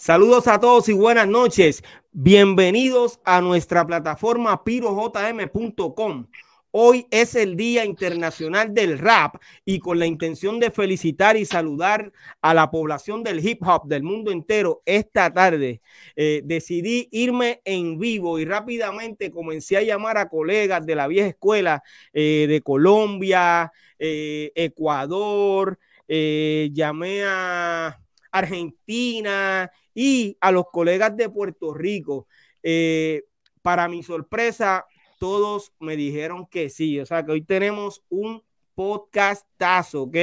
Saludos 0.00 0.46
a 0.46 0.60
todos 0.60 0.88
y 0.88 0.92
buenas 0.92 1.26
noches. 1.26 1.82
Bienvenidos 2.12 3.18
a 3.24 3.40
nuestra 3.40 3.84
plataforma 3.84 4.62
pirojm.com. 4.62 6.28
Hoy 6.70 7.08
es 7.10 7.34
el 7.34 7.56
Día 7.56 7.84
Internacional 7.84 8.72
del 8.72 9.00
Rap 9.00 9.42
y 9.64 9.80
con 9.80 9.98
la 9.98 10.06
intención 10.06 10.60
de 10.60 10.70
felicitar 10.70 11.36
y 11.36 11.44
saludar 11.44 12.12
a 12.40 12.54
la 12.54 12.70
población 12.70 13.24
del 13.24 13.44
hip 13.44 13.60
hop 13.66 13.88
del 13.88 14.04
mundo 14.04 14.30
entero 14.30 14.82
esta 14.86 15.34
tarde, 15.34 15.82
eh, 16.14 16.42
decidí 16.44 17.08
irme 17.10 17.60
en 17.64 17.98
vivo 17.98 18.38
y 18.38 18.44
rápidamente 18.44 19.32
comencé 19.32 19.78
a 19.78 19.82
llamar 19.82 20.16
a 20.16 20.28
colegas 20.28 20.86
de 20.86 20.94
la 20.94 21.08
vieja 21.08 21.30
escuela 21.30 21.82
eh, 22.12 22.46
de 22.48 22.62
Colombia, 22.62 23.72
eh, 23.98 24.52
Ecuador, 24.54 25.76
llamé 26.06 27.24
a 27.24 28.00
Argentina 28.30 29.70
y 30.00 30.36
a 30.40 30.52
los 30.52 30.66
colegas 30.70 31.16
de 31.16 31.28
Puerto 31.28 31.74
Rico. 31.74 32.28
Eh, 32.62 33.24
para 33.62 33.88
mi 33.88 34.04
sorpresa, 34.04 34.86
todos 35.18 35.72
me 35.80 35.96
dijeron 35.96 36.46
que 36.46 36.70
sí. 36.70 37.00
O 37.00 37.04
sea, 37.04 37.26
que 37.26 37.32
hoy 37.32 37.42
tenemos 37.42 38.04
un 38.08 38.44
podcastazo, 38.76 40.02
¿ok? 40.02 40.16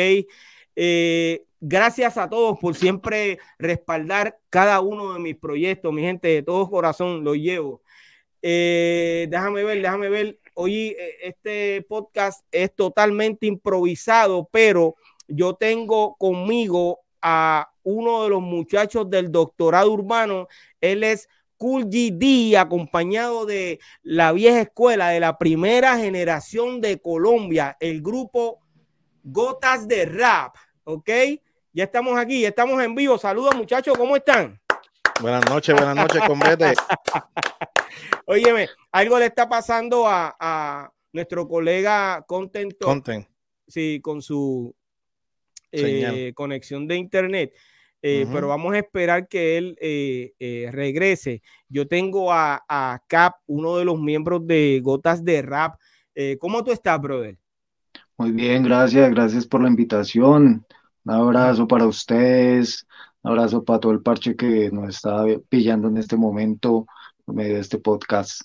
Eh, 0.78 1.44
gracias 1.60 2.18
a 2.18 2.30
todos 2.30 2.58
por 2.58 2.76
siempre 2.76 3.38
respaldar 3.60 4.40
cada 4.50 4.80
uno 4.80 5.14
de 5.14 5.20
mis 5.20 5.36
proyectos, 5.36 5.92
mi 5.92 6.04
gente, 6.04 6.30
de 6.30 6.42
todo 6.42 6.70
corazón 6.70 7.26
lo 7.26 7.36
llevo. 7.36 7.82
Eh, 8.42 9.28
déjame 9.30 9.66
ver, 9.66 9.82
déjame 9.82 10.08
ver. 10.08 10.40
Hoy 10.54 10.96
este 11.22 11.86
podcast 11.90 12.46
es 12.50 12.74
totalmente 12.74 13.46
improvisado, 13.46 14.48
pero 14.54 14.96
yo 15.28 15.56
tengo 15.56 16.16
conmigo 16.16 17.02
a 17.22 17.75
uno 17.86 18.24
de 18.24 18.30
los 18.30 18.42
muchachos 18.42 19.10
del 19.10 19.32
doctorado 19.32 19.92
urbano. 19.92 20.50
Él 20.82 21.04
es 21.04 21.30
Cool 21.58 21.86
GD, 21.86 22.58
acompañado 22.58 23.46
de 23.46 23.80
la 24.04 24.34
vieja 24.34 24.62
escuela 24.62 25.10
de 25.10 25.22
la 25.22 25.38
primera 25.38 25.98
generación 25.98 26.82
de 26.82 27.00
Colombia, 27.00 27.78
el 27.80 28.02
grupo 28.02 28.60
Gotas 29.24 29.88
de 29.88 30.06
Rap. 30.06 30.56
¿Ok? 30.84 31.10
Ya 31.72 31.86
estamos 31.86 32.18
aquí, 32.20 32.42
ya 32.42 32.50
estamos 32.50 32.82
en 32.84 32.94
vivo. 32.94 33.18
Saludos, 33.18 33.56
muchachos, 33.56 33.98
¿cómo 33.98 34.16
están? 34.16 34.60
Buenas 35.22 35.50
noches, 35.50 35.76
buenas 35.76 35.96
noches, 35.96 36.22
convete. 36.28 36.74
Óyeme, 38.26 38.68
algo 38.92 39.18
le 39.18 39.28
está 39.28 39.48
pasando 39.48 40.06
a, 40.08 40.92
nuestro 41.14 41.48
colega 41.48 42.26
Content. 42.28 42.74
Content. 42.82 43.26
Sí, 43.66 44.02
con 44.02 44.22
su 44.22 44.76
eh, 45.72 46.34
conexión 46.36 46.88
de 46.88 46.98
internet. 46.98 47.54
Eh, 48.08 48.28
pero 48.32 48.50
vamos 48.50 48.74
a 48.74 48.78
esperar 48.78 49.28
que 49.28 49.58
él 49.58 49.76
eh, 49.82 50.70
regrese. 50.72 51.42
Yo 51.68 51.88
tengo 51.88 52.32
a, 52.32 53.02
Cap, 53.08 53.38
uno 53.48 53.78
de 53.78 53.86
los 53.86 54.00
miembros 54.00 54.46
de 54.46 54.80
Gotas 54.84 55.24
de 55.24 55.42
Rap. 55.42 55.80
¿Cómo 56.40 56.64
tú 56.64 56.72
estás, 56.72 57.02
brother? 57.02 57.38
Muy 58.18 58.32
bien, 58.32 58.64
gracias, 58.64 59.10
gracias 59.10 59.48
por 59.48 59.62
la 59.62 59.70
invitación. 59.70 60.66
Un 61.04 61.12
abrazo 61.12 61.68
para 61.68 61.88
ustedes, 61.88 62.86
un 63.24 63.32
abrazo 63.32 63.64
para 63.64 63.80
todo 63.80 63.92
el 63.92 64.02
parche 64.02 64.36
que 64.36 64.70
nos 64.72 64.90
está 64.96 65.26
pillando 65.50 65.88
en 65.88 65.98
este 65.98 66.16
momento 66.16 66.86
en 67.28 67.36
medio 67.36 67.56
de 67.56 67.62
este 67.62 67.80
podcast. 67.80 68.42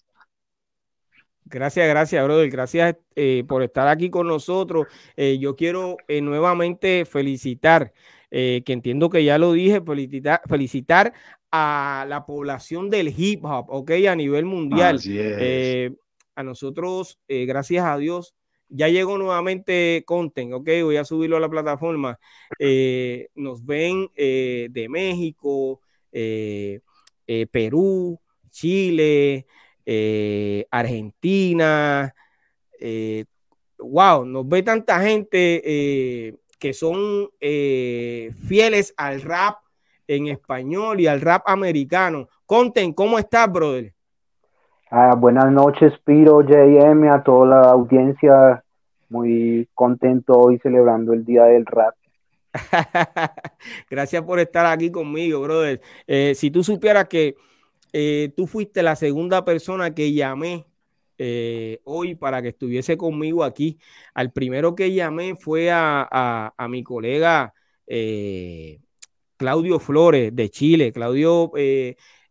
Gracias, 1.45 1.89
gracias, 1.89 2.25
brother. 2.25 2.49
Gracias 2.49 2.97
eh, 3.17 3.45
por 3.49 3.63
estar 3.63 3.89
aquí 3.89 4.09
con 4.09 4.29
nosotros. 4.29 4.87
Eh, 5.17 5.39
yo 5.39 5.57
quiero 5.57 5.97
eh, 6.07 6.21
nuevamente 6.21 7.05
felicitar, 7.05 7.93
que 8.31 8.63
entiendo 8.67 9.11
que 9.11 9.25
ya 9.25 9.39
lo 9.39 9.53
dije, 9.53 9.81
felicitar, 9.81 10.41
felicitar 10.49 11.13
a 11.51 12.07
la 12.09 12.25
población 12.27 12.91
del 12.91 13.13
hip 13.17 13.45
hop, 13.45 13.67
¿ok? 13.69 13.91
A 14.09 14.15
nivel 14.15 14.45
mundial. 14.45 15.01
a 16.37 16.43
nosotros, 16.43 17.19
gracias 17.29 17.85
a 17.85 17.99
Dios, 17.99 18.35
ya 18.69 18.89
llegó 18.89 19.19
nuevamente 19.19 20.05
content, 20.07 20.53
¿ok? 20.53 20.69
Voy 20.85 20.97
a 20.97 21.05
subirlo 21.05 21.37
a 21.37 21.41
la 21.41 21.49
plataforma. 21.49 22.19
nos 23.35 23.65
ven 23.67 24.09
de 24.17 24.87
México, 24.89 25.81
Perú, 27.51 28.21
Chile. 28.51 29.47
Eh, 29.93 30.67
Argentina. 30.71 32.15
Eh, 32.79 33.25
wow, 33.79 34.25
nos 34.25 34.49
ve 34.49 34.63
tanta 34.63 35.01
gente 35.03 35.63
eh, 35.65 36.37
que 36.61 36.73
son 36.73 37.31
fieles 37.41 38.95
al 38.97 39.23
rap 39.23 39.57
en 40.07 40.29
español 40.29 41.01
y 41.01 41.07
al 41.07 41.21
rap 41.21 41.43
americano. 41.47 42.29
Conten, 42.47 42.93
¿cómo 42.93 43.19
estás, 43.19 43.51
brother? 43.51 43.93
Ah, 44.91 45.15
buenas 45.17 45.51
noches, 45.51 45.93
Piro, 46.05 46.43
JM, 46.43 47.11
a 47.11 47.23
toda 47.23 47.47
la 47.47 47.71
audiencia. 47.71 48.63
Muy 49.09 49.69
contento 49.75 50.35
hoy 50.35 50.59
celebrando 50.59 51.13
el 51.13 51.25
Día 51.25 51.45
del 51.45 51.65
Rap. 51.67 51.95
Gracias 53.91 54.23
por 54.23 54.39
estar 54.39 54.67
aquí 54.67 54.91
conmigo, 54.91 55.41
brother. 55.41 55.81
si 56.35 56.51
tú 56.51 56.63
supieras 56.63 57.09
que 57.09 57.37
eh, 57.93 58.33
tú 58.37 58.47
fuiste 58.47 58.83
la 58.83 58.95
segunda 58.95 59.45
persona 59.45 59.95
que 59.95 60.13
llamé 60.13 60.65
eh, 61.23 61.81
hoy 61.85 62.15
para 62.15 62.41
que 62.41 62.49
estuviese 62.49 62.97
conmigo 62.97 63.45
aquí. 63.45 63.79
Al 64.15 64.33
primero 64.33 64.75
que 64.75 64.93
llamé 64.95 65.37
fue 65.37 65.71
a, 65.71 66.53
mi 66.71 66.83
colega 66.83 67.53
eh, 67.87 68.81
Claudio 69.37 69.79
Flores 69.79 70.35
de 70.35 70.51
Chile. 70.51 70.93
Claudio 70.93 71.53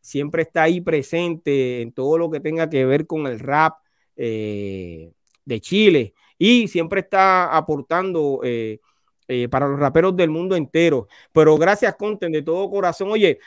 siempre 0.01 0.41
está 0.43 0.63
ahí 0.63 0.81
presente 0.81 1.81
en 1.81 1.91
todo 1.93 2.17
lo 2.17 2.31
que 2.31 2.39
tenga 2.39 2.69
que 2.69 2.85
ver 2.85 3.05
con 3.05 3.27
el 3.27 3.39
rap 3.39 3.77
de 4.15 5.13
Chile 5.61 6.13
y 6.37 6.67
siempre 6.67 7.01
está 7.01 7.55
aportando. 7.55 8.41
Para 9.49 9.67
los 9.67 9.79
raperos 9.79 10.15
del 10.15 10.29
mundo 10.29 10.55
entero. 10.55 11.07
Pero 11.31 11.57
gracias, 11.57 11.95
Conten, 11.95 12.31
de 12.31 12.41
todo 12.41 12.69
corazón. 12.69 13.11
Oye, 13.11 13.39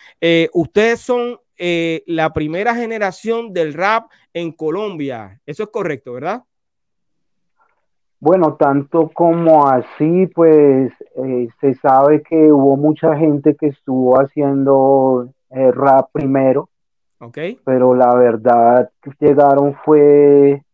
ustedes 0.53 1.00
son 1.00 1.38
eh, 1.65 2.03
la 2.09 2.32
primera 2.32 2.75
generación 2.75 3.53
del 3.53 3.75
rap 3.75 4.10
en 4.34 4.50
Colombia. 4.50 5.41
Eso 5.47 5.62
es 5.62 5.69
correcto, 5.69 6.15
¿verdad? 6.15 6.43
Bueno, 8.19 8.54
tanto 8.54 9.09
como 9.15 9.69
así, 9.69 10.26
pues 10.34 10.93
eh, 11.25 11.48
se 11.60 11.75
sabe 11.75 12.22
que 12.22 12.50
hubo 12.53 12.76
mucha 12.76 13.16
gente 13.16 13.54
que 13.54 13.69
estuvo 13.69 14.20
haciendo 14.20 15.28
eh, 15.50 15.70
rap 15.70 16.09
primero. 16.12 16.69
Ok. 17.20 17.38
Pero 17.64 17.94
la 17.94 18.12
verdad 18.14 18.91
que 19.00 19.12
llegaron 19.20 19.76
fue 19.84 20.64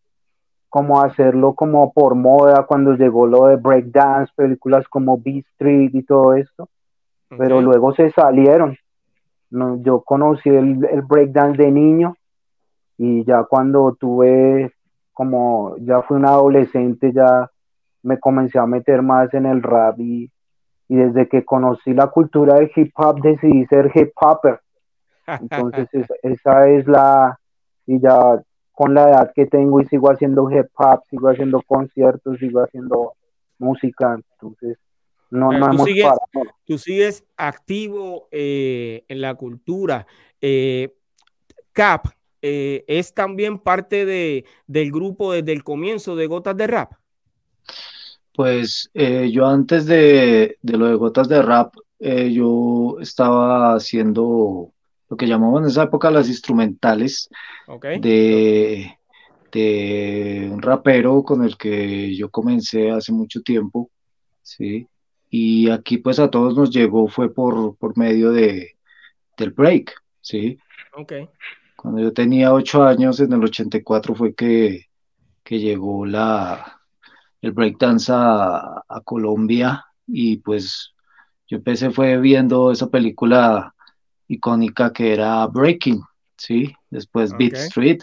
como 0.68 1.00
hacerlo 1.00 1.54
como 1.54 1.92
por 1.92 2.14
moda 2.14 2.66
cuando 2.66 2.94
llegó 2.94 3.26
lo 3.26 3.46
de 3.46 3.56
breakdance, 3.56 4.32
películas 4.36 4.86
como 4.88 5.18
Beat 5.18 5.46
Street 5.52 5.90
y 5.94 6.02
todo 6.02 6.34
esto. 6.34 6.68
Pero 7.36 7.60
luego 7.60 7.94
se 7.94 8.10
salieron 8.10 8.76
no, 9.50 9.80
yo 9.82 10.02
conocí 10.02 10.48
el, 10.48 10.84
el 10.84 11.02
breakdance 11.02 11.62
de 11.62 11.70
niño 11.70 12.16
y 12.98 13.24
ya 13.24 13.44
cuando 13.44 13.96
tuve 13.98 14.72
como 15.12 15.76
ya 15.78 16.02
fui 16.02 16.16
un 16.16 16.26
adolescente 16.26 17.12
ya 17.12 17.50
me 18.02 18.18
comencé 18.18 18.58
a 18.58 18.66
meter 18.66 19.02
más 19.02 19.32
en 19.34 19.46
el 19.46 19.62
rap 19.62 19.98
y, 19.98 20.30
desde 20.88 21.28
que 21.28 21.44
conocí 21.44 21.92
la 21.92 22.06
cultura 22.06 22.54
del 22.54 22.70
hip 22.74 22.92
hop 22.94 23.20
decidí 23.20 23.66
ser 23.66 23.90
hip 23.94 24.12
hopper. 24.16 24.58
Entonces 25.26 26.06
esa 26.22 26.66
es 26.68 26.86
la, 26.86 27.38
y 27.86 28.00
ya 28.00 28.40
con 28.78 28.94
la 28.94 29.08
edad 29.08 29.32
que 29.34 29.44
tengo 29.46 29.80
y 29.80 29.86
sigo 29.86 30.08
haciendo 30.08 30.48
hip 30.52 30.68
hop, 30.76 31.02
sigo 31.10 31.30
haciendo 31.30 31.60
conciertos, 31.62 32.38
sigo 32.38 32.60
haciendo 32.60 33.14
música, 33.58 34.14
entonces 34.14 34.78
no, 35.30 35.50
no 35.50 35.70
tú, 35.70 35.84
sigues, 35.84 36.06
tú 36.64 36.78
sigues 36.78 37.24
activo 37.36 38.28
eh, 38.30 39.02
en 39.08 39.20
la 39.20 39.34
cultura. 39.34 40.06
Eh, 40.40 40.94
Cap 41.72 42.06
eh, 42.40 42.84
es 42.86 43.12
también 43.14 43.58
parte 43.58 44.06
de, 44.06 44.44
del 44.68 44.92
grupo 44.92 45.32
desde 45.32 45.54
el 45.54 45.64
comienzo 45.64 46.14
de 46.14 46.28
Gotas 46.28 46.56
de 46.56 46.68
Rap. 46.68 46.92
Pues 48.32 48.92
yo 48.94 49.44
antes 49.44 49.86
de, 49.86 50.56
lo 50.62 50.86
de 50.86 50.94
Gotas 50.94 51.28
de 51.28 51.42
Rap, 51.42 51.74
yo 51.98 52.98
estaba 53.00 53.74
haciendo 53.74 54.70
lo 55.08 55.16
que 55.16 55.26
llamaban 55.26 55.64
en 55.64 55.70
esa 55.70 55.84
época 55.84 56.10
las 56.10 56.28
instrumentales 56.28 57.28
de, 58.00 58.98
de 59.52 60.48
un 60.50 60.62
rapero 60.62 61.22
con 61.22 61.44
el 61.44 61.56
que 61.56 62.14
yo 62.14 62.30
comencé 62.30 62.90
hace 62.90 63.12
mucho 63.12 63.42
tiempo, 63.42 63.90
¿sí? 64.42 64.86
y 65.30 65.70
aquí 65.70 65.98
pues 65.98 66.18
a 66.18 66.30
todos 66.30 66.56
nos 66.56 66.70
llegó 66.70 67.08
fue 67.08 67.32
por, 67.32 67.76
por 67.76 67.96
medio 67.98 68.32
de, 68.32 68.76
del 69.36 69.50
break, 69.50 69.92
¿sí? 70.20 70.58
Cuando 71.76 72.00
yo 72.00 72.12
tenía 72.12 72.52
ocho 72.52 72.82
años, 72.82 73.20
en 73.20 73.32
el 73.32 73.44
84 73.44 74.14
fue 74.14 74.34
que, 74.34 74.86
que 75.44 75.58
llegó 75.58 76.04
la, 76.06 76.80
el 77.40 77.52
breakdance 77.52 78.10
a, 78.12 78.82
a 78.88 79.00
Colombia 79.04 79.84
y 80.06 80.38
pues 80.38 80.94
yo 81.46 81.58
empecé 81.58 81.90
fue 81.90 82.18
viendo 82.18 82.72
esa 82.72 82.88
película 82.88 83.74
icónica 84.28 84.92
que 84.92 85.12
era 85.12 85.46
Breaking, 85.46 86.02
¿sí? 86.36 86.72
Después 86.90 87.36
Beat 87.36 87.54
Street, 87.54 88.02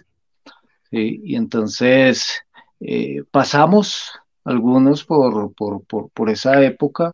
¿sí? 0.90 1.22
Y 1.24 1.36
entonces 1.36 2.42
eh, 2.80 3.24
pasamos 3.32 4.12
algunos 4.44 5.06
por, 5.06 5.54
por, 5.54 5.84
por, 5.86 6.10
por, 6.10 6.30
esa 6.30 6.62
época 6.64 7.14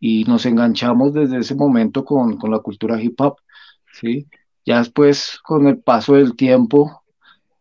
y 0.00 0.24
nos 0.24 0.46
enganchamos 0.46 1.12
desde 1.12 1.38
ese 1.38 1.54
momento 1.54 2.04
con, 2.04 2.36
con 2.36 2.50
la 2.50 2.60
cultura 2.60 3.00
hip 3.00 3.20
hop, 3.20 3.36
¿sí? 3.92 4.26
Ya 4.64 4.78
después, 4.78 5.38
con 5.44 5.68
el 5.68 5.78
paso 5.78 6.14
del 6.14 6.34
tiempo, 6.34 7.02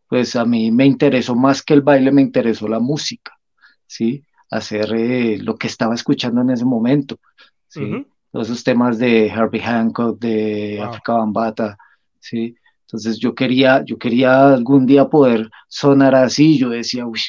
pues 0.08 0.36
a 0.36 0.46
mí 0.46 0.72
me 0.72 0.86
interesó 0.86 1.36
más 1.36 1.62
que 1.62 1.74
el 1.74 1.82
baile, 1.82 2.12
me 2.12 2.22
interesó 2.22 2.68
la 2.68 2.80
música, 2.80 3.38
¿sí? 3.86 4.24
Hacer 4.50 4.94
eh, 4.96 5.38
lo 5.40 5.56
que 5.56 5.68
estaba 5.68 5.94
escuchando 5.94 6.42
en 6.42 6.52
ese 6.52 6.66
momento, 6.66 7.20
¿sí? 7.68 8.06
Todos 8.36 8.50
esos 8.50 8.66
temas 8.66 9.00
de 9.00 9.28
Herbie 9.28 9.62
Hancock, 9.62 10.20
de 10.20 10.82
Africa 10.82 11.14
Bambata, 11.14 11.78
¿sí? 12.20 12.54
Entonces 12.82 13.18
yo 13.18 13.34
quería, 13.34 13.82
yo 13.86 13.98
quería 13.98 14.50
algún 14.54 14.86
día 14.86 15.08
poder 15.08 15.50
sonar 15.70 16.16
así, 16.16 16.58
yo 16.58 16.68
decía, 16.68 17.06
uy, 17.06 17.22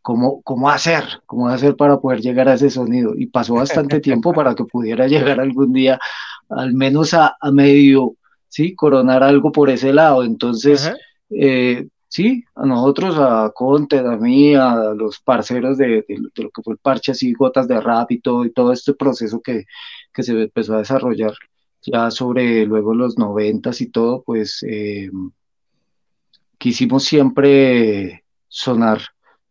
¿cómo, 0.00 0.40
cómo 0.40 0.70
hacer? 0.70 1.04
¿Cómo 1.26 1.48
hacer 1.48 1.76
para 1.76 1.98
poder 1.98 2.22
llegar 2.22 2.48
a 2.48 2.54
ese 2.54 2.70
sonido? 2.70 3.12
Y 3.14 3.26
pasó 3.26 3.56
bastante 3.56 4.00
tiempo 4.00 4.32
para 4.32 4.54
que 4.54 4.64
pudiera 4.64 5.06
llegar 5.08 5.40
algún 5.40 5.74
día, 5.74 5.98
al 6.48 6.72
menos 6.72 7.12
a, 7.12 7.36
a 7.38 7.52
medio 7.52 8.16
¿sí? 8.48 8.74
Coronar 8.74 9.22
algo 9.22 9.52
por 9.52 9.68
ese 9.68 9.92
lado. 9.92 10.24
Entonces, 10.24 10.90
eh, 11.28 11.86
sí, 12.08 12.44
a 12.54 12.64
nosotros, 12.64 13.16
a 13.18 13.50
Conte, 13.54 13.98
a 13.98 14.16
mí, 14.16 14.54
a 14.54 14.94
los 14.96 15.20
parceros 15.20 15.76
de, 15.76 16.02
lo 16.36 16.50
que 16.50 16.62
fue 16.62 16.72
el 16.72 16.78
parche, 16.78 17.12
así, 17.12 17.34
gotas 17.34 17.68
de 17.68 17.78
rap 17.78 18.10
y 18.12 18.20
todo, 18.20 18.44
y 18.46 18.52
todo 18.52 18.72
este 18.72 18.94
proceso 18.94 19.42
que, 19.42 19.64
se 20.22 20.32
empezó 20.32 20.74
a 20.74 20.78
desarrollar 20.78 21.32
ya 21.86 22.10
sobre 22.10 22.64
luego 22.66 22.94
los 22.94 23.18
noventas 23.18 23.80
y 23.80 23.90
todo, 23.90 24.22
pues 24.22 24.64
eh, 24.66 25.10
quisimos 26.58 27.04
siempre 27.04 28.24
sonar, 28.48 29.00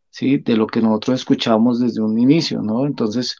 ¿sí? 0.09 0.37
De 0.37 0.57
lo 0.57 0.67
que 0.67 0.81
nosotros 0.81 1.19
escuchamos 1.19 1.79
desde 1.79 2.01
un 2.01 2.17
inicio, 2.17 2.61
¿no? 2.61 2.85
Entonces, 2.87 3.37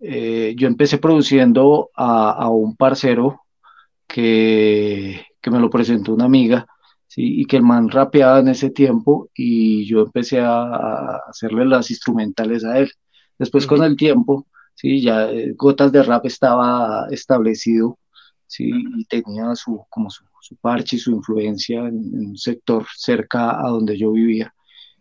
eh, 0.00 0.54
yo 0.58 0.68
empecé 0.68 0.98
produciendo 0.98 1.90
a, 1.94 2.32
a 2.32 2.50
un 2.50 2.76
parcero 2.76 3.40
que, 4.08 5.24
me 5.50 5.60
lo 5.60 5.70
presentó 5.70 6.14
una 6.14 6.24
amiga, 6.24 6.66
¿sí? 7.06 7.40
y 7.40 7.44
que 7.46 7.56
el 7.56 7.62
man 7.62 7.88
rapeaba 7.88 8.40
en 8.40 8.48
ese 8.48 8.70
tiempo 8.70 9.30
y 9.34 9.86
yo 9.86 10.00
empecé 10.00 10.40
a, 10.40 11.20
hacerle 11.28 11.64
las 11.64 11.90
instrumentales 11.90 12.64
a 12.64 12.78
él. 12.78 12.90
Después 13.38 13.66
con 13.66 13.84
el 13.84 13.96
tiempo, 13.96 14.46
¿sí? 14.78 15.02
ya 15.02 15.30
eh, 15.30 15.52
Gotas 15.56 15.90
de 15.90 16.02
Rap 16.02 16.24
estaba 16.26 17.08
establecido 17.10 17.98
¿sí? 18.46 18.70
y 18.72 19.04
tenía 19.06 19.54
su, 19.56 19.84
como 19.90 20.08
su, 20.10 20.24
parche 20.60 20.96
y 20.96 20.98
su 20.98 21.10
influencia 21.10 21.80
en, 21.80 22.14
un 22.14 22.38
sector 22.38 22.86
cerca 22.96 23.60
a 23.60 23.68
donde 23.68 23.98
yo 23.98 24.12
vivía. 24.12 24.54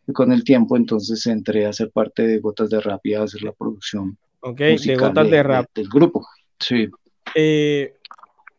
Y 0.07 0.13
con 0.13 0.31
el 0.31 0.43
tiempo 0.43 0.75
entonces 0.75 1.25
entré 1.27 1.65
a 1.65 1.73
ser 1.73 1.91
parte 1.91 2.25
de 2.25 2.39
Gotas 2.39 2.69
de 2.69 2.81
Rap 2.81 3.05
y 3.05 3.13
a 3.13 3.23
hacer 3.23 3.43
la 3.43 3.51
producción. 3.51 4.17
Ok, 4.41 4.57
de 4.57 4.95
Gotas 4.97 5.29
de, 5.29 5.43
Rap. 5.43 5.67
del 5.73 5.87
grupo, 5.87 6.25
sí. 6.59 6.89
Eh, 7.35 7.95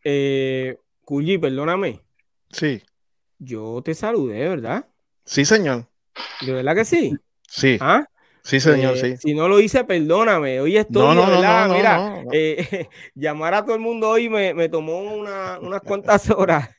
eh, 0.03 0.77
perdóname. 1.41 2.01
Sí. 2.51 2.81
Yo 3.39 3.81
te 3.83 3.93
saludé, 3.93 4.47
¿verdad? 4.49 4.87
Sí, 5.25 5.45
señor. 5.45 5.85
¿De 6.41 6.53
verdad 6.53 6.75
que 6.75 6.85
sí? 6.85 7.13
Sí. 7.47 7.77
¿Ah? 7.81 8.07
Sí, 8.49 8.59
señor, 8.59 8.97
eh, 8.97 9.17
sí. 9.17 9.17
Si 9.17 9.33
no 9.35 9.47
lo 9.47 9.59
hice, 9.59 9.83
perdóname. 9.83 10.59
Hoy 10.59 10.77
estoy, 10.77 11.15
no, 11.15 11.27
¿verdad? 11.27 11.69
Mira, 11.69 12.23
eh, 12.31 12.87
llamar 13.15 13.53
a 13.53 13.63
todo 13.63 13.75
el 13.75 13.81
mundo 13.81 14.09
hoy 14.09 14.27
me, 14.27 14.69
tomó 14.69 14.99
unas 15.01 15.81
cuantas 15.81 16.29
horas. 16.31 16.69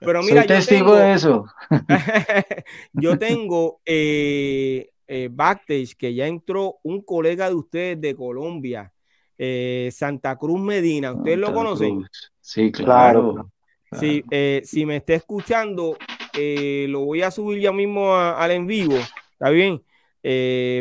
Pero 0.00 0.22
mira, 0.22 0.40
Soy 0.40 0.48
testigo 0.48 0.96
de 0.96 1.14
eso. 1.14 1.46
yo 2.92 3.16
tengo 3.16 3.80
eh, 3.86 4.90
eh, 5.06 5.28
backstage 5.30 5.94
que 5.96 6.12
ya 6.12 6.26
entró 6.26 6.78
un 6.82 7.02
colega 7.02 7.48
de 7.48 7.54
ustedes 7.54 8.00
de 8.00 8.16
Colombia 8.16 8.92
eh, 9.38 9.90
Santa 9.92 10.36
Cruz 10.36 10.60
Medina. 10.60 11.12
¿Ustedes 11.12 11.38
lo 11.38 11.52
conocen? 11.52 12.04
Sí, 12.40 12.72
claro. 12.72 13.50
Sí, 13.92 14.24
eh, 14.30 14.62
si 14.64 14.84
me 14.84 14.96
está 14.96 15.14
escuchando, 15.14 15.96
eh, 16.36 16.86
lo 16.88 17.04
voy 17.04 17.22
a 17.22 17.30
subir 17.30 17.60
ya 17.60 17.72
mismo 17.72 18.14
al 18.16 18.50
en 18.50 18.66
vivo. 18.66 18.96
¿Está 19.32 19.50
bien? 19.50 19.82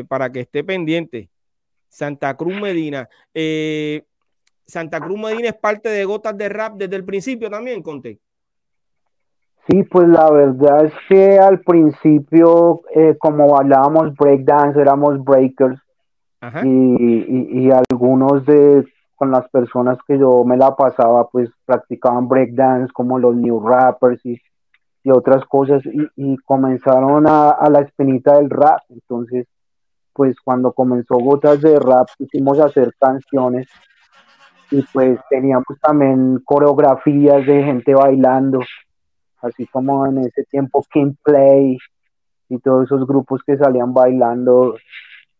Para 0.07 0.31
que 0.31 0.42
esté 0.42 0.63
pendiente. 0.63 1.30
Santa 1.88 2.36
Cruz 2.36 2.59
Medina. 2.59 3.07
Santa 4.65 5.00
Cruz 5.00 5.19
Medina 5.19 5.50
es 5.50 5.56
parte 5.56 5.89
de 5.89 6.06
Gotas 6.06 6.38
de 6.38 6.50
Rap 6.50 6.75
desde 6.75 6.95
el 6.95 7.06
principio 7.06 7.50
también, 7.50 7.81
Conte. 7.81 8.19
Sí, 9.68 9.83
pues 9.83 10.07
la 10.07 10.30
verdad 10.30 10.86
es 10.86 10.94
que 11.09 11.39
al 11.39 11.62
principio, 11.62 12.81
como 13.19 13.57
hablábamos 13.57 14.15
breakdance, 14.15 14.80
éramos 14.80 15.24
breakers, 15.24 15.80
y, 16.63 17.71
algunos 17.71 18.45
de 18.45 18.86
con 19.15 19.31
las 19.31 19.48
personas 19.50 19.98
que 20.06 20.19
yo 20.19 20.44
me 20.44 20.57
la 20.57 20.75
pasaba 20.75 21.30
pues 21.30 21.50
practicaban 21.65 22.27
breakdance 22.27 22.91
como 22.91 23.18
los 23.18 23.36
new 23.36 23.65
rappers 23.65 24.24
y, 24.25 24.39
y 25.06 25.12
otras 25.12 25.46
cosas 25.46 25.84
y, 26.16 26.36
comenzaron 26.38 27.25
a, 27.28 27.69
la 27.69 27.80
espinita 27.81 28.38
del 28.38 28.50
rap. 28.50 28.80
Entonces 28.90 29.48
pues 30.12 30.36
cuando 30.40 30.72
comenzó 30.74 31.16
Gotas 31.16 31.62
de 31.62 31.78
Rap 31.78 32.07
hicimos 32.19 32.57
hacer 32.60 32.94
canciones 32.98 33.68
y 34.72 34.81
pues 34.94 35.19
teníamos 35.30 35.68
también 35.81 36.42
coreografías 36.46 37.46
de 37.46 37.63
gente 37.63 37.94
bailando 37.94 38.62
así 39.42 39.68
como 39.68 40.07
en 40.07 40.19
ese 40.19 40.44
tiempo 40.46 40.84
King 40.92 41.13
Play 41.22 41.78
y 42.50 42.58
todos 42.60 42.86
esos 42.86 43.06
grupos 43.06 43.42
que 43.46 43.58
salían 43.58 43.94
bailando. 43.94 44.75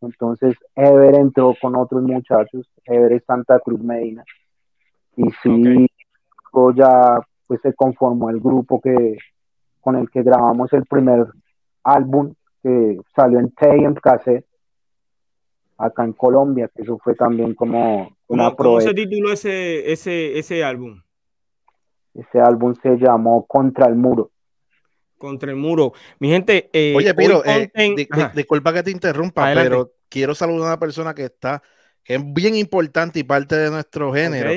Entonces, 0.02 0.56
Ever 0.76 1.16
entró 1.16 1.56
con 1.60 1.76
otros 1.76 2.04
muchachos, 2.04 2.70
Ever 2.86 3.14
es 3.14 3.24
Santa 3.26 3.60
Cruz 3.60 3.82
Medina. 3.82 4.24
Y 5.16 5.24
sí, 5.42 5.88
ya 6.76 7.20
pues 7.48 7.62
se 7.62 7.74
conformó 7.74 8.30
el 8.30 8.40
grupo 8.40 8.80
que 8.80 9.18
con 9.86 9.96
el 9.98 10.10
que 10.10 10.24
grabamos 10.24 10.74
el 10.74 10.84
primer 10.88 11.28
álbum 11.84 12.34
que 12.64 12.98
salió 13.16 13.38
en 13.38 13.52
TM 13.52 13.94
Cassette 14.02 14.44
acá 15.78 16.04
en 16.04 16.14
Colombia, 16.14 16.72
que 16.76 16.82
eso 16.82 16.98
fue 16.98 17.14
también 17.14 17.54
como 17.54 18.10
una 18.26 18.56
¿Cómo, 18.56 18.82
se 18.82 18.96
tituló 18.96 19.32
ese, 19.32 19.92
ese, 19.92 20.40
ese 20.40 20.64
álbum? 20.64 21.04
Ese 22.16 22.40
álbum 22.40 22.74
se 22.82 22.98
llamó 22.98 23.46
Contra 23.46 23.86
el 23.86 23.96
Muro 23.96 24.32
contra 25.18 25.50
el 25.50 25.56
muro. 25.56 25.94
Mi 26.20 26.30
gente. 26.30 26.70
Eh, 26.74 26.94
Oye, 26.96 27.14
Piro, 27.16 27.42
eh, 27.46 27.72
disculpa 28.36 28.74
que 28.74 28.84
te 28.84 28.92
interrumpa, 28.92 29.52
pero 29.56 29.94
quiero 30.10 30.36
saludar 30.36 30.64
a 30.64 30.66
una 30.66 30.80
persona 30.80 31.16
que 31.16 31.24
está, 31.24 31.64
que 32.04 32.16
es 32.16 32.34
bien 32.34 32.54
importante 32.56 33.20
y 33.20 33.24
parte 33.24 33.56
de 33.56 33.72
nuestro 33.72 34.14
género. 34.14 34.52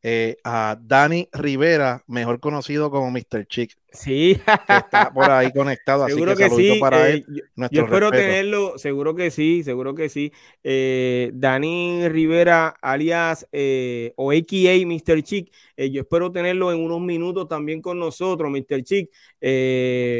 Eh, 0.00 0.36
a 0.44 0.78
Dani 0.80 1.28
Rivera, 1.32 2.04
mejor 2.06 2.38
conocido 2.38 2.88
como 2.88 3.10
Mr. 3.10 3.46
Chick. 3.48 3.76
Sí. 3.90 4.38
está 4.68 5.10
por 5.12 5.28
ahí 5.28 5.50
conectado, 5.50 6.06
seguro 6.06 6.32
así 6.32 6.42
que, 6.44 6.50
sí. 6.50 6.78
para 6.78 7.08
él. 7.08 7.26
Yo, 7.72 7.82
espero 7.82 8.12
tenerlo, 8.12 8.78
seguro 8.78 9.16
que 9.16 9.32
sí, 9.32 9.64
seguro 9.64 9.96
que 9.96 10.08
sí. 10.08 10.32
Eh, 10.62 11.32
Dani 11.34 12.08
Rivera, 12.08 12.76
alias 12.80 13.48
eh, 13.50 14.12
o 14.14 14.30
AKA 14.30 14.86
Mr. 14.86 15.22
Chick, 15.22 15.52
yo 15.76 16.02
espero 16.02 16.30
tenerlo 16.30 16.72
en 16.72 16.80
unos 16.80 17.00
minutos 17.00 17.48
también 17.48 17.82
con 17.82 17.98
nosotros, 17.98 18.52
Mr. 18.52 18.84
Chick. 18.84 19.10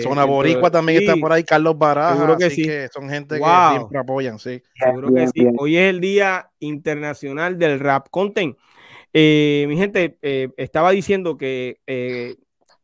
Zona 0.03 0.25
Boricua 0.25 0.73
también 0.73 1.03
está 1.03 1.15
por 1.15 1.33
ahí, 1.33 1.45
Carlos 1.45 1.79
Baraja, 1.79 2.15
seguro 2.15 2.37
que 2.37 2.51
sí. 2.51 2.69
son 2.93 3.09
gente 3.09 3.39
que 3.39 3.45
siempre 3.71 3.99
apoyan, 3.99 4.41
sí. 4.41 4.61
Seguro 4.75 5.15
que 5.15 5.29
sí. 5.29 5.47
Hoy 5.57 5.77
es 5.77 5.91
el 5.91 6.01
Día 6.01 6.51
Internacional 6.59 7.57
del 7.57 7.79
Rap 7.79 8.09
Content. 8.11 8.57
Eh, 9.21 9.67
mi 9.67 9.77
gente, 9.77 10.17
eh, 10.23 10.49
estaba 10.57 10.93
diciendo 10.93 11.37
que 11.37 11.81
eh, 11.89 12.37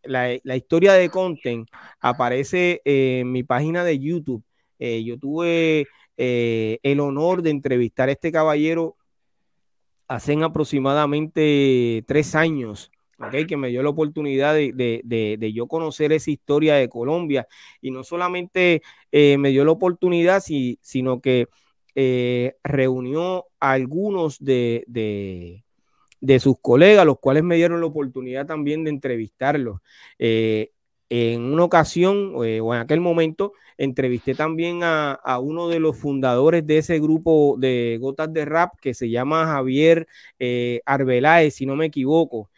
la, 0.02 0.56
historia 0.56 0.94
de 0.94 1.08
Content 1.08 1.68
aparece 2.00 2.82
en 2.84 3.30
mi 3.30 3.44
página 3.44 3.84
de 3.84 4.00
YouTube. 4.00 4.42
yo 4.80 5.16
tuve 5.16 5.86
el 6.16 7.00
honor 7.00 7.40
de 7.42 7.50
entrevistar 7.50 8.08
a 8.08 8.12
este 8.12 8.32
caballero 8.32 8.96
hace 10.08 10.34
aproximadamente 10.42 12.02
tres 12.08 12.34
años. 12.34 12.90
que 13.48 13.56
me 13.56 13.68
dio 13.68 13.84
la 13.84 13.90
oportunidad 13.90 14.54
de, 14.54 15.52
yo 15.54 15.68
conocer 15.68 16.12
esa 16.12 16.32
historia 16.32 16.74
de 16.74 16.88
Colombia 16.88 17.46
y 17.80 17.92
no 17.92 18.02
solamente 18.02 18.82
me 19.12 19.50
dio 19.50 19.64
la 19.64 19.70
oportunidad, 19.70 20.42
sino 20.80 21.20
que 21.20 21.46
reunió 22.64 23.46
a 23.60 23.72
algunos 23.72 24.38
de, 24.44 25.63
de 26.24 26.40
sus 26.40 26.58
colegas, 26.58 27.04
los 27.04 27.18
cuales 27.18 27.44
me 27.44 27.56
dieron 27.56 27.80
la 27.80 27.86
oportunidad 27.86 28.46
también 28.46 28.82
de 28.82 28.88
entrevistarlos. 28.90 29.80
Eh, 30.18 30.70
en 31.10 31.42
una 31.42 31.64
ocasión 31.64 32.32
eh, 32.44 32.60
o 32.62 32.74
en 32.74 32.80
aquel 32.80 33.00
momento 33.02 33.52
entrevisté 33.76 34.34
también 34.34 34.80
a, 34.82 35.18
uno 35.38 35.68
de 35.68 35.80
los 35.80 35.98
fundadores 35.98 36.66
de 36.66 36.78
ese 36.78 36.98
grupo 36.98 37.56
de 37.58 37.98
Gotas 38.00 38.32
de 38.32 38.46
Rap 38.46 38.72
que 38.80 38.94
se 38.94 39.10
llama 39.10 39.44
Javier 39.44 40.06
eh, 40.38 40.80
Arbeláez, 40.86 41.56
si 41.56 41.66
no 41.66 41.76
me 41.76 41.86
equivoco. 41.86 42.48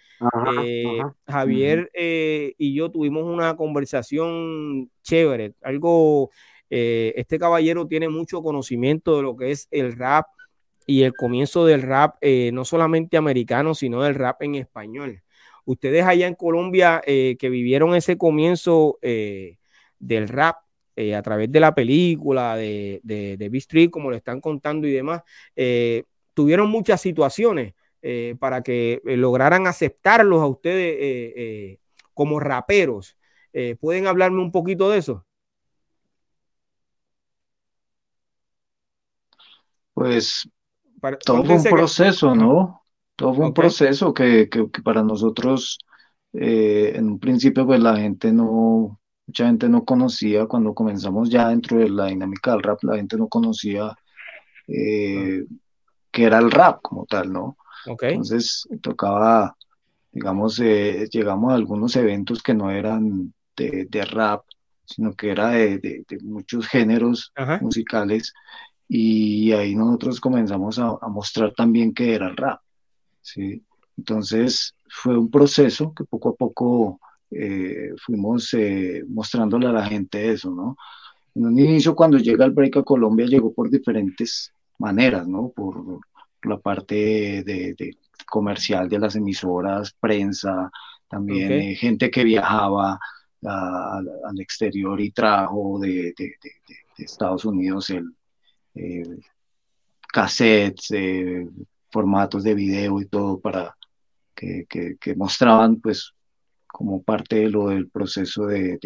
Eh, 0.62 1.02
Javier 1.26 1.90
y 1.92 2.72
yo 2.72 2.88
tuvimos 2.90 3.24
una 3.24 3.56
conversación 3.56 4.90
chévere, 5.02 5.54
algo, 5.60 6.30
este 6.70 7.38
caballero 7.40 7.88
tiene 7.88 8.08
mucho 8.08 8.42
conocimiento 8.42 9.16
de 9.16 9.22
lo 9.22 9.36
que 9.36 9.50
es 9.50 9.66
el 9.72 9.96
rap 9.96 10.26
y 10.86 11.02
el 11.02 11.12
comienzo 11.14 11.66
del 11.66 11.82
rap, 11.82 12.16
no 12.52 12.64
solamente 12.64 13.16
americano, 13.16 13.74
sino 13.74 14.02
del 14.02 14.14
rap 14.14 14.42
en 14.42 14.54
español. 14.54 15.22
Ustedes 15.64 16.04
allá 16.04 16.26
en 16.28 16.34
Colombia 16.34 17.02
que 17.04 17.48
vivieron 17.50 17.94
ese 17.94 18.16
comienzo 18.16 18.98
del 19.98 20.28
rap, 20.28 20.56
eh, 20.96 21.14
a 21.14 21.22
través 21.22 21.52
de 21.52 21.60
la 21.60 21.74
película, 21.74 22.56
de, 22.56 23.00
de, 23.02 23.36
de 23.36 23.58
Street, 23.58 23.90
como 23.90 24.10
le 24.10 24.16
están 24.16 24.40
contando 24.40 24.86
y 24.86 24.92
demás, 24.92 25.22
eh, 25.54 26.04
tuvieron 26.32 26.70
muchas 26.70 27.02
situaciones 27.02 27.74
eh, 28.02 28.34
para 28.38 28.62
que 28.62 29.00
lograran 29.04 29.66
aceptarlos 29.66 30.40
a 30.40 30.46
ustedes 30.46 31.78
como 32.14 32.40
raperos. 32.40 33.16
¿Pueden 33.80 34.06
hablarme 34.06 34.40
un 34.42 34.52
poquito 34.52 34.90
de 34.90 34.98
eso? 34.98 35.26
Pues 39.94 40.48
todo 41.24 41.44
fue 41.44 41.56
un 41.56 41.64
proceso, 41.64 42.34
¿no? 42.34 42.82
Todo 43.16 43.34
fue 43.34 43.46
un 43.46 43.54
proceso 43.54 44.12
que, 44.12 44.48
que, 44.48 44.70
que, 44.70 44.82
para 44.82 45.02
nosotros 45.02 45.78
en 46.32 47.08
un 47.08 47.18
principio 47.18 47.66
pues 47.66 47.80
la 47.80 47.96
gente 47.96 48.30
no, 48.30 49.00
mucha 49.26 49.46
gente 49.46 49.68
no 49.68 49.84
conocía, 49.84 50.46
cuando 50.46 50.74
comenzamos 50.74 51.28
ya 51.30 51.48
dentro 51.48 51.78
de 51.78 51.88
la 51.88 52.06
dinámica 52.06 52.52
del 52.52 52.62
rap, 52.62 52.82
la 52.84 52.96
gente 52.96 53.16
no 53.16 53.28
conocía 53.28 53.94
eh, 54.68 55.44
qué 56.10 56.24
era 56.24 56.38
el 56.38 56.50
rap 56.50 56.80
como 56.82 57.06
tal, 57.06 57.32
¿no? 57.32 57.56
Entonces 57.86 58.66
tocaba, 58.80 59.56
digamos, 60.12 60.58
eh, 60.60 61.08
llegamos 61.10 61.52
a 61.52 61.56
algunos 61.56 61.94
eventos 61.96 62.42
que 62.42 62.54
no 62.54 62.70
eran 62.70 63.32
de, 63.56 64.04
rap, 64.10 64.44
sino 64.84 65.14
que 65.14 65.30
era 65.30 65.50
de, 65.50 66.04
muchos 66.22 66.66
géneros 66.66 67.32
musicales 67.60 68.32
y 68.88 69.52
ahí 69.52 69.74
nosotros 69.74 70.20
comenzamos 70.20 70.78
a, 70.78 70.96
a, 71.00 71.08
mostrar 71.08 71.52
también 71.52 71.92
qué 71.92 72.14
era 72.14 72.28
el 72.28 72.36
rap, 72.36 72.60
¿sí? 73.20 73.62
Entonces 73.96 74.74
fue 74.88 75.18
un 75.18 75.30
proceso 75.30 75.92
que 75.94 76.04
poco 76.04 76.30
a 76.30 76.34
poco 76.34 77.00
eh, 77.30 77.92
fuimos 77.98 78.54
eh, 78.54 79.02
mostrándole 79.08 79.66
a 79.66 79.72
la 79.72 79.86
gente 79.86 80.30
eso, 80.30 80.50
¿no? 80.50 80.76
En 81.34 81.46
un 81.46 81.58
inicio, 81.58 81.94
cuando 81.94 82.18
llega 82.18 82.44
el 82.44 82.52
break 82.52 82.78
a 82.78 82.82
Colombia, 82.82 83.26
llegó 83.26 83.52
por 83.52 83.68
diferentes 83.68 84.52
maneras, 84.78 85.26
¿no? 85.26 85.50
Por, 85.50 86.00
la 86.42 86.58
parte 86.58 87.42
de, 87.44 87.96
comercial 88.24 88.88
de 88.88 89.00
las 89.00 89.16
emisoras, 89.16 89.92
prensa, 89.98 90.70
también 91.08 91.50
eh, 91.50 91.74
gente 91.74 92.08
que 92.08 92.22
viajaba 92.22 93.00
al 93.42 94.40
exterior 94.40 95.00
y 95.00 95.10
trajo 95.10 95.80
de, 95.80 96.14
Estados 96.98 97.44
Unidos 97.44 97.90
el 97.90 98.14
cassettes, 100.12 100.92
formatos 101.90 102.42
de 102.44 102.54
video 102.54 103.00
y 103.00 103.06
todo 103.06 103.38
para 103.40 103.76
que, 104.34 104.66
que 104.68 105.14
mostraban 105.14 105.80
pues 105.80 106.12
como 106.76 107.02
parte 107.02 107.36
de 107.36 107.48
lo 107.48 107.68
del 107.68 107.88
proceso 107.88 108.44
de, 108.48 108.78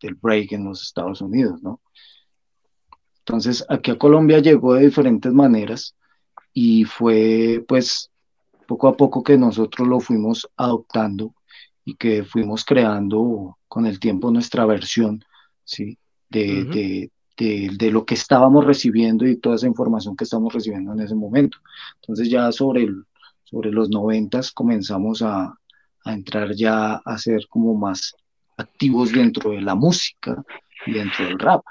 del 0.00 0.14
break 0.14 0.52
en 0.52 0.64
los 0.64 0.82
Estados 0.82 1.20
Unidos, 1.20 1.62
¿no? 1.62 1.82
Entonces, 3.18 3.66
aquí 3.68 3.90
a 3.90 3.98
Colombia 3.98 4.38
llegó 4.38 4.72
de 4.72 4.86
diferentes 4.86 5.30
maneras 5.30 5.94
y 6.54 6.84
fue 6.84 7.62
pues 7.68 8.10
poco 8.66 8.88
a 8.88 8.96
poco 8.96 9.22
que 9.22 9.36
nosotros 9.36 9.86
lo 9.86 10.00
fuimos 10.00 10.48
adoptando 10.56 11.34
y 11.84 11.96
que 11.96 12.24
fuimos 12.24 12.64
creando 12.64 13.58
con 13.68 13.84
el 13.84 14.00
tiempo 14.00 14.30
nuestra 14.30 14.64
versión, 14.64 15.22
¿sí? 15.64 15.98
De, 16.30 16.64
de, 16.64 17.10
de, 17.36 17.90
lo 17.90 18.04
que 18.04 18.14
estábamos 18.14 18.64
recibiendo 18.64 19.26
y 19.26 19.36
toda 19.36 19.56
esa 19.56 19.66
información 19.66 20.16
que 20.16 20.24
estamos 20.24 20.52
recibiendo 20.52 20.92
en 20.92 21.00
ese 21.00 21.14
momento. 21.14 21.58
Entonces 22.00 22.30
ya 22.30 22.50
sobre, 22.52 22.84
el, 22.84 23.04
sobre 23.44 23.70
los 23.70 23.90
noventas 23.90 24.52
comenzamos 24.52 25.22
a, 25.22 25.58
a 26.04 26.12
entrar 26.12 26.54
ya 26.54 26.94
a 26.94 27.18
ser 27.18 27.46
como 27.48 27.74
más 27.74 28.14
activos 28.56 29.12
dentro 29.12 29.50
de 29.50 29.60
la 29.60 29.74
música 29.74 30.42
y 30.86 30.92
dentro 30.92 31.24
del 31.24 31.38
rap. 31.38 31.62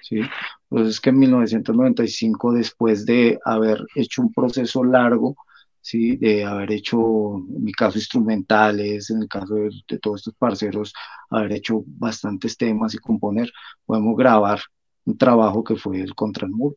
¿sí? 0.00 0.20
Pues 0.68 0.88
es 0.88 1.00
que 1.00 1.10
en 1.10 1.18
1995, 1.18 2.52
después 2.52 3.06
de 3.06 3.38
haber 3.44 3.84
hecho 3.94 4.22
un 4.22 4.32
proceso 4.32 4.82
largo, 4.84 5.36
¿sí? 5.80 6.16
de 6.16 6.44
haber 6.44 6.72
hecho, 6.72 7.36
en 7.36 7.64
mi 7.64 7.72
caso, 7.72 7.98
instrumentales, 7.98 9.10
en 9.10 9.22
el 9.22 9.28
caso 9.28 9.54
de, 9.54 9.98
todos 9.98 10.20
estos 10.20 10.34
parceros, 10.34 10.92
haber 11.30 11.52
hecho 11.52 11.82
bastantes 11.86 12.56
temas 12.56 12.94
y 12.94 12.98
componer, 12.98 13.52
podemos 13.84 14.16
grabar 14.16 14.60
un 15.04 15.18
trabajo 15.18 15.64
que 15.64 15.76
fue 15.76 16.00
el 16.00 16.14
Contra 16.14 16.46
el 16.46 16.52
Muro. 16.52 16.76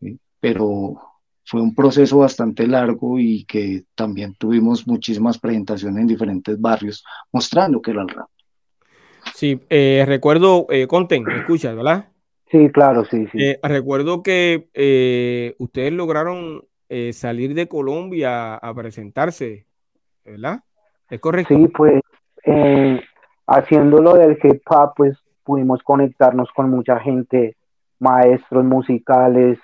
¿sí? 0.00 0.18
Pero 0.40 0.96
fue 1.44 1.60
un 1.60 1.74
proceso 1.74 2.18
bastante 2.18 2.66
largo 2.66 3.18
y 3.18 3.44
que 3.44 3.84
también 3.94 4.34
tuvimos 4.34 4.86
muchísimas 4.86 5.38
presentaciones 5.38 6.00
en 6.00 6.06
diferentes 6.06 6.60
barrios 6.60 7.04
mostrando 7.32 7.82
que 7.82 7.90
era 7.90 8.02
el 8.02 8.08
rap. 8.08 8.28
Sí, 9.34 9.60
eh, 9.68 10.04
recuerdo, 10.06 10.66
eh, 10.70 10.86
Conten, 10.86 11.24
¿me 11.24 11.38
escuchas, 11.38 11.74
verdad? 11.74 12.08
Sí, 12.50 12.70
claro, 12.70 13.04
sí, 13.04 13.26
sí. 13.32 13.38
Eh, 13.42 13.58
recuerdo 13.62 14.22
que 14.22 14.68
eh, 14.74 15.54
ustedes 15.58 15.92
lograron 15.92 16.64
salir 17.12 17.54
de 17.54 17.66
Colombia 17.66 18.54
a 18.54 18.72
presentarse, 18.72 19.66
¿verdad? 20.24 20.60
¿Es 21.10 21.18
correcto? 21.18 21.52
Sí, 21.52 21.66
pues 21.66 22.00
haciéndolo 23.48 24.14
del 24.14 24.38
hip 24.40 24.62
hop, 24.68 24.92
pues 24.96 25.18
pudimos 25.44 25.82
conectarnos 25.82 26.50
con 26.52 26.70
mucha 26.70 26.98
gente, 27.00 27.56
maestros 27.98 28.64
musicales, 28.64 29.58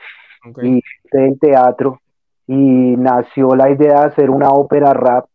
y 0.62 0.82
del 1.12 1.38
teatro 1.38 2.00
y 2.46 2.96
nació 2.96 3.54
la 3.54 3.70
idea 3.70 4.00
de 4.00 4.06
hacer 4.06 4.30
una 4.30 4.50
ópera 4.50 4.92
rap, 4.92 5.26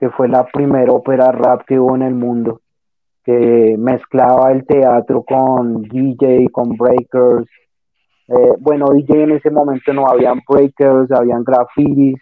que 0.00 0.10
fue 0.10 0.28
la 0.28 0.44
primera 0.46 0.92
ópera 0.92 1.30
rap 1.30 1.62
que 1.64 1.78
hubo 1.78 1.94
en 1.94 2.02
el 2.02 2.14
mundo, 2.14 2.60
que 3.24 3.76
mezclaba 3.78 4.50
el 4.50 4.66
teatro 4.66 5.22
con 5.22 5.82
DJ, 5.82 6.48
con 6.50 6.76
breakers. 6.76 7.48
Eh, 8.26 8.52
bueno, 8.58 8.86
DJ 8.92 9.22
en 9.22 9.30
ese 9.32 9.50
momento 9.50 9.92
no 9.92 10.08
habían 10.08 10.40
breakers, 10.48 11.12
habían 11.12 11.44
graffitis 11.44 12.20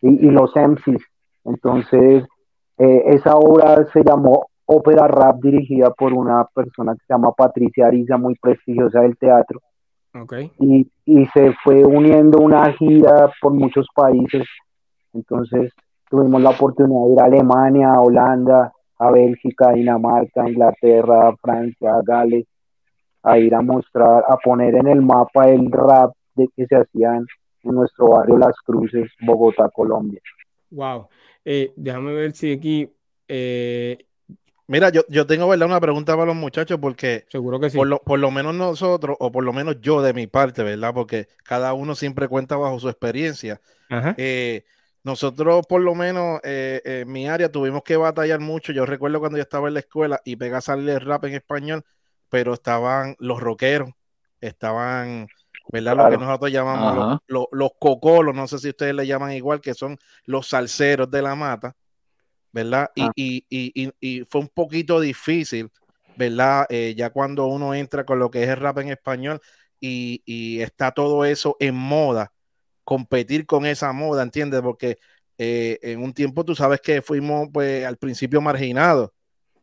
y, 0.00 0.30
los 0.30 0.52
MCs. 0.56 1.04
Entonces, 1.44 2.24
eh, 2.78 3.02
esa 3.06 3.34
obra 3.36 3.84
se 3.92 4.02
llamó 4.02 4.46
Ópera 4.74 5.06
Rap, 5.06 5.40
dirigida 5.42 5.90
por 5.90 6.12
una 6.12 6.44
persona 6.54 6.94
que 6.94 7.04
se 7.06 7.12
llama 7.12 7.32
Patricia 7.32 7.86
Ariza, 7.86 8.16
muy 8.16 8.34
prestigiosa 8.36 9.00
del 9.00 9.16
teatro 9.16 9.60
y, 10.58 10.86
y, 11.06 11.26
se 11.26 11.52
fue 11.64 11.84
uniendo 11.84 12.38
una 12.38 12.72
gira 12.74 13.32
por 13.40 13.54
muchos 13.54 13.86
países. 13.94 14.46
Entonces 15.14 15.72
tuvimos 16.10 16.42
la 16.42 16.50
oportunidad 16.50 17.06
de 17.06 17.12
ir 17.12 17.20
a 17.20 17.24
Alemania, 17.24 17.94
a 17.94 18.00
Holanda, 18.00 18.72
a 18.98 19.10
Bélgica, 19.10 19.70
a 19.70 19.72
Dinamarca, 19.72 20.42
a 20.42 20.50
Inglaterra, 20.50 21.28
a 21.28 21.36
Francia, 21.36 21.94
a 21.94 22.02
Gales, 22.02 22.46
a 23.22 23.38
ir 23.38 23.54
a 23.54 23.62
mostrar, 23.62 24.24
a 24.28 24.36
poner 24.36 24.74
en 24.74 24.88
el 24.88 25.00
mapa 25.00 25.48
el 25.48 25.70
rap 25.70 26.12
de 26.34 26.48
que 26.54 26.66
se 26.66 26.76
hacían 26.76 27.26
en 27.62 27.74
nuestro 27.74 28.08
barrio 28.08 28.36
Las 28.36 28.56
Cruces, 28.64 29.10
Bogotá, 29.20 29.70
Colombia. 29.74 30.20
Wow. 30.70 31.08
Eh, 31.44 31.72
déjame 31.76 32.12
ver 32.12 32.32
si 32.32 32.52
aquí 32.52 32.90
eh, 33.28 33.98
Mira, 34.68 34.90
yo, 34.90 35.02
yo 35.08 35.26
tengo 35.26 35.48
¿verdad? 35.48 35.66
una 35.66 35.80
pregunta 35.80 36.14
para 36.14 36.26
los 36.26 36.36
muchachos 36.36 36.78
porque 36.80 37.26
seguro 37.28 37.58
que 37.58 37.70
sí. 37.70 37.76
Por 37.76 37.88
lo, 37.88 37.98
por 38.00 38.18
lo, 38.18 38.30
menos 38.30 38.54
nosotros, 38.54 39.16
o 39.18 39.32
por 39.32 39.44
lo 39.44 39.52
menos 39.52 39.80
yo 39.80 40.02
de 40.02 40.14
mi 40.14 40.26
parte, 40.26 40.62
¿verdad? 40.62 40.94
Porque 40.94 41.28
cada 41.44 41.74
uno 41.74 41.94
siempre 41.94 42.28
cuenta 42.28 42.56
bajo 42.56 42.78
su 42.78 42.88
experiencia. 42.88 43.60
Eh, 44.16 44.64
nosotros, 45.04 45.66
por 45.66 45.82
lo 45.82 45.94
menos, 45.94 46.40
eh, 46.44 46.80
en 46.84 47.12
mi 47.12 47.28
área 47.28 47.50
tuvimos 47.50 47.82
que 47.82 47.96
batallar 47.96 48.40
mucho. 48.40 48.72
Yo 48.72 48.86
recuerdo 48.86 49.18
cuando 49.18 49.36
yo 49.36 49.42
estaba 49.42 49.68
en 49.68 49.74
la 49.74 49.80
escuela 49.80 50.20
y 50.24 50.36
pegué 50.36 50.54
a 50.54 50.60
salir 50.60 50.88
el 50.90 51.00
rap 51.00 51.24
en 51.24 51.34
español, 51.34 51.84
pero 52.28 52.54
estaban 52.54 53.16
los 53.18 53.40
rockeros, 53.40 53.90
estaban, 54.40 55.26
¿verdad? 55.72 55.96
Lo 55.96 56.08
que 56.08 56.18
nosotros 56.18 56.52
llamamos 56.52 57.20
los, 57.26 57.46
los, 57.50 57.70
cocolos, 57.78 58.34
no 58.34 58.46
sé 58.46 58.58
si 58.58 58.68
ustedes 58.68 58.94
le 58.94 59.06
llaman 59.06 59.32
igual, 59.32 59.60
que 59.60 59.74
son 59.74 59.98
los 60.24 60.48
salseros 60.48 61.10
de 61.10 61.20
la 61.20 61.34
mata. 61.34 61.74
¿Verdad? 62.52 62.90
Y, 62.94 63.02
ah. 63.02 63.12
y, 63.16 63.44
y, 63.48 63.92
y, 64.00 64.24
fue 64.24 64.42
un 64.42 64.48
poquito 64.48 65.00
difícil, 65.00 65.70
¿verdad? 66.16 66.66
Eh, 66.68 66.94
ya 66.96 67.10
cuando 67.10 67.46
uno 67.46 67.74
entra 67.74 68.04
con 68.04 68.18
lo 68.18 68.30
que 68.30 68.42
es 68.42 68.48
el 68.48 68.56
rap 68.56 68.78
en 68.78 68.90
español 68.90 69.40
y, 69.80 70.60
está 70.60 70.92
todo 70.92 71.24
eso 71.24 71.56
en 71.58 71.74
moda, 71.74 72.32
competir 72.84 73.46
con 73.46 73.66
esa 73.66 73.92
moda, 73.92 74.22
¿entiendes? 74.22 74.60
Porque 74.60 74.98
eh, 75.38 75.78
en 75.82 76.02
un 76.02 76.12
tiempo 76.12 76.44
tú 76.44 76.54
sabes 76.54 76.80
que 76.80 77.02
fuimos 77.02 77.48
pues 77.52 77.84
al 77.84 77.96
principio 77.96 78.40
marginados 78.40 79.10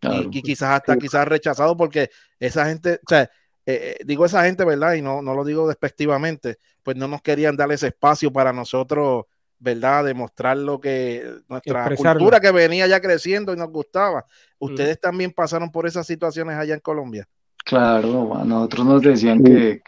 y, 0.02 0.42
quizás 0.42 0.72
hasta 0.72 0.98
quizás 0.98 1.28
rechazados 1.28 1.76
porque 1.78 2.10
esa 2.40 2.66
gente, 2.66 2.96
o 3.06 3.10
sea, 3.10 3.30
eh, 3.66 3.98
digo 4.04 4.26
esa 4.26 4.44
gente, 4.46 4.66
¿verdad? 4.66 4.96
Y 4.96 5.02
no, 5.02 5.22
no 5.22 5.36
lo 5.36 5.46
digo 5.46 5.68
despectivamente, 5.68 6.58
pues 6.84 6.98
no 6.98 7.08
nos 7.08 7.22
querían 7.22 7.56
dar 7.56 7.72
ese 7.72 7.88
espacio 7.88 8.32
para 8.34 8.52
nosotros 8.52 9.26
¿verdad? 9.60 10.06
Demostrar 10.06 10.58
lo 10.58 10.80
que 10.80 11.24
nuestra 11.48 11.96
cultura 11.96 12.40
que 12.40 12.52
venía 12.52 12.88
ya 12.88 13.02
creciendo 13.02 13.54
y 13.54 13.58
nos 13.58 13.70
gustaba. 13.70 14.26
¿Ustedes 14.58 15.00
también 15.00 15.32
pasaron 15.32 15.72
por 15.72 15.86
esas 15.86 16.08
situaciones 16.08 16.58
allá 16.58 16.74
en 16.74 16.80
Colombia? 16.80 17.28
Claro, 17.66 18.36
a 18.36 18.44
nosotros 18.46 18.86
nos 18.86 19.02
decían 19.02 19.44
que, 19.44 19.82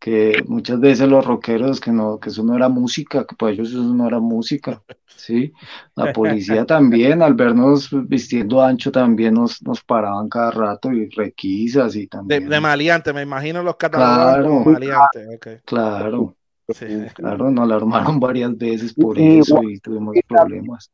que, 0.00 0.42
muchas 0.46 0.80
veces 0.80 1.08
los 1.08 1.24
rockeros 1.24 1.80
que 1.80 1.90
no, 1.90 2.18
que 2.18 2.28
eso 2.28 2.42
no 2.42 2.56
era 2.56 2.68
música, 2.68 3.26
que 3.26 3.34
para 3.34 3.52
ellos 3.52 3.70
eso 3.70 3.82
no 3.82 4.06
era 4.06 4.20
música, 4.20 4.82
¿sí? 5.06 5.52
La 5.96 6.12
policía 6.12 6.64
también, 6.66 7.22
al 7.22 7.34
vernos 7.34 7.88
vistiendo 8.06 8.62
ancho, 8.62 8.92
también 8.92 9.34
nos, 9.34 9.62
nos 9.62 9.82
paraban 9.82 10.28
cada 10.28 10.50
rato 10.50 10.92
y 10.92 11.08
requisas 11.08 11.96
y 11.96 12.06
también. 12.06 12.48
De, 12.48 12.60
maleante, 12.60 13.12
me 13.12 13.22
imagino 13.22 13.62
los 13.62 13.76
catalogados 13.76 14.64
claro, 14.76 15.60
Claro. 15.64 16.36
Claro, 17.14 17.50
nos 17.50 17.68
la 17.68 17.76
armaron 17.76 18.18
varias 18.18 18.56
veces 18.56 18.94
por 18.94 19.18
eso 19.18 19.62
y 19.62 19.78
tuvimos 19.80 20.16
problemas. 20.26 20.90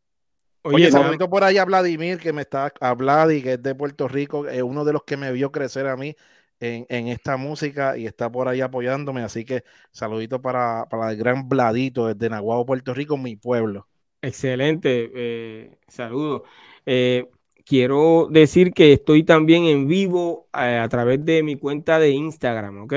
Oye, 0.62 0.90
saludito 0.90 1.30
por 1.30 1.42
ahí 1.44 1.56
a 1.56 1.64
Vladimir, 1.64 2.18
que 2.18 2.32
me 2.32 2.42
está 2.42 2.72
hablando 2.80 3.32
y 3.32 3.42
que 3.42 3.54
es 3.54 3.62
de 3.62 3.74
Puerto 3.74 4.08
Rico, 4.08 4.46
es 4.46 4.62
uno 4.62 4.84
de 4.84 4.92
los 4.92 5.04
que 5.04 5.16
me 5.16 5.32
vio 5.32 5.50
crecer 5.50 5.86
a 5.86 5.96
mí 5.96 6.14
en, 6.60 7.08
esta 7.08 7.36
música 7.36 7.96
y 7.96 8.06
está 8.06 8.30
por 8.30 8.48
ahí 8.48 8.60
apoyándome. 8.60 9.22
Así 9.22 9.44
que 9.44 9.64
saludito 9.90 10.42
para, 10.42 10.86
para 10.90 11.10
el 11.12 11.16
gran 11.16 11.48
Vladito 11.48 12.06
desde 12.08 12.28
Nahuatl, 12.28 12.66
Puerto 12.66 12.94
Rico, 12.94 13.16
mi 13.16 13.36
pueblo. 13.36 13.86
Excelente, 14.22 15.10
eh, 15.14 15.78
saludo. 15.88 16.44
Eh, 16.84 17.26
quiero 17.64 18.28
decir 18.30 18.72
que 18.72 18.92
estoy 18.92 19.24
también 19.24 19.64
en 19.64 19.88
vivo 19.88 20.48
eh, 20.52 20.76
a 20.76 20.88
través 20.88 21.24
de 21.24 21.42
mi 21.42 21.56
cuenta 21.56 21.98
de 21.98 22.10
Instagram, 22.10 22.82
¿ok? 22.82 22.94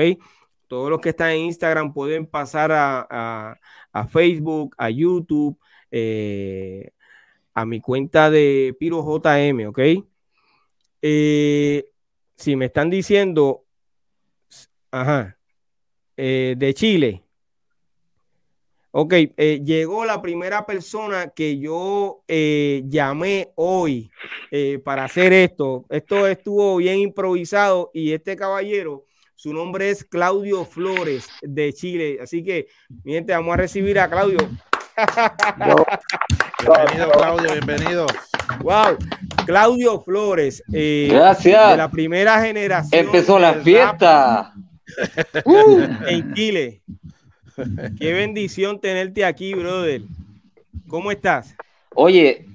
Todos 0.66 0.90
los 0.90 1.00
que 1.00 1.10
están 1.10 1.30
en 1.30 1.44
Instagram 1.44 1.92
pueden 1.92 2.26
pasar 2.26 2.70
a, 2.72 3.58
Facebook, 4.10 4.74
a 4.78 4.90
YouTube, 4.90 5.58
eh, 5.90 6.90
a 7.52 7.64
mi 7.64 7.80
cuenta 7.80 8.30
de 8.30 8.74
Piro 8.78 9.02
JM, 9.02 9.68
¿ok? 9.68 9.78
Eh, 11.02 11.84
si 12.36 12.56
me 12.56 12.66
están 12.66 12.90
diciendo, 12.90 13.64
ajá, 14.90 15.38
eh, 16.16 16.54
de 16.56 16.74
Chile. 16.74 17.20
Ok, 18.96 19.14
llegó 19.64 20.04
la 20.04 20.22
primera 20.22 20.64
persona 20.64 21.30
que 21.30 21.58
yo 21.58 22.22
llamé 22.28 23.50
hoy 23.56 24.08
para 24.84 25.04
hacer 25.04 25.32
esto. 25.32 25.84
Esto 25.88 26.28
estuvo 26.28 26.76
bien 26.76 26.98
improvisado 27.00 27.90
y 27.92 28.12
este 28.12 28.36
caballero 28.36 29.04
su 29.44 29.52
nombre 29.52 29.90
es 29.90 30.04
Claudio 30.04 30.64
Flores 30.64 31.28
de 31.42 31.70
Chile. 31.74 32.16
Así 32.22 32.42
que, 32.42 32.68
mi 33.02 33.12
gente, 33.12 33.34
vamos 33.34 33.52
a 33.52 33.58
recibir 33.58 34.00
a 34.00 34.08
Claudio. 34.08 34.38
bienvenido, 36.62 37.10
Claudio, 37.10 37.52
bienvenido. 37.52 38.06
Wow, 38.60 38.96
Claudio 39.44 40.00
Flores. 40.00 40.64
Eh, 40.72 41.10
Gracias. 41.12 41.72
De 41.72 41.76
la 41.76 41.90
primera 41.90 42.40
generación. 42.40 43.04
Empezó 43.04 43.38
la 43.38 43.52
fiesta. 43.56 44.54
Uh, 45.44 45.80
en 46.06 46.34
Chile. 46.34 46.82
Qué 47.98 48.12
bendición 48.12 48.80
tenerte 48.80 49.24
aquí, 49.24 49.52
brother. 49.52 50.02
¿Cómo 50.86 51.10
estás? 51.10 51.54
Oye, 51.94 52.46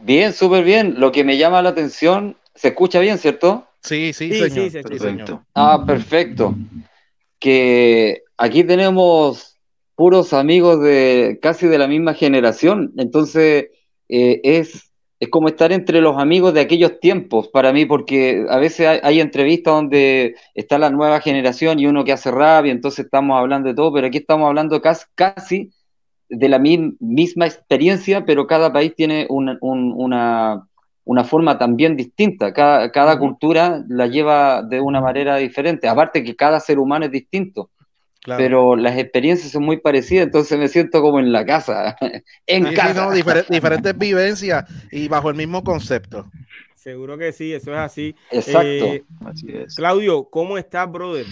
bien, 0.00 0.32
súper 0.32 0.62
bien. 0.62 0.94
Lo 0.98 1.10
que 1.10 1.24
me 1.24 1.36
llama 1.36 1.62
la 1.62 1.70
atención, 1.70 2.36
¿se 2.54 2.68
escucha 2.68 3.00
bien, 3.00 3.18
cierto? 3.18 3.66
Sí, 3.82 4.12
sí, 4.12 4.32
sí, 4.32 4.70
señor. 4.98 5.42
Ah, 5.54 5.82
perfecto. 5.86 6.54
Que 7.38 8.22
aquí 8.36 8.64
tenemos 8.64 9.58
puros 10.00 10.32
amigos 10.32 10.80
de 10.80 11.38
casi 11.42 11.66
de 11.66 11.76
la 11.76 11.86
misma 11.86 12.14
generación, 12.14 12.92
entonces 12.96 13.66
eh, 14.08 14.40
es, 14.44 14.90
es 15.20 15.28
como 15.28 15.48
estar 15.48 15.72
entre 15.72 16.00
los 16.00 16.16
amigos 16.16 16.54
de 16.54 16.62
aquellos 16.62 17.00
tiempos 17.00 17.48
para 17.48 17.70
mí, 17.72 17.84
porque 17.84 18.46
a 18.48 18.58
veces 18.58 19.00
hay, 19.02 19.20
entrevistas 19.20 19.74
donde 19.74 20.36
está 20.54 20.78
la 20.78 20.88
nueva 20.88 21.20
generación 21.20 21.78
y 21.78 21.86
uno 21.86 22.04
que 22.04 22.12
hace 22.12 22.30
rap 22.30 22.64
y 22.64 22.70
entonces 22.70 23.04
estamos 23.04 23.38
hablando 23.38 23.68
de 23.68 23.74
todo, 23.74 23.92
pero 23.92 24.06
aquí 24.06 24.16
estamos 24.16 24.48
hablando 24.48 24.80
casi, 24.80 25.04
casi 25.14 25.70
de 26.30 26.48
la 26.48 26.58
misma 26.58 27.44
experiencia, 27.46 28.24
pero 28.24 28.46
cada 28.46 28.72
país 28.72 28.94
tiene 28.94 29.26
una, 29.28 29.58
una 29.60 30.66
una 31.04 31.24
forma 31.24 31.58
también 31.58 31.96
distinta. 31.96 32.52
Cada, 32.52 32.90
cada 32.92 33.18
cultura 33.18 33.82
la 33.88 34.06
lleva 34.06 34.62
de 34.62 34.80
una 34.80 35.00
manera 35.00 35.36
diferente. 35.36 35.88
Aparte 35.88 36.22
que 36.22 36.36
cada 36.36 36.60
ser 36.60 36.78
humano 36.78 37.06
es 37.06 37.10
distinto. 37.10 37.70
Pero 38.26 38.76
las 38.76 38.98
experiencias 38.98 39.50
son 39.50 39.64
muy 39.64 39.78
parecidas, 39.78 40.26
entonces 40.26 40.58
me 40.58 40.68
siento 40.68 41.00
como 41.00 41.20
en 41.20 41.32
la 41.32 41.46
casa. 41.46 41.96
en 42.46 42.74
casa. 42.74 43.10
diferentes 43.48 43.96
vivencias 43.96 44.66
y 44.92 45.08
bajo 45.08 45.30
el 45.30 45.36
mismo 45.36 45.64
concepto. 45.64 46.30
Seguro 46.74 47.16
que 47.16 47.32
sí, 47.32 47.52
eso 47.52 47.72
es 47.72 47.78
así. 47.78 48.14
Exacto. 48.30 48.66
Eh, 48.66 49.04
así 49.24 49.46
es. 49.52 49.74
Claudio, 49.74 50.24
¿cómo 50.24 50.58
estás, 50.58 50.90
brother? 50.90 51.26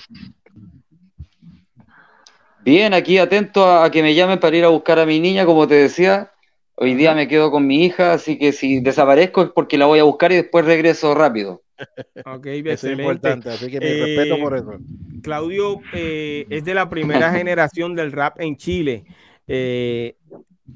Bien, 2.60 2.92
aquí 2.92 3.18
atento 3.18 3.66
a 3.66 3.90
que 3.90 4.02
me 4.02 4.14
llamen 4.14 4.40
para 4.40 4.56
ir 4.56 4.64
a 4.64 4.68
buscar 4.68 4.98
a 4.98 5.06
mi 5.06 5.20
niña, 5.20 5.46
como 5.46 5.66
te 5.66 5.74
decía. 5.74 6.32
Hoy 6.80 6.94
día 6.94 7.12
me 7.12 7.26
quedo 7.26 7.50
con 7.50 7.66
mi 7.66 7.84
hija, 7.84 8.12
así 8.12 8.38
que 8.38 8.52
si 8.52 8.78
desaparezco 8.78 9.42
es 9.42 9.50
porque 9.50 9.76
la 9.76 9.86
voy 9.86 9.98
a 9.98 10.04
buscar 10.04 10.30
y 10.30 10.36
después 10.36 10.64
regreso 10.64 11.14
rápido. 11.14 11.62
Ok, 12.26 12.46
eso 12.46 12.88
es 12.88 12.98
importante, 12.98 13.50
así 13.50 13.70
que 13.70 13.78
mi 13.78 13.86
respeto 13.86 14.36
por 14.40 14.56
eso. 14.56 14.72
Eh, 14.72 14.78
Claudio 15.22 15.80
eh, 15.92 16.46
es 16.50 16.64
de 16.64 16.74
la 16.74 16.88
primera 16.88 17.32
generación 17.36 17.94
del 17.94 18.12
rap 18.12 18.40
en 18.40 18.56
Chile. 18.56 19.04
Eh, 19.46 20.16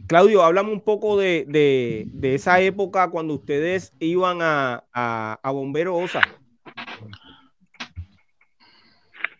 Claudio, 0.06 0.42
háblame 0.42 0.72
un 0.72 0.80
poco 0.80 1.16
de, 1.16 2.06
esa 2.22 2.60
época 2.60 3.10
cuando 3.10 3.34
ustedes 3.34 3.92
iban 3.98 4.38
a, 4.42 4.84
a, 4.92 5.38
a 5.42 5.50
Bombero 5.50 5.96
Osa. 5.96 6.20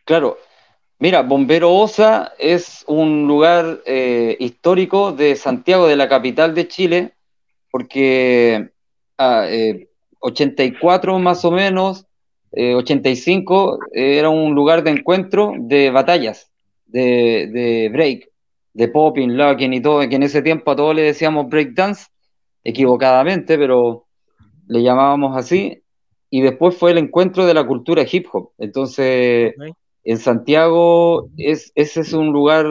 Claro, 0.05 0.37
Mira, 1.02 1.22
Bombero 1.22 1.74
Osa 1.74 2.32
es 2.38 2.84
un 2.86 3.26
lugar 3.26 3.80
eh, 3.86 4.36
histórico 4.38 5.10
de 5.10 5.34
Santiago, 5.34 5.88
de 5.88 5.96
la 5.96 6.08
capital 6.08 6.54
de 6.54 6.68
Chile, 6.68 7.14
porque 7.72 8.70
84 10.20 11.12
ah, 11.12 11.18
eh, 11.18 11.20
más 11.20 11.44
o 11.44 11.50
menos, 11.50 12.06
85 12.52 13.80
eh, 13.92 14.18
era 14.18 14.30
un 14.30 14.54
lugar 14.54 14.84
de 14.84 14.92
encuentro 14.92 15.54
de 15.58 15.90
batallas, 15.90 16.52
de, 16.86 17.90
break, 17.92 18.30
de 18.72 18.86
popping, 18.86 19.36
locking 19.36 19.72
y 19.72 19.82
todo, 19.82 20.08
que 20.08 20.14
en 20.14 20.22
ese 20.22 20.40
tiempo 20.40 20.70
a 20.70 20.76
todos 20.76 20.94
le 20.94 21.02
decíamos 21.02 21.48
break 21.48 21.72
dance, 21.74 22.06
equivocadamente, 22.62 23.58
pero 23.58 24.06
le 24.68 24.84
llamábamos 24.84 25.36
así, 25.36 25.82
y 26.30 26.42
después 26.42 26.76
fue 26.76 26.92
el 26.92 26.98
encuentro 26.98 27.44
de 27.44 27.54
la 27.54 27.66
cultura 27.66 28.06
hip 28.08 28.28
hop. 28.32 28.52
Entonces, 28.56 29.52
en 30.04 30.18
Santiago 30.18 31.28
es, 31.36 31.72
ese 31.74 32.00
es 32.00 32.12
un 32.12 32.32
lugar 32.32 32.66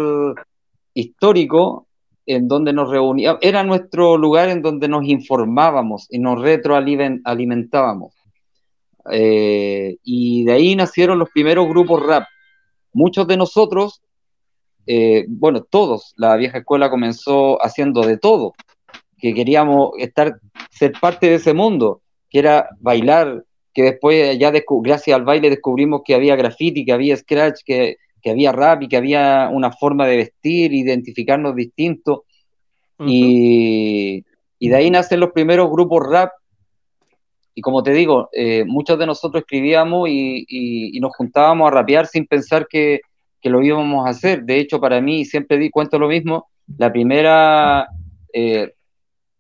histórico 0.94 1.88
en 2.26 2.48
donde 2.48 2.74
nos 2.74 2.90
reuníamos, 2.90 3.40
era 3.42 3.64
nuestro 3.64 4.18
lugar 4.18 4.50
en 4.50 4.62
donde 4.62 4.88
nos 4.88 5.06
informábamos 5.06 6.08
y 6.10 6.20
nos 6.20 6.42
retroalimentábamos. 6.42 8.14
Eh, 9.12 9.98
y 10.04 10.44
de 10.44 10.52
ahí 10.52 10.76
nacieron 10.76 11.18
los 11.18 11.30
primeros 11.30 11.68
grupos 11.68 12.06
rap. 12.06 12.26
Muchos 12.94 13.28
de 13.28 13.38
nosotros, 13.38 14.02
eh, 14.86 15.26
bueno, 15.28 15.64
todos, 15.64 16.14
la 16.18 16.36
vieja 16.36 16.60
escuela 16.60 16.90
comenzó 16.90 17.64
haciendo 17.64 18.02
de 18.02 18.18
todo, 18.18 18.54
que 19.18 19.34
queríamos 19.34 19.92
estar, 19.98 20.40
ser 20.70 20.94
parte 21.00 21.28
de 21.28 21.36
ese 21.36 21.54
mundo, 21.54 22.02
que 22.30 22.40
era 22.40 22.70
bailar, 22.80 23.44
que 23.74 23.84
después 23.84 24.38
ya 24.38 24.52
gracias 24.52 25.16
al 25.16 25.24
baile 25.24 25.50
descubrimos 25.50 26.02
que 26.04 26.16
había 26.16 26.36
graffiti, 26.36 26.86
que 26.86 26.92
había 26.92 27.16
scratch, 27.16 27.62
que, 27.66 27.98
había 28.26 28.52
rap 28.52 28.84
y 28.84 28.88
que 28.88 28.98
había 28.98 29.50
una 29.52 29.72
forma 29.72 30.06
de 30.06 30.18
vestir, 30.18 30.74
identificarnos 30.74 31.56
distintos. 31.56 32.22
y, 33.00 34.24
de 34.60 34.76
ahí 34.76 34.92
nacen 34.92 35.20
los 35.20 35.32
primeros 35.32 35.72
grupos 35.72 36.06
rap. 36.08 36.32
Y 37.56 37.62
como 37.62 37.82
te 37.82 37.92
digo, 37.92 38.30
eh, 38.32 38.64
muchos 38.66 39.00
de 39.00 39.06
nosotros 39.06 39.42
escribíamos 39.42 40.08
y, 40.10 41.00
nos 41.00 41.16
juntábamos 41.16 41.68
a 41.68 41.76
rapear 41.76 42.08
sin 42.08 42.26
pensar 42.28 42.68
que, 42.68 43.02
lo 43.44 43.64
íbamos 43.64 44.06
a 44.06 44.12
hacer. 44.12 44.44
De 44.44 44.60
hecho, 44.60 44.80
para 44.80 45.02
mí, 45.02 45.26
siempre 45.26 45.58
di, 45.58 45.72
cuento 45.72 45.98
lo 45.98 46.08
mismo, 46.08 46.50
la 46.78 46.92
primera, 46.92 47.88
eh, 48.34 48.74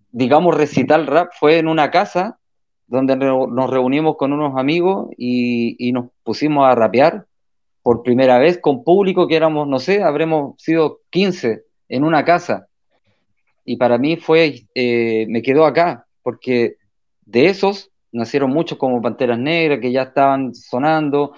digamos, 0.09 0.57
recital 0.57 1.05
rap 1.05 1.29
fue 1.39 1.59
en 1.59 1.67
una 1.67 1.91
casa 1.91 2.39
donde 2.91 3.15
nos 3.15 3.69
reunimos 3.69 4.17
con 4.17 4.33
unos 4.33 4.57
amigos 4.57 5.07
y, 5.17 5.93
nos 5.93 6.09
pusimos 6.23 6.67
a 6.67 6.75
rapear 6.75 7.25
por 7.81 8.03
primera 8.03 8.37
vez 8.37 8.59
con 8.59 8.83
público 8.83 9.29
que 9.29 9.37
éramos, 9.37 9.65
no 9.65 9.79
sé, 9.79 10.03
habremos 10.03 10.61
sido 10.61 10.99
15 11.09 11.63
en 11.87 12.03
una 12.03 12.25
casa. 12.25 12.67
Y 13.63 13.77
para 13.77 13.97
mí 13.97 14.17
fue, 14.17 14.67
eh, 14.75 15.25
me 15.29 15.41
quedó 15.41 15.65
acá, 15.65 16.05
porque 16.21 16.75
de 17.21 17.45
esos 17.45 17.91
nacieron 18.11 18.51
muchos 18.51 18.77
como 18.77 19.01
Panteras 19.01 19.39
Negras 19.39 19.79
que 19.79 19.93
ya 19.93 20.01
estaban 20.01 20.53
sonando. 20.53 21.33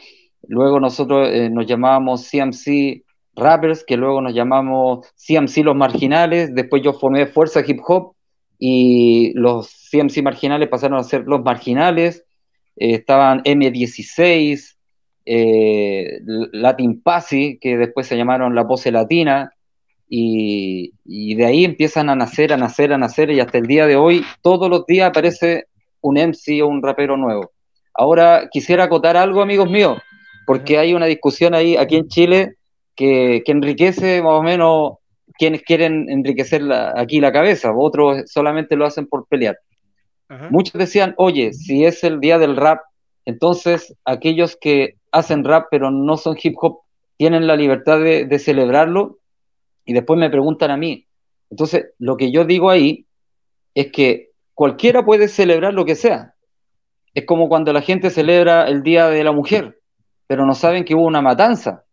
Luego 0.48 0.80
nosotros 0.80 1.30
eh, 1.30 1.52
nos 1.52 1.68
llamábamos 1.68 2.28
CMC 2.32 3.04
rappers 3.36 3.84
que 3.84 3.96
luego 3.96 4.22
nos 4.22 4.34
llamamos 4.34 5.06
CMC 5.16 5.58
los 5.58 5.76
marginales, 5.76 6.54
después 6.56 6.82
yo 6.82 6.94
formé 6.94 7.28
Fuerza 7.28 7.62
Hip 7.66 7.80
Hop 7.86 8.13
y 8.66 9.34
los 9.34 9.90
CMC 9.92 10.24
marginales 10.24 10.70
pasaron 10.70 10.98
a 10.98 11.04
ser 11.04 11.26
los 11.26 11.44
marginales, 11.44 12.24
eh, 12.78 12.94
estaban 12.94 13.44
M16, 13.44 14.78
eh, 15.26 16.22
Latin 16.24 17.02
Pasi, 17.02 17.60
que 17.60 17.76
después 17.76 18.08
se 18.08 18.16
llamaron 18.16 18.56
La 18.56 18.66
Pose 18.66 18.90
Latina, 18.90 19.52
y, 20.08 20.94
y, 21.04 21.36
de 21.36 21.46
ahí 21.46 21.66
empiezan 21.66 22.10
a 22.10 22.16
nacer, 22.16 22.54
a 22.54 22.58
nacer, 22.58 22.94
a 22.94 22.98
nacer, 22.98 23.32
y 23.32 23.42
hasta 23.42 23.58
el 23.58 23.68
día 23.68 23.86
de 23.86 23.98
hoy, 23.98 24.24
todos 24.42 24.70
los 24.70 24.86
días 24.86 25.10
aparece 25.10 25.66
un 26.00 26.16
MC 26.18 26.62
o 26.64 26.68
un 26.68 26.82
rapero 26.82 27.18
nuevo. 27.18 27.52
Ahora 27.94 28.48
quisiera 28.50 28.86
acotar 28.86 29.18
algo, 29.18 29.42
amigos 29.42 29.70
míos, 29.70 29.98
porque 30.46 30.78
hay 30.78 30.94
una 30.94 31.08
discusión 31.08 31.54
ahí 31.54 31.76
aquí 31.76 31.98
en 31.98 32.08
Chile 32.08 32.56
que, 32.96 33.44
enriquece 33.46 34.22
más 34.22 34.36
o 34.36 34.42
menos 34.42 34.94
quienes 35.38 35.64
quieren 35.64 36.10
enriquecer 36.10 36.64
aquí 36.96 37.20
la 37.20 37.32
cabeza, 37.32 37.74
otros 37.76 38.24
solamente 38.32 38.76
lo 38.76 38.86
hacen 38.86 39.08
por 39.08 39.28
pelear. 39.28 39.58
Muchos 40.50 40.74
decían, 40.74 41.14
oye, 41.18 41.54
si 41.54 41.86
es 41.86 42.04
el 42.04 42.20
día 42.20 42.40
del 42.40 42.56
rap, 42.56 42.80
entonces 43.26 43.96
aquellos 44.04 44.58
que 44.60 44.96
hacen 45.12 45.44
rap 45.44 45.68
pero 45.70 45.92
no 45.92 46.18
son 46.18 46.36
hip 46.42 46.56
hop 46.60 46.80
tienen 47.18 47.46
la 47.46 47.56
libertad 47.56 48.00
de, 48.00 48.26
de 48.26 48.40
celebrarlo 48.40 49.20
y 49.86 49.94
después 49.94 50.20
me 50.20 50.32
preguntan 50.32 50.72
a 50.72 50.78
mí. 50.78 51.06
Entonces, 51.52 51.92
lo 52.00 52.18
que 52.18 52.32
yo 52.32 52.46
digo 52.46 52.72
ahí 52.72 53.06
es 53.76 53.92
que 53.92 54.32
cualquiera 54.56 55.06
puede 55.06 55.28
celebrar 55.28 55.74
lo 55.74 55.86
que 55.86 55.96
sea. 55.96 56.34
Es 57.14 57.26
como 57.26 57.48
cuando 57.48 57.72
la 57.74 57.82
gente 57.82 58.10
celebra 58.10 58.68
el 58.68 58.82
Día 58.82 59.08
de 59.10 59.24
la 59.24 59.32
Mujer, 59.32 59.80
pero 60.26 60.46
no 60.46 60.56
saben 60.56 60.84
que 60.84 60.96
hubo 60.96 61.06
una 61.06 61.22
matanza. 61.22 61.84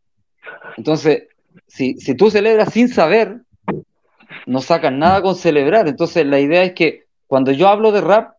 Entonces, 0.77 1.25
si, 1.71 2.15
tú 2.15 2.31
celebras 2.31 2.73
sin 2.73 2.89
saber, 2.89 3.43
no 4.47 4.61
sacan 4.61 4.99
nada 4.99 5.23
con 5.23 5.37
celebrar. 5.37 5.89
Entonces, 5.89 6.27
la 6.27 6.41
idea 6.41 6.65
es 6.65 6.73
que 6.73 7.05
cuando 7.27 7.53
yo 7.53 7.69
hablo 7.69 7.93
de 7.93 8.01
rap, 8.01 8.35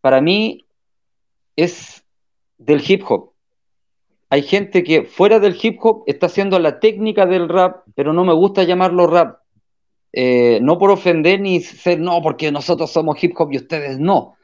para 0.00 0.20
mí 0.20 0.64
es 1.56 2.04
del 2.58 2.82
hip 2.86 3.02
hop. 3.08 3.32
Hay 4.28 4.42
gente 4.42 4.82
que 4.82 5.04
fuera 5.04 5.38
del 5.38 5.58
hip 5.60 5.78
hop 5.82 6.04
está 6.06 6.26
haciendo 6.26 6.58
la 6.58 6.78
técnica 6.78 7.26
del 7.26 7.48
rap, 7.48 7.84
pero 7.94 8.12
no 8.12 8.24
me 8.24 8.34
gusta 8.34 8.64
llamarlo 8.64 9.06
rap. 9.06 9.38
Eh, 10.12 10.58
no 10.60 10.78
por 10.78 10.90
ofender 10.90 11.40
ni 11.40 11.60
ser, 11.60 12.00
no, 12.00 12.20
porque 12.22 12.52
nosotros 12.52 12.90
somos 12.90 13.22
hip 13.22 13.32
hop 13.38 13.52
y 13.52 13.56
ustedes 13.56 13.98
no. 13.98 14.36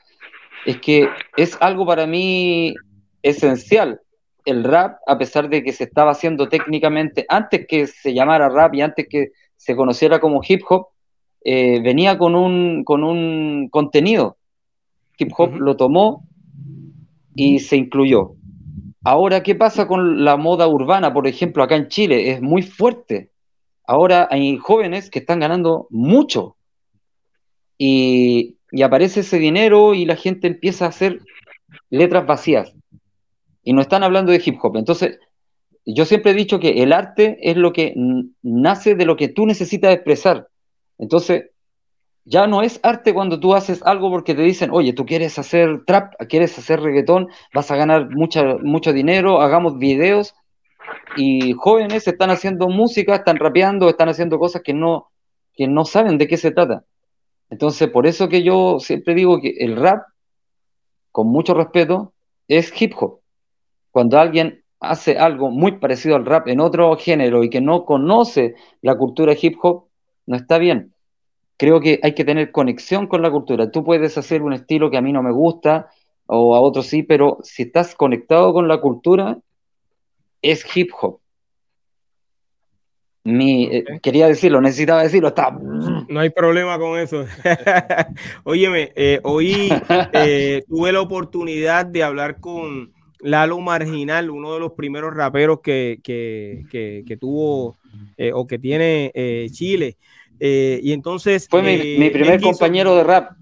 Es 0.65 0.81
que 0.81 1.09
es 1.37 1.57
algo 1.61 1.87
para 1.87 2.07
mí 2.07 2.75
esencial 3.23 4.01
el 4.49 4.65
rap, 4.65 4.99
a 5.07 5.19
pesar 5.19 5.51
de 5.51 5.63
que 5.63 5.73
se 5.73 5.85
estaba 5.85 6.13
haciendo 6.13 6.49
técnicamente, 6.49 7.27
antes 7.29 7.67
que 7.69 7.87
se 7.87 8.15
llamara 8.15 8.49
rap 8.49 8.75
y 8.75 8.81
antes 8.81 9.07
que 9.09 9.33
se 9.57 9.77
conociera 9.77 10.21
como 10.21 10.41
hip 10.47 10.63
hop, 10.69 10.87
eh, 11.45 11.81
venía 11.83 12.17
con 12.17 12.35
un, 12.35 12.83
con 12.83 13.05
un 13.05 13.69
contenido. 13.69 14.39
Hip 15.19 15.33
hop 15.37 15.57
lo 15.57 15.77
tomó 15.77 16.25
y 17.35 17.59
se 17.59 17.77
incluyó. 17.77 18.37
Ahora, 19.05 19.43
¿qué 19.43 19.55
pasa 19.55 19.87
con 19.87 20.25
la 20.25 20.37
moda 20.37 20.67
urbana? 20.67 21.13
Por 21.13 21.27
ejemplo, 21.27 21.63
acá 21.63 21.77
en 21.77 21.89
Chile 21.89 22.31
es 22.31 22.41
muy 22.41 22.63
fuerte. 22.63 23.31
Ahora 23.87 24.29
hay 24.31 24.57
jóvenes 24.57 25.11
que 25.11 25.19
están 25.19 25.41
ganando 25.41 25.89
mucho 25.91 26.57
y, 27.77 28.57
y 28.73 28.83
aparece 28.83 29.21
ese 29.21 29.39
dinero 29.39 29.95
y 29.95 30.07
la 30.07 30.17
gente 30.17 30.47
empieza 30.47 30.87
a 30.87 30.89
hacer 30.89 31.21
letras 31.91 32.27
vacías 32.27 32.75
y 33.69 33.75
no 33.75 33.83
están 33.83 34.03
hablando 34.03 34.33
de 34.33 34.41
hip 34.43 34.59
hop. 34.63 34.79
Entonces, 34.79 35.19
yo 35.85 36.07
siempre 36.07 36.31
he 36.31 36.35
dicho 36.35 36.59
que 36.59 36.83
el 36.83 36.91
arte 36.91 37.37
es 37.43 37.55
lo 37.59 37.75
que 37.75 37.93
nace 38.41 38.95
de 38.95 39.05
lo 39.05 39.15
que 39.15 39.29
tú 39.29 39.45
necesitas 39.45 39.93
expresar. 39.93 40.49
Entonces, 40.97 41.51
ya 42.25 42.47
no 42.47 42.63
es 42.63 42.81
arte 42.83 43.13
cuando 43.13 43.39
tú 43.39 43.55
haces 43.55 43.83
algo 43.83 44.09
porque 44.11 44.35
te 44.35 44.41
dicen, 44.41 44.71
oye, 44.73 44.95
tú 44.95 45.05
quieres 45.05 45.39
hacer 45.39 45.85
trap, 45.85 46.15
quieres 46.31 46.59
hacer 46.59 46.81
reggaetón, 46.81 47.29
vas 47.53 47.71
a 47.71 47.77
ganar 47.77 48.09
mucha, 48.09 48.57
mucho 48.57 48.95
dinero, 48.95 49.43
hagamos 49.43 49.77
videos. 49.77 50.35
Y 51.19 51.53
jóvenes 51.53 52.09
están 52.09 52.31
haciendo 52.31 52.69
música, 52.71 53.17
están 53.17 53.37
rapeando, 53.37 53.91
están 53.91 54.09
haciendo 54.09 54.39
cosas 54.39 54.63
que 54.63 54.73
no, 54.73 55.11
que 55.53 55.69
no 55.69 55.85
saben 55.85 56.17
de 56.17 56.27
qué 56.27 56.39
se 56.39 56.53
trata. 56.53 56.85
Entonces, 57.51 57.91
por 57.91 58.07
eso 58.07 58.31
que 58.31 58.43
yo 58.43 58.81
siempre 58.81 59.15
digo 59.15 59.43
que 59.43 59.57
el 59.59 59.77
rap, 59.77 60.07
con 61.13 61.29
mucho 61.29 61.53
respeto, 61.53 62.15
es 62.49 62.73
hip 62.81 62.95
hop 62.99 63.21
cuando 63.99 64.21
alguien 64.21 64.63
hace 64.79 65.19
algo 65.19 65.51
muy 65.51 65.73
parecido 65.73 66.15
al 66.15 66.25
rap 66.25 66.47
en 66.47 66.61
otro 66.61 66.97
género 66.97 67.43
y 67.43 67.51
que 67.51 67.61
no 67.61 67.85
conoce 67.85 68.55
la 68.81 68.97
cultura 68.97 69.35
hip 69.35 69.57
hop, 69.61 69.87
no 70.25 70.37
está 70.37 70.59
bien. 70.59 70.95
Creo 71.57 71.81
que 71.81 71.99
hay 72.01 72.15
que 72.15 72.25
tener 72.25 72.53
conexión 72.53 73.09
con 73.09 73.23
la 73.23 73.31
cultura. 73.33 73.73
Tú 73.73 73.83
puedes 73.83 74.17
hacer 74.17 74.43
un 74.43 74.53
estilo 74.53 74.89
que 74.89 74.99
a 74.99 75.01
mí 75.01 75.13
no 75.13 75.25
me 75.25 75.33
gusta 75.33 75.89
o 76.27 76.55
a 76.55 76.61
otros 76.61 76.87
sí, 76.87 77.03
pero 77.03 77.39
si 77.43 77.65
estás 77.65 77.97
conectado 77.97 78.53
con 78.53 78.69
la 78.69 78.81
cultura, 78.81 79.39
es 80.43 80.65
hip 80.77 80.91
hop. 81.01 81.19
Mi, 83.25 83.65
eh, 83.65 83.85
quería 84.01 84.29
decirlo, 84.29 84.61
necesitaba 84.61 85.03
decirlo, 85.03 85.27
está. 85.27 85.51
No 85.51 86.21
hay 86.21 86.31
problema 86.31 86.79
con 86.79 87.01
eso. 87.01 87.27
Óyeme, 88.45 88.93
eh, 88.95 89.19
hoy 89.25 89.73
eh, 90.13 90.63
tuve 90.69 90.93
la 90.93 91.01
oportunidad 91.01 91.85
de 91.85 92.05
hablar 92.05 92.39
con, 92.39 92.93
Lalo 93.21 93.61
Marginal, 93.61 94.31
uno 94.31 94.55
de 94.55 94.61
los 94.61 94.73
primeros 94.73 95.15
raperos 95.15 95.61
que, 95.61 96.01
tuvo 97.21 97.77
eh, 98.17 98.33
o 98.33 98.47
que 98.47 98.59
tiene 98.59 99.11
eh, 99.15 99.49
Chile. 99.51 99.97
Eh, 100.39 100.81
y 100.83 100.93
entonces. 100.93 101.49
Fue 101.49 101.63
mi, 101.63 102.11
primer 102.11 102.41
compañero 102.41 102.95
de 102.97 103.05
rap. 103.05 103.33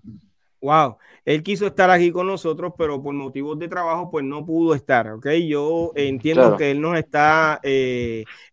Wow. 0.61 0.97
Él 1.25 1.43
quiso 1.43 1.67
estar 1.67 1.91
aquí 1.91 2.13
con 2.13 2.29
nosotros, 2.29 2.73
pero 2.79 3.03
por 3.03 3.13
motivos 3.13 3.59
de 3.59 3.67
trabajo, 3.67 4.11
pues 4.11 4.25
no 4.25 4.47
pudo 4.47 4.75
estar. 4.75 5.11
Ok. 5.13 5.29
Yo 5.47 5.93
entiendo 5.97 6.57
que 6.57 6.71
él 6.71 6.81
nos 6.81 6.97
está 6.97 7.61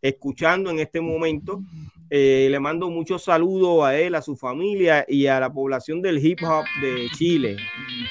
escuchando 0.01 0.71
en 0.71 0.79
este 0.79 0.99
momento. 0.99 1.61
le 2.09 2.59
mando 2.59 2.89
muchos 2.89 3.23
saludos 3.23 3.85
a 3.85 3.97
él, 3.97 4.15
a 4.15 4.21
su 4.21 4.35
familia 4.35 5.05
y 5.07 5.27
a 5.27 5.39
la 5.39 5.53
población 5.53 6.01
del 6.01 6.23
hip 6.25 6.39
hop 6.43 6.65
de 6.81 7.07
Chile. 7.15 7.57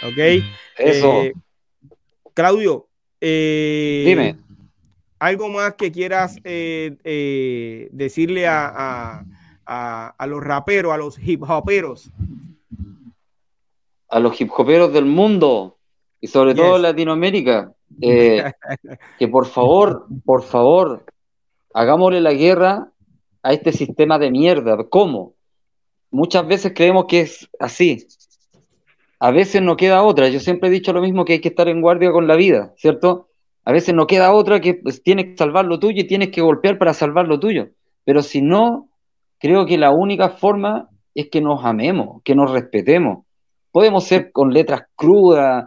Ok. 0.05 0.44
Eso. 0.79 1.25
Claudio, 2.35 2.88
eh, 3.25 4.05
Dime. 4.05 4.37
¿Algo 5.21 5.49
más 5.49 5.75
que 5.75 5.93
quieras 5.93 6.39
eh, 6.43 6.97
eh, 7.05 7.89
decirle 7.93 8.49
a, 8.49 9.25
los 10.27 10.43
raperos, 10.43 10.93
a 10.93 10.97
los 10.97 11.17
hip 11.21 11.45
hoperos? 11.49 12.11
A 14.09 14.19
los 14.19 14.41
hip 14.41 14.51
hoperos 14.57 14.93
del 14.93 15.07
mundo 15.07 15.79
y 16.21 16.27
sobre 16.27 16.57
todo 16.57 16.77
Latinoamérica, 16.77 17.73
que 18.01 19.29
por 19.31 19.47
favor, 19.47 20.07
por 20.25 20.43
favor, 20.43 21.05
hagámosle 21.73 22.21
la 22.21 22.33
guerra 22.33 22.89
a 23.45 23.53
este 23.53 23.71
sistema 23.71 24.19
de 24.19 24.33
mierda. 24.33 24.77
¿Cómo? 24.89 25.35
Muchas 26.11 26.45
veces 26.49 26.73
creemos 26.75 27.05
que 27.07 27.21
es 27.21 27.49
así, 27.61 28.09
a 29.25 29.31
veces 29.31 29.63
no 29.63 29.77
queda 29.77 30.03
otra. 30.03 30.29
Yo 30.29 30.41
siempre 30.41 30.69
he 30.69 30.73
dicho 30.73 30.93
lo 30.93 31.01
mismo 31.01 31.25
que 31.25 31.35
hay 31.35 31.41
que 31.41 31.51
estar 31.51 31.69
en 31.69 31.81
guardia 31.81 32.11
con 32.11 32.27
la 32.27 32.35
vida, 32.35 32.73
¿cierto? 32.77 33.29
A 33.65 33.71
veces 33.71 33.95
no 33.95 34.09
queda 34.09 34.33
otra 34.33 34.61
que 34.61 34.75
pues, 34.75 35.01
tienes 35.01 35.27
que 35.27 35.37
salvar 35.37 35.65
lo 35.65 35.79
tuyo 35.79 36.01
y 36.01 36.09
tienes 36.09 36.31
que 36.31 36.41
golpear 36.41 36.77
para 36.77 36.93
salvar 36.93 37.29
lo 37.29 37.39
tuyo. 37.39 37.69
Pero 38.05 38.21
si 38.23 38.43
no, 38.43 38.89
creo 39.39 39.65
que 39.65 39.79
la 39.79 39.93
única 39.93 40.31
forma 40.31 40.89
es 41.15 41.29
que 41.31 41.41
nos 41.41 41.65
amemos, 41.65 42.21
que 42.25 42.35
nos 42.35 42.51
respetemos. 42.51 43.25
Podemos 43.71 44.03
ser 44.03 44.33
con 44.33 44.53
letras 44.53 44.89
crudas, 44.97 45.67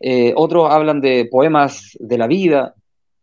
eh, 0.00 0.32
otros 0.34 0.72
hablan 0.72 1.02
de 1.02 1.28
poemas 1.30 1.94
de 2.00 2.16
la 2.16 2.26
vida, 2.26 2.74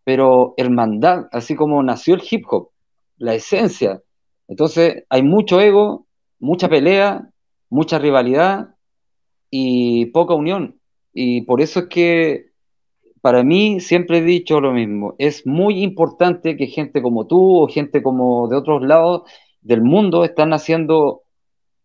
pero 0.03 0.53
hermandad, 0.57 1.23
así 1.31 1.55
como 1.55 1.81
nació 1.81 2.13
el 2.13 2.23
hip 2.29 2.45
hop, 2.51 2.69
la 3.17 3.33
esencia. 3.33 3.99
Entonces 4.47 5.05
hay 5.09 5.23
mucho 5.23 5.59
ego, 5.59 6.05
mucha 6.39 6.69
pelea, 6.69 7.31
mucha 7.71 7.97
rivalidad, 7.97 8.74
y 9.57 10.07
poca 10.07 10.33
unión. 10.33 10.81
Y 11.13 11.43
por 11.43 11.61
eso 11.61 11.79
es 11.81 11.85
que 11.85 12.47
para 13.21 13.41
mí 13.41 13.79
siempre 13.79 14.17
he 14.17 14.21
dicho 14.21 14.59
lo 14.59 14.73
mismo, 14.73 15.15
es 15.17 15.47
muy 15.47 15.81
importante 15.81 16.57
que 16.57 16.67
gente 16.67 17.01
como 17.01 17.25
tú 17.25 17.63
o 17.63 17.67
gente 17.69 18.03
como 18.03 18.49
de 18.49 18.57
otros 18.57 18.83
lados 18.83 19.21
del 19.61 19.81
mundo 19.81 20.25
están 20.25 20.51
haciendo 20.51 21.21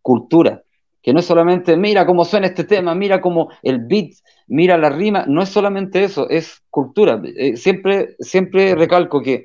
cultura, 0.03 0.65
que 1.01 1.13
no 1.13 1.21
es 1.21 1.27
solamente 1.27 1.77
mira 1.77 2.07
cómo 2.07 2.25
suena 2.25 2.49
este 2.49 2.65
tema, 2.65 2.97
mira 2.97 3.21
cómo 3.21 3.51
el 3.63 3.79
beat, 3.87 4.15
mira 4.49 4.77
la 4.77 4.91
rima, 4.91 5.25
no 5.29 5.41
es 5.41 5.49
solamente 5.49 6.03
eso, 6.03 6.29
es 6.29 6.65
cultura. 6.71 7.23
Eh, 7.25 7.57
siempre, 7.57 8.17
siempre 8.19 8.75
recalco 8.75 9.23
que 9.23 9.45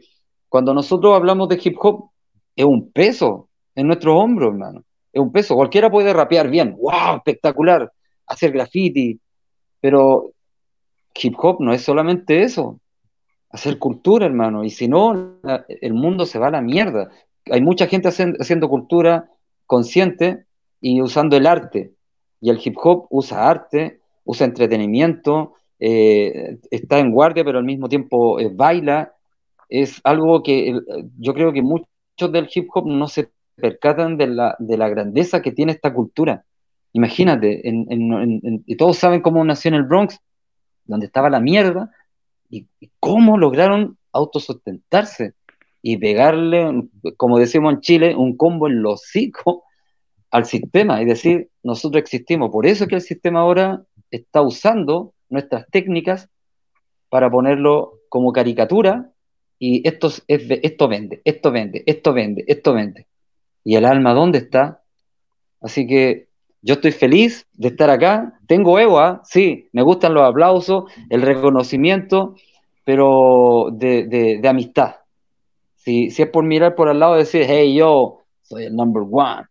cuando 0.50 0.74
nosotros 0.74 1.16
hablamos 1.16 1.48
de 1.48 1.62
hip 1.64 1.78
hop, 1.80 2.10
es 2.56 2.66
un 2.66 2.92
peso 2.92 3.50
en 3.76 3.86
nuestros 3.86 4.16
hombros, 4.16 4.52
hermano. 4.52 4.84
Es 5.14 5.22
un 5.22 5.32
peso. 5.32 5.56
Cualquiera 5.56 5.92
puede 5.92 6.12
rapear 6.12 6.50
bien, 6.50 6.76
wow, 6.78 7.18
espectacular 7.18 7.92
hacer 8.28 8.52
graffiti, 8.52 9.20
pero 9.82 10.32
hip 11.22 11.36
hop 11.38 11.62
no 11.62 11.74
es 11.74 11.82
solamente 11.82 12.42
eso. 12.44 12.80
hacer 13.50 13.80
cultura, 13.80 14.26
hermano, 14.26 14.66
y 14.66 14.70
si 14.70 14.88
no, 14.88 15.38
el 15.68 15.94
mundo 15.94 16.26
se 16.26 16.40
va 16.40 16.48
a 16.48 16.52
la 16.52 16.62
mierda. 16.62 17.10
Hay 17.50 17.62
mucha 17.62 17.88
gente 17.88 18.10
haciendo 18.10 18.68
cultura 18.68 19.30
consciente 19.66 20.46
y 20.82 21.02
usando 21.02 21.38
el 21.38 21.48
arte. 21.48 21.94
Y 22.42 22.50
el 22.50 22.60
hip 22.64 22.76
hop 22.84 23.08
usa 23.10 23.50
arte, 23.50 24.02
usa 24.26 24.46
entretenimiento, 24.46 25.54
eh, 25.80 26.58
está 26.70 27.00
en 27.00 27.12
guardia, 27.12 27.46
pero 27.46 27.60
al 27.60 27.66
mismo 27.66 27.88
tiempo 27.88 28.40
eh, 28.40 28.50
baila. 28.54 29.14
Es 29.70 30.02
algo 30.04 30.44
que 30.44 30.78
yo 31.18 31.34
creo 31.34 31.54
que 31.54 31.62
muchos 31.62 32.32
del 32.32 32.50
hip 32.54 32.68
hop 32.74 32.88
no 32.88 33.08
se 33.08 33.30
percatan 33.56 34.18
de 34.18 34.28
la, 34.28 34.56
de 34.60 34.78
la 34.78 34.90
grandeza 34.90 35.42
que 35.42 35.52
tiene 35.52 35.72
esta 35.72 35.94
cultura. 35.94 36.44
Imagínate, 36.96 37.62
y 37.66 38.76
todos 38.78 38.98
saben 38.98 39.20
cómo 39.20 39.44
nació 39.44 39.68
en 39.68 39.76
el 39.76 39.84
Bronx, 39.84 40.18
donde 40.86 41.08
estaba 41.08 41.30
la 41.30 41.42
mierda, 41.42 41.92
y, 42.50 42.70
cómo 43.02 43.38
lograron 43.38 43.98
autosustentarse 44.14 45.34
y 45.82 45.98
pegarle, 45.98 46.88
como 47.18 47.38
decimos 47.38 47.74
en 47.74 47.82
Chile, 47.82 48.16
un 48.16 48.38
combo 48.38 48.70
en 48.70 48.82
los 48.82 49.02
hocico 49.02 49.66
al 50.32 50.46
sistema 50.46 51.02
y 51.02 51.06
decir, 51.06 51.50
nosotros 51.64 52.02
existimos. 52.02 52.50
Por 52.50 52.66
eso 52.66 52.86
es 52.86 52.90
que 52.90 52.96
el 52.96 53.02
sistema 53.02 53.42
ahora 53.42 53.84
está 54.10 54.42
usando 54.42 55.14
nuestras 55.28 55.68
técnicas 55.70 56.30
para 57.10 57.30
ponerlo 57.30 58.00
como 58.08 58.32
caricatura 58.32 59.12
y 59.60 59.86
esto, 59.86 60.10
esto 60.30 60.88
vende, 60.88 61.22
esto 61.26 61.52
vende, 61.52 61.84
esto 61.86 62.14
vende, 62.14 62.46
esto 62.48 62.74
vende. 62.74 63.08
¿Y 63.66 63.76
el 63.76 63.84
alma 63.84 64.14
dónde 64.14 64.38
está? 64.38 64.82
Así 65.60 65.86
que 65.88 66.30
yo 66.66 66.74
estoy 66.74 66.92
feliz 66.92 67.46
de 67.54 67.68
estar 67.68 67.92
acá. 67.92 68.40
Tengo 68.48 68.80
ego, 68.80 69.00
¿ah? 69.00 69.22
sí, 69.24 69.70
me 69.72 69.84
gustan 69.84 70.16
los 70.16 70.28
aplausos, 70.28 70.92
el 71.12 71.22
reconocimiento, 71.22 72.36
pero 72.84 73.68
de, 73.72 74.42
amistad. 74.50 74.96
Si, 75.76 76.10
si, 76.10 76.24
es 76.24 76.30
por 76.30 76.44
mirar 76.44 76.74
por 76.74 76.90
al 76.90 77.00
lado 77.00 77.16
y 77.16 77.20
decir, 77.20 77.44
hey, 77.48 77.76
yo 77.76 78.24
soy 78.42 78.66
el 78.66 78.76
number 78.76 79.04
one. 79.04 79.44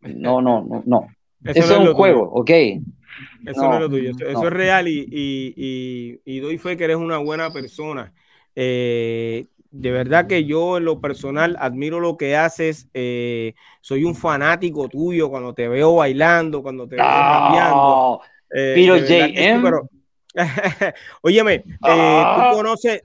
No, 0.00 0.42
no, 0.42 0.64
no, 0.68 0.82
no. 0.84 1.06
Eso, 1.44 1.60
es 1.60 1.78
un 1.78 1.94
juego, 1.94 2.28
ok. 2.32 2.50
Eso 2.50 3.62
no, 3.62 3.74
es 3.74 3.80
lo 3.80 3.88
tuyo, 3.88 4.10
eso, 4.10 4.48
es 4.48 4.52
real 4.52 4.88
y, 4.88 5.06
y, 5.08 6.20
y, 6.24 6.40
doy 6.40 6.58
fe 6.58 6.76
que 6.76 6.84
eres 6.84 6.96
una 6.96 7.18
buena 7.18 7.52
persona. 7.52 8.12
Eh, 8.56 9.46
de 9.78 9.90
verdad 9.90 10.26
que 10.26 10.44
yo 10.44 10.78
en 10.78 10.84
lo 10.84 11.00
personal 11.00 11.56
admiro 11.60 12.00
lo 12.00 12.16
que 12.16 12.36
haces. 12.36 12.88
Eh, 12.94 13.54
soy 13.80 14.04
un 14.04 14.14
fanático 14.14 14.88
tuyo 14.88 15.28
cuando 15.28 15.52
te 15.54 15.68
veo 15.68 15.96
bailando, 15.96 16.62
cuando 16.62 16.88
te 16.88 16.96
veo 16.96 17.04
rapeando. 17.04 18.20
Eh, 18.54 18.72
pero 18.74 18.96
JM. 18.96 19.62
Pero... 19.62 19.88
Óyeme, 21.22 21.54
eh, 21.54 21.64
tú 21.80 21.86
ah. 21.86 22.50
conoces, 22.54 23.02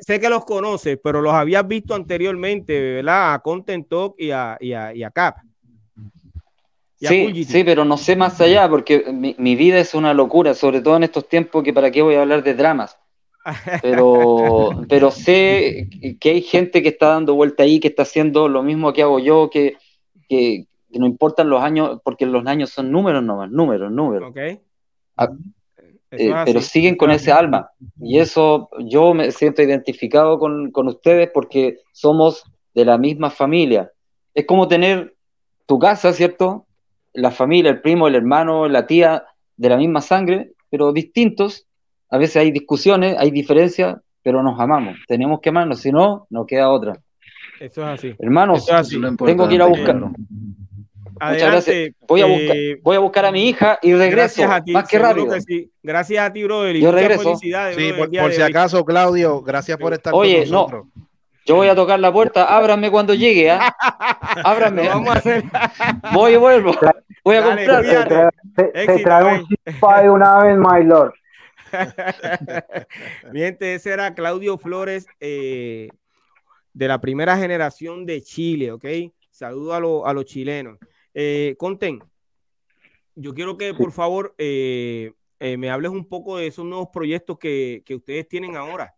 sé 0.00 0.20
que 0.20 0.28
los 0.28 0.44
conoces, 0.44 0.98
pero 1.02 1.20
los 1.20 1.32
habías 1.32 1.66
visto 1.66 1.94
anteriormente, 1.94 2.94
¿verdad? 2.94 3.34
A 3.34 3.38
Content 3.40 3.88
Talk 3.88 4.14
y 4.18 4.30
a, 4.30 4.56
y 4.60 4.72
a, 4.72 4.94
y 4.94 5.02
a 5.02 5.10
Cap. 5.10 5.36
sí, 6.98 7.44
sí, 7.44 7.64
pero 7.64 7.84
no 7.84 7.96
sé 7.96 8.16
más 8.16 8.40
allá 8.40 8.68
porque 8.68 9.12
mi, 9.12 9.34
mi, 9.38 9.56
vida 9.56 9.78
es 9.78 9.94
una 9.94 10.14
locura, 10.14 10.54
sobre 10.54 10.80
todo 10.80 10.96
en 10.96 11.02
estos 11.02 11.28
tiempos 11.28 11.62
que 11.62 11.72
para 11.72 11.90
qué 11.90 12.00
voy 12.02 12.14
a 12.14 12.22
hablar 12.22 12.42
de 12.42 12.54
dramas. 12.54 12.98
Pero, 13.80 14.70
pero 14.88 15.10
sé 15.10 15.88
que 16.20 16.30
hay 16.30 16.42
gente 16.42 16.82
que 16.82 16.90
está 16.90 17.08
dando 17.08 17.34
vuelta 17.34 17.62
ahí, 17.62 17.80
que 17.80 17.88
está 17.88 18.02
haciendo 18.02 18.48
lo 18.48 18.62
mismo 18.62 18.92
que 18.92 19.02
hago 19.02 19.18
yo, 19.18 19.50
que, 19.50 19.76
que, 20.28 20.66
no 20.90 21.06
importan 21.06 21.48
los 21.48 21.62
años, 21.62 22.00
porque 22.04 22.26
los 22.26 22.46
años 22.46 22.70
son 22.70 22.92
números 22.92 23.22
nomás, 23.22 23.50
números, 23.50 23.90
números. 23.90 24.32
Ah, 25.16 25.30
eh, 26.10 26.32
pero 26.44 26.60
siguen 26.60 26.96
con 26.96 27.10
ese 27.10 27.32
alma. 27.32 27.70
Y 28.00 28.18
eso 28.18 28.68
yo 28.80 29.14
me 29.14 29.30
siento 29.32 29.62
identificado 29.62 30.38
con, 30.38 30.70
con 30.70 30.88
ustedes 30.88 31.30
porque 31.32 31.78
somos 31.92 32.44
de 32.74 32.84
la 32.84 32.98
misma 32.98 33.30
familia. 33.30 33.90
Es 34.34 34.44
como 34.46 34.68
tener 34.68 35.14
tu 35.66 35.78
casa, 35.78 36.12
¿cierto? 36.12 36.66
La 37.14 37.30
familia, 37.30 37.70
el 37.70 37.80
primo, 37.80 38.08
el 38.08 38.14
hermano, 38.14 38.68
la 38.68 38.86
tía 38.86 39.24
de 39.56 39.68
la 39.68 39.76
misma 39.76 40.00
sangre, 40.00 40.52
pero 40.70 40.92
distintos, 40.92 41.66
a 42.12 42.18
veces 42.18 42.36
hay 42.36 42.50
discusiones, 42.50 43.16
hay 43.18 43.30
diferencias, 43.30 43.96
pero 44.22 44.42
nos 44.42 44.60
amamos. 44.60 44.98
Tenemos 45.08 45.40
que 45.40 45.48
amarnos, 45.48 45.80
si 45.80 45.90
no, 45.90 46.26
no 46.28 46.44
queda 46.44 46.68
otra. 46.68 46.98
Eso 47.58 47.80
es 47.80 47.88
así. 47.88 48.14
Hermanos, 48.18 48.66
tengo 49.24 49.48
que 49.48 49.54
ir 49.54 49.62
a 49.62 49.66
buscarlo. 49.66 50.08
Muchas 50.08 51.50
gracias. 51.50 51.94
Voy 52.06 52.20
a, 52.20 52.26
buscar, 52.26 52.56
eh, 52.56 52.80
voy 52.82 52.96
a 52.96 52.98
buscar 52.98 53.24
a 53.24 53.32
mi 53.32 53.48
hija 53.48 53.78
y 53.80 53.94
regreso. 53.94 54.42
Gracias 54.42 54.50
a 54.50 54.62
ti. 54.62 54.72
Más 54.72 54.86
que 54.86 54.98
rápido. 54.98 55.34
Gracias 55.82 56.28
a 56.28 56.30
ti, 56.30 56.44
brother. 56.44 56.76
Yo 56.76 56.92
regreso. 56.92 57.34
Sí, 57.36 57.50
por, 57.96 58.32
si 58.32 58.42
acaso, 58.42 58.84
Claudio, 58.84 59.40
gracias 59.40 59.78
por 59.78 59.94
estar 59.94 60.12
Oye, 60.12 60.42
con 60.42 60.50
nosotros. 60.50 60.86
no. 60.94 61.08
Yo 61.46 61.56
voy 61.56 61.68
a 61.68 61.74
tocar 61.74 61.98
la 61.98 62.12
puerta, 62.12 62.44
ábrame 62.44 62.90
cuando 62.90 63.14
llegue, 63.14 63.48
¿eh? 63.48 63.58
Ábrame. 64.44 64.86
vamos 64.86 65.08
a 65.08 65.18
hacer. 65.18 65.42
Voy 66.12 66.34
y 66.34 66.36
vuelvo. 66.36 66.72
Voy 67.24 67.36
a 67.36 67.42
comprar. 67.42 68.32
Se, 68.54 69.02
trae 69.02 69.40
un 69.40 69.46
chispa 69.46 70.02
de 70.02 70.10
una 70.10 70.38
vez, 70.44 70.56
my 70.58 70.84
lord. 70.84 71.12
Bien, 73.32 73.56
ese 73.60 73.92
era 73.92 74.14
Claudio 74.14 74.58
Flores 74.58 75.06
eh, 75.20 75.88
de 76.72 76.88
la 76.88 77.00
primera 77.00 77.36
generación 77.36 78.06
de 78.06 78.22
Chile, 78.22 78.72
¿ok? 78.72 78.84
Saludo 79.30 80.06
a, 80.06 80.12
los 80.12 80.24
chilenos. 80.24 80.78
Eh, 81.14 81.56
Conten, 81.58 82.02
yo 83.14 83.34
quiero 83.34 83.56
que 83.56 83.74
por 83.74 83.92
favor 83.92 84.34
eh, 84.38 85.12
me 85.40 85.70
hables 85.70 85.90
un 85.90 86.08
poco 86.08 86.36
de 86.36 86.46
esos 86.46 86.64
nuevos 86.64 86.88
proyectos 86.92 87.38
que, 87.38 87.82
ustedes 87.90 88.28
tienen 88.28 88.56
ahora. 88.56 88.94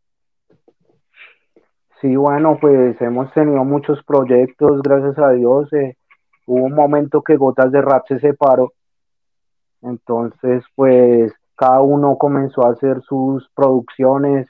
Sí, 2.00 2.14
bueno, 2.16 2.58
pues 2.60 3.00
hemos 3.00 3.32
tenido 3.32 3.64
muchos 3.64 4.02
proyectos, 4.04 4.82
gracias 4.82 5.18
a 5.18 5.30
Dios. 5.30 5.68
hubo 6.46 6.64
un 6.64 6.74
momento 6.74 7.22
que 7.22 7.36
Gotas 7.36 7.72
de 7.72 7.80
Rap 7.80 8.06
se 8.08 8.18
separó. 8.20 8.72
Entonces, 9.80 10.64
pues 10.74 11.32
cada 11.56 11.80
uno 11.80 12.16
comenzó 12.18 12.66
a 12.66 12.72
hacer 12.72 13.00
sus 13.02 13.48
producciones. 13.54 14.48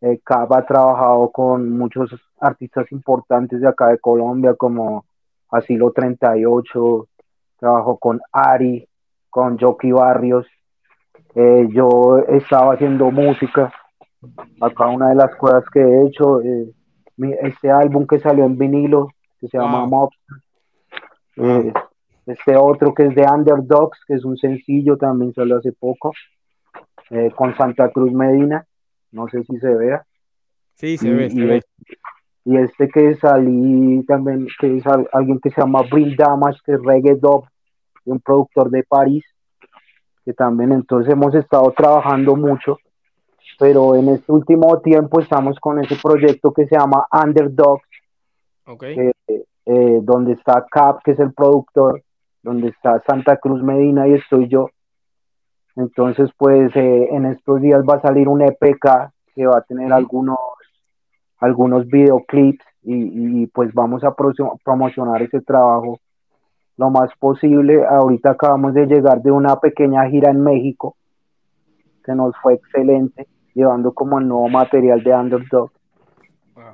Eh, 0.00 0.20
ha 0.26 0.66
trabajado 0.66 1.30
con 1.32 1.76
muchos 1.76 2.10
artistas 2.40 2.90
importantes 2.92 3.60
de 3.60 3.68
acá 3.68 3.88
de 3.88 3.98
Colombia, 3.98 4.54
como 4.54 5.04
Asilo 5.50 5.92
38, 5.92 7.08
trabajó 7.58 7.98
con 7.98 8.20
Ari, 8.32 8.88
con 9.30 9.58
Jockey 9.58 9.92
Barrios. 9.92 10.46
Eh, 11.34 11.68
yo 11.72 12.18
estaba 12.28 12.74
haciendo 12.74 13.10
música. 13.10 13.72
Acá 14.60 14.88
una 14.88 15.10
de 15.10 15.14
las 15.14 15.34
cosas 15.36 15.64
que 15.72 15.80
he 15.80 16.06
hecho, 16.06 16.40
eh, 16.42 16.72
este 17.42 17.70
álbum 17.70 18.06
que 18.06 18.18
salió 18.18 18.44
en 18.44 18.58
vinilo, 18.58 19.08
que 19.40 19.48
se 19.48 19.58
llama 19.58 19.86
wow. 19.86 20.10
Eh, 21.36 21.72
este 22.28 22.56
otro 22.56 22.92
que 22.92 23.06
es 23.06 23.14
de 23.14 23.22
Underdogs, 23.22 23.98
que 24.06 24.14
es 24.14 24.24
un 24.24 24.36
sencillo, 24.36 24.98
también 24.98 25.32
salió 25.32 25.56
hace 25.56 25.72
poco, 25.72 26.12
eh, 27.10 27.30
con 27.34 27.56
Santa 27.56 27.90
Cruz 27.90 28.12
Medina, 28.12 28.66
no 29.12 29.28
sé 29.28 29.42
si 29.44 29.58
se 29.58 29.74
vea. 29.74 30.04
Sí, 30.74 30.98
se 30.98 31.10
ve, 31.10 31.30
se 31.30 31.40
ve. 31.40 31.56
Este, 31.56 31.96
y 32.44 32.56
este 32.58 32.88
que 32.88 33.14
salí 33.16 34.04
también, 34.04 34.46
que 34.60 34.76
es 34.76 34.84
alguien 35.12 35.40
que 35.40 35.50
se 35.50 35.60
llama 35.60 35.82
Brin 35.90 36.14
Damage, 36.16 36.60
que 36.64 36.72
es 36.72 36.82
Reggae 36.82 37.18
un 38.04 38.20
productor 38.20 38.70
de 38.70 38.84
París, 38.84 39.24
que 40.24 40.34
también 40.34 40.72
entonces 40.72 41.12
hemos 41.12 41.34
estado 41.34 41.72
trabajando 41.72 42.36
mucho, 42.36 42.78
pero 43.58 43.96
en 43.96 44.10
este 44.10 44.30
último 44.30 44.80
tiempo 44.80 45.20
estamos 45.20 45.58
con 45.60 45.82
ese 45.82 45.96
proyecto 45.96 46.52
que 46.52 46.66
se 46.66 46.76
llama 46.76 47.06
Underdogs, 47.10 47.88
okay. 48.66 49.10
eh, 49.26 50.00
donde 50.02 50.32
está 50.32 50.64
Cap, 50.70 51.00
que 51.02 51.12
es 51.12 51.18
el 51.18 51.32
productor, 51.32 52.02
donde 52.42 52.68
está 52.68 53.02
Santa 53.06 53.36
Cruz 53.36 53.62
Medina 53.62 54.06
y 54.08 54.14
estoy 54.14 54.48
yo. 54.48 54.70
Entonces, 55.76 56.30
pues 56.36 56.74
eh, 56.74 57.08
en 57.12 57.26
estos 57.26 57.60
días 57.60 57.82
va 57.88 57.96
a 57.96 58.02
salir 58.02 58.28
un 58.28 58.42
EPK 58.42 59.12
que 59.34 59.46
va 59.46 59.58
a 59.58 59.62
tener 59.62 59.92
algunos, 59.92 60.38
algunos 61.38 61.86
videoclips 61.86 62.64
y, 62.82 63.46
pues 63.48 63.72
vamos 63.74 64.02
a 64.02 64.14
promocionar 64.64 65.22
ese 65.22 65.40
trabajo 65.40 66.00
lo 66.76 66.90
más 66.90 67.10
posible. 67.18 67.84
Ahorita 67.86 68.30
acabamos 68.30 68.74
de 68.74 68.86
llegar 68.86 69.22
de 69.22 69.30
una 69.30 69.56
pequeña 69.56 70.08
gira 70.08 70.30
en 70.30 70.42
México 70.42 70.96
que 72.04 72.14
nos 72.14 72.34
fue 72.38 72.54
excelente, 72.54 73.26
llevando 73.54 73.92
como 73.92 74.18
el 74.18 74.26
nuevo 74.26 74.48
material 74.48 75.02
de 75.02 75.14
Underdog. 75.14 75.70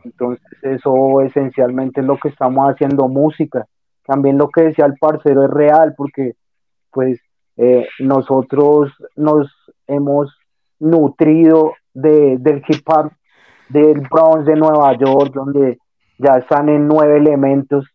Entonces 0.04 0.46
eso 0.62 1.20
esencialmente 1.22 2.00
es 2.00 2.06
lo 2.06 2.16
que 2.18 2.28
estamos 2.28 2.70
haciendo 2.70 3.08
música 3.08 3.66
también 4.06 4.38
lo 4.38 4.48
que 4.48 4.62
decía 4.62 4.86
el 4.86 4.94
parcero 4.98 5.44
es 5.44 5.50
real, 5.50 5.94
porque 5.96 6.34
pues 6.90 7.20
eh, 7.56 7.86
nosotros 7.98 8.92
nos 9.16 9.48
hemos 9.86 10.36
nutrido 10.78 11.72
de, 11.92 12.36
del 12.38 12.62
hip 12.68 12.86
hop 12.86 13.12
del 13.68 14.00
Bronx 14.10 14.44
de 14.46 14.56
Nueva 14.56 14.96
York, 14.98 15.32
donde 15.34 15.78
ya 16.18 16.38
están 16.38 16.68
en 16.68 16.86
nueve 16.86 17.16
elementos, 17.16 17.86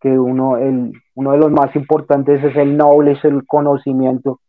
que 0.00 0.18
uno, 0.18 0.56
el, 0.56 0.92
uno 1.14 1.32
de 1.32 1.38
los 1.38 1.50
más 1.50 1.74
importantes 1.76 2.42
es 2.42 2.56
el 2.56 2.76
knowledge, 2.76 3.26
el 3.26 3.46
conocimiento, 3.46 4.40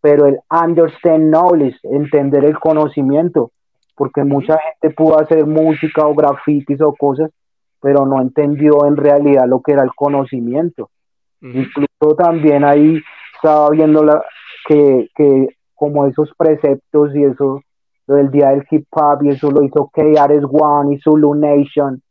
pero 0.00 0.26
el 0.26 0.38
understand 0.50 1.30
knowledge, 1.30 1.78
entender 1.84 2.44
el 2.44 2.58
conocimiento, 2.58 3.52
porque 3.96 4.24
mucha 4.24 4.58
gente 4.58 4.94
pudo 4.94 5.18
hacer 5.18 5.46
música 5.46 6.06
o 6.06 6.14
grafitis 6.14 6.80
o 6.80 6.94
cosas, 6.94 7.30
pero 7.80 8.06
no 8.06 8.20
entendió 8.20 8.86
en 8.86 8.96
realidad 8.96 9.46
lo 9.46 9.60
que 9.60 9.72
era 9.72 9.82
el 9.82 9.94
conocimiento. 9.94 10.90
Incluso 11.40 12.16
también 12.16 12.64
ahí 12.64 13.00
estaba 13.36 13.70
viendo 13.70 14.02
la, 14.04 14.22
que, 14.66 15.08
que 15.14 15.56
como 15.74 16.06
esos 16.06 16.32
preceptos 16.36 17.14
y 17.14 17.24
eso, 17.24 17.62
lo 18.06 18.16
del 18.16 18.30
día 18.30 18.50
del 18.50 18.66
hip 18.70 18.86
hop 18.90 19.22
y 19.22 19.30
eso 19.30 19.50
lo 19.50 19.62
hizo 19.62 19.90
KRS 19.92 20.44
One 20.50 20.94
y 20.94 21.00
Zulu 21.00 21.34
Nation 21.34 22.02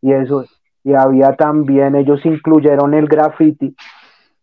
y 0.00 0.12
eso, 0.12 0.44
y 0.84 0.94
había 0.94 1.34
también, 1.34 1.94
ellos 1.94 2.24
incluyeron 2.24 2.94
el 2.94 3.06
graffiti, 3.08 3.74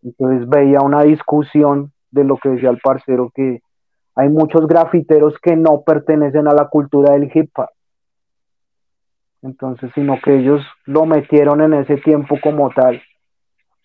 entonces 0.04 0.48
veía 0.48 0.82
una 0.82 1.04
discusión 1.04 1.92
de 2.12 2.24
lo 2.24 2.38
que 2.38 2.50
decía 2.50 2.70
el 2.70 2.80
parcero 2.80 3.32
que 3.34 3.62
hay 4.16 4.30
muchos 4.30 4.68
grafiteros 4.68 5.34
que 5.42 5.56
no 5.56 5.82
pertenecen 5.82 6.48
a 6.48 6.54
la 6.54 6.70
cultura 6.70 7.14
del 7.14 7.30
hip 7.34 7.52
hop. 7.58 7.70
Entonces, 9.42 9.92
sino 9.94 10.20
que 10.24 10.36
ellos 10.36 10.62
lo 10.86 11.06
metieron 11.06 11.62
en 11.62 11.74
ese 11.74 11.98
tiempo 11.98 12.38
como 12.42 12.70
tal. 12.72 13.02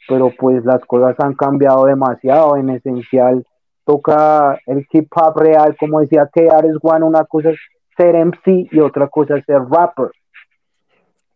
Pero 0.09 0.33
pues 0.39 0.65
las 0.65 0.85
cosas 0.87 1.15
han 1.21 1.35
cambiado 1.35 1.85
demasiado. 1.85 2.57
En 2.57 2.71
esencial, 2.71 3.45
toca 3.85 4.59
el 4.67 4.87
hip 4.93 5.09
hop 5.15 5.39
real, 5.39 5.77
como 5.79 6.01
decía 6.01 6.29
que 6.33 6.49
Ares 6.49 6.77
One, 6.83 7.05
una 7.05 7.25
cosa 7.25 7.51
es 7.51 7.59
ser 7.97 8.15
MC 8.15 8.69
y 8.71 8.81
otra 8.81 9.09
cosa 9.09 9.37
es 9.37 9.45
ser 9.45 9.61
rapper. 9.71 10.11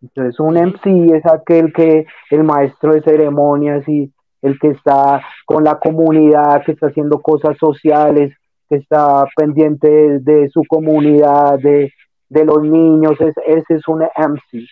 Entonces, 0.03 0.39
un 0.39 0.55
MC 0.55 1.17
es 1.17 1.27
aquel 1.27 1.73
que 1.73 2.07
el 2.31 2.45
maestro 2.45 2.93
de 2.93 3.03
ceremonias 3.03 3.89
y 3.89 4.13
el 4.43 4.59
que 4.59 4.69
está 4.69 5.23
con 5.47 5.65
la 5.65 5.79
comunidad, 5.79 6.63
que 6.65 6.73
está 6.73 6.89
haciendo 6.89 7.23
cosas 7.23 7.57
sociales, 7.59 8.37
que 8.69 8.77
está 8.77 9.25
pendiente 9.35 10.19
de, 10.21 10.51
su 10.51 10.63
comunidad, 10.69 11.59
de, 11.59 11.91
los 12.31 12.63
niños, 12.63 13.17
ese 13.21 13.75
es 13.75 13.89
un 13.89 14.03
MC. 14.03 14.67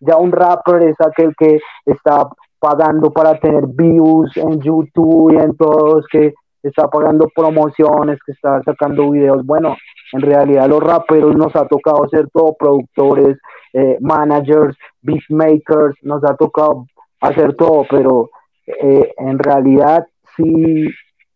Ya 0.00 0.16
un 0.16 0.32
rapper 0.32 0.82
es 0.82 0.96
aquel 1.00 1.34
que 1.36 1.58
está 1.84 2.28
pagando 2.58 3.10
para 3.10 3.38
tener 3.38 3.66
views 3.66 4.36
en 4.36 4.60
YouTube 4.60 5.32
y 5.32 5.36
en 5.36 5.56
todos, 5.56 6.06
que 6.10 6.34
está 6.62 6.88
pagando 6.88 7.28
promociones, 7.34 8.18
que 8.24 8.32
está 8.32 8.62
sacando 8.62 9.10
videos. 9.10 9.44
Bueno, 9.44 9.76
en 10.12 10.20
realidad 10.20 10.68
los 10.68 10.82
raperos 10.82 11.36
nos 11.36 11.54
ha 11.56 11.66
tocado 11.66 12.08
ser 12.08 12.28
todo 12.30 12.54
productores, 12.58 13.38
eh, 13.72 13.98
managers, 14.00 14.76
beatmakers, 15.02 15.96
nos 16.02 16.24
ha 16.24 16.34
tocado 16.36 16.86
hacer 17.20 17.54
todo, 17.54 17.84
pero 17.88 18.30
eh, 18.66 19.12
en 19.18 19.38
realidad 19.38 20.06
sí 20.36 20.88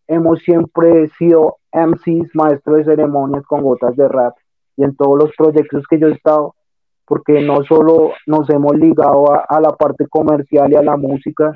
hemos 0.09 0.40
siempre 0.40 1.09
sido 1.18 1.56
MCs, 1.72 2.35
maestros 2.35 2.78
de 2.78 2.85
ceremonias 2.85 3.44
con 3.46 3.62
gotas 3.62 3.96
de 3.96 4.09
rap 4.09 4.35
y 4.81 4.85
en 4.85 4.97
todos 4.97 5.19
los 5.19 5.31
proyectos 5.37 5.85
que 5.88 5.99
yo 5.99 6.09
he 6.09 6.12
estado, 6.12 6.55
porque 7.05 7.43
no 7.43 7.62
solo 7.64 8.12
nos 8.27 8.49
hemos 8.49 8.75
ligado 8.77 9.31
a, 9.31 9.61
la 9.61 9.73
parte 9.73 10.07
comercial 10.09 10.73
y 10.73 10.77
a 10.77 10.83
la 10.83 10.97
música, 10.97 11.55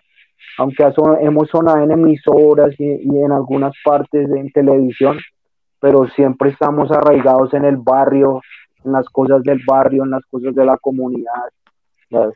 aunque 0.59 0.85
hemos 1.21 1.49
sonado 1.49 1.83
en 1.83 1.91
emisoras 1.93 2.79
y, 2.79 2.85
en 2.85 3.33
algunas 3.33 3.73
partes 3.83 4.29
en 4.31 4.53
televisión, 4.53 5.19
pero 5.81 6.07
siempre 6.09 6.51
estamos 6.51 6.91
arraigados 6.91 7.55
en 7.55 7.65
el 7.65 7.79
barrio, 7.79 8.43
en 8.85 8.93
las 8.93 9.09
cosas 9.09 9.43
del 9.43 9.61
barrio, 9.67 10.05
en 10.05 10.11
las 10.11 10.25
cosas 10.27 10.55
de 10.55 10.67
la 10.67 10.77
comunidad. 10.77 11.49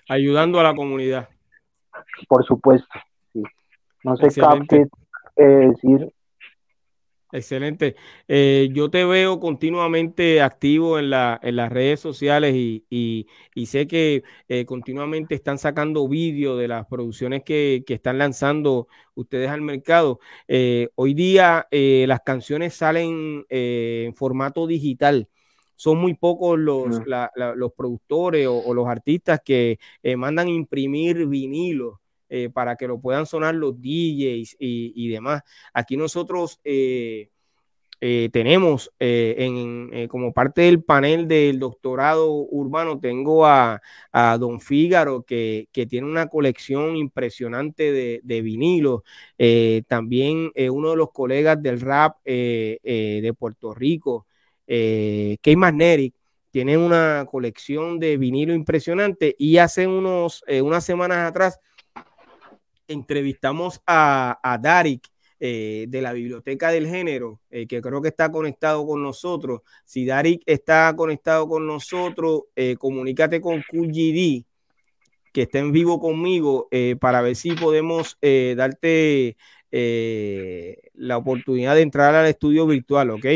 Ayudando 0.09 0.59
a 0.59 0.62
la 0.62 0.74
comunidad. 0.74 1.29
Por 2.29 2.46
supuesto, 2.46 2.98
sí. 3.35 3.42
No 4.05 4.16
sé 4.16 4.29
qué 4.29 4.87
decir 5.37 6.11
Excelente. 7.30 7.94
Eh, 8.26 8.70
yo 8.72 8.90
te 8.90 9.04
veo 9.04 9.38
continuamente 9.38 10.40
activo 10.40 10.98
en, 10.98 11.10
la, 11.10 11.38
en 11.42 11.56
las 11.56 11.70
redes 11.70 12.00
sociales 12.00 12.54
y, 12.54 12.86
y, 12.88 13.66
sé 13.66 13.86
que 13.86 14.22
eh, 14.48 14.64
continuamente 14.64 15.34
están 15.34 15.58
sacando 15.58 16.08
vídeos 16.08 16.58
de 16.58 16.68
las 16.68 16.86
producciones 16.86 17.42
que, 17.44 17.84
que, 17.86 17.94
están 17.94 18.16
lanzando 18.16 18.88
ustedes 19.14 19.50
al 19.50 19.60
mercado. 19.60 20.20
Eh, 20.48 20.88
hoy 20.94 21.12
día 21.12 21.66
las 21.70 22.20
canciones 22.20 22.74
salen 22.74 23.44
en 23.50 24.14
formato 24.14 24.66
digital. 24.66 25.28
Son 25.76 25.98
muy 25.98 26.14
pocos 26.14 26.58
los, 26.58 27.02
los 27.36 27.72
productores 27.74 28.46
o, 28.48 28.72
los 28.72 28.88
artistas 28.88 29.40
que 29.44 29.78
mandan 30.16 30.48
imprimir 30.48 31.26
vinilo 31.26 32.00
eh, 32.30 32.50
para 32.50 32.76
que 32.76 32.86
lo 32.86 33.00
puedan 33.00 33.24
sonar 33.24 33.54
los 33.54 33.80
DJs 33.80 34.56
y, 34.58 35.08
demás. 35.08 35.42
Aquí 35.72 35.96
nosotros 35.96 36.60
eh, 36.62 37.30
eh, 38.00 38.28
tenemos 38.32 38.92
en, 38.98 40.08
como 40.08 40.32
parte 40.34 40.62
del 40.62 40.82
panel 40.82 41.26
del 41.26 41.58
doctorado 41.58 42.30
urbano, 42.32 43.00
tengo 43.00 43.46
a, 43.46 43.80
Don 44.38 44.60
Fígaro, 44.60 45.22
que, 45.22 45.68
tiene 45.88 46.06
una 46.06 46.26
colección 46.28 46.96
impresionante 46.96 47.92
de, 47.92 48.20
de 48.22 48.42
vinilos. 48.42 49.02
también 49.86 50.52
uno 50.70 50.90
de 50.90 50.96
los 50.96 51.10
colegas 51.12 51.62
del 51.62 51.80
rap 51.80 52.18
de 52.24 53.34
Puerto 53.38 53.72
Rico, 53.74 54.26
eh, 54.66 55.38
Magnetic, 55.56 56.14
tiene 56.50 56.76
una 56.76 57.26
colección 57.30 57.98
de 57.98 58.16
vinilo 58.16 58.54
impresionante 58.54 59.34
y 59.38 59.58
hace 59.58 59.86
unos, 59.86 60.44
unas 60.62 60.84
semanas 60.84 61.28
atrás 61.28 61.58
entrevistamos 62.88 63.81
a, 63.87 64.38
a 64.42 64.59
Darik 64.59 65.09
eh, 65.40 65.87
de 65.88 66.03
la 66.03 66.12
Biblioteca 66.12 66.72
del 66.72 66.88
Género, 66.88 67.40
eh, 67.51 67.68
que 67.68 67.81
creo 67.81 68.03
que 68.03 68.09
está 68.09 68.33
conectado 68.33 68.85
con 68.85 69.03
nosotros. 69.05 69.61
Si 69.85 70.05
Darik 70.05 70.42
está 70.46 70.92
conectado 70.96 71.46
con 71.46 71.64
nosotros, 71.64 72.44
eh, 72.57 72.74
comunícate 72.77 73.40
con 73.40 73.62
QGD, 73.62 74.44
que 75.33 75.42
está 75.42 75.61
en 75.61 75.70
vivo 75.70 76.01
conmigo, 76.01 76.68
para 77.01 77.22
ver 77.22 77.37
si 77.37 77.53
podemos 77.53 78.18
darte 78.20 79.37
la 79.70 81.18
oportunidad 81.18 81.77
de 81.77 81.83
entrar 81.83 82.14
al 82.14 82.27
estudio 82.27 82.66
virtual, 82.66 83.11
¿ok? 83.11 83.27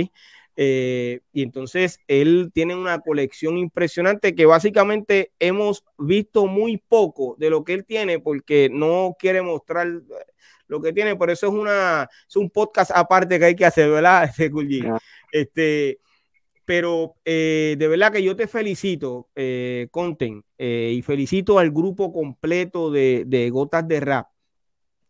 Eh, 0.56 1.20
y 1.32 1.42
entonces 1.42 1.98
él 2.08 2.50
tiene 2.52 2.74
una 2.74 3.00
colección 3.00 3.56
impresionante 3.56 4.34
que 4.34 4.44
básicamente 4.44 5.32
hemos 5.38 5.84
visto 5.96 6.46
muy 6.46 6.76
poco 6.76 7.36
de 7.38 7.48
lo 7.48 7.64
que 7.64 7.72
él 7.72 7.86
tiene 7.86 8.18
porque 8.18 8.68
no 8.70 9.16
quiere 9.18 9.40
mostrar 9.40 9.88
lo 10.66 10.80
que 10.82 10.92
tiene, 10.92 11.16
por 11.16 11.30
eso 11.30 11.46
es 11.46 11.52
una 11.52 12.08
es 12.28 12.36
un 12.36 12.50
podcast 12.50 12.90
aparte 12.94 13.38
que 13.38 13.44
hay 13.46 13.56
que 13.56 13.64
hacer, 13.64 13.90
¿verdad? 13.90 14.30
Este, 15.32 15.98
pero 16.66 17.14
eh, 17.24 17.74
de 17.78 17.88
verdad 17.88 18.12
que 18.12 18.22
yo 18.22 18.36
te 18.36 18.46
felicito, 18.46 19.30
eh, 19.34 19.88
Conten, 19.90 20.44
y 20.58 21.02
felicito 21.02 21.58
al 21.58 21.70
grupo 21.70 22.12
completo 22.12 22.90
de, 22.90 23.24
de 23.26 23.48
Gotas 23.50 23.88
de 23.88 24.00
Rap 24.00 24.31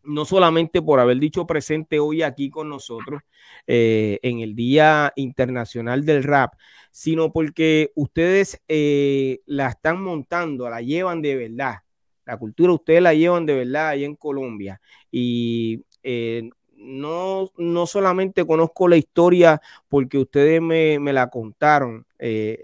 no 0.04 0.24
solamente 0.24 0.82
por 0.82 1.00
haber 1.00 1.18
dicho 1.18 1.46
presente 1.46 1.98
hoy 1.98 2.22
aquí 2.22 2.50
con 2.50 2.68
nosotros 2.68 3.22
eh, 3.66 4.18
en 4.22 4.40
el 4.40 4.54
Día 4.54 5.12
Internacional 5.16 6.04
del 6.04 6.24
Rap, 6.24 6.54
sino 6.90 7.32
porque 7.32 7.92
ustedes 7.94 8.60
eh, 8.68 9.40
la 9.46 9.68
están 9.68 10.02
montando, 10.02 10.68
la 10.68 10.82
llevan 10.82 11.22
de 11.22 11.36
verdad. 11.36 11.76
La 12.24 12.36
cultura 12.36 12.72
ustedes 12.72 13.02
la 13.02 13.14
llevan 13.14 13.46
de 13.46 13.54
verdad 13.54 13.88
ahí 13.88 14.04
en 14.04 14.16
Colombia. 14.16 14.80
Y 15.10 15.84
eh, 16.02 16.50
no, 16.76 17.50
no 17.56 17.86
solamente 17.86 18.44
conozco 18.44 18.88
la 18.88 18.96
historia 18.96 19.60
porque 19.88 20.18
ustedes 20.18 20.60
me, 20.60 20.98
la 21.12 21.30
contaron. 21.30 22.06
he 22.18 22.60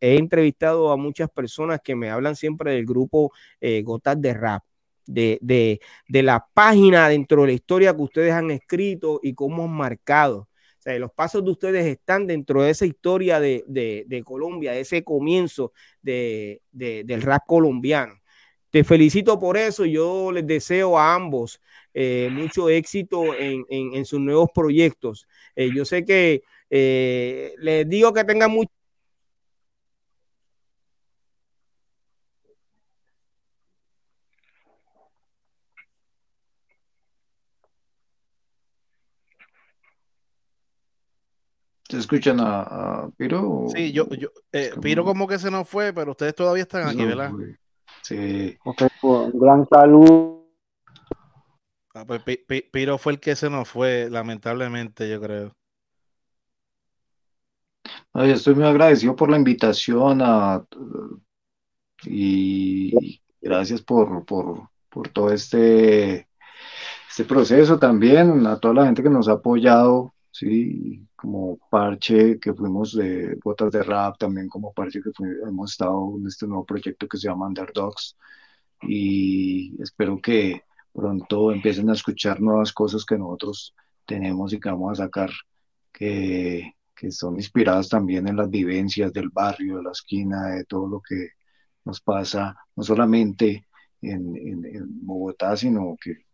entrevistado 0.00 0.90
a 0.90 0.96
muchas 0.96 1.30
personas 1.30 1.80
que 1.82 1.94
me 1.94 2.10
hablan 2.10 2.36
siempre 2.36 2.72
del 2.72 2.86
grupo 2.86 3.32
Gotas 3.82 4.20
de 4.20 4.34
Rap 4.34 4.62
de, 5.08 5.80
la 6.08 6.46
página 6.54 7.08
dentro 7.08 7.42
de 7.42 7.48
la 7.48 7.52
historia 7.54 7.94
que 7.94 8.02
ustedes 8.02 8.32
han 8.32 8.50
escrito 8.50 9.20
y 9.22 9.34
cómo 9.34 9.64
han 9.64 9.72
marcado. 9.72 10.48
O 10.78 10.80
sea, 10.80 10.98
los 10.98 11.10
pasos 11.12 11.44
de 11.44 11.50
ustedes 11.50 11.86
están 11.86 12.26
dentro 12.26 12.62
de 12.62 12.70
esa 12.70 12.86
historia 12.86 13.40
de, 13.40 13.64
de 13.66 14.22
Colombia, 14.24 14.72
de 14.72 14.80
ese 14.80 15.02
comienzo 15.02 15.72
del 16.02 17.22
rap 17.22 17.42
colombiano. 17.46 18.14
Te 18.70 18.84
felicito 18.84 19.38
por 19.38 19.56
eso. 19.56 19.84
Yo 19.86 20.30
les 20.30 20.46
deseo 20.46 20.98
a 20.98 21.14
ambos 21.14 21.60
eh, 21.94 22.28
mucho 22.30 22.68
éxito 22.68 23.34
en, 23.34 24.04
sus 24.04 24.20
nuevos 24.20 24.50
proyectos. 24.54 25.26
Eh, 25.56 25.70
yo 25.74 25.84
sé 25.84 26.04
que 26.04 26.42
eh, 26.70 27.54
les 27.58 27.88
digo 27.88 28.12
que 28.12 28.24
tengan 28.24 28.50
mucho 28.50 28.70
¿Se 41.88 41.96
escuchan 41.96 42.38
a, 42.40 43.08
Piro? 43.16 43.66
Sí, 43.74 43.92
yo, 43.92 44.06
yo 44.10 44.28
eh, 44.52 44.72
Piro 44.80 45.04
como 45.04 45.26
que 45.26 45.38
se 45.38 45.50
nos 45.50 45.66
fue, 45.66 45.92
pero 45.94 46.10
ustedes 46.10 46.34
todavía 46.34 46.62
están 46.62 46.86
aquí, 46.86 47.04
¿verdad? 47.04 47.32
Sí. 48.02 48.58
un 49.02 49.40
gran 49.40 49.66
saludo. 49.68 50.46
Ah, 51.94 52.04
pues 52.06 52.22
Piro 52.70 52.98
fue 52.98 53.14
el 53.14 53.20
que 53.20 53.34
se 53.34 53.48
nos 53.48 53.68
fue, 53.68 54.08
lamentablemente, 54.10 55.08
yo 55.08 55.20
creo. 55.20 55.52
estoy 58.14 58.54
muy 58.54 58.64
agradecido 58.64 59.16
por 59.16 59.30
la 59.30 59.38
invitación 59.38 60.20
y 62.04 63.20
gracias 63.40 63.80
por, 63.80 64.26
por, 64.26 64.68
por 64.90 65.08
todo 65.08 65.32
este, 65.32 66.28
este 67.08 67.24
proceso 67.24 67.78
también, 67.78 68.46
a 68.46 68.60
toda 68.60 68.74
la 68.74 68.84
gente 68.84 69.02
que 69.02 69.10
nos 69.10 69.26
ha 69.28 69.32
apoyado, 69.32 70.14
sí, 70.38 71.06
como 71.16 71.58
parche 71.70 72.38
que 72.38 72.54
fuimos 72.54 72.94
de 72.94 73.36
botas 73.42 73.72
de 73.72 73.82
rap, 73.82 74.18
también 74.18 74.48
como 74.48 74.72
parche 74.72 75.00
que 75.02 75.10
hemos 75.46 75.72
estado 75.72 76.16
en 76.16 76.26
este 76.28 76.46
nuevo 76.46 76.64
proyecto 76.64 77.08
que 77.08 77.18
se 77.18 77.28
llama 77.28 77.48
Underdogs 77.48 78.16
y 78.82 79.80
espero 79.82 80.20
que 80.20 80.62
pronto 80.92 81.50
empiecen 81.52 81.90
a 81.90 81.94
escuchar 81.94 82.40
nuevas 82.40 82.72
cosas 82.72 83.04
que 83.04 83.18
nosotros 83.18 83.74
tenemos 84.06 84.52
y 84.52 84.60
que 84.60 84.70
vamos 84.70 85.00
a 85.00 85.04
sacar, 85.04 85.30
que, 85.92 86.74
que 86.94 87.10
son 87.10 87.34
inspiradas 87.36 87.88
también 87.88 88.28
en 88.28 88.36
las 88.36 88.48
vivencias 88.48 89.12
del 89.12 89.30
barrio, 89.30 89.78
de 89.78 89.82
la 89.82 89.92
esquina, 89.92 90.50
de 90.50 90.64
todo 90.64 90.86
lo 90.88 91.00
que 91.00 91.30
nos 91.84 92.00
pasa, 92.00 92.56
no 92.76 92.84
solamente 92.84 93.66
en, 94.02 94.36
en, 94.36 94.64
en 94.64 95.06
Bogotá, 95.06 95.56
sino 95.56 95.96
que 96.00 96.26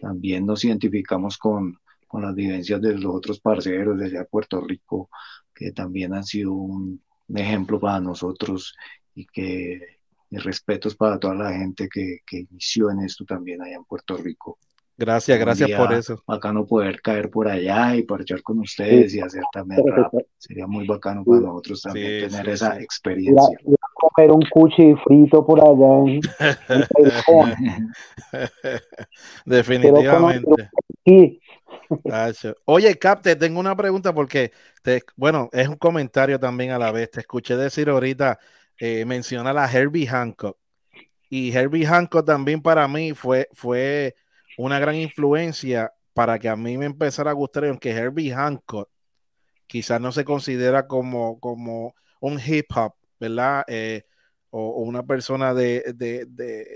también 0.00 0.44
nos 0.46 0.64
identificamos 0.64 1.38
con, 1.38 1.78
con 2.08 2.22
las 2.22 2.34
vivencias 2.34 2.80
de 2.80 2.94
los 2.94 3.14
otros 3.14 3.40
parceros 3.40 3.98
de 3.98 4.06
allá 4.06 4.20
de 4.20 4.24
Puerto 4.24 4.60
Rico, 4.60 5.10
que 5.54 5.72
también 5.72 6.14
han 6.14 6.24
sido 6.24 6.52
un, 6.52 7.02
ejemplo 7.34 7.78
para 7.78 8.00
nosotros 8.00 8.74
y 9.14 9.26
que 9.26 9.98
mis 10.30 10.42
respetos 10.42 10.96
para 10.96 11.18
toda 11.18 11.34
la 11.34 11.52
gente 11.52 11.88
que, 11.92 12.20
que, 12.26 12.38
inició 12.38 12.90
en 12.90 13.00
esto 13.00 13.24
también 13.26 13.60
allá 13.60 13.76
en 13.76 13.84
Puerto 13.84 14.16
Rico. 14.16 14.58
Gracias, 14.98 15.38
gracias 15.38 15.70
por 15.70 15.92
eso. 15.92 16.20
Bacano 16.26 16.66
poder 16.66 17.00
caer 17.00 17.30
por 17.30 17.46
allá 17.46 17.94
y 17.94 18.02
parchar 18.02 18.42
con 18.42 18.58
ustedes 18.58 19.14
y 19.14 19.20
hacer 19.20 19.44
también 19.52 19.80
rap. 19.86 20.12
Sería 20.36 20.66
muy 20.66 20.88
bacano 20.88 21.24
para 21.24 21.40
nosotros 21.42 21.82
también 21.82 22.28
tener 22.28 22.48
esa 22.48 22.80
experiencia. 22.80 23.58
comer 23.94 24.32
un 24.32 24.42
cuchi 24.50 24.96
frito 25.04 25.46
por 25.46 25.60
allá 25.60 25.98
en, 26.04 26.20
Definitivamente. 29.44 30.68
Oye, 32.64 32.98
Cap, 32.98 33.22
te 33.22 33.36
tengo 33.36 33.60
una 33.60 33.76
pregunta 33.76 34.12
porque, 34.14 34.52
te, 34.82 35.02
bueno, 35.16 35.48
es 35.52 35.68
un 35.68 35.76
comentario 35.76 36.38
también 36.38 36.70
a 36.72 36.78
la 36.78 36.92
vez. 36.92 37.10
Te 37.10 37.20
escuché 37.20 37.56
decir 37.56 37.88
ahorita, 37.88 38.38
eh, 38.78 39.04
menciona 39.04 39.50
a 39.50 39.70
Herbie 39.72 40.06
Hancock. 40.06 40.58
Y 41.30 41.52
Herbie 41.52 41.86
Hancock 41.86 42.24
también 42.26 42.62
para 42.62 42.88
mí 42.88 43.12
fue, 43.14 43.48
fue 43.52 44.16
una 44.56 44.78
gran 44.78 44.94
influencia 44.96 45.92
para 46.14 46.38
que 46.38 46.48
a 46.48 46.56
mí 46.56 46.78
me 46.78 46.86
empezara 46.86 47.30
a 47.30 47.34
gustar, 47.34 47.64
aunque 47.66 47.90
Herbie 47.90 48.32
Hancock 48.34 48.90
quizás 49.66 50.00
no 50.00 50.12
se 50.12 50.24
considera 50.24 50.86
como, 50.86 51.38
como 51.40 51.94
un 52.20 52.40
hip 52.44 52.66
hop, 52.74 52.94
¿verdad? 53.20 53.64
Eh, 53.68 54.04
o, 54.50 54.80
una 54.82 55.04
persona 55.04 55.54
de, 55.54 55.94
de, 55.94 56.26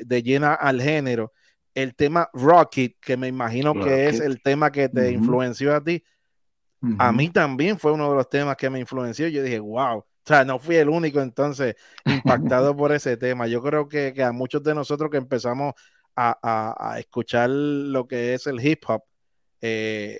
de, 0.04 0.22
llena 0.22 0.54
al 0.54 0.80
género 0.80 1.32
el 1.74 1.94
tema 1.94 2.28
Rocket, 2.32 2.96
que 3.00 3.16
me 3.16 3.28
imagino 3.28 3.74
que 3.74 4.08
es 4.08 4.20
el 4.20 4.42
tema 4.42 4.70
que 4.70 4.88
te 4.88 5.10
influenció 5.10 5.74
a 5.74 5.82
ti, 5.82 6.04
a 6.98 7.12
mí 7.12 7.30
también 7.30 7.78
fue 7.78 7.92
uno 7.92 8.10
de 8.10 8.16
los 8.16 8.28
temas 8.28 8.56
que 8.56 8.68
me 8.68 8.80
influenció. 8.80 9.28
Yo 9.28 9.42
dije, 9.42 9.60
wow, 9.60 9.98
o 9.98 10.06
sea, 10.24 10.44
no 10.44 10.58
fui 10.58 10.76
el 10.76 10.88
único 10.88 11.20
entonces 11.20 11.76
impactado 12.04 12.76
por 12.76 12.92
ese 12.92 13.16
tema. 13.16 13.46
Yo 13.46 13.62
creo 13.62 13.88
que, 13.88 14.14
a 14.22 14.32
muchos 14.32 14.62
de 14.62 14.74
nosotros 14.74 15.10
que 15.10 15.16
empezamos 15.16 15.74
a, 16.16 16.96
escuchar 16.98 17.50
lo 17.50 18.06
que 18.06 18.34
es 18.34 18.46
el 18.46 18.64
hip 18.64 18.82
hop, 18.88 19.02
eh, 19.60 20.18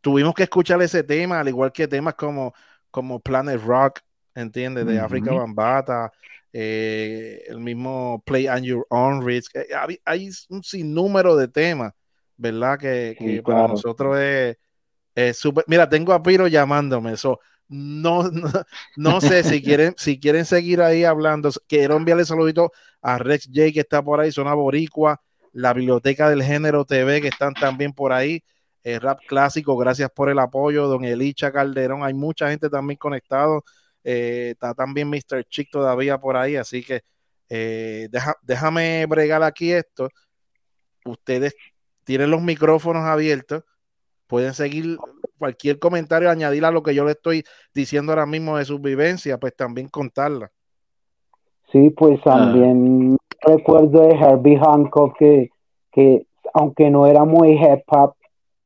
tuvimos 0.00 0.34
que 0.34 0.42
escuchar 0.42 0.80
ese 0.82 1.02
tema, 1.02 1.40
al 1.40 1.48
igual 1.48 1.72
que 1.72 1.88
temas 1.88 2.14
como, 2.14 2.52
como 2.90 3.20
Planet 3.20 3.60
Rock, 3.62 4.00
¿entiendes? 4.34 4.86
De 4.86 5.00
África 5.00 5.32
Bambata, 5.32 6.12
eh, 6.52 7.42
el 7.46 7.58
mismo 7.60 8.22
Play 8.26 8.48
on 8.48 8.62
Your 8.62 8.86
Own 8.90 9.24
Risk. 9.24 9.56
Eh, 9.56 9.68
hay, 10.04 10.30
un 10.50 10.62
sinnúmero 10.62 11.36
de 11.36 11.48
temas, 11.48 11.92
¿verdad? 12.36 12.78
Que, 12.78 13.42
para 13.44 13.68
nosotros 13.68 14.18
es 15.14 15.38
súper. 15.38 15.64
Mira, 15.66 15.88
tengo 15.88 16.12
a 16.12 16.22
Piro 16.22 16.46
llamándome, 16.48 17.12
eso. 17.12 17.40
No, 17.74 18.30
no, 18.96 19.20
sé 19.22 19.42
si 19.44 19.62
quieren, 19.62 19.94
si 19.96 20.20
quieren 20.20 20.44
seguir 20.44 20.82
ahí 20.82 21.04
hablando. 21.04 21.50
Quiero 21.66 21.96
enviarle 21.96 22.26
saludito 22.26 22.70
a 23.00 23.16
Rex 23.16 23.46
J, 23.46 23.72
que 23.72 23.80
está 23.80 24.02
por 24.02 24.20
ahí, 24.20 24.30
Zona 24.30 24.52
Boricua, 24.52 25.22
la 25.52 25.72
Biblioteca 25.72 26.28
del 26.28 26.42
Género 26.42 26.84
TV, 26.84 27.22
que 27.22 27.28
están 27.28 27.54
también 27.54 27.94
por 27.94 28.12
ahí. 28.12 28.44
El 28.82 29.00
rap 29.00 29.20
clásico, 29.26 29.74
gracias 29.78 30.10
por 30.10 30.28
el 30.28 30.38
apoyo. 30.38 30.86
Don 30.86 31.02
Elicha 31.04 31.50
Calderón, 31.50 32.04
hay 32.04 32.12
mucha 32.12 32.50
gente 32.50 32.68
también 32.68 32.98
conectado. 32.98 33.64
Eh, 34.04 34.50
está 34.52 34.74
también 34.74 35.08
Mr. 35.08 35.44
Chick 35.48 35.70
todavía 35.70 36.18
por 36.18 36.36
ahí, 36.36 36.56
así 36.56 36.82
que 36.82 37.02
eh, 37.48 38.08
déjame 38.42 39.06
bregar 39.06 39.42
aquí 39.42 39.72
esto. 39.72 40.08
Ustedes 41.04 41.54
tienen 42.04 42.30
los 42.30 42.42
micrófonos 42.42 43.04
abiertos, 43.04 43.64
pueden 44.26 44.54
seguir 44.54 44.96
cualquier 45.38 45.78
comentario, 45.78 46.30
añadir 46.30 46.64
a 46.64 46.70
lo 46.70 46.82
que 46.82 46.94
yo 46.94 47.04
le 47.04 47.12
estoy 47.12 47.44
diciendo 47.74 48.12
ahora 48.12 48.26
mismo 48.26 48.56
de 48.56 48.64
sus 48.64 48.80
vivencias, 48.80 49.38
pues 49.38 49.54
también 49.54 49.88
contarla. 49.88 50.50
Sí, 51.70 51.90
pues 51.90 52.20
ah. 52.24 52.38
también 52.38 53.16
recuerdo 53.40 54.02
de 54.02 54.14
Herbie 54.14 54.58
Hancock 54.58 55.16
que, 55.18 55.50
que 55.90 56.26
aunque 56.54 56.90
no 56.90 57.06
era 57.06 57.24
muy 57.24 57.52
hip 57.52 57.82
hop, 57.88 58.14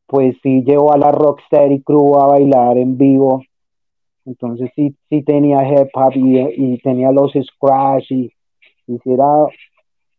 pues 0.07 0.37
sí 0.43 0.63
llevó 0.65 0.93
a 0.93 0.99
la 0.99 1.13
Rocksteady 1.13 1.83
Crew 1.83 2.19
a 2.21 2.27
bailar 2.27 2.79
en 2.79 2.97
vivo 2.97 3.43
entonces 4.27 4.71
sí, 4.75 4.95
sí 5.09 5.23
tenía 5.23 5.63
hip 5.69 5.89
hop 5.95 6.13
y, 6.15 6.79
tenía 6.79 7.13
los 7.13 7.33
scratch 7.33 8.11
y, 8.11 8.33
hiciera 8.89 9.47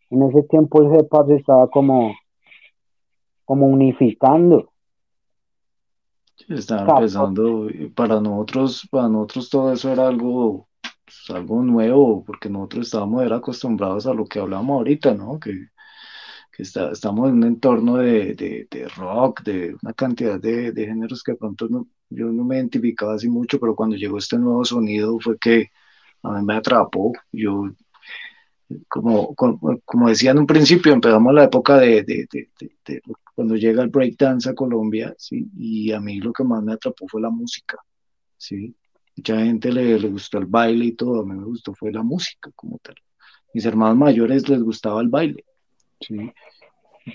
en 0.10 0.24
ese 0.24 0.43
tiempo 0.43 0.82
el 0.82 0.97
hip 0.97 1.14
hop 1.14 1.28
se 1.28 1.36
estaba 1.36 1.70
como, 1.70 2.16
como 3.43 3.68
unificando. 3.68 4.72
Sí, 6.36 6.45
estaba 6.53 6.97
empezando, 6.97 7.68
para 7.95 8.22
nosotros, 8.22 8.88
para 8.89 9.10
nosotros 9.10 9.49
todo 9.49 9.74
eso 9.74 9.91
era 9.91 10.08
algo, 10.08 10.70
pues, 11.03 11.30
algo 11.30 11.62
nuevo, 11.62 12.24
porque 12.24 12.49
nosotros 12.49 12.88
estábamos 12.88 13.24
era 13.24 13.38
acostumbrados 13.38 14.08
a 14.08 14.14
lo 14.14 14.26
que 14.26 14.39
hablamos 14.39 14.78
ahorita, 14.78 15.16
¿no? 15.16 15.39
Que, 15.39 15.51
que 16.51 16.64
estamos 16.64 17.30
en 17.30 17.36
un 17.36 17.43
entorno 17.43 17.97
de, 17.97 18.36
de, 18.36 18.88
rock, 18.95 19.41
de 19.43 19.76
una 19.82 19.93
cantidad 19.93 20.39
de, 20.39 20.72
de 20.72 20.86
géneros 20.86 21.24
que 21.24 21.34
de 21.34 21.38
pronto 21.38 21.68
no, 21.70 21.88
yo 22.10 22.28
no 22.28 22.43
me 22.43 22.58
identificaba 22.58 23.16
así 23.16 23.30
mucho, 23.30 23.60
pero 23.60 23.76
cuando 23.76 23.95
llegó 23.95 24.18
este 24.18 24.38
nuevo 24.38 24.64
sonido 24.66 25.20
fue 25.20 25.38
que 25.38 25.72
a 26.24 26.32
mí 26.32 26.45
me 26.45 26.55
atrapó. 26.55 27.14
Yo, 27.32 27.70
como, 28.88 29.36
como, 29.36 30.10
decía 30.10 30.32
en 30.32 30.39
un 30.39 30.47
principio, 30.47 30.93
empezamos 30.93 31.34
la 31.34 31.45
época 31.45 31.78
de, 31.78 32.03
de, 32.03 32.28
de, 32.32 33.01
cuando 33.36 33.55
llega 33.55 33.84
el 33.84 33.89
breakdance 33.89 34.49
a 34.49 34.55
Colombia, 34.55 35.14
¿sí? 35.18 35.47
y 35.58 35.91
a 35.91 35.99
mí 35.99 36.20
lo 36.20 36.34
que 36.34 36.43
más 36.43 36.64
me 36.64 36.74
atrapó 36.74 37.08
fue 37.08 37.22
la 37.22 37.30
música. 37.30 37.78
¿sí? 38.38 38.74
Mucha 39.16 39.38
gente 39.39 39.72
le, 39.72 39.99
le 39.99 40.10
gustó 40.10 40.38
el 40.38 40.45
baile 40.45 40.86
y 40.86 40.91
todo, 40.93 41.22
a 41.22 41.26
mí 41.26 41.36
me 41.36 41.45
gustó 41.45 41.74
fue 41.74 41.91
la 41.91 42.03
música 42.03 42.51
como 42.55 42.78
tal. 42.80 42.95
Mis 43.53 43.66
hermanos 43.66 43.97
mayores 43.97 44.47
les 44.49 44.62
gustaba 44.62 45.01
el 45.01 45.10
baile. 45.10 45.45
¿sí? 46.01 46.32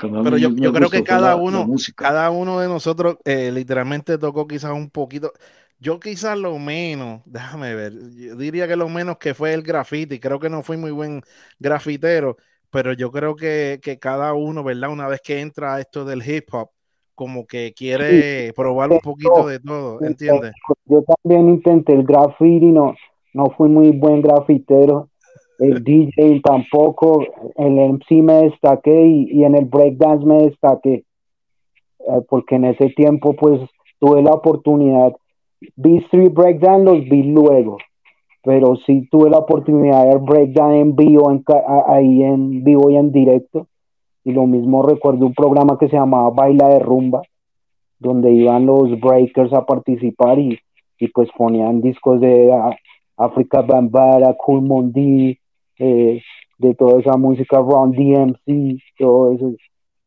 Pero 0.00 0.36
yo, 0.38 0.50
yo 0.50 0.72
creo 0.72 0.90
que 0.90 1.02
cada 1.02 1.36
uno, 1.36 1.66
cada 1.96 2.30
uno 2.30 2.60
de 2.60 2.68
nosotros 2.68 3.16
eh, 3.24 3.50
literalmente 3.52 4.18
tocó 4.18 4.46
quizás 4.46 4.72
un 4.72 4.90
poquito. 4.90 5.32
Yo 5.78 5.98
quizás 5.98 6.38
lo 6.38 6.58
menos, 6.58 7.22
déjame 7.26 7.74
ver, 7.74 7.92
yo 8.14 8.36
diría 8.36 8.68
que 8.68 8.76
lo 8.76 8.88
menos 8.88 9.18
que 9.18 9.34
fue 9.34 9.52
el 9.54 9.62
graffiti. 9.62 10.18
Creo 10.18 10.38
que 10.38 10.50
no 10.50 10.62
fui 10.62 10.76
muy 10.76 10.90
buen 10.90 11.22
grafitero, 11.58 12.36
pero 12.70 12.92
yo 12.92 13.10
creo 13.10 13.36
que, 13.36 13.80
que 13.82 13.98
cada 13.98 14.34
uno, 14.34 14.64
¿verdad? 14.64 14.90
Una 14.90 15.08
vez 15.08 15.20
que 15.22 15.40
entra 15.40 15.74
a 15.74 15.80
esto 15.80 16.04
del 16.04 16.26
hip 16.26 16.52
hop, 16.52 16.70
como 17.14 17.46
que 17.46 17.72
quiere 17.76 18.52
probar 18.56 18.90
un 18.90 19.00
poquito 19.00 19.46
de 19.46 19.60
todo, 19.60 20.02
¿entiendes? 20.02 20.52
Yo 20.86 21.02
también 21.02 21.48
intenté 21.50 21.92
el 21.92 22.04
graffiti, 22.04 22.66
no, 22.66 22.94
no 23.34 23.50
fui 23.50 23.68
muy 23.68 23.90
buen 23.90 24.22
grafitero, 24.22 25.08
el 25.62 25.84
DJ 25.84 26.40
tampoco, 26.42 27.24
el 27.56 27.74
MC 27.74 28.20
me 28.22 28.34
destaqué 28.44 29.06
y, 29.06 29.44
en 29.44 29.54
el 29.54 29.66
breakdance 29.66 30.26
me 30.26 30.42
destaqué, 30.42 31.04
eh, 32.00 32.20
porque 32.28 32.56
en 32.56 32.64
ese 32.64 32.88
tiempo 32.90 33.34
pues 33.34 33.60
tuve 34.00 34.22
la 34.22 34.32
oportunidad, 34.32 35.14
B-Street 35.76 36.32
Breakdance 36.32 36.84
los 36.84 37.04
vi 37.08 37.22
luego, 37.22 37.78
pero 38.42 38.74
sí 38.74 39.06
tuve 39.08 39.30
la 39.30 39.38
oportunidad 39.38 40.04
de 40.10 40.16
breakdance 40.16 40.80
en 40.80 40.96
vivo, 40.96 41.30
en, 41.30 41.44
ahí 41.86 42.24
en 42.24 42.64
vivo 42.64 42.90
y 42.90 42.96
en 42.96 43.12
directo, 43.12 43.68
y 44.24 44.32
lo 44.32 44.48
mismo 44.48 44.82
recuerdo 44.82 45.26
un 45.26 45.34
programa 45.34 45.78
que 45.78 45.88
se 45.88 45.96
llamaba 45.96 46.30
Baila 46.30 46.68
de 46.70 46.80
Rumba, 46.80 47.22
donde 48.00 48.32
iban 48.32 48.66
los 48.66 48.98
breakers 48.98 49.52
a 49.52 49.64
participar 49.64 50.40
y, 50.40 50.58
y 50.98 51.06
pues 51.06 51.28
ponían 51.36 51.80
discos 51.80 52.20
de 52.20 52.52
África 53.16 53.62
Bambara, 53.62 54.34
Cool 54.36 54.62
Mondi, 54.62 55.38
eh, 55.78 56.20
de 56.58 56.74
toda 56.74 57.00
esa 57.00 57.16
música, 57.16 57.58
Ron 57.58 57.92
DMC, 57.92 58.80
todo 58.98 59.32
eso. 59.32 59.52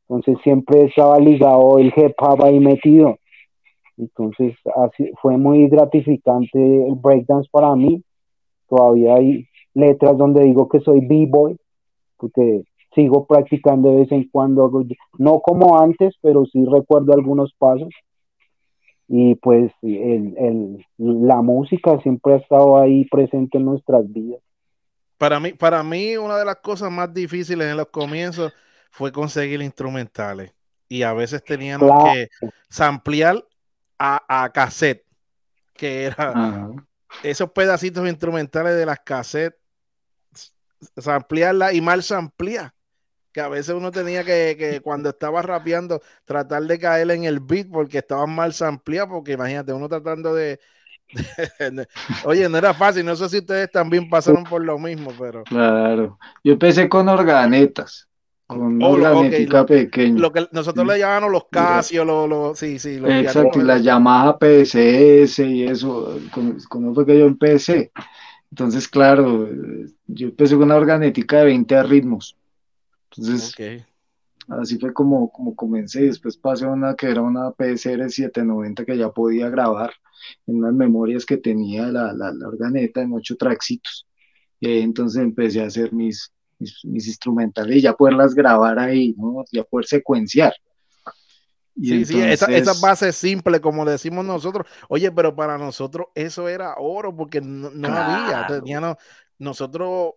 Entonces 0.07 0.37
siempre 0.43 0.85
estaba 0.85 1.19
ligado 1.19 1.79
el 1.79 1.87
hip 1.87 2.13
hop 2.19 2.43
ahí 2.43 2.59
metido. 2.59 3.17
Entonces, 3.97 4.55
así, 4.75 5.11
fue 5.21 5.37
muy 5.37 5.67
gratificante 5.67 6.87
el 6.87 6.95
breakdance 6.95 7.49
para 7.51 7.75
mí. 7.75 8.03
Todavía 8.67 9.15
hay 9.15 9.47
letras 9.73 10.17
donde 10.17 10.43
digo 10.43 10.67
que 10.67 10.79
soy 10.79 11.05
b-boy, 11.05 11.57
porque 12.17 12.63
sigo 12.93 13.25
practicando 13.25 13.89
de 13.89 13.97
vez 13.97 14.11
en 14.11 14.27
cuando, 14.29 14.71
no 15.17 15.39
como 15.41 15.79
antes, 15.79 16.15
pero 16.21 16.45
sí 16.45 16.65
recuerdo 16.65 17.13
algunos 17.13 17.53
pasos. 17.57 17.89
Y 19.07 19.35
pues 19.35 19.71
el, 19.81 20.83
la 20.97 21.41
música 21.41 21.99
siempre 22.01 22.33
ha 22.33 22.37
estado 22.37 22.77
ahí 22.77 23.05
presente 23.05 23.57
en 23.57 23.65
nuestras 23.65 24.11
vidas. 24.11 24.41
Para 25.17 25.39
mí, 25.39 25.53
para 25.53 25.83
mí, 25.83 26.17
una 26.17 26.37
de 26.37 26.45
las 26.45 26.57
cosas 26.57 26.91
más 26.91 27.13
difíciles 27.13 27.67
en 27.69 27.77
los 27.77 27.87
comienzos 27.87 28.53
fue 28.91 29.11
conseguir 29.11 29.61
instrumentales. 29.61 30.53
Y 30.87 31.03
a 31.03 31.13
veces 31.13 31.43
teníamos 31.43 31.91
que 32.13 32.29
samplear 32.69 33.43
a, 33.97 34.43
a, 34.43 34.51
cassette, 34.51 35.05
que 35.73 36.05
era 36.05 36.69
esos 37.23 37.51
pedacitos 37.51 38.07
instrumentales 38.07 38.75
de 38.75 38.85
las 38.85 38.99
cassettes, 38.99 39.59
samplearla 40.97 41.73
y 41.73 41.81
mal 41.81 42.03
samplear. 42.03 42.73
Que 43.31 43.41
a 43.41 43.49
veces 43.49 43.75
uno 43.75 43.91
tenía 43.91 44.23
que, 44.23 44.55
que, 44.57 44.79
cuando 44.81 45.09
estaba 45.09 45.41
rapeando, 45.41 46.01
tratar 46.23 46.63
de 46.63 46.79
caer 46.79 47.11
en 47.11 47.25
el 47.25 47.39
beat 47.39 47.69
porque 47.69 47.97
estaba 47.97 48.25
mal 48.27 48.53
sampleado, 48.53 49.09
porque 49.09 49.33
imagínate, 49.33 49.73
uno 49.73 49.89
tratando 49.89 50.33
de, 50.33 50.59
Oye, 52.25 52.49
no 52.49 52.57
era 52.57 52.73
fácil, 52.73 53.05
no 53.05 53.15
sé 53.15 53.29
si 53.29 53.37
ustedes 53.37 53.71
también 53.71 54.09
pasaron 54.09 54.43
por 54.43 54.63
lo 54.63 54.77
mismo, 54.77 55.11
pero... 55.17 55.43
Claro, 55.43 56.17
yo 56.43 56.53
empecé 56.53 56.89
con 56.89 57.07
organetas, 57.07 58.07
con 58.47 58.81
oh, 58.83 58.89
organética 58.89 59.65
pequeña. 59.65 60.19
Lo 60.19 60.31
que 60.31 60.47
nosotros 60.51 60.85
le 60.85 60.99
llamamos 60.99 61.31
los 61.31 61.45
Casio, 61.49 62.05
los, 62.05 62.57
sí, 62.57 62.79
sí. 62.79 62.99
Los 62.99 63.11
Exacto, 63.11 63.61
la 63.61 63.77
Yamaha 63.77 64.37
PSS 64.39 65.39
y 65.39 65.63
eso, 65.63 66.19
con 66.31 66.95
fue 66.95 67.05
que 67.05 67.17
yo 67.19 67.25
empecé. 67.25 67.91
Entonces, 68.51 68.87
claro, 68.87 69.49
yo 70.07 70.27
empecé 70.27 70.55
con 70.55 70.63
una 70.63 70.75
organética 70.75 71.39
de 71.39 71.45
20 71.45 71.83
ritmos. 71.83 72.37
Entonces, 73.11 73.55
así 74.47 74.77
fue 74.77 74.93
como, 74.93 75.31
como 75.31 75.55
comencé. 75.55 76.03
Después 76.03 76.37
pasé 76.37 76.65
a 76.65 76.69
una 76.69 76.95
que 76.95 77.07
era 77.07 77.21
una 77.21 77.51
PSR 77.51 78.09
790 78.09 78.85
que 78.85 78.97
ya 78.97 79.09
podía 79.09 79.49
grabar 79.49 79.91
en 80.47 80.57
unas 80.57 80.73
memorias 80.73 81.25
que 81.25 81.37
tenía 81.37 81.87
la, 81.87 82.13
la, 82.13 82.31
organeta 82.47 83.01
en 83.01 83.13
ocho 83.13 83.35
tracksitos. 83.35 84.07
Y 84.59 84.79
entonces 84.79 85.21
empecé 85.21 85.61
a 85.61 85.67
hacer 85.67 85.91
mis, 85.93 86.31
mis, 86.59 87.07
instrumentales 87.07 87.77
y 87.77 87.81
ya 87.81 87.93
poderlas 87.93 88.33
grabar 88.33 88.79
ahí, 88.79 89.13
¿no? 89.17 89.43
Ya 89.51 89.63
poder 89.63 89.85
secuenciar. 89.85 90.53
sí, 91.75 92.05
sí, 92.05 92.21
esa, 92.21 92.45
esa, 92.47 92.73
base 92.81 93.11
simple, 93.11 93.59
como 93.59 93.85
decimos 93.85 94.25
nosotros. 94.25 94.67
Oye, 94.87 95.11
pero 95.11 95.35
para 95.35 95.57
nosotros 95.57 96.07
eso 96.15 96.47
era 96.47 96.75
oro 96.77 97.15
porque 97.15 97.41
no, 97.41 97.69
había. 97.87 98.47
Tenía, 98.47 98.97
nosotros, 99.37 100.13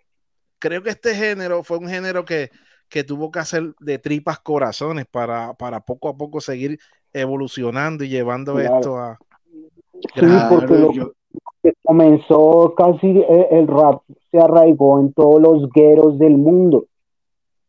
creo 0.58 0.82
que 0.82 0.90
este 0.90 1.14
género 1.14 1.64
fue 1.64 1.78
un 1.78 1.88
género 1.88 2.24
que, 2.24 2.50
que 2.88 3.04
tuvo 3.04 3.30
que 3.30 3.38
hacer 3.38 3.74
de 3.80 3.98
tripas 3.98 4.38
corazones 4.38 5.06
para, 5.06 5.54
para 5.54 5.80
poco 5.80 6.08
a 6.08 6.16
poco 6.16 6.40
seguir 6.40 6.78
evolucionando 7.12 8.04
y 8.04 8.08
llevando 8.08 8.58
esto 8.58 8.98
a, 8.98 9.18
Sí, 10.14 10.26
porque 10.48 10.74
lo 10.74 11.12
que 11.62 11.72
comenzó 11.82 12.74
casi 12.76 13.06
eh, 13.08 13.48
el, 13.50 13.66
rap 13.66 14.02
se 14.30 14.38
arraigó 14.38 15.00
en 15.00 15.12
todos 15.12 15.40
los 15.40 15.70
gueros 15.70 16.18
del 16.18 16.38
mundo. 16.38 16.84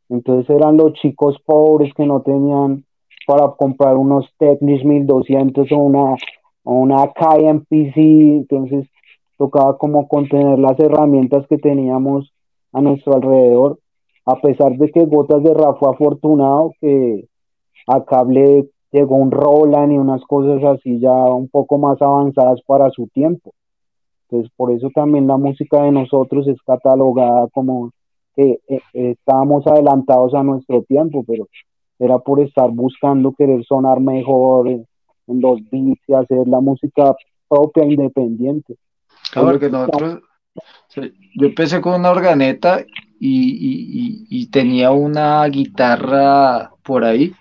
Entonces 0.09 0.49
eran 0.49 0.77
los 0.77 0.93
chicos 0.93 1.37
pobres 1.45 1.93
que 1.95 2.05
no 2.05 2.21
tenían 2.21 2.85
para 3.27 3.47
comprar 3.49 3.95
unos 3.95 4.27
Technics 4.37 4.83
1200 4.83 5.71
o 5.71 5.77
una, 5.77 6.15
o 6.63 6.73
una 6.73 7.11
KMPC, 7.13 7.95
entonces 7.95 8.87
tocaba 9.37 9.77
como 9.77 10.07
contener 10.07 10.57
las 10.57 10.79
herramientas 10.79 11.45
que 11.47 11.57
teníamos 11.57 12.33
a 12.73 12.81
nuestro 12.81 13.15
alrededor, 13.15 13.79
a 14.31 14.39
pesar 14.41 14.77
de 14.77 14.91
que 14.91 15.05
Gotas 15.05 15.43
de 15.43 15.53
Rap 15.53 15.79
fue 15.79 15.89
afortunado 15.89 16.73
que 16.79 17.25
a 17.87 18.03
cable 18.05 18.69
llegó 18.91 19.15
un 19.15 19.31
Roland 19.31 19.91
y 19.91 19.97
unas 19.97 20.21
cosas 20.25 20.63
así 20.63 20.99
ya 20.99 21.11
un 21.11 21.47
poco 21.49 21.77
más 21.77 22.01
avanzadas 22.01 22.61
para 22.65 22.89
su 22.91 23.07
tiempo. 23.07 23.53
Entonces, 24.23 24.51
por 24.55 24.71
eso 24.71 24.89
también 24.93 25.25
la 25.25 25.37
música 25.37 25.81
de 25.83 25.91
nosotros 25.91 26.47
es 26.47 26.61
catalogada 26.61 27.47
como 27.51 27.91
que 28.35 28.59
eh, 28.67 28.81
estábamos 28.93 29.65
adelantados 29.65 30.33
a 30.35 30.43
nuestro 30.43 30.83
tiempo, 30.83 31.23
pero 31.27 31.47
era 31.97 32.19
por 32.19 32.39
estar 32.39 32.69
buscando 32.69 33.33
querer 33.33 33.63
sonar 33.65 33.99
mejor 33.99 34.67
en, 34.67 34.85
los 35.27 35.59
beats 35.69 36.01
y 36.07 36.13
hacer 36.13 36.47
la 36.47 36.59
música 36.59 37.15
propia 37.47 37.85
independiente. 37.85 38.75
Claro, 39.31 39.59
que 39.59 39.69
nosotros, 39.69 40.21
yo 40.95 41.47
empecé 41.47 41.81
con 41.81 41.99
una 41.99 42.09
organeta 42.09 42.83
y, 43.19 44.47
tenía 44.51 44.91
una 44.91 45.45
guitarra 45.45 46.71
por 46.83 47.03
ahí 47.03 47.33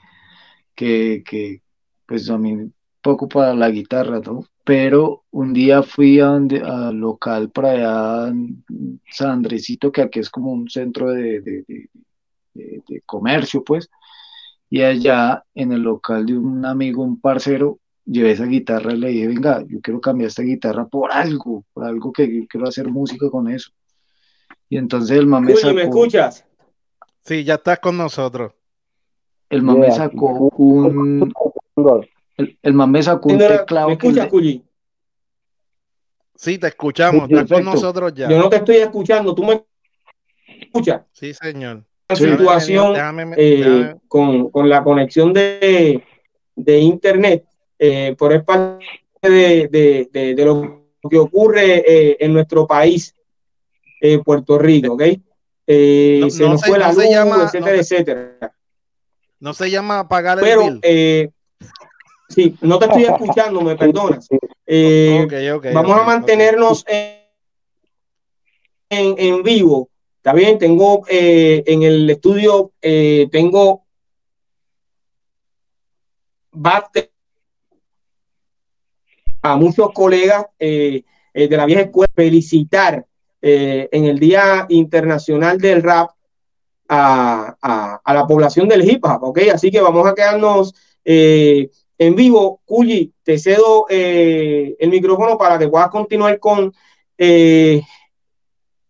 que, 0.75 1.63
pues 2.07 2.29
a 2.31 2.39
mí 2.39 2.71
poco 3.03 3.29
para 3.29 3.55
la 3.55 3.71
guitarra, 3.71 4.21
¿no? 4.21 4.45
Pero 4.65 5.25
un 5.31 5.53
día 5.53 5.83
fui 5.83 6.21
a 6.21 6.27
donde, 6.27 6.61
al 6.61 6.97
local 6.97 7.51
para 7.51 7.71
allá 7.71 8.35
San 9.11 9.31
Andresito, 9.31 9.91
que 9.93 10.03
aquí 10.03 10.19
es 10.21 10.31
como 10.31 10.53
un 10.53 10.69
centro 10.69 11.11
de, 11.11 11.41
de, 11.41 13.03
comercio, 13.07 13.65
pues, 13.65 13.89
y 14.71 14.83
allá 14.83 15.45
en 15.55 15.73
el 15.73 15.83
local 15.83 16.27
de 16.27 16.37
un 16.37 16.65
amigo, 16.67 17.03
un 17.03 17.21
parcero, 17.21 17.79
llevé 18.05 18.33
esa 18.33 18.45
guitarra 18.45 18.93
y 18.93 18.99
le 18.99 19.09
dije, 19.09 19.29
venga, 19.29 19.65
yo 19.67 19.81
quiero 19.81 20.01
cambiar 20.01 20.29
esta 20.29 20.43
guitarra 20.43 20.87
por 20.87 21.13
algo, 21.13 21.65
por 21.73 21.85
algo 21.85 22.13
que 22.13 22.47
quiero 22.49 22.69
hacer 22.69 22.89
música 22.89 23.31
con 23.31 23.49
eso. 23.49 23.71
Y 24.69 24.77
entonces 24.77 25.19
el 25.19 25.27
mame 25.27 25.55
¿me 25.75 25.83
escuchas? 25.83 26.45
Sí, 27.23 27.45
ya 27.45 27.55
estás 27.55 27.79
con 27.79 27.97
nosotros 27.97 28.53
el 29.51 29.63
mame 29.63 29.91
sacó 29.91 30.51
un. 30.57 31.33
El, 32.37 32.59
el 32.63 32.73
mame 32.75 33.03
sacó 33.03 33.31
un 33.31 33.39
teclado. 33.39 33.89
¿Me 33.89 33.95
escuchas, 33.95 34.27
Culi? 34.29 34.65
Sí, 36.35 36.59
te 36.59 36.69
escuchamos. 36.69 37.29
Estás 37.31 37.49
con 37.49 37.65
nosotros 37.65 38.13
ya. 38.15 38.29
Yo 38.29 38.39
no 38.39 38.49
te 38.49 38.57
estoy 38.57 38.77
escuchando. 38.77 39.35
¿Tú 39.35 39.45
me 39.45 39.65
escuchas? 40.61 41.03
Sí, 41.13 41.35
señor. 41.35 41.85
La 42.09 42.17
situación 42.17 42.95
eh, 43.37 43.95
Con, 44.07 44.51
con, 44.51 44.69
la 44.69 44.83
conexión 44.83 45.33
de, 45.35 46.03
de 46.57 46.79
internet 46.79 47.45
eh, 47.79 48.15
por 48.17 48.33
el 48.33 48.45
parte 48.45 48.87
de, 49.21 49.69
de, 49.69 50.35
de, 50.35 50.45
lo 50.45 50.87
que 51.11 51.19
ocurre 51.19 51.85
eh, 51.87 52.17
en 52.21 52.33
nuestro 52.33 52.67
país, 52.67 53.15
Puerto 54.25 54.59
Rico, 54.59 54.95
¿ok? 54.95 55.03
No, 55.03 56.31
se 56.31 56.49
nos 56.49 56.65
fue 56.65 56.79
la 56.79 56.93
luz, 56.93 57.05
etcétera, 57.05 57.77
etcétera. 57.77 58.55
No 59.41 59.55
se 59.55 59.71
llama 59.71 60.01
apagar 60.01 60.39
el 60.39 60.45
Pero, 60.45 60.79
eh, 60.83 61.31
sí, 62.29 62.57
no 62.61 62.79
te 62.79 62.87
estoy 62.87 63.05
escuchando, 63.05 63.61
me 63.61 63.77
perdonas. 63.77 64.29
Eh, 64.67 65.27
vamos 65.73 65.97
a 65.97 66.03
mantenernos 66.03 66.85
en, 66.89 67.19
en, 68.89 69.43
vivo. 69.43 69.91
Está 70.17 70.33
bien, 70.33 70.59
tengo 70.59 71.05
eh, 71.09 71.63
en 71.67 71.83
el 71.85 72.11
estudio, 72.11 72.73
tengo 72.81 73.85
a 79.43 79.57
muchos 79.57 79.93
colegas 79.93 80.47
de 80.59 81.05
la 81.33 81.67
vieja 81.67 81.83
escuela 81.83 82.13
felicitar 82.15 83.07
en 83.41 84.05
el 84.05 84.19
Día 84.19 84.67
Internacional 84.69 85.59
del 85.59 85.83
Rap 85.83 86.11
a, 86.89 88.01
la 88.07 88.27
población 88.27 88.69
del 88.69 88.89
hip 88.89 89.05
hop, 89.05 89.25
¿ok? 89.25 89.39
Así 89.53 89.71
que 89.71 89.81
vamos 89.81 90.07
a 90.07 90.15
quedarnos 90.15 90.75
eh, 91.05 91.71
en 91.99 92.15
vivo. 92.15 92.61
Cuyi, 92.65 93.13
te 93.23 93.39
cedo 93.39 93.87
eh, 93.89 94.77
el 94.79 94.91
micrófono 94.91 95.37
para 95.37 95.59
que 95.59 95.69
puedas 95.69 95.91
continuar 95.91 96.39
con 96.39 96.73
eh, 97.17 97.83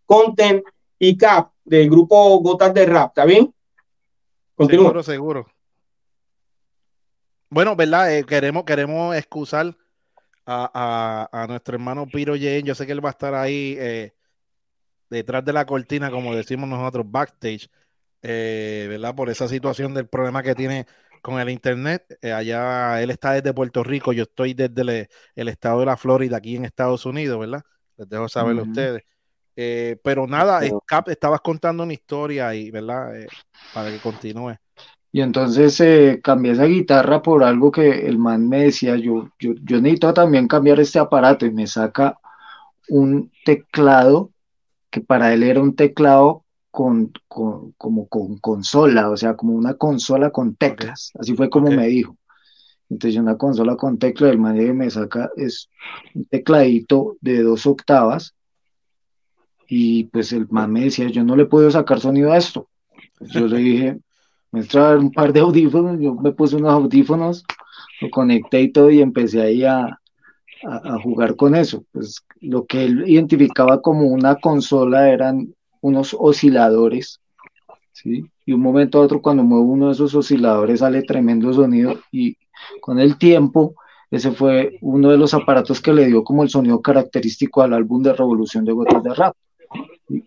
Content 0.07 0.65
y 0.99 1.17
Cap 1.17 1.51
del 1.65 1.91
grupo 1.91 2.39
Gotas 2.41 2.73
de 2.73 2.87
Rap, 2.87 3.11
¿está 3.11 3.25
bien? 3.25 3.53
Continúa. 4.55 4.87
Seguro, 4.87 5.03
seguro. 5.03 5.47
Bueno, 7.51 7.77
¿verdad? 7.77 8.25
queremos, 8.25 8.65
queremos 8.65 9.17
excusar 9.17 9.75
a, 10.45 11.29
a, 11.31 11.47
nuestro 11.47 11.75
hermano 11.75 12.07
Piro 12.07 12.37
Yen. 12.37 12.65
Yo 12.65 12.75
sé 12.75 12.85
que 12.85 12.93
él 12.93 13.05
va 13.05 13.11
a 13.11 13.13
estar 13.13 13.35
ahí 13.35 13.79
detrás 15.11 15.45
de 15.45 15.53
la 15.53 15.67
cortina, 15.67 16.11
como 16.11 16.35
decimos 16.35 16.69
nosotros, 16.69 17.05
backstage. 17.09 17.69
Eh, 18.23 18.87
¿verdad? 18.89 19.15
Por 19.15 19.31
esa 19.31 19.47
situación 19.47 19.95
del 19.95 20.09
problema 20.09 20.43
que 20.43 20.55
tiene 20.55 20.87
con 21.23 21.39
el 21.41 21.51
internet. 21.51 22.19
Eh, 22.23 22.33
allá 22.33 23.01
él 23.03 23.11
está 23.11 23.33
desde 23.33 23.53
Puerto 23.53 23.85
Rico, 23.85 24.13
yo 24.13 24.25
estoy 24.25 24.55
desde 24.55 25.09
el, 25.35 25.49
estado 25.49 25.81
de 25.81 25.87
la 25.87 25.97
Florida, 25.97 26.37
aquí 26.37 26.57
en 26.57 26.65
Estados 26.65 27.07
Unidos, 27.07 27.39
¿verdad? 27.39 27.63
Les 27.97 28.09
dejo 28.09 28.29
saber 28.29 28.59
a 28.59 28.63
ustedes. 28.63 29.03
Eh, 29.57 29.97
pero 30.03 30.27
nada, 30.27 30.61
Cap, 30.87 31.09
estabas 31.09 31.41
contando 31.41 31.83
una 31.83 31.93
historia 31.93 32.49
ahí, 32.49 32.71
¿verdad? 32.71 33.13
para 33.75 33.91
que 33.91 33.99
continúe. 33.99 34.57
Y 35.11 35.21
entonces 35.21 35.81
eh, 35.81 36.21
cambié 36.23 36.53
esa 36.53 36.65
guitarra 36.65 37.23
por 37.23 37.43
algo 37.43 37.73
que 37.73 38.07
el 38.07 38.19
man 38.19 38.49
me 38.49 38.65
decía, 38.65 38.97
yo, 38.97 39.31
yo, 39.39 39.55
yo 39.65 39.81
necesito 39.81 40.13
también 40.13 40.47
cambiar 40.47 40.79
este 40.81 40.99
aparato 40.99 41.47
y 41.47 41.51
me 41.51 41.67
saca 41.67 42.19
un 42.89 43.33
teclado 43.45 44.31
que 44.91 45.01
para 45.01 45.33
él 45.33 45.43
era 45.43 45.61
un 45.61 45.75
teclado 45.75 46.45
con, 46.71 47.13
con, 47.29 47.73
como 47.73 48.09
con 48.09 48.39
consola, 48.39 49.11
o 49.11 49.17
sea, 49.17 49.37
como 49.37 49.55
una 49.55 49.75
consola 49.75 50.31
con 50.31 50.55
teclas, 50.55 51.13
así 51.19 51.35
fue 51.35 51.51
como 51.51 51.71
me 51.71 51.87
dijo. 51.89 52.17
Entonces 52.91 53.21
una 53.21 53.37
consola 53.37 53.77
con 53.77 53.99
tecla, 53.99 54.31
el 54.31 54.39
man 54.39 54.57
me 54.77 54.91
saca 54.91 55.31
es 55.37 55.69
un 56.15 56.25
tecladito 56.25 57.17
de 57.21 57.43
dos 57.43 57.67
octavas 57.67 58.35
y 59.69 60.05
pues 60.05 60.33
el 60.33 60.49
man 60.49 60.73
me 60.73 60.85
decía, 60.85 61.09
yo 61.09 61.23
no 61.23 61.37
le 61.37 61.45
puedo 61.45 61.71
sacar 61.71 62.01
sonido 62.01 62.33
a 62.33 62.39
esto. 62.39 62.69
Yo 63.21 63.47
le 63.47 63.59
dije, 63.59 63.99
me 64.53 64.63
trae 64.65 64.97
un 64.97 65.13
par 65.13 65.33
de 65.33 65.41
audífonos, 65.41 66.01
yo 66.01 66.15
me 66.15 66.33
puse 66.33 66.57
unos 66.57 66.73
audífonos, 66.73 67.45
lo 68.01 68.11
conecté 68.11 68.63
y 68.63 68.73
todo 68.73 68.91
y 68.91 69.03
empecé 69.03 69.43
ahí 69.43 69.65
a, 69.65 70.01
a, 70.65 70.99
jugar 71.01 71.37
con 71.37 71.55
eso. 71.55 71.85
Pues 71.93 72.23
lo 72.41 72.67
que 72.67 72.85
él 72.85 73.05
identificaba 73.07 73.81
como 73.81 74.07
una 74.07 74.37
consola 74.37 75.11
eran 75.11 75.55
unos 75.81 76.17
osciladores, 76.19 77.21
¿sí? 77.93 78.25
Y 78.45 78.53
un 78.53 78.61
momento 78.61 78.99
a 78.99 79.03
otro 79.03 79.21
cuando 79.23 79.43
muevo 79.45 79.65
uno 79.65 79.87
de 79.87 79.93
esos 79.93 80.15
osciladores 80.15 80.81
sale 80.81 81.03
tremendo 81.03 81.53
sonido 81.53 82.01
y 82.11 82.37
con 82.81 82.99
el 82.99 83.19
tiempo 83.19 83.75
ese 84.11 84.33
fue 84.33 84.79
uno 84.81 85.11
de 85.11 85.19
los 85.19 85.35
aparatos 85.35 85.81
que 85.83 85.93
le 85.93 86.07
dio 86.07 86.25
como 86.25 86.43
el 86.43 86.49
sonido 86.49 86.81
característico 86.81 87.63
al 87.63 87.75
álbum 87.75 88.03
de 88.03 88.15
Revolución 88.15 88.65
de 88.65 88.73
Gotas 88.73 89.03
de 89.03 89.15
Rap. 89.15 89.37
Y, 90.09 90.25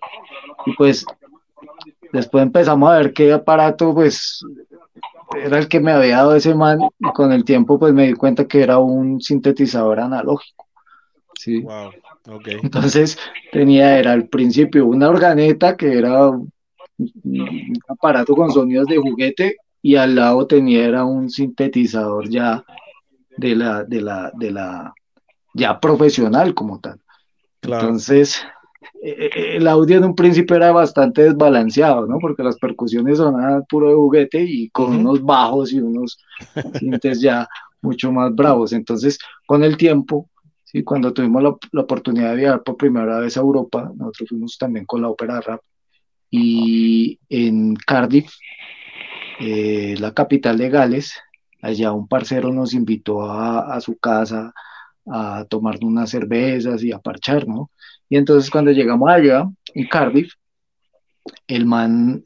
pues 0.77 1.03
después 2.13 2.43
empezamos 2.43 2.91
a 2.91 2.97
ver 2.97 3.13
qué 3.13 3.33
aparato 3.33 3.93
pues 3.95 4.45
era 5.35 5.57
el 5.57 5.67
que 5.67 5.79
me 5.79 5.91
había 5.91 6.17
dado 6.17 6.35
ese 6.35 6.55
man 6.55 6.79
y 6.99 7.11
con 7.13 7.31
el 7.31 7.43
tiempo 7.43 7.79
pues 7.79 7.93
me 7.93 8.07
di 8.07 8.13
cuenta 8.13 8.47
que 8.47 8.61
era 8.61 8.77
un 8.77 9.21
sintetizador 9.21 9.99
analógico. 9.99 10.67
Sí. 11.35 11.65
Entonces 12.45 13.17
tenía, 13.51 13.97
era 13.97 14.11
al 14.11 14.27
principio 14.27 14.85
una 14.85 15.09
organeta 15.09 15.75
que 15.75 15.97
era 15.97 16.29
un 16.29 16.51
aparato 17.87 18.35
con 18.35 18.51
sonidos 18.51 18.87
de 18.87 18.97
juguete 18.97 19.57
y 19.81 19.95
al 19.95 20.15
lado 20.15 20.45
tenía 20.45 20.85
era 20.85 21.05
un 21.05 21.29
sintetizador 21.29 22.29
ya 22.29 22.63
de 23.37 23.55
la, 23.55 23.83
de 23.83 24.01
la, 24.01 24.31
de 24.35 24.51
la, 24.51 24.93
ya 25.53 25.79
profesional 25.79 26.53
como 26.53 26.79
tal. 26.79 26.99
Entonces, 27.63 28.43
el 29.01 29.67
audio 29.67 29.97
en 29.97 30.05
un 30.05 30.15
principio 30.15 30.55
era 30.55 30.71
bastante 30.71 31.23
desbalanceado, 31.23 32.07
¿no? 32.07 32.19
Porque 32.19 32.43
las 32.43 32.57
percusiones 32.57 33.17
sonaban 33.17 33.65
puro 33.69 33.89
de 33.89 33.95
juguete 33.95 34.41
y 34.41 34.69
con 34.69 34.95
unos 34.95 35.23
bajos 35.23 35.71
y 35.73 35.79
unos 35.79 36.19
sintes 36.79 37.21
ya 37.21 37.47
mucho 37.81 38.11
más 38.11 38.33
bravos. 38.33 38.73
Entonces, 38.73 39.17
con 39.45 39.63
el 39.63 39.77
tiempo, 39.77 40.29
¿sí? 40.63 40.83
cuando 40.83 41.13
tuvimos 41.13 41.43
la, 41.43 41.81
oportunidad 41.81 42.31
de 42.31 42.37
viajar 42.37 42.63
por 42.63 42.77
primera 42.77 43.19
vez 43.19 43.37
a 43.37 43.41
Europa, 43.41 43.91
nosotros 43.95 44.29
fuimos 44.29 44.57
también 44.57 44.85
con 44.85 45.01
la 45.01 45.09
ópera 45.09 45.41
rap 45.41 45.61
y 46.29 47.19
en 47.29 47.75
Cardiff, 47.75 48.31
eh, 49.39 49.95
la 49.99 50.13
capital 50.13 50.57
de 50.57 50.69
Gales, 50.69 51.13
allá 51.61 51.91
un 51.91 52.07
parcero 52.07 52.53
nos 52.53 52.73
invitó 52.73 53.23
a, 53.23 53.75
a 53.75 53.81
su 53.81 53.97
casa 53.97 54.53
a 55.07 55.45
tomar 55.49 55.79
unas 55.81 56.09
cervezas 56.11 56.83
y 56.83 56.91
a 56.91 56.99
parchar, 56.99 57.47
¿no? 57.47 57.71
Y 58.11 58.17
entonces 58.17 58.51
cuando 58.51 58.71
llegamos 58.71 59.09
allá, 59.09 59.49
en 59.73 59.87
Cardiff, 59.87 60.33
el 61.47 61.65
man 61.65 62.25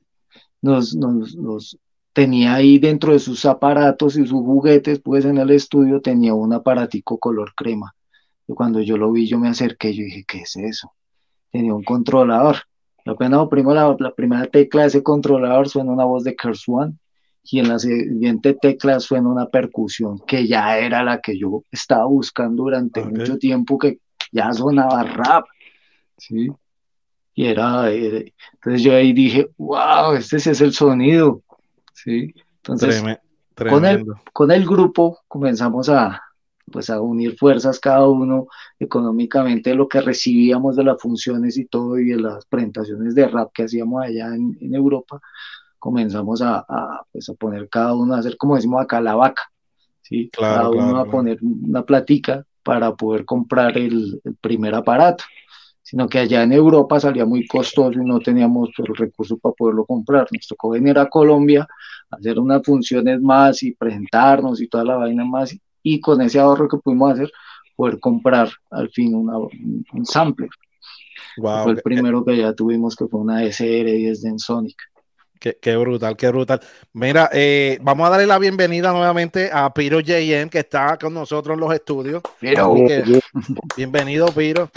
nos, 0.60 0.96
nos, 0.96 1.78
tenía 2.12 2.56
ahí 2.56 2.80
dentro 2.80 3.14
de 3.14 3.20
sus 3.20 3.46
aparatos 3.46 4.18
y 4.18 4.26
sus 4.26 4.42
juguetes, 4.42 5.00
pues 5.00 5.26
en 5.26 5.38
el 5.38 5.52
estudio 5.52 6.02
tenía 6.02 6.34
un 6.34 6.54
aparatico 6.54 7.20
color 7.20 7.54
crema. 7.56 7.94
Y 8.48 8.54
cuando 8.56 8.82
yo 8.82 8.98
lo 8.98 9.12
vi, 9.12 9.28
yo 9.28 9.38
me 9.38 9.48
acerqué 9.48 9.92
y 9.92 9.98
yo 9.98 10.04
dije, 10.06 10.26
¿qué 10.28 10.40
es 10.40 10.56
eso? 10.56 10.92
Tenía 11.52 11.76
un 11.76 11.84
controlador. 11.84 12.56
Apenas 13.06 13.42
oprimo 13.42 13.72
la, 13.72 13.96
la 14.00 14.12
primera 14.12 14.48
tecla 14.48 14.82
de 14.82 14.88
ese 14.88 15.04
controlador, 15.04 15.70
suena 15.70 15.92
una 15.92 16.06
voz 16.06 16.24
de 16.24 16.36
One 16.66 16.96
y 17.44 17.60
en 17.60 17.70
la 17.70 17.78
siguiente 17.78 18.56
tecla 18.60 19.00
suena 19.00 19.30
una 19.30 19.46
percusión 19.50 20.18
que 20.26 20.48
ya 20.48 20.80
era 20.80 21.04
la 21.04 21.22
que 21.22 21.38
yo 21.38 21.62
estaba 21.72 22.08
buscando 22.08 22.64
durante 22.64 23.06
mucho 23.06 23.38
tiempo, 23.38 23.78
que 23.78 24.00
ya 24.32 24.52
sonaba 24.52 25.04
rap. 25.04 25.46
¿Sí? 26.18 26.50
Y 27.34 27.48
era, 27.48 27.92
entonces 27.92 28.82
yo 28.82 28.96
ahí 28.96 29.12
dije, 29.12 29.50
wow, 29.58 30.14
este 30.14 30.38
es 30.38 30.62
el 30.62 30.74
sonido, 30.74 31.42
¿sí? 31.94 32.34
Entonces, 32.58 33.04
Con, 33.56 33.86
el, 33.86 34.06
con 34.32 34.52
el 34.52 34.66
grupo 34.66 35.20
comenzamos 35.28 35.90
a, 35.90 36.22
pues 36.72 36.90
a 36.90 37.02
unir 37.02 37.38
fuerzas 37.38 37.80
cada 37.80 38.08
uno 38.08 38.48
económicamente 38.80 39.76
lo 39.76 39.88
que 39.90 40.02
recibíamos 40.02 40.78
de 40.78 40.86
las 40.86 41.02
funciones 41.02 41.58
y 41.58 41.66
todo 41.66 42.00
y 42.00 42.06
de 42.06 42.18
las 42.18 42.46
presentaciones 42.46 43.16
de 43.16 43.28
rap 43.28 43.52
que 43.54 43.64
hacíamos 43.64 44.04
allá 44.04 44.34
en, 44.34 44.74
Europa, 44.74 45.20
comenzamos 45.78 46.42
a, 46.42 46.66
pues 47.12 47.30
a 47.30 47.34
poner 47.34 47.68
cada 47.68 47.94
uno 47.94 48.16
a 48.16 48.20
hacer 48.20 48.38
como 48.38 48.56
decimos 48.56 48.82
acá 48.82 49.02
la 49.02 49.16
vaca, 49.16 49.44
¿sí? 50.02 50.30
cada 50.32 50.70
uno 50.70 51.00
a 51.00 51.06
poner 51.06 51.38
una 51.42 51.84
platica 51.84 52.46
para 52.64 52.96
poder 52.96 53.26
comprar 53.26 53.78
el, 53.78 54.22
el 54.24 54.36
primer 54.36 54.74
aparato 54.74 55.26
sino 55.86 56.10
que 56.10 56.18
allá 56.18 56.42
en 56.42 56.52
Europa 56.52 57.00
salía 57.00 57.26
muy 57.26 57.46
costoso 57.46 58.02
y 58.02 58.04
no 58.04 58.20
teníamos 58.20 58.70
el 58.80 58.96
recurso 58.96 59.38
para 59.38 59.54
poderlo 59.54 59.86
comprar. 59.86 60.28
Nos 60.32 60.48
tocó 60.48 60.72
venir 60.72 60.98
a 60.98 61.08
Colombia, 61.08 61.68
hacer 62.10 62.40
unas 62.40 62.64
funciones 62.64 63.22
más 63.22 63.62
y 63.62 63.72
presentarnos 63.76 64.60
y 64.62 64.68
toda 64.68 64.84
la 64.84 64.96
vaina 64.96 65.24
más, 65.24 65.56
y 65.84 66.00
con 66.00 66.22
ese 66.22 66.40
ahorro 66.40 66.68
que 66.68 66.78
pudimos 66.78 67.14
hacer, 67.14 67.32
poder 67.76 68.00
comprar 68.00 68.50
al 68.72 68.90
fin 68.90 69.14
un 69.14 70.06
sampler. 70.08 70.50
fue 71.36 71.74
el 71.74 71.82
primero 71.84 72.26
que 72.26 72.36
ya 72.36 72.52
tuvimos, 72.54 72.96
que 72.96 73.06
fue 73.06 73.20
una 73.20 73.44
SR10 73.44 74.22
de 74.22 74.40
Sonic. 74.40 74.78
Qué, 75.40 75.78
brutal, 75.78 76.18
qué 76.18 76.30
brutal. 76.30 76.60
Mira, 76.94 77.30
eh, 77.32 77.78
vamos 77.84 78.08
a 78.08 78.10
darle 78.10 78.26
la 78.26 78.40
bienvenida 78.40 78.92
nuevamente 78.92 79.52
a 79.54 79.72
Piro 79.72 80.00
JM, 80.00 80.50
que 80.50 80.60
está 80.60 80.98
con 80.98 81.14
nosotros 81.14 81.54
en 81.54 81.60
los 81.60 81.72
estudios. 81.72 82.24
bienvenido, 83.78 84.26
Piro. 84.30 84.72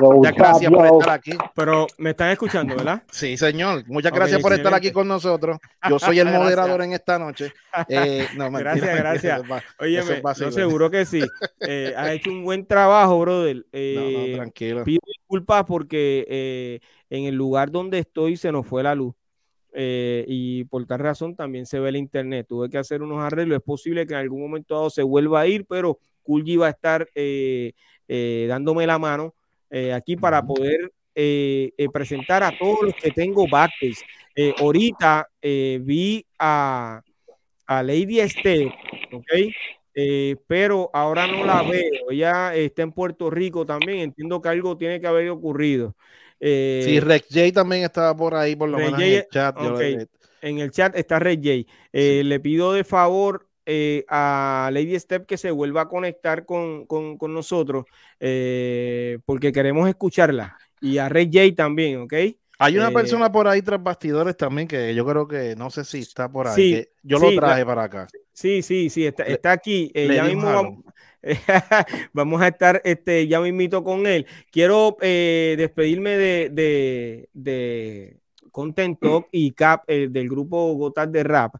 Muchas 0.00 0.34
gracias 0.34 0.72
por 0.72 0.86
estar 0.86 1.10
aquí. 1.10 1.32
Pero 1.54 1.86
me 1.98 2.10
están 2.10 2.30
escuchando, 2.30 2.76
¿verdad? 2.76 3.02
Sí, 3.10 3.36
señor. 3.36 3.84
Muchas 3.86 4.12
gracias 4.12 4.40
por 4.40 4.52
estar 4.52 4.72
aquí 4.72 4.90
con 4.90 5.06
nosotros. 5.06 5.58
Yo 5.88 5.98
soy 5.98 6.18
el 6.18 6.28
moderador 6.32 6.82
en 6.82 6.92
esta 6.92 7.18
noche. 7.18 7.52
Eh, 7.88 8.26
gracias, 8.36 8.96
gracias. 8.96 9.42
Oye, 9.78 10.02
no, 10.22 10.34
seguro 10.52 10.90
que 10.90 11.04
sí. 11.04 11.22
Eh, 11.60 11.94
has 11.96 12.10
hecho 12.10 12.30
un 12.30 12.44
buen 12.44 12.66
trabajo, 12.66 13.20
brother. 13.20 13.66
Eh, 13.72 14.32
tranquilo. 14.36 14.84
Pido 14.84 15.00
disculpas 15.06 15.64
porque 15.64 16.80
en 17.08 17.24
el 17.24 17.34
lugar 17.34 17.70
donde 17.70 17.98
estoy 17.98 18.36
se 18.36 18.52
nos 18.52 18.66
fue 18.66 18.82
la 18.82 18.94
luz. 18.94 19.14
y 19.74 20.64
por 20.64 20.86
tal 20.86 21.00
razón 21.00 21.36
también 21.36 21.66
se 21.66 21.78
ve 21.78 21.90
el 21.90 21.96
internet. 21.96 22.46
Tuve 22.48 22.70
que 22.70 22.78
hacer 22.78 23.02
unos 23.02 23.22
arreglos. 23.22 23.58
Es 23.58 23.64
posible 23.64 24.06
que 24.06 24.14
en 24.14 24.20
algún 24.20 24.40
momento 24.40 24.74
dado 24.74 24.90
se 24.90 25.02
vuelva 25.02 25.40
a 25.40 25.46
ir, 25.46 25.66
pero 25.66 25.98
Kulji 26.22 26.56
va 26.56 26.68
a 26.68 26.70
estar 26.70 27.08
dándome 28.48 28.86
la 28.86 28.98
mano 28.98 29.34
eh, 29.70 29.92
aquí 29.92 30.16
para 30.16 30.44
poder 30.44 30.92
eh, 31.14 31.72
eh, 31.76 31.88
presentar 31.92 32.42
a 32.42 32.56
todos 32.56 32.82
los 32.82 32.94
que 32.94 33.10
tengo 33.10 33.46
backstage. 33.48 33.98
ahorita 34.58 35.28
vi 35.80 36.24
a, 36.38 37.02
a 37.66 37.82
Lady 37.82 38.20
Esther, 38.20 38.68
¿ok? 39.12 39.32
pero 40.46 40.88
ahora 40.94 41.26
no 41.26 41.44
la 41.44 41.62
veo. 41.62 42.10
Ella 42.10 42.54
está 42.54 42.82
en 42.82 42.92
Puerto 42.92 43.28
Rico 43.28 43.66
también. 43.66 43.98
Entiendo 43.98 44.40
que 44.40 44.48
algo 44.48 44.76
tiene 44.78 45.00
que 45.00 45.06
haber 45.06 45.28
ocurrido. 45.28 45.94
sí, 46.40 47.00
Rex 47.00 47.26
J 47.28 47.52
también 47.52 47.84
estaba 47.84 48.16
por 48.16 48.34
ahí, 48.34 48.56
por 48.56 48.70
lo 48.70 48.78
menos 48.78 49.00
en 49.00 49.12
el 49.12 49.28
chat. 49.30 49.56
En 50.42 50.58
el 50.58 50.70
chat 50.70 50.96
está 50.96 51.18
Rex 51.18 51.42
J. 51.42 51.70
Le 51.92 52.40
pido 52.40 52.72
de 52.72 52.84
favor 52.84 53.49
eh, 53.72 54.04
a 54.08 54.68
Lady 54.72 54.98
Step 54.98 55.26
que 55.26 55.36
se 55.36 55.52
vuelva 55.52 55.82
a 55.82 55.88
conectar 55.88 56.44
con, 56.44 56.88
nosotros 57.20 57.84
eh, 58.18 59.20
porque 59.24 59.52
queremos 59.52 59.88
escucharla 59.88 60.58
y 60.80 60.98
a 60.98 61.08
Ray 61.08 61.30
J 61.32 61.54
también, 61.54 62.00
¿ok? 62.00 62.14
Hay 62.58 62.76
una 62.76 62.88
eh, 62.88 62.92
persona 62.92 63.30
por 63.30 63.46
ahí 63.46 63.62
tras 63.62 63.80
bastidores 63.80 64.36
también 64.36 64.66
que 64.66 64.92
yo 64.92 65.06
creo 65.06 65.28
que 65.28 65.54
no 65.54 65.70
sé 65.70 65.84
si 65.84 66.00
está 66.00 66.28
por 66.28 66.48
ahí. 66.48 66.84
yo 67.04 67.20
lo 67.20 67.32
traje 67.32 67.64
para 67.64 67.84
acá. 67.84 68.08
Sí, 68.32 68.60
sí, 68.62 68.90
sí, 68.90 69.06
está, 69.06 69.52
aquí. 69.52 69.92
ya 69.94 70.24
mismo 70.24 70.82
vamos, 72.12 72.42
a 72.42 72.48
estar 72.48 72.82
este, 72.82 73.28
ya 73.28 73.40
mismito 73.40 73.84
con 73.84 74.04
él. 74.04 74.26
Quiero 74.50 74.96
despedirme 75.00 76.16
de, 76.16 77.28
de, 77.32 78.16
Content 78.50 78.98
Talk 78.98 79.28
y 79.30 79.52
Cap 79.52 79.86
del 79.86 80.28
grupo 80.28 80.74
Gotas 80.74 81.12
de 81.12 81.22
Rap. 81.22 81.54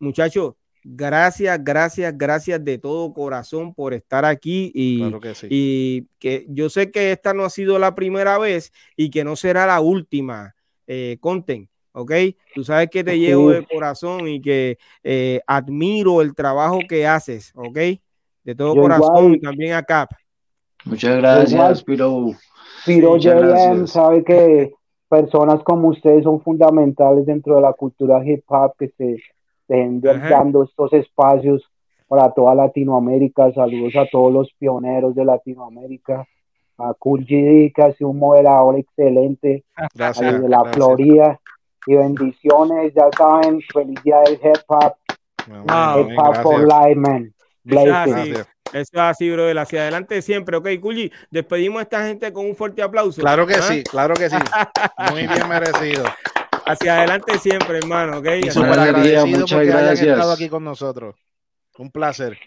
muchachos, 0.00 0.54
Gracias, 0.82 1.62
gracias, 1.62 2.16
gracias 2.16 2.64
de 2.64 2.78
todo 2.78 3.12
corazón 3.12 3.74
por 3.74 3.92
estar 3.92 4.24
aquí 4.24 4.72
y, 4.74 5.12
que 5.20 5.34
y 5.50 6.06
que 6.18 6.46
yo 6.48 6.70
sé 6.70 6.90
que 6.90 7.12
esta 7.12 7.34
no 7.34 7.44
ha 7.44 7.50
sido 7.50 7.78
la 7.78 7.94
primera 7.94 8.38
vez 8.38 8.72
y 8.96 9.10
que 9.10 9.24
no 9.24 9.36
será 9.36 9.66
la 9.66 9.80
última, 9.80 10.54
eh, 10.86 11.18
Conten. 11.20 11.68
¿ok? 11.92 12.12
Tú 12.54 12.64
sabes 12.64 12.88
que 12.90 13.04
te 13.04 13.18
llevo 13.18 13.50
de 13.50 13.66
corazón 13.66 14.28
y 14.28 14.40
que 14.40 14.78
eh, 15.02 15.40
admiro 15.46 16.22
el 16.22 16.34
trabajo 16.34 16.78
que 16.88 17.06
haces, 17.06 17.52
¿ok? 17.54 17.78
De 18.44 18.54
todo 18.54 18.74
corazón 18.74 19.34
y 19.34 19.40
también 19.40 19.74
a 19.74 19.82
Cap. 19.82 20.10
Muchas 20.84 21.18
gracias, 21.18 21.84
Piro. 21.84 22.30
Piro 22.86 23.18
JM 23.18 23.86
sabe 23.86 24.24
que 24.24 24.72
personas 25.08 25.62
como 25.62 25.88
ustedes 25.88 26.24
son 26.24 26.40
fundamentales 26.40 27.26
dentro 27.26 27.56
de 27.56 27.62
la 27.62 27.72
cultura 27.72 28.24
hip 28.24 28.44
hop, 28.46 28.74
que 28.78 28.88
se 28.96 29.18
dando 29.70 30.64
estos 30.64 30.92
espacios 30.92 31.62
para 32.08 32.32
toda 32.32 32.54
Latinoamérica. 32.54 33.52
Saludos 33.52 33.94
a 33.96 34.06
todos 34.10 34.32
los 34.32 34.52
pioneros 34.58 35.14
de 35.14 35.24
Latinoamérica. 35.24 36.26
A 36.78 36.94
Cool 36.98 37.24
GD, 37.24 37.72
que 37.74 37.82
ha 37.82 37.92
sido 37.92 38.10
un 38.10 38.18
moderador 38.18 38.76
excelente 38.78 39.64
gracias, 39.94 40.40
de 40.40 40.48
la 40.48 40.64
Florida. 40.64 41.38
Y 41.86 41.94
bendiciones, 41.94 42.92
ya 42.94 43.08
saben, 43.16 43.60
feliz 43.72 44.02
día 44.02 44.20
del 44.20 44.34
hip 44.34 44.62
hop. 44.66 44.94
hip 45.46 46.18
hop 46.18 46.36
for 46.42 46.62
life, 46.62 46.96
man. 46.96 47.32
Eso 48.72 48.92
es 48.94 48.94
así, 48.94 49.30
brother. 49.30 49.58
Hacia 49.58 49.82
adelante 49.82 50.22
siempre. 50.22 50.56
Ok, 50.56 50.68
Culli, 50.80 51.12
despedimos 51.30 51.80
a 51.80 51.82
esta 51.82 52.06
gente 52.06 52.32
con 52.32 52.46
un 52.46 52.56
fuerte 52.56 52.82
aplauso. 52.82 53.20
Claro 53.20 53.46
que 53.46 53.54
¿Ah? 53.54 53.62
sí, 53.62 53.82
claro 53.84 54.14
que 54.14 54.30
sí. 54.30 54.36
Muy 55.12 55.26
bien 55.26 55.48
merecido. 55.48 56.04
Hacia 56.72 56.98
adelante 56.98 57.38
siempre, 57.38 57.78
hermano. 57.78 58.18
Ok, 58.18 58.26
y 58.44 58.50
súper 58.50 58.78
agradecido 58.78 59.46
porque 59.46 59.66
gracias. 59.66 60.00
hayan 60.00 60.14
estado 60.14 60.32
aquí 60.32 60.48
con 60.48 60.64
nosotros. 60.64 61.16
Un 61.78 61.90
placer. 61.90 62.38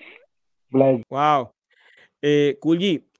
Wow. 0.69 1.53
Eh, 2.21 2.57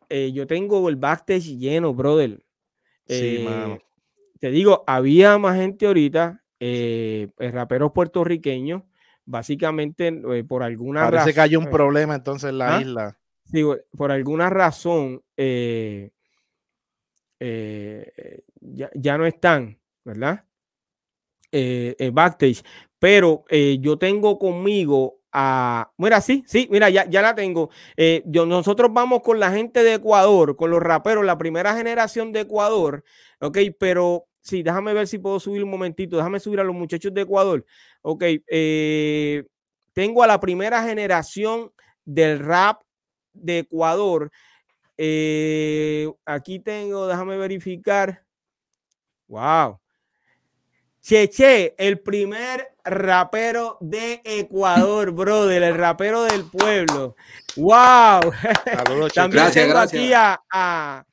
eh, 0.10 0.32
yo 0.32 0.48
tengo 0.48 0.88
el 0.90 0.96
backstage 0.96 1.58
lleno, 1.58 1.94
brother. 1.94 2.40
sí, 3.08 3.46
mano. 3.48 3.76
Eh, 3.76 3.82
te 4.40 4.52
digo, 4.52 4.84
había 4.88 5.38
más 5.38 5.56
gente 5.56 5.86
ahorita, 5.86 6.44
eh, 6.60 7.30
raperos 7.38 7.92
puertorriqueños 7.94 8.84
básicamente 9.26 10.08
eh, 10.08 10.44
por 10.44 10.64
alguna 10.64 11.02
razón. 11.02 11.18
Parece 11.20 11.34
que 11.34 11.42
hay 11.42 11.56
un 11.56 11.70
problema 11.70 12.16
entonces 12.16 12.50
en 12.50 12.58
la 12.58 12.76
¿ah? 12.76 12.82
isla. 12.82 13.18
Sí, 13.46 13.64
por 13.98 14.12
alguna 14.12 14.50
razón 14.50 15.24
eh, 15.38 16.12
ya, 18.60 19.18
no 19.18 19.26
están, 19.26 19.80
¿verdad? 20.04 20.44
Backstage. 22.14 22.64
Pero 23.00 23.46
yo 23.50 23.98
tengo 23.98 24.40
conmigo 24.40 25.20
a. 25.32 25.92
Mira, 25.98 26.22
sí, 26.22 26.44
sí, 26.48 26.68
mira, 26.72 26.90
ya, 26.90 27.10
ya 27.10 27.22
la 27.22 27.36
tengo. 27.36 27.70
yo, 28.26 28.46
nosotros 28.46 28.92
vamos 28.94 29.22
con 29.22 29.40
la 29.40 29.52
gente 29.52 29.84
de 29.84 29.96
Ecuador, 29.96 30.56
con 30.56 30.72
los 30.72 30.82
raperos, 30.82 31.26
la 31.26 31.38
primera 31.38 31.76
generación 31.76 32.32
de 32.32 32.42
Ecuador, 32.42 33.04
¿ok? 33.40 33.58
Pero 33.80 34.28
Sí, 34.44 34.62
déjame 34.62 34.94
ver 34.94 35.08
si 35.08 35.20
puedo 35.20 35.40
subir 35.40 35.64
un 35.64 35.70
momentito. 35.70 36.18
Déjame 36.18 36.40
subir 36.40 36.60
a 36.60 36.66
los 36.66 36.76
muchachos 36.76 37.14
de 37.14 37.22
Ecuador. 37.22 37.66
Ok, 38.02 38.24
eh, 38.48 39.46
tengo 39.94 40.22
a 40.22 40.28
la 40.28 40.40
primera 40.42 40.84
generación 40.84 41.72
del 42.04 42.40
rap 42.40 42.82
de 43.34 43.60
Ecuador. 43.60 44.32
Eh, 44.98 46.12
aquí 46.26 46.60
tengo, 46.60 47.08
déjame 47.08 47.38
verificar. 47.38 48.26
Wow. 49.28 49.80
Cheche, 51.04 51.76
el 51.78 52.00
primer 52.00 52.76
rapero 52.86 53.78
de 53.82 54.22
Ecuador, 54.24 55.12
brother, 55.14 55.62
el 55.62 55.76
rapero 55.76 56.24
del 56.24 56.46
pueblo. 56.46 57.18
Wow. 57.58 58.32
También 59.14 59.52
tengo 59.52 59.78
aquí 59.80 60.14
a 60.14 61.06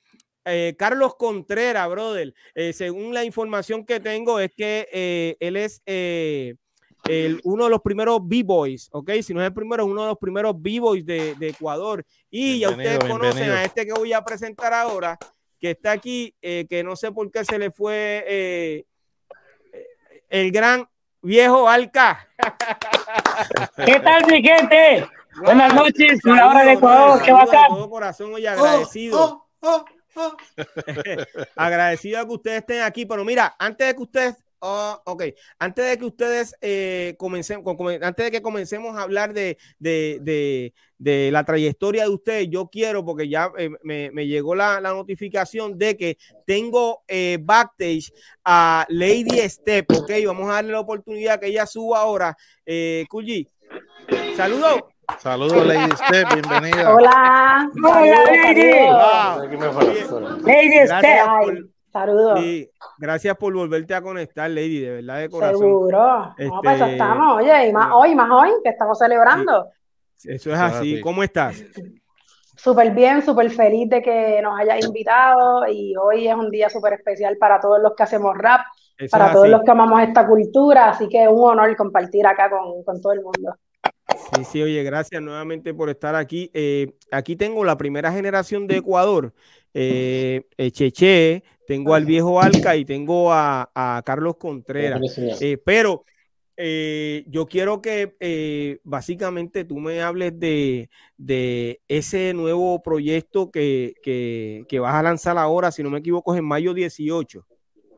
eh, 0.45 0.76
Carlos 0.78 1.16
Contreras, 1.16 1.88
brother. 1.91 2.32
Eh, 2.55 2.72
según 2.72 3.12
la 3.12 3.24
información 3.24 3.84
que 3.84 3.99
tengo, 3.99 4.38
es 4.38 4.53
que 4.57 4.88
eh, 4.93 5.36
él 5.41 5.57
es 5.57 5.82
uno 7.43 7.64
de 7.64 7.70
los 7.70 7.80
primeros 7.82 8.20
B-Boys, 8.22 8.91
¿ok? 8.93 9.11
Si 9.22 9.34
no 9.34 9.41
es 9.41 9.49
el 9.49 9.55
primero, 9.55 9.82
es 9.82 9.91
uno 9.91 10.03
de 10.03 10.09
los 10.09 10.18
primeros 10.18 10.55
B-Boys 10.57 11.05
de, 11.05 11.34
Ecuador. 11.41 12.07
Y 12.30 12.61
ya 12.61 12.70
ustedes 12.70 13.01
conocen 13.01 13.51
a 13.51 13.64
este 13.64 13.84
que 13.84 13.93
voy 13.93 14.12
a 14.12 14.22
presentar 14.22 14.72
ahora, 14.72 15.18
que 15.59 15.72
está 15.72 15.91
aquí, 15.91 16.32
que 16.41 16.82
no 16.84 16.95
sé 16.95 17.11
por 17.11 17.28
qué 17.32 17.45
se 17.45 17.59
le 17.59 17.72
fue 17.72 18.86
el 20.30 20.50
gran 20.52 20.88
viejo 21.20 21.68
Alca. 21.68 22.26
¿Qué 23.84 24.00
tal, 24.00 24.24
mi 24.26 24.42
gente? 24.42 25.06
Buenas 25.42 25.74
noches, 25.74 26.24
una 26.24 26.48
hora 26.48 26.64
de 26.64 26.72
Ecuador, 26.72 27.22
qué 27.22 27.32
bacán. 27.32 27.62
De 27.62 27.68
todo 27.68 27.90
corazón, 27.90 28.34
hoy 28.34 28.46
agradecido. 28.46 29.46
Oh, 29.60 29.84
oh, 30.14 30.36
Agradecido 31.56 32.20
a 32.20 32.26
que 32.26 32.32
ustedes 32.32 32.58
estén 32.58 32.82
aquí, 32.82 33.06
pero 33.06 33.24
mira, 33.24 33.54
antes 33.58 33.86
de 33.86 33.94
que 33.94 34.02
ustedes, 34.02 34.36
oh, 34.61 35.02
ok, 35.04 35.24
antes 35.58 35.84
de 35.86 35.98
que 35.98 36.04
ustedes 36.04 36.54
eh, 36.61 37.14
comiencen, 37.18 37.62
antes 38.02 38.24
de 38.24 38.30
que 38.30 38.42
comencemos 38.42 38.96
a 38.96 39.02
hablar 39.02 39.32
de, 39.32 39.56
la 40.98 41.44
trayectoria 41.44 42.04
de 42.04 42.11
ustedes, 42.11 42.48
yo 42.50 42.68
quiero, 42.68 43.04
porque 43.04 43.28
ya 43.28 43.50
eh, 43.58 43.70
me, 43.82 44.26
llegó 44.26 44.54
la, 44.54 44.80
notificación 44.80 45.78
de 45.78 45.96
que 45.96 46.18
tengo 46.46 47.02
eh, 47.08 47.38
backstage 47.40 48.12
a 48.44 48.86
Lady 48.88 49.48
Step, 49.48 49.86
ok, 49.92 50.11
vamos 50.26 50.48
a 50.50 50.54
darle 50.54 50.72
la 50.72 50.80
oportunidad 50.80 51.40
que 51.40 51.48
ella 51.48 51.66
suba 51.66 52.00
ahora. 52.00 52.36
Eh, 52.64 53.06
saludos. 54.36 54.80
Saludos, 55.18 55.66
Lady 55.66 55.90
Step, 55.96 56.34
bienvenida. 56.34 56.94
Hola. 56.94 57.68
Hola, 57.82 58.24
Lady. 58.30 58.70
Lady 60.44 60.86
Step. 60.86 61.70
Saludos. 61.93 62.41
gracias 62.99 63.36
por 63.36 63.53
volverte 63.53 63.95
a 63.95 64.03
conectar, 64.03 64.49
Lady, 64.49 64.80
de 64.80 64.91
verdad, 64.97 65.18
de 65.18 65.28
corazón. 65.28 65.59
Seguro. 65.59 66.34
Este... 66.38 66.51
pues 66.62 66.80
estamos, 66.80 67.36
oye, 67.38 67.68
y 67.68 67.72
más 67.72 67.91
hoy, 67.93 68.14
más 68.14 68.30
hoy, 68.30 68.51
que 68.62 68.70
estamos 68.70 68.99
celebrando. 68.99 69.68
Eso 70.22 70.53
es 70.53 70.59
así. 70.59 71.01
¿Cómo 71.01 71.22
estás? 71.22 71.64
Súper 72.57 72.93
bien, 72.93 73.22
súper 73.22 73.51
feliz 73.51 73.88
de 73.88 74.03
que 74.03 74.41
nos 74.43 74.59
hayas 74.59 74.84
invitado 74.84 75.66
y 75.66 75.97
hoy 75.97 76.28
es 76.28 76.34
un 76.34 76.51
día 76.51 76.68
súper 76.68 76.93
especial 76.93 77.38
para 77.38 77.59
todos 77.59 77.80
los 77.80 77.95
que 77.97 78.03
hacemos 78.03 78.36
rap, 78.36 78.61
para 79.11 79.32
todos 79.32 79.49
los 79.49 79.62
que 79.62 79.70
amamos 79.70 80.03
esta 80.03 80.26
cultura, 80.26 80.91
así 80.91 81.09
que 81.09 81.22
es 81.22 81.28
un 81.28 81.51
honor 81.51 81.74
compartir 81.74 82.26
acá 82.26 82.51
con, 82.51 82.84
con 82.84 83.01
todo 83.01 83.14
el 83.14 83.22
mundo. 83.22 83.57
Sí, 84.34 84.45
sí, 84.45 84.62
oye, 84.62 84.82
gracias 84.82 85.22
nuevamente 85.22 85.72
por 85.72 85.88
estar 85.88 86.14
aquí. 86.14 86.51
Eh, 86.53 86.95
aquí 87.11 87.36
tengo 87.36 87.64
la 87.64 87.76
primera 87.76 88.12
generación 88.12 88.66
de 88.66 88.76
Ecuador, 88.76 89.32
eh, 89.74 90.42
eh, 90.56 90.70
Cheche, 90.70 91.42
tengo 91.66 91.94
al 91.94 92.04
viejo 92.04 92.40
Alca 92.40 92.76
y 92.76 92.84
tengo 92.84 93.32
a, 93.32 94.02
Carlos 94.04 94.36
Contreras. 94.36 95.00
pero 95.64 96.04
yo 96.56 97.46
quiero 97.46 97.80
que 97.80 98.80
básicamente 98.84 99.64
tú 99.64 99.78
me 99.78 100.02
hables 100.02 100.38
de, 100.38 100.88
ese 101.88 102.34
nuevo 102.34 102.82
proyecto 102.82 103.50
que, 103.50 103.94
que, 104.02 104.78
vas 104.80 104.94
a 104.94 105.02
lanzar 105.02 105.38
ahora, 105.38 105.70
si 105.70 105.82
no 105.82 105.90
me 105.90 105.98
equivoco, 105.98 106.34
es 106.34 106.40
en 106.40 106.46
mayo 106.46 106.74
18. 106.74 107.44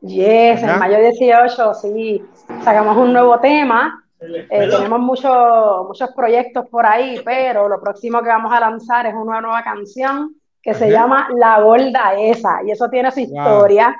Yes, 0.01 0.61
en 0.61 0.79
mayo 0.79 0.99
18, 0.99 1.73
sí. 1.75 2.21
Sacamos 2.63 2.97
un 2.97 3.13
nuevo 3.13 3.39
tema 3.39 4.03
eh, 4.49 4.69
tenemos 4.69 4.99
muchos 4.99 5.87
muchos 5.87 6.11
proyectos 6.15 6.67
por 6.69 6.85
ahí, 6.85 7.21
pero 7.25 7.67
lo 7.67 7.79
próximo 7.81 8.21
que 8.21 8.29
vamos 8.29 8.53
a 8.53 8.59
lanzar 8.59 9.05
es 9.05 9.13
una 9.13 9.41
nueva 9.41 9.63
canción 9.63 10.35
que 10.63 10.73
se 10.73 10.89
llama 10.89 11.27
La 11.35 11.59
Gorda 11.61 12.15
Esa, 12.17 12.61
y 12.65 12.71
eso 12.71 12.89
tiene 12.89 13.11
su 13.11 13.19
historia, 13.19 13.95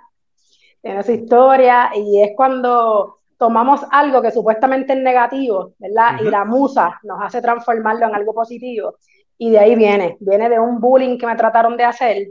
tiene 0.82 1.04
su 1.04 1.12
historia, 1.12 1.92
y 1.94 2.22
es 2.22 2.32
cuando 2.36 3.20
tomamos 3.38 3.82
algo 3.92 4.22
que 4.22 4.32
supuestamente 4.32 4.94
es 4.94 5.00
negativo, 5.00 5.74
¿verdad? 5.78 6.22
Y 6.22 6.30
la 6.30 6.46
musa 6.46 7.00
nos 7.04 7.22
hace 7.22 7.42
transformarlo 7.42 8.08
en 8.08 8.16
algo 8.16 8.34
positivo, 8.34 8.96
y 9.38 9.52
de 9.52 9.60
ahí 9.60 9.76
viene, 9.76 10.16
viene 10.22 10.50
de 10.50 10.58
un 10.58 10.80
bullying 10.80 11.18
que 11.18 11.28
me 11.28 11.36
trataron 11.36 11.76
de 11.76 11.84
hacer, 11.84 12.28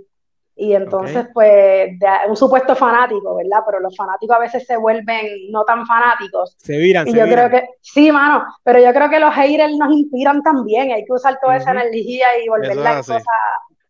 y 0.54 0.74
entonces, 0.74 1.26
pues, 1.32 1.90
un 2.28 2.36
supuesto 2.36 2.76
fanático, 2.76 3.36
¿verdad? 3.36 3.62
Pero 3.66 3.80
los 3.80 3.96
fanáticos 3.96 4.36
a 4.36 4.40
veces 4.40 4.66
se 4.66 4.76
vuelven 4.76 5.50
no 5.50 5.64
tan 5.64 5.86
fanáticos. 5.86 6.56
Se 6.58 6.76
viran. 6.76 7.08
Y 7.08 7.14
yo 7.14 7.24
creo 7.24 7.48
que, 7.48 7.68
sí, 7.80 8.12
mano, 8.12 8.44
pero 8.62 8.78
yo 8.78 8.92
creo 8.92 9.08
que 9.08 9.18
los 9.18 9.34
haters 9.34 9.74
nos 9.76 9.90
inspiran 9.92 10.42
también. 10.42 10.92
Hay 10.92 11.04
que 11.06 11.12
usar 11.12 11.38
toda 11.42 11.56
esa 11.56 11.70
energía 11.70 12.26
y 12.44 12.48
volverla 12.50 12.90
en 12.90 12.96
cosas, 12.98 13.22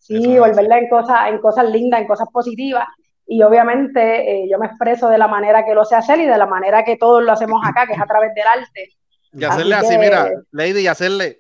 sí, 0.03 0.39
volverla 0.39 0.79
en 0.79 0.89
cosas, 0.89 1.29
en 1.29 1.39
cosas 1.39 1.71
lindas, 1.71 2.01
en 2.01 2.07
cosas 2.07 2.29
positivas. 2.33 2.87
Y 3.27 3.43
obviamente 3.43 4.43
eh, 4.43 4.49
yo 4.51 4.59
me 4.59 4.67
expreso 4.67 5.09
de 5.09 5.17
la 5.17 5.29
manera 5.29 5.65
que 5.65 5.75
lo 5.75 5.85
sé 5.85 5.95
hacer 5.95 6.21
y 6.21 6.27
de 6.27 6.37
la 6.37 6.47
manera 6.47 6.85
que 6.85 6.97
todos 6.97 7.23
lo 7.23 7.33
hacemos 7.33 7.63
acá, 7.65 7.87
que 7.87 7.95
es 7.95 8.01
a 8.01 8.07
través 8.07 8.35
del 8.35 8.45
arte. 8.47 8.91
Y 9.33 9.45
hacerle 9.45 9.75
así, 9.75 9.97
mira, 9.97 10.29
Lady, 10.51 10.81
y 10.81 10.87
hacerle 10.87 11.39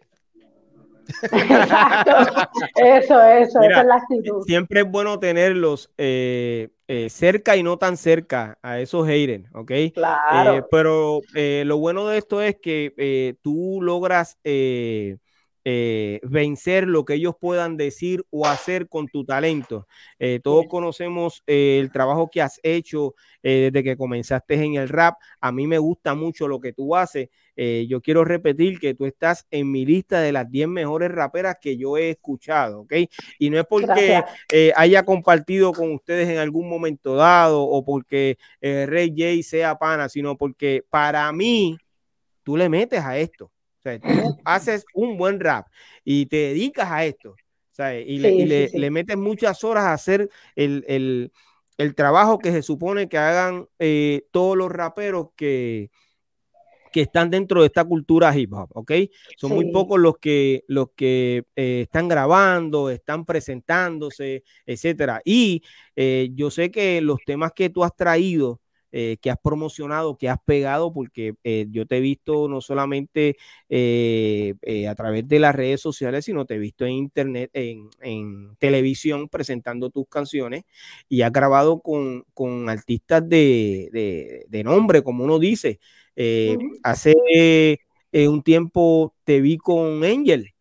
Eso, 2.77 3.23
eso, 3.23 3.61
esa 3.61 3.81
es 3.81 3.87
la 3.87 3.97
actitud. 3.97 4.45
Siempre 4.45 4.81
es 4.81 4.91
bueno 4.91 5.19
tenerlos 5.19 5.91
eh, 5.99 6.71
eh, 6.89 7.09
cerca 7.11 7.57
y 7.57 7.63
no 7.63 7.77
tan 7.79 7.97
cerca 7.97 8.59
a 8.63 8.81
esos 8.81 9.07
haters, 9.07 9.45
¿ok? 9.55 9.73
Claro. 9.95 10.59
Eh, 10.59 10.65
pero 10.71 11.21
lo 11.35 11.79
bueno 11.79 12.07
de 12.07 12.19
esto 12.19 12.43
es 12.43 12.57
que 12.57 13.37
tú 13.43 13.81
logras 13.83 14.39
eh, 15.65 16.19
vencer 16.25 16.89
lo 16.89 17.05
que 17.05 17.15
ellos 17.15 17.37
puedan 17.41 17.77
decir 17.77 18.25
o 18.31 18.47
hacer 18.47 18.89
con 18.89 19.07
tu 19.07 19.25
talento. 19.25 19.87
Eh, 20.19 20.41
todos 20.43 20.67
conocemos 20.69 21.45
eh, 21.47 21.79
el 21.81 21.93
trabajo 21.93 22.29
que 22.31 22.43
has 22.43 22.59
hecho 22.63 23.15
desde 23.43 23.83
que 23.83 23.97
comenzaste 23.97 24.55
en 24.55 24.75
el 24.75 24.89
rap. 24.89 25.17
A 25.41 25.51
mí 25.51 25.67
me 25.67 25.79
gusta 25.79 26.15
mucho 26.15 26.47
lo 26.47 26.61
que 26.61 26.73
tú 26.73 26.95
haces. 26.95 27.29
yo 27.57 28.01
quiero 28.01 28.25
repetir 28.25 28.79
que 28.79 28.95
tú 28.95 29.05
estás 29.05 29.47
en 29.51 29.69
mi 29.71 29.85
lista 29.85 30.21
de 30.21 30.31
las 30.31 30.49
10 30.49 30.69
mejores 30.69 31.11
raperas 31.11 31.57
que 31.61 31.77
yo 31.77 31.97
he 31.97 32.11
escuchado, 32.11 32.83
¿ok? 32.83 32.95
Y 33.41 33.51
no 33.51 33.59
es 33.59 33.67
porque 33.69 34.23
haya 34.77 35.05
compartido 35.05 35.73
con 35.73 35.93
ustedes 35.93 36.29
en 36.29 36.39
algún 36.39 36.69
momento 36.69 37.17
dado 37.17 37.63
o 37.65 37.85
porque 37.85 38.39
Rey 38.61 39.11
J 39.11 39.43
sea 39.43 39.77
pana, 39.77 40.09
sino 40.09 40.37
porque 40.37 40.85
para 40.89 41.31
mí 41.33 41.77
tú 42.45 42.57
le 42.57 42.69
metes 42.69 43.01
a 43.01 43.19
esto. 43.19 43.52
O 43.83 43.89
sea, 43.89 43.99
tú 43.99 44.09
haces 44.45 44.85
un 44.95 45.17
buen 45.17 45.41
rap 45.41 45.67
y 46.05 46.27
te 46.27 46.37
dedicas 46.37 46.91
a 46.91 47.05
esto. 47.05 47.35
Y, 48.07 48.19
le, 48.19 48.91
metes 48.91 49.17
muchas 49.17 49.65
horas 49.65 49.85
a 49.85 49.93
hacer 49.95 50.29
el, 50.55 51.33
trabajo 51.97 52.39
que 52.39 52.53
se 52.53 52.63
supone 52.63 53.09
que 53.09 53.19
hagan 53.19 53.67
eh, 53.79 54.27
todos 54.31 54.57
los 54.57 54.71
raperos 54.71 55.29
que, 55.35 55.91
que 56.93 57.01
están 57.01 57.31
dentro 57.31 57.63
de 57.63 57.67
esta 57.67 57.85
cultura 57.85 58.37
hip 58.37 58.53
hop, 58.53 58.69
¿ok? 58.75 58.93
Son 59.37 59.53
muy 59.53 59.73
pocos 59.73 59.99
los 59.99 60.19
que, 60.19 60.63
los 60.69 60.91
que 60.95 61.45
eh, 61.57 61.83
están 61.83 62.07
grabando, 62.07 62.91
están 62.91 63.25
presentándose, 63.25 64.45
etcétera. 64.67 65.21
Y 65.25 65.63
eh, 65.97 66.29
yo 66.35 66.51
sé 66.51 66.71
que 66.71 67.01
los 67.01 67.19
temas 67.25 67.53
que 67.53 67.71
tú 67.71 67.83
has 67.83 67.97
traído 67.97 68.61
eh, 68.95 69.17
que 69.23 69.31
has 69.31 69.39
promocionado, 69.43 70.19
que 70.19 70.29
has 70.29 70.37
pegado, 70.45 70.93
porque 70.93 71.33
eh, 71.45 71.67
yo 71.71 71.87
te 71.87 71.97
he 71.97 72.01
visto 72.01 72.47
no 72.47 72.61
solamente 72.61 73.39
eh, 73.71 74.55
a 74.87 74.95
través 74.95 75.27
de 75.27 75.39
las 75.39 75.55
redes 75.55 75.81
sociales, 75.81 76.27
sino 76.27 76.45
te 76.45 76.57
he 76.57 76.59
visto 76.59 76.85
en 76.85 76.93
internet, 76.93 77.51
en, 77.55 78.55
televisión 78.59 79.31
presentando 79.31 79.89
tus 79.89 80.07
canciones 80.09 80.65
y 81.09 81.23
has 81.23 81.33
grabado 81.33 81.81
con, 81.81 82.69
artistas 82.69 83.27
de, 83.27 84.63
nombre, 84.63 85.03
como 85.03 85.25
uno 85.25 85.39
dice. 85.39 85.81
Hace 86.83 87.15
un 88.13 88.43
tiempo 88.43 89.15
te 89.25 89.41
vi 89.41 89.57
con 89.57 90.05
Angel 90.05 90.53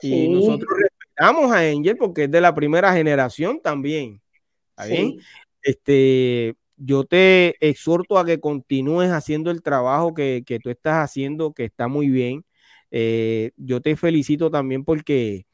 y 0.00 0.28
nosotros 0.28 0.70
respetamos 0.82 1.52
a 1.52 1.58
Angel 1.58 1.98
porque 1.98 2.24
es 2.24 2.30
de 2.30 2.40
la 2.40 2.54
primera 2.54 2.94
generación 2.94 3.60
también. 3.60 4.22
¿Está 4.70 4.86
bien? 4.86 5.18
Este, 5.62 6.56
yo 6.78 7.04
te 7.04 7.56
exhorto 7.68 8.18
a 8.18 8.24
que 8.24 8.40
continúes 8.40 9.10
haciendo 9.10 9.50
el 9.50 9.62
trabajo 9.62 10.14
que, 10.14 10.44
tú 10.62 10.70
estás 10.70 11.04
haciendo, 11.04 11.52
que 11.52 11.64
está 11.64 11.88
muy 11.88 12.08
bien. 12.08 12.44
Eh, 12.90 13.52
yo 13.56 13.80
te 13.82 13.96
felicito 13.96 14.50
también 14.50 14.84
porque 14.84 15.46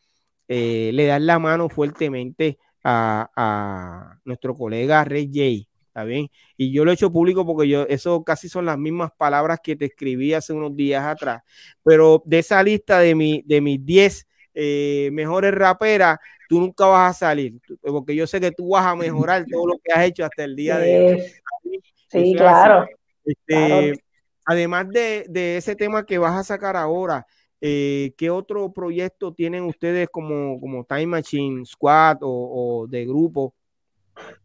eh, 0.48 0.90
le 0.94 1.06
das 1.06 1.22
la 1.22 1.38
mano 1.38 1.68
fuertemente 1.68 2.58
a, 2.84 4.18
nuestro 4.24 4.54
colega 4.54 5.04
Red 5.04 5.28
J. 5.28 5.68
¿Está 5.86 6.04
bien? 6.04 6.28
Y 6.56 6.72
yo 6.72 6.84
lo 6.84 6.90
he 6.90 6.94
hecho 6.94 7.12
público 7.12 7.46
porque 7.46 7.68
yo, 7.68 7.84
eso 7.88 8.24
casi 8.24 8.48
son 8.48 8.66
las 8.66 8.76
mismas 8.78 9.12
palabras 9.16 9.60
que 9.62 9.76
te 9.76 9.86
escribí 9.86 10.34
hace 10.34 10.52
unos 10.52 10.74
días 10.76 11.04
atrás. 11.04 11.42
Pero 11.84 12.22
de 12.26 12.40
esa 12.40 12.62
lista 12.62 12.98
de, 12.98 13.14
mi, 13.14 13.42
de 13.46 13.60
mis 13.60 13.84
10 13.84 14.26
eh, 14.54 15.10
mejores 15.12 15.54
raperas, 15.54 16.18
tú 16.54 16.60
nunca 16.60 16.86
vas 16.86 17.10
a 17.16 17.26
salir, 17.26 17.60
porque 17.82 18.14
yo 18.14 18.28
sé 18.28 18.40
que 18.40 18.52
tú 18.52 18.68
vas 18.68 18.86
a 18.86 18.94
mejorar 18.94 19.44
todo 19.50 19.66
lo 19.66 19.74
que 19.82 19.92
has 19.92 20.04
hecho 20.04 20.24
hasta 20.24 20.44
el 20.44 20.54
día 20.54 20.78
de 20.78 20.98
hoy. 21.04 21.80
Sí, 22.08 22.32
claro, 22.36 22.86
este, 23.24 24.00
Además 24.46 24.88
de, 24.90 25.56
ese 25.56 25.74
tema 25.74 26.06
que 26.06 26.18
vas 26.18 26.38
a 26.38 26.44
sacar 26.44 26.76
ahora, 26.76 27.26
eh, 27.60 28.12
¿qué 28.16 28.30
otro 28.30 28.72
proyecto 28.72 29.32
tienen 29.32 29.64
ustedes 29.64 30.08
como, 30.10 30.60
como 30.60 30.84
Time 30.84 31.06
Machine 31.06 31.64
Squad 31.64 32.18
o, 32.20 32.86
de 32.88 33.04
grupo? 33.04 33.52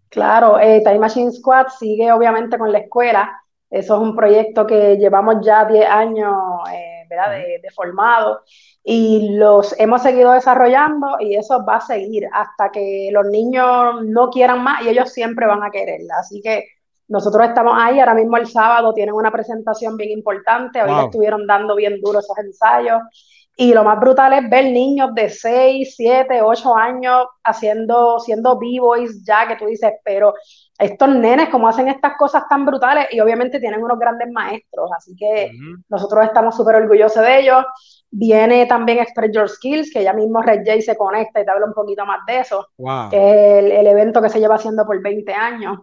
Claro, 0.08 0.58
eh, 0.58 0.82
Time 0.84 1.00
Machine 1.00 1.32
Squad 1.32 1.68
sigue 1.78 2.12
obviamente 2.12 2.58
con 2.58 2.72
la 2.72 2.80
escuela. 2.80 3.30
Eso 3.70 3.96
es 3.96 4.02
un 4.02 4.16
proyecto 4.16 4.66
que 4.66 4.98
llevamos 4.98 5.46
ya 5.46 5.66
10 5.66 5.86
años 5.88 6.34
eh, 6.74 6.99
¿verdad? 7.10 7.32
De, 7.32 7.60
de, 7.62 7.72
formado 7.72 8.42
y 8.84 9.36
los 9.38 9.78
hemos 9.80 10.02
seguido 10.02 10.32
desarrollando 10.32 11.18
y 11.20 11.36
eso 11.36 11.66
va 11.66 11.78
a 11.78 11.82
seguir 11.82 12.28
hasta 12.32 12.72
que 12.72 13.10
los 13.12 13.26
niños 13.26 14.04
no 14.06 14.30
quieran 14.30 14.64
más 14.64 14.84
y 14.84 14.90
ellos 14.90 15.12
siempre 15.12 15.48
van 15.48 15.64
a 15.64 15.72
quererla. 15.72 16.20
Así 16.20 16.42
que 16.42 16.66
nosotros 17.10 17.48
estamos 17.48 17.74
ahí, 17.76 18.00
ahora 18.00 18.14
mismo 18.14 18.38
el 18.38 18.48
sábado 18.48 18.94
tienen 18.94 19.16
una 19.16 19.32
presentación 19.32 19.98
bien 19.98 20.12
importante, 20.12 20.82
hoy 20.82 21.06
estuvieron 21.06 21.48
dando 21.48 21.76
bien 21.76 22.00
duro 22.02 22.20
esos 22.20 22.38
ensayos 22.38 23.02
y 23.62 23.74
lo 23.74 23.84
más 23.84 24.00
brutal 24.00 24.32
es 24.32 24.50
ver 24.50 24.72
niños 24.72 25.14
de 25.14 25.28
6, 25.30 25.94
7, 25.98 26.42
8 26.42 26.78
años 26.78 27.26
haciendo, 27.44 28.18
siendo 28.20 28.58
b-boys 28.58 29.26
ya 29.26 29.48
que 29.50 29.58
tú 29.58 29.66
dices, 29.66 29.92
pero 30.06 30.34
estos 30.80 31.10
nenes, 31.10 31.50
como 31.50 31.68
hacen 31.68 31.90
estas 31.90 32.14
cosas 32.18 32.44
tan 32.50 32.66
brutales 32.66 33.08
y 33.12 33.20
obviamente 33.20 33.60
tienen 33.60 33.84
unos 33.84 34.00
grandes 34.00 34.32
maestros, 34.32 34.90
así 34.98 35.14
que 35.14 35.52
nosotros 35.90 36.26
estamos 36.26 36.56
súper 36.56 36.78
orgullosos 36.78 37.22
de 37.22 37.40
ellos. 37.42 37.66
Viene 38.10 38.66
también 38.66 39.00
Express 39.00 39.32
Your 39.34 39.50
Skills, 39.50 39.92
que 39.94 40.04
ya 40.04 40.14
mismo 40.14 40.42
Red 40.42 40.66
J 40.66 40.82
se 40.82 40.98
conecta 40.98 41.42
y 41.42 41.46
te 41.46 41.52
habla 41.52 41.66
un 41.66 41.74
poquito 41.74 42.06
más 42.06 42.20
de 42.26 42.40
eso, 42.40 42.66
que 43.12 43.60
es 43.60 43.66
el, 43.66 43.88
evento 43.88 44.22
que 44.22 44.30
se 44.30 44.40
lleva 44.40 44.56
haciendo 44.56 44.86
por 44.86 45.02
20 45.02 45.34
años. 45.34 45.80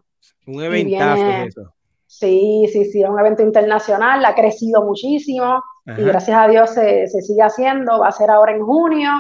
Un 0.47 0.63
eventazo 0.63 1.27
eso. 1.47 1.73
Sí, 2.07 2.67
sí, 2.73 2.87
sí, 2.87 3.03
es 3.03 3.09
un 3.09 3.21
evento 3.21 3.43
internacional, 3.43 4.25
ha 4.25 4.35
crecido 4.35 4.83
muchísimo 4.83 5.63
y 5.85 6.03
gracias 6.03 6.39
a 6.39 6.49
Dios 6.49 6.71
se, 6.71 7.07
se 7.09 7.21
sigue 7.21 7.43
haciendo, 7.43 7.99
va 7.99 8.09
a 8.09 8.13
ser 8.13 8.31
ahora 8.31 8.53
en 8.53 8.65
junio 8.65 9.11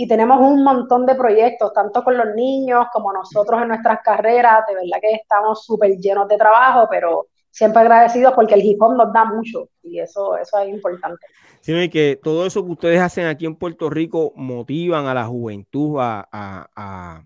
y 0.00 0.06
tenemos 0.06 0.38
un 0.40 0.62
montón 0.62 1.06
de 1.06 1.16
proyectos, 1.16 1.72
tanto 1.72 2.04
con 2.04 2.16
los 2.16 2.32
niños 2.36 2.86
como 2.92 3.12
nosotros 3.12 3.60
en 3.60 3.66
nuestras 3.66 3.98
carreras, 4.04 4.64
de 4.68 4.74
verdad 4.76 5.00
que 5.00 5.14
estamos 5.14 5.64
súper 5.64 5.96
llenos 5.96 6.28
de 6.28 6.36
trabajo, 6.36 6.86
pero 6.88 7.26
siempre 7.50 7.80
agradecidos 7.82 8.32
porque 8.34 8.54
el 8.54 8.62
hip 8.62 8.80
hop 8.80 8.94
nos 8.94 9.12
da 9.12 9.24
mucho 9.24 9.70
y 9.82 9.98
eso, 9.98 10.36
eso 10.36 10.56
es 10.60 10.68
importante. 10.68 11.26
Sí, 11.62 11.88
que 11.88 12.16
todo 12.22 12.46
eso 12.46 12.64
que 12.64 12.70
ustedes 12.70 13.00
hacen 13.00 13.26
aquí 13.26 13.44
en 13.44 13.56
Puerto 13.56 13.90
Rico 13.90 14.32
motivan 14.36 15.06
a 15.06 15.14
la 15.14 15.26
juventud 15.26 15.98
a, 15.98 16.28
a, 16.30 17.24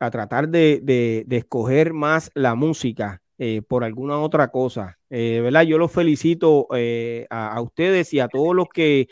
a, 0.00 0.10
tratar 0.10 0.48
de, 0.48 0.80
de, 0.82 1.24
de 1.26 1.36
escoger 1.36 1.92
más 1.92 2.30
la 2.32 2.54
música 2.54 3.20
eh, 3.38 3.60
por 3.60 3.84
alguna 3.84 4.18
otra 4.18 4.48
cosa. 4.48 4.98
Eh, 5.10 5.40
¿verdad? 5.42 5.62
Yo 5.62 5.76
los 5.76 5.92
felicito 5.92 6.68
eh, 6.74 7.26
a, 7.28 7.60
ustedes 7.60 8.12
y 8.14 8.20
a 8.20 8.28
todos 8.28 8.54
los 8.54 8.68
que 8.68 9.08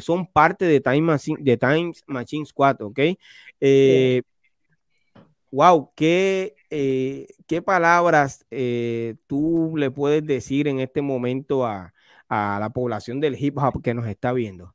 son 0.00 0.26
parte 0.26 0.64
de 0.66 0.80
Time 0.80 1.02
Machine, 1.02 1.38
de 1.40 1.56
Time 1.56 1.92
Machine 2.06 2.46
Squad, 2.46 2.80
¿ok? 2.82 3.00
wow, 5.52 5.90
qué, 5.96 6.54
qué 6.68 7.62
palabras 7.62 8.46
tú 9.26 9.74
le 9.76 9.90
puedes 9.90 10.24
decir 10.24 10.68
en 10.68 10.78
este 10.78 11.02
momento 11.02 11.66
a, 11.66 11.92
a 12.28 12.58
la 12.60 12.70
población 12.70 13.18
del 13.20 13.36
hip 13.36 13.58
hop 13.58 13.82
que 13.82 13.94
nos 13.94 14.06
está 14.06 14.32
viendo. 14.32 14.74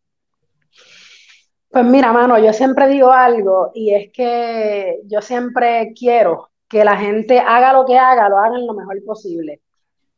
Pues 1.69 1.85
mira, 1.85 2.11
mano, 2.13 2.37
yo 2.39 2.53
siempre 2.53 2.87
digo 2.89 3.11
algo 3.11 3.71
y 3.73 3.93
es 3.93 4.11
que 4.11 4.99
yo 5.05 5.21
siempre 5.21 5.93
quiero 5.97 6.49
que 6.67 6.83
la 6.83 6.97
gente 6.97 7.39
haga 7.39 7.73
lo 7.73 7.85
que 7.85 7.97
haga, 7.97 8.29
lo 8.29 8.37
hagan 8.37 8.65
lo 8.65 8.73
mejor 8.73 9.03
posible. 9.05 9.61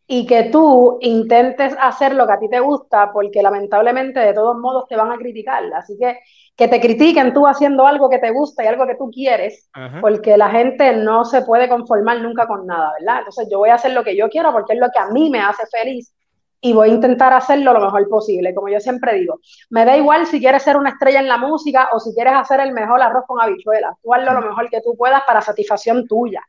Y 0.08 0.26
que 0.26 0.43
tú 0.43 0.98
intentes 1.02 1.76
hacer 1.80 2.16
lo 2.16 2.26
que 2.26 2.34
a 2.34 2.39
ti 2.39 2.50
te 2.50 2.62
gusta, 2.62 3.12
porque 3.12 3.41
lamentablemente 3.41 4.20
de 4.20 4.34
todos 4.34 4.58
modos 4.58 4.88
te 4.88 4.95
van 4.95 5.12
a 5.12 5.18
criticar. 5.18 5.64
Así 5.74 5.98
que 5.98 6.18
que 6.58 6.68
te 6.68 6.82
critiquen 6.82 7.34
tú 7.36 7.45
haciendo 7.45 7.86
algo 7.86 8.10
que 8.10 8.18
te 8.18 8.32
gusta 8.32 8.64
y 8.64 8.68
algo 8.68 8.88
que 8.88 8.95
tú 8.95 9.12
quieres, 9.12 9.70
porque 10.02 10.36
la 10.38 10.50
gente 10.50 10.91
no 10.93 11.24
se 11.24 11.43
puede 11.43 11.70
conformar 11.70 12.20
nunca 12.22 12.48
con 12.48 12.66
nada, 12.66 12.93
¿verdad? 13.00 13.20
Entonces 13.20 13.48
yo 13.50 13.60
voy 13.60 13.70
a 13.70 13.76
hacer 13.76 13.91
lo 13.91 14.04
que 14.04 14.18
yo 14.18 14.28
quiero 14.28 14.52
porque 14.52 14.74
es 14.74 14.80
lo 14.80 14.89
que 14.89 14.98
a 14.98 15.08
mí 15.10 15.30
me 15.30 15.39
hace 15.39 15.68
feliz 15.68 16.12
y 16.60 16.74
voy 16.74 16.89
a 16.89 16.93
intentar 16.93 17.34
hacerlo 17.34 17.74
lo 17.74 17.82
mejor 17.82 18.08
posible. 18.10 18.53
Como 18.53 18.70
yo 18.70 18.80
siempre 18.80 19.16
digo, 19.16 19.39
me 19.70 19.86
da 19.86 19.95
igual 19.95 20.26
si 20.26 20.39
quieres 20.39 20.64
ser 20.64 20.78
una 20.78 20.91
estrella 20.91 21.20
en 21.20 21.28
la 21.28 21.38
música 21.38 21.89
o 21.93 21.99
si 21.99 22.14
quieres 22.14 22.34
hacer 22.34 22.60
el 22.60 22.74
mejor 22.74 23.01
arroz 23.01 23.26
con 23.28 23.39
habichuelas. 23.41 23.95
Tú 24.01 24.14
hazlo 24.14 24.34
lo 24.34 24.41
mejor 24.41 24.70
que 24.70 24.82
tú 24.82 24.95
puedas 24.97 25.24
para 25.26 25.41
satisfacción 25.41 26.08
tuya. 26.08 26.41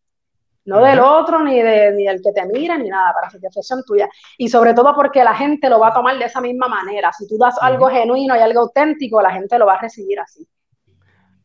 No 0.65 0.83
del 0.83 1.01
otro, 1.01 1.43
ni, 1.43 1.63
de, 1.63 1.93
ni 1.93 2.05
del 2.05 2.21
que 2.21 2.31
te 2.31 2.45
mire, 2.45 2.77
ni 2.77 2.91
nada, 2.91 3.15
para 3.15 3.31
satisfacción 3.31 3.83
tuya. 3.87 4.07
Y 4.37 4.51
sobre 4.51 4.75
todo 4.75 4.95
porque 4.95 5.25
la 5.25 5.35
gente 5.35 5.71
lo 5.71 5.81
va 5.81 5.89
a 5.89 5.95
tomar 5.95 6.19
de 6.19 6.27
esa 6.27 6.43
misma 6.43 6.69
manera. 6.69 7.11
Si 7.11 7.27
tú 7.27 7.39
das 7.39 7.57
algo 7.63 7.89
genuino 7.89 8.37
y 8.37 8.41
algo 8.41 8.61
auténtico, 8.61 9.23
la 9.23 9.31
gente 9.31 9.59
lo 9.59 9.65
va 9.65 9.75
a 9.75 9.81
recibir 9.81 10.21
así. 10.21 10.47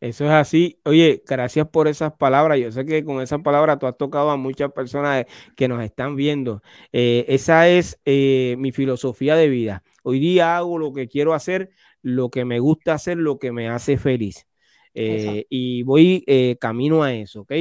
Eso 0.04 0.26
es 0.26 0.32
así. 0.32 0.78
Oye, 0.84 1.24
gracias 1.26 1.66
por 1.70 1.88
esas 1.88 2.12
palabras. 2.12 2.60
Yo 2.60 2.70
sé 2.74 2.86
que 2.86 3.06
con 3.06 3.22
esas 3.22 3.41
palabras 3.41 3.80
tú 3.80 3.88
has 3.88 3.95
tocado 3.97 4.32
a 4.32 4.36
muchas 4.36 4.70
personas 4.74 5.26
que 5.56 5.70
nos 5.70 5.82
están 5.82 6.18
viendo. 6.18 6.62
Eh, 6.91 7.24
esa 7.30 7.70
es 7.70 8.01
eh, 8.04 8.56
mi 8.60 8.74
filosofía 8.74 9.38
de 9.38 9.47
vida. 9.47 9.82
Hoy 10.04 10.20
día 10.20 10.58
hago 10.58 10.78
lo 10.78 10.91
que 10.91 11.08
quiero 11.08 11.34
hacer, 11.34 11.70
lo 12.01 12.30
que 12.30 12.43
me 12.43 12.60
gusta 12.60 12.95
hacer, 12.95 13.16
lo 13.16 13.39
que 13.39 13.54
me 13.54 13.70
hace 13.70 13.95
feliz. 13.97 14.45
Eh, 14.93 15.45
y 15.47 15.84
voy 15.84 16.26
camino 16.60 17.01
a 17.04 17.14
eso, 17.14 17.43
¿ok? 17.43 17.54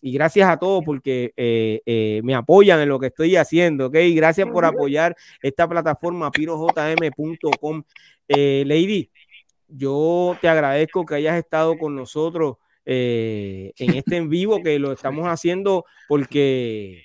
Y 0.00 0.12
gracias 0.12 0.48
a 0.48 0.56
todos 0.56 0.82
porque 0.82 1.34
me 2.24 2.34
apoyan 2.34 2.80
en 2.80 2.88
lo 2.88 2.98
que 2.98 3.08
estoy 3.08 3.36
haciendo, 3.36 3.88
¿ok? 3.88 3.96
Gracias 4.14 4.48
por 4.48 4.64
apoyar 4.64 5.14
esta 5.42 5.68
plataforma 5.68 6.30
pirojm.com. 6.30 7.82
Lady, 8.26 9.09
yo 9.72 10.36
te 10.40 10.48
agradezco 10.48 11.06
que 11.06 11.16
hayas 11.16 11.36
estado 11.36 11.76
con 11.78 11.94
nosotros 11.94 12.56
eh, 12.84 13.72
en 13.78 13.94
este 13.94 14.16
en 14.16 14.28
vivo, 14.28 14.62
que 14.62 14.78
lo 14.78 14.92
estamos 14.92 15.26
haciendo 15.26 15.84
porque 16.08 17.04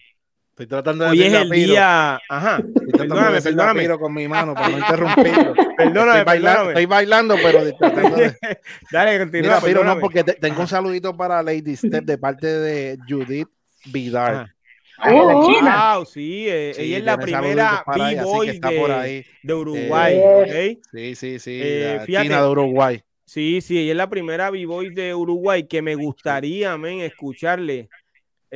Estoy 0.55 0.67
tratando 0.67 1.03
de 1.03 1.09
hoy 1.09 1.21
es 1.21 1.33
el 1.33 1.49
día. 1.49 2.17
Ajá. 2.29 2.63
Perdóname, 2.97 3.41
perdóname. 3.41 3.89
con 3.99 4.13
mi 4.13 4.25
mano 4.25 4.53
para 4.53 4.69
no 4.69 4.77
interrumpirlo. 4.77 5.53
perdóname, 5.77 6.19
estoy, 6.19 6.23
bailando, 6.23 6.69
estoy 6.69 6.85
bailando, 6.85 7.35
pero. 7.35 7.59
Dale, 8.91 9.19
continúa. 9.19 9.59
Mira, 9.65 9.83
no, 9.83 9.99
porque 9.99 10.23
tengo 10.23 10.61
un 10.61 10.67
saludito 10.69 11.17
para 11.17 11.43
Lady 11.43 11.75
Step 11.75 12.05
de 12.05 12.17
parte 12.17 12.47
de 12.47 12.97
Judith 13.05 13.49
Vidal. 13.87 14.54
Ah, 14.97 15.97
wow, 15.97 16.05
sí, 16.05 16.47
eh, 16.47 16.73
ella 16.77 16.97
es 16.97 17.03
la 17.03 17.17
primera 17.17 17.83
B-Boy 17.85 18.59
de, 18.59 19.25
de, 19.43 19.53
Uruguay. 19.53 20.21
Eh, 20.23 20.79
Sí, 20.91 21.15
sí, 21.15 21.39
sí. 21.39 21.59
Eh, 21.61 21.99
fíjate, 22.05 22.29
de 22.29 22.47
Uruguay. 22.47 23.03
Sí, 23.25 23.59
sí, 23.61 23.77
ella 23.77 23.91
es 23.91 23.97
la 23.97 24.09
primera 24.09 24.49
B-Boy 24.49 24.91
de 24.91 25.13
Uruguay 25.13 25.67
que 25.67 25.81
me 25.81 25.95
gustaría, 25.95 26.77
men, 26.77 27.01
escucharle 27.01 27.89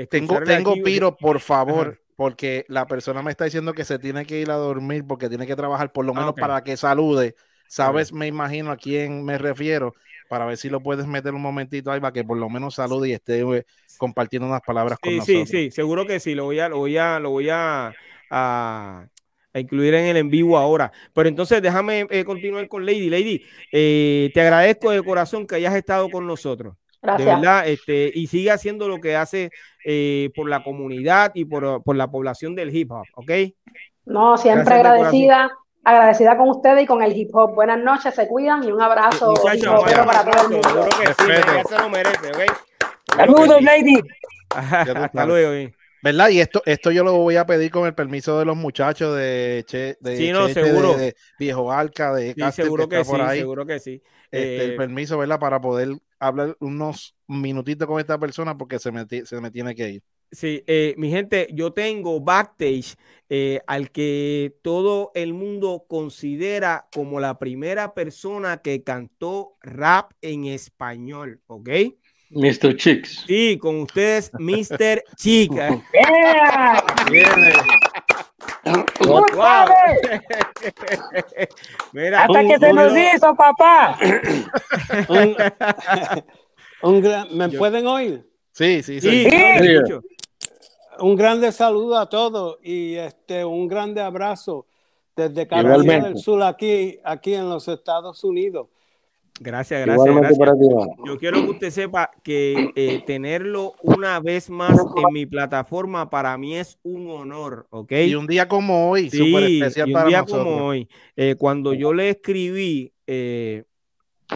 tengo, 0.08 0.40
tengo 0.42 0.74
Piro, 0.84 1.18
por 1.18 1.40
favor, 1.40 2.00
porque 2.16 2.66
la 2.68 2.86
persona 2.86 3.22
me 3.22 3.32
está 3.32 3.46
diciendo 3.46 3.74
que 3.74 3.86
se 3.86 4.00
tiene 4.00 4.26
que 4.26 4.40
ir 4.40 4.52
a 4.52 4.56
dormir 4.56 5.06
porque 5.06 5.30
tiene 5.30 5.48
que 5.48 5.56
trabajar 5.56 5.92
por 5.92 6.06
lo 6.06 6.14
ah, 6.16 6.20
menos 6.20 6.34
para 6.34 6.64
que 6.64 6.78
salude. 6.78 7.36
Sabes, 7.68 8.12
me 8.12 8.28
imagino 8.28 8.72
a 8.72 8.78
quién 8.78 9.24
me 9.24 9.38
refiero, 9.38 9.94
para 10.30 10.46
ver 10.46 10.58
si 10.58 10.70
lo 10.70 10.80
puedes 10.80 11.08
meter 11.08 11.34
un 11.34 11.42
momentito 11.42 11.92
ahí 11.92 12.00
para 12.00 12.14
que 12.14 12.24
por 12.24 12.38
lo 12.38 12.50
menos 12.50 12.76
salude 12.76 13.10
y 13.10 13.14
esté 13.14 13.42
eh, 13.42 13.66
compartiendo 13.98 14.48
unas 14.48 14.62
palabras 14.62 15.00
con 15.00 15.18
nosotros. 15.18 15.50
Sí, 15.50 15.66
sí, 15.66 15.72
seguro 15.72 16.06
que 16.06 16.20
sí, 16.20 16.36
lo 16.36 16.46
voy 16.46 16.60
a, 16.60 16.70
lo 16.70 16.78
voy 16.78 16.98
a, 16.98 17.20
lo 17.20 17.32
voy 17.32 17.50
a, 17.50 17.92
a, 18.30 19.08
incluir 19.56 19.96
en 19.96 20.06
el 20.06 20.18
en 20.18 20.30
vivo 20.30 20.58
ahora. 20.58 20.92
Pero 21.14 21.28
entonces 21.28 21.62
déjame 21.62 22.06
eh, 22.12 22.24
continuar 22.24 22.68
con 22.68 22.86
Lady. 22.86 23.10
Lady, 23.10 23.44
eh, 23.72 24.30
te 24.34 24.42
agradezco 24.42 24.92
de 24.92 25.04
corazón 25.04 25.48
que 25.48 25.56
hayas 25.56 25.74
estado 25.74 26.10
con 26.10 26.28
nosotros. 26.28 26.76
Gracias. 27.02 27.26
De 27.26 27.34
verdad, 27.34 27.68
este, 27.68 28.12
y 28.14 28.28
sigue 28.28 28.52
haciendo 28.52 28.88
lo 28.88 29.00
que 29.00 29.16
hace 29.16 29.50
eh, 29.84 30.30
por 30.36 30.48
la 30.48 30.64
comunidad 30.64 31.32
y 31.34 31.46
por, 31.46 31.82
por, 31.82 31.96
la 31.96 32.12
población 32.12 32.54
del 32.54 32.76
hip 32.76 32.92
hop, 32.92 33.06
¿ok? 33.16 33.32
No, 34.06 34.38
siempre 34.38 34.76
agradecida, 34.76 35.50
agradecida 35.84 36.38
con 36.38 36.50
ustedes 36.50 36.84
y 36.84 36.86
con 36.86 37.02
el 37.02 37.16
hip 37.16 37.30
hop. 37.34 37.56
Buenas 37.56 37.80
noches, 37.80 38.14
se 38.14 38.28
cuidan 38.28 38.64
y 38.64 38.72
un 38.72 38.82
abrazo 38.82 39.34
para 39.34 40.24
todo 40.24 40.44
el 40.44 40.50
mundo. 40.50 40.88
se 41.68 41.78
lo 41.78 41.90
merece, 41.90 42.28
¿ok? 42.30 42.58
Saludos, 43.16 43.62
lady. 43.62 44.02
Hasta 44.50 45.26
luego. 45.26 45.72
¿Verdad? 46.02 46.30
Y 46.30 46.40
esto, 46.40 46.62
esto 46.66 46.92
yo 46.92 47.04
lo 47.04 47.18
voy 47.18 47.36
a 47.36 47.46
pedir 47.46 47.72
con 47.72 47.86
el 47.86 47.94
permiso 47.94 48.40
de 48.40 48.46
los 48.46 48.56
muchachos 48.56 49.18
de, 49.18 49.66
che, 49.68 49.98
de, 50.00 50.16
sí, 50.16 50.32
no, 50.32 50.48
seguro. 50.48 50.94
De, 50.94 51.16
Viejo 51.38 51.72
Alca, 51.74 52.14
de 52.14 52.34
sí, 52.34 52.42
seguro 52.54 52.88
que, 52.88 53.04
sí, 53.04 53.12
seguro 53.34 53.66
que 53.66 53.80
sí. 53.80 54.02
Este, 54.32 54.64
el 54.64 54.72
eh, 54.72 54.78
permiso, 54.78 55.18
¿verdad? 55.18 55.40
Para 55.40 55.60
poder 55.60 55.90
hablar 56.18 56.56
unos 56.62 57.16
minutitos 57.28 57.86
con 57.86 58.00
esta 58.00 58.18
persona 58.18 58.58
porque 58.58 58.80
se 58.80 58.92
me, 58.92 59.06
se 59.08 59.42
me 59.42 59.52
tiene 59.52 59.76
que 59.76 59.90
ir. 59.90 60.04
Sí, 60.32 60.64
eh, 60.68 60.94
mi 60.98 61.10
gente, 61.10 61.48
yo 61.52 61.74
tengo 61.74 62.20
backstage 62.22 62.96
eh, 63.30 63.62
al 63.68 63.92
que 63.92 64.56
todo 64.62 65.12
el 65.16 65.34
mundo 65.34 65.86
considera 65.88 66.88
como 66.94 67.20
la 67.20 67.40
primera 67.40 67.94
persona 67.94 68.58
que 68.58 68.84
cantó 68.84 69.58
rap 69.62 70.12
en 70.22 70.46
español, 70.46 71.42
¿ok? 71.48 71.70
Mr. 72.32 72.76
Chicks. 72.76 73.26
Sí, 73.28 73.58
con 73.58 73.82
ustedes, 73.82 74.32
Mr. 74.38 75.04
Chick. 75.16 75.52
Wow. 79.02 79.34
Mira, 81.94 82.24
Hasta 82.24 82.42
que 82.42 82.60
se 82.60 82.74
nos 82.74 82.94
hizo, 82.96 83.36
papá. 83.36 83.98
un, 86.82 87.02
gran, 87.02 87.36
¿Me 87.36 87.50
pueden 87.50 87.88
oír? 87.88 88.30
Sí, 88.52 88.84
sí, 88.84 89.00
sí. 89.02 89.28
Un 91.02 91.16
grande 91.16 91.52
saludo 91.52 91.98
a 91.98 92.10
todos 92.10 92.58
y 92.64 92.96
este, 92.96 93.46
un 93.46 93.68
grande 93.68 94.02
abrazo 94.02 94.66
desde 95.16 95.48
Carolina 95.48 96.00
del 96.00 96.18
Sur 96.18 96.44
aquí, 96.44 97.00
aquí 97.04 97.34
en 97.34 97.50
los 97.50 97.68
Estados 97.68 98.24
Unidos. 98.24 98.68
Gracias, 99.42 99.86
gracias. 99.86 100.16
Yo 101.06 101.18
quiero 101.18 101.42
que 101.44 101.50
usted 101.52 101.70
sepa 101.70 102.12
que 102.24 102.72
eh, 102.76 103.02
tenerlo 103.06 103.74
una 103.82 104.20
vez 104.20 104.50
más 104.50 104.78
en 104.98 105.14
mi 105.14 105.26
plataforma 105.26 106.10
para 106.10 106.38
mí 106.38 106.58
es 106.58 106.78
un 106.84 107.10
honor, 107.10 107.66
¿ok? 107.70 107.92
Y 108.08 108.16
un 108.16 108.28
día 108.28 108.50
como 108.50 108.90
hoy, 108.90 109.10
súper 109.10 109.44
especial 109.44 109.96
un 109.96 110.08
día 110.10 110.24
como 110.26 110.66
hoy. 110.66 110.90
Eh, 111.16 111.36
cuando 111.38 111.74
yo 111.74 111.94
le 111.94 112.10
escribí 112.10 112.92
eh, 113.08 113.64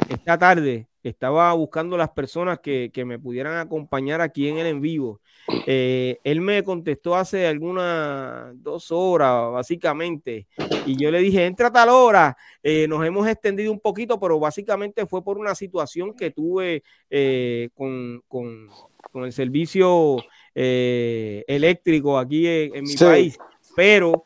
esta 0.08 0.38
tarde, 0.38 0.88
estaba 1.10 1.52
buscando 1.54 1.98
las 1.98 2.10
personas 2.10 2.60
que, 2.60 2.90
que, 2.94 3.04
me 3.06 3.20
pudieran 3.20 3.58
acompañar 3.58 4.22
aquí 4.22 4.48
en 4.48 4.58
el 4.58 4.68
en 4.68 4.82
vivo. 4.82 5.20
Eh, 5.68 6.20
él 6.24 6.42
me 6.42 6.64
contestó 6.64 7.16
hace 7.16 7.46
algunas 7.46 8.54
dos 8.64 8.92
horas, 8.92 9.52
básicamente, 9.52 10.48
y 10.86 10.96
yo 10.96 11.12
le 11.12 11.20
dije, 11.20 11.46
entra 11.46 11.68
a 11.68 11.74
tal 11.74 11.90
hora. 11.90 12.38
Eh, 12.62 12.88
nos 12.88 13.06
hemos 13.06 13.28
extendido 13.28 13.72
un 13.72 13.80
poquito, 13.80 14.20
pero 14.20 14.40
básicamente 14.40 15.06
fue 15.06 15.24
por 15.24 15.38
una 15.38 15.56
situación 15.56 16.14
que 16.16 16.32
tuve 16.32 16.84
eh, 17.10 17.70
con, 17.74 18.24
con, 18.28 18.70
con, 19.12 19.26
el 19.26 19.34
servicio 19.34 20.18
eléctrico 20.56 22.18
aquí 22.18 22.48
en, 22.48 22.84
mi 22.84 22.96
país. 22.96 23.38
Pero 23.76 24.26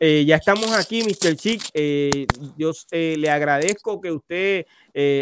ya 0.00 0.36
estamos 0.36 0.72
aquí, 0.72 1.02
Mr. 1.02 1.36
Chick. 1.36 1.62
yo 2.56 2.72
le 2.90 3.30
agradezco 3.30 4.00
que 4.00 4.12
usted 4.12 4.66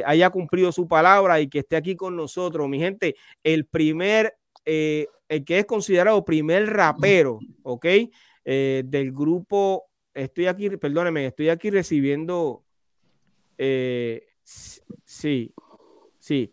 haya 0.05 0.31
cumplido 0.31 0.73
su 0.73 0.89
palabra 0.89 1.41
y 1.41 1.49
que 1.49 1.61
esté 1.61 1.77
aquí 1.77 1.97
con 1.97 2.17
nosotros. 2.17 2.69
Mi 2.69 2.79
gente, 2.79 3.15
el 3.43 3.67
primer 3.67 4.37
el 5.33 5.45
que 5.47 5.61
es 5.61 5.65
considerado 5.65 6.25
primer 6.27 6.69
rapero, 6.69 7.39
¿ok? 7.63 7.87
Eh, 8.45 8.83
del 8.85 9.13
grupo, 9.13 9.85
estoy 10.13 10.47
aquí, 10.47 10.69
perdóneme, 10.69 11.27
estoy 11.27 11.49
aquí 11.49 11.71
recibiendo, 11.71 12.63
eh, 13.57 14.27
sí, 14.45 15.55
sí, 16.19 16.53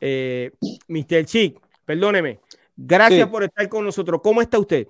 eh, 0.00 0.50
Mr. 0.88 1.24
Chick, 1.26 1.60
perdóneme, 1.84 2.40
gracias 2.76 3.28
por 3.28 3.44
estar 3.44 3.68
con 3.68 3.84
nosotros. 3.84 4.20
¿Cómo 4.20 4.42
está 4.42 4.58
usted? 4.58 4.88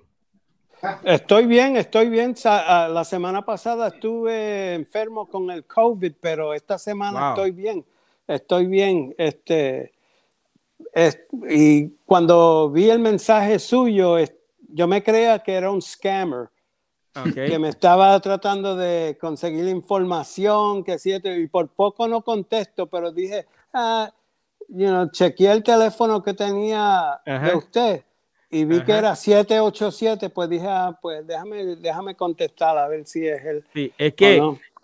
Estoy 1.03 1.45
bien, 1.45 1.77
estoy 1.77 2.09
bien. 2.09 2.35
Ah, 2.45 2.89
la 2.91 3.03
semana 3.03 3.45
pasada 3.45 3.87
estuve 3.87 4.73
enfermo 4.73 5.27
con 5.27 5.49
el 5.49 5.65
COVID, 5.65 6.13
pero 6.19 6.53
esta 6.53 6.77
semana 6.77 7.29
estoy 7.29 7.51
bien. 7.51 7.85
Estoy 8.27 8.65
bien. 8.67 9.15
Este, 9.17 9.93
y 11.49 11.89
cuando 12.05 12.69
vi 12.69 12.89
el 12.89 12.99
mensaje 12.99 13.59
suyo, 13.59 14.17
yo 14.69 14.87
me 14.87 15.01
creía 15.03 15.39
que 15.39 15.53
era 15.53 15.71
un 15.71 15.81
scammer. 15.81 16.49
Que 17.33 17.59
me 17.59 17.69
estaba 17.69 18.19
tratando 18.19 18.75
de 18.75 19.17
conseguir 19.21 19.67
información, 19.67 20.83
que 20.83 20.97
siete, 20.97 21.37
y 21.37 21.47
por 21.47 21.67
poco 21.69 22.07
no 22.07 22.23
contesto, 22.23 22.87
pero 22.87 23.11
dije, 23.11 23.45
ah, 23.71 24.11
you 24.67 24.87
know, 24.87 25.07
chequeé 25.11 25.51
el 25.51 25.61
teléfono 25.61 26.23
que 26.23 26.33
tenía 26.33 27.21
de 27.23 27.55
usted 27.55 28.03
y 28.53 28.65
vi 28.65 28.83
que 28.83 28.91
era 28.91 29.15
787, 29.15 30.29
pues 30.29 30.49
dije, 30.49 30.67
ah, 30.67 30.97
pues 31.01 31.25
déjame, 31.25 31.75
déjame 31.77 32.15
contestar 32.15 32.77
a 32.77 32.87
ver 32.87 33.05
si 33.05 33.27
es 33.27 33.43
él. 33.43 33.63
Sí, 33.73 33.91
es 33.97 34.13
que 34.13 34.41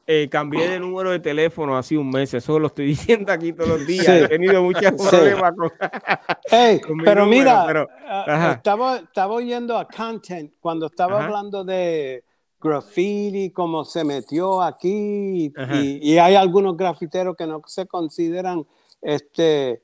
eh, 0.07 0.27
cambié 0.27 0.67
de 0.67 0.79
número 0.79 1.11
de 1.11 1.19
teléfono 1.19 1.77
hace 1.77 1.95
un 1.95 2.09
mes, 2.09 2.33
eso 2.33 2.57
lo 2.57 2.65
estoy 2.65 2.85
diciendo 2.97 3.31
aquí 3.31 3.53
todos 3.53 3.69
los 3.69 3.85
días. 3.85 4.07
He 4.07 4.27
tenido 4.27 4.63
muchos 4.63 4.91
problemas 4.93 5.53
con, 5.55 5.71
Pero 7.05 7.27
mira, 7.27 7.87
ah, 8.07 8.53
estaba, 8.55 8.97
estaba 8.97 9.35
oyendo 9.35 9.77
a 9.77 9.87
Content 9.87 10.53
cuando 10.59 10.87
estaba 10.87 11.23
hablando 11.23 11.63
de 11.63 12.23
graffiti, 12.59 13.51
cómo 13.51 13.85
se 13.85 14.03
metió 14.03 14.63
aquí, 14.63 15.53
y, 15.73 16.17
hay 16.17 16.33
algunos 16.33 16.75
grafiteros 16.75 17.35
que 17.35 17.45
no 17.45 17.61
se 17.67 17.85
consideran 17.85 18.65
este, 19.03 19.83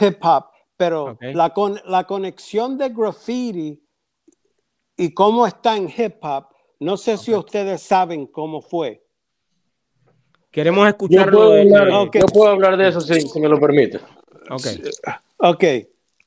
hip 0.00 0.16
hop, 0.22 0.46
pero 0.78 1.18
la, 1.20 1.50
con, 1.50 1.78
la 1.86 2.04
conexión 2.04 2.78
de 2.78 2.88
graffiti 2.88 3.82
y 4.96 5.12
cómo 5.12 5.46
está 5.46 5.76
en 5.76 5.88
hip 5.94 6.14
hop, 6.22 6.46
no 6.78 6.96
sé 6.96 7.18
si 7.18 7.34
ustedes 7.34 7.82
saben 7.82 8.26
cómo 8.26 8.62
fue. 8.62 9.04
Queremos 10.50 10.86
escucharlo. 10.88 11.62
Yo 11.62 12.26
puedo, 12.32 12.50
hablar, 12.50 12.76
de 12.76 12.88
eso 12.88 13.00
si, 13.00 13.40
me 13.40 13.48
lo 13.48 13.60
permite. 13.60 13.98
Ok. 14.50 14.66
Ok. 15.38 15.64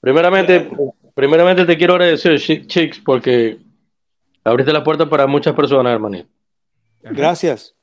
Primeramente, 0.02 0.70
primeramente 1.16 1.66
te 1.66 1.78
quiero 1.78 1.94
agradecer, 1.94 2.38
Chicks, 2.40 3.00
porque 3.00 3.58
abriste 4.44 4.74
la 4.74 4.84
puerta 4.84 5.10
para 5.10 5.28
muchas 5.28 5.56
personas, 5.56 5.94
hermanito. 5.94 6.30
Gracias. 7.02 7.74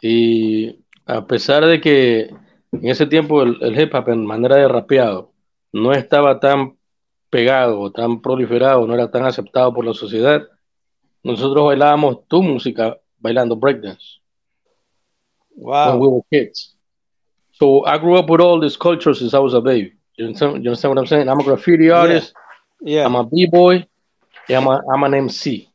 Y 0.00 0.80
a 1.04 1.26
pesar 1.26 1.66
de 1.66 1.80
que 1.80 2.30
en 2.72 2.88
ese 2.88 3.06
tiempo 3.06 3.42
el, 3.42 3.78
hip 3.78 3.94
hop 3.94 4.08
en 4.08 4.24
manera 4.24 4.56
de 4.56 4.68
rapeado 4.68 5.33
no 5.74 5.92
estaba 5.92 6.38
tan 6.38 6.76
pegado, 7.30 7.90
tan 7.90 8.22
proliferado, 8.22 8.86
no 8.86 8.94
era 8.94 9.10
tan 9.10 9.24
aceptado 9.24 9.74
por 9.74 9.84
la 9.84 9.92
sociedad, 9.92 10.40
nosotros 11.24 11.66
bailábamos 11.66 12.28
tu 12.28 12.44
música 12.44 12.96
bailando 13.18 13.56
breakdance. 13.56 14.20
Wow. 15.56 15.90
When 15.90 15.98
we 15.98 16.08
were 16.08 16.22
kids. 16.30 16.76
So 17.54 17.84
I 17.86 17.98
grew 17.98 18.16
up 18.16 18.30
with 18.30 18.40
all 18.40 18.60
this 18.60 18.76
culture 18.76 19.14
since 19.14 19.34
I 19.34 19.40
was 19.40 19.52
a 19.52 19.60
baby. 19.60 19.94
You 20.16 20.26
understand, 20.26 20.62
you 20.62 20.70
understand 20.70 20.94
what 20.94 21.00
I'm 21.00 21.06
saying? 21.08 21.28
I'm 21.28 21.40
a 21.40 21.42
graffiti 21.42 21.90
artist. 21.90 22.32
Yeah. 22.80 23.00
yeah. 23.00 23.06
I'm 23.06 23.16
a 23.16 23.24
b-boy. 23.24 23.84
I'm, 24.48 24.66
a, 24.68 24.80
I'm 24.92 25.02
an 25.02 25.14
MC. 25.14 25.68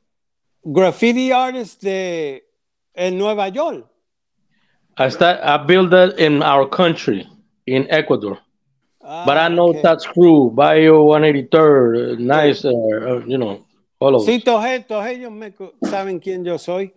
Graffiti 0.63 1.33
artist 1.33 1.81
de 1.81 2.41
en 2.95 3.17
Nueva 3.17 3.49
York. 3.49 3.85
I 4.97 5.09
start. 5.09 5.41
I 5.41 5.57
built 5.57 5.89
that 5.91 6.19
in 6.19 6.41
our 6.41 6.67
country, 6.69 7.27
in 7.65 7.87
Ecuador. 7.89 8.37
Ah, 9.11 9.23
but 9.25 9.37
I 9.37 9.47
know 9.49 9.69
okay. 9.69 9.81
that's 9.81 10.05
true. 10.05 10.51
Bio 10.51 11.03
183rd, 11.07 12.19
nice, 12.19 12.63
uh, 12.63 12.69
uh, 12.69 13.25
you 13.25 13.39
know, 13.39 13.65
all 13.97 14.15
of 14.15 14.23
Sí, 14.23 14.39
todos, 14.39 14.63
todos 14.87 15.07
ellos 15.07 15.31
me, 15.31 15.51
saben 15.81 16.19
quién 16.19 16.45
yo 16.45 16.59
soy. 16.59 16.93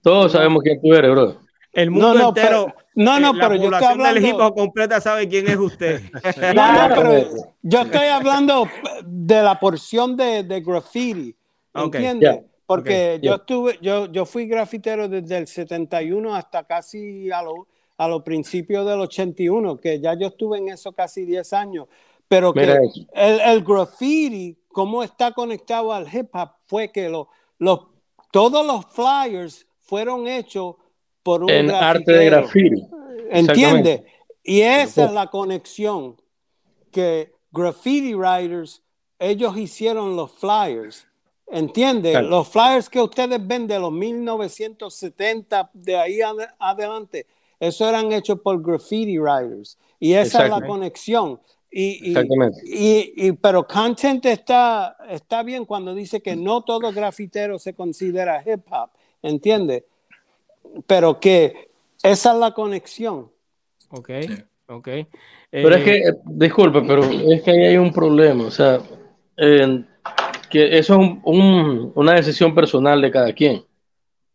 Todos 0.00 0.30
sabemos 0.30 0.62
quién 0.62 0.80
tú 0.80 0.94
eres, 0.94 1.10
bro. 1.10 1.36
El 1.72 1.90
mundo 1.90 2.14
no, 2.14 2.20
no, 2.20 2.28
entero, 2.28 2.66
pero, 2.66 2.86
no, 2.94 3.18
no, 3.18 3.32
pero 3.34 3.56
yo 3.56 3.70
estoy 3.72 3.86
hablando... 3.86 4.20
del 4.20 4.24
hip 4.24 4.36
hop 4.38 4.54
completa 4.54 5.00
sabe 5.00 5.28
quién 5.28 5.48
es 5.48 5.56
usted. 5.56 6.00
no, 6.54 6.88
no, 6.88 6.94
pero 6.94 7.50
yo 7.62 7.80
estoy 7.80 8.06
hablando 8.06 8.68
de 9.04 9.42
la 9.42 9.58
porción 9.58 10.16
de, 10.16 10.44
de 10.44 10.60
graffiti, 10.60 11.34
¿entiendes? 11.74 12.36
Okay, 12.36 12.46
Porque 12.66 12.90
okay, 12.90 13.16
yo 13.16 13.20
yeah. 13.20 13.34
estuve, 13.34 13.78
yo, 13.82 14.06
yo 14.06 14.24
fui 14.24 14.46
grafitero 14.46 15.08
desde 15.08 15.38
el 15.38 15.48
71 15.48 16.36
hasta 16.36 16.62
casi 16.62 17.32
a 17.32 17.42
los 17.42 17.66
a 17.98 18.08
los 18.08 18.22
principios 18.22 18.86
del 18.86 19.00
81, 19.00 19.76
que 19.78 20.00
ya 20.00 20.14
yo 20.14 20.28
estuve 20.28 20.58
en 20.58 20.68
eso 20.68 20.92
casi 20.92 21.24
10 21.24 21.52
años, 21.52 21.88
pero 22.28 22.52
que 22.54 22.62
el, 22.62 23.40
el, 23.40 23.64
graffiti, 23.64 24.56
cómo 24.68 25.02
está 25.02 25.32
conectado 25.32 25.92
al 25.92 26.06
hip 26.12 26.28
hop, 26.32 26.50
fue 26.64 26.92
que 26.92 27.08
lo, 27.08 27.28
los, 27.58 27.80
todos 28.30 28.64
los 28.64 28.86
flyers 28.86 29.66
fueron 29.80 30.28
hechos 30.28 30.76
por 31.22 31.42
un 31.42 31.50
en 31.50 31.70
arte 31.70 32.12
de 32.12 32.26
graffiti. 32.26 32.86
¿Entiendes? 33.30 34.02
Y 34.44 34.60
esa 34.60 35.06
es 35.06 35.12
la 35.12 35.26
conexión 35.26 36.16
que 36.92 37.34
graffiti 37.50 38.14
writers, 38.14 38.82
ellos 39.18 39.56
hicieron 39.56 40.14
los 40.14 40.30
flyers. 40.32 41.06
¿Entiendes? 41.48 42.22
Los 42.22 42.48
flyers 42.48 42.88
que 42.88 43.00
ustedes 43.00 43.44
ven 43.44 43.66
de 43.66 43.78
los 43.78 43.90
1970, 43.90 45.70
de 45.72 45.96
ahí 45.96 46.20
adelante, 46.58 47.26
eso 47.60 47.88
eran 47.88 48.12
hechos 48.12 48.40
por 48.40 48.62
graffiti 48.62 49.18
writers. 49.18 49.78
Y 49.98 50.12
esa 50.14 50.44
es 50.44 50.50
la 50.50 50.66
conexión. 50.66 51.40
Y, 51.70 52.14
y, 52.14 53.12
y, 53.16 53.32
pero 53.32 53.66
content 53.66 54.24
está, 54.24 54.96
está 55.10 55.42
bien 55.42 55.66
cuando 55.66 55.94
dice 55.94 56.22
que 56.22 56.34
no 56.34 56.62
todo 56.62 56.90
grafitero 56.92 57.58
se 57.58 57.74
considera 57.74 58.42
hip 58.42 58.62
hop, 58.70 58.90
¿entiendes? 59.22 59.84
Pero 60.86 61.20
que 61.20 61.68
esa 62.02 62.32
es 62.32 62.38
la 62.38 62.52
conexión. 62.52 63.30
Ok, 63.90 64.10
ok. 64.68 64.88
Pero 65.50 65.74
es 65.74 65.84
que, 65.84 65.96
eh, 65.96 66.14
disculpe, 66.26 66.82
pero 66.82 67.02
es 67.04 67.42
que 67.42 67.50
ahí 67.50 67.64
hay 67.64 67.76
un 67.76 67.92
problema, 67.92 68.44
o 68.44 68.50
sea, 68.50 68.80
que 69.36 70.78
eso 70.78 71.00
es 71.00 71.10
una 71.24 72.14
decisión 72.14 72.54
personal 72.54 73.00
de 73.00 73.10
cada 73.10 73.32
quien, 73.32 73.64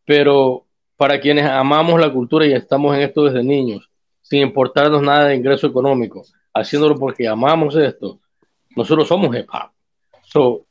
pero 0.06 0.63
para 1.04 1.20
quienes 1.20 1.44
amamos 1.44 2.00
la 2.00 2.10
cultura 2.14 2.48
y 2.48 2.54
estamos 2.54 2.96
en 2.96 3.02
esto 3.02 3.26
desde 3.26 3.44
niños, 3.44 3.90
sin 4.22 4.40
importarnos 4.40 5.02
nada 5.02 5.26
de 5.26 5.36
ingreso 5.36 5.68
económico, 5.68 6.24
haciéndolo 6.54 6.96
porque 6.96 7.28
amamos 7.28 7.76
esto, 7.76 8.22
nosotros 8.74 9.10
somos 9.10 9.36
hip 9.36 9.50
hop. 9.52 9.72
So, 10.22 10.66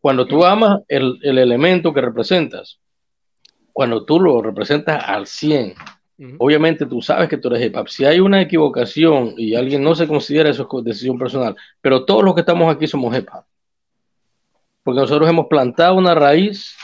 cuando 0.00 0.26
tú 0.26 0.44
amas 0.44 0.80
el, 0.88 1.20
el, 1.22 1.38
elemento 1.38 1.94
que 1.94 2.00
representas, 2.00 2.80
cuando 3.72 4.04
tú 4.04 4.18
lo 4.18 4.42
representas 4.42 5.04
al 5.06 5.28
100, 5.28 5.74
obviamente 6.38 6.84
tú 6.86 7.00
sabes 7.00 7.28
que 7.28 7.38
tú 7.38 7.46
eres 7.46 7.64
hip 7.64 7.76
hop. 7.76 7.88
Si 7.88 8.04
hay 8.04 8.18
una 8.18 8.42
equivocación 8.42 9.34
y 9.36 9.54
alguien 9.54 9.84
no 9.84 9.94
se 9.94 10.08
considera 10.08 10.50
eso 10.50 10.68
es 10.68 10.84
decisión 10.84 11.16
personal, 11.16 11.54
pero 11.80 12.04
todos 12.04 12.24
los 12.24 12.34
que 12.34 12.40
estamos 12.40 12.74
aquí 12.74 12.88
somos 12.88 13.16
hip 13.16 13.28
hop. 13.32 13.44
Porque 14.82 15.00
nosotros 15.00 15.30
hemos 15.30 15.46
plantado 15.46 15.94
una 15.94 16.12
raíz 16.12 16.74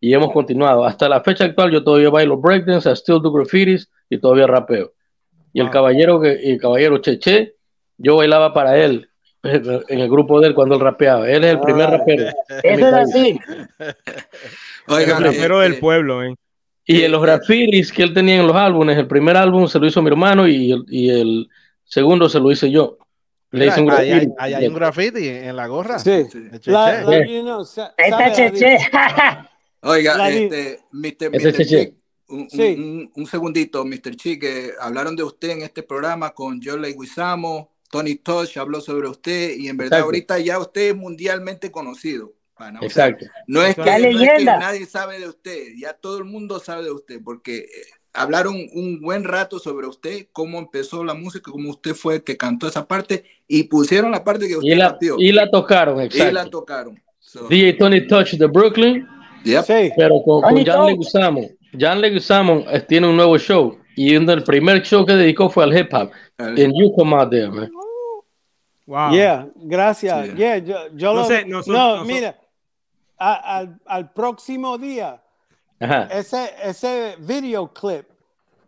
y 0.00 0.12
hemos 0.12 0.32
continuado. 0.32 0.84
Hasta 0.84 1.08
la 1.08 1.22
fecha 1.22 1.44
actual 1.44 1.70
yo 1.70 1.82
todavía 1.82 2.10
bailo 2.10 2.36
breakdance, 2.36 2.88
I 2.88 2.92
still 2.92 3.20
do 3.20 3.32
graffitis 3.32 3.90
y 4.10 4.18
todavía 4.18 4.46
rapeo. 4.46 4.92
Y 5.52 5.60
el 5.60 5.70
caballero, 5.70 6.22
el 6.22 6.58
caballero 6.60 6.98
Cheche, 6.98 7.54
yo 7.96 8.16
bailaba 8.16 8.52
para 8.52 8.76
él 8.76 9.08
en 9.42 10.00
el 10.00 10.08
grupo 10.08 10.40
de 10.40 10.48
él 10.48 10.54
cuando 10.54 10.74
él 10.74 10.80
rapeaba. 10.80 11.28
Él 11.30 11.44
es 11.44 11.52
el 11.52 11.60
primer 11.60 11.88
ah, 11.88 11.98
rapero. 11.98 12.24
Eso 12.62 12.88
es 12.88 12.94
así. 12.94 13.40
Oiga, 14.88 15.16
el 15.18 15.24
rapero 15.24 15.60
del 15.60 15.78
pueblo, 15.78 16.22
¿eh? 16.22 16.34
Y 16.88 17.02
en 17.02 17.10
los 17.10 17.20
graffitis 17.20 17.90
que 17.90 18.04
él 18.04 18.14
tenía 18.14 18.36
en 18.36 18.46
los 18.46 18.54
álbumes, 18.54 18.96
el 18.96 19.08
primer 19.08 19.36
álbum 19.36 19.66
se 19.66 19.80
lo 19.80 19.86
hizo 19.86 20.00
mi 20.02 20.08
hermano 20.08 20.46
y 20.46 20.70
el, 20.70 20.84
y 20.88 21.10
el 21.10 21.48
segundo 21.82 22.28
se 22.28 22.38
lo 22.38 22.52
hice 22.52 22.70
yo. 22.70 22.98
Le 23.50 23.66
hice 23.66 23.80
un 23.80 23.86
graffiti. 23.86 24.32
Hay, 24.38 24.54
hay, 24.54 24.68
un 24.68 24.74
graffiti 24.74 25.28
en 25.28 25.56
la 25.56 25.66
gorra. 25.66 25.98
Sí. 25.98 26.26
La, 26.66 27.02
Está 27.96 28.32
Cheche. 28.32 28.78
Oiga, 29.86 30.30
este, 30.30 30.80
Mr. 30.90 31.30
Mr. 31.30 31.94
un, 32.28 33.10
un, 33.14 33.26
segundito, 33.26 33.84
Mr. 33.84 34.16
Chick, 34.16 34.44
hablaron 34.80 35.14
de 35.14 35.22
usted 35.22 35.50
en 35.50 35.62
este 35.62 35.82
programa 35.84 36.30
con 36.30 36.60
John 36.62 36.82
Leguizamo, 36.82 37.70
Tony 37.90 38.16
Tosh 38.16 38.58
habló 38.58 38.80
sobre 38.80 39.08
usted 39.08 39.56
y 39.56 39.68
en 39.68 39.76
verdad 39.76 40.00
ahorita 40.00 40.38
ya 40.40 40.58
usted 40.58 40.90
es 40.90 40.96
mundialmente 40.96 41.70
conocido. 41.70 42.32
Exacto. 42.80 43.26
no, 43.46 43.62
es 43.62 43.76
que, 43.76 43.82
no 43.82 43.90
es 43.90 44.38
que, 44.38 44.44
nadie 44.44 44.86
sabe 44.86 45.20
de 45.20 45.28
usted, 45.28 45.74
ya 45.78 45.92
todo 45.92 46.18
el 46.18 46.24
mundo 46.24 46.58
sabe 46.58 46.84
de 46.84 46.90
usted, 46.90 47.20
porque 47.22 47.58
eh, 47.58 47.68
hablaron 48.14 48.56
un 48.72 49.00
buen 49.02 49.24
rato 49.24 49.58
sobre 49.58 49.86
usted, 49.86 50.28
cómo 50.32 50.58
empezó 50.58 51.04
la 51.04 51.14
música, 51.14 51.50
cómo 51.52 51.70
usted 51.70 51.94
fue 51.94 52.16
el 52.16 52.24
que 52.24 52.36
cantó 52.36 52.66
esa 52.66 52.88
parte 52.88 53.24
y 53.46 53.64
pusieron 53.64 54.10
la 54.10 54.24
parte 54.24 54.48
que 54.48 54.56
usted 54.56 54.72
y 54.72 54.74
la, 54.74 54.98
Y 55.18 55.32
la 55.32 55.50
tocaron, 55.50 56.00
exacto. 56.00 56.30
Y 56.30 56.32
la 56.32 56.50
tocaron. 56.50 57.02
DJ 57.50 57.74
Tony 57.74 58.06
Touch 58.06 58.32
de 58.32 58.46
Brooklyn 58.46 59.06
pero 59.96 60.22
con, 60.22 60.42
con 60.42 60.64
Jan 60.64 60.86
Leguizamo, 60.86 61.42
Jan 61.78 62.00
Leguizamo 62.00 62.64
eh, 62.70 62.80
tiene 62.80 63.08
un 63.08 63.16
nuevo 63.16 63.38
show 63.38 63.78
y 63.96 64.14
el 64.14 64.42
primer 64.44 64.82
show 64.82 65.06
que 65.06 65.14
dedicó 65.14 65.48
fue 65.48 65.64
al 65.64 65.76
hip 65.76 65.92
hop. 65.92 66.10
En 66.38 66.72
You 66.74 66.92
Come 66.94 67.16
Out 67.16 67.30
There, 67.30 67.48
man. 67.48 67.70
Wow. 68.86 69.10
Yeah, 69.10 69.48
gracias. 69.56 70.34
Yeah, 70.36 70.58
yo, 70.58 70.76
yo 70.94 71.12
no, 71.12 71.20
lo, 71.20 71.24
sé, 71.24 71.44
no, 71.44 71.62
no, 71.66 72.04
mira, 72.04 72.36
a, 73.18 73.58
al, 73.58 73.80
al, 73.84 74.12
próximo 74.12 74.78
día, 74.78 75.20
Ajá. 75.80 76.08
ese, 76.12 76.50
ese 76.62 77.16
video 77.18 77.72
clip 77.72 78.06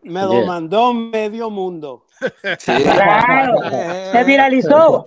me 0.03 0.23
lo 0.23 0.33
yeah. 0.33 0.47
mandó 0.47 0.93
medio 0.93 1.51
mundo. 1.51 2.05
Sí. 2.59 2.73
Claro, 2.83 3.61
se 4.13 4.25
viralizó. 4.25 5.07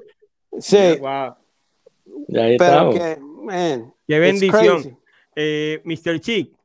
Sí. 0.59 0.97
Wow. 0.99 1.35
Ahí 2.41 2.57
Pero 2.57 2.91
que, 2.91 3.17
man, 3.19 3.93
Qué 4.07 4.19
bendición. 4.19 4.97
Eh, 5.43 5.81
Mr. 5.83 6.19
Chick, 6.19 6.55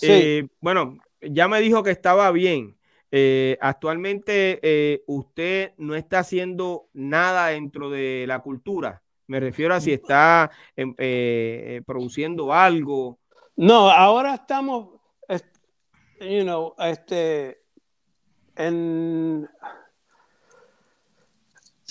eh, 0.00 0.48
bueno, 0.60 0.96
ya 1.20 1.46
me 1.46 1.60
dijo 1.60 1.82
que 1.82 1.90
estaba 1.90 2.30
bien. 2.30 2.74
Eh, 3.10 3.58
actualmente 3.60 4.58
eh, 4.62 5.04
usted 5.06 5.72
no 5.76 5.94
está 5.94 6.20
haciendo 6.20 6.88
nada 6.94 7.48
dentro 7.48 7.90
de 7.90 8.24
la 8.26 8.38
cultura. 8.40 9.02
Me 9.26 9.40
refiero 9.40 9.74
a 9.74 9.80
si 9.80 9.92
está 9.92 10.50
em, 10.74 10.94
eh, 10.98 11.82
produciendo 11.86 12.52
algo. 12.52 13.18
No, 13.56 13.90
ahora 13.90 14.34
estamos, 14.34 15.00
you 16.20 16.42
know, 16.42 16.74
este, 16.78 17.60
en... 18.56 19.48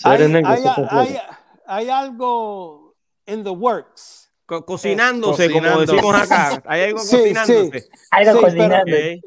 Hay, 0.03 0.23
hay, 0.23 0.63
hay, 0.89 1.17
hay 1.65 1.89
algo 1.89 2.95
in 3.27 3.43
the 3.43 3.51
works 3.51 4.22
cocinándose, 4.45 5.49
como 5.49 5.79
decimos 5.79 6.15
acá. 6.15 6.61
Hay 6.65 6.81
algo 6.83 6.99
cocinándose. 6.99 7.89
Algo 8.11 8.41
cocinándose. 8.41 9.21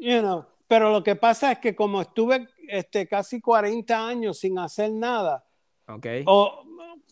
Pero, 0.67 0.91
lo 0.91 1.01
que 1.03 1.15
pasa 1.15 1.53
es 1.53 1.59
que 1.59 1.75
como 1.75 2.01
estuve 2.01 2.47
este, 2.67 3.07
casi 3.07 3.39
40 3.39 4.07
años 4.07 4.39
sin 4.39 4.59
hacer 4.59 4.91
nada, 4.91 5.45
o 6.25 6.63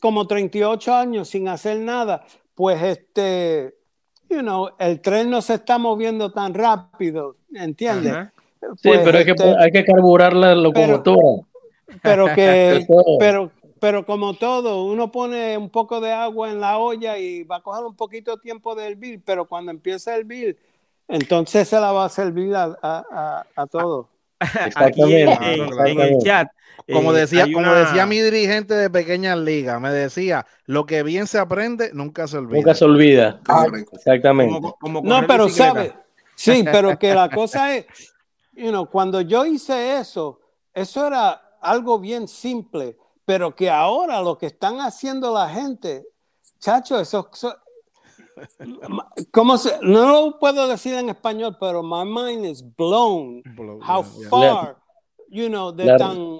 como 0.02 0.27
38 0.27 0.94
años 0.94 1.30
sin 1.30 1.48
hacer 1.48 1.80
nada, 1.80 2.26
pues 2.53 2.82
este, 2.82 3.76
you 4.30 4.40
know, 4.40 4.69
el 4.77 5.02
tren 5.02 5.30
no 5.30 5.41
se 5.41 5.56
está 5.56 5.77
moviendo 5.77 6.32
tan 6.32 6.53
rápido, 6.53 7.38
¿entiendes? 7.53 8.30
sí, 8.77 8.90
pues, 8.90 9.02
pero 9.03 9.18
hay, 9.18 9.26
que, 9.26 9.32
este, 9.32 9.56
hay 9.57 9.72
que 9.72 9.86
carburar 9.86 10.34
la 10.34 10.53
locomotora. 10.53 11.48
Pero, 12.02 12.26
pero 12.36 12.36
que, 12.36 12.86
pero, 13.19 13.52
pero 13.80 14.06
como 14.06 14.34
todo, 14.35 14.85
uno 14.85 15.11
pone 15.11 15.57
un 15.57 15.69
poco 15.69 15.99
de 15.99 16.11
agua 16.11 16.49
en 16.49 16.61
la 16.61 16.77
olla 16.77 17.18
y 17.18 17.43
va 17.43 17.57
a 17.57 17.61
coger 17.61 17.85
un 17.85 17.95
poquito 17.95 18.35
de 18.35 18.41
tiempo 18.41 18.76
de 18.76 18.88
hervir, 18.88 19.22
pero 19.26 19.45
cuando 19.45 19.72
empieza 19.72 20.11
a 20.11 20.15
hervir, 20.15 20.57
entonces 21.07 21.68
se 21.68 21.80
la 21.80 21.91
va 21.91 22.06
a 22.06 22.10
servir 22.10 22.56
a, 22.56 22.77
a, 22.81 23.45
a, 23.56 23.68
todo. 23.68 24.10
Aquí 24.76 25.02
en, 25.02 25.30
el 25.99 26.18
chat. 26.23 26.47
Como 26.91 27.14
eh, 27.14 27.22
decía, 27.22 27.45
como 27.52 27.73
decía 27.73 28.06
mi 28.06 28.19
dirigente 28.19 28.73
de 28.73 28.89
pequeñas 28.89 29.38
ligas, 29.38 29.80
me 29.81 29.91
decía, 29.91 30.45
lo 30.65 30.85
que 30.85 31.03
bien 31.03 31.26
se 31.26 31.39
aprende 31.39 31.91
nunca 31.93 32.27
se 32.27 32.38
olvida. 32.38 32.57
Nunca 32.57 32.76
se 32.76 32.85
olvida. 32.85 33.41
Exactamente. 33.93 34.60
no, 34.81 35.27
pero 35.27 35.49
sabe, 35.49 35.93
sí, 36.35 36.64
pero 36.64 36.97
que 36.99 37.14
la 37.14 37.30
cosa 37.34 37.76
es, 37.76 37.85
you 38.53 38.69
know, 38.69 38.88
cuando 38.88 39.22
yo 39.22 39.45
hice 39.45 39.97
eso, 39.99 40.39
eso 40.73 41.07
era 41.07 41.41
algo 41.61 41.97
bien 41.97 42.27
simple, 42.27 42.97
pero 43.26 43.56
que 43.56 43.69
ahora 43.69 44.22
lo 44.22 44.38
que 44.38 44.47
están 44.47 44.80
haciendo 44.80 45.34
la 45.34 45.49
gente, 45.49 46.06
chacho, 46.60 46.99
eso, 46.99 47.30
¿cómo 49.31 49.57
se, 49.57 49.77
no 49.81 50.06
lo 50.07 50.39
puedo 50.39 50.68
decir 50.68 50.93
en 50.93 51.10
español, 51.10 51.57
pero 51.60 51.81
my 51.84 52.06
mind 52.06 52.45
is 52.45 52.61
blown. 52.61 53.41
how 53.81 54.03
far, 54.30 54.77
you 55.30 55.49
know, 55.49 55.72
de 55.72 55.97
tan... 55.97 56.39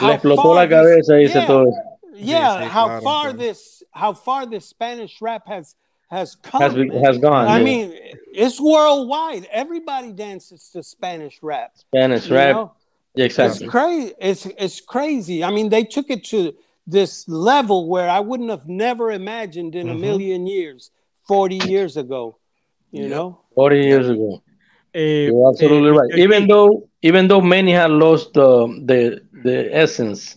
Le 0.00 0.14
explotó 0.14 0.54
la 0.54 0.68
cabeza 0.68 1.14
y 1.14 1.24
dice 1.24 1.44
todo. 1.46 1.66
Yeah, 2.14 2.68
how 2.68 3.00
far 3.00 3.32
this, 3.32 3.82
how 3.90 4.12
far 4.12 4.46
this 4.46 4.66
Spanish 4.66 5.20
rap 5.20 5.48
has 5.48 5.74
has 6.10 6.34
come. 6.34 6.60
Has, 6.60 6.74
has 7.04 7.18
gone. 7.18 7.46
I 7.46 7.62
mean, 7.62 7.92
it's 8.32 8.60
worldwide. 8.60 9.46
Everybody 9.50 10.12
dances 10.12 10.70
to 10.72 10.82
Spanish 10.82 11.38
rap. 11.42 11.72
Spanish 11.76 12.28
rap. 12.28 12.56
Know? 12.56 12.72
Yeah, 13.14 13.24
exactly. 13.24 13.64
It's 13.64 13.70
crazy. 13.70 14.14
It's 14.20 14.46
it's 14.46 14.80
crazy. 14.80 15.44
I 15.44 15.50
mean, 15.50 15.68
they 15.68 15.84
took 15.84 16.10
it 16.10 16.24
to 16.26 16.54
this 16.86 17.28
level 17.28 17.88
where 17.88 18.08
I 18.08 18.20
wouldn't 18.20 18.50
have 18.50 18.68
never 18.68 19.10
imagined 19.10 19.74
in 19.74 19.86
mm-hmm. 19.86 19.96
a 19.96 20.00
million 20.00 20.46
years, 20.46 20.90
40 21.26 21.56
years 21.68 21.96
ago. 21.96 22.38
You 22.90 23.04
yeah. 23.04 23.08
know? 23.08 23.40
40 23.54 23.80
years 23.80 24.08
ago. 24.08 24.42
Uh, 24.94 24.98
You're 24.98 25.48
absolutely 25.48 25.90
uh, 25.90 26.00
right. 26.00 26.18
Even 26.18 26.48
though 26.48 26.88
even 27.02 27.28
though 27.28 27.40
many 27.40 27.72
have 27.72 27.90
lost 27.90 28.36
uh, 28.36 28.66
the 28.84 29.22
the 29.44 29.74
essence 29.74 30.36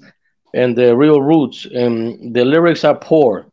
and 0.54 0.78
the 0.78 0.96
real 0.96 1.20
roots, 1.22 1.66
and 1.66 2.34
the 2.36 2.46
lyrics 2.46 2.84
are 2.84 2.96
poor. 2.96 3.48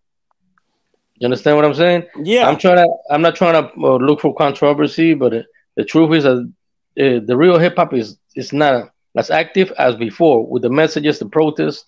You 1.15 1.27
understand 1.27 1.57
what 1.57 1.65
I'm 1.65 1.75
saying? 1.75 2.05
Yeah. 2.23 2.49
I'm 2.49 2.59
trying 2.59 2.77
to. 2.77 2.89
I'm 3.11 3.23
not 3.23 3.37
trying 3.37 3.55
to 3.55 3.73
uh, 3.83 3.97
look 3.97 4.21
for 4.21 4.35
controversy, 4.35 5.15
but 5.15 5.35
uh, 5.35 5.43
the 5.77 5.85
truth 5.85 6.15
is 6.15 6.25
that 6.25 6.53
uh, 6.99 7.21
the 7.25 7.37
real 7.37 7.59
hip 7.59 7.77
hop 7.77 7.95
is 7.95 8.19
is 8.37 8.53
not 8.53 8.91
as 9.16 9.31
active 9.31 9.73
as 9.78 9.97
before 9.97 10.47
with 10.47 10.62
the 10.62 10.70
messages, 10.70 11.19
the 11.19 11.27
protest. 11.27 11.85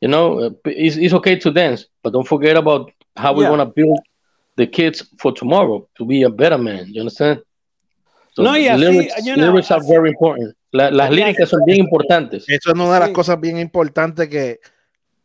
You 0.00 0.08
know, 0.08 0.40
uh, 0.40 0.50
it's, 0.66 0.96
it's 0.96 1.14
okay 1.14 1.36
to 1.38 1.50
dance, 1.50 1.86
but 2.02 2.12
don't 2.12 2.26
forget 2.26 2.56
about 2.56 2.92
how 3.16 3.32
we 3.32 3.44
yeah. 3.44 3.50
want 3.50 3.60
to 3.60 3.66
build 3.66 4.00
the 4.56 4.66
kids 4.66 5.02
for 5.18 5.32
tomorrow 5.32 5.88
to 5.96 6.04
be 6.04 6.22
a 6.22 6.30
better 6.30 6.58
man. 6.58 6.86
You 6.88 7.00
understand? 7.00 7.42
So 8.34 8.42
no, 8.42 8.54
yeah, 8.54 8.76
lyrics, 8.76 9.14
see, 9.14 9.30
you 9.30 9.36
know, 9.36 9.46
lyrics 9.46 9.70
are 9.70 9.82
very 9.86 10.10
important. 10.10 10.54
La, 10.72 10.90
las 10.90 11.10
líricas 11.10 11.48
son 11.48 11.60
bien 11.64 11.78
importantes. 11.78 12.44
Eso 12.48 12.70
es 12.70 12.74
una 12.74 12.92
de 12.92 13.00
las 13.00 13.08
sí. 13.10 13.14
cosas 13.14 13.40
bien 13.40 13.58
importantes 13.58 14.28
que, 14.28 14.58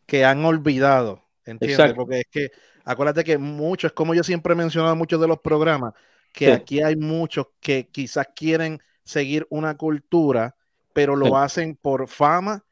que 0.05 0.23
han 0.23 0.45
olvidado. 0.45 1.23
¿Entiendes? 1.43 1.79
Exacto. 1.79 1.95
Porque 1.95 2.19
es 2.19 2.27
que 2.29 2.51
acuérdate 2.85 3.23
que 3.23 3.37
mucho, 3.39 3.87
es 3.87 3.93
como 3.93 4.13
yo 4.13 4.23
siempre 4.23 4.53
he 4.53 4.55
mencionado 4.55 4.93
en 4.93 4.99
muchos 4.99 5.19
de 5.19 5.27
los 5.27 5.39
programas, 5.39 5.93
que 6.31 6.45
sí. 6.45 6.51
aquí 6.51 6.81
hay 6.81 6.95
muchos 6.95 7.47
que 7.59 7.87
quizás 7.87 8.27
quieren 8.35 8.79
seguir 9.03 9.47
una 9.49 9.75
cultura, 9.75 10.55
pero 10.93 11.15
lo 11.15 11.27
sí. 11.27 11.31
hacen 11.35 11.75
por 11.75 12.07
fama, 12.07 12.63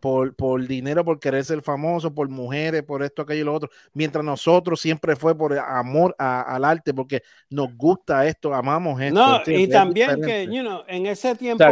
por, 0.00 0.34
por, 0.34 0.66
dinero, 0.66 1.04
por 1.04 1.18
querer 1.18 1.44
ser 1.44 1.62
famoso, 1.62 2.14
por 2.14 2.28
mujeres, 2.28 2.82
por 2.82 3.02
esto, 3.02 3.22
aquello 3.22 3.40
y 3.40 3.44
lo 3.44 3.54
otro. 3.54 3.70
Mientras 3.92 4.24
nosotros 4.24 4.80
siempre 4.80 5.16
fue 5.16 5.36
por 5.36 5.58
amor 5.58 6.14
a, 6.18 6.42
al 6.42 6.64
arte, 6.64 6.94
porque 6.94 7.22
nos 7.50 7.76
gusta 7.76 8.26
esto, 8.26 8.54
amamos 8.54 9.00
esto. 9.00 9.18
No, 9.18 9.42
y 9.46 9.68
también 9.68 10.20
que, 10.20 10.46
you 10.46 10.62
know, 10.62 10.82
en 10.86 11.06
ese 11.06 11.34
tiempo, 11.34 11.64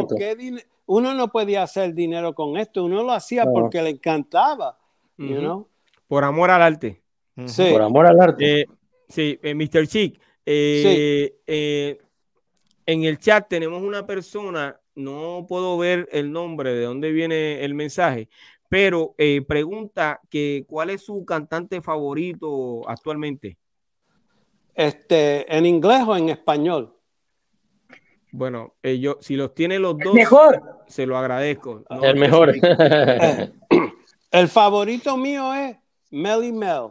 uno 0.87 1.15
no 1.15 1.29
podía 1.29 1.63
hacer 1.63 1.95
dinero 1.95 2.35
con 2.35 2.57
esto, 2.57 2.85
uno 2.85 3.03
lo 3.03 3.13
hacía 3.13 3.45
no. 3.45 3.53
porque 3.53 3.83
le 3.83 3.91
encantaba, 3.91 4.79
uh 5.19 5.23
-huh. 5.23 5.29
you 5.29 5.39
know? 5.39 5.69
Por 6.09 6.25
amor 6.25 6.51
al 6.51 6.63
arte. 6.63 7.03
Sí. 7.47 7.69
Por 7.71 7.83
amor 7.83 8.07
al 8.07 8.21
arte. 8.21 8.61
Eh, 8.61 8.67
sí, 9.09 9.39
eh, 9.43 9.55
Mr. 9.55 9.87
Chic. 9.87 10.21
Eh, 10.45 11.33
sí. 11.35 11.43
Eh, 11.47 11.99
en 12.87 13.05
el 13.05 13.19
chat 13.19 13.49
tenemos 13.49 13.83
una 13.83 14.07
persona, 14.07 14.79
no 14.97 15.47
puedo 15.49 15.79
ver 15.79 16.09
el 16.11 16.33
nombre 16.33 16.75
de 16.75 16.85
dónde 16.85 17.13
viene 17.13 17.65
el 17.65 17.75
mensaje, 17.75 18.29
pero 18.69 19.15
eh, 19.19 19.43
pregunta 19.47 20.21
que 20.29 20.65
cuál 20.67 20.91
es 20.91 21.03
su 21.03 21.25
cantante 21.25 21.81
favorito 21.81 22.89
actualmente. 22.89 23.57
Este, 24.75 25.55
¿En 25.55 25.65
inglés 25.65 26.03
o 26.07 26.17
en 26.17 26.31
español? 26.31 26.95
Bueno, 28.33 28.75
eh, 28.83 28.99
yo, 28.99 29.17
si 29.21 29.37
los 29.37 29.55
tiene 29.55 29.79
los 29.79 29.97
dos, 29.99 30.13
mejor. 30.13 30.83
se 30.89 31.07
lo 31.07 31.17
agradezco. 31.17 31.85
No, 31.89 32.05
el 32.05 32.17
mejor. 32.17 32.53
el 34.31 34.49
favorito 34.49 35.17
mío 35.17 35.55
es 35.55 35.77
Melly 36.11 36.53
Mel 36.53 36.91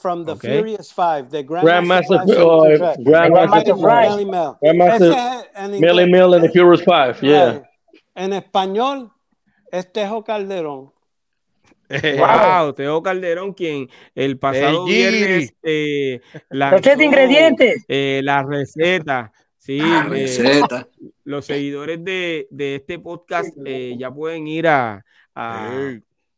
from 0.00 0.24
the 0.24 0.32
okay. 0.32 0.58
Furious 0.58 0.90
Five, 0.92 1.30
the 1.30 1.44
Grandmaster, 1.44 2.24
Grandmaster, 2.24 2.96
Grandmaster, 3.04 3.74
Grandmaster, 3.78 4.58
Grandmaster 4.62 5.80
Melly 5.80 6.10
Mel 6.10 6.34
and 6.34 6.44
the 6.44 6.48
Furious 6.48 6.82
Five, 6.82 7.22
yeah. 7.22 7.62
En 8.14 8.32
español 8.32 9.10
es 9.70 9.90
Tejo 9.92 10.22
Calderón. 10.24 10.92
Wow, 12.18 12.72
Teo 12.72 13.02
Calderón, 13.02 13.52
quien 13.52 13.88
el 14.14 14.38
pasado 14.38 14.86
viernes 14.86 15.52
eh, 15.62 16.20
lanzó, 16.48 16.96
de 16.96 17.04
ingredientes. 17.04 17.84
Eh, 17.86 18.20
la 18.24 18.42
receta. 18.42 19.32
Sí, 19.58 19.78
la 19.78 20.00
eh, 20.00 20.08
receta. 20.08 20.88
los 21.24 21.44
seguidores 21.44 22.02
de, 22.02 22.48
de 22.50 22.76
este 22.76 22.98
podcast 22.98 23.54
eh, 23.64 23.94
ya 23.98 24.10
pueden 24.10 24.48
ir 24.48 24.66
a, 24.66 25.04
a 25.34 25.70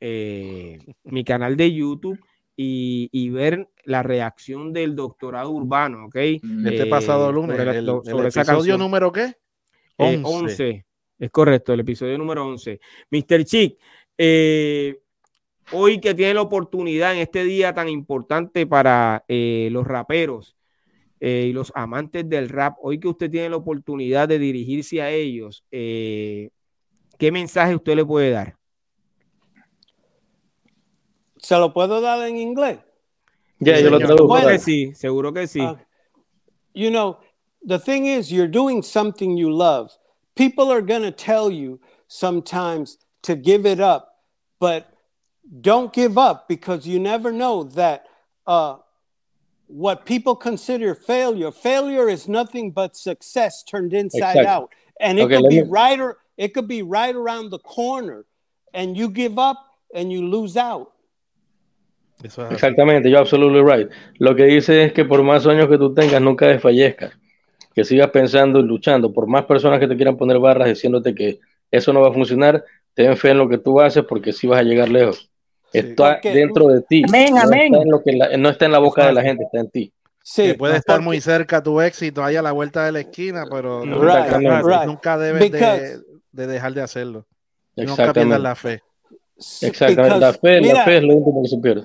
eh, 0.01 0.79
mi 1.05 1.25
canal 1.25 1.57
de 1.57 1.73
YouTube 1.73 2.19
y, 2.57 3.09
y, 3.13 3.31
ver 3.31 3.69
la 3.85 4.03
reacción 4.03 4.73
del 4.73 4.95
doctorado 4.95 5.51
urbano, 5.51 6.07
¿ok? 6.07 6.17
Este 6.17 6.83
eh, 6.83 6.87
pasado 6.87 7.33
lunes, 7.33 7.57
sobre, 7.57 7.79
el, 7.79 7.87
sobre 7.87 8.21
el 8.21 8.27
episodio 8.27 8.79
número 8.79 9.11
qué? 9.11 9.35
11. 9.97 10.15
Eh, 10.15 10.21
11. 10.25 10.87
Es 11.19 11.31
correcto, 11.31 11.73
el 11.73 11.81
episodio 11.81 12.17
número 12.19 12.47
11. 12.47 12.81
Mr. 13.11 13.45
Chick, 13.45 13.79
eh, 14.19 15.01
hoy 15.73 16.01
que 16.01 16.15
tiene 16.15 16.35
la 16.35 16.43
oportunidad 16.43 17.15
en 17.15 17.21
este 17.21 17.45
día 17.45 17.73
tan 17.75 17.89
importante 17.89 18.67
para 18.67 19.25
eh, 19.29 19.69
los 19.71 19.87
raperos 19.87 20.57
y 21.21 21.55
los 21.55 21.73
amantes 21.75 22.29
del 22.29 22.51
rap, 22.51 22.77
hoy 22.83 23.01
que 23.01 23.09
usted 23.09 23.31
tiene 23.31 23.49
la 23.49 23.57
oportunidad 23.57 24.29
de 24.29 24.39
dirigirse 24.39 25.01
a 25.01 25.11
ellos, 25.11 25.65
¿qué 25.71 26.51
mensaje 27.19 27.75
usted 27.75 27.97
le 27.97 28.05
puede 28.05 28.29
dar? 28.29 28.59
¿Se 31.45 31.59
lo 31.59 31.75
puedo 31.75 32.01
dar 32.01 32.27
en 32.27 32.37
inglés? 32.37 32.79
Yeah, 33.61 33.79
yo 33.79 33.91
lo 33.91 33.99
traduzco. 33.99 34.29
Puede, 34.29 34.59
sí, 34.59 34.97
seguro 34.97 35.31
que 35.31 35.47
sí. 35.47 35.61
Uh, 35.61 35.77
you 36.73 36.91
know, 36.91 37.19
the 37.63 37.79
thing 37.79 38.07
is, 38.07 38.33
you're 38.33 38.49
doing 38.49 38.83
something 38.83 39.37
you 39.37 39.53
love. 39.53 39.93
People 40.37 40.73
are 40.73 40.81
going 40.81 41.03
to 41.03 41.11
tell 41.11 41.51
you 41.51 41.81
sometimes 42.09 42.97
to 43.23 43.37
give 43.37 43.67
it 43.67 43.79
up, 43.79 44.23
but 44.59 44.89
don't 45.61 45.93
give 45.93 46.17
up 46.17 46.49
because 46.49 46.87
you 46.87 46.99
never 46.99 47.31
know 47.31 47.65
that 47.65 48.07
uh, 48.47 48.77
what 49.67 50.07
people 50.07 50.35
consider 50.35 50.95
failure, 50.95 51.53
failure 51.53 52.09
is 52.09 52.27
nothing 52.27 52.71
but 52.71 52.97
success 52.97 53.63
turned 53.63 53.93
inside 53.93 54.39
exactly. 54.39 54.47
out. 54.47 54.71
And 54.99 55.19
it 55.19 55.25
okay, 55.25 55.43
could 55.43 55.51
be 55.51 55.63
me... 55.63 55.69
right 55.69 56.01
or 56.01 56.17
it 56.39 56.55
could 56.55 56.69
be 56.69 56.81
right 56.81 57.15
around 57.15 57.51
the 57.51 57.59
corner 57.59 58.25
and 58.73 58.97
you 58.97 59.11
give 59.11 59.39
up 59.39 59.59
and 59.95 60.11
you 60.11 60.27
lose 60.27 60.57
out. 60.57 60.94
Eso 62.25 62.47
es 62.47 62.53
Exactamente, 62.53 63.11
yo 63.11 63.19
absolutely 63.19 63.61
right. 63.63 63.91
Lo 64.19 64.35
que 64.35 64.45
dice 64.45 64.85
es 64.85 64.93
que 64.95 65.05
por 65.05 65.23
más 65.23 65.43
sueños 65.43 65.69
que 65.69 65.77
tú 65.77 65.93
tengas, 65.93 66.23
nunca 66.23 66.47
desfallezcas. 66.47 67.13
Que 67.75 67.85
sigas 67.85 68.11
pensando 68.11 68.61
y 68.61 68.63
luchando. 68.63 69.13
Por 69.13 69.27
más 69.27 69.45
personas 69.45 69.79
que 69.79 69.87
te 69.87 69.95
quieran 69.95 70.17
poner 70.17 70.39
barras 70.39 70.69
diciéndote 70.69 71.15
que 71.15 71.41
eso 71.71 71.93
no 71.93 72.01
va 72.01 72.09
a 72.09 72.13
funcionar, 72.13 72.65
ten 72.95 73.15
fe 73.17 73.31
en 73.31 73.39
lo 73.39 73.49
que 73.49 73.59
tú 73.59 73.81
haces 73.81 74.05
porque 74.09 74.33
sí 74.33 74.47
vas 74.47 74.61
a 74.61 74.63
llegar 74.63 74.89
lejos. 74.89 75.31
Sí. 75.71 75.79
Está 75.79 76.15
porque, 76.15 76.33
dentro 76.33 76.69
de 76.69 76.81
ti. 76.83 77.03
Amén, 77.07 77.35
no 77.35 77.43
amén. 77.43 77.75
Está 77.75 77.83
en 77.83 77.91
lo 77.91 78.03
que 78.03 78.13
la, 78.13 78.37
no 78.39 78.49
está 78.49 78.65
en 78.65 78.73
la 78.73 78.79
boca 78.79 79.03
Exacto. 79.03 79.09
de 79.09 79.23
la 79.23 79.29
gente, 79.29 79.45
está 79.45 79.61
en 79.61 79.71
ti. 79.71 79.93
Sí, 80.23 80.43
que 80.47 80.55
puede 80.55 80.77
estar 80.79 81.03
muy 81.03 81.21
cerca 81.21 81.63
tu 81.63 81.83
éxito 81.83 82.25
ahí 82.25 82.37
a 82.37 82.43
la 82.43 82.53
vuelta 82.53 82.87
de 82.87 82.93
la 82.93 83.01
esquina, 83.01 83.45
pero 83.51 83.83
right, 83.83 84.31
nunca, 84.33 84.63
right. 84.63 84.87
nunca 84.87 85.19
debes 85.19 85.53
de, 85.53 85.99
de, 86.33 86.47
dejar 86.47 86.73
de 86.73 86.81
hacerlo. 86.81 87.27
Nunca 87.77 88.15
pierdas 88.15 88.41
la 88.41 88.55
fe. 88.55 88.81
Exactamente, 89.61 90.19
la 90.21 90.33
fe, 90.33 90.61
mira, 90.63 90.75
la 90.75 90.85
fe 90.85 90.97
es 90.97 91.03
lo 91.03 91.17
último 91.17 91.43
que 91.43 91.49
se 91.49 91.59
pierde 91.59 91.85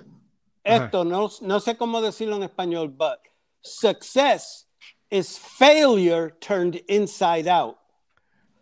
esto, 0.64 1.04
no, 1.04 1.30
no 1.42 1.60
sé 1.60 1.78
cómo 1.78 2.02
decirlo 2.02 2.36
en 2.36 2.44
español, 2.44 2.90
but 2.90 3.20
success 3.62 4.68
is 5.10 5.38
failure 5.38 6.32
turned 6.40 6.82
inside 6.88 7.48
out. 7.48 7.78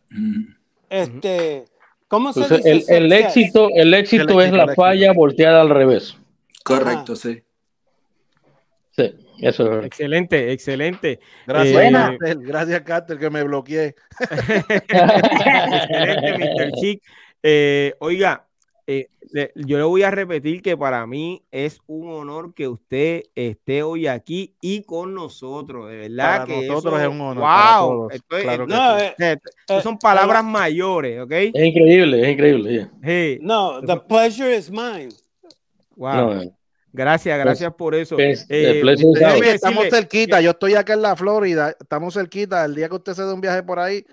Mm. 0.10 0.56
Este, 0.90 1.65
¿cómo 2.07 2.32
se 2.34 2.41
Entonces, 2.41 2.74
dice? 2.74 2.98
El, 2.98 3.06
el, 3.06 3.14
éxito, 3.14 3.69
el 3.76 3.94
éxito 3.94 4.41
el 4.41 4.48
es 4.48 4.53
la 4.53 4.74
falla 4.74 5.11
volteada 5.14 5.61
al 5.61 5.69
revés. 5.69 6.18
Correcto, 6.64 7.14
Ajá. 7.14 7.22
sí. 7.22 7.44
Sí, 8.91 9.14
eso 9.40 9.80
es 9.80 9.86
Excelente, 9.86 10.52
excelente. 10.52 11.19
Gracias, 11.45 11.84
eh, 11.84 11.91
Carter, 11.91 12.38
gracias, 12.40 12.82
Carter, 12.82 13.19
que 13.19 13.30
me 13.30 13.44
bloqueé. 13.44 13.95
excelente, 15.80 16.38
Mr. 16.38 16.72
Chick. 16.80 17.03
Eh, 17.44 17.94
oiga, 17.99 18.47
eh, 18.89 19.09
yo 19.55 19.77
le 19.77 19.84
voy 19.84 20.03
a 20.03 20.11
repetir 20.11 20.61
que 20.61 20.77
para 20.77 21.05
mí 21.05 21.43
es 21.51 21.81
un 21.88 22.09
honor 22.09 22.53
que 22.53 22.69
usted 22.69 23.23
esté 23.35 23.84
hoy 23.84 24.07
aquí 24.07 24.55
y 24.61 24.84
con 24.84 25.14
nosotros. 25.14 25.89
De 25.89 26.07
verdad 26.07 26.45
que 26.45 26.65
nosotros 26.65 27.01
es 27.01 27.07
un 27.09 27.19
honor. 27.19 27.43
Wow. 27.43 28.09
no, 28.65 28.97
eh, 28.97 29.14
eh, 29.19 29.38
son 29.84 29.99
palabras 29.99 30.41
mayores, 30.45 31.19
¿ok? 31.19 31.31
Es 31.31 31.65
increíble, 31.65 32.22
es 32.22 32.30
increíble. 32.30 32.89
No, 33.41 33.81
the 33.81 33.97
pleasure 34.07 34.55
is 34.55 34.72
mine. 34.72 35.09
Wow. 35.97 36.53
gracias, 36.93 37.38
gracias 37.39 37.73
por 37.73 37.93
eso. 37.93 38.18
estamos 38.18 39.89
cerquita, 39.89 40.39
yo 40.39 40.51
estoy 40.51 40.76
acá 40.76 40.93
en 40.93 41.01
la 41.01 41.18
Florida, 41.18 41.76
estamos 41.77 42.14
cerquita. 42.14 42.64
El 42.64 42.76
día 42.76 42.88
que 42.88 42.95
usted 42.95 43.14
se 43.14 43.23
dé 43.23 43.34
un 43.34 43.41
viaje 43.41 43.64
por 43.64 43.80
ahí, 43.80 44.05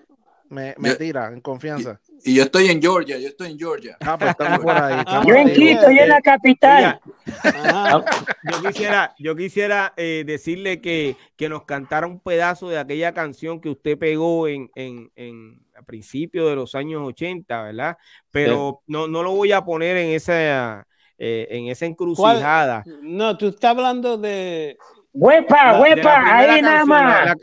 me, 0.49 0.75
me 0.79 0.95
tira 0.95 1.29
en 1.29 1.41
confianza. 1.41 2.01
Y, 2.25 2.35
yo 2.35 2.45
estoy 2.45 2.69
en 2.69 2.81
Georgia, 2.81 3.19
yo 3.19 3.29
estoy 3.29 3.53
en 3.53 3.59
Georgia. 3.59 3.97
Ah, 4.01 4.17
pues 4.19 4.31
estamos 4.31 4.59
por 4.63 4.77
ahí. 4.77 5.05
yo 5.27 5.35
en 5.35 5.53
Quito, 5.53 5.91
yo 5.91 6.03
en 6.03 6.09
la 6.09 6.21
capital. 6.21 7.01
yo 7.25 8.63
quisiera, 8.63 9.15
yo 9.19 9.37
quisiera 9.37 9.93
eh, 9.97 10.25
decirle 10.27 10.81
que, 10.81 11.17
que, 11.37 11.49
nos 11.49 11.65
cantara 11.65 12.07
un 12.07 12.21
pedazo 12.21 12.69
de 12.69 12.79
aquella 12.79 13.13
canción 13.13 13.61
que 13.61 13.71
usted 13.71 13.99
pegó 13.99 14.49
en, 14.49 14.71
en, 14.75 15.11
en 15.17 15.65
a 15.77 15.83
principios 15.83 16.49
de 16.49 16.57
los 16.57 16.75
años 16.75 17.03
80, 17.05 17.63
¿verdad? 17.63 17.97
Pero 18.31 18.83
no, 18.87 19.09
no 19.09 19.23
lo 19.23 19.33
voy 19.33 19.53
a 19.53 19.65
poner 19.65 19.97
en 19.97 20.11
esa, 20.11 20.87
eh, 21.19 21.49
en 21.51 21.67
esa 21.67 21.87
encrucijada. 21.87 22.85
No, 23.03 23.37
tú 23.37 23.49
estás 23.49 23.71
hablando 23.71 24.17
de 24.17 24.77
Huepa, 25.17 25.81
huepa, 25.81 26.39
ahí 26.39 26.61
nada 26.61 26.85
más. 26.85 27.37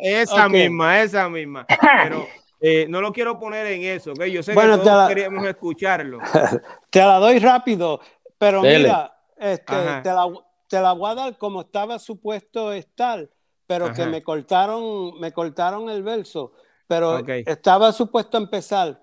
esa 0.00 0.48
misma, 0.48 1.02
esa 1.02 1.28
misma. 1.28 1.66
Pero 2.02 2.26
eh, 2.60 2.86
no 2.88 3.00
lo 3.00 3.12
quiero 3.12 3.38
poner 3.38 3.66
en 3.66 3.84
eso, 3.84 4.12
¿ok? 4.12 4.24
Yo 4.24 4.42
sé 4.42 4.54
que 4.54 4.60
todos 4.60 5.08
queríamos 5.08 5.46
escucharlo. 5.46 6.18
Te 6.90 7.00
la 7.00 7.18
doy 7.18 7.38
rápido, 7.38 8.00
pero 8.36 8.62
mira, 8.62 9.16
este, 9.36 9.74
te, 10.02 10.10
la, 10.10 10.28
te 10.66 10.80
la 10.80 10.92
voy 10.92 11.10
a 11.10 11.14
dar 11.14 11.38
como 11.38 11.60
estaba 11.60 11.98
supuesto 11.98 12.72
estar, 12.72 13.28
pero 13.66 13.92
que 13.92 14.06
me 14.06 14.22
cortaron, 14.22 15.18
me 15.20 15.32
cortaron 15.32 15.88
el 15.88 16.02
verso. 16.02 16.52
Pero 16.88 17.18
estaba 17.28 17.92
supuesto 17.92 18.38
empezar. 18.38 19.00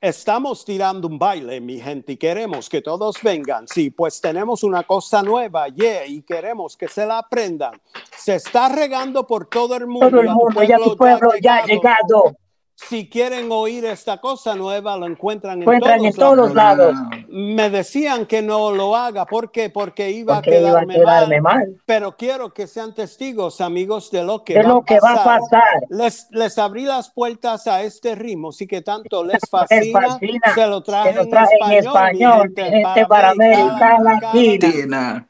Estamos 0.00 0.64
tirando 0.64 1.08
un 1.08 1.18
baile, 1.18 1.60
mi 1.60 1.80
gente, 1.80 2.12
y 2.12 2.16
queremos 2.16 2.68
que 2.68 2.80
todos 2.80 3.16
vengan. 3.22 3.66
Sí, 3.66 3.90
pues 3.90 4.20
tenemos 4.20 4.62
una 4.62 4.84
cosa 4.84 5.22
nueva, 5.22 5.68
yeah, 5.68 6.06
y 6.06 6.22
queremos 6.22 6.76
que 6.76 6.86
se 6.86 7.04
la 7.04 7.18
aprendan. 7.18 7.80
Se 8.16 8.36
está 8.36 8.68
regando 8.68 9.26
por 9.26 9.46
todo 9.46 9.74
el 9.74 9.86
mundo. 9.86 10.10
Todo 10.10 10.20
el 10.20 10.28
mundo, 10.28 10.62
ya 10.62 10.78
tu 10.78 10.96
pueblo 10.96 11.30
ya 11.40 11.56
ha 11.56 11.66
llegado 11.66 12.36
si 12.76 13.08
quieren 13.08 13.48
oír 13.50 13.86
esta 13.86 14.18
cosa 14.18 14.54
nueva, 14.54 14.98
lo 14.98 15.06
encuentran, 15.06 15.62
en, 15.62 16.12
todos, 16.14 16.54
lados. 16.54 16.94
Me 17.28 17.70
decían 17.70 18.26
que 18.26 18.42
no 18.42 18.70
lo 18.70 18.94
haga. 18.94 19.24
¿Por 19.24 19.50
qué? 19.50 19.70
Porque 19.70 20.10
iba, 20.10 20.38
a, 20.38 20.42
quedarme 20.42 21.40
mal. 21.40 21.80
Pero 21.86 22.16
quiero 22.16 22.52
que 22.52 22.66
sean 22.66 22.94
testigos, 22.94 23.62
amigos, 23.62 24.10
de 24.10 24.22
lo 24.22 24.44
que, 24.44 24.62
va, 24.62 24.84
que 24.84 24.96
a 24.96 25.00
va, 25.00 25.12
a 25.14 25.24
pasar. 25.24 25.62
Les, 25.88 26.28
les 26.30 26.58
abrí 26.58 26.84
las 26.84 27.10
puertas 27.10 27.66
a 27.66 27.82
este 27.82 28.14
ritmo, 28.14 28.52
sí 28.52 28.66
que 28.66 28.82
tanto 28.82 29.24
les 29.24 29.40
fascina. 29.50 30.18
se 30.54 30.66
lo 30.66 30.82
traje, 30.82 31.18
en, 31.18 31.72
español, 31.72 32.52
gente, 32.54 33.06
para 33.08 33.30
América 33.30 33.98
Latina. 34.00 35.26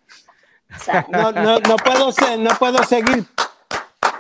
No, 1.10 1.31
no, 1.31 1.60
no, 1.60 1.77
puedo, 1.77 2.10
no 2.39 2.51
puedo 2.59 2.82
seguir 2.82 3.24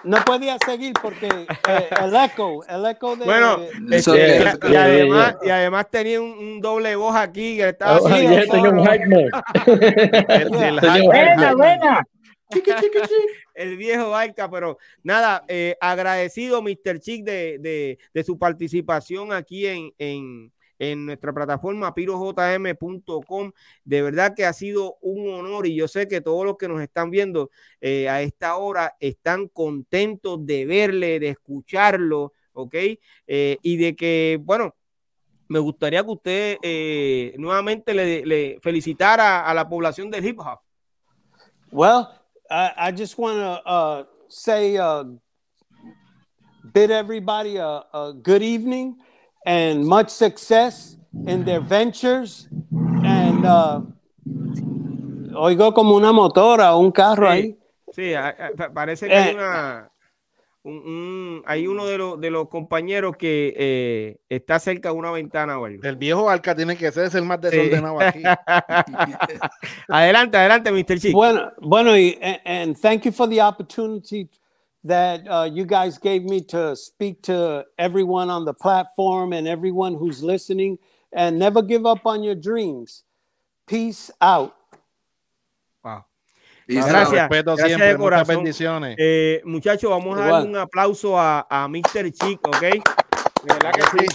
no 0.06 0.24
podía 0.24 0.56
seguir 0.64 0.92
porque 1.00 1.26
eh, 1.26 1.88
el 2.02 2.14
eco, 2.14 2.64
el 2.66 2.86
eco 2.86 3.16
de. 3.16 3.24
Bueno, 3.24 3.58
este, 3.90 4.44
y, 4.70 4.74
además, 4.74 5.36
y 5.42 5.50
además 5.50 5.86
tenía 5.90 6.20
un, 6.20 6.60
doble 6.60 6.94
voz 6.96 7.16
aquí 7.16 7.56
que 7.56 7.70
estaba. 7.70 7.98
Oh, 7.98 8.06
así, 8.06 8.26
buena, 11.04 11.54
buena. 11.54 12.06
El 13.54 13.76
viejo 13.76 14.10
Baika, 14.10 14.48
pero 14.48 14.78
nada, 15.02 15.44
eh, 15.48 15.76
agradecido, 15.80 16.62
Mr. 16.62 17.00
Chick, 17.00 17.24
de, 17.24 17.58
de, 17.58 17.98
de, 18.14 18.24
su 18.24 18.38
participación 18.38 19.32
aquí 19.32 19.66
en, 19.66 19.92
en, 19.98 20.52
en 20.78 21.06
nuestra 21.06 21.32
plataforma 21.32 21.94
pirojm.com. 21.94 23.52
De 23.84 24.02
verdad 24.02 24.34
que 24.34 24.44
ha 24.44 24.52
sido 24.52 24.96
un 25.00 25.28
honor 25.32 25.66
y 25.66 25.74
yo 25.74 25.88
sé 25.88 26.08
que 26.08 26.20
todos 26.20 26.44
los 26.44 26.56
que 26.56 26.68
nos 26.68 26.80
están 26.80 27.10
viendo 27.10 27.50
eh, 27.80 28.08
a 28.08 28.22
esta 28.22 28.56
hora 28.56 28.96
están 29.00 29.48
contentos 29.48 30.44
de 30.44 30.66
verle, 30.66 31.20
de 31.20 31.30
escucharlo, 31.30 32.32
¿ok? 32.52 32.74
Eh, 33.26 33.58
y 33.62 33.76
de 33.76 33.96
que, 33.96 34.38
bueno, 34.42 34.74
me 35.48 35.58
gustaría 35.58 36.02
que 36.02 36.10
usted 36.10 36.58
eh, 36.62 37.34
nuevamente 37.38 37.94
le, 37.94 38.58
felicitara 38.60 39.46
a 39.46 39.54
la 39.54 39.68
población 39.68 40.10
del 40.10 40.24
hip 40.24 40.40
hop. 40.40 40.60
Well, 41.70 42.08
I, 42.48 42.92
just 42.92 43.18
want 43.18 43.38
to 43.38 43.62
uh, 43.68 44.04
say, 44.28 44.76
uh, 44.78 45.04
bid 46.72 46.90
everybody 46.90 47.56
a 47.58 48.12
good 48.22 48.42
evening. 48.42 48.96
And 49.46 49.86
much 49.86 50.10
success 50.10 50.98
in 51.26 51.44
their 51.44 51.60
ventures. 51.60 52.48
And 53.04 53.46
uh, 53.46 53.80
oigo 55.34 55.72
como 55.72 55.96
una 55.96 56.12
motora 56.12 56.74
o 56.74 56.80
un 56.80 56.90
carro 56.90 57.28
ahí. 57.28 57.56
Sí, 57.92 58.12
parece 58.74 59.06
que 59.06 59.14
hay 59.14 59.30
eh, 59.30 59.34
una. 59.34 59.90
Un, 60.64 61.44
hay 61.46 61.68
uno 61.68 61.86
de 61.86 61.96
los, 61.96 62.20
de 62.20 62.28
los 62.28 62.48
compañeros 62.48 63.16
que 63.16 63.54
eh, 63.56 64.16
está 64.28 64.58
cerca 64.58 64.88
de 64.88 64.96
una 64.96 65.12
ventana 65.12 65.60
o 65.60 65.68
El 65.68 65.94
viejo 65.94 66.28
Alca 66.28 66.56
tiene 66.56 66.76
que 66.76 66.90
ser 66.90 67.08
el 67.14 67.22
más 67.24 67.40
desordenado 67.40 68.00
aquí. 68.00 68.20
adelante, 69.88 70.36
adelante, 70.36 70.72
Mr. 70.72 70.98
Chico. 70.98 71.16
Bueno, 71.16 71.52
bueno, 71.58 71.96
y 71.96 72.18
and 72.44 72.76
thank 72.80 73.04
you 73.04 73.12
for 73.12 73.28
the 73.28 73.40
opportunity 73.40 74.28
that 74.86 75.26
uh, 75.28 75.44
you 75.44 75.64
guys 75.64 75.98
gave 75.98 76.24
me 76.24 76.40
to 76.42 76.74
speak 76.76 77.22
to 77.22 77.64
everyone 77.78 78.30
on 78.30 78.44
the 78.44 78.54
platform 78.54 79.32
and 79.32 79.46
everyone 79.46 79.94
who's 79.94 80.22
listening. 80.22 80.78
And 81.12 81.38
never 81.38 81.62
give 81.62 81.86
up 81.86 82.06
on 82.06 82.22
your 82.22 82.34
dreams. 82.34 83.04
Peace 83.66 84.10
out. 84.20 84.54
Wow. 85.82 86.04
Gracias, 86.68 87.28
gracias 87.28 87.78
de 87.80 87.96
corazón. 87.96 88.36
bendiciones. 88.36 88.96
Eh, 88.98 89.40
muchachos, 89.44 89.88
vamos 89.88 90.18
a 90.18 90.26
dar 90.26 90.42
un 90.44 90.56
aplauso 90.56 91.18
a, 91.18 91.46
a 91.48 91.68
Mr. 91.68 92.12
Chick, 92.12 92.46
¿ok? 92.46 92.60
De 92.60 93.54
verdad 93.54 93.72
que 93.72 93.98
sí. 93.98 94.06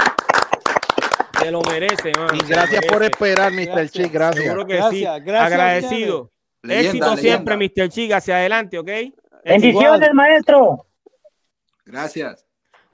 Se 1.40 1.50
lo 1.50 1.62
merece, 1.62 2.12
man. 2.18 2.36
Y 2.36 2.48
gracias 2.48 2.86
por 2.86 3.04
esperar, 3.04 3.52
Mr. 3.52 3.90
Chick. 3.90 4.12
Gracias. 4.12 4.44
Seguro 4.44 4.68
que 4.68 4.82
sí. 4.92 5.02
Gracias, 5.02 5.42
Agradecido. 5.42 6.32
Leyenda, 6.62 6.90
Éxito 6.90 7.16
leyenda. 7.16 7.22
siempre, 7.22 7.58
Mr. 7.58 7.90
Chick. 7.90 8.12
Hacia 8.12 8.36
adelante, 8.36 8.78
¿ok? 8.78 8.90
Bendiciones, 9.44 10.14
maestro. 10.14 10.86
Gracias. 11.86 12.46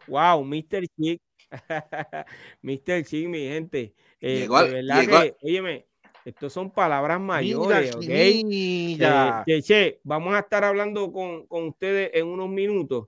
Wow, 0.07 0.43
Mr. 0.43 0.87
Chick. 0.97 1.21
Mr. 2.61 3.03
Chick, 3.03 3.27
mi 3.27 3.47
gente. 3.47 3.93
Eh, 4.19 4.39
llegó, 4.39 4.63
de 4.63 4.69
verdad 4.71 5.01
llegó. 5.01 5.21
que, 5.21 5.35
óyeme, 5.43 5.85
estos 6.25 6.51
son 6.51 6.71
palabras 6.71 7.19
mayores, 7.19 7.95
¿ok? 7.95 8.03
Eh, 8.07 9.43
che, 9.45 9.61
che, 9.61 9.99
vamos 10.03 10.33
a 10.35 10.39
estar 10.39 10.63
hablando 10.63 11.11
con, 11.11 11.45
con 11.47 11.67
ustedes 11.67 12.11
en 12.13 12.27
unos 12.27 12.49
minutos. 12.49 13.07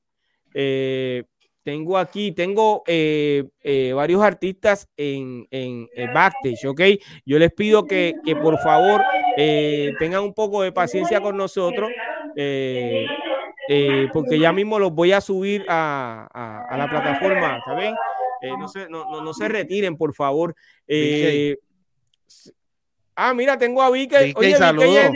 Eh, 0.53 1.23
tengo 1.63 1.97
aquí, 1.97 2.31
tengo 2.31 2.83
eh, 2.87 3.43
eh, 3.61 3.93
varios 3.93 4.23
artistas 4.23 4.87
en, 4.97 5.47
en, 5.51 5.87
el 5.93 6.07
backstage, 6.13 6.65
¿ok? 6.65 6.81
Yo 7.25 7.37
les 7.37 7.51
pido 7.51 7.85
que, 7.85 8.15
que 8.25 8.35
por 8.35 8.57
favor 8.59 9.03
eh, 9.37 9.93
tengan 9.99 10.23
un 10.23 10.33
poco 10.33 10.63
de 10.63 10.71
paciencia 10.71 11.21
con 11.21 11.37
nosotros. 11.37 11.91
Eh, 13.71 14.09
porque 14.11 14.39
ya 14.39 14.51
mismo 14.51 14.79
los 14.79 14.91
voy 14.91 15.11
a 15.11 15.21
subir 15.21 15.63
a, 15.69 16.27
a, 16.33 16.73
a 16.73 16.75
la 16.75 16.89
plataforma, 16.89 17.61
¿saben? 17.63 17.93
Eh, 18.41 18.49
no, 18.57 18.67
se, 18.67 18.89
no, 18.89 19.05
no, 19.11 19.21
no, 19.21 19.31
se 19.31 19.47
retiren, 19.47 19.95
por 19.95 20.11
favor. 20.15 20.55
Eh, 20.87 21.55
ah, 23.15 23.31
mira, 23.35 23.59
tengo 23.59 23.83
a 23.83 23.91
Vicky. 23.91 24.33
Oye, 24.35 24.55
saludos. 24.55 25.11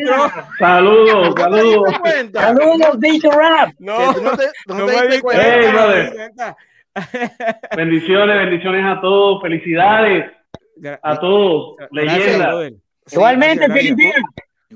Saludos, 0.59 1.33
saludos. 1.35 1.93
Saludos, 2.31 2.99
Vicky 2.99 3.27
Rap. 3.27 3.73
No, 3.79 4.11
no, 4.21 4.37
te, 4.37 4.45
no, 4.67 4.85
te 4.85 5.01
diste 5.01 5.21
cuenta. 5.21 6.55
bendiciones, 7.75 8.37
bendiciones 8.37 8.85
a 8.85 9.01
todos. 9.01 9.41
Felicidades 9.41 10.31
a 11.01 11.19
todos. 11.19 11.75
Leyenda. 11.89 12.69
Igualmente, 13.11 13.67
felicidades. 13.67 14.23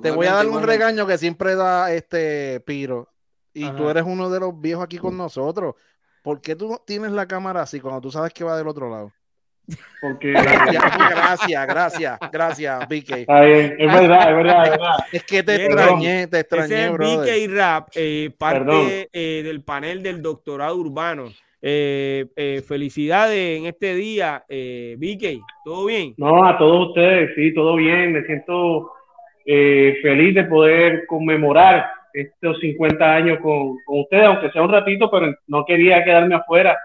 Te 0.02 0.10
voy 0.10 0.26
a 0.26 0.34
dar 0.34 0.48
un 0.48 0.64
regaño 0.64 1.06
que 1.06 1.20
siempre 1.20 1.54
da 1.54 1.94
este 1.94 2.60
Piro 2.62 3.10
y 3.58 3.72
tú 3.72 3.90
eres 3.90 4.04
uno 4.06 4.30
de 4.30 4.40
los 4.40 4.60
viejos 4.60 4.84
aquí 4.84 4.98
con 4.98 5.18
nosotros. 5.18 5.76
¿Por 6.22 6.42
qué 6.42 6.56
tú 6.56 6.80
tienes 6.86 7.12
la 7.12 7.26
cámara 7.26 7.62
así 7.62 7.80
cuando 7.80 8.02
tú 8.02 8.12
sabes 8.12 8.34
que 8.34 8.44
va 8.44 8.58
del 8.58 8.68
otro 8.68 8.90
lado? 8.90 9.12
Porque 10.02 10.32
gracias, 10.32 11.68
gracias, 11.68 12.20
gracias, 12.32 12.88
BK. 12.88 13.12
es 13.12 13.28
verdad, 13.28 14.30
es 14.30 14.36
verdad, 14.36 14.64
es 14.64 14.72
verdad. 14.72 14.96
Es 15.12 15.24
que 15.24 15.44
te 15.44 15.56
extrañé, 15.56 16.28
te 16.28 16.40
extrañé, 16.40 16.86
Ese 16.86 17.44
es 17.44 17.50
BK 17.50 17.56
Rap, 17.56 17.90
eh, 17.96 18.32
parte 18.38 19.10
eh, 19.12 19.42
del 19.44 19.64
panel 19.64 20.04
del 20.04 20.22
doctorado 20.22 20.78
urbano. 20.78 21.30
felicidades 21.60 23.60
en 23.60 23.66
este 23.66 23.96
día, 23.96 24.46
Vicky, 24.48 25.42
¿todo 25.66 25.86
bien? 25.86 26.14
No, 26.18 26.46
a 26.46 26.58
todos 26.58 26.90
ustedes, 26.90 27.32
sí, 27.36 27.54
todo 27.54 27.76
bien. 27.76 28.14
Me 28.14 28.24
siento 28.26 28.92
feliz 29.46 30.36
de 30.36 30.44
poder 30.46 31.06
conmemorar 31.08 31.97
estos 32.14 32.60
50 32.60 33.16
años 33.16 33.40
con, 33.42 33.78
con, 33.86 34.00
ustedes, 34.02 34.26
aunque 34.26 34.52
sea 34.52 34.62
un 34.62 34.72
ratito, 34.72 35.10
pero 35.10 35.34
no 35.48 35.66
quería 35.66 36.04
quedarme 36.04 36.36
afuera. 36.36 36.78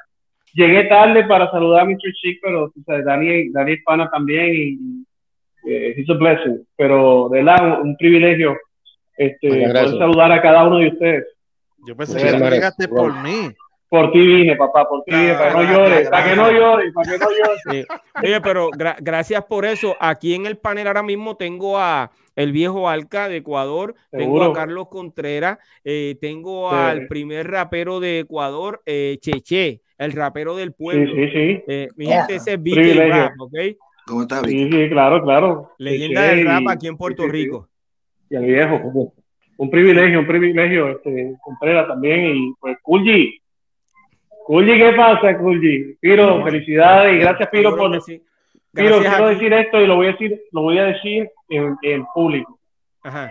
Llegué 0.55 0.85
tarde 0.85 1.25
para 1.25 1.51
saludar 1.51 1.83
a 1.83 1.85
Mr. 1.87 2.13
Chick, 2.15 2.39
pero 2.43 2.65
o 2.65 2.73
sea, 2.85 3.03
Dani, 3.03 3.51
Dani 3.51 3.73
Hispana 3.73 4.11
también 4.11 4.51
y, 4.55 5.05
eh, 5.71 5.95
it's 5.97 6.11
a 6.11 6.15
blessing. 6.15 6.67
Pero 6.77 7.29
de 7.31 7.43
verdad, 7.43 7.81
un, 7.81 7.97
privilegio 7.97 8.57
este, 9.17 9.49
poder 9.49 9.89
saludar 9.89 10.33
a 10.33 10.43
cada 10.43 10.67
uno 10.67 10.79
de 10.79 10.89
ustedes. 10.89 11.27
Yo 11.87 11.97
pensé 11.97 12.19
que 12.19 12.39
llegaste 12.39 12.89
por 12.89 13.15
mí. 13.23 13.51
Por 13.93 14.11
ti 14.11 14.27
vine, 14.27 14.57
papá, 14.57 14.89
por 14.89 15.05
ti 15.05 15.11
vine, 15.15 15.35
para 15.35 15.53
que 15.53 15.67
no 15.67 15.71
llores, 15.71 16.09
para 16.09 16.31
que 16.31 16.35
no 16.35 16.51
llores, 16.51 16.95
para 16.95 17.13
que 17.13 17.19
no 17.19 17.27
llores. 17.29 17.87
Oye, 18.23 18.41
pero 18.41 18.71
gracias 19.03 19.45
por 19.45 19.67
eso. 19.67 19.95
Aquí 20.01 20.35
en 20.35 20.47
el 20.47 20.57
panel 20.57 20.87
ahora 20.87 21.03
mismo 21.03 21.37
tengo 21.37 21.79
a 21.79 22.11
el 22.35 22.53
viejo 22.53 22.89
Alca 22.89 23.29
de 23.29 23.37
Ecuador, 23.37 23.95
tengo 24.11 24.45
a 24.45 24.55
Carlos 24.55 24.89
Contreras, 24.89 25.59
eh, 25.85 26.17
tengo 26.23 26.71
al 26.71 27.07
primer 27.07 27.51
rapero 27.51 28.01
de 28.01 28.21
Ecuador, 28.21 28.81
eh, 28.87 29.19
Cheche, 29.21 29.83
el 29.99 30.13
rapero 30.13 30.57
del 30.57 30.73
pueblo. 30.73 31.13
Sí, 31.15 31.27
sí, 31.27 31.31
sí. 31.31 31.63
Eh, 31.69 31.89
mi 31.95 32.07
gente, 32.07 32.37
ese 32.37 32.55
es 32.55 32.63
Vicky 32.63 32.95
Rap, 32.95 33.33
¿ok? 33.39 33.55
¿Cómo 34.07 34.23
está, 34.23 34.43
Sí, 34.45 34.71
sí, 34.73 34.89
claro, 34.89 35.23
claro. 35.23 35.73
Leyenda 35.77 36.23
del 36.23 36.47
rap 36.47 36.67
aquí 36.71 36.87
en 36.87 36.97
Puerto 36.97 37.29
Rico. 37.29 37.69
Y 38.31 38.37
el 38.37 38.47
viejo, 38.47 39.13
un 39.59 39.71
privilegio, 39.71 40.21
un 40.21 40.27
privilegio, 40.27 40.89
este, 40.93 41.35
Contreras 41.43 41.89
también, 41.89 42.37
y 42.37 42.55
pues, 42.59 42.79
Kulji. 42.81 43.42
Kulji, 44.45 44.79
¿qué 44.79 44.93
pasa, 44.93 45.39
Kulji? 45.39 45.97
Piro, 46.01 46.43
felicidades 46.45 47.15
y 47.15 47.19
gracias, 47.19 47.49
Piro, 47.49 47.77
por... 47.77 47.91
Piro, 48.75 49.01
quiero 49.01 49.29
decir 49.29 49.53
esto 49.53 49.81
y 49.81 49.87
lo 49.87 49.97
voy 49.97 50.07
a 50.07 50.13
decir, 50.13 50.43
lo 50.53 50.63
voy 50.63 50.79
a 50.79 50.87
decir 50.87 51.29
en, 51.51 52.05
público. 52.15 52.59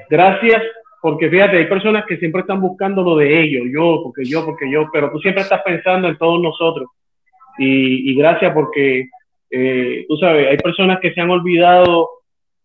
Gracias, 0.09 0.61
porque 1.01 1.29
fíjate, 1.29 1.57
hay 1.57 1.65
personas 1.65 2.05
que 2.07 2.17
siempre 2.17 2.41
están 2.41 2.61
buscando 2.61 3.01
lo 3.03 3.15
de 3.17 3.41
ellos, 3.41 3.63
yo, 3.71 4.01
porque 4.03 4.23
yo, 4.23 4.45
porque 4.45 4.69
yo, 4.69 4.87
pero 4.93 5.11
tú 5.11 5.19
siempre 5.19 5.43
estás 5.43 5.61
pensando 5.63 6.07
en 6.07 6.17
todos 6.17 6.41
nosotros. 6.41 6.89
Y, 7.57 8.15
gracias 8.15 8.53
porque, 8.53 9.09
eh, 9.49 10.05
tú 10.07 10.17
sabes, 10.17 10.47
hay 10.47 10.57
personas 10.57 10.99
que 10.99 11.13
se 11.13 11.21
han 11.21 11.29
olvidado 11.29 12.09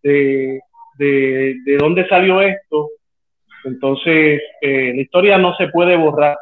de, 0.02 0.60
de, 0.98 1.76
dónde 1.78 2.06
salió 2.08 2.40
esto. 2.40 2.90
Entonces, 3.64 4.40
eh, 4.60 4.92
la 4.94 5.02
historia 5.02 5.38
no 5.38 5.56
se 5.56 5.68
puede 5.68 5.96
borrar, 5.96 6.36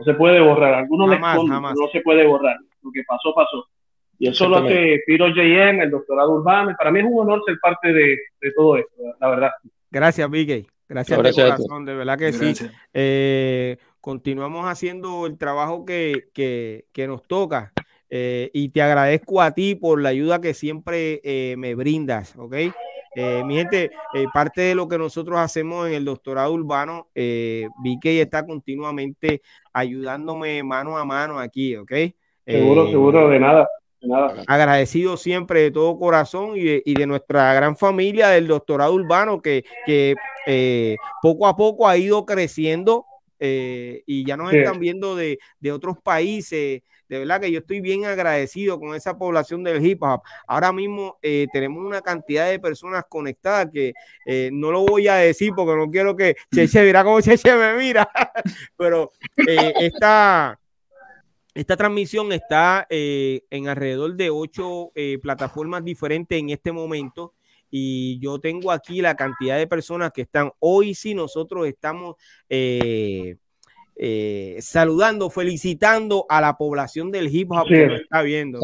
no 0.00 0.04
se 0.04 0.14
puede 0.14 0.40
borrar. 0.40 0.74
Algunos 0.74 1.08
no 1.08 1.88
se 1.92 2.00
puede 2.00 2.26
borrar. 2.26 2.56
Lo 2.82 2.90
que 2.90 3.02
pasó, 3.06 3.34
pasó. 3.34 3.66
Y 4.18 4.28
eso 4.28 4.48
lo 4.48 4.58
hace 4.58 5.02
Piro 5.06 5.28
JM, 5.28 5.80
el 5.80 5.90
doctorado 5.90 6.32
urbano. 6.32 6.70
Y 6.70 6.74
para 6.74 6.90
mí 6.90 7.00
es 7.00 7.06
un 7.06 7.20
honor 7.20 7.42
ser 7.46 7.58
parte 7.60 7.92
de, 7.92 8.18
todo 8.56 8.76
esto, 8.76 8.90
la 9.20 9.30
verdad. 9.30 9.50
Gracias, 9.90 10.28
Miguel. 10.28 10.66
Gracias, 10.88 11.22
de 11.22 11.32
corazón, 11.32 11.84
de 11.84 11.94
verdad 11.94 12.18
que 12.18 12.32
sí. 12.32 12.66
Eh, 12.92 13.76
continuamos 14.00 14.66
haciendo 14.66 15.26
el 15.26 15.38
trabajo 15.38 15.84
que, 15.84 16.84
nos 17.06 17.22
toca. 17.22 17.72
Eh, 18.12 18.50
y 18.52 18.70
te 18.70 18.82
agradezco 18.82 19.40
a 19.40 19.52
ti 19.52 19.76
por 19.76 20.02
la 20.02 20.08
ayuda 20.08 20.40
que 20.40 20.52
siempre 20.52 21.20
eh, 21.22 21.54
me 21.56 21.76
brindas, 21.76 22.34
¿ok? 22.36 22.56
Mi 23.14 23.56
gente, 23.56 23.90
parte 24.32 24.60
de 24.62 24.74
lo 24.74 24.88
que 24.88 24.98
nosotros 24.98 25.38
hacemos 25.38 25.88
en 25.88 25.94
el 25.94 26.04
doctorado 26.04 26.52
urbano, 26.52 27.08
vi 27.14 27.98
que 28.00 28.20
está 28.20 28.46
continuamente 28.46 29.42
ayudándome 29.72 30.62
mano 30.62 30.96
a 30.96 31.04
mano 31.04 31.38
aquí, 31.38 31.76
¿ok? 31.76 31.92
Seguro, 32.46 32.88
seguro, 32.88 33.28
de 33.28 33.40
nada. 33.40 33.68
Agradecido 34.46 35.16
siempre 35.16 35.60
de 35.60 35.70
todo 35.70 35.98
corazón 35.98 36.52
y 36.56 36.94
de, 36.94 37.06
nuestra 37.06 37.52
gran 37.52 37.76
familia 37.76 38.28
del 38.28 38.46
doctorado 38.46 38.94
urbano 38.94 39.42
que, 39.42 39.64
eh, 40.46 40.96
poco 41.20 41.46
a 41.46 41.54
poco 41.54 41.86
ha 41.86 41.98
ido 41.98 42.24
creciendo 42.24 43.04
eh, 43.38 44.02
y 44.06 44.24
ya 44.24 44.38
nos 44.38 44.52
están 44.54 44.78
viendo 44.80 45.16
de, 45.16 45.38
otros 45.70 45.98
países. 46.02 46.82
De 47.10 47.18
verdad 47.18 47.40
que 47.40 47.52
yo 47.52 47.58
estoy 47.58 47.80
bien 47.82 48.06
agradecido 48.06 48.80
con 48.80 48.94
esa 48.94 49.18
población 49.18 49.62
del 49.62 49.84
hip 49.84 50.02
hop. 50.02 50.22
Ahora 50.46 50.72
mismo 50.72 51.18
eh, 51.20 51.46
tenemos 51.52 51.84
una 51.84 52.00
cantidad 52.00 52.48
de 52.48 52.58
personas 52.58 53.04
conectadas 53.08 53.68
que 53.70 53.92
no 54.52 54.70
lo 54.70 54.86
voy 54.86 55.08
a 55.08 55.16
decir 55.16 55.52
porque 55.54 55.76
no 55.76 55.90
quiero 55.90 56.16
que 56.16 56.36
Cheche 56.54 56.82
mira 56.84 57.04
cómo 57.04 57.20
Cheche 57.20 57.54
me 57.54 57.74
mira, 57.74 58.08
pero 58.76 59.10
esta 59.36 60.58
esta 61.52 61.76
transmisión 61.76 62.32
está 62.32 62.86
eh, 62.88 63.42
en 63.50 63.66
alrededor 63.66 64.14
de 64.14 64.30
ocho 64.30 64.92
eh, 64.94 65.18
plataformas 65.20 65.84
diferentes 65.84 66.38
en 66.38 66.50
este 66.50 66.70
momento 66.70 67.34
y 67.70 68.20
yo 68.20 68.38
tengo 68.38 68.70
aquí 68.70 69.00
la 69.00 69.16
cantidad 69.16 69.58
de 69.58 69.66
personas 69.66 70.12
que 70.12 70.22
están 70.22 70.52
hoy 70.60 70.94
sí 70.94 71.12
nosotros 71.12 71.66
estamos 71.66 72.14
eh, 72.48 73.36
saludando, 74.60 75.30
felicitando 75.30 76.26
a 76.28 76.40
la 76.40 76.56
población 76.56 77.10
del 77.10 77.34
hip 77.34 77.50
hop 77.52 77.66
que 77.66 77.86
nos 77.86 78.00
está 78.00 78.22
viendo, 78.22 78.60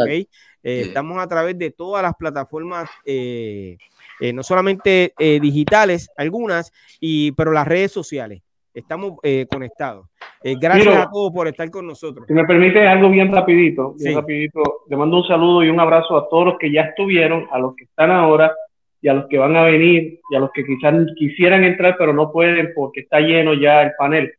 estamos 0.62 1.18
a 1.18 1.28
través 1.28 1.58
de 1.58 1.70
todas 1.70 2.02
las 2.02 2.14
plataformas, 2.14 2.88
no 3.04 4.42
solamente 4.42 5.12
digitales, 5.18 6.10
algunas, 6.16 6.72
y, 7.00 7.32
pero 7.32 7.52
las 7.52 7.66
redes 7.66 7.92
sociales. 7.92 8.42
Estamos 8.76 9.14
eh, 9.22 9.46
conectados. 9.50 10.06
Eh, 10.44 10.54
gracias 10.60 10.94
a 10.94 11.08
todos 11.10 11.32
por 11.32 11.48
estar 11.48 11.70
con 11.70 11.86
nosotros. 11.86 12.26
Si 12.28 12.34
me 12.34 12.44
permite 12.44 12.86
algo 12.86 13.08
bien 13.08 13.32
rapidito, 13.32 13.94
bien 13.98 14.16
rapidito, 14.16 14.60
le 14.90 14.96
mando 14.98 15.16
un 15.16 15.26
saludo 15.26 15.64
y 15.64 15.70
un 15.70 15.80
abrazo 15.80 16.14
a 16.14 16.28
todos 16.28 16.44
los 16.44 16.58
que 16.58 16.70
ya 16.70 16.82
estuvieron, 16.82 17.46
a 17.50 17.58
los 17.58 17.74
que 17.74 17.84
están 17.84 18.10
ahora 18.10 18.52
y 19.00 19.08
a 19.08 19.14
los 19.14 19.28
que 19.28 19.38
van 19.38 19.56
a 19.56 19.62
venir 19.62 20.20
y 20.30 20.36
a 20.36 20.40
los 20.40 20.50
que 20.52 20.62
quizás 20.66 20.94
quisieran 21.16 21.64
entrar 21.64 21.96
pero 21.98 22.12
no 22.12 22.30
pueden 22.30 22.72
porque 22.74 23.00
está 23.00 23.18
lleno 23.20 23.54
ya 23.54 23.80
el 23.80 23.92
panel. 23.98 24.30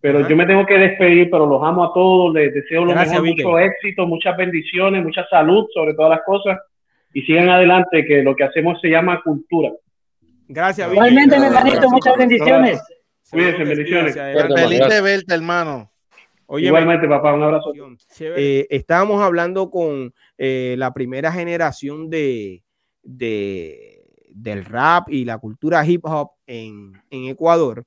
Pero 0.00 0.26
yo 0.26 0.34
me 0.34 0.46
tengo 0.46 0.64
que 0.64 0.78
despedir, 0.78 1.28
pero 1.30 1.46
los 1.46 1.62
amo 1.62 1.84
a 1.84 1.92
todos, 1.92 2.32
les 2.32 2.54
deseo 2.54 2.84
lo 2.84 2.94
mejor, 2.94 3.26
mucho 3.26 3.58
éxito, 3.58 4.06
muchas 4.06 4.36
bendiciones, 4.36 5.04
mucha 5.04 5.26
salud 5.28 5.66
sobre 5.74 5.94
todas 5.94 6.10
las 6.10 6.22
cosas 6.24 6.58
y 7.12 7.22
sigan 7.22 7.50
adelante 7.50 8.04
que 8.06 8.22
lo 8.22 8.34
que 8.34 8.44
hacemos 8.44 8.80
se 8.80 8.88
llama 8.88 9.20
cultura. 9.22 9.72
Gracias, 10.48 10.90
Igualmente, 10.90 11.38
mi 11.38 11.46
hermanito, 11.46 11.90
muchas 11.90 12.16
bendiciones. 12.16 12.82
Cuídense, 13.30 13.64
bendiciones. 13.64 14.14
Feliz 14.14 14.88
de 14.88 15.00
verte, 15.00 15.34
hermano. 15.34 15.90
Oye, 16.46 16.66
Igualmente, 16.66 17.06
papá, 17.06 17.32
un 17.32 17.44
abrazo. 17.44 17.72
Eh, 18.18 18.66
estábamos 18.70 19.22
hablando 19.22 19.70
con 19.70 20.12
eh, 20.36 20.74
la 20.76 20.92
primera 20.92 21.30
generación 21.30 22.10
de, 22.10 22.64
del 23.04 24.64
rap 24.64 25.08
y 25.08 25.24
la 25.24 25.38
cultura 25.38 25.86
hip 25.86 26.04
hop 26.04 26.30
en, 26.48 27.00
Ecuador. 27.10 27.84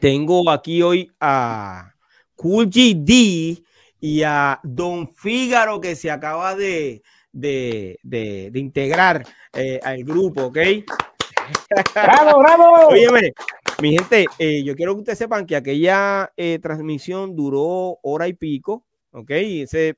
Tengo 0.00 0.50
aquí 0.50 0.82
hoy 0.82 1.10
a 1.20 1.92
Cool 2.34 2.66
GD 2.66 3.62
y 4.00 4.22
a 4.22 4.60
Don 4.62 5.08
Fígaro 5.14 5.80
que 5.80 5.96
se 5.96 6.10
acaba 6.10 6.54
de, 6.54 7.02
integrar 8.54 9.24
eh, 9.52 9.80
al 9.82 10.04
grupo, 10.04 10.44
¿ok? 10.44 10.58
¡Bravo, 11.94 12.38
bravo! 12.38 12.88
Óyeme, 12.90 13.32
mi 13.80 13.96
gente, 13.96 14.26
eh, 14.38 14.62
yo 14.64 14.74
quiero 14.74 14.94
que 14.94 15.00
ustedes 15.00 15.18
sepan 15.18 15.46
que 15.46 15.56
aquella 15.56 16.32
eh, 16.36 16.58
transmisión 16.60 17.34
duró 17.34 17.98
hora 18.02 18.28
y 18.28 18.34
pico, 18.34 18.84
¿ok? 19.12 19.30
Y 19.30 19.62
ese, 19.62 19.96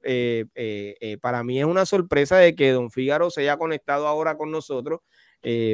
para 1.21 1.43
mí 1.43 1.59
es 1.59 1.67
una 1.67 1.87
sorpresa 1.87 2.37
de 2.37 2.55
que 2.55 2.71
Don 2.71 2.91
Fígaro 2.91 3.31
se 3.31 3.43
haya 3.43 3.57
conectado 3.57 4.07
ahora 4.07 4.37
con 4.37 4.51
nosotros 4.51 5.01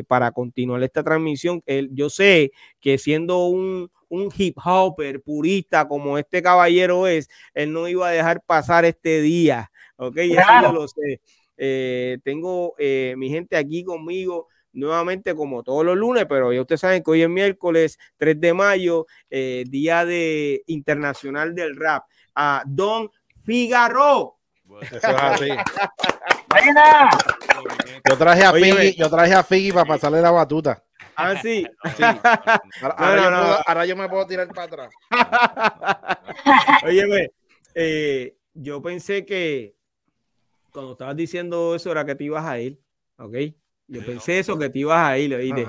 para 0.06 0.32
continuar 0.32 0.82
esta 0.82 1.02
transmisión. 1.02 1.62
yo 1.90 2.10
sé 2.10 2.52
que 2.80 2.98
siendo 2.98 3.46
un, 3.46 3.90
hip 4.36 4.56
hopper 4.64 5.22
purista 5.22 5.88
como 5.88 6.18
este 6.18 6.42
caballero 6.42 7.06
es, 7.06 7.28
él 7.54 7.72
no 7.72 7.88
iba 7.88 8.08
a 8.08 8.12
dejar 8.12 8.42
pasar 8.42 8.84
este 8.84 9.20
día, 9.20 9.70
¿ok? 9.96 10.16
Eso 10.18 10.42
yo 10.62 10.72
lo 10.72 10.86
sé. 10.88 11.20
tengo 12.22 12.74
mi 12.78 13.28
gente 13.28 13.56
aquí 13.56 13.84
conmigo 13.84 14.48
nuevamente 14.72 15.34
como 15.34 15.62
todos 15.62 15.84
los 15.84 15.96
lunes, 15.96 16.26
pero 16.28 16.52
ya 16.52 16.60
ustedes 16.60 16.80
saben 16.80 17.02
que 17.02 17.10
hoy 17.10 17.22
es 17.22 17.28
miércoles 17.28 17.98
3 18.16 18.40
de 18.40 18.54
mayo, 18.54 19.06
eh, 19.30 19.64
Día 19.68 20.04
de 20.04 20.62
Internacional 20.66 21.54
del 21.54 21.76
Rap. 21.76 22.04
A 22.34 22.62
Don 22.66 23.10
Figaro. 23.44 24.38
Eso 24.80 24.96
es 24.96 25.04
así. 25.04 25.48
yo 28.08 28.16
traje 28.16 28.44
a 28.44 28.52
Figgy, 28.52 28.94
yo 28.96 29.10
traje 29.10 29.34
a 29.34 29.42
Figgy 29.42 29.72
para 29.72 29.84
pasarle 29.84 30.22
la 30.22 30.30
batuta. 30.30 30.82
Ah, 31.22 31.40
sí. 31.40 31.66
Ahora, 33.66 33.86
yo 33.86 33.96
me 33.96 34.08
puedo 34.08 34.26
tirar 34.26 34.48
para 34.48 34.64
atrás. 34.64 34.94
Óyeme, 36.84 37.30
eh, 37.74 38.36
yo 38.54 38.82
pensé 38.82 39.24
que 39.24 39.74
cuando 40.72 40.92
estabas 40.92 41.16
diciendo 41.16 41.74
eso 41.74 41.92
era 41.92 42.04
que 42.04 42.14
te 42.14 42.24
ibas 42.24 42.44
a 42.44 42.58
ir, 42.58 42.80
¿ok? 43.18 43.36
Yo 43.88 44.04
pensé 44.04 44.38
eso, 44.38 44.58
que 44.58 44.70
te 44.70 44.78
ibas 44.80 44.98
a 44.98 45.18
ir, 45.18 45.34
oíste. 45.34 45.66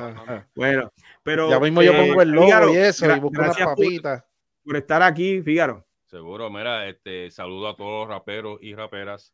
Bueno, 0.56 0.92
pero. 1.24 1.50
Ya 1.50 1.60
mismo 1.60 1.82
yo 1.82 1.92
eh, 1.94 2.08
pongo 2.08 2.22
el 2.22 2.30
logo 2.30 2.74
y 2.74 2.78
eso, 2.78 3.06
y 3.06 3.20
busco 3.20 3.42
unas 3.42 3.58
papitas. 3.58 4.24
Por, 4.64 4.78
estar 4.78 5.04
aquí, 5.04 5.42
Fígaro. 5.42 5.86
Seguro, 6.06 6.50
mira, 6.50 6.88
este, 6.88 7.30
saludo 7.32 7.70
a 7.70 7.76
todos 7.76 8.08
los 8.08 8.16
raperos 8.16 8.60
y 8.62 8.76
raperas 8.76 9.34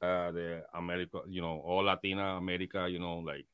uh, 0.00 0.32
de 0.32 0.64
América, 0.72 1.18
you 1.26 1.42
know, 1.42 1.60
all 1.64 1.84
Latina 1.84 2.36
América, 2.36 2.88
you 2.88 2.98
know, 2.98 3.22
like, 3.22 3.46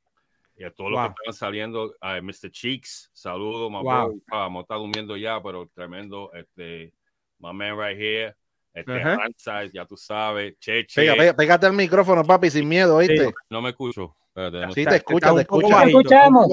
y 0.60 0.64
a 0.64 0.70
todos 0.70 0.90
los 0.90 1.00
que 1.00 1.14
están 1.22 1.32
saliendo, 1.32 1.94
a 2.02 2.20
Mr. 2.20 2.50
Cheeks, 2.50 3.10
saludo, 3.14 3.70
my 3.70 3.78
wow. 3.78 4.08
bro, 4.08 4.20
vamos, 4.28 4.62
está 4.64 4.74
durmiendo 4.74 5.16
ya, 5.16 5.42
pero 5.42 5.66
tremendo, 5.74 6.30
este, 6.34 6.92
my 7.38 7.54
man 7.54 7.78
right 7.78 7.98
here, 7.98 8.36
este, 8.74 8.92
uh 8.92 8.96
-huh. 8.96 9.72
ya 9.72 9.86
tú 9.86 9.96
sabes, 9.96 10.58
Cheche. 10.58 11.00
Pega, 11.00 11.34
pégate 11.34 11.66
el 11.66 11.72
micrófono, 11.72 12.22
papi, 12.24 12.50
sin 12.50 12.68
miedo, 12.68 12.96
¿oíste? 12.96 13.28
Sí, 13.28 13.32
no 13.48 13.62
me 13.62 13.70
escucho. 13.70 14.14
Espérate, 14.26 14.66
no 14.66 14.72
sí, 14.74 14.84
te 14.84 14.96
escucha, 14.96 15.34
te 15.34 15.40
escucha. 15.40 15.80
Te 15.80 15.88
escuchamos. 15.88 16.46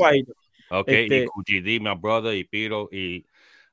Ok, 0.70 0.88
este... 0.88 1.18
y 1.18 1.26
QGD, 1.26 1.82
mi 1.82 1.96
brother, 2.00 2.38
y 2.38 2.46
Piro, 2.46 2.88
y 2.90 3.26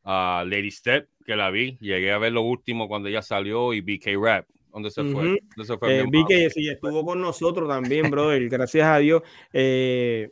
uh, 0.02 0.44
Lady 0.44 0.72
Step, 0.72 1.08
que 1.24 1.36
la 1.36 1.50
vi. 1.50 1.78
Llegué 1.80 2.10
a 2.10 2.18
ver 2.18 2.32
lo 2.32 2.42
último 2.42 2.88
cuando 2.88 3.08
ella 3.08 3.22
salió, 3.22 3.72
y 3.72 3.80
BK 3.80 4.20
Rap. 4.20 4.48
¿Dónde 4.74 4.90
se 4.90 5.04
fue? 5.04 5.34
Uh 5.34 5.36
-huh. 5.36 5.64
se 5.64 5.78
fue 5.78 6.00
eh, 6.00 6.04
vi 6.10 6.24
que 6.26 6.50
sí, 6.50 6.68
estuvo 6.68 7.04
con 7.04 7.20
nosotros 7.20 7.68
también, 7.68 8.10
brother. 8.10 8.48
Gracias 8.48 8.84
a 8.84 8.98
Dios. 8.98 9.22
Eh, 9.52 10.30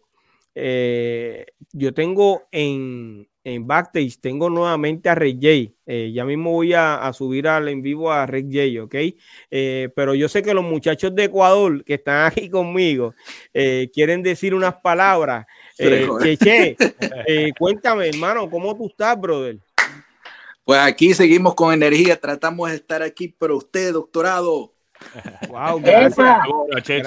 eh, 0.57 1.47
yo 1.73 1.95
tengo 1.95 2.43
en, 2.51 3.29
en 3.45 3.67
backstage, 3.69 4.19
tengo 4.21 4.51
nuevamente 4.51 5.09
a 5.09 5.15
Red 5.15 5.37
J. 5.37 5.73
Eh, 5.87 6.11
ya 6.13 6.25
mismo 6.25 6.51
voy 6.51 6.73
a, 6.73 6.97
a, 6.97 7.13
subir 7.13 7.47
al 7.47 7.69
en 7.69 7.83
vivo 7.83 8.11
a 8.11 8.27
Red 8.27 8.47
J, 8.47 8.83
¿ok? 8.83 8.95
Eh, 9.53 9.91
pero 9.95 10.17
yo 10.17 10.29
sé 10.29 10.43
que 10.43 10.55
los 10.55 10.65
muchachos 10.65 11.15
de 11.15 11.25
Ecuador 11.25 11.85
que 11.85 11.95
están 11.95 12.27
aquí 12.27 12.51
conmigo 12.51 13.15
eh, 13.55 13.91
quieren 13.95 14.25
decir 14.25 14.55
unas 14.55 14.75
palabras. 14.75 15.47
Cheche, 15.79 16.77
cuéntame, 17.59 18.09
hermano, 18.09 18.51
¿cómo 18.51 18.77
tú 18.77 18.89
estás, 18.89 19.19
brother? 19.21 19.59
Pues 20.65 20.81
aquí 20.81 21.13
seguimos 21.15 21.55
con 21.55 21.73
energía, 21.73 22.21
tratamos 22.21 22.71
de 22.71 22.77
estar 22.77 23.03
aquí, 23.03 23.35
pero 23.39 23.57
usted, 23.57 23.93
doctorado. 23.93 24.75
Wow, 25.49 25.81
gracias. 25.81 26.39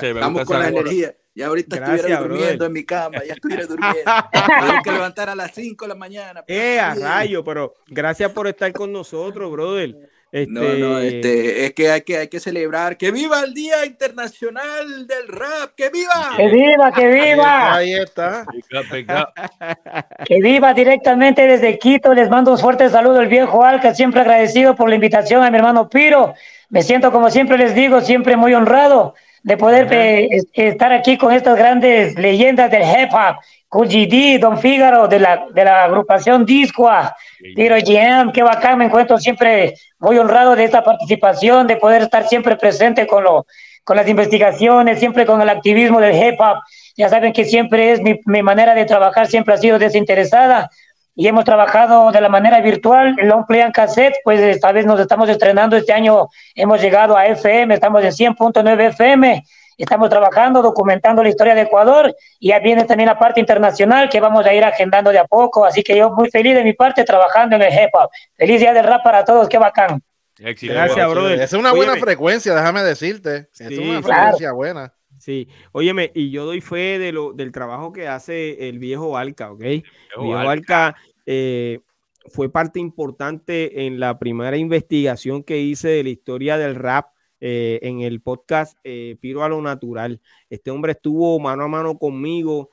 Estamos 0.02 0.46
con 0.46 0.60
la 0.60 0.68
energía. 0.68 1.16
Ya 1.34 1.48
ahorita 1.48 1.76
Gracias, 1.76 1.98
estuviera 1.98 2.22
durmiendo 2.22 2.48
brother. 2.48 2.68
en 2.68 2.74
mi 2.74 2.86
cama, 2.86 3.18
ya 3.28 3.34
estuviera 3.34 3.66
durmiendo. 3.68 4.12
Tengo 4.32 4.84
que 4.84 4.92
levantar 4.92 5.30
a 5.30 5.36
las 5.36 5.54
5 5.54 5.84
de 5.84 5.90
la 5.90 5.96
mañana. 5.96 6.44
Eh, 6.48 6.80
a 6.80 6.96
rayo, 6.96 7.44
pero 7.44 7.74
gracias 7.88 8.32
por 8.32 8.48
estar 8.48 8.72
con 8.72 8.94
nosotros, 8.94 9.52
brother. 9.52 10.10
Este... 10.36 10.52
No, 10.52 10.62
no, 10.74 11.00
este, 11.00 11.66
es 11.66 11.74
que 11.74 11.90
hay, 11.90 12.02
que 12.02 12.18
hay 12.18 12.28
que 12.28 12.42
celebrar. 12.42 12.98
¡Que 12.98 13.10
viva 13.10 13.40
el 13.40 13.54
Día 13.54 13.86
Internacional 13.86 15.08
del 15.08 15.30
Rap! 15.30 15.72
¡Que 15.78 15.90
viva! 15.90 16.34
¡Que 16.36 16.48
viva, 16.50 16.92
que 16.92 17.08
viva! 17.08 17.74
Ahí 17.74 17.94
está. 17.94 18.46
¡Que 20.26 20.42
viva 20.42 20.74
directamente 20.74 21.48
desde 21.48 21.80
Quito! 21.80 22.14
Les 22.14 22.30
mando 22.30 22.52
un 22.52 22.58
fuerte 22.58 22.90
saludo 22.90 23.22
al 23.22 23.28
viejo 23.28 23.64
Alca, 23.64 23.96
siempre 23.96 24.20
agradecido 24.20 24.76
por 24.76 24.90
la 24.90 24.96
invitación 24.96 25.42
a 25.42 25.50
mi 25.50 25.56
hermano 25.56 25.88
Piro. 25.88 26.34
Me 26.68 26.84
siento, 26.84 27.14
como 27.14 27.30
siempre 27.30 27.58
les 27.58 27.74
digo, 27.74 28.02
siempre 28.02 28.36
muy 28.36 28.54
honrado 28.54 29.16
de 29.46 29.58
poder 29.58 29.88
eh, 29.92 30.42
estar 30.54 30.92
aquí 30.92 31.20
con 31.20 31.32
estas 31.32 31.56
grandes 31.56 32.18
leyendas 32.18 32.72
del 32.72 32.82
hip 32.82 33.14
hop, 33.14 33.36
con 33.70 33.88
GD, 33.88 34.40
Don 34.40 34.58
Fígaro, 34.58 35.08
de 35.08 35.20
la, 35.20 35.46
de 35.54 35.64
la 35.64 35.84
agrupación 35.84 36.48
Discoa, 36.48 37.16
Tiro 37.56 37.76
Jam, 37.86 38.32
qué 38.32 38.42
bacán, 38.42 38.80
me 38.80 38.86
encuentro 38.86 39.20
siempre 39.20 39.76
muy 40.00 40.18
honrado 40.18 40.56
de 40.56 40.64
esta 40.64 40.84
participación, 40.84 41.68
de 41.68 41.78
poder 41.78 42.02
estar 42.02 42.28
siempre 42.28 42.56
presente 42.56 43.06
con, 43.06 43.24
lo, 43.24 43.46
con 43.84 43.96
las 43.96 44.08
investigaciones, 44.08 44.98
siempre 44.98 45.28
con 45.28 45.40
el 45.40 45.50
activismo 45.50 46.02
del 46.02 46.16
hip 46.16 46.42
hop. 46.42 46.58
Ya 46.98 47.08
saben 47.10 47.32
que 47.32 47.46
siempre 47.46 47.92
es 47.92 48.02
mi, 48.02 48.20
mi 48.26 48.42
manera 48.42 48.74
de 48.74 48.86
trabajar, 48.86 49.28
siempre 49.28 49.54
ha 49.54 49.58
sido 49.58 49.78
desinteresada 49.78 50.72
y 51.16 51.28
hemos 51.28 51.46
trabajado 51.46 52.12
de 52.12 52.20
la 52.20 52.30
manera 52.30 52.60
virtual, 52.60 53.16
el 53.18 53.30
long 53.30 53.46
play 53.46 53.62
en 53.62 53.72
cassette, 53.72 54.16
pues 54.24 54.40
esta 54.42 54.72
vez 54.74 54.86
nos 54.86 55.00
estamos 55.00 55.30
estrenando, 55.30 55.78
este 55.78 55.94
año 55.94 56.28
hemos 56.54 56.82
llegado 56.82 57.16
a 57.16 57.26
FM, 57.26 57.74
estamos 57.74 58.04
en 58.04 58.12
100.9 58.12 58.90
FM, 58.90 59.42
estamos 59.78 60.10
trabajando, 60.10 60.62
documentando 60.62 61.24
la 61.24 61.30
historia 61.30 61.56
de 61.56 61.62
Ecuador, 61.62 62.14
y 62.38 62.50
ya 62.50 62.60
viene 62.60 62.84
también 62.84 63.08
la 63.08 63.18
parte 63.18 63.40
internacional 63.40 64.10
que 64.10 64.20
vamos 64.20 64.46
a 64.46 64.54
ir 64.54 64.64
agendando 64.66 65.12
de 65.12 65.20
a 65.20 65.26
poco, 65.26 65.64
así 65.64 65.84
que 65.84 65.96
yo 65.96 66.12
muy 66.12 66.30
feliz 66.30 66.54
de 66.54 66.64
mi 66.64 66.74
parte 66.74 67.06
trabajando 67.06 67.56
en 67.56 67.62
el 67.62 67.74
hip 67.74 67.90
hop. 67.94 68.10
Feliz 68.36 68.60
día 68.60 68.74
del 68.74 68.84
rap 68.84 69.02
para 69.02 69.24
todos, 69.24 69.48
qué 69.48 69.58
bacán. 69.58 70.02
Gracias, 70.38 71.10
brother. 71.10 71.40
Es 71.40 71.54
una 71.54 71.72
buena 71.72 71.94
Oye, 71.94 72.02
frecuencia, 72.02 72.54
déjame 72.54 72.84
decirte. 72.84 73.48
Sí, 73.54 73.64
es 73.64 73.80
una 73.80 74.02
claro. 74.02 74.04
frecuencia 74.04 74.52
buena. 74.52 74.94
Sí, 75.26 75.48
óyeme, 75.72 76.12
y 76.14 76.30
yo 76.30 76.46
doy 76.46 76.62
fe 76.62 77.00
de 77.00 77.12
lo, 77.12 77.34
del 77.34 77.52
trabajo 77.52 77.92
que 77.92 78.08
hace 78.08 78.70
el 78.70 78.78
viejo 78.78 79.18
Alca, 79.18 79.52
¿ok? 79.52 79.64
El 79.64 79.84
viejo 80.22 80.38
Alca 80.38 80.96
eh, 81.26 81.80
fue 82.28 82.52
parte 82.52 82.80
importante 82.80 83.88
en 83.88 84.00
la 84.00 84.20
primera 84.20 84.56
investigación 84.56 85.42
que 85.42 85.60
hice 85.60 85.88
de 85.88 86.04
la 86.04 86.10
historia 86.10 86.60
del 86.60 86.76
rap 86.76 87.08
eh, 87.42 87.80
en 87.82 88.02
el 88.02 88.22
podcast 88.22 88.78
eh, 88.84 89.18
Piro 89.20 89.44
a 89.44 89.50
lo 89.50 89.60
Natural. 89.64 90.22
Este 90.48 90.70
hombre 90.70 90.92
estuvo 90.92 91.40
mano 91.40 91.64
a 91.64 91.68
mano 91.68 91.98
conmigo 91.98 92.70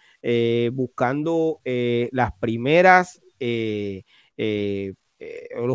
buscando 0.75 1.63
las 1.65 2.33
primeras, 2.33 3.23
los 3.41 4.05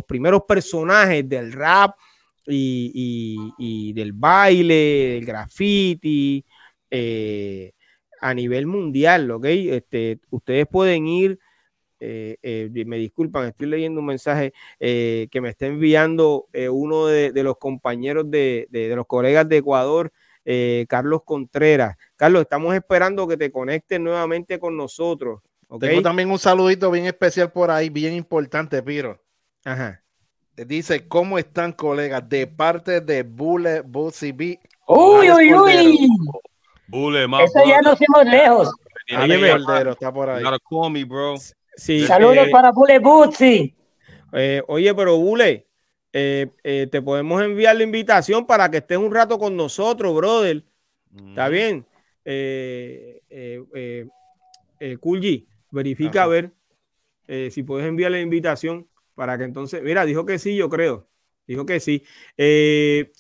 primeros 0.06 0.44
personajes 0.48 1.28
del 1.28 1.54
rap 1.54 1.96
y, 2.46 2.92
y, 2.94 3.36
y 3.58 3.94
del 3.94 4.14
baile, 4.14 5.16
del 5.16 5.26
graffiti 5.26 6.46
a 6.92 8.34
nivel 8.34 8.68
mundial, 8.68 9.30
¿ok? 9.32 9.46
Este, 9.46 10.20
ustedes 10.30 10.68
pueden 10.68 11.08
ir 11.08 11.40
eh, 12.00 12.38
eh, 12.44 12.86
me 12.86 12.98
disculpan, 12.98 13.48
estoy 13.48 13.68
leyendo 13.68 14.00
un 14.00 14.06
mensaje 14.06 14.54
eh, 14.80 15.28
que 15.32 15.42
me 15.42 15.50
está 15.50 15.66
enviando 15.66 16.48
eh, 16.54 16.70
uno 16.70 17.08
de, 17.08 17.32
de, 17.32 17.44
los 17.44 17.58
compañeros 17.58 18.30
de, 18.30 18.68
de, 18.70 18.90
de, 18.90 18.96
los 18.96 19.08
colegas 19.08 19.50
de 19.50 19.58
Ecuador, 19.58 20.12
eh, 20.46 20.86
Carlos 20.88 21.24
Contreras. 21.24 21.98
Carlos, 22.16 22.44
estamos 22.44 22.76
esperando 22.76 23.28
que 23.28 23.38
te 23.38 23.52
conectes 23.52 24.00
nuevamente 24.00 24.60
con 24.60 24.78
nosotros. 24.78 25.42
¿okay? 25.68 25.90
Tengo 25.90 26.02
también 26.02 26.30
un 26.30 26.40
saludito 26.40 26.92
bien 26.92 27.06
especial 27.06 27.52
por 27.52 27.72
ahí, 27.72 27.90
bien 27.90 28.14
importante, 28.14 28.82
Piro. 28.84 29.20
Ajá. 29.66 30.04
Dice, 30.56 31.08
¿cómo 31.08 31.38
están, 31.38 31.72
colegas? 31.72 32.28
De 32.28 32.48
parte 32.48 33.02
de 33.02 33.24
Bule 33.24 33.82
Bussy 33.82 34.32
B. 34.32 34.60
Uy, 34.88 35.30
uy, 35.30 35.54
uy. 35.54 36.08
Bule, 36.88 37.28
más. 37.28 37.44
Eso 37.44 37.60
ya 37.66 37.82
nos 37.82 37.98
fuimos 37.98 38.26
lejos. 38.26 38.72
Cordero, 39.66 39.92
está 39.92 40.14
por 40.14 40.30
ahí. 40.30 40.44
Call 40.44 40.92
me, 40.92 41.04
bro. 41.06 41.36
Sí, 41.76 42.06
Saludos 42.06 42.48
eh, 42.48 42.52
para 42.52 42.72
Bule 42.72 43.00
Butzi. 43.00 43.76
Eh, 44.34 44.62
oye, 44.68 44.94
pero 44.94 45.18
Bule, 45.18 45.68
eh, 46.14 46.48
eh, 46.64 46.88
te 46.92 47.02
podemos 47.02 47.42
enviar 47.42 47.76
la 47.76 47.84
invitación 47.84 48.46
para 48.46 48.70
que 48.72 48.78
estés 48.78 48.98
un 48.98 49.14
rato 49.14 49.38
con 49.38 49.56
nosotros, 49.56 50.16
brother. 50.16 50.64
Mm. 51.12 51.30
¿Está 51.30 51.50
bien? 51.50 51.86
Eh, 52.26 53.22
Kulji, 55.00 55.48
verifica 55.72 56.22
Ajá. 56.22 56.24
a 56.24 56.28
ver 56.28 56.52
si 57.52 57.64
puedes 57.64 57.88
enviar 57.88 58.12
la 58.12 58.20
invitación 58.20 58.88
para 59.16 59.38
que 59.38 59.44
entonces, 59.44 59.82
mira, 59.84 60.06
dijo 60.06 60.26
que 60.26 60.40
sí, 60.40 60.56
yo 60.56 60.70
creo. 60.70 61.08
Dijo 61.46 61.66
que 61.66 61.80
sí. 61.80 62.04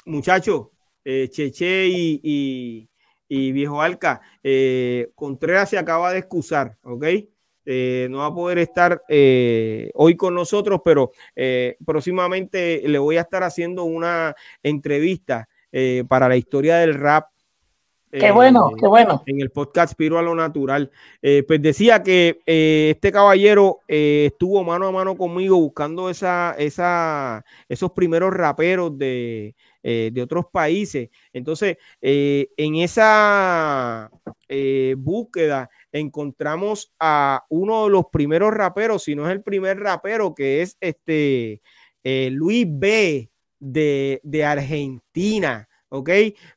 Muchachos, 0.06 0.68
Cheche 1.04 1.88
y, 1.88 2.20
y, 2.24 2.90
y, 3.28 3.52
Viejo 3.52 3.82
Alca, 3.82 4.22
Contreras 5.16 5.70
se 5.70 5.78
acaba 5.78 6.12
de 6.12 6.20
excusar, 6.20 6.78
¿ok? 6.84 7.06
Eh, 7.70 8.08
no 8.10 8.20
va 8.20 8.28
a 8.28 8.34
poder 8.34 8.60
estar 8.60 9.04
eh, 9.10 9.92
hoy 9.94 10.16
con 10.16 10.34
nosotros, 10.34 10.80
pero 10.86 11.12
eh, 11.36 11.76
próximamente 11.86 12.82
le 12.86 12.98
voy 12.98 13.18
a 13.18 13.22
estar 13.22 13.44
haciendo 13.44 13.84
una 13.84 14.34
entrevista 14.64 15.50
eh, 15.74 16.06
para 16.08 16.30
la 16.30 16.38
historia 16.38 16.78
del 16.78 16.94
rap. 16.94 17.26
Qué 18.10 18.32
bueno, 18.32 18.72
qué 18.80 18.88
bueno. 18.88 19.22
En 19.26 19.42
el 19.42 19.52
podcast 19.52 19.96
Piro 19.96 20.18
a 20.18 20.22
lo 20.22 20.34
Natural. 20.34 20.90
pues 21.22 21.62
decía 21.62 22.02
que 22.02 22.40
este 22.46 23.12
caballero 23.12 23.80
estuvo 23.86 24.64
mano 24.64 24.88
a 24.88 24.92
mano 24.94 25.18
conmigo 25.18 25.58
buscando 25.58 26.10
esa, 26.10 26.56
esa, 26.58 27.44
esos 27.68 27.92
primeros 27.92 28.34
raperos 28.34 28.98
de, 28.98 29.56
de 29.88 30.22
otros 30.22 30.46
países. 30.52 31.10
Entonces, 31.32 31.78
en 32.02 32.76
esa 32.76 34.12
búsqueda, 34.98 35.70
encontramos 35.92 36.94
a 37.00 37.46
uno 37.50 37.86
de 37.86 37.92
los 37.92 38.06
primeros 38.12 38.54
raperos, 38.54 39.04
si 39.04 39.16
no 39.16 39.26
es 39.26 39.32
el 39.32 39.42
primer 39.42 39.80
rapero, 39.80 40.36
que 40.36 40.62
es 40.62 40.78
este 40.82 41.62
eh, 42.04 42.30
Luis 42.32 42.66
B 42.70 43.30
de, 43.60 44.22
de, 44.24 44.46
Argentina. 44.46 45.68
¿Ok? 45.90 46.10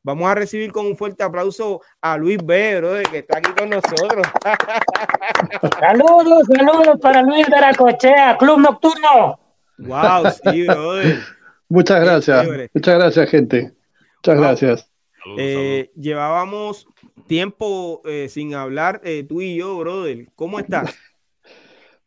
Vamos 0.02 0.28
a 0.28 0.34
recibir 0.34 0.72
con 0.72 0.86
un 0.86 0.96
fuerte 0.96 1.22
aplauso 1.22 1.80
a 2.00 2.16
Luis 2.16 2.38
B, 2.44 2.78
brother, 2.78 3.06
que 3.08 3.18
está 3.18 3.38
aquí 3.38 3.50
con 3.56 3.70
nosotros. 3.70 4.26
saludos, 5.80 6.42
saludos 6.56 7.00
para 7.00 7.22
Luis 7.22 7.46
de 7.46 7.60
la 7.60 7.74
Cochea, 7.74 8.36
Club 8.38 8.58
Nocturno. 8.58 9.38
Wow, 9.78 10.30
sí, 10.44 10.66
brother. 10.66 11.18
Muchas 11.70 12.00
gracias, 12.00 12.46
muchas 12.74 12.94
gracias, 12.96 13.30
gente. 13.30 13.72
Muchas 14.16 14.34
wow. 14.34 14.44
gracias. 14.44 14.90
Eh, 15.38 15.90
llevábamos 15.94 16.88
tiempo 17.26 18.02
eh, 18.04 18.28
sin 18.28 18.54
hablar 18.54 19.00
eh, 19.04 19.24
tú 19.26 19.40
y 19.40 19.56
yo, 19.56 19.78
brother. 19.78 20.26
¿Cómo 20.34 20.58
estás? 20.58 20.94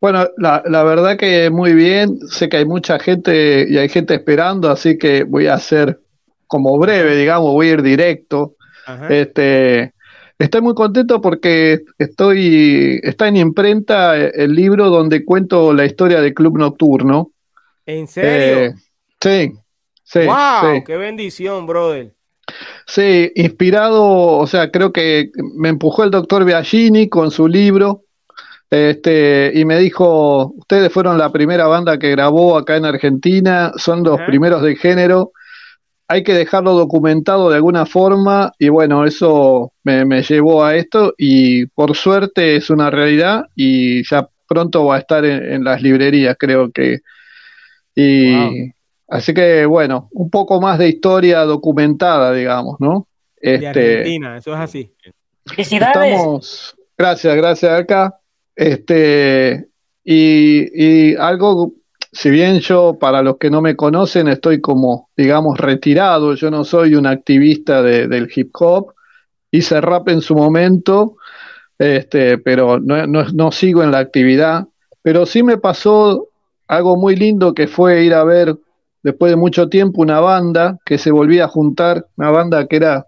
Bueno, 0.02 0.28
la, 0.36 0.62
la, 0.66 0.84
verdad 0.84 1.18
que 1.18 1.50
muy 1.50 1.74
bien. 1.74 2.20
Sé 2.28 2.50
que 2.50 2.58
hay 2.58 2.66
mucha 2.66 3.00
gente 3.00 3.66
y 3.70 3.78
hay 3.78 3.88
gente 3.88 4.14
esperando, 4.14 4.70
así 4.70 4.98
que 4.98 5.24
voy 5.24 5.48
a 5.48 5.54
hacer 5.54 5.98
como 6.46 6.78
breve, 6.78 7.16
digamos, 7.16 7.54
voy 7.54 7.70
a 7.70 7.72
ir 7.72 7.82
directo. 7.82 8.58
Este, 9.10 9.94
estoy 10.38 10.62
muy 10.62 10.74
contento 10.74 11.22
porque 11.22 11.84
estoy, 11.98 13.00
está 13.02 13.30
en 13.30 13.38
imprenta 13.38 14.18
el 14.18 14.54
libro 14.54 14.90
donde 14.90 15.24
cuento 15.24 15.72
la 15.72 15.86
historia 15.86 16.20
del 16.20 16.34
Club 16.34 16.58
Nocturno. 16.58 17.32
¿En 17.86 18.08
serio? 18.08 18.66
Eh, 18.66 18.74
sí, 19.24 19.54
sí. 20.04 20.20
¡Wow! 20.26 20.84
¡Qué 20.86 20.98
bendición, 20.98 21.66
brother! 21.66 22.14
Sí, 22.86 23.32
inspirado, 23.36 24.38
o 24.38 24.48
sea, 24.48 24.70
creo 24.70 24.92
que 24.92 25.32
me 25.56 25.70
empujó 25.70 26.04
el 26.04 26.12
doctor 26.12 26.44
Biagini 26.46 27.08
con 27.08 27.32
su 27.32 27.48
libro. 27.48 28.04
Este, 28.70 29.52
y 29.54 29.66
me 29.66 29.78
dijo, 29.78 30.54
ustedes 30.58 30.92
fueron 30.92 31.18
la 31.18 31.32
primera 31.32 31.68
banda 31.68 32.00
que 32.00 32.10
grabó 32.10 32.58
acá 32.58 32.76
en 32.76 32.86
Argentina, 32.86 33.72
son 33.78 34.04
los 34.04 34.20
primeros 34.22 34.64
de 34.64 34.76
género, 34.76 35.32
hay 36.08 36.24
que 36.24 36.34
dejarlo 36.34 36.74
documentado 36.74 37.50
de 37.50 37.56
alguna 37.56 37.86
forma 37.86 38.52
y 38.60 38.70
bueno, 38.70 39.06
eso 39.06 39.74
me, 39.84 40.22
llevó 40.24 40.64
a 40.64 40.76
esto 40.76 41.14
y 41.18 41.66
por 41.68 41.96
suerte 41.96 42.56
es 42.56 42.70
una 42.70 42.90
realidad 42.90 43.46
y 43.56 44.04
ya 44.08 44.28
pronto 44.48 44.86
va 44.86 44.98
a 44.98 45.00
estar 45.00 45.24
en, 45.26 45.64
las 45.64 45.82
librerías, 45.82 46.36
creo 46.38 46.72
que. 46.72 47.00
Y 47.96 48.73
así 49.08 49.34
que 49.34 49.66
bueno, 49.66 50.10
un 50.12 50.30
poco 50.30 50.60
más 50.62 50.80
de 50.80 50.90
historia 50.90 51.42
documentada, 51.42 52.34
digamos, 52.34 52.78
¿no? 52.80 53.08
Este, 53.36 53.80
de 53.80 53.98
Argentina, 53.98 54.38
eso 54.38 54.54
es 54.54 54.60
así. 54.60 54.92
Felicidades. 55.46 56.14
Estamos, 56.14 56.76
gracias, 56.98 57.36
gracias 57.36 57.80
acá. 57.80 58.20
Este, 58.56 59.68
y, 60.04 61.12
y 61.12 61.16
algo 61.16 61.74
si 62.14 62.30
bien 62.30 62.60
yo, 62.60 62.98
para 63.00 63.24
los 63.24 63.38
que 63.38 63.50
no 63.50 63.62
me 63.62 63.76
conocen, 63.76 64.28
estoy 64.28 64.62
como, 64.62 65.10
digamos, 65.18 65.58
retirado, 65.58 66.36
yo 66.36 66.52
no 66.52 66.64
soy 66.64 66.94
un 66.94 67.08
activista 67.08 67.82
del 67.82 68.32
hip 68.34 68.52
hop, 68.54 68.94
hice 69.50 69.82
rap 69.82 70.10
en 70.10 70.22
su 70.22 70.36
momento, 70.36 71.18
este, 71.80 72.38
pero 72.38 72.80
no, 72.80 73.08
no, 73.08 73.52
sigo 73.52 73.82
en 73.82 73.92
la 73.92 73.98
actividad, 73.98 74.68
pero 75.02 75.26
sí 75.26 75.42
me 75.42 75.58
pasó 75.58 76.28
algo 76.68 76.98
muy 76.98 77.16
lindo 77.16 77.56
que 77.56 77.68
fue 77.68 78.04
ir 78.04 78.14
a 78.14 78.24
ver 78.24 78.58
después 79.04 79.32
de 79.32 79.36
mucho 79.36 79.70
tiempo 79.70 80.02
una 80.02 80.20
banda 80.20 80.80
que 80.86 80.98
se 80.98 81.12
volvía 81.12 81.46
a 81.46 81.50
juntar, 81.50 82.08
una 82.18 82.32
banda 82.32 82.68
que 82.68 82.78
era 82.78 83.06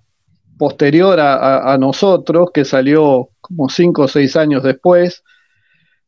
posterior 0.57 1.19
a, 1.19 1.73
a 1.73 1.77
nosotros, 1.77 2.49
que 2.53 2.65
salió 2.65 3.30
como 3.41 3.69
cinco 3.69 4.03
o 4.03 4.07
seis 4.07 4.35
años 4.35 4.63
después, 4.63 5.23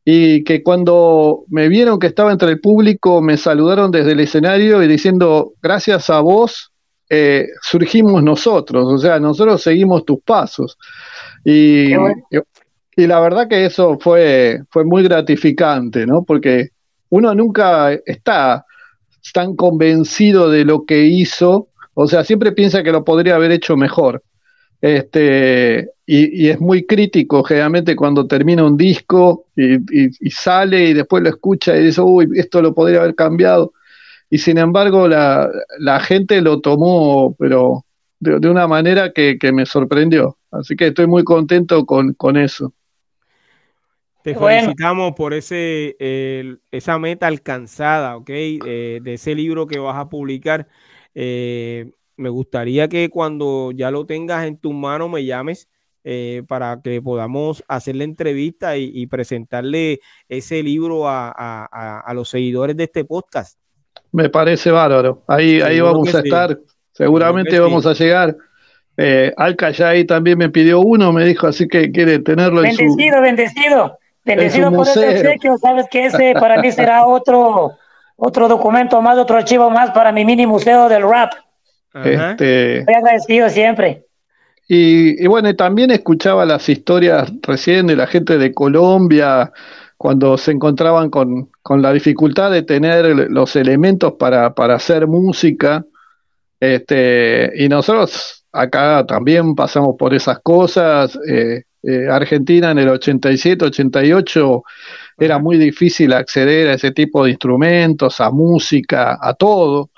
y 0.10 0.46
que 0.46 0.64
cuando 0.64 1.44
me 1.50 1.68
vieron 1.68 2.00
que 2.00 2.08
estaba 2.08 2.32
entre 2.32 2.50
el 2.50 2.62
público 2.62 3.22
me 3.22 3.36
saludaron 3.36 3.92
desde 3.92 4.14
el 4.14 4.22
escenario 4.22 4.82
y 4.82 4.88
diciendo, 4.88 5.52
gracias 5.62 6.10
a 6.10 6.22
vos 6.22 6.72
eh, 7.10 7.48
surgimos 7.62 8.24
nosotros, 8.24 8.86
o 8.86 8.98
sea, 8.98 9.20
nosotros 9.20 9.62
seguimos 9.62 10.06
tus 10.06 10.22
pasos. 10.22 10.78
Y, 11.44 11.94
y, 11.94 13.08
la 13.08 13.20
verdad 13.20 13.48
que 13.48 13.66
eso 13.66 13.98
fue, 14.00 14.62
fue 14.70 14.84
muy 14.84 15.04
gratificante, 15.04 16.06
¿no? 16.06 16.24
Porque 16.24 16.70
uno 17.10 17.34
nunca 17.34 17.94
está 18.06 18.66
tan 19.34 19.56
convencido 19.56 20.50
de 20.50 20.66
lo 20.66 20.86
que 20.86 21.06
hizo, 21.06 21.70
o 21.94 22.08
sea, 22.08 22.24
siempre 22.24 22.52
piensa 22.52 22.84
que 22.84 22.92
lo 22.92 23.04
podría 23.04 23.36
haber 23.36 23.52
hecho 23.52 23.76
mejor. 23.76 24.24
Este, 24.82 25.90
y, 26.06 26.50
es 26.50 26.60
muy 26.60 26.86
crítico 26.86 27.44
generalmente 27.44 27.96
cuando 27.96 28.28
termina 28.28 28.64
un 28.64 28.78
disco 28.78 29.48
y, 29.56 30.30
sale 30.30 30.90
y 30.90 30.94
después 30.94 31.24
lo 31.24 31.30
escucha 31.30 31.76
y 31.76 31.86
dice, 31.86 32.02
uy, 32.02 32.30
esto 32.36 32.62
lo 32.62 32.74
podría 32.74 33.00
haber 33.00 33.16
cambiado. 33.16 33.74
Y 34.30 34.38
sin 34.38 34.58
embargo 34.58 35.08
la, 35.08 35.50
gente 36.02 36.42
lo 36.42 36.62
tomó, 36.62 37.36
pero 37.40 37.86
de, 38.20 38.50
una 38.50 38.68
manera 38.68 39.12
que, 39.12 39.38
me 39.52 39.66
sorprendió. 39.66 40.38
Así 40.52 40.76
que 40.76 40.88
estoy 40.88 41.08
muy 41.08 41.24
contento 41.24 41.86
con, 41.86 42.38
eso. 42.38 42.74
Te 44.28 44.36
felicitamos 44.36 45.14
por 45.14 45.34
ese, 45.34 45.96
esa 46.70 47.00
meta 47.00 47.28
alcanzada, 47.28 48.18
¿ok? 48.18 48.30
Eh, 48.30 49.00
de 49.02 49.14
ese 49.14 49.34
libro 49.34 49.68
que 49.68 49.80
vas 49.80 49.96
a 49.96 50.10
publicar. 50.10 50.68
Eh, 51.16 51.92
me 52.18 52.28
gustaría 52.28 52.90
que 52.90 53.10
cuando 53.10 53.72
ya 53.74 53.90
lo 53.90 54.06
tengas 54.06 54.46
en 54.46 54.58
tu 54.58 54.74
mano 54.74 55.08
me 55.08 55.24
llames 55.24 55.70
eh, 56.04 56.44
para 56.46 56.82
que 56.84 57.02
podamos 57.02 57.64
hacer 57.70 57.96
la 57.96 58.04
entrevista 58.04 58.76
y, 58.76 59.08
presentarle 59.08 60.02
ese 60.28 60.62
libro 60.62 61.04
a, 61.08 62.12
los 62.14 62.28
seguidores 62.28 62.76
de 62.76 62.84
este 62.84 63.06
podcast. 63.06 63.58
Me 64.12 64.28
parece 64.28 64.72
bárbaro. 64.72 65.24
Ahí, 65.30 65.62
ahí 65.62 65.80
vamos 65.80 66.14
a 66.14 66.20
estar. 66.20 66.60
Seguramente 66.92 67.58
vamos 67.62 67.86
a 67.86 67.94
llegar. 67.94 68.36
Eh, 68.98 69.32
Alca 69.38 69.72
ya 69.72 69.88
ahí 69.88 70.04
también 70.04 70.38
me 70.38 70.50
pidió 70.50 70.82
uno, 70.82 71.14
me 71.14 71.24
dijo, 71.24 71.48
así 71.48 71.66
que 71.66 71.92
quiere 71.94 72.20
tenerlo 72.20 72.66
en 72.66 72.74
su... 72.74 72.84
Bendecido, 72.84 73.22
bendecido. 73.22 73.98
Bendecido 74.28 74.72
por 74.72 74.88
ese 74.88 75.20
obsequio. 75.20 75.58
Sabes 75.58 75.88
que 75.90 76.06
ese 76.06 76.34
para 76.34 76.62
mí 76.62 76.72
será 76.72 77.08
otro, 77.08 77.78
otro 78.18 78.48
documento 78.50 79.02
más, 79.02 79.18
otro 79.18 79.38
archivo 79.38 79.70
más 79.70 79.92
para 79.92 80.12
mi 80.12 80.26
mini 80.26 80.46
museo 80.46 80.90
del 80.90 81.04
rap. 81.04 81.32
Este, 82.04 82.80
Estoy 82.80 82.94
agradecido 82.94 83.50
siempre. 83.50 84.04
Y, 84.70 85.26
bueno, 85.28 85.56
también 85.56 85.92
escuchaba 85.92 86.46
las 86.46 86.68
historias 86.68 87.32
recién 87.42 87.88
de 87.88 87.96
la 87.96 88.06
gente 88.06 88.38
de 88.38 88.54
Colombia 88.54 89.54
cuando 89.96 90.38
se 90.38 90.52
encontraban 90.52 91.10
con, 91.10 91.50
la 91.70 91.94
dificultad 91.94 92.52
de 92.52 92.64
tener 92.64 93.32
los 93.32 93.56
elementos 93.56 94.14
para, 94.20 94.54
hacer 94.76 95.08
música. 95.08 95.86
Este, 96.60 97.50
y 97.56 97.70
nosotros 97.70 98.46
acá 98.52 99.06
también 99.08 99.56
pasamos 99.56 99.96
por 99.98 100.14
esas 100.14 100.40
cosas. 100.40 101.18
Eh, 101.30 101.64
eh, 101.88 102.10
Argentina 102.10 102.72
en 102.72 102.80
el 102.80 102.90
87, 102.90 103.64
88 103.64 104.64
era 105.18 105.40
muy 105.40 105.58
difícil 105.58 106.12
acceder 106.12 106.68
a 106.68 106.74
ese 106.74 106.92
tipo 106.92 107.24
de 107.24 107.32
instrumentos, 107.32 108.20
a 108.20 108.30
música, 108.30 109.18
a 109.22 109.34
todo. 109.34 109.90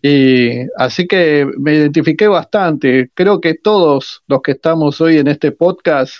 Y 0.00 0.60
así 0.78 1.06
que 1.06 1.46
me 1.58 1.74
identifiqué 1.74 2.28
bastante. 2.28 3.10
Creo 3.12 3.42
que 3.42 3.54
todos 3.54 4.22
los 4.26 4.40
que 4.40 4.52
estamos 4.52 5.00
hoy 5.02 5.18
en 5.18 5.28
este 5.28 5.52
podcast 5.52 6.14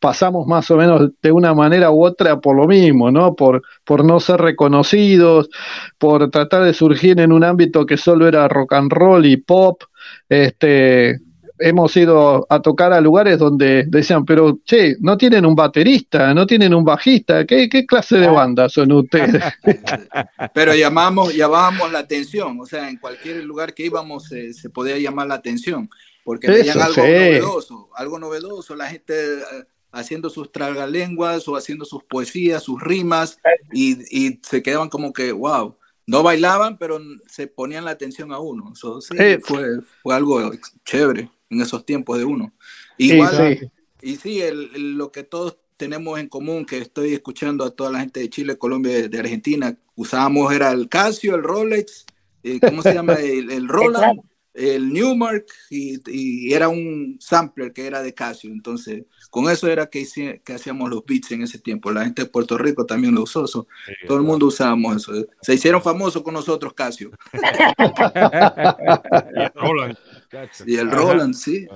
pasamos 0.00 0.46
más 0.46 0.70
o 0.72 0.76
menos 0.76 1.10
de 1.22 1.32
una 1.32 1.54
manera 1.54 1.92
u 1.92 2.04
otra 2.04 2.40
por 2.40 2.56
lo 2.56 2.66
mismo, 2.66 3.12
¿no? 3.12 3.36
Por, 3.36 3.62
por 3.84 4.04
no 4.04 4.18
ser 4.18 4.40
reconocidos, 4.40 5.50
por 5.98 6.30
tratar 6.30 6.64
de 6.64 6.74
surgir 6.74 7.20
en 7.20 7.32
un 7.32 7.44
ámbito 7.44 7.86
que 7.86 7.96
solo 7.96 8.26
era 8.26 8.48
rock 8.48 8.72
and 8.72 8.92
roll 8.92 9.24
y 9.24 9.36
pop, 9.36 9.82
este, 10.28 11.20
hemos 11.58 11.96
ido 11.96 12.46
a 12.48 12.60
tocar 12.60 12.92
a 12.92 13.00
lugares 13.00 13.38
donde 13.38 13.84
decían, 13.86 14.24
pero 14.24 14.58
che, 14.64 14.96
no 15.00 15.16
tienen 15.16 15.44
un 15.46 15.54
baterista, 15.54 16.32
no 16.34 16.46
tienen 16.46 16.74
un 16.74 16.84
bajista, 16.84 17.46
¿qué, 17.46 17.68
clase 17.86 18.18
de 18.18 18.28
banda 18.28 18.68
son 18.68 18.92
ustedes? 18.92 19.42
pero 20.54 20.74
llamamos, 20.74 21.34
llamábamos 21.34 21.92
la 21.92 22.00
atención, 22.00 22.58
o 22.60 22.66
sea, 22.66 22.88
en 22.88 22.98
cualquier 22.98 23.44
lugar 23.44 23.74
que 23.74 23.86
íbamos 23.86 24.24
se 24.24 24.70
podía 24.70 24.98
llamar 24.98 25.26
la 25.26 25.34
atención, 25.34 25.88
porque 26.24 26.48
veían 26.48 26.80
algo 26.80 27.02
novedoso, 27.02 27.88
algo 27.94 28.18
novedoso, 28.18 28.76
la 28.76 28.86
gente 28.88 29.14
eh, 29.14 29.64
haciendo 29.92 30.30
sus 30.30 30.52
tragalenguas 30.52 31.48
o 31.48 31.56
haciendo 31.56 31.84
sus 31.84 32.04
poesías, 32.04 32.62
sus 32.62 32.80
rimas, 32.80 33.38
y, 33.72 33.96
y 34.10 34.40
se 34.42 34.62
quedaban 34.62 34.88
como 34.88 35.12
que, 35.12 35.32
wow 35.32 35.76
no 36.08 36.22
bailaban, 36.22 36.78
pero 36.78 36.98
se 37.26 37.48
ponían 37.48 37.84
la 37.84 37.90
atención 37.90 38.32
a 38.32 38.38
uno. 38.38 38.72
Eso 38.72 38.98
eh, 39.18 39.38
fue, 39.42 39.82
fue 40.02 40.14
algo 40.14 40.50
chévere 40.82 41.30
en 41.50 41.60
esos 41.60 41.84
tiempos 41.84 42.18
de 42.18 42.24
uno. 42.24 42.52
Igual, 42.96 43.70
y 44.00 44.16
sí, 44.16 44.42
lo 44.76 45.10
que 45.10 45.24
todos 45.24 45.58
tenemos 45.76 46.18
en 46.18 46.28
común, 46.28 46.66
que 46.66 46.78
estoy 46.78 47.14
escuchando 47.14 47.64
a 47.64 47.70
toda 47.70 47.90
la 47.90 48.00
gente 48.00 48.20
de 48.20 48.30
Chile, 48.30 48.58
Colombia, 48.58 49.08
de 49.08 49.18
Argentina, 49.18 49.76
usábamos 49.94 50.52
era 50.52 50.70
el 50.72 50.88
Casio, 50.88 51.34
el 51.34 51.42
Rolex, 51.42 52.06
eh, 52.42 52.60
¿cómo 52.60 52.82
se 52.82 52.94
llama? 52.94 53.14
El, 53.14 53.68
Roland, 53.68 54.20
el 54.54 54.92
Newmark, 54.92 55.46
y, 55.70 56.52
era 56.52 56.68
un 56.68 57.16
sampler 57.20 57.72
que 57.72 57.86
era 57.86 58.02
de 58.02 58.14
Casio. 58.14 58.50
Entonces, 58.50 59.04
con 59.30 59.50
eso 59.50 59.68
era 59.68 59.88
que, 59.88 60.06
que 60.44 60.52
hacíamos 60.52 60.90
los 60.90 61.04
beats 61.04 61.32
en 61.32 61.42
ese 61.42 61.58
tiempo. 61.58 61.92
La 61.92 62.04
gente 62.04 62.22
de 62.22 62.28
Puerto 62.28 62.58
Rico 62.58 62.86
también 62.86 63.14
lo 63.14 63.22
usó. 63.22 63.44
todo 63.44 64.16
el 64.16 64.24
mundo 64.24 64.46
usábamos 64.46 64.96
eso. 64.96 65.12
Se 65.42 65.54
hicieron 65.54 65.82
famosos 65.82 66.22
con 66.22 66.34
nosotros, 66.34 66.72
Casio. 66.74 67.10
Roland. 69.54 69.96
Y 70.66 70.76
el 70.76 70.90
Roland, 70.90 71.34
sí. 71.34 71.66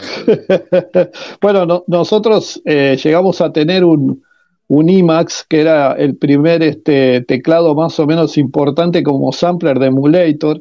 bueno, 1.40 1.84
nosotros 1.86 2.60
eh, 2.64 2.98
llegamos 3.02 3.40
a 3.40 3.52
tener 3.52 3.84
un, 3.84 4.22
un 4.68 4.88
IMAX, 4.88 5.44
que 5.48 5.60
era 5.60 5.92
el 5.92 6.16
primer 6.16 6.62
este, 6.62 7.22
teclado 7.22 7.74
más 7.74 7.98
o 7.98 8.06
menos 8.06 8.38
importante 8.38 9.02
como 9.02 9.32
sampler 9.32 9.78
de 9.78 9.86
emulator, 9.86 10.60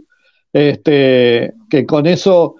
este, 0.53 1.53
que 1.69 1.85
con 1.85 2.05
eso, 2.07 2.55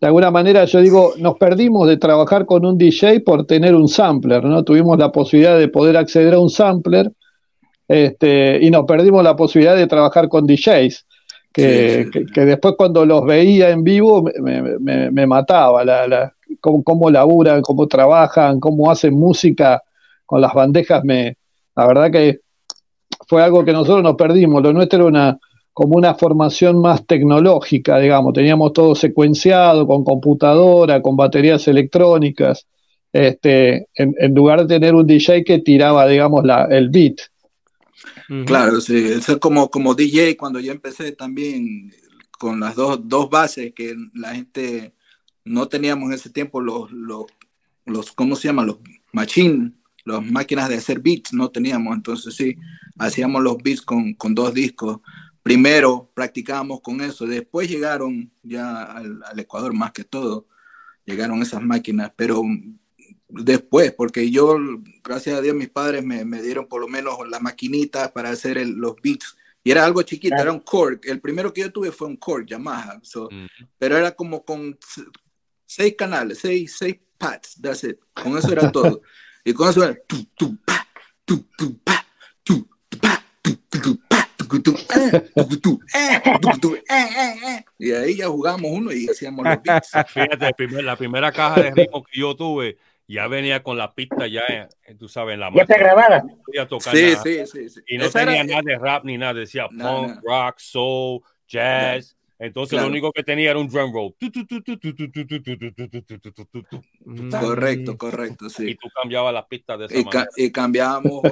de 0.00 0.06
alguna 0.06 0.30
manera, 0.30 0.64
yo 0.64 0.80
digo, 0.80 1.14
nos 1.18 1.36
perdimos 1.36 1.88
de 1.88 1.96
trabajar 1.96 2.46
con 2.46 2.66
un 2.66 2.76
DJ 2.76 3.20
por 3.20 3.46
tener 3.46 3.74
un 3.74 3.88
sampler, 3.88 4.44
¿no? 4.44 4.64
Tuvimos 4.64 4.98
la 4.98 5.12
posibilidad 5.12 5.58
de 5.58 5.68
poder 5.68 5.96
acceder 5.96 6.34
a 6.34 6.38
un 6.38 6.50
sampler 6.50 7.10
este, 7.88 8.58
y 8.62 8.70
nos 8.70 8.84
perdimos 8.84 9.22
la 9.24 9.36
posibilidad 9.36 9.76
de 9.76 9.86
trabajar 9.86 10.28
con 10.28 10.46
DJs. 10.46 11.06
Que, 11.52 12.08
después 12.34 12.74
cuando 12.76 13.04
los 13.04 13.24
veía 13.24 13.70
en 13.70 13.84
vivo 13.84 14.24
me, 14.40 15.26
mataba 15.26 15.84
la, 15.84 16.06
la, 16.08 16.34
cómo, 16.60 16.82
cómo, 16.82 17.10
laburan, 17.10 17.62
cómo 17.62 17.86
trabajan, 17.86 18.58
cómo 18.58 18.90
hacen 18.90 19.14
música 19.14 19.82
con 20.24 20.40
las 20.40 20.54
bandejas, 20.54 21.04
me, 21.04 21.36
la 21.76 21.86
verdad 21.86 22.10
que 22.10 22.40
fue 23.28 23.42
algo 23.42 23.64
que 23.64 23.72
nosotros 23.72 24.02
nos 24.02 24.16
perdimos, 24.16 24.62
lo 24.62 24.72
nuestro 24.72 25.00
era 25.00 25.08
una, 25.08 25.38
como 25.72 25.96
una 25.96 26.14
formación 26.14 26.80
más 26.80 27.06
tecnológica, 27.06 27.98
digamos, 27.98 28.32
teníamos 28.34 28.72
todo 28.72 28.94
secuenciado 28.94 29.86
con 29.86 30.04
computadora, 30.04 31.00
con 31.00 31.16
baterías 31.16 31.66
electrónicas, 31.68 32.66
este, 33.12 33.88
en, 33.94 34.34
lugar 34.34 34.60
de 34.60 34.74
tener 34.74 34.94
un 34.94 35.06
DJ 35.06 35.44
que 35.44 35.58
tiraba, 35.58 36.06
digamos, 36.06 36.44
la, 36.44 36.66
el 36.70 36.88
beat. 36.88 37.16
Claro, 38.46 38.80
sí, 38.80 38.96
eso 38.96 39.32
es 39.32 39.38
como, 39.38 39.70
como 39.70 39.94
DJ 39.94 40.36
cuando 40.38 40.58
yo 40.58 40.72
empecé 40.72 41.12
también 41.12 41.92
con 42.38 42.60
las 42.60 42.74
dos, 42.74 43.00
dos 43.06 43.28
bases 43.28 43.74
que 43.74 43.94
la 44.14 44.34
gente 44.34 44.94
no 45.44 45.68
teníamos 45.68 46.08
en 46.08 46.14
ese 46.14 46.30
tiempo 46.30 46.60
los, 46.60 46.90
los, 46.92 47.26
los 47.84 48.12
¿cómo 48.12 48.34
se 48.34 48.48
llama? 48.48 48.64
Los 48.64 48.78
machine, 49.12 49.72
las 50.04 50.24
máquinas 50.24 50.70
de 50.70 50.76
hacer 50.76 51.00
beats 51.00 51.34
no 51.34 51.50
teníamos, 51.50 51.94
entonces 51.94 52.34
sí, 52.34 52.56
hacíamos 52.98 53.42
los 53.42 53.58
beats 53.58 53.82
con, 53.82 54.14
con 54.14 54.34
dos 54.34 54.54
discos. 54.54 55.00
Primero 55.42 56.10
practicábamos 56.14 56.80
con 56.80 57.02
eso, 57.02 57.26
después 57.26 57.68
llegaron 57.68 58.32
ya 58.42 58.82
al, 58.82 59.20
al 59.24 59.38
Ecuador 59.38 59.74
más 59.74 59.92
que 59.92 60.04
todo, 60.04 60.46
llegaron 61.04 61.42
esas 61.42 61.62
máquinas, 61.62 62.12
pero 62.16 62.42
después, 63.32 63.92
porque 63.92 64.30
yo, 64.30 64.56
gracias 65.02 65.36
a 65.36 65.40
Dios, 65.40 65.56
mis 65.56 65.70
padres 65.70 66.04
me, 66.04 66.24
me 66.24 66.42
dieron 66.42 66.66
por 66.66 66.80
lo 66.80 66.88
menos 66.88 67.16
la 67.28 67.40
maquinita 67.40 68.12
para 68.12 68.30
hacer 68.30 68.64
los 68.66 68.96
beats. 69.02 69.36
Y 69.64 69.70
era 69.70 69.84
algo 69.84 70.02
chiquito, 70.02 70.36
era 70.36 70.52
un 70.52 70.60
Korg. 70.60 71.00
El 71.04 71.20
primero 71.20 71.52
que 71.52 71.62
yo 71.62 71.72
tuve 71.72 71.92
fue 71.92 72.08
un 72.08 72.16
Korg 72.16 72.46
Yamaha. 72.46 73.00
Pero 73.78 73.96
era 73.96 74.10
como 74.10 74.44
con 74.44 74.76
seis 75.64 75.94
canales, 75.96 76.40
seis, 76.40 76.74
seis 76.76 76.96
pads, 77.16 77.60
that's 77.60 77.84
it. 77.84 77.98
Con 78.12 78.36
eso 78.36 78.52
era 78.52 78.70
todo. 78.72 79.02
y 79.44 79.52
con 79.52 79.70
eso 79.70 79.84
era... 79.84 79.96
Y 87.78 87.92
ahí 87.92 88.16
ya 88.16 88.28
jugamos 88.28 88.70
uno 88.70 88.92
y 88.92 89.08
hacíamos 89.08 89.44
los 89.44 89.62
beats. 89.62 89.90
Fíjate, 90.08 90.82
la 90.82 90.96
primera 90.96 91.30
caja 91.30 91.62
de 91.62 91.70
ritmo 91.70 92.02
que 92.02 92.18
yo 92.18 92.34
tuve 92.34 92.76
ya 93.06 93.26
venía 93.28 93.62
con 93.62 93.76
la 93.76 93.94
pista 93.94 94.26
ya, 94.26 94.68
tú 94.98 95.08
sabes, 95.08 95.34
en 95.34 95.40
la 95.40 95.50
Ya 95.54 95.62
está 95.62 95.78
grabada. 95.78 96.24
Sí, 96.80 97.14
sí, 97.16 97.46
sí, 97.46 97.68
sí, 97.68 97.80
Y 97.86 97.98
no 97.98 98.10
tenía 98.10 98.44
nada 98.44 98.62
de 98.64 98.78
rap 98.78 99.04
ni 99.04 99.18
nada, 99.18 99.34
decía 99.34 99.68
punk, 99.68 100.20
rock, 100.24 100.58
soul, 100.58 101.20
jazz. 101.46 102.16
Entonces 102.42 102.80
lo 102.80 102.88
único 102.88 103.12
que 103.12 103.22
tenía 103.22 103.50
era 103.50 103.60
un 103.60 103.68
drum 103.68 103.92
roll. 103.92 104.14
Correcto, 107.40 107.96
correcto, 107.96 108.50
sí. 108.50 108.70
Y 108.70 108.74
tú 108.74 108.88
cambiabas 109.00 109.32
las 109.32 109.46
pistas 109.46 109.78
de 109.78 109.84
esa 109.86 109.98
y, 109.98 110.04
manera. 110.04 110.28
y 110.36 110.50
cambiábamos 110.50 111.22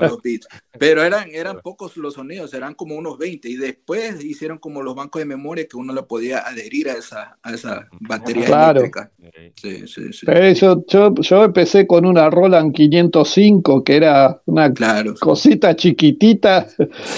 los 0.00 0.22
beats. 0.22 0.46
Pero 0.78 1.02
eran, 1.02 1.34
eran 1.34 1.60
pocos 1.60 1.96
los 1.96 2.14
sonidos, 2.14 2.54
eran 2.54 2.74
como 2.74 2.94
unos 2.94 3.18
20. 3.18 3.48
Y 3.48 3.56
después 3.56 4.24
hicieron 4.24 4.58
como 4.58 4.80
los 4.80 4.94
bancos 4.94 5.18
de 5.18 5.26
memoria 5.26 5.66
que 5.66 5.76
uno 5.76 5.92
le 5.92 6.04
podía 6.04 6.46
adherir 6.46 6.88
a 6.88 6.92
esa, 6.92 7.36
a 7.42 7.52
esa 7.52 7.88
batería 8.00 8.46
eléctrica. 8.46 9.10
Sí, 9.56 9.88
sí, 9.88 10.12
sí. 10.12 10.26
Yo, 10.54 10.84
yo, 10.86 11.14
yo, 11.16 11.44
empecé 11.44 11.84
con 11.88 12.06
una 12.06 12.30
Roland 12.30 12.72
505, 12.72 13.82
que 13.82 13.96
era 13.96 14.40
una 14.44 14.72
cosita 15.18 15.74
chiquitita. 15.74 16.68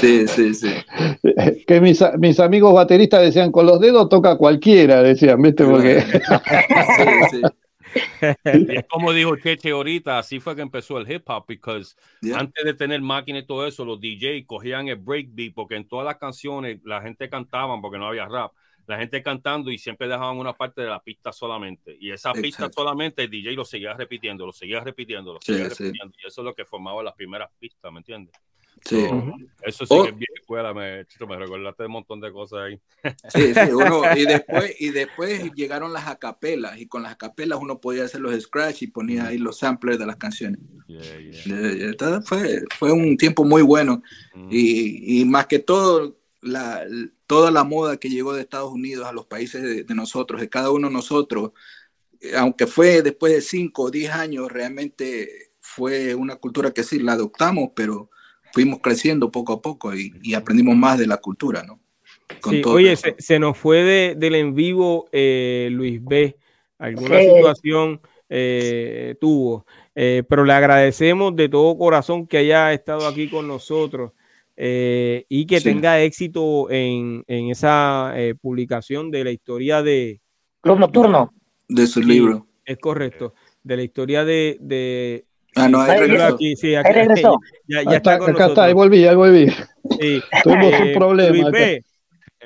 Sí, 0.01 0.27
sí, 0.27 0.55
sí. 0.55 0.73
Que 1.67 1.81
mis, 1.83 2.03
mis 2.19 2.41
amigos 2.41 2.73
bateristas 2.73 3.26
decían, 3.27 3.53
con 3.53 3.66
los 3.66 3.81
dedos 3.81 4.09
toca 4.09 4.36
cualquiera, 4.36 5.03
decían, 5.03 5.40
¿viste? 5.40 5.65
Porque... 5.65 6.03
es 8.44 8.85
como 8.89 9.12
dijo 9.12 9.36
Cheche 9.36 9.70
ahorita, 9.70 10.19
así 10.19 10.40
fue 10.40 10.57
que 10.57 10.62
empezó 10.62 10.98
el 10.98 11.11
hip 11.11 11.28
hop, 11.28 11.47
porque 11.47 11.82
antes 12.35 12.65
de 12.65 12.74
tener 12.74 13.01
máquinas 13.01 13.44
y 13.44 13.47
todo 13.47 13.66
eso, 13.66 13.85
los 13.85 14.01
DJs 14.01 14.47
cogían 14.47 14.89
el 14.89 14.97
breakbeat, 14.97 15.55
porque 15.55 15.77
en 15.77 15.89
todas 15.89 16.05
las 16.05 16.16
canciones 16.16 16.81
la 16.85 17.01
gente 17.01 17.28
cantaban 17.28 17.81
porque 17.81 17.98
no 17.98 18.09
había 18.09 18.27
rap. 18.27 18.53
La 18.86 18.98
gente 18.98 19.20
cantando 19.20 19.73
y 19.73 19.78
siempre 19.78 20.07
dejaban 20.07 20.36
una 20.36 20.53
parte 20.53 20.81
de 20.81 20.89
la 20.89 21.03
pista 21.03 21.32
solamente. 21.32 21.97
Y 21.98 22.12
esa 22.12 22.32
pista 22.32 22.70
solamente 22.70 23.24
el 23.24 23.31
DJ 23.31 23.55
lo 23.55 23.65
seguía 23.65 23.94
repitiendo, 23.94 24.47
lo 24.47 24.53
seguía 24.53 24.78
repitiendo, 24.78 25.32
lo 25.32 25.40
seguía 25.40 25.69
repitiendo. 25.69 26.15
Y 26.23 26.27
eso 26.27 26.40
es 26.40 26.44
lo 26.44 26.55
que 26.55 26.65
formaba 26.65 27.03
las 27.03 27.15
primeras 27.15 27.51
pistas, 27.59 27.93
¿me 27.93 27.98
entiendes? 27.98 28.32
Sí. 28.85 29.05
eso 29.62 29.85
sí 29.85 29.94
oh. 29.94 30.05
que 30.05 30.11
es 30.11 30.16
bien 30.16 30.28
escuela, 30.39 30.73
me, 30.73 31.05
me 31.28 31.36
recordaste 31.36 31.86
un 31.86 31.93
montón 31.93 32.20
de 32.20 32.32
cosas 32.32 32.61
ahí. 32.61 32.81
Sí, 33.35 33.53
sí, 33.53 33.73
uno, 33.73 34.03
y 34.16 34.24
después, 34.24 34.77
y 34.78 34.90
después 34.90 35.51
llegaron 35.55 35.93
las 35.93 36.07
acapelas, 36.07 36.78
y 36.78 36.86
con 36.86 37.03
las 37.03 37.12
acapelas 37.12 37.59
uno 37.61 37.81
podía 37.81 38.05
hacer 38.05 38.20
los 38.20 38.40
scratch 38.40 38.82
y 38.82 38.86
ponía 38.89 39.27
ahí 39.27 39.39
los 39.39 39.59
samplers 39.59 39.98
de 39.98 40.07
las 40.07 40.16
canciones. 40.16 40.61
Fue, 42.24 42.62
fue 42.78 42.93
un 42.93 43.16
tiempo 43.16 43.44
muy 43.44 43.62
bueno, 43.62 44.03
y, 44.51 45.20
y, 45.20 45.24
más 45.24 45.47
que 45.47 45.59
todo, 45.59 46.16
la, 46.40 46.85
toda 47.27 47.51
la 47.51 47.65
moda 47.65 47.97
que 47.97 48.09
llegó 48.09 48.32
de 48.32 48.43
Estados 48.43 48.73
Unidos 48.73 49.07
a 49.07 49.12
los 49.12 49.27
países 49.27 49.62
de, 49.62 49.82
de 49.82 49.94
nosotros, 49.94 50.40
de 50.40 50.48
cada 50.48 50.70
uno 50.70 50.89
de 50.89 50.94
nosotros, 50.94 51.53
aunque 52.36 52.66
fue 52.66 53.03
después 53.03 53.32
de 53.32 53.40
5 53.40 53.82
o 53.82 53.90
10 53.90 54.12
años, 54.12 54.51
realmente 54.51 55.51
fue 55.61 56.15
una 56.15 56.36
cultura 56.36 56.70
que 56.70 56.85
sí 56.85 56.98
la 57.01 57.12
adoptamos, 57.12 57.70
pero 57.74 58.11
fuimos 58.57 58.81
creciendo 58.81 59.31
poco 59.31 59.53
a 59.53 59.61
poco 59.61 59.95
y, 59.95 60.33
aprendimos 60.33 60.74
más 60.74 60.99
de 60.99 61.07
la 61.07 61.19
cultura, 61.19 61.62
¿no? 61.62 61.78
sí, 62.49 62.62
oye, 62.65 62.97
se, 62.97 63.39
nos 63.39 63.59
fue 63.59 63.83
de, 63.83 64.15
del 64.16 64.35
en 64.35 64.55
vivo 64.55 65.11
eh, 65.12 65.69
Luis 65.70 66.03
B. 66.03 66.39
Alguna 66.78 67.20
situación 67.20 68.01
eh, 68.31 69.15
tuvo, 69.20 69.66
eh, 69.95 70.23
pero 70.27 70.47
le 70.47 70.55
agradecemos 70.55 71.37
de 71.37 71.51
todo 71.51 71.77
corazón 71.77 72.27
que 72.27 72.39
haya 72.39 72.73
estado 72.73 73.07
aquí 73.07 73.28
con 73.28 73.47
nosotros 73.47 74.12
y 74.57 75.45
que 75.45 75.61
tenga 75.61 76.01
éxito 76.01 76.70
en, 76.70 77.24
en 77.27 77.51
esa 77.51 78.15
publicación 78.41 79.11
de 79.11 79.24
la 79.24 79.33
historia 79.33 79.83
de 79.83 80.23
Club 80.62 80.78
Nocturno. 80.78 81.35
De 81.69 81.87
su 81.87 82.01
libro. 82.01 82.47
Es 82.65 82.78
correcto, 82.78 83.35
de 83.62 83.77
la 83.77 83.83
historia 83.83 84.24
de, 84.24 84.57
de 84.62 85.27
Ah, 85.57 85.69
no, 85.69 85.81
ahí 85.81 85.99
regresó. 85.99 86.27
Aquí, 86.27 86.57
sí, 86.57 86.74
aquí, 86.74 86.93
regresó. 86.93 87.39
Ya, 87.66 87.83
ya 87.83 87.97
está, 87.97 88.19
con 88.19 88.31
acá 88.31 88.47
está, 88.47 88.65
ahí 88.65 88.73
volví, 88.73 89.07
ahí 89.07 89.16
volví. 89.16 89.51
Sí. 89.99 90.23
Tuvimos 90.45 90.81
un 90.81 90.87
eh, 90.87 90.95
problema. 90.95 91.31
Luis 91.31 91.51
B, 91.51 91.85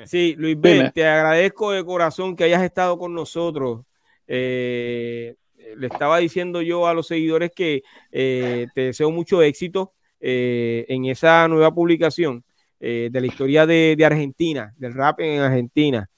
sí, 0.05 0.35
Luis 0.37 0.59
B, 0.59 0.91
te 0.93 1.05
agradezco 1.05 1.71
de 1.71 1.85
corazón 1.85 2.35
que 2.35 2.45
hayas 2.45 2.63
estado 2.63 2.97
con 2.97 3.13
nosotros. 3.13 3.81
Eh, 4.27 5.35
le 5.77 5.87
estaba 5.87 6.17
diciendo 6.17 6.61
yo 6.61 6.87
a 6.87 6.93
los 6.93 7.07
seguidores 7.07 7.51
que 7.55 7.83
eh, 8.11 8.67
te 8.73 8.81
deseo 8.81 9.11
mucho 9.11 9.41
éxito 9.41 9.93
eh, 10.19 10.85
en 10.87 11.05
esa 11.05 11.47
nueva 11.47 11.73
publicación 11.73 12.43
eh, 12.79 13.09
de 13.11 13.21
la 13.21 13.27
historia 13.27 13.65
de, 13.65 13.95
de, 13.97 14.05
Argentina, 14.05 14.73
del 14.77 14.93
rap 14.93 15.19
en 15.19 15.39
Argentina. 15.41 16.09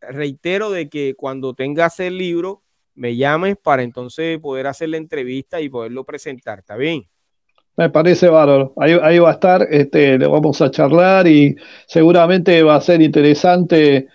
reitero 0.00 0.70
de 0.70 0.88
que 0.88 1.14
cuando 1.14 1.54
tengas 1.54 2.00
el 2.00 2.16
libro, 2.16 2.62
me 2.98 3.16
llames 3.16 3.56
para 3.56 3.82
entonces 3.82 4.38
poder 4.38 4.66
hacer 4.66 4.90
la 4.90 4.96
entrevista 4.96 5.60
y 5.60 5.68
poderlo 5.68 6.04
presentar, 6.04 6.58
¿está 6.58 6.76
bien? 6.76 7.04
Me 7.76 7.90
parece 7.90 8.28
bárbaro. 8.28 8.72
Ahí, 8.76 9.18
va 9.20 9.30
a 9.30 9.34
estar, 9.34 9.66
este, 9.70 10.18
le 10.18 10.26
vamos 10.26 10.60
a 10.60 10.70
charlar 10.70 11.28
y 11.28 11.54
seguramente 11.86 12.60
va 12.64 12.74
a 12.74 12.80
ser 12.80 13.00
interesante, 13.00 14.08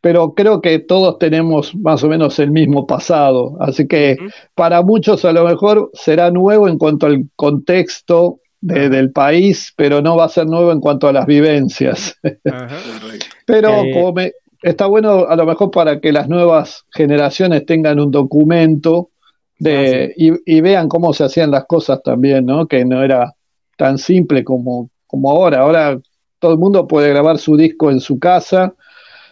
pero 0.00 0.34
creo 0.34 0.60
que 0.60 0.80
todos 0.80 1.18
tenemos 1.18 1.72
más 1.76 2.02
o 2.02 2.08
menos 2.08 2.38
el 2.40 2.50
mismo 2.50 2.84
pasado, 2.84 3.56
así 3.60 3.86
que 3.86 4.16
para 4.56 4.82
muchos 4.82 5.24
a 5.24 5.32
lo 5.32 5.44
mejor 5.44 5.90
será 5.94 6.32
nuevo 6.32 6.68
en 6.68 6.78
cuanto 6.78 7.06
al 7.06 7.28
contexto 7.36 8.40
del 8.60 9.12
país, 9.12 9.72
pero 9.76 10.02
no 10.02 10.16
va 10.16 10.24
a 10.24 10.28
ser 10.28 10.46
nuevo 10.46 10.72
en 10.72 10.80
cuanto 10.80 11.06
a 11.06 11.12
las 11.12 11.26
vivencias. 11.26 12.18
pero 13.46 13.84
eh, 13.84 13.92
como 13.92 14.12
me, 14.12 14.32
está 14.66 14.86
bueno 14.86 15.26
a 15.28 15.36
lo 15.36 15.46
mejor 15.46 15.70
para 15.70 16.00
que 16.00 16.12
las 16.12 16.28
nuevas 16.28 16.84
generaciones 16.90 17.64
tengan 17.66 18.00
un 18.00 18.10
documento 18.10 19.10
de, 19.58 20.12
y, 20.16 20.60
vean 20.60 20.88
cómo 20.88 21.14
se 21.14 21.24
hacían 21.24 21.50
las 21.50 21.64
cosas 21.64 22.02
también, 22.02 22.44
¿no? 22.44 22.66
Que 22.66 22.84
no 22.84 23.02
era 23.02 23.32
tan 23.78 23.96
simple 23.96 24.44
como, 24.44 24.90
como 25.06 25.30
ahora. 25.30 25.60
Ahora 25.60 25.98
todo 26.38 26.52
el 26.52 26.58
mundo 26.58 26.86
puede 26.86 27.08
grabar 27.08 27.38
su 27.38 27.56
disco 27.56 27.90
en 27.90 28.00
su 28.00 28.18
casa 28.18 28.74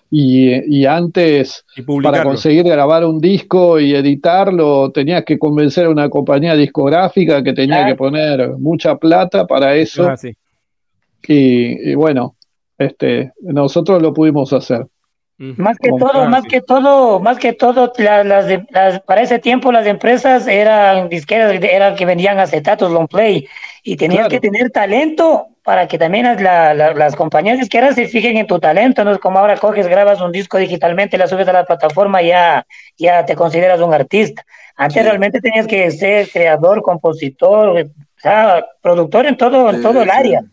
y, 0.08 0.86
antes 0.86 1.64
para 2.02 2.22
conseguir 2.22 2.64
grabar 2.64 3.04
un 3.04 3.20
disco 3.20 3.80
y 3.80 3.94
editarlo 3.94 4.92
tenías 4.92 5.24
que 5.24 5.38
convencer 5.38 5.86
a 5.86 5.90
una 5.90 6.08
compañía 6.08 6.54
discográfica 6.54 7.42
que 7.42 7.52
tenía 7.52 7.84
que 7.86 7.96
poner 7.96 8.50
mucha 8.58 8.96
plata 8.96 9.46
para 9.46 9.74
eso. 9.74 10.10
y, 11.26 11.90
y 11.90 11.94
bueno, 11.96 12.36
este, 12.78 13.32
nosotros 13.42 14.00
lo 14.00 14.14
pudimos 14.14 14.52
hacer. 14.52 14.86
Más 15.36 15.76
que 15.78 15.90
todo, 15.90 16.28
más 16.28 16.44
que 16.44 16.60
todo, 16.60 17.18
más 17.18 17.38
que 17.38 17.52
todo, 17.52 17.92
las, 17.98 19.00
para 19.00 19.22
ese 19.22 19.40
tiempo 19.40 19.72
las 19.72 19.84
empresas 19.84 20.46
eran 20.46 21.08
disqueras, 21.08 21.60
eran 21.60 21.96
que 21.96 22.06
vendían 22.06 22.38
acetatos 22.38 22.92
long 22.92 23.08
play 23.08 23.48
y 23.82 23.96
tenías 23.96 24.28
que 24.28 24.38
tener 24.38 24.70
talento 24.70 25.48
para 25.64 25.88
que 25.88 25.98
también 25.98 26.36
las 26.40 27.16
compañías 27.16 27.58
disqueras 27.58 27.96
se 27.96 28.06
fijen 28.06 28.36
en 28.36 28.46
tu 28.46 28.60
talento, 28.60 29.02
no 29.02 29.10
es 29.10 29.18
como 29.18 29.40
ahora 29.40 29.56
coges, 29.56 29.88
grabas 29.88 30.20
un 30.20 30.30
disco 30.30 30.58
digitalmente, 30.58 31.18
la 31.18 31.26
subes 31.26 31.48
a 31.48 31.52
la 31.52 31.64
plataforma 31.64 32.22
y 32.22 32.28
ya, 32.28 32.64
ya 32.96 33.24
te 33.24 33.34
consideras 33.34 33.80
un 33.80 33.92
artista. 33.92 34.44
Antes 34.76 35.02
realmente 35.02 35.40
tenías 35.40 35.66
que 35.66 35.90
ser 35.90 36.28
creador, 36.28 36.80
compositor, 36.82 37.88
productor 38.80 39.26
en 39.26 39.36
todo, 39.36 39.70
en 39.70 39.82
todo 39.82 40.02
el 40.02 40.10
área 40.10 40.44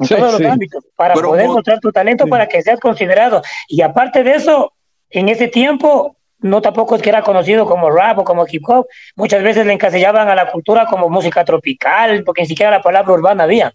en 0.00 0.08
todos 0.08 0.40
los 0.40 0.50
ámbitos, 0.50 0.84
para 0.96 1.14
poder 1.14 1.46
mostrar 1.48 1.80
tu 1.80 1.92
talento 1.92 2.26
para 2.26 2.48
que 2.48 2.62
seas 2.62 2.80
considerado. 2.80 3.42
Y 3.68 3.82
aparte 3.82 4.22
de 4.22 4.34
eso, 4.34 4.72
en 5.10 5.28
ese 5.28 5.48
tiempo, 5.48 6.16
no 6.40 6.62
tampoco 6.62 6.96
es 6.96 7.02
que 7.02 7.10
era 7.10 7.22
conocido 7.22 7.66
como 7.66 7.90
rap 7.90 8.18
o 8.18 8.24
como 8.24 8.46
hip 8.50 8.62
hop, 8.68 8.86
muchas 9.16 9.42
veces 9.42 9.66
le 9.66 9.72
encasillaban 9.72 10.28
a 10.28 10.34
la 10.34 10.50
cultura 10.50 10.86
como 10.86 11.08
música 11.08 11.44
tropical, 11.44 12.24
porque 12.24 12.42
ni 12.42 12.48
siquiera 12.48 12.70
la 12.70 12.82
palabra 12.82 13.12
urbana 13.12 13.44
había. 13.44 13.74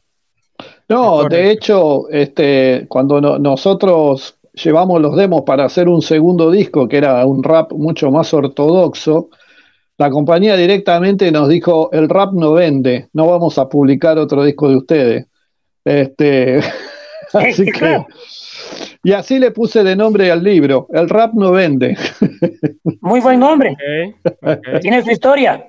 No, 0.87 1.23
de 1.25 1.51
hecho, 1.51 2.09
este, 2.09 2.85
cuando 2.87 3.19
nosotros 3.39 4.37
llevamos 4.53 5.01
los 5.01 5.15
demos 5.15 5.41
para 5.41 5.65
hacer 5.65 5.89
un 5.89 6.01
segundo 6.01 6.51
disco, 6.51 6.87
que 6.87 6.97
era 6.97 7.25
un 7.25 7.43
rap 7.43 7.71
mucho 7.73 8.09
más 8.11 8.33
ortodoxo, 8.33 9.29
la 9.97 10.09
compañía 10.09 10.55
directamente 10.57 11.31
nos 11.31 11.49
dijo, 11.49 11.89
el 11.91 12.09
rap 12.09 12.33
no 12.33 12.53
vende, 12.53 13.07
no 13.13 13.27
vamos 13.27 13.57
a 13.57 13.69
publicar 13.69 14.17
otro 14.17 14.43
disco 14.43 14.69
de 14.69 14.75
ustedes. 14.75 15.27
Este, 15.85 16.59
así 17.33 17.65
que, 17.65 18.03
y 19.03 19.11
así 19.11 19.37
le 19.37 19.51
puse 19.51 19.83
de 19.83 19.95
nombre 19.95 20.31
al 20.31 20.43
libro, 20.43 20.87
El 20.91 21.07
rap 21.07 21.33
no 21.35 21.51
vende. 21.51 21.95
Muy 23.01 23.21
buen 23.21 23.39
nombre. 23.39 23.77
Tiene 24.81 25.03
su 25.03 25.11
historia. 25.11 25.63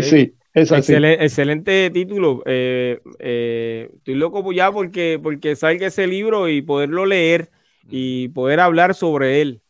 sí, 0.00 0.32
es 0.54 0.72
así. 0.72 0.94
excelente 0.94 1.90
título. 1.90 2.42
Eh, 2.46 3.00
eh, 3.18 3.90
estoy 3.96 4.14
loco 4.14 4.52
ya 4.52 4.70
porque, 4.70 5.18
porque 5.20 5.56
salga 5.56 5.88
ese 5.88 6.06
libro 6.06 6.48
y 6.48 6.62
poderlo 6.62 7.06
leer 7.06 7.50
y 7.90 8.28
poder 8.28 8.60
hablar 8.60 8.94
sobre 8.94 9.40
él. 9.40 9.60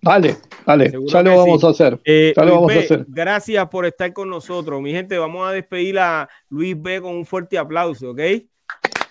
Vale, 0.00 0.36
vale, 0.64 0.92
ya 1.06 1.22
lo 1.22 1.36
vamos 1.36 1.64
a 1.64 1.70
hacer. 1.70 1.98
Eh, 2.04 2.32
vamos 2.36 2.72
a 2.72 2.78
hacer. 2.78 3.04
Gracias 3.08 3.68
por 3.68 3.84
estar 3.84 4.12
con 4.12 4.28
nosotros. 4.30 4.80
Mi 4.80 4.92
gente, 4.92 5.18
vamos 5.18 5.48
a 5.48 5.52
despedir 5.52 5.98
a 5.98 6.28
Luis 6.48 6.80
B 6.80 7.00
con 7.00 7.14
un 7.14 7.26
fuerte 7.26 7.58
aplauso, 7.58 8.10
¿ok? 8.10 8.20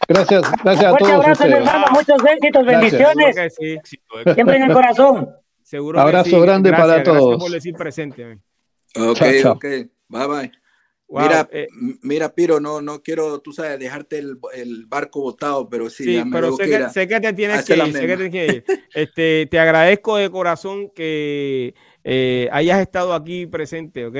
Gracias, 0.08 0.44
gracias 0.64 0.94
a 0.94 0.98
todos. 0.98 1.12
abrazo, 1.12 1.44
hermano, 1.44 1.86
muchos 1.92 2.18
éxitos, 2.26 2.66
bendiciones. 2.66 3.36
Siempre 4.34 4.58
en 4.58 4.64
el 4.64 4.74
corazón. 4.74 5.30
Seguro 5.64 6.00
abrazo 6.00 6.40
grande 6.40 6.72
para 6.72 7.04
todos. 7.04 7.22
Gracias 7.22 7.40
por 7.40 7.52
decir 7.52 7.74
presente. 7.76 8.40
Ok, 8.96 9.22
ok. 9.46 9.66
Bye 10.08 10.28
bye. 10.28 10.52
mira, 11.10 11.50
eh, 11.52 11.68
mira, 12.02 12.34
Piro, 12.34 12.62
no, 12.62 12.82
no 12.82 13.04
quiero, 13.04 13.40
tú 13.42 13.52
sabes, 13.52 13.78
dejarte 13.78 14.18
el, 14.18 14.40
el 14.54 14.86
barco 14.86 15.20
botado, 15.20 15.68
pero 15.68 15.90
sí. 15.90 16.06
Sí, 16.06 16.24
pero 16.32 16.56
sé 16.56 16.70
que, 16.70 16.90
sé 16.90 17.08
que, 17.08 17.20
te 17.20 17.34
tienes 17.34 17.66
que 17.66 17.76
ir, 17.76 17.94
sé 17.94 18.08
que 18.08 18.18
tienes 18.18 18.32
que 18.32 18.46
ir. 18.46 18.66
Este, 18.94 19.48
te 19.52 19.60
agradezco 19.60 20.16
de 20.16 20.32
corazón 20.32 20.90
que 20.96 21.76
eh, 22.06 22.48
hayas 22.54 22.80
estado 22.80 23.14
aquí 23.14 23.46
presente, 23.46 24.06
¿ok? 24.06 24.16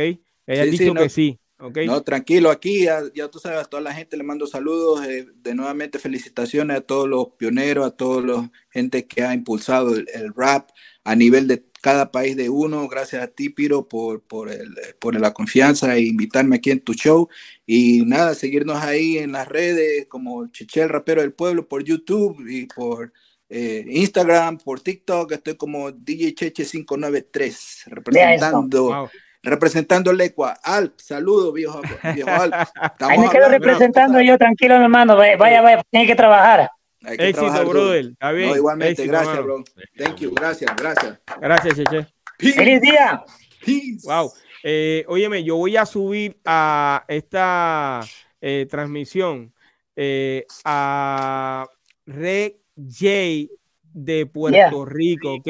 Hayas 0.48 0.70
dicho 0.70 0.94
que 0.94 1.08
sí. 1.08 1.40
No, 1.60 2.04
tranquilo, 2.04 2.52
aquí 2.52 2.84
ya, 2.84 3.02
tú 3.32 3.40
sabes, 3.40 3.60
a 3.60 3.66
toda 3.66 3.82
la 3.82 3.92
gente 3.92 4.16
le 4.16 4.22
mando 4.24 4.46
saludos, 4.46 5.04
eh, 5.08 5.26
de 5.42 5.56
nuevamente 5.56 5.98
felicitaciones 5.98 6.78
a 6.78 6.82
todos 6.82 7.10
los 7.10 7.30
pioneros, 7.32 7.88
a 7.88 7.92
todos 7.92 8.24
los 8.24 8.46
gente 8.70 9.08
que 9.08 9.24
ha 9.24 9.34
impulsado 9.34 9.96
el, 9.96 10.06
rap 10.36 10.70
a 11.04 11.16
nivel 11.16 11.48
de 11.48 11.66
cada 11.82 12.12
país 12.12 12.36
de 12.36 12.50
uno. 12.50 12.88
Gracias 12.88 13.24
a 13.24 13.28
ti, 13.28 13.50
Piro, 13.50 13.88
por, 13.88 14.22
por, 14.22 14.52
el, 14.52 14.76
por 15.00 15.20
la 15.20 15.34
confianza 15.34 15.96
e 15.96 16.02
invitarme 16.02 16.58
aquí 16.58 16.70
en 16.70 16.82
tu 16.82 16.94
show. 16.94 17.28
Y 17.66 18.04
nada, 18.06 18.36
seguirnos 18.36 18.78
ahí 18.84 19.18
en 19.18 19.32
las 19.32 19.48
redes 19.48 20.06
como 20.08 20.46
Chichel 20.50 20.90
Rapero 20.90 21.22
del 21.22 21.34
Pueblo 21.34 21.68
por 21.68 21.84
YouTube 21.84 22.48
y 22.48 22.68
por 22.68 23.12
eh, 23.50 23.84
Instagram, 23.88 24.60
por 24.60 24.82
TikTok. 24.82 25.32
Estoy 25.32 25.56
como 25.56 25.92
DJ 25.92 26.36
Cheche 26.36 26.66
593, 26.66 27.84
representando 27.88 29.10
representando 29.44 30.12
el 30.12 30.22
Ecua. 30.22 30.58
Alp, 30.64 31.00
saludo, 31.00 31.52
viejo, 31.52 31.82
viejo 32.14 32.30
Alp. 32.30 32.54
Ahí 33.00 33.20
me 33.20 33.30
quedo 33.30 33.50
representando 33.50 34.22
yo, 34.22 34.38
tranquilo, 34.38 34.76
hermano. 34.76 35.16
Vaya, 35.16 35.62
vaya, 35.62 35.84
tiene 35.90 36.08
que 36.08 36.16
trabajar. 36.16 36.70
Hay 37.04 37.18
que 37.18 37.30
Éxito, 37.30 37.66
brother. 37.70 38.06
Está 38.12 38.32
bien. 38.32 38.56
igualmente, 38.56 39.06
gracias, 39.06 39.44
bro. 39.44 39.64
Thank 39.98 40.18
you, 40.18 40.34
gracias, 40.34 40.76
gracias. 40.76 41.20
Gracias, 41.40 41.76
Cheche. 41.76 42.08
Feliz 42.38 42.82
día. 42.82 43.24
Peace. 43.66 44.02
Wow. 44.04 44.32
Eh, 44.64 45.06
óyeme, 45.08 45.44
yo 45.44 45.56
voy 45.56 45.78
a 45.78 45.86
subir 45.86 46.38
a 46.46 47.06
esta 47.08 48.02
eh, 48.42 48.68
transmisión 48.70 49.54
eh, 49.96 50.46
a 50.66 51.68
Red 52.06 52.54
J 52.76 53.54
de 53.94 54.26
Puerto 54.26 54.86
Rico, 54.86 55.36
¿ok? 55.36 55.48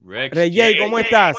Red 0.00 0.52
J, 0.54 0.84
¿cómo 0.84 0.98
estás? 0.98 1.36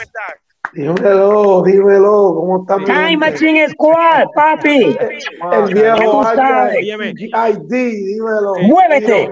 Dímelo, 0.73 1.61
dímelo, 1.63 2.33
¿cómo 2.33 2.61
estás? 2.61 2.83
Time 2.85 3.17
Machine 3.17 3.69
Squad, 3.69 4.25
papi. 4.33 4.97
El 5.51 5.73
viejo 5.73 6.23
ID, 6.33 7.69
dímelo. 7.69 8.55
Muévete. 8.63 9.29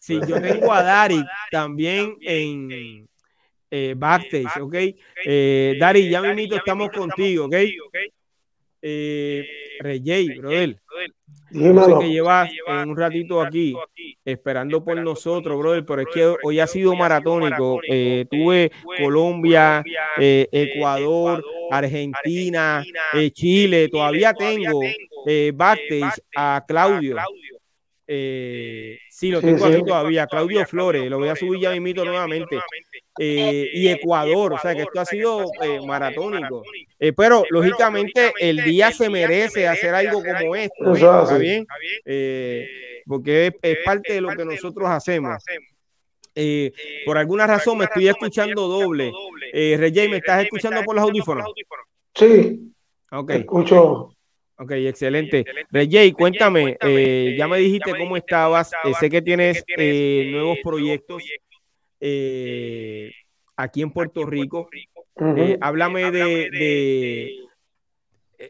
Sí, 0.00 0.18
yo 0.26 0.40
tengo 0.42 0.72
a 0.72 0.82
Dari 0.82 1.24
también 1.52 2.16
en 2.20 3.08
eh, 3.70 3.94
backstage, 3.96 4.60
¿ok? 4.60 4.74
Eh, 5.24 5.76
Dari, 5.78 6.10
ya 6.10 6.20
mismito 6.20 6.56
estamos 6.56 6.90
contigo, 6.90 7.46
¿ok? 7.46 7.54
Eh, 8.82 9.44
Rey, 9.80 10.38
brother. 10.38 10.80
Dímelo. 11.50 11.98
que 11.98 12.10
llevas 12.10 12.50
un 12.84 12.96
ratito 12.96 13.40
aquí 13.40 13.74
esperando 14.24 14.84
por 14.84 14.98
nosotros, 15.00 15.56
brother, 15.58 15.84
pero 15.84 16.02
es 16.02 16.08
que 16.12 16.34
hoy 16.42 16.58
ha 16.58 16.66
sido 16.66 16.94
maratónico. 16.94 17.80
Eh, 17.88 18.26
tuve 18.30 18.72
Colombia, 18.98 19.82
eh, 20.18 20.48
Ecuador, 20.50 21.44
Argentina, 21.70 22.84
eh, 23.12 23.30
Chile, 23.30 23.88
todavía 23.88 24.32
tengo 24.34 24.80
backstage 25.54 26.20
a 26.36 26.64
Claudio. 26.66 27.16
Sí, 28.06 29.30
lo 29.30 29.40
tengo 29.40 29.66
aquí 29.66 29.82
todavía. 29.84 30.26
Claudio 30.26 30.66
Flores, 30.66 31.08
lo 31.10 31.18
voy 31.18 31.28
a 31.28 31.36
subir 31.36 31.60
ya 31.60 31.70
mismito 31.72 32.04
nuevamente. 32.04 32.58
y 33.18 33.88
Ecuador, 33.88 34.54
o 34.54 34.58
sea 34.58 34.74
que 34.74 34.82
esto 34.82 35.00
ha 35.00 35.04
sido 35.04 35.46
maratónico. 35.86 36.62
Eh, 36.98 37.12
pero 37.12 37.44
lógicamente 37.50 38.32
el 38.40 38.64
día 38.64 38.90
se 38.90 39.10
merece 39.10 39.68
hacer 39.68 39.94
algo 39.94 40.22
como 40.22 40.56
esto, 40.56 40.94
¿está 40.94 41.38
bien? 41.38 41.66
Eh, 42.04 42.66
porque 43.06 43.54
es, 43.62 43.76
parte 43.84 44.14
de 44.14 44.20
lo 44.20 44.30
que 44.30 44.44
nosotros 44.44 44.88
hacemos. 44.88 45.42
Eh, 46.34 46.72
por 47.06 47.16
alguna 47.16 47.46
razón 47.46 47.78
me 47.78 47.84
estoy 47.84 48.08
escuchando 48.08 48.68
doble. 48.68 49.10
Eh, 49.52 49.76
Rey, 49.78 50.08
¿me 50.08 50.18
estás 50.18 50.44
escuchando 50.44 50.82
por 50.84 50.94
los 50.94 51.04
audífonos? 51.04 51.46
Sí. 52.14 52.72
Ok. 53.12 53.30
Escucho. 53.30 54.15
Ok, 54.58 54.70
excelente. 54.72 55.44
Rey, 55.70 56.12
cuéntame, 56.12 56.76
ya 57.36 57.46
me 57.48 57.58
dijiste 57.58 57.92
cómo 57.96 58.16
estabas. 58.16 58.70
sé 58.98 59.10
que 59.10 59.22
tienes 59.22 59.64
nuevos 59.76 60.58
proyectos 60.62 61.22
aquí 63.56 63.82
en 63.82 63.90
Puerto 63.90 64.24
Rico. 64.24 64.68
Eh, 65.18 65.56
háblame 65.60 66.10
de, 66.10 67.30
eh, 68.38 68.48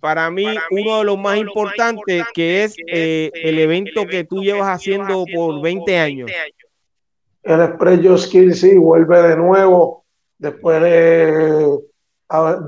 para 0.00 0.30
mí, 0.30 0.46
uno 0.70 0.98
de 0.98 1.04
los 1.04 1.18
más 1.18 1.36
importantes, 1.36 2.24
que 2.34 2.64
es 2.64 2.76
eh, 2.86 3.30
el 3.34 3.58
evento 3.58 4.06
que 4.06 4.24
tú 4.24 4.42
llevas 4.42 4.68
haciendo 4.68 5.24
por 5.32 5.60
20 5.60 5.98
años. 5.98 6.30
El 7.42 7.60
Express 7.60 8.22
Skill 8.22 8.54
sí 8.54 8.76
vuelve 8.76 9.22
de 9.22 9.36
nuevo 9.36 10.04
después 10.38 10.82
de, 10.82 11.78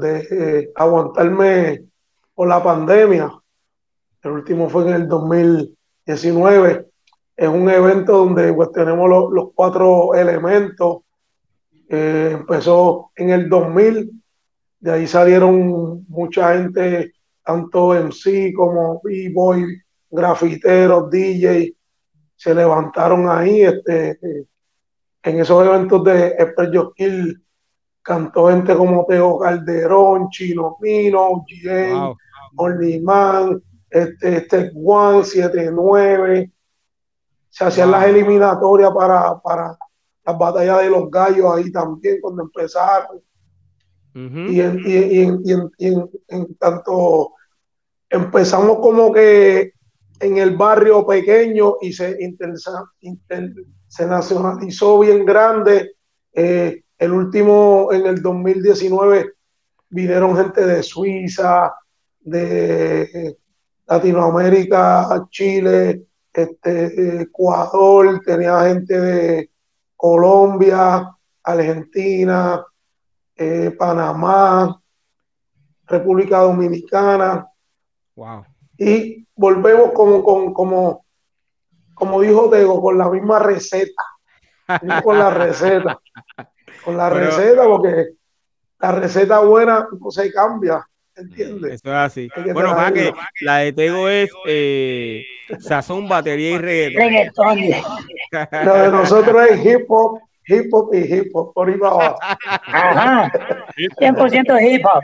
de 0.00 0.70
aguantarme 0.74 1.84
por 2.40 2.48
la 2.48 2.62
pandemia. 2.62 3.30
El 4.22 4.30
último 4.30 4.70
fue 4.70 4.88
en 4.88 4.94
el 4.94 5.06
2019. 5.06 6.86
Es 7.36 7.48
un 7.50 7.68
evento 7.68 8.16
donde 8.16 8.50
pues, 8.54 8.72
tenemos 8.72 9.30
los 9.30 9.50
cuatro 9.54 10.14
elementos 10.14 11.02
eh, 11.90 12.30
empezó 12.32 13.10
en 13.14 13.28
el 13.28 13.46
2000, 13.46 14.10
de 14.78 14.90
ahí 14.90 15.06
salieron 15.06 16.06
mucha 16.08 16.54
gente, 16.54 17.12
tanto 17.44 17.92
MC 17.92 18.54
como 18.56 19.02
B-Boy, 19.04 19.78
grafiteros, 20.10 21.10
DJ, 21.10 21.74
se 22.36 22.54
levantaron 22.54 23.28
ahí. 23.28 23.64
Este, 23.64 24.18
en 25.24 25.40
esos 25.40 25.66
eventos 25.66 26.02
de 26.04 26.28
Express 26.28 26.70
Kill 26.96 27.44
cantó 28.00 28.48
gente 28.48 28.74
como 28.74 29.04
Teo 29.04 29.40
Calderón, 29.40 30.30
Chino 30.30 30.78
Mino, 30.80 31.44
G.A., 31.46 32.16
Man, 33.02 33.62
este, 33.88 34.36
este 34.36 34.72
One 34.74 35.24
79. 35.24 36.52
Se 37.48 37.64
hacían 37.64 37.90
las 37.90 38.06
eliminatorias 38.06 38.90
para, 38.92 39.40
para 39.40 39.76
las 40.24 40.38
batallas 40.38 40.80
de 40.80 40.90
los 40.90 41.10
gallos 41.10 41.46
ahí 41.54 41.72
también 41.72 42.18
cuando 42.20 42.42
empezaron. 42.42 43.20
Y, 44.14 44.60
en, 44.60 46.10
tanto 46.58 47.32
empezamos 48.08 48.78
como 48.80 49.12
que 49.12 49.72
en 50.18 50.38
el 50.38 50.56
barrio 50.56 51.06
pequeño 51.06 51.76
y 51.80 51.92
se, 51.92 52.18
se 53.88 54.06
nacionalizó 54.06 54.98
bien 54.98 55.24
grande. 55.24 55.92
Eh, 56.32 56.82
el 56.98 57.12
último, 57.12 57.88
en 57.92 58.06
el 58.06 58.20
2019, 58.20 59.32
vinieron 59.88 60.36
gente 60.36 60.66
de 60.66 60.82
Suiza, 60.82 61.72
de 62.20 63.36
Latinoamérica, 63.86 65.26
Chile, 65.30 66.04
este, 66.32 67.22
Ecuador, 67.22 68.20
tenía 68.24 68.60
gente 68.60 69.00
de 69.00 69.50
Colombia, 69.96 71.10
Argentina, 71.42 72.64
eh, 73.36 73.70
Panamá, 73.76 74.80
República 75.86 76.38
Dominicana. 76.38 77.46
Wow. 78.14 78.44
Y 78.78 79.26
volvemos 79.34 79.92
como, 79.92 80.22
como, 80.22 80.54
como, 80.54 81.04
como 81.94 82.20
dijo 82.20 82.48
Tego, 82.48 82.80
con 82.80 82.96
la 82.96 83.10
misma 83.10 83.38
receta. 83.38 84.02
con 85.04 85.18
la 85.18 85.30
receta. 85.30 86.00
Con 86.84 86.96
la 86.96 87.10
receta, 87.10 87.64
porque 87.64 88.10
la 88.78 88.92
receta 88.92 89.40
buena 89.40 89.88
no 89.98 90.10
se 90.10 90.32
cambia. 90.32 90.86
¿Entiendes? 91.20 91.74
Eso 91.74 91.88
es 91.88 91.94
así. 91.94 92.28
bueno, 92.52 92.74
más 92.74 92.92
que 92.92 93.12
la 93.42 93.58
de 93.58 93.72
Tego 93.72 94.08
es 94.08 94.30
eh, 94.46 95.24
sazón, 95.58 96.08
batería 96.08 96.50
y 96.50 96.58
reggaetón. 96.58 97.58
Lo 98.64 98.74
de 98.82 98.88
nosotros 98.90 99.46
es 99.50 99.64
hip 99.64 99.84
hop, 99.88 100.20
hip 100.46 100.72
hop 100.72 100.94
y 100.94 100.98
hip 100.98 101.30
hop, 101.34 101.52
por 101.52 101.68
ahí 101.68 101.74
abajo. 101.74 102.16
Ajá, 102.20 103.30
100% 103.76 104.74
hip 104.74 104.84
hop. 104.86 105.02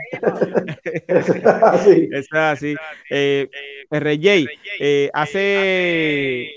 Eso 1.07 1.33
es 1.33 1.45
así. 1.45 2.09
Eso 2.11 2.19
es 2.19 2.33
así. 2.33 2.75
Eh, 3.09 3.49
RJ, 3.91 4.47
eh, 4.79 5.09
hace 5.13 6.49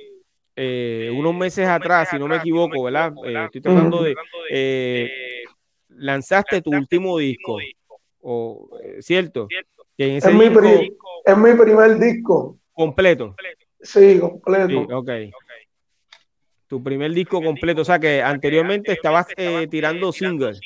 eh, 0.57 1.11
unos 1.15 1.35
meses 1.35 1.67
atrás, 1.67 2.09
si 2.11 2.19
no 2.19 2.29
me 2.29 2.37
equivoco, 2.37 2.83
¿verdad? 2.83 3.13
Eh, 3.25 3.45
estoy 3.45 3.61
tratando 3.61 4.03
de... 4.03 4.15
Eh, 4.51 5.11
lanzaste 5.89 6.63
tu 6.63 6.71
último 6.71 7.19
disco 7.19 7.59
o, 8.23 8.69
eh, 8.83 9.03
¿cierto? 9.03 9.49
es, 9.97 10.25
mi 10.33 10.45
es 11.25 11.37
mi 11.37 11.55
primer 11.55 11.99
disco. 11.99 12.59
¿Completo? 12.73 13.35
Sí, 13.81 14.19
completo. 14.19 14.97
ok. 14.97 15.11
Tu 16.67 16.83
primer 16.83 17.13
disco 17.13 17.43
completo, 17.43 17.83
o 17.83 17.85
sea 17.85 17.99
que 17.99 18.23
anteriormente 18.23 18.93
estabas 18.93 19.27
eh, 19.37 19.67
tirando 19.69 20.13
singles. 20.13 20.61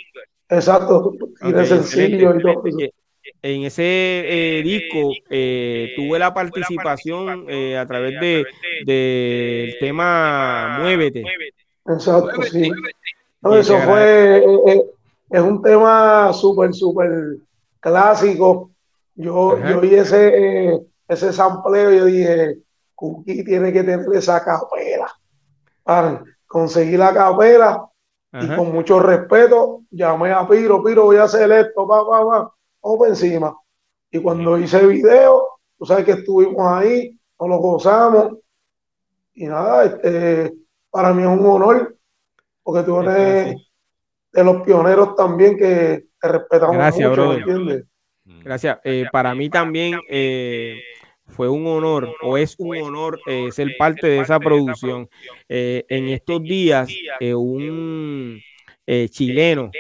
Exacto, 0.49 1.15
tiré 1.41 1.65
sencillo 1.65 2.37
y 2.37 2.43
todo 2.43 2.63
En 3.41 3.65
ese 3.65 3.83
eh, 4.59 4.63
disco 4.63 5.11
tuve 5.27 6.19
la 6.19 6.35
participación 6.35 7.47
a 7.77 7.87
través 7.87 8.21
de 8.21 8.45
del 8.85 9.79
tema 9.81 10.79
Muévete. 10.81 11.25
Exacto, 11.87 12.43
sí. 12.43 12.71
eso 13.43 13.79
fue, 13.81 14.45
es 15.35 15.41
un 15.41 15.61
tema 15.61 16.33
súper, 16.33 16.73
súper 16.73 17.39
clásico. 17.81 18.71
Yo, 19.17 19.59
yo 19.59 19.81
vi 19.81 19.97
ese, 19.97 20.29
eh, 20.69 20.81
ese 21.09 21.33
sampleo 21.33 21.93
y 21.93 21.99
yo 21.99 22.05
dije, 22.05 22.59
Cookie 22.95 23.43
tiene 23.43 23.73
que 23.73 23.83
tener 23.83 24.07
esa 24.15 24.45
capela. 24.45 25.09
Para 25.83 26.23
conseguir 26.47 27.01
la 27.01 27.13
capela 27.13 27.85
y 28.33 28.47
con 28.55 28.73
mucho 28.73 29.01
respeto 29.01 29.83
llamé 29.91 30.31
a 30.31 30.47
Piro, 30.47 30.85
Piro, 30.85 31.07
voy 31.07 31.17
a 31.17 31.25
hacer 31.25 31.51
esto, 31.51 31.87
pa, 31.87 32.07
pa, 32.07 32.25
pa, 32.25 32.55
vamos 32.81 33.09
encima. 33.09 33.57
Y 34.13 34.21
cuando 34.23 34.57
hice 34.57 34.79
el 34.79 34.87
video, 34.87 35.49
tú 35.77 35.85
sabes 35.85 36.05
que 36.05 36.13
estuvimos 36.13 36.65
ahí, 36.65 37.19
nos 37.41 37.49
lo 37.49 37.59
gozamos. 37.59 38.39
Y 39.35 39.47
nada, 39.47 39.85
este, 39.85 40.55
para 40.91 41.13
mí 41.13 41.23
es 41.23 41.29
un 41.29 41.45
honor, 41.45 41.97
porque 42.63 42.85
tú 42.85 43.01
eres 43.01 43.57
de 44.35 44.45
los 44.45 44.63
pioneros 44.63 45.15
también 45.15 45.57
que 45.57 46.07
te 46.21 46.29
respetamos 46.29 46.77
Gracias, 46.77 47.09
mucho, 47.09 47.37
Gracias. 48.43 48.79
Eh, 48.85 49.05
para 49.13 49.35
mí 49.35 49.49
también 49.49 49.99
eh, 50.09 50.81
fue 51.27 51.49
un 51.49 51.67
honor 51.67 52.15
o 52.23 52.37
es 52.37 52.57
un 52.59 52.77
honor 52.79 53.21
eh, 53.27 53.53
ser 53.53 53.69
parte 53.79 54.07
de 54.07 54.21
esa 54.21 54.41
producción. 54.41 55.09
en 55.49 56.09
estos 56.09 56.43
días, 56.43 56.89
un 57.21 58.41
chileno 59.11 59.71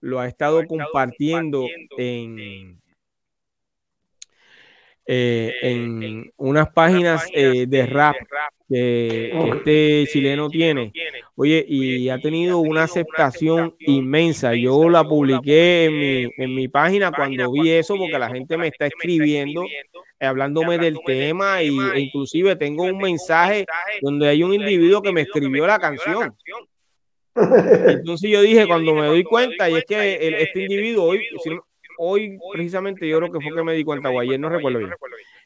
lo 0.00 0.20
ha 0.20 0.26
estado 0.26 0.66
compartiendo 0.66 1.66
en, 1.96 2.80
en 5.06 6.32
unas 6.36 6.68
páginas 6.70 7.26
de 7.32 7.86
rap 7.86 8.16
que, 8.68 9.32
este 9.56 10.04
chileno 10.10 10.48
tiene. 10.48 10.92
Oye, 11.36 11.64
y 11.68 12.08
ha 12.08 12.18
tenido 12.18 12.58
una 12.58 12.84
aceptación 12.84 13.74
inmensa. 13.80 14.54
Yo 14.54 14.88
la 14.88 15.04
publiqué 15.04 15.84
en 15.86 15.98
mi, 15.98 16.30
en 16.36 16.54
mi 16.54 16.68
página 16.68 17.12
cuando 17.12 17.50
vi 17.52 17.70
eso, 17.70 17.96
porque 17.96 18.18
la 18.18 18.30
gente 18.30 18.56
me 18.56 18.68
está 18.68 18.86
escribiendo, 18.86 19.64
hablándome 20.20 20.78
del 20.78 20.98
tema, 21.04 21.62
y, 21.62 21.76
e 21.94 22.00
inclusive 22.00 22.56
tengo 22.56 22.84
un 22.84 22.98
mensaje 22.98 23.66
donde 24.00 24.28
hay 24.28 24.42
un 24.42 24.54
individuo 24.54 25.02
que 25.02 25.12
me 25.12 25.22
escribió 25.22 25.66
la 25.66 25.78
canción. 25.78 26.34
Entonces 27.36 28.30
yo 28.30 28.42
dije, 28.42 28.66
cuando 28.66 28.94
me 28.94 29.06
doy 29.06 29.24
cuenta, 29.24 29.68
y 29.68 29.74
es 29.74 29.84
que 29.84 30.36
este 30.40 30.62
individuo 30.62 31.06
hoy, 31.06 31.20
hoy 31.98 32.38
precisamente 32.52 33.08
yo 33.08 33.18
creo 33.18 33.32
que 33.32 33.40
fue 33.40 33.54
que 33.54 33.62
me 33.64 33.74
di 33.74 33.84
cuenta, 33.84 34.10
o 34.10 34.20
ayer 34.20 34.38
no 34.38 34.48
recuerdo 34.48 34.78
bien. 34.78 34.90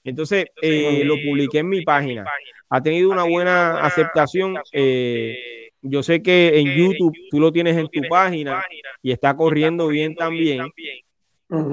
Entonces 0.04 0.46
eh, 0.62 1.02
lo 1.04 1.14
publiqué 1.16 1.58
en 1.58 1.68
mi 1.68 1.82
página 1.82 2.24
ha 2.70 2.82
tenido 2.82 3.10
una 3.10 3.24
buena 3.24 3.80
aceptación. 3.80 4.56
Eh, 4.72 5.70
yo 5.80 6.02
sé 6.02 6.22
que 6.22 6.58
en 6.58 6.74
YouTube 6.74 7.14
tú 7.30 7.40
lo 7.40 7.52
tienes 7.52 7.76
en 7.76 7.88
tu 7.88 8.00
página 8.08 8.62
y 9.02 9.12
está 9.12 9.36
corriendo 9.36 9.88
bien 9.88 10.14
también. 10.14 10.66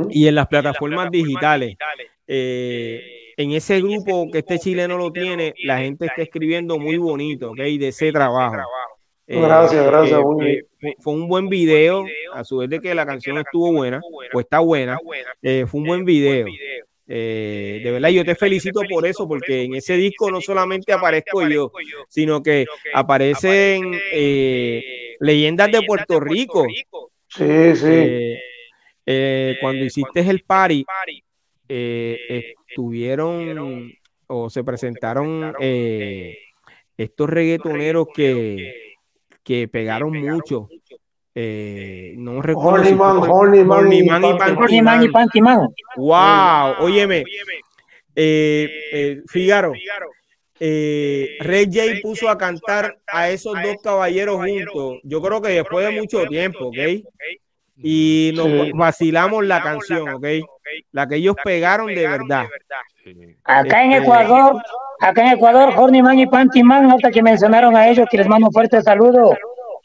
Y 0.09 0.27
en 0.27 0.35
las 0.35 0.47
plataformas 0.47 1.11
digitales. 1.11 1.75
Eh, 2.27 3.33
en 3.37 3.51
ese 3.51 3.81
grupo 3.81 4.29
que 4.31 4.39
este 4.39 4.57
chileno 4.57 4.97
lo 4.97 5.11
tiene, 5.11 5.53
la 5.63 5.79
gente 5.79 6.05
está 6.05 6.21
escribiendo 6.21 6.79
muy 6.79 6.97
bonito, 6.97 7.51
¿ok? 7.51 7.57
De 7.57 7.89
ese 7.89 8.11
trabajo. 8.11 8.55
Eh, 9.27 9.41
gracias, 9.41 9.85
gracias. 9.85 10.21
fue 10.99 11.13
un 11.13 11.27
buen 11.27 11.49
video, 11.49 12.05
a 12.33 12.43
su 12.45 12.57
vez 12.57 12.69
de 12.69 12.79
que 12.79 12.95
la 12.95 13.05
canción 13.05 13.37
estuvo 13.37 13.73
buena, 13.73 13.99
o 14.33 14.39
está 14.39 14.59
buena, 14.59 14.97
fue 15.41 15.67
un 15.73 15.83
buen 15.83 16.05
video. 16.05 16.47
Eh, 17.07 17.81
de 17.83 17.91
verdad, 17.91 18.09
yo 18.09 18.25
te 18.25 18.35
felicito 18.35 18.81
por 18.89 19.05
eso, 19.05 19.27
porque 19.27 19.63
en 19.63 19.75
ese 19.75 19.95
disco 19.95 20.31
no 20.31 20.41
solamente 20.41 20.91
aparezco 20.91 21.47
yo, 21.47 21.71
sino 22.07 22.41
que 22.41 22.65
aparecen 22.93 23.93
eh, 24.11 25.15
leyendas 25.19 25.71
de 25.71 25.83
Puerto 25.83 26.19
Rico. 26.19 26.65
Sí, 27.27 27.75
sí. 27.75 28.37
Eh, 29.05 29.57
cuando 29.61 29.85
hiciste 29.85 30.21
el 30.21 30.41
party, 30.41 30.83
estuvieron 31.67 33.91
o 34.27 34.49
se 34.49 34.63
presentaron 34.63 35.53
estos 36.97 37.29
reggaetoneros 37.29 38.07
que, 38.15 38.73
que 39.43 39.67
pegaron 39.67 40.17
mucho. 40.17 40.69
Eh, 41.37 42.13
no 42.17 42.41
recuerdo. 42.41 42.81
Hornyman, 43.27 45.03
y 45.03 45.09
Pantyman. 45.09 45.67
Wow, 45.97 46.75
óyeme. 46.79 47.25
Eh, 48.15 48.69
eh, 48.93 49.21
Figaro. 49.27 49.73
Eh, 50.57 51.35
Red 51.41 51.67
J 51.73 51.81
puso 52.01 52.29
a 52.29 52.37
cantar 52.37 52.97
a 53.05 53.29
esos 53.29 53.61
dos 53.61 53.75
caballeros 53.83 54.37
juntos. 54.37 54.99
Yo 55.03 55.21
creo 55.21 55.41
que 55.41 55.49
después 55.49 55.85
de 55.85 55.99
mucho 55.99 56.25
tiempo, 56.25 56.67
¿ok? 56.67 56.77
Y 57.77 58.31
nos 58.33 58.71
vacilamos 58.71 59.45
la 59.45 59.61
canción, 59.61 60.07
¿ok? 60.07 60.25
La 60.93 61.05
que 61.05 61.17
ellos 61.17 61.35
pegaron 61.43 61.87
de 61.87 62.07
verdad. 62.07 62.45
Acá 63.43 63.83
en 63.83 63.91
este, 63.91 64.03
Ecuador, 64.05 64.61
acá 65.01 65.21
en 65.23 65.33
Ecuador, 65.33 65.73
Hornyman 65.75 66.17
y 66.17 66.27
Pantyman, 66.27 66.89
hasta 66.89 67.11
que 67.11 67.21
mencionaron 67.21 67.75
a 67.75 67.89
ellos, 67.89 68.07
que 68.09 68.17
les 68.17 68.27
mando 68.27 68.47
un 68.47 68.53
fuerte 68.53 68.81
saludo. 68.81 69.35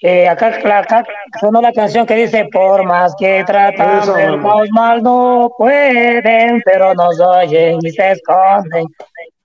Eh, 0.02 0.27
acá, 0.27 0.48
acá 0.78 1.05
sonó 1.39 1.60
la 1.60 1.72
canción 1.72 2.06
que 2.06 2.14
dice, 2.14 2.48
por 2.51 2.85
más 2.85 3.14
que 3.18 3.44
tratan 3.44 4.40
mal, 4.70 5.02
no 5.02 5.52
pueden, 5.59 6.62
pero 6.64 6.94
nos 6.94 7.20
oyen 7.20 7.78
y 7.82 7.90
se 7.90 8.12
esconden. 8.12 8.86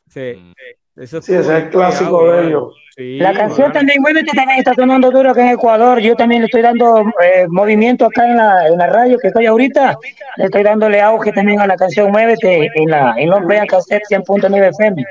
Sí, 0.07 0.53
eso 0.95 1.21
sí, 1.21 1.33
ese 1.33 1.41
es 1.41 1.63
el 1.63 1.69
clásico 1.69 2.31
de 2.31 2.47
ellos. 2.47 2.73
la 2.95 3.33
canción 3.33 3.73
también, 3.73 4.01
Muévete, 4.01 4.31
también 4.33 4.59
está 4.59 4.73
sonando 4.73 5.11
duro 5.11 5.31
acá 5.31 5.41
en 5.41 5.55
Ecuador. 5.55 5.99
Yo 5.99 6.15
también 6.15 6.41
le 6.41 6.45
estoy 6.45 6.61
dando 6.61 7.01
eh, 7.21 7.47
movimiento 7.49 8.05
acá 8.05 8.25
en 8.25 8.37
la, 8.37 8.67
en 8.67 8.77
la 8.77 8.87
radio 8.87 9.17
que 9.17 9.27
estoy 9.27 9.47
ahorita. 9.47 9.97
Le 10.37 10.45
estoy 10.45 10.63
dándole 10.63 11.01
auge 11.01 11.33
también 11.33 11.59
a 11.59 11.67
la 11.67 11.75
canción 11.75 12.11
Muévete 12.11 12.69
en 12.75 12.89
la 12.89 13.13
en 13.17 13.29
Long 13.29 13.45
Cassette 13.67 14.03
100.9 14.09 14.69
FM. 14.69 15.03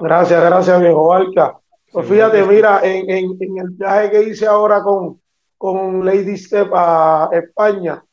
Gracias, 0.00 0.44
gracias, 0.44 0.80
viejo 0.80 1.14
Alca. 1.14 1.54
Pues 1.92 2.06
fíjate, 2.06 2.44
mira, 2.44 2.80
en, 2.82 3.08
el 3.40 3.70
viaje 3.70 4.10
que 4.10 4.22
hice 4.24 4.46
ahora 4.46 4.82
con, 4.82 5.20
con 5.56 6.04
Lady 6.04 6.36
Step 6.36 6.70
a 6.74 7.30
España, 7.32 8.04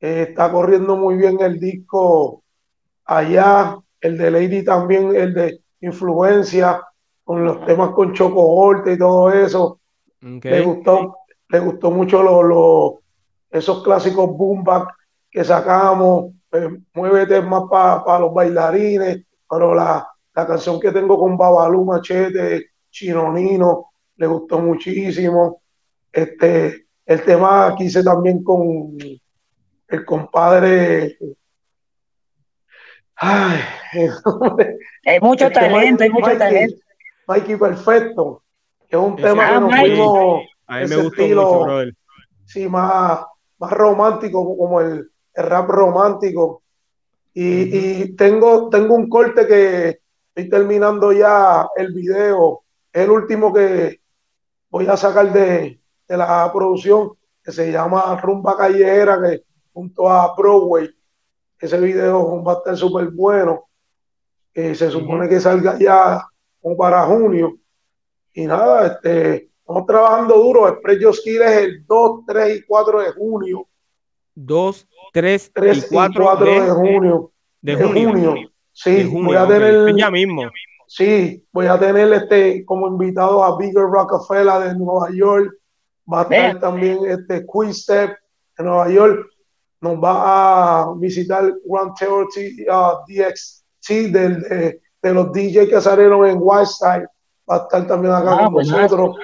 eh, 0.00 0.26
está 0.28 0.50
corriendo 0.50 0.96
muy 0.96 1.16
bien 1.16 1.38
el 1.40 1.60
disco 1.60 2.42
allá, 3.04 3.78
el 4.00 4.16
de 4.16 4.30
Lady 4.30 4.64
también, 4.64 5.14
el 5.14 5.34
de 5.34 5.60
Influencia, 5.80 6.82
con 7.24 7.44
los 7.44 7.64
temas 7.66 7.90
con 7.90 8.14
Choco 8.14 8.88
y 8.88 8.98
todo 8.98 9.30
eso. 9.30 9.80
Le 10.20 10.62
gustó, 10.62 11.18
le 11.48 11.60
gustó 11.60 11.90
mucho 11.90 12.22
los, 12.22 12.94
esos 13.50 13.82
clásicos 13.82 14.36
boom 14.36 14.64
que 15.30 15.44
sacamos, 15.44 16.32
eh, 16.52 16.78
muévete 16.94 17.42
más 17.42 17.64
para 17.68 18.20
los 18.20 18.32
bailarines, 18.32 19.24
pero 19.48 19.74
la, 19.74 20.08
la, 20.34 20.46
canción 20.46 20.80
que 20.80 20.90
tengo 20.90 21.18
con 21.18 21.36
Babalú 21.36 21.84
Machete, 21.84 22.70
Chinonino, 22.90 23.90
le 24.16 24.26
gustó 24.26 24.58
muchísimo. 24.58 25.62
Este, 26.12 26.86
el 27.06 27.22
tema 27.22 27.74
que 27.76 27.84
hice 27.84 28.02
también 28.02 28.42
con 28.42 28.96
el 29.88 30.04
compadre. 30.04 31.18
Ay, 33.16 33.60
hay 35.06 35.20
mucho 35.20 35.50
talento, 35.50 36.04
hay 36.04 36.10
mucho 36.10 36.36
talento. 36.38 36.76
Mikey 37.26 37.56
Perfecto, 37.56 38.42
que 38.88 38.96
es 38.96 39.02
un 39.02 39.16
tema 39.16 39.48
que 39.48 39.60
nos 39.60 39.76
fuimos. 39.76 40.42
A 40.66 40.80
mí 40.80 40.88
me 40.88 40.96
gustó 40.96 41.22
estilo, 41.22 41.66
mucho, 41.66 41.96
Sí, 42.44 42.68
más, 42.68 43.20
más 43.58 43.72
romántico, 43.72 44.56
como 44.56 44.80
el, 44.80 45.10
rap 45.34 45.68
romántico. 45.68 46.62
Y, 47.34 48.16
tengo, 48.16 48.68
tengo 48.68 48.94
un 48.94 49.08
corte 49.08 49.46
que 49.46 50.00
estoy 50.34 50.50
terminando 50.50 51.12
ya 51.12 51.68
el 51.76 51.92
video. 51.92 52.64
Es 52.98 53.04
el 53.04 53.10
último 53.10 53.52
que 53.52 54.00
voy 54.70 54.88
a 54.88 54.96
sacar 54.96 55.32
de, 55.32 55.80
de 56.08 56.16
la 56.16 56.50
producción, 56.52 57.12
que 57.44 57.52
se 57.52 57.70
llama 57.70 58.20
Rumba 58.20 58.56
Callejera, 58.56 59.22
que 59.22 59.44
junto 59.72 60.10
a 60.10 60.34
Broadway. 60.34 60.90
Ese 61.60 61.78
video 61.78 62.42
va 62.42 62.54
a 62.54 62.56
estar 62.56 62.76
súper 62.76 63.06
bueno. 63.10 63.68
que 64.52 64.74
se 64.74 64.90
supone 64.90 65.28
que 65.28 65.38
salga 65.38 65.78
ya 65.78 66.26
como 66.60 66.76
para 66.76 67.04
junio. 67.04 67.56
Y 68.32 68.46
nada, 68.46 68.88
este, 68.88 69.50
estamos 69.60 69.86
trabajando 69.86 70.34
duro. 70.34 70.66
Express 70.66 70.98
Joskill 71.00 71.42
es 71.42 71.56
el 71.58 71.86
2, 71.86 72.22
3 72.26 72.56
y 72.56 72.62
4 72.64 73.00
de 73.00 73.12
junio. 73.12 73.68
2, 74.34 74.88
3, 75.12 75.52
3 75.54 75.84
y 75.84 75.94
4, 75.94 76.36
de, 76.36 76.70
junio. 76.70 77.32
De, 77.60 77.76
junio. 77.76 78.34
Sí, 78.72 79.04
voy 79.04 79.36
a 79.36 79.46
tener. 79.46 79.94
Ya 79.94 80.10
mismo. 80.10 80.50
Sí, 80.88 81.46
voy 81.52 81.66
a 81.66 81.78
tener 81.78 82.10
este 82.14 82.64
como 82.64 82.88
invitado 82.88 83.44
a 83.44 83.58
Bigger 83.58 83.84
Rockefeller 83.84 84.68
de 84.68 84.74
Nueva 84.74 85.10
York. 85.12 85.54
Va 86.10 86.20
a 86.20 86.22
estar 86.22 86.60
también 86.60 86.98
este 87.06 87.46
Step 87.72 88.16
de 88.56 88.64
Nueva 88.64 88.88
York. 88.88 89.26
Nos 89.82 90.02
va 90.02 90.80
a 90.80 90.94
visitar 90.96 91.52
Grand 91.66 91.94
Theory 91.94 92.66
uh, 92.68 93.04
DXT 93.06 93.90
del, 94.10 94.40
de, 94.40 94.80
de 95.02 95.14
los 95.14 95.30
DJ 95.30 95.68
que 95.68 95.80
salieron 95.80 96.26
en 96.26 96.38
Whiteside. 96.40 97.06
Va 97.48 97.56
a 97.56 97.58
estar 97.58 97.86
también 97.86 98.14
acá 98.14 98.38
ah, 98.40 98.50
con 98.50 98.66
nosotros 98.66 99.16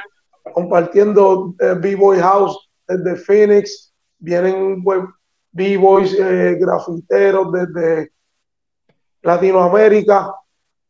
compartiendo 0.52 1.54
eh, 1.58 1.74
B-Boy 1.80 2.18
House 2.18 2.70
desde 2.86 3.16
Phoenix. 3.16 3.92
Vienen 4.18 4.82
pues, 4.84 5.00
B-Boys 5.52 6.14
eh, 6.18 6.56
grafiteros 6.60 7.52
desde 7.52 8.12
Latinoamérica. 9.22 10.34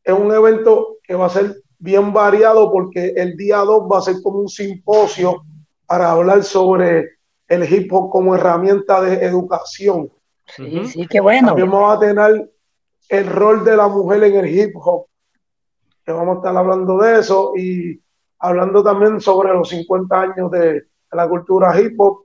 Es 0.04 0.14
un 0.14 0.32
evento 0.32 0.98
que 1.02 1.14
va 1.14 1.26
a 1.26 1.30
ser 1.30 1.56
bien 1.78 2.12
variado 2.12 2.70
porque 2.70 3.14
el 3.16 3.36
día 3.36 3.58
2 3.58 3.88
va 3.90 3.98
a 3.98 4.02
ser 4.02 4.16
como 4.22 4.38
un 4.40 4.48
simposio 4.48 5.44
para 5.86 6.10
hablar 6.10 6.42
sobre 6.44 7.18
el 7.48 7.72
hip 7.72 7.92
hop 7.92 8.10
como 8.10 8.34
herramienta 8.34 9.00
de 9.00 9.24
educación. 9.24 10.10
Sí, 10.46 10.86
sí, 10.86 11.06
qué 11.06 11.20
bueno. 11.20 11.48
También 11.48 11.70
vamos 11.70 11.96
a 11.96 12.00
tener 12.00 12.50
el 13.08 13.26
rol 13.26 13.64
de 13.64 13.76
la 13.76 13.88
mujer 13.88 14.24
en 14.24 14.36
el 14.36 14.46
hip 14.48 14.76
hop, 14.76 15.06
que 16.04 16.12
vamos 16.12 16.36
a 16.36 16.38
estar 16.38 16.56
hablando 16.56 16.98
de 16.98 17.20
eso 17.20 17.52
y 17.56 18.00
hablando 18.38 18.82
también 18.82 19.20
sobre 19.20 19.52
los 19.52 19.68
50 19.68 20.20
años 20.20 20.50
de, 20.50 20.84
la 21.12 21.28
cultura 21.28 21.80
hip 21.80 21.94
hop 21.98 22.24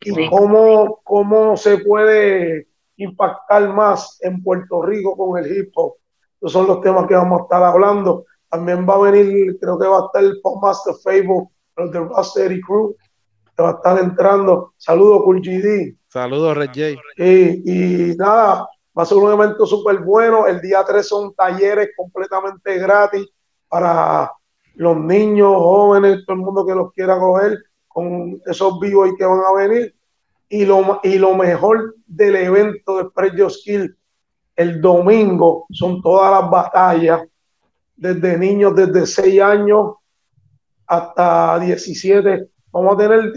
y 0.00 0.28
cómo, 0.28 1.00
cómo 1.02 1.56
se 1.56 1.78
puede 1.78 2.68
impactar 2.96 3.68
más 3.74 4.18
en 4.22 4.42
Puerto 4.42 4.82
Rico 4.82 5.16
con 5.16 5.42
el 5.42 5.56
hip 5.56 5.72
hop. 5.74 5.94
Esos 6.40 6.52
son 6.52 6.66
los 6.66 6.80
temas 6.80 7.06
que 7.06 7.14
vamos 7.14 7.40
a 7.40 7.42
estar 7.44 7.62
hablando. 7.62 8.24
También 8.48 8.86
va 8.88 8.94
a 8.94 9.10
venir, 9.10 9.58
creo 9.60 9.78
que 9.78 9.86
va 9.86 9.98
a 9.98 10.06
estar 10.06 10.24
el 10.24 10.40
Postmaster 10.40 10.94
Fable, 11.02 11.48
el 11.76 11.90
de 11.90 12.00
Rusty 12.00 12.60
Crew, 12.62 12.96
que 13.56 13.62
va 13.62 13.70
a 13.70 13.74
estar 13.74 13.98
entrando. 13.98 14.72
Saludos, 14.76 15.22
Cool 15.24 15.40
GD. 15.40 15.96
Saludos, 16.08 16.56
Red 16.56 16.68
J. 16.68 17.00
Y, 17.18 18.10
y 18.12 18.16
nada, 18.16 18.66
Va 18.96 19.04
a 19.04 19.06
ser 19.06 19.18
un 19.18 19.32
evento 19.32 19.66
súper 19.66 19.98
bueno. 20.00 20.46
El 20.46 20.60
día 20.60 20.84
3 20.84 21.06
son 21.06 21.34
talleres 21.34 21.90
completamente 21.96 22.76
gratis 22.78 23.26
para 23.68 24.30
los 24.74 24.96
niños, 24.96 25.54
jóvenes, 25.56 26.24
todo 26.26 26.36
el 26.36 26.42
mundo 26.42 26.66
que 26.66 26.74
los 26.74 26.92
quiera 26.92 27.18
coger 27.18 27.58
con 27.86 28.40
esos 28.46 28.80
vivos 28.80 29.10
que 29.16 29.24
van 29.24 29.40
a 29.40 29.52
venir. 29.52 29.94
Y 30.48 30.64
lo, 30.64 31.00
y 31.04 31.18
lo 31.18 31.34
mejor 31.34 31.94
del 32.06 32.34
evento 32.36 32.96
de 32.98 33.10
Prejo 33.10 33.48
Skill 33.48 33.96
el 34.60 34.78
domingo 34.78 35.64
son 35.70 36.02
todas 36.02 36.30
las 36.38 36.50
batallas, 36.50 37.22
desde 37.96 38.36
niños 38.36 38.76
desde 38.76 39.06
6 39.06 39.40
años 39.40 39.94
hasta 40.86 41.58
17. 41.60 42.46
Vamos 42.70 42.94
a 42.94 42.98
tener 42.98 43.32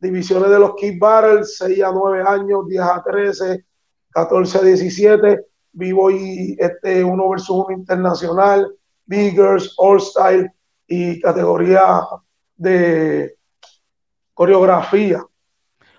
divisiones 0.00 0.48
de 0.48 0.58
los 0.58 0.74
Kid 0.76 0.98
Battles, 0.98 1.58
6 1.58 1.82
a 1.82 1.92
9 1.92 2.24
años, 2.26 2.66
10 2.68 2.80
a 2.82 3.02
13, 3.02 3.66
14 4.08 4.58
a 4.58 4.62
17, 4.62 5.40
vivo 5.72 6.10
y 6.10 6.56
este 6.58 7.04
uno 7.04 7.28
versus 7.28 7.50
uno 7.50 7.76
internacional, 7.76 8.74
Biggers, 9.04 9.74
All 9.76 10.00
Style 10.00 10.50
y 10.86 11.20
categoría 11.20 12.00
de 12.56 13.36
coreografía. 14.32 15.22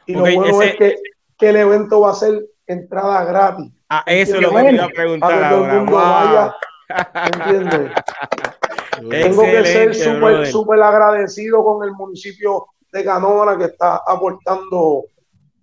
Y 0.08 0.14
lo 0.14 0.22
bueno 0.22 0.64
es 0.64 0.76
que, 0.78 0.96
que, 1.38 1.50
el 1.50 1.58
evento 1.58 2.02
va 2.02 2.10
a 2.10 2.16
ser 2.16 2.44
entrada 2.66 3.24
gratis. 3.24 3.77
Ah, 3.89 4.03
eso 4.05 4.35
es 4.35 4.41
lo 4.41 4.51
que 4.51 4.64
te 4.64 4.73
iba 4.73 4.85
a 4.85 4.89
preguntar 4.89 5.53
el 5.53 5.59
mundo 5.59 5.91
vaya. 5.93 6.55
¿Entiendes? 7.34 7.91
Tengo 9.09 9.43
que 9.43 9.65
ser 9.65 9.95
súper 9.95 10.47
súper 10.47 10.81
agradecido 10.81 11.64
con 11.64 11.88
el 11.88 11.93
municipio 11.93 12.68
de 12.91 13.03
Canóvana 13.03 13.57
que 13.57 13.65
está 13.65 14.01
aportando 14.05 15.05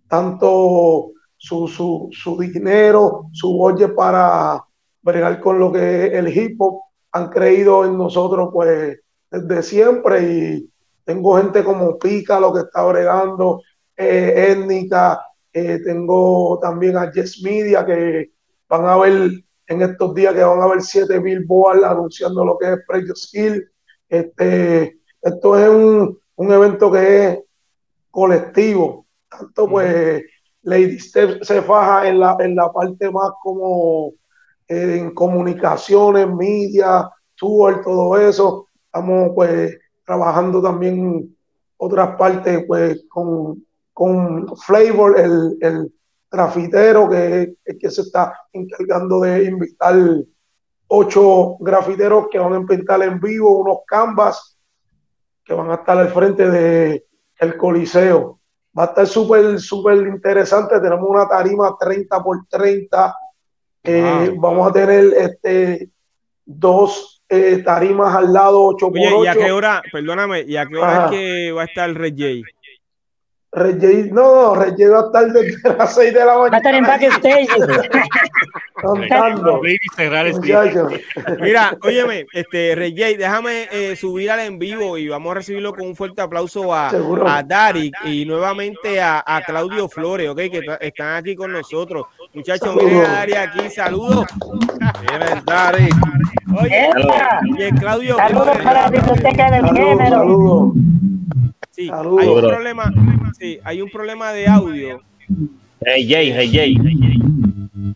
tanto 0.08 1.10
su, 1.36 1.66
su, 1.66 2.08
su 2.12 2.38
dinero, 2.38 3.26
su 3.32 3.60
oye 3.60 3.88
para 3.88 4.64
bregar 5.02 5.40
con 5.40 5.58
lo 5.58 5.72
que 5.72 6.06
es 6.06 6.12
el 6.14 6.28
hip 6.36 6.60
hop. 6.60 6.80
Han 7.12 7.28
creído 7.28 7.84
en 7.84 7.98
nosotros 7.98 8.50
pues 8.52 9.00
desde 9.30 9.62
siempre 9.62 10.22
y 10.22 10.70
tengo 11.04 11.36
gente 11.36 11.62
como 11.62 11.98
Pica, 11.98 12.40
lo 12.40 12.52
que 12.52 12.60
está 12.60 12.82
bregando, 12.84 13.60
eh, 13.96 14.46
étnica, 14.50 15.20
eh, 15.54 15.80
tengo 15.84 16.58
también 16.60 16.96
a 16.96 17.12
Jess 17.12 17.40
Media 17.40 17.86
que 17.86 18.32
van 18.68 18.86
a 18.86 18.96
ver 18.96 19.30
en 19.68 19.82
estos 19.82 20.12
días 20.12 20.34
que 20.34 20.42
van 20.42 20.60
a 20.60 20.66
ver 20.66 20.82
7000 20.82 21.44
boas 21.44 21.82
anunciando 21.84 22.44
lo 22.44 22.58
que 22.58 22.72
es 22.72 22.78
Prejo 22.86 23.14
Skill. 23.14 23.70
Este, 24.08 24.98
esto 25.22 25.58
es 25.58 25.68
un, 25.68 26.18
un, 26.34 26.52
evento 26.52 26.90
que 26.90 27.26
es 27.26 27.38
colectivo, 28.10 29.06
tanto 29.28 29.68
pues 29.68 30.24
Lady 30.62 30.98
Steph 30.98 31.42
se 31.42 31.62
faja 31.62 32.08
en 32.08 32.18
la, 32.18 32.36
en 32.40 32.56
la 32.56 32.72
parte 32.72 33.08
más 33.10 33.30
como 33.40 34.12
eh, 34.66 34.96
en 34.98 35.14
comunicaciones, 35.14 36.28
media, 36.28 37.08
tour, 37.36 37.80
todo 37.82 38.18
eso. 38.18 38.68
Estamos 38.86 39.30
pues 39.36 39.78
trabajando 40.04 40.60
también 40.60 41.34
otras 41.76 42.16
partes 42.16 42.64
pues 42.66 43.04
con, 43.08 43.63
con 43.94 44.54
Flavor, 44.58 45.18
el, 45.18 45.56
el 45.62 45.92
grafitero 46.30 47.08
que 47.08 47.54
que 47.80 47.90
se 47.90 48.02
está 48.02 48.34
encargando 48.52 49.20
de 49.20 49.44
invitar 49.44 49.96
ocho 50.88 51.56
grafiteros 51.60 52.26
que 52.30 52.38
van 52.38 52.54
a 52.54 52.66
pintar 52.66 53.02
en 53.02 53.18
vivo 53.20 53.58
unos 53.58 53.78
canvas 53.86 54.58
que 55.44 55.54
van 55.54 55.70
a 55.70 55.76
estar 55.76 55.96
al 55.96 56.08
frente 56.08 56.50
de 56.50 57.06
el 57.38 57.56
Coliseo 57.56 58.40
va 58.76 58.84
a 58.84 58.86
estar 58.86 59.06
súper, 59.06 59.60
súper 59.60 59.98
interesante. 60.06 60.80
Tenemos 60.80 61.08
una 61.08 61.28
tarima 61.28 61.76
30 61.78 62.22
por 62.22 62.46
30. 62.48 63.14
Eh, 63.84 64.34
vamos 64.36 64.68
a 64.68 64.72
tener 64.72 65.12
este, 65.14 65.90
dos 66.44 67.22
eh, 67.28 67.62
tarimas 67.64 68.14
al 68.14 68.32
lado 68.32 68.64
8 68.64 68.88
por 68.88 68.98
8. 68.98 69.24
¿y 69.24 69.26
a 69.26 69.34
qué 69.34 69.52
hora, 69.52 69.82
perdóname, 69.92 70.42
y 70.42 70.56
a 70.56 70.66
qué 70.66 70.76
hora 70.76 71.04
es 71.04 71.10
que 71.10 71.52
va 71.52 71.62
a 71.62 71.66
estar 71.66 71.88
el 71.88 71.94
Red 71.94 72.14
J? 72.16 72.48
Rey 73.54 74.10
no, 74.10 74.54
Rey 74.54 74.74
va 74.88 74.98
a 74.98 75.06
estar 75.06 75.32
desde 75.32 75.76
las 75.76 75.94
6 75.94 76.12
de 76.12 76.24
la 76.24 76.38
mañana. 76.38 76.50
Va 76.50 76.56
a 76.56 76.58
estar 76.58 76.74
en 76.74 76.84
backstage. 76.84 77.48
Contando. 78.82 79.60
Mira, 81.40 81.76
óyeme, 81.82 82.26
este, 82.32 82.74
Rey 82.74 82.92
déjame 82.92 83.68
eh, 83.70 83.96
subir 83.96 84.30
al 84.30 84.40
en 84.40 84.58
vivo 84.58 84.98
y 84.98 85.08
vamos 85.08 85.30
a 85.30 85.34
recibirlo 85.34 85.72
con 85.72 85.86
un 85.86 85.94
fuerte 85.96 86.20
aplauso 86.20 86.74
a, 86.74 86.90
a 86.90 87.42
Dari 87.42 87.92
y 88.04 88.24
nuevamente 88.24 89.00
a, 89.00 89.22
a, 89.24 89.40
Claudio 89.42 89.88
Flores, 89.88 90.28
¿ok? 90.28 90.36
Que 90.36 90.60
están 90.80 91.16
aquí 91.16 91.36
con 91.36 91.52
nosotros. 91.52 92.06
Muchachos, 92.34 92.74
miren 92.74 93.04
a 93.04 93.12
Dari 93.12 93.34
aquí, 93.34 93.70
saludos. 93.70 94.26
Miren, 95.02 95.44
Dari. 95.46 95.88
Oye, 96.60 97.70
Claudio 97.78 98.16
Saludos 98.16 98.58
para 98.62 98.82
la 98.82 98.90
biblioteca 98.90 99.50
del 99.50 99.66
género. 99.66 100.18
Saludos. 100.18 100.72
Sí, 101.74 101.90
hay 101.92 102.28
un 102.28 102.40
problema, 102.40 102.92
sí, 103.36 103.58
hay 103.64 103.82
un 103.82 103.90
problema 103.90 104.32
de 104.32 104.46
audio. 104.46 105.02
Hey 105.84 106.08
Jay, 106.08 106.32
hey 106.32 106.50
Jay. 106.52 106.78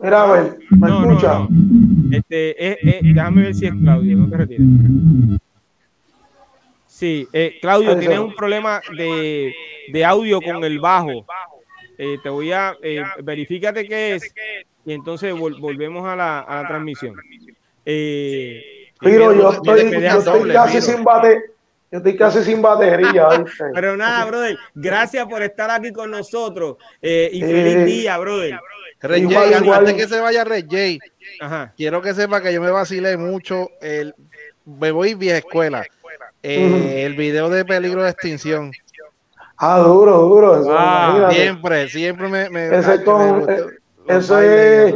Mira, 0.01 0.23
a 0.23 0.31
ver, 0.33 0.57
¿me 0.69 0.89
no, 0.89 1.09
escucha? 1.09 1.39
No, 1.39 1.47
no. 1.49 2.17
Este, 2.17 2.71
eh, 2.71 2.99
déjame 3.01 3.43
ver 3.43 3.55
si 3.55 3.67
es 3.67 3.73
Claudio, 3.73 4.17
no 4.17 4.29
te 4.29 4.35
retires. 4.35 4.67
Sí, 6.87 7.25
eh, 7.31 7.57
Claudio, 7.61 7.97
tienes 7.97 8.19
un 8.19 8.35
problema 8.35 8.81
de, 8.97 9.53
de, 9.93 10.05
audio 10.05 10.41
con 10.41 10.61
el 10.61 10.77
bajo. 10.79 11.25
Eh, 11.97 12.17
te 12.21 12.27
voy 12.27 12.51
a, 12.51 12.75
eh, 12.83 13.01
verifícate 13.23 13.87
qué 13.87 14.15
es 14.15 14.33
y 14.85 14.91
entonces 14.91 15.33
vol 15.33 15.57
volvemos 15.57 16.05
a 16.05 16.17
la, 16.17 16.39
a 16.41 16.63
la 16.63 16.67
transmisión. 16.67 17.15
Eh, 17.85 18.91
Pero 18.99 19.33
yo 19.33 19.51
estoy, 19.53 19.89
yo 19.89 20.19
estoy 20.19 20.51
casi 20.51 20.81
sin 20.81 21.01
bate 21.05 21.58
yo 21.91 21.97
estoy 21.97 22.15
casi 22.15 22.43
sin 22.43 22.61
batería. 22.61 23.27
Pero 23.73 23.97
nada, 23.97 24.25
brother, 24.25 24.57
gracias 24.75 25.25
por 25.27 25.41
estar 25.41 25.69
aquí 25.71 25.91
con 25.91 26.11
nosotros 26.11 26.77
eh, 27.01 27.29
y 27.31 27.41
feliz 27.41 27.75
eh, 27.75 27.85
día, 27.85 28.17
brother. 28.17 28.59
Rey 29.01 29.27
Jay, 29.29 29.53
antes 29.53 29.93
que 29.93 30.07
se 30.07 30.19
vaya 30.19 30.43
Rey 30.43 30.65
Jay, 30.69 30.99
quiero 31.77 32.01
que 32.01 32.13
sepa 32.13 32.41
que 32.41 32.53
yo 32.53 32.61
me 32.61 32.69
vacilé 32.69 33.17
mucho. 33.17 33.69
El, 33.81 34.13
me 34.65 34.91
voy 34.91 35.15
vieja 35.15 35.37
escuela. 35.37 35.85
Eh, 36.43 37.03
el 37.05 37.15
video 37.15 37.49
de 37.49 37.65
peligro 37.65 38.03
de 38.03 38.09
extinción. 38.09 38.71
Ah, 39.57 39.79
duro, 39.79 40.17
duro. 40.19 40.63
siempre, 41.31 41.89
siempre 41.89 42.29
me. 42.29 42.49
me, 42.49 42.67
eso 44.07 44.39
es 44.39 44.95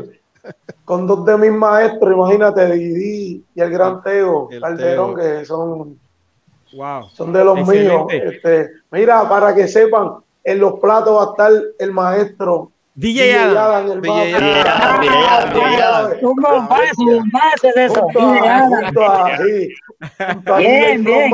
con 0.86 1.08
dos 1.08 1.26
de 1.26 1.38
mis 1.38 1.52
maestros, 1.52 2.14
imagínate, 2.14 2.74
Didi 2.74 3.46
y 3.56 3.62
el 3.62 3.70
gran 3.70 4.02
Teo 4.04 4.50
Calderón, 4.60 5.16
que 5.16 5.46
son 5.46 5.98
son 7.14 7.34
de 7.34 7.44
los 7.44 7.68
míos. 7.68 8.06
Este, 8.10 8.70
mira, 8.92 9.28
para 9.28 9.54
que 9.54 9.68
sepan, 9.68 10.14
en 10.44 10.60
los 10.60 10.80
platos 10.80 11.16
va 11.16 11.24
a 11.24 11.32
estar 11.32 11.52
el 11.80 11.92
maestro 11.92 12.72
DJ 12.96 13.36
Adam. 13.36 13.90
Un 16.22 16.36
bombazo, 16.36 17.02
un 17.02 17.32
de 17.76 17.86
eso. 17.86 18.08
Bien, 20.58 21.04
bien. 21.04 21.32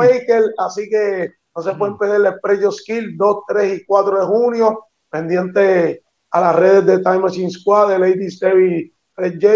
así 0.58 0.90
que 0.90 1.34
no 1.56 1.62
se 1.62 1.74
pueden 1.74 1.98
perder 1.98 2.26
el 2.26 2.40
Preyo 2.40 2.72
Skill 2.72 3.18
2, 3.18 3.38
3 3.48 3.80
y 3.80 3.86
4 3.86 4.20
de 4.20 4.26
junio. 4.26 4.86
Pendiente 5.10 6.04
a 6.32 6.42
las 6.42 6.56
redes 6.56 6.86
de 6.86 7.00
Time 7.00 7.20
Machine 7.20 7.50
Squad, 7.50 7.90
de 7.90 8.00
Lady 8.00 8.30
Stevie 8.30 8.94
Red 9.18 9.40
J. 9.42 9.54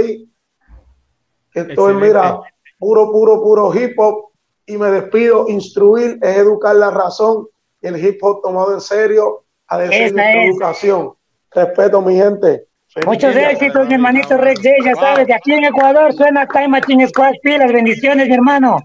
Esto 1.54 1.90
es, 1.90 1.96
mira, 1.96 2.40
puro, 2.80 3.12
puro, 3.12 3.42
puro 3.42 3.74
hip 3.74 3.98
hop 3.98 4.33
y 4.66 4.78
me 4.78 4.90
despido. 4.92 5.48
Instruir 5.48 6.20
es 6.22 6.38
educar 6.38 6.76
la 6.76 6.92
razón 6.92 7.48
el 7.84 8.04
hip 8.04 8.18
hop 8.24 8.42
tomado 8.42 8.74
en 8.74 8.82
serio 8.82 9.44
a 9.68 9.78
decir 9.78 10.18
educación. 10.18 11.14
Respeto, 11.52 12.02
mi 12.02 12.16
gente. 12.16 12.66
Muchos 13.06 13.36
éxitos, 13.36 13.88
mi 13.88 13.96
hermanito 13.96 14.38
Rex 14.38 14.60
J, 14.62 14.70
ya 14.86 14.96
sabes, 14.96 15.28
de 15.28 15.34
aquí 15.34 15.52
en 15.52 15.66
Ecuador 15.66 16.14
suena 16.14 16.48
Time 16.48 16.68
Machine 16.68 17.08
Squad 17.08 17.34
Pilas, 17.42 17.72
bendiciones, 17.72 18.28
mi 18.28 18.36
hermano. 18.36 18.78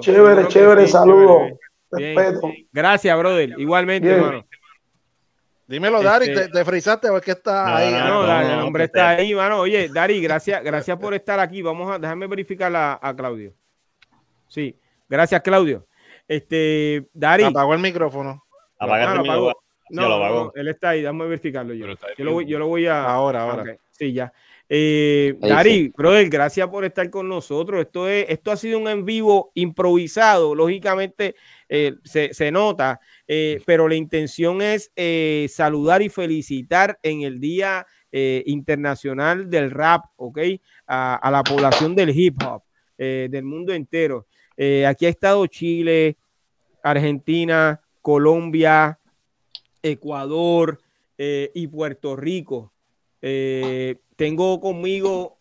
chévere, 0.00 0.48
chévere, 0.48 0.86
saludos. 0.88 1.52
Respeto. 1.90 2.50
Gracias, 2.72 3.18
brother. 3.18 3.54
Igualmente, 3.58 4.08
hermano. 4.08 4.44
Dímelo, 5.68 6.02
Dari, 6.02 6.28
este 6.28 6.48
¿te, 6.48 6.64
frisaste 6.64 7.08
o 7.08 7.16
es 7.16 7.22
que 7.22 7.30
está 7.30 7.76
ahí? 7.76 7.92
No, 7.92 8.26
no, 8.26 8.40
el 8.40 8.60
hombre 8.60 8.84
está 8.84 9.10
ahí, 9.10 9.32
mano. 9.32 9.60
Oye, 9.60 9.88
Dari, 9.88 10.20
gracias, 10.20 10.62
gracias 10.62 10.98
por 10.98 11.14
estar 11.14 11.38
aquí. 11.38 11.62
Vamos 11.62 11.90
a, 11.90 11.98
déjame 11.98 12.26
verificar 12.26 12.74
a, 12.74 12.98
a 13.00 13.14
Claudio. 13.14 13.54
Sí, 14.48 14.76
Gracias, 15.12 15.42
Claudio. 15.42 15.86
Este, 16.26 17.06
Dari. 17.12 17.44
Apagó 17.44 17.74
el 17.74 17.80
micrófono. 17.80 18.42
Apaga 18.78 19.12
el 19.12 19.20
micrófono. 19.20 19.54
No, 19.90 20.08
no, 20.08 20.52
él 20.54 20.68
está 20.68 20.90
ahí, 20.90 21.02
déjame 21.02 21.26
verificarlo 21.26 21.74
yo. 21.74 21.86
Yo 22.16 22.24
lo, 22.24 22.32
voy, 22.32 22.46
yo 22.46 22.58
lo 22.58 22.66
voy 22.66 22.86
a. 22.86 23.04
Ahora, 23.04 23.42
ahora. 23.42 23.76
Sí, 23.90 24.14
ya. 24.14 24.32
Eh, 24.70 25.36
Dari, 25.38 25.92
brother, 25.94 26.30
gracias 26.30 26.66
por 26.68 26.86
estar 26.86 27.10
con 27.10 27.28
nosotros. 27.28 27.82
Esto, 27.82 28.08
es, 28.08 28.24
esto 28.30 28.52
ha 28.52 28.56
sido 28.56 28.78
un 28.78 28.88
en 28.88 29.04
vivo 29.04 29.52
improvisado, 29.54 30.54
lógicamente 30.54 31.34
eh, 31.68 31.96
se, 32.04 32.32
se, 32.32 32.50
nota, 32.50 32.98
eh, 33.28 33.60
pero 33.66 33.86
la 33.86 33.96
intención 33.96 34.62
es 34.62 34.90
eh, 34.96 35.46
saludar 35.50 36.00
y 36.00 36.08
felicitar 36.08 36.98
en 37.02 37.20
el 37.20 37.38
Día 37.38 37.86
Internacional 38.14 39.50
del 39.50 39.70
Rap, 39.70 40.04
¿ok? 40.16 40.38
A, 40.86 41.16
a, 41.16 41.30
la 41.30 41.42
población 41.42 41.94
del 41.94 42.10
hip 42.10 42.42
hop 42.42 42.62
del 42.98 43.42
mundo 43.42 43.72
entero. 43.72 44.26
Eh, 44.64 44.86
aquí 44.86 45.06
ha 45.06 45.08
estado 45.08 45.44
Chile, 45.48 46.16
Argentina, 46.84 47.80
Colombia, 48.00 48.96
Ecuador 49.82 50.80
eh, 51.18 51.50
y 51.52 51.66
Puerto 51.66 52.14
Rico. 52.14 52.72
Eh, 53.20 53.96
tengo 54.14 54.60
conmigo 54.60 55.40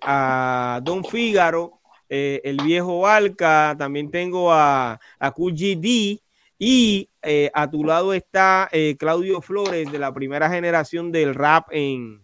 a 0.00 0.80
Don 0.82 1.04
Fígaro, 1.04 1.80
el 2.08 2.56
viejo 2.64 3.06
Alca, 3.06 3.76
también 3.78 4.10
tengo 4.10 4.50
a, 4.50 4.98
a 5.18 5.30
QGD 5.30 6.18
y 6.58 7.08
a 7.52 7.70
tu 7.70 7.84
lado 7.84 8.14
está 8.14 8.70
Claudio 8.98 9.42
Flores 9.42 9.92
de 9.92 9.98
la 9.98 10.12
primera 10.14 10.48
generación 10.48 11.12
del 11.12 11.34
rap 11.34 11.68
en, 11.70 12.22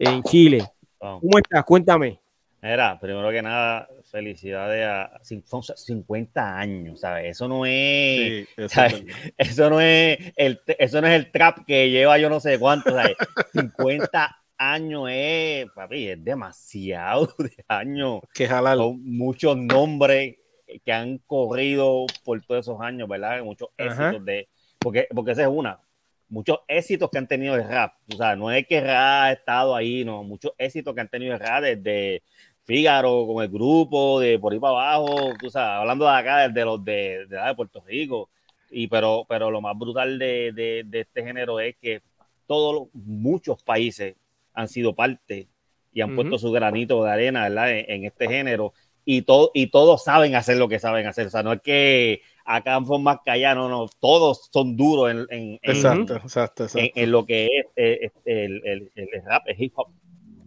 en 0.00 0.22
Chile. 0.24 0.68
¿Cómo 0.98 1.38
estás? 1.38 1.64
Cuéntame. 1.64 2.20
Era, 2.62 2.98
primero 3.00 3.30
que 3.30 3.40
nada, 3.40 3.88
felicidades 4.10 4.86
a 4.86 5.20
50 5.22 6.58
años, 6.58 7.00
¿sabes? 7.00 7.30
Eso 7.30 7.48
no 7.48 7.64
es, 7.64 8.48
eso, 9.38 9.70
no 9.70 9.80
es 9.80 10.32
el, 10.36 10.60
eso 10.78 11.00
no 11.00 11.06
es 11.06 11.14
el 11.14 11.30
trap 11.30 11.64
que 11.66 11.90
lleva 11.90 12.18
yo 12.18 12.28
no 12.28 12.40
sé 12.40 12.58
cuánto, 12.58 12.90
¿sabes? 12.90 13.16
50 13.52 14.36
años 14.58 15.08
es, 15.10 15.66
papi, 15.74 16.08
es 16.08 16.24
demasiado 16.24 17.34
de 17.38 17.64
años. 17.68 18.20
Que 18.34 18.46
jalar. 18.46 18.76
Son 18.76 19.02
muchos 19.02 19.56
nombres 19.56 20.36
que 20.84 20.92
han 20.92 21.18
corrido 21.18 22.06
por 22.24 22.40
todos 22.44 22.66
esos 22.66 22.80
años, 22.80 23.08
¿verdad? 23.08 23.42
Muchos 23.42 23.70
éxitos 23.76 24.24
de, 24.24 24.48
porque, 24.78 25.08
porque 25.14 25.32
esa 25.32 25.42
es 25.42 25.48
una, 25.48 25.80
muchos 26.28 26.60
éxitos 26.68 27.10
que 27.10 27.18
han 27.18 27.26
tenido 27.26 27.56
el 27.56 27.66
rap, 27.68 27.94
o 28.12 28.16
sea, 28.16 28.36
no 28.36 28.50
es 28.50 28.66
que 28.66 28.80
rap 28.80 29.24
ha 29.24 29.32
estado 29.32 29.74
ahí, 29.74 30.04
no, 30.04 30.22
muchos 30.22 30.52
éxitos 30.56 30.94
que 30.94 31.00
han 31.00 31.08
tenido 31.08 31.34
el 31.34 31.40
rap 31.40 31.62
desde 31.62 32.22
Fígaro, 32.64 33.26
con 33.26 33.42
el 33.42 33.50
grupo, 33.50 34.20
de 34.20 34.38
por 34.38 34.52
ahí 34.52 34.58
para 34.58 34.94
abajo, 34.94 35.32
tú 35.40 35.50
sabes, 35.50 35.80
hablando 35.80 36.04
de 36.04 36.12
acá, 36.12 36.48
de 36.48 36.64
los 36.64 36.84
de, 36.84 37.26
de, 37.26 37.54
Puerto 37.56 37.82
Rico. 37.86 38.28
Y 38.70 38.86
pero, 38.86 39.26
pero 39.28 39.50
lo 39.50 39.60
más 39.60 39.76
brutal 39.76 40.18
de, 40.18 40.52
de, 40.52 41.00
este 41.00 41.24
género 41.24 41.58
es 41.58 41.76
que 41.76 42.02
todos, 42.46 42.88
muchos 42.92 43.62
países 43.62 44.16
han 44.54 44.68
sido 44.68 44.94
parte 44.94 45.48
y 45.92 46.00
han 46.00 46.14
puesto 46.14 46.38
su 46.38 46.52
granito 46.52 47.02
de 47.02 47.10
arena, 47.10 47.48
¿verdad? 47.48 47.70
En, 47.70 48.04
este 48.04 48.28
género. 48.28 48.72
Y, 49.04 49.22
todo, 49.22 49.50
y 49.54 49.68
todos 49.68 50.04
saben 50.04 50.36
hacer 50.36 50.56
lo 50.56 50.68
que 50.68 50.78
saben 50.78 51.06
hacer. 51.06 51.26
O 51.26 51.30
sea, 51.30 51.42
no 51.42 51.52
es 51.52 51.60
que 51.62 52.22
acá 52.44 52.80
son 52.86 53.02
más 53.02 53.18
callados, 53.24 53.68
no, 53.68 53.68
no, 53.68 53.90
todos 53.98 54.48
son 54.52 54.76
duros 54.76 55.10
en, 55.10 55.26
en, 55.30 55.58
exacto, 55.62 56.16
exacto, 56.16 56.64
exacto. 56.64 56.90
en, 56.94 57.10
lo 57.10 57.24
que 57.26 57.46
es 57.46 57.66
eh, 57.76 58.10
el, 58.24 58.62
el, 58.64 58.92
el, 58.94 59.24
rap, 59.24 59.42
el 59.46 59.60
hip 59.60 59.72
hop. 59.76 59.88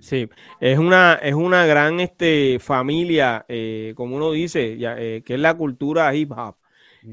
Sí, 0.04 0.30
es 0.60 0.78
una, 0.78 1.14
es 1.14 1.34
una 1.34 1.66
gran 1.66 2.02
este, 2.02 2.60
familia, 2.60 3.46
eh, 3.48 3.94
como 3.96 4.18
uno 4.18 4.34
dice, 4.34 4.76
eh, 4.78 5.24
que 5.26 5.36
es 5.36 5.40
la 5.40 5.54
cultura 5.54 6.14
hip 6.14 6.32
hop. 6.34 6.58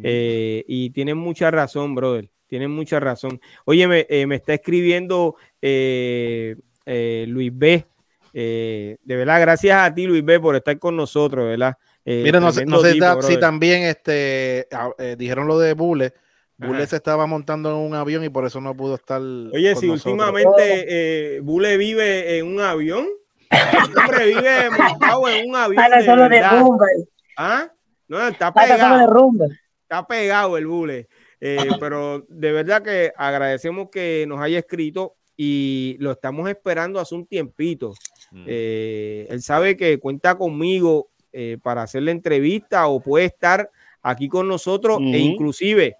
Eh, 0.03 0.65
y 0.67 0.91
tienen 0.91 1.17
mucha 1.17 1.53
razón, 1.53 1.95
brother. 1.95 2.29
Tienen 2.49 2.73
mucha 2.73 2.99
razón. 2.99 3.41
Oye, 3.65 3.87
me, 3.87 4.35
está 4.35 4.55
escribiendo 4.55 5.37
Luis 5.63 7.53
B. 7.55 7.87
de 8.33 8.99
verdad, 9.07 9.41
gracias 9.41 9.81
a 9.81 9.95
ti, 9.95 10.07
Luis 10.07 10.25
B, 10.25 10.41
por 10.41 10.57
estar 10.57 10.77
con 10.81 10.97
nosotros, 10.97 11.47
¿verdad? 11.47 11.77
Mira, 12.05 12.41
no 12.41 12.51
sé, 12.51 12.67
no 12.67 12.81
sé 12.81 12.99
si 13.21 13.39
también 13.39 13.85
este, 13.85 14.67
dijeron 15.17 15.47
lo 15.47 15.61
de 15.61 15.75
Bule 15.75 16.13
Bule 16.67 16.87
se 16.87 16.97
estaba 16.97 17.27
montando 17.27 17.71
en 17.71 17.77
un 17.77 17.95
avión 17.95 18.23
y 18.23 18.29
por 18.29 18.45
eso 18.45 18.61
no 18.61 18.75
pudo 18.75 18.97
estar. 18.97 19.21
Oye, 19.21 19.75
si 19.77 19.89
últimamente 19.89 20.57
eh, 21.37 21.41
Bule 21.41 21.77
vive 21.79 22.39
en 22.39 22.47
un 22.47 22.61
avión, 22.61 23.07
siempre 23.95 24.27
vive 24.27 24.71
montado 24.71 25.29
en 25.29 25.49
un 25.49 25.57
avión. 25.57 25.85
De 26.29 26.43
¿Ah? 27.37 27.71
No, 28.09 28.29
está 28.29 28.53
pegado. 28.53 29.09
Está 29.83 30.07
pegado 30.07 30.59
el 30.59 30.67
Bule. 30.67 31.09
pero 31.81 32.27
de 32.29 32.53
verdad 32.53 32.83
que 32.83 33.13
agradecemos 33.17 33.89
que 33.91 34.27
nos 34.29 34.41
haya 34.41 34.59
escrito 34.59 35.15
y 35.39 35.97
lo 35.99 36.13
estamos 36.13 36.49
esperando 36.51 37.01
hace 37.01 37.15
un 37.15 37.27
tiempito. 37.27 37.95
Mm. 38.33 38.45
él 38.47 39.43
sabe 39.43 39.77
que 39.77 39.99
cuenta 39.99 40.37
conmigo 40.37 41.09
para 41.63 41.83
hacer 41.83 42.03
la 42.03 42.11
entrevista 42.11 42.87
o 42.87 43.01
puede 43.01 43.25
estar 43.25 43.71
aquí 44.03 44.29
con 44.29 44.47
nosotros 44.47 44.99
e 45.01 45.19
inclusive 45.19 45.97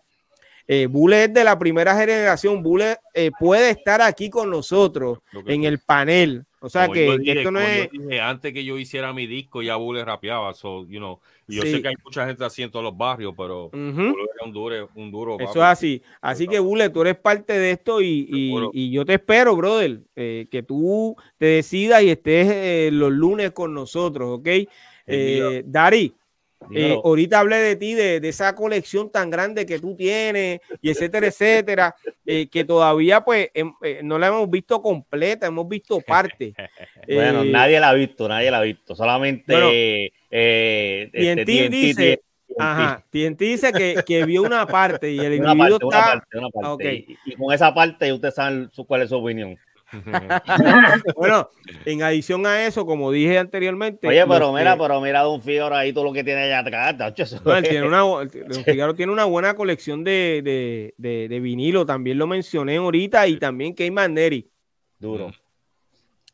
eh, 0.73 0.87
Bule 0.87 1.25
es 1.25 1.35
de 1.35 1.43
la 1.43 1.59
primera 1.59 1.97
generación. 1.97 2.63
Bule 2.63 2.99
eh, 3.13 3.33
puede 3.37 3.71
estar 3.71 4.01
aquí 4.01 4.31
con 4.31 4.49
nosotros 4.51 5.19
en 5.45 5.65
el 5.65 5.81
panel. 5.81 6.45
O 6.61 6.69
sea 6.69 6.87
que, 6.87 7.19
esto 7.25 7.51
no 7.51 7.59
es. 7.59 7.89
antes 8.23 8.53
que 8.53 8.65
yo 8.65 8.79
hiciera 8.79 9.13
mi 9.13 9.27
disco, 9.27 9.63
ya 9.63 9.75
Bule 9.75 10.05
rapeaba. 10.05 10.55
So, 10.55 10.87
you 10.87 11.01
know, 11.01 11.19
yo 11.49 11.63
sé 11.63 11.83
que 11.83 11.89
hay 11.89 11.97
mucha 12.05 12.25
gente 12.25 12.45
así 12.45 12.63
en 12.63 12.71
todos 12.71 12.85
los 12.85 12.97
barrios, 12.97 13.35
pero 13.37 13.71
Bule 13.71 14.13
era 14.37 14.45
un 14.45 14.53
duro. 14.53 14.89
Un 14.95 15.11
duro 15.11 15.41
Eso 15.41 15.55
es 15.55 15.57
así. 15.57 16.03
Así 16.21 16.47
que, 16.47 16.61
Bule, 16.61 16.89
tú 16.91 17.01
eres 17.01 17.17
parte 17.17 17.59
de 17.59 17.73
esto 17.73 18.01
y, 18.01 18.29
y, 18.73 18.93
yo 18.93 19.05
te 19.05 19.15
espero, 19.15 19.57
brother, 19.57 20.03
eh, 20.15 20.47
que 20.53 20.63
tú 20.63 21.17
te 21.37 21.47
decidas 21.47 22.01
y 22.05 22.11
estés 22.11 22.49
eh, 22.49 22.91
los 22.93 23.11
lunes 23.11 23.51
con 23.51 23.75
nosotros, 23.75 24.39
¿ok? 24.39 24.49
Dari, 25.65 26.15
eh, 26.75 26.99
ahorita 27.03 27.41
hablé 27.41 27.57
de 27.57 27.77
ti, 27.77 27.95
de, 27.95 28.21
esa 28.23 28.55
colección 28.55 29.11
tan 29.11 29.31
grande 29.31 29.67
que 29.67 29.79
tú 29.79 29.97
tienes, 29.97 30.61
y 30.81 30.91
etcétera, 30.91 31.27
etcétera, 31.27 31.95
eh, 32.25 32.49
que 32.49 32.65
todavía 32.65 33.23
pues 33.23 33.51
em, 33.55 33.73
eh, 33.83 34.01
no 34.03 34.19
la 34.19 34.29
hemos 34.29 34.49
visto 34.51 34.81
completa, 34.81 35.47
hemos 35.47 35.69
visto 35.69 36.01
parte. 36.07 36.55
bueno, 37.09 37.45
nadie 37.45 37.81
la 37.81 37.91
ha 37.91 37.95
visto, 37.95 38.29
nadie 38.29 38.51
la 38.51 38.59
ha 38.59 38.63
visto, 38.63 38.95
solamente 38.95 39.53
bueno, 39.53 39.71
este, 40.31 41.69
dice, 41.69 42.21
Ajá, 42.59 43.05
dice 43.11 43.73
que, 43.73 44.03
que, 44.07 44.25
vio 44.25 44.43
una 44.43 44.67
parte 44.67 45.11
y 45.11 45.19
el 45.19 45.35
individuo 45.37 45.79
está... 45.91 46.23
y, 47.25 47.35
con 47.37 47.53
esa 47.53 47.73
parte 47.73 48.13
ustedes 48.13 48.35
saben 48.35 48.71
cuál 48.87 49.03
es 49.03 49.09
su 49.09 49.17
opinión. 49.17 49.57
bueno, 51.17 51.51
en 51.85 52.03
adición 52.03 52.47
a 52.47 52.67
eso, 52.67 52.87
como 52.87 53.11
dije 53.11 53.39
anteriormente. 53.39 54.07
Oye, 54.07 54.25
pero 54.27 54.53
mira, 54.53 54.77
pero 54.77 55.01
mira 55.01 55.23
Don 55.23 55.43
Figaro 55.43 55.75
ahí 55.75 55.93
todo 55.93 56.05
lo 56.05 56.13
que 56.13 56.25
tiene 56.25 56.43
allá 56.43 56.61
atrás. 56.61 57.15
tiene 57.63 57.87
una, 57.87 58.01
Don 58.01 58.29
Figaro 58.65 58.95
tiene 58.95 59.13
una 59.13 59.25
buena 59.25 59.55
colección 59.55 60.05
de, 60.05 60.93
de, 60.97 61.29
de, 61.29 61.41
vinilo, 61.41 61.85
también 61.87 62.19
lo 62.19 62.27
mencioné 62.27 62.77
ahorita, 62.77 63.27
y 63.27 63.39
también 63.39 63.75
Keyman 63.75 64.15
Neri. 64.15 64.51
Duro. 64.99 65.29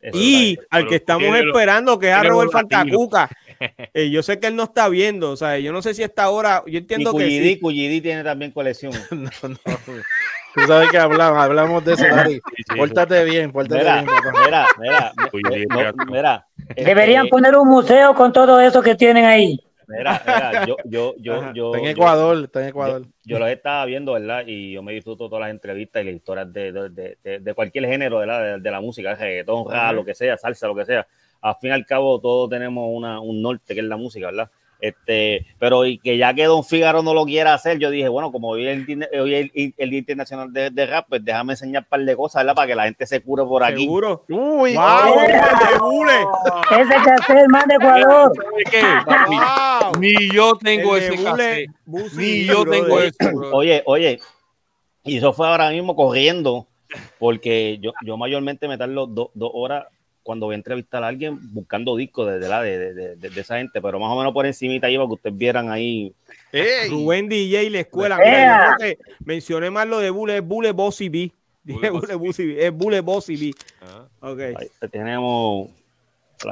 Mm. 0.03 0.09
y 0.13 0.59
al 0.71 0.87
que 0.87 0.97
estamos 0.97 1.35
esperando, 1.37 1.99
que 1.99 2.09
es 2.09 2.15
a 2.15 2.23
Robert 2.23 2.53
Fantacuca. 2.53 3.31
Eh, 3.95 4.11
yo 4.11 4.23
sé 4.23 4.39
que 4.39 4.49
él 4.49 4.57
no 4.57 4.65
está 4.65 4.89
viendo, 4.89 5.31
o 5.31 5.37
sea, 5.37 5.59
yo 5.59 5.73
no 5.73 5.81
sé 5.81 5.95
si 5.95 6.03
esta 6.03 6.29
hora, 6.29 6.63
yo 6.67 6.79
entiendo 6.79 7.15
que. 7.15 7.27
sí. 7.29 7.59
Cuyidi 7.59 8.01
tiene 8.01 8.23
también 8.23 8.51
colección. 8.51 8.93
no, 9.11 9.31
no. 9.49 9.57
Tú 10.55 10.67
sabes 10.67 10.91
que 10.91 10.99
hablamos, 10.99 11.39
hablamos 11.39 11.85
de 11.85 11.95
eso, 11.95 12.05
Dari. 12.05 12.41
Pórtate 12.77 13.25
bien, 13.25 13.53
pórtate 13.53 13.83
bien, 13.83 14.07
Mira, 14.43 14.67
mira, 14.79 15.95
mira. 16.07 16.47
Deberían 16.75 17.29
poner 17.29 17.57
un 17.57 17.69
museo 17.69 18.15
con 18.15 18.33
todo 18.33 18.59
eso 18.61 18.83
que 18.83 18.95
tienen 18.95 19.25
ahí. 19.27 19.61
Mira, 19.87 20.21
mira, 20.27 20.67
yo, 20.67 20.77
yo, 20.85 21.15
yo, 21.19 21.53
yo. 21.53 21.75
Está 21.75 21.79
en 21.79 21.91
Ecuador, 21.93 22.45
está 22.45 22.63
en 22.63 22.69
Ecuador. 22.69 23.03
Yo, 23.25 23.39
lo 23.39 23.47
estaba 23.47 23.85
viendo, 23.85 24.13
¿verdad? 24.15 24.45
Y 24.47 24.73
yo 24.73 24.83
me 24.83 24.93
disfruto 24.93 25.29
todas 25.29 25.43
las 25.43 25.51
entrevistas 25.51 26.03
y 26.03 26.07
las 26.07 26.15
historias 26.15 26.53
de, 26.53 26.73
de, 26.73 27.19
de, 27.23 27.39
de 27.39 27.55
cualquier 27.55 27.87
género 27.87 28.21
de 28.21 28.27
la, 28.27 28.59
de, 28.59 28.71
la 28.71 28.81
música, 28.81 29.15
reggaetón, 29.15 29.71
rap, 29.71 29.95
lo 29.95 30.05
que 30.05 30.15
sea, 30.15 30.37
salsa, 30.37 30.67
lo 30.67 30.75
que 30.75 30.87
sea. 30.87 31.07
Al 31.47 31.55
fin 31.61 31.71
y 31.71 31.75
al 31.75 31.87
cabo, 31.87 32.19
todos 32.21 32.51
tenemos 32.51 32.89
una, 32.93 33.21
un 33.21 33.41
norte 33.41 33.73
que 33.73 33.81
es 33.81 33.87
la 33.87 33.97
música, 33.97 34.27
¿verdad? 34.27 34.51
Este, 34.81 35.47
pero 35.61 35.87
y 35.87 35.99
que 35.99 36.19
ya 36.19 36.35
que 36.35 36.45
Don 36.45 36.65
Figaro 36.65 37.05
no 37.05 37.15
lo 37.15 37.25
quiera 37.25 37.55
hacer, 37.55 37.79
yo 37.79 37.89
dije, 37.89 38.09
bueno, 38.09 38.33
como 38.33 38.49
hoy 38.49 38.67
es 38.67 38.89
el, 38.89 39.09
hoy 39.21 39.35
el, 39.35 39.75
el, 39.79 39.91
Día 39.91 39.99
Internacional 40.01 40.53
de, 40.53 40.71
de, 40.71 40.87
Rap, 40.87 41.07
pues 41.09 41.25
déjame 41.25 41.53
enseñar 41.53 41.85
un 41.85 41.89
par 41.89 42.01
de 42.01 42.17
cosas, 42.17 42.43
¿verdad? 42.43 42.57
Para 42.57 42.67
que 42.67 42.75
la 42.75 42.85
gente 42.87 43.07
se 43.07 43.21
cure 43.23 43.45
por 43.45 43.63
aquí. 43.63 43.85
Seguro. 43.85 44.25
Uy, 44.29 44.75
wow, 44.75 45.21
Ese 46.81 46.95
cassette 47.05 47.49
más 47.49 47.67
de 47.69 47.75
Ecuador. 47.77 48.33
Ni 50.01 50.13
yo 50.33 50.57
tengo 50.57 50.97
ese 50.97 51.23
cassette. 51.23 51.71
Ni 52.17 52.45
yo 52.45 52.65
tengo 52.65 52.99
eso. 52.99 53.17
Oye, 53.53 53.85
oye, 53.87 54.19
y 55.05 55.19
eso 55.19 55.33
fue 55.33 55.47
ahora 55.47 55.71
mismo 55.71 55.95
corriendo, 55.95 56.67
porque 57.21 57.79
yo, 57.81 57.93
yo 58.05 58.17
mayormente 58.17 58.67
me 58.67 58.77
tardo 58.77 59.07
dos, 59.07 59.31
dos 59.33 59.53
horas 59.55 59.87
cuando 60.27 60.47
voy 60.47 60.55
a 60.55 60.57
entrevistar 60.57 61.05
a 61.05 61.07
alguien 61.07 61.39
buscando 61.55 61.95
discos 61.95 62.41
de, 62.41 62.49
la, 62.49 62.61
de, 62.61 62.93
de, 62.93 63.17
de, 63.17 63.41
esa 63.41 63.59
gente, 63.59 63.81
pero 63.81 64.01
más 64.01 64.11
o 64.11 64.19
menos 64.19 64.33
por 64.33 64.45
encimita 64.45 64.89
ahí 64.89 64.97
para 64.97 65.07
que 65.07 65.15
ustedes 65.15 65.39
vieran 65.39 65.71
ahí. 65.71 66.13
Rubén 66.91 67.29
DJ 67.29 67.63
y 67.63 67.71
la 67.71 67.81
escuela. 67.81 68.19
Mira, 68.19 68.77
mencioné 69.25 69.71
más 69.71 69.87
lo 69.87 70.01
de 70.01 70.11
Bule, 70.11 70.39
es 70.39 70.45
Bule 70.45 70.73
Bossy 70.73 71.09
B. 71.09 71.31
Dije 71.63 71.91
Bule 71.91 72.17
Bossy 72.17 72.57
es 72.59 72.73
Bule 72.73 73.01
Bossy 73.03 73.37
B. 73.37 73.55
Ok. 74.21 74.41
Ahí 74.41 74.89
tenemos. 74.91 75.71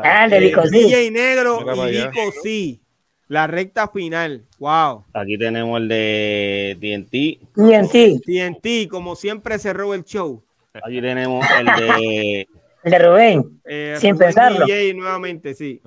Ah, 0.02 0.28
de 0.28 0.38
Vico 0.38 0.62
DJ 0.70 1.10
Negro 1.10 1.60
y 1.88 1.90
Vico 1.90 2.32
sí. 2.44 2.80
La 3.26 3.48
recta 3.48 3.88
final. 3.88 4.44
Wow. 4.59 5.05
Aquí 5.14 5.36
tenemos 5.36 5.80
el 5.80 5.88
de 5.88 6.76
TNT. 6.78 7.55
TNT. 7.55 8.22
TNT, 8.24 8.88
como 8.88 9.16
siempre 9.16 9.59
cerró 9.59 9.94
el 9.94 10.05
show. 10.05 10.44
Aquí 10.74 11.01
tenemos 11.01 11.44
el 11.59 11.66
de 11.66 12.48
el 12.85 12.90
de 12.90 12.98
Rubén, 12.98 13.61
eh, 13.65 13.97
sin 13.98 14.16
pensarlo. 14.16 14.66
nuevamente, 14.94 15.55
sí. 15.55 15.81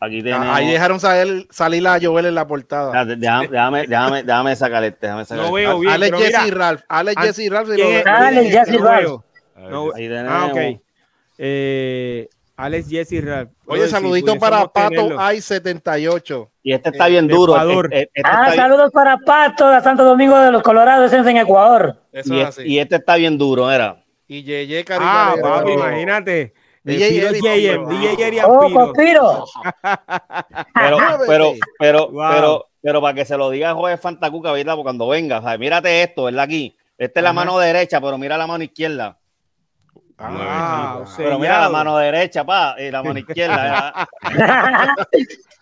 Aquí 0.00 0.20
ah, 0.20 0.24
tenemos... 0.24 0.46
Ahí 0.48 0.70
dejaron 0.70 1.00
salir, 1.00 1.46
salir 1.50 1.82
la 1.82 1.98
Joel 2.00 2.26
en 2.26 2.34
la 2.34 2.46
portada. 2.46 3.04
Déjame, 3.04 3.48
déjame, 3.48 3.86
déjame, 3.86 4.22
déjame 4.22 4.56
sacar 4.56 4.84
este. 4.84 5.06
Déjame 5.06 5.24
sacar 5.24 5.50
no 5.50 5.56
este. 5.56 5.68
veo 5.68 5.78
bien. 5.80 5.92
Alex 5.92 6.18
Jesse 6.18 6.46
y 6.46 6.50
Ralph. 6.50 6.82
Alex 6.88 7.22
Jesse 7.22 7.38
y 7.38 7.48
Ralph. 7.48 7.68
Alex 8.06 8.50
Jesse 8.50 8.74
y 8.74 8.76
Ralph. 8.78 9.20
Ahí 9.94 10.08
tenemos. 10.08 10.32
Ah, 10.32 10.46
ok. 10.46 10.80
Eh, 11.38 12.28
Alex 12.56 12.88
Jesse 12.88 13.12
y 13.12 13.20
Ralph. 13.20 13.50
Oye, 13.66 13.88
saludito 13.88 14.36
para 14.38 14.66
Pato 14.68 15.10
I78. 15.10 16.48
Y 16.62 16.72
este 16.72 16.90
está 16.90 17.08
bien 17.08 17.26
duro. 17.26 17.56
Este, 17.56 18.10
este 18.14 18.22
ah, 18.24 18.52
saludos 18.54 18.90
para 18.92 19.18
Pato 19.18 19.70
de 19.70 19.80
Santo 19.80 20.04
Domingo 20.04 20.38
de 20.38 20.52
los 20.52 20.62
Colorados, 20.62 21.12
es 21.12 21.26
en 21.26 21.36
Ecuador. 21.38 21.96
Eso 22.12 22.34
y, 22.34 22.40
es 22.40 22.48
así. 22.48 22.62
y 22.64 22.78
este 22.78 22.96
está 22.96 23.16
bien 23.16 23.38
duro, 23.38 23.70
era. 23.70 24.03
Y 24.26 24.42
Yeye 24.42 24.84
Ah, 24.90 25.34
papi, 25.40 25.72
imagínate. 25.72 26.54
DJ 26.82 27.32
DJ 27.32 28.42
Oh, 28.44 28.92
Piro. 28.92 29.46
pero, 30.74 30.98
pero, 31.26 31.54
pero, 31.78 32.10
pero, 32.12 32.68
pero 32.82 33.00
para 33.00 33.14
que 33.14 33.24
se 33.24 33.36
lo 33.38 33.48
diga 33.50 33.74
Jorge 33.74 33.96
Fantacuca, 33.96 34.52
¿verdad? 34.52 34.74
Porque 34.74 34.84
cuando 34.84 35.08
venga, 35.08 35.38
o 35.38 35.58
mírate 35.58 36.02
esto, 36.02 36.24
¿verdad? 36.24 36.44
Aquí. 36.44 36.76
Esta 36.96 37.20
es 37.20 37.24
la 37.24 37.32
mano 37.32 37.58
derecha, 37.58 38.00
pero 38.00 38.18
mira 38.18 38.36
la 38.36 38.46
mano 38.46 38.62
izquierda. 38.62 39.18
Ah, 40.18 41.04
pero 41.16 41.38
mira 41.38 41.60
la 41.60 41.68
mano 41.70 41.96
derecha, 41.96 42.44
pa, 42.44 42.76
y 42.78 42.90
la 42.90 43.02
mano 43.02 43.18
izquierda. 43.26 44.06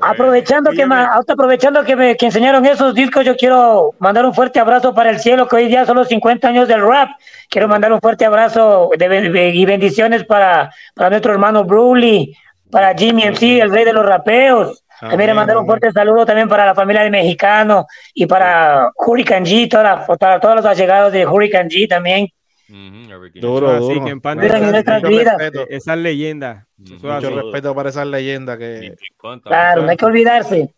aprovechando 0.00 0.70
que 0.70 0.86
aprovechando 1.28 1.84
que 1.84 1.96
me 1.96 2.16
enseñaron 2.18 2.64
esos 2.66 2.94
discos, 2.94 3.24
yo 3.24 3.36
quiero 3.36 3.94
mandar 3.98 4.24
un 4.26 4.34
fuerte 4.34 4.60
abrazo 4.60 4.94
para 4.94 5.10
el 5.10 5.20
cielo, 5.20 5.48
que 5.48 5.56
hoy 5.56 5.68
día 5.68 5.86
son 5.86 5.96
los 5.96 6.08
50 6.08 6.48
años 6.48 6.68
del 6.68 6.86
rap. 6.86 7.10
Quiero 7.48 7.68
mandar 7.68 7.92
un 7.92 8.00
fuerte 8.00 8.24
abrazo 8.24 8.90
de, 8.96 9.52
y 9.54 9.64
bendiciones 9.64 10.24
para, 10.24 10.70
para 10.94 11.10
nuestro 11.10 11.32
hermano 11.32 11.64
Bruli, 11.64 12.36
para 12.70 12.94
Jimmy 12.94 13.24
MC, 13.24 13.60
el 13.60 13.70
rey 13.70 13.84
de 13.84 13.92
los 13.92 14.04
rapeos. 14.04 14.84
También 15.00 15.34
mandar 15.36 15.56
un 15.56 15.66
fuerte 15.66 15.92
saludo 15.92 16.26
también 16.26 16.48
para 16.48 16.66
la 16.66 16.74
familia 16.74 17.02
de 17.02 17.10
Mexicano 17.10 17.86
y 18.14 18.26
para 18.26 18.90
Hurricane 18.96 19.48
G, 19.48 19.70
toda 19.70 20.04
para 20.04 20.40
todos 20.40 20.56
los 20.56 20.64
allegados 20.64 21.12
de 21.12 21.24
Hurricane 21.24 21.68
G 21.68 21.88
también. 21.88 22.28
Duro, 22.68 23.70
Así 23.70 24.00
que 24.04 24.10
en 24.10 24.20
pan 24.20 24.40
Esas 24.42 25.98
leyendas. 25.98 26.66
Mucho 26.76 27.30
respeto 27.30 27.74
para 27.74 27.88
esas 27.88 28.06
leyendas 28.06 28.58
que. 28.58 28.94
Claro, 29.42 29.82
no 29.82 29.88
hay 29.88 29.96
que 29.96 30.04
olvidarse. 30.04 30.74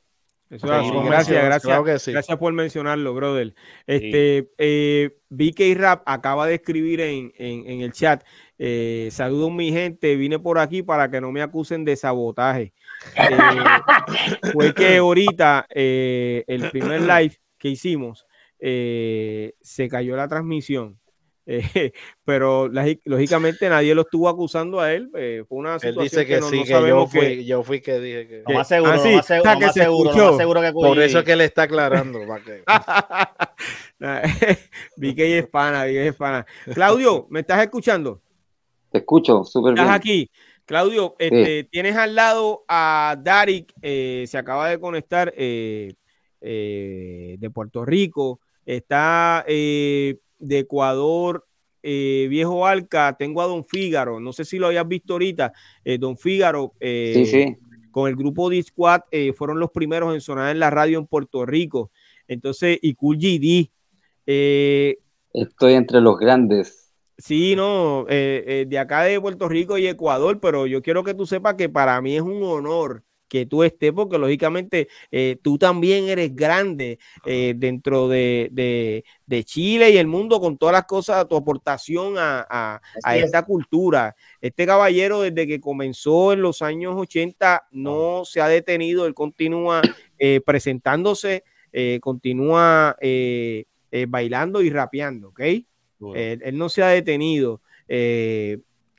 Eso 0.51 0.67
Gracias, 0.67 1.45
gracias. 1.45 2.09
Gracias 2.09 2.39
por 2.39 2.53
mencionarlo, 2.53 3.15
brother. 3.15 3.55
Este, 3.87 4.51
eh, 4.59 5.17
BK 5.29 5.79
Rap 5.79 6.03
acaba 6.07 6.47
de 6.47 6.55
escribir 6.55 7.01
en, 7.01 7.33
en, 7.37 7.81
el 7.81 7.93
chat. 7.93 8.25
Eh, 8.59 9.09
saludos 9.13 9.53
mi 9.53 9.71
gente, 9.71 10.17
vine 10.17 10.41
por 10.41 10.59
aquí 10.59 10.83
para 10.83 11.09
que 11.09 11.21
no 11.21 11.31
me 11.31 11.41
acusen 11.41 11.85
de 11.85 11.95
sabotaje. 11.95 12.73
Eh, 13.17 13.39
fue 14.53 14.75
que 14.75 14.97
ahorita 14.97 15.67
eh, 15.71 16.45
el 16.49 16.69
primer 16.71 17.03
live 17.03 17.37
que 17.57 17.69
hicimos 17.69 18.27
se 18.59 19.89
cayó 19.89 20.17
la 20.17 20.29
transmisión 20.29 21.00
eh, 21.51 21.93
pero 22.25 22.69
lógicamente 23.05 23.69
nadie 23.69 23.93
lo 23.93 24.03
estuvo 24.03 24.29
acusando 24.29 24.79
a 24.79 24.93
él. 24.93 25.11
Eh, 25.17 25.43
fue 25.49 25.59
una 25.59 25.81
situación 25.81 25.99
él 25.99 26.05
dice 26.05 26.27
que, 26.27 26.41
sí, 26.43 26.63
que 26.63 26.89
yo 26.89 27.07
fui, 27.09 27.45
yo 27.45 27.63
fui 27.65 27.81
que 27.81 27.99
dije 27.99 28.29
que. 28.29 28.45
No 28.47 28.55
más 28.55 28.69
seguro, 28.69 28.93
ah, 28.93 28.99
sí, 28.99 29.11
no 29.11 29.17
más 29.17 29.27
seguro, 29.27 29.51
no 29.53 29.61
más 29.61 29.75
seguro, 29.75 30.15
no 30.15 30.27
más 30.27 30.37
seguro 30.37 30.61
que 30.63 30.73
Por 30.73 31.01
eso 31.01 31.19
es 31.19 31.25
que 31.25 31.35
le 31.35 31.47
está 31.47 31.63
aclarando. 31.63 32.21
vi 34.97 35.15
que 35.15 35.39
es 35.39 35.49
pana, 35.49 35.85
vi 35.87 35.95
que 35.95 36.07
es 36.09 36.15
pana. 36.15 36.47
Claudio, 36.73 37.27
¿me 37.31 37.41
estás 37.41 37.61
escuchando? 37.61 38.23
Te 38.93 38.99
escucho, 38.99 39.43
súper 39.43 39.75
bien. 39.75 39.85
Estás 39.85 39.97
aquí. 39.97 40.31
Claudio, 40.65 41.17
este, 41.19 41.65
tienes 41.65 41.97
al 41.97 42.15
lado 42.15 42.65
a 42.69 43.17
Darik, 43.21 43.73
eh, 43.83 44.25
se 44.29 44.39
acaba 44.39 44.69
de 44.69 44.79
conectar. 44.79 45.35
de 45.35 45.97
Puerto 47.53 47.85
Rico. 47.85 48.39
Está 48.65 49.45
de 50.41 50.61
Ecuador, 50.61 51.47
Viejo 51.83 52.67
Alca, 52.67 53.17
tengo 53.19 53.41
a 53.41 53.47
Don 53.47 53.65
Fígaro, 53.65 54.21
no 54.21 54.33
sé 54.33 54.45
si 54.45 54.59
lo 54.59 54.67
hayas 54.67 54.87
visto 54.87 55.15
ahorita, 55.15 55.53
Don 55.99 56.17
Fígaro, 56.17 56.75
con 57.91 58.09
el 58.09 58.17
grupo 58.17 58.51
D-Squad, 58.51 59.03
fueron 59.35 59.61
los 59.61 59.71
primeros 59.71 60.13
en 60.15 60.21
sonar 60.21 60.51
en 60.51 60.59
la 60.59 60.71
radio 60.71 60.99
en 60.99 61.07
Puerto 61.07 61.47
Rico. 61.47 61.91
Entonces, 62.29 62.79
y 62.83 62.95
Cool 62.95 63.17
GD. 63.17 63.71
Estoy 65.33 65.73
entre 65.75 66.01
los 66.01 66.19
grandes. 66.19 66.81
Sí, 67.21 67.55
no, 67.55 68.07
eh, 68.09 68.45
eh, 68.47 68.67
de 68.67 68.79
acá 68.79 69.03
de 69.03 69.21
Puerto 69.21 69.47
Rico 69.47 69.77
y 69.77 69.87
Ecuador, 69.87 70.41
pero 70.41 70.67
yo 70.67 70.81
quiero 70.81 71.05
que 71.05 71.13
tú 71.13 71.27
sepas 71.27 71.55
que 71.55 71.69
para 71.69 72.01
mí 72.01 72.17
es 72.17 72.23
un 72.23 72.43
honor 72.43 73.05
que 73.31 73.47
tú 73.47 73.63
estés, 73.63 73.93
porque 73.93 74.19
lógicamente 74.19 74.89
eh, 75.11 75.39
tú 75.41 75.57
también 75.57 76.09
eres 76.09 76.35
grande 76.35 76.99
dentro 77.25 78.09
de, 78.09 79.05
Chile 79.45 79.91
y 79.91 79.97
el 79.97 80.09
mundo 80.09 80.41
con 80.41 80.59
todas 80.59 80.73
las 80.73 80.85
cosas, 80.85 81.27
tu 81.29 81.37
aportación 81.37 82.15
a, 82.19 82.81
esta 83.15 83.45
cultura. 83.45 84.15
Este 84.41 84.67
caballero 84.67 85.23
desde 85.23 85.47
que 85.47 85.61
comenzó 85.61 86.33
en 86.33 86.43
los 86.43 86.61
años 86.61 86.95
80 86.97 87.69
no 87.71 88.25
se 88.25 88.41
ha 88.41 88.49
detenido, 88.49 89.07
él 89.07 89.15
continúa 89.15 89.81
presentándose, 90.45 91.45
continúa 92.01 92.97
bailando 94.09 94.61
y 94.61 94.71
rapeando, 94.71 95.29
¿ok? 95.29 95.41
él 96.15 96.59
no 96.59 96.69
se 96.69 96.83
ha 96.83 96.89
detenido. 96.89 97.61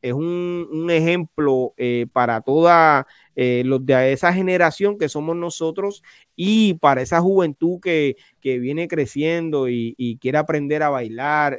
Eh, 0.02 0.10
es 0.10 0.14
un, 0.14 0.88
ejemplo 0.90 1.74
eh, 1.78 2.06
para 2.12 2.42
toda 2.42 3.08
eh, 3.36 3.64
los 3.66 3.86
de 3.86 4.12
esa 4.12 4.34
generación 4.34 4.98
que 4.98 5.08
somos 5.10 5.36
nosotros 5.36 6.04
y 6.36 6.74
para 6.76 7.02
esa 7.02 7.22
juventud 7.22 7.80
que, 7.80 8.16
viene 8.42 8.88
creciendo 8.88 9.70
y, 9.70 10.18
quiere 10.20 10.38
aprender 10.38 10.84
a 10.84 10.90
bailar, 10.90 11.58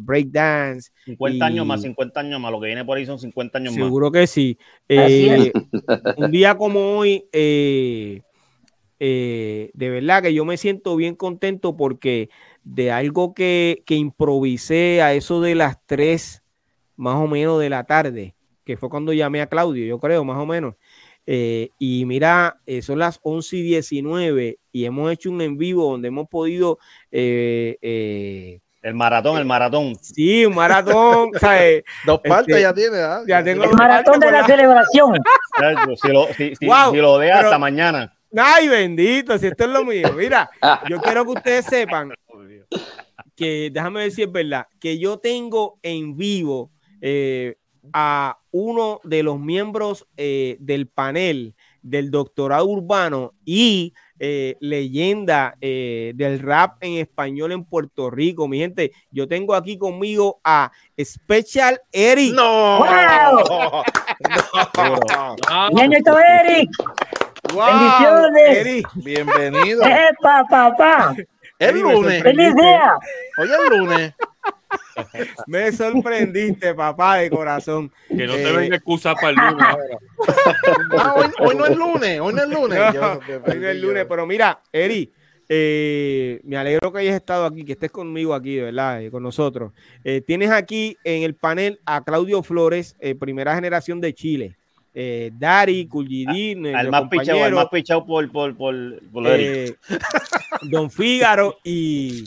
break 0.00 0.28
dance. 0.28 0.90
50 1.04 1.46
años 1.46 1.66
más, 1.66 1.82
50 1.82 2.20
años 2.20 2.40
más, 2.40 2.50
lo 2.50 2.60
que 2.60 2.66
viene 2.66 2.84
por 2.84 2.98
ahí 2.98 3.06
son 3.06 3.18
50 3.18 3.58
años 3.58 3.76
más. 3.76 3.84
Seguro 3.84 4.10
que 4.10 4.26
sí. 4.26 4.58
un 6.16 6.30
día 6.30 6.56
como 6.56 6.98
hoy, 6.98 7.24
de 7.32 8.22
verdad 9.78 10.22
que 10.22 10.34
yo 10.34 10.44
me 10.44 10.56
siento 10.56 10.96
bien 10.96 11.14
contento 11.14 11.76
porque 11.76 12.30
de 12.64 12.90
algo 12.90 13.34
que, 13.34 13.82
que 13.86 13.94
improvisé 13.94 15.02
a 15.02 15.14
eso 15.14 15.40
de 15.40 15.54
las 15.54 15.78
3 15.86 16.42
más 17.00 17.16
o 17.16 17.26
menos 17.26 17.58
de 17.58 17.70
la 17.70 17.84
tarde, 17.84 18.34
que 18.64 18.76
fue 18.76 18.90
cuando 18.90 19.12
llamé 19.12 19.40
a 19.40 19.48
Claudio, 19.48 19.86
yo 19.86 19.98
creo, 19.98 20.22
más 20.22 20.36
o 20.36 20.44
menos. 20.44 20.74
Eh, 21.26 21.70
y 21.78 22.04
mira, 22.04 22.60
eh, 22.66 22.82
son 22.82 22.98
las 22.98 23.20
11 23.22 23.56
y 23.56 23.62
19 23.62 24.58
y 24.72 24.84
hemos 24.84 25.10
hecho 25.12 25.30
un 25.30 25.40
en 25.40 25.56
vivo 25.56 25.90
donde 25.90 26.08
hemos 26.08 26.28
podido... 26.28 26.78
Eh, 27.10 28.60
el 28.82 28.94
maratón, 28.94 29.38
el 29.38 29.44
maratón. 29.44 29.94
Sí, 29.96 30.44
un 30.44 30.54
maratón. 30.54 31.30
Dos 32.06 32.20
partes 32.20 32.56
este, 32.56 32.62
ya 32.62 32.74
tiene. 32.74 32.96
Ya 33.26 33.44
tengo 33.44 33.64
el 33.64 33.72
maratón 33.72 34.20
de 34.20 34.30
la 34.30 34.46
celebración. 34.46 35.18
Si 36.00 36.08
lo, 36.08 36.26
si, 36.32 36.66
lo 36.66 37.18
deja 37.18 37.40
hasta 37.40 37.58
mañana. 37.58 38.14
Ay, 38.36 38.68
bendito, 38.68 39.36
si 39.38 39.48
esto 39.48 39.64
es 39.64 39.70
lo 39.70 39.84
mío. 39.84 40.12
Mira, 40.16 40.50
yo 40.88 40.98
quiero 41.00 41.24
que 41.24 41.30
ustedes 41.30 41.66
sepan 41.66 42.12
que 43.36 43.70
déjame 43.72 44.10
si 44.10 44.22
es 44.22 44.32
verdad, 44.32 44.66
que 44.78 44.98
yo 44.98 45.18
tengo 45.18 45.78
en 45.82 46.16
vivo 46.16 46.70
eh, 47.00 47.56
a 47.92 48.38
uno 48.50 49.00
de 49.04 49.22
los 49.22 49.38
miembros 49.40 50.06
eh, 50.16 50.56
del 50.60 50.86
panel 50.86 51.54
del 51.82 52.10
doctorado 52.10 52.66
urbano 52.66 53.32
y 53.44 53.94
eh, 54.18 54.56
leyenda 54.60 55.56
del 55.60 56.40
rap 56.40 56.76
en 56.82 56.98
español 56.98 57.52
en 57.52 57.64
Puerto 57.64 58.10
Rico. 58.10 58.46
Mi 58.48 58.58
gente, 58.58 58.92
yo 59.10 59.26
tengo 59.26 59.54
aquí 59.54 59.78
conmigo 59.78 60.40
a 60.44 60.70
Special 61.02 61.80
Eric. 61.90 62.34
¡No! 62.34 62.80
¡Wow! 62.80 63.84
no. 65.72 66.18
Eric! 66.20 66.70
Wow, 67.54 67.66
Bendiciones. 67.66 68.56
Eric. 68.58 68.88
Bienvenido. 68.94 69.82
¡Epa, 69.84 70.44
papá! 70.50 71.16
El 71.58 71.80
lunes. 71.80 72.22
¡Feliz 72.22 72.54
día! 72.54 72.94
Hoy 73.38 73.48
es 73.50 73.78
lunes. 73.78 74.14
Me 75.46 75.72
sorprendiste, 75.72 76.74
papá 76.74 77.16
de 77.16 77.30
corazón. 77.30 77.90
Que 78.08 78.26
no 78.26 78.34
te 78.34 78.48
eh, 78.48 78.56
venga 78.56 78.76
excusa 78.76 79.14
para 79.14 79.30
el 79.30 79.36
lunes. 79.36 79.66
ah, 80.98 81.14
hoy, 81.38 81.54
no 81.56 81.66
es 81.66 81.76
lunes, 81.76 82.20
hoy 82.20 82.34
no 82.34 82.42
es 82.42 82.48
lunes. 82.48 82.80
hoy 83.46 83.58
no 83.58 83.68
es 83.68 83.76
lunes, 83.80 84.06
pero 84.08 84.26
mira, 84.26 84.60
Eri, 84.72 85.12
eh, 85.48 86.40
me 86.44 86.56
alegro 86.56 86.92
que 86.92 87.00
hayas 87.00 87.16
estado 87.16 87.44
aquí, 87.44 87.64
que 87.64 87.72
estés 87.72 87.90
conmigo 87.90 88.34
aquí, 88.34 88.58
¿verdad? 88.58 89.02
Eh, 89.02 89.10
con 89.10 89.22
nosotros. 89.22 89.72
tienes 90.26 90.50
aquí 90.50 90.96
en 91.04 91.22
el 91.22 91.34
panel 91.34 91.80
a 91.84 92.02
Claudio 92.02 92.42
Flores, 92.42 92.96
primera 93.18 93.54
generación 93.54 94.00
de 94.00 94.14
Chile. 94.14 94.56
Dari, 94.92 95.86
Cullidín, 95.86 96.66
al 96.74 96.90
más 96.90 97.08
pichado, 97.08 97.44
al 97.44 97.54
más 97.54 97.68
pichado 97.68 98.04
por, 98.04 98.30
por, 98.32 98.56
por, 98.56 99.00
Don 100.62 100.90
Fígaro 100.90 101.58
y, 101.62 102.24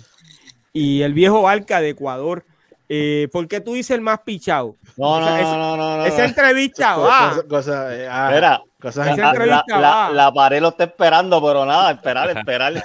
y 0.73 1.03
el 1.03 1.13
viejo 1.13 1.47
Alca 1.47 1.79
de 1.79 1.89
Ecuador. 1.89 2.43
Eh, 2.89 3.27
¿Por 3.31 3.47
qué 3.47 3.61
tú 3.61 3.73
dices 3.73 3.91
el 3.91 4.01
más 4.01 4.19
pichado? 4.19 4.75
No, 4.97 5.19
no, 5.19 5.29
no, 5.41 5.77
no, 5.77 5.97
no, 5.97 6.05
Esa 6.05 6.25
entrevista 6.25 6.97
va. 6.97 7.43
Cosa, 7.47 7.95
eh, 7.95 8.07
esa 8.83 9.09
entrevista 9.09 9.79
la, 9.79 10.11
La, 10.13 10.31
pared 10.31 10.61
lo 10.61 10.69
está 10.69 10.83
esperando, 10.85 11.41
pero 11.41 11.65
nada, 11.65 11.91
esperar, 11.91 12.37
esperar. 12.37 12.83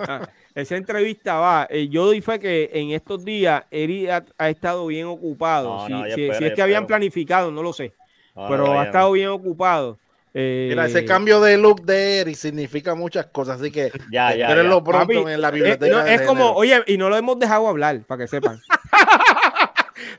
Ah, 0.00 0.28
esa 0.54 0.76
entrevista 0.76 1.34
va. 1.34 1.66
Eh, 1.70 1.88
yo 1.88 2.06
doy 2.06 2.20
fe 2.20 2.40
que 2.40 2.70
en 2.72 2.90
estos 2.90 3.24
días 3.24 3.64
Eri 3.70 4.08
ha, 4.08 4.24
estado 4.48 4.86
bien 4.86 5.06
ocupado. 5.06 5.86
si, 5.86 6.28
es 6.28 6.52
que 6.52 6.62
habían 6.62 6.86
planificado, 6.86 7.50
no 7.50 7.62
lo 7.62 7.72
sé. 7.72 7.94
pero 8.34 8.78
ha 8.78 8.84
estado 8.84 9.12
bien 9.12 9.28
ocupado. 9.28 9.98
Mira, 10.32 10.86
ese 10.86 11.00
eh, 11.00 11.04
cambio 11.04 11.40
de 11.40 11.58
look 11.58 11.82
de 11.82 12.20
Eric 12.20 12.36
significa 12.36 12.94
muchas 12.94 13.26
cosas, 13.26 13.60
así 13.60 13.72
que 13.72 13.90
ya, 14.12 14.32
ya, 14.34 14.46
pronto 14.84 15.28
en 15.28 15.40
la 15.40 15.48
eh, 15.48 15.52
biblioteca. 15.52 16.12
es 16.12 16.22
como, 16.22 16.52
oye, 16.52 16.80
y 16.86 16.96
no 16.96 17.08
lo 17.08 17.16
hemos 17.16 17.36
dejado 17.38 17.66
hablar, 17.66 18.02
para 18.06 18.22
que 18.22 18.28
sepan. 18.28 18.60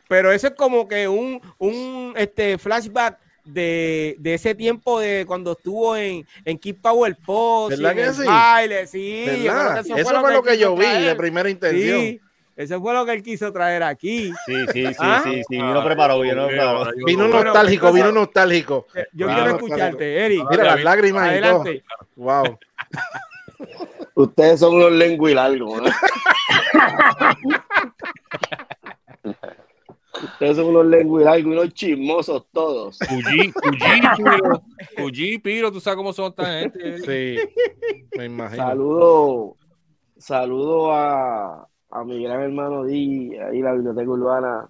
Pero 0.07 0.31
eso 0.31 0.47
es 0.47 0.53
como 0.53 0.87
que 0.87 1.07
un, 1.07 1.41
un 1.57 2.13
este, 2.17 2.57
flashback 2.57 3.19
de, 3.45 4.15
de, 4.19 4.33
ese 4.35 4.55
tiempo 4.55 4.99
de 4.99 5.25
cuando 5.25 5.53
estuvo 5.53 5.95
en, 5.95 6.25
en 6.45 6.57
Keep 6.57 6.81
Power 6.81 7.17
Post, 7.25 7.77
¿verdad 7.77 7.95
que 7.95 8.13
sí? 8.13 8.27
baile, 8.27 8.87
sí. 8.87 9.23
Eso, 9.27 9.95
eso, 9.95 10.19
fue 10.21 10.33
lo 10.33 10.43
que, 10.43 10.57
yo 10.57 10.75
vi 10.75 10.85
de 10.85 11.15
primera 11.15 11.49
intención. 11.49 11.99
Sí. 11.99 12.21
Eso 12.55 12.79
fue 12.79 12.93
lo 12.93 13.05
que 13.05 13.13
él 13.13 13.23
quiso 13.23 13.51
traer 13.51 13.81
aquí. 13.81 14.31
Sí, 14.45 14.55
sí, 14.71 14.85
sí, 14.87 14.95
¿Ah? 14.99 15.21
sí, 15.23 15.41
sí, 15.49 15.55
vino 15.55 15.83
preparado, 15.83 16.19
vino 16.19 16.47
preparado. 16.47 16.91
Vino 17.05 17.27
nostálgico, 17.27 17.91
vino 17.91 18.11
nostálgico. 18.11 18.87
Eh, 18.93 19.07
yo 19.13 19.27
quiero 19.27 19.47
escucharte, 19.55 20.25
Eric. 20.25 20.45
Mira 20.49 20.63
las 20.65 20.83
lágrimas 20.83 21.29
Adelante. 21.29 21.83
Wow. 22.15 22.59
Ustedes 24.13 24.59
son 24.59 24.75
unos 24.75 24.91
lenguilangos. 24.91 25.81
¿no? 25.81 25.89
Ustedes 30.23 30.57
son 30.57 30.67
unos 30.67 30.85
lenguilangos, 30.85 31.45
unos 31.45 31.73
chismosos 31.73 32.45
todos. 32.51 32.99
Cuyi, 32.99 33.51
Cuyi, 33.51 33.79
Piro. 34.17 34.61
Cuyi, 34.97 35.37
Piro, 35.39 35.71
tú 35.71 35.79
sabes 35.79 35.97
cómo 35.97 36.13
son 36.13 36.31
esta 36.31 36.59
gente. 36.59 36.97
Sí, 36.99 37.37
me 38.17 38.25
imagino. 38.25 38.63
Saludo, 38.63 39.57
saludo 40.17 40.93
a, 40.93 41.67
a 41.89 42.03
mi 42.03 42.23
gran 42.23 42.41
hermano 42.41 42.85
Di, 42.85 43.35
ahí 43.37 43.61
la 43.61 43.73
biblioteca 43.73 44.09
urbana. 44.09 44.67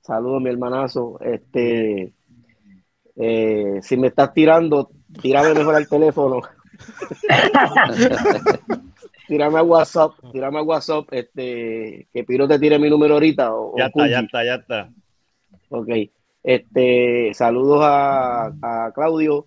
Saludos, 0.00 0.42
mi 0.42 0.50
hermanazo. 0.50 1.18
Este, 1.20 2.14
eh, 3.16 3.78
si 3.82 3.96
me 3.96 4.08
estás 4.08 4.32
tirando, 4.32 4.90
tírame 5.20 5.54
mejor 5.54 5.74
al 5.74 5.88
teléfono. 5.88 6.40
tírame 9.30 9.60
a 9.60 9.62
WhatsApp, 9.62 10.10
tírame 10.32 10.58
a 10.58 10.62
WhatsApp, 10.62 11.06
este, 11.12 12.08
que 12.12 12.24
Piro 12.24 12.48
te 12.48 12.58
tire 12.58 12.80
mi 12.80 12.90
número 12.90 13.14
ahorita. 13.14 13.52
ya 13.76 13.86
está, 13.86 14.08
ya 14.08 14.18
está, 14.18 14.44
ya 14.44 14.54
está. 14.56 14.90
Ok. 15.68 15.88
Este, 16.42 17.32
saludos 17.32 17.78
a, 17.80 18.46
a 18.60 18.90
Claudio, 18.92 19.46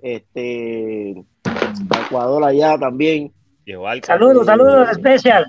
este, 0.00 1.24
a 1.44 2.00
Ecuador 2.06 2.44
allá 2.44 2.78
también. 2.78 3.32
Saludos, 4.04 4.46
saludos 4.46 4.90
especial. 4.90 5.44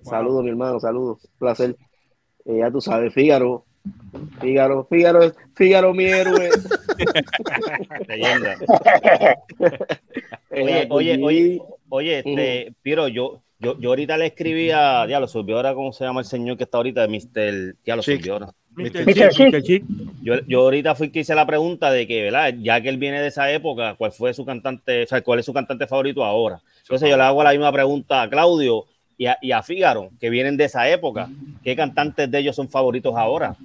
Saludos, 0.00 0.42
mi 0.42 0.48
hermano, 0.48 0.80
saludos. 0.80 1.28
Placer. 1.38 1.76
Eh, 2.46 2.58
ya 2.60 2.70
tú 2.70 2.80
sabes, 2.80 3.12
Fígaro. 3.12 3.66
Fígaro, 4.40 4.86
Fígaro, 4.88 5.32
Fígaro, 5.54 5.92
mi 5.92 6.04
héroe. 6.06 6.48
Leyenda. 8.08 8.56
oye, 10.50 10.86
oye, 10.90 11.20
oye, 11.22 11.62
oye, 11.88 12.18
este, 12.18 12.74
Piro, 12.82 13.08
yo, 13.08 13.40
Yo, 13.60 13.78
yo 13.80 13.90
ahorita 13.90 14.16
le 14.16 14.26
escribí 14.26 14.70
a, 14.70 15.06
ya 15.06 15.18
lo 15.18 15.26
subió 15.26 15.56
ahora, 15.56 15.74
¿cómo 15.74 15.92
se 15.92 16.04
llama 16.04 16.20
el 16.20 16.26
señor 16.26 16.56
que 16.56 16.64
está 16.64 16.78
ahorita? 16.78 17.08
Mr. 17.08 17.76
Ya 17.84 17.96
lo 17.96 18.02
subió 18.02 18.34
ahora. 18.34 18.54
Yo, 20.22 20.34
yo 20.46 20.60
ahorita 20.60 20.94
fui 20.94 21.10
que 21.10 21.20
hice 21.20 21.34
la 21.34 21.46
pregunta 21.46 21.90
de 21.90 22.06
que, 22.06 22.22
¿verdad? 22.22 22.54
Ya 22.60 22.80
que 22.80 22.88
él 22.88 22.98
viene 22.98 23.20
de 23.20 23.28
esa 23.28 23.50
época, 23.50 23.94
¿cuál 23.96 24.12
fue 24.12 24.32
su 24.32 24.44
cantante, 24.44 25.02
o 25.02 25.06
sea, 25.06 25.20
cuál 25.22 25.40
es 25.40 25.46
su 25.46 25.52
cantante 25.52 25.86
favorito 25.88 26.24
ahora? 26.24 26.60
Entonces 26.82 27.10
yo 27.10 27.16
le 27.16 27.22
hago 27.24 27.42
la 27.42 27.50
misma 27.50 27.72
pregunta 27.72 28.22
a 28.22 28.30
Claudio 28.30 28.84
y 29.16 29.26
a, 29.26 29.36
y 29.42 29.50
a 29.50 29.62
Fígaro, 29.62 30.10
que 30.20 30.30
vienen 30.30 30.56
de 30.56 30.64
esa 30.64 30.88
época. 30.88 31.28
¿Qué 31.64 31.74
cantantes 31.74 32.30
de 32.30 32.38
ellos 32.38 32.54
son 32.54 32.68
favoritos 32.68 33.14
ahora? 33.16 33.56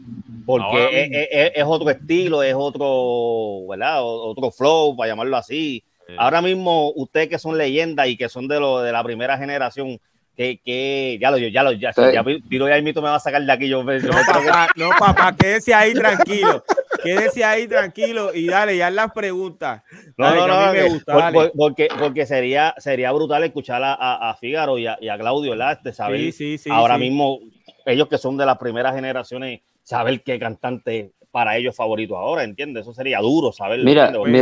Porque 0.45 1.30
es, 1.32 1.52
es, 1.56 1.64
otro 1.66 1.90
estilo, 1.90 2.41
es 2.41 2.56
otro, 2.58 3.68
¿verdad? 3.70 4.00
Otro 4.02 4.52
flow, 4.52 4.98
para 4.98 5.12
llamarlo 5.12 5.38
así. 5.38 5.84
Ahora 6.18 6.42
mismo, 6.42 6.92
ustedes 6.96 7.30
que 7.30 7.40
son 7.40 7.58
leyendas 7.58 8.08
y 8.08 8.18
que 8.18 8.30
son 8.30 8.48
de, 8.48 8.60
lo, 8.60 8.82
de 8.82 8.92
la 8.92 9.04
primera 9.04 9.38
generación, 9.38 10.00
que, 10.36 10.60
que 10.64 11.18
ya 11.22 11.30
lo 11.30 11.38
ya 11.38 11.64
lo 11.64 11.72
ya, 11.74 11.94
ya 11.96 12.24
Piro 12.50 12.68
ya 12.68 12.82
mito 12.82 13.02
me 13.02 13.10
va 13.10 13.16
a 13.16 13.20
sacar 13.20 13.44
de 13.44 13.52
aquí 13.52 13.70
yo, 13.70 13.84
no, 13.84 14.12
papá, 14.12 14.68
no 14.76 14.90
papá 15.00 15.36
quédese 15.38 15.76
ahí 15.76 15.94
tranquilo 15.94 16.64
quédese 17.04 17.44
ahí 17.44 17.68
tranquilo 17.68 18.34
y 18.34 18.48
dale 18.48 18.78
ya 18.78 18.90
las 18.90 19.12
preguntas. 19.12 19.84
No 20.18 20.34
no 20.34 20.48
no 20.48 20.74
me 20.74 20.84
gusta, 20.90 21.32
porque, 21.56 21.88
porque 22.00 22.26
sería 22.26 22.74
sería 22.78 23.12
brutal 23.12 23.44
escuchar 23.44 23.84
a, 23.84 24.30
a, 24.30 24.36
Fígaro 24.36 24.78
y 24.78 24.88
a, 24.88 24.98
y 25.00 25.10
a 25.10 25.18
Claudio 25.18 25.52
¿verdad? 25.52 25.80
de 25.82 25.94
saber 25.94 26.20
sí, 26.20 26.32
sí, 26.32 26.58
sí, 26.58 26.70
ahora 26.72 26.98
mismo 26.98 27.40
ellos 27.86 28.08
que 28.08 28.18
son 28.18 28.38
de 28.38 28.46
las 28.46 28.58
primeras 28.58 28.96
generaciones 28.96 29.62
saber 29.84 30.24
qué 30.24 30.40
cantante 30.40 31.12
para 31.34 31.57
ellos 31.57 31.76
favorito 31.76 32.15
ahora 32.15 32.45
entiendes 32.45 32.84
eso 32.84 32.93
sería 32.93 33.19
duro 33.19 33.51
saber 33.51 33.84
mira 33.84 34.11
mi, 34.11 34.41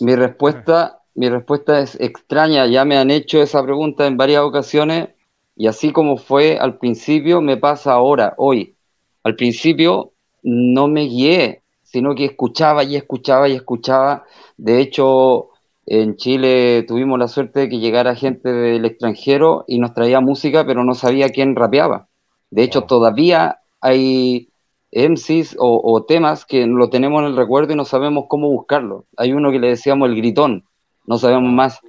mi 0.00 0.14
respuesta 0.14 1.00
mi 1.14 1.28
respuesta 1.28 1.80
es 1.80 1.98
extraña 1.98 2.66
ya 2.66 2.84
me 2.84 2.96
han 2.96 3.10
hecho 3.10 3.42
esa 3.42 3.64
pregunta 3.64 4.06
en 4.06 4.16
varias 4.16 4.42
ocasiones 4.42 5.08
y 5.56 5.66
así 5.66 5.90
como 5.90 6.18
fue 6.18 6.58
al 6.58 6.78
principio, 6.78 7.40
me 7.40 7.56
pasa 7.56 7.92
ahora, 7.94 8.34
hoy. 8.36 8.76
Al 9.24 9.36
principio 9.36 10.12
no 10.42 10.86
me 10.86 11.04
guié, 11.06 11.62
sino 11.82 12.14
que 12.14 12.26
escuchaba 12.26 12.84
y 12.84 12.94
escuchaba 12.94 13.48
y 13.48 13.54
escuchaba. 13.54 14.24
De 14.58 14.80
hecho, 14.80 15.48
en 15.86 16.16
Chile 16.16 16.84
tuvimos 16.86 17.18
la 17.18 17.26
suerte 17.26 17.60
de 17.60 17.68
que 17.70 17.78
llegara 17.78 18.14
gente 18.14 18.52
del 18.52 18.84
extranjero 18.84 19.64
y 19.66 19.78
nos 19.78 19.94
traía 19.94 20.20
música, 20.20 20.66
pero 20.66 20.84
no 20.84 20.94
sabía 20.94 21.30
quién 21.30 21.56
rapeaba. 21.56 22.08
De 22.50 22.62
hecho, 22.62 22.82
todavía 22.82 23.60
hay 23.80 24.50
MCs 24.96 25.56
o, 25.58 25.80
o, 25.84 26.04
temas 26.04 26.44
que 26.46 26.66
lo 26.66 26.88
tenemos 26.88 27.20
en 27.20 27.28
el 27.28 27.36
recuerdo 27.36 27.72
y 27.72 27.76
no 27.76 27.84
sabemos 27.84 28.24
cómo 28.28 28.48
buscarlo. 28.48 29.04
Hay 29.16 29.32
uno 29.32 29.50
que 29.50 29.58
le 29.58 29.68
decíamos 29.68 30.08
el 30.08 30.16
gritón, 30.16 30.64
no 31.06 31.18
sabemos 31.18 31.52
más. 31.52 31.80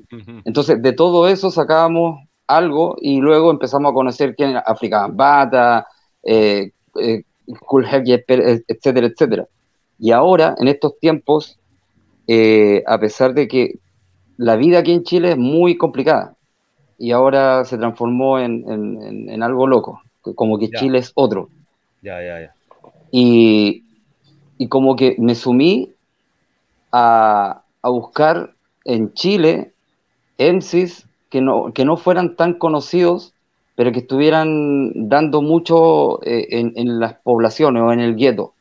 Entonces, 0.46 0.82
de 0.82 0.94
todo 0.94 1.28
eso 1.28 1.50
sacábamos 1.50 2.20
algo 2.48 2.96
y 3.00 3.20
luego 3.20 3.52
empezamos 3.52 3.92
a 3.92 3.94
conocer 3.94 4.36
quién 4.36 4.52
era 4.52 4.60
African 4.60 5.16
Bata, 5.16 5.88
eh, 6.24 6.72
eh, 7.00 7.24
Cool 7.66 7.86
etcétera, 7.86 9.08
etcétera. 9.08 9.48
Y 10.00 10.12
ahora, 10.12 10.56
en 10.60 10.68
estos 10.68 11.00
tiempos, 11.00 11.58
eh, 12.28 12.84
a 12.86 13.00
pesar 13.00 13.34
de 13.34 13.48
que 13.48 13.80
la 14.36 14.58
vida 14.58 14.80
aquí 14.80 14.92
en 14.92 15.04
Chile 15.04 15.32
es 15.32 15.38
muy 15.38 15.78
complicada 15.78 16.36
y 16.98 17.12
ahora 17.12 17.64
se 17.64 17.78
transformó 17.78 18.38
en, 18.38 19.42
algo 19.42 19.66
loco, 19.66 20.02
como 20.36 20.60
que 20.60 20.70
Chile 20.70 21.00
es 21.00 21.12
otro. 21.16 21.50
Ya, 22.02 22.22
ya, 22.22 22.42
ya. 22.42 22.57
Y, 23.20 23.84
y 24.60 24.68
como 24.68 24.96
que 24.96 25.16
me 25.18 25.34
sumí 25.34 25.92
a, 26.92 27.64
a 27.82 27.90
buscar 27.90 28.54
en 28.86 29.12
Chile 29.14 29.72
MCs 30.38 31.08
que 31.32 31.42
no, 31.42 31.74
que 31.74 31.84
no 31.84 31.98
fueran 31.98 32.36
tan 32.36 32.54
conocidos, 32.54 33.34
pero 33.76 33.92
que 33.92 34.00
estuvieran 34.00 35.10
dando 35.10 35.42
mucho 35.42 36.24
eh, 36.26 36.48
en, 36.52 37.00
las 37.00 37.16
poblaciones 37.16 37.82
o 37.82 37.92
en 37.92 38.02
el 38.02 38.16
gueto. 38.16 38.54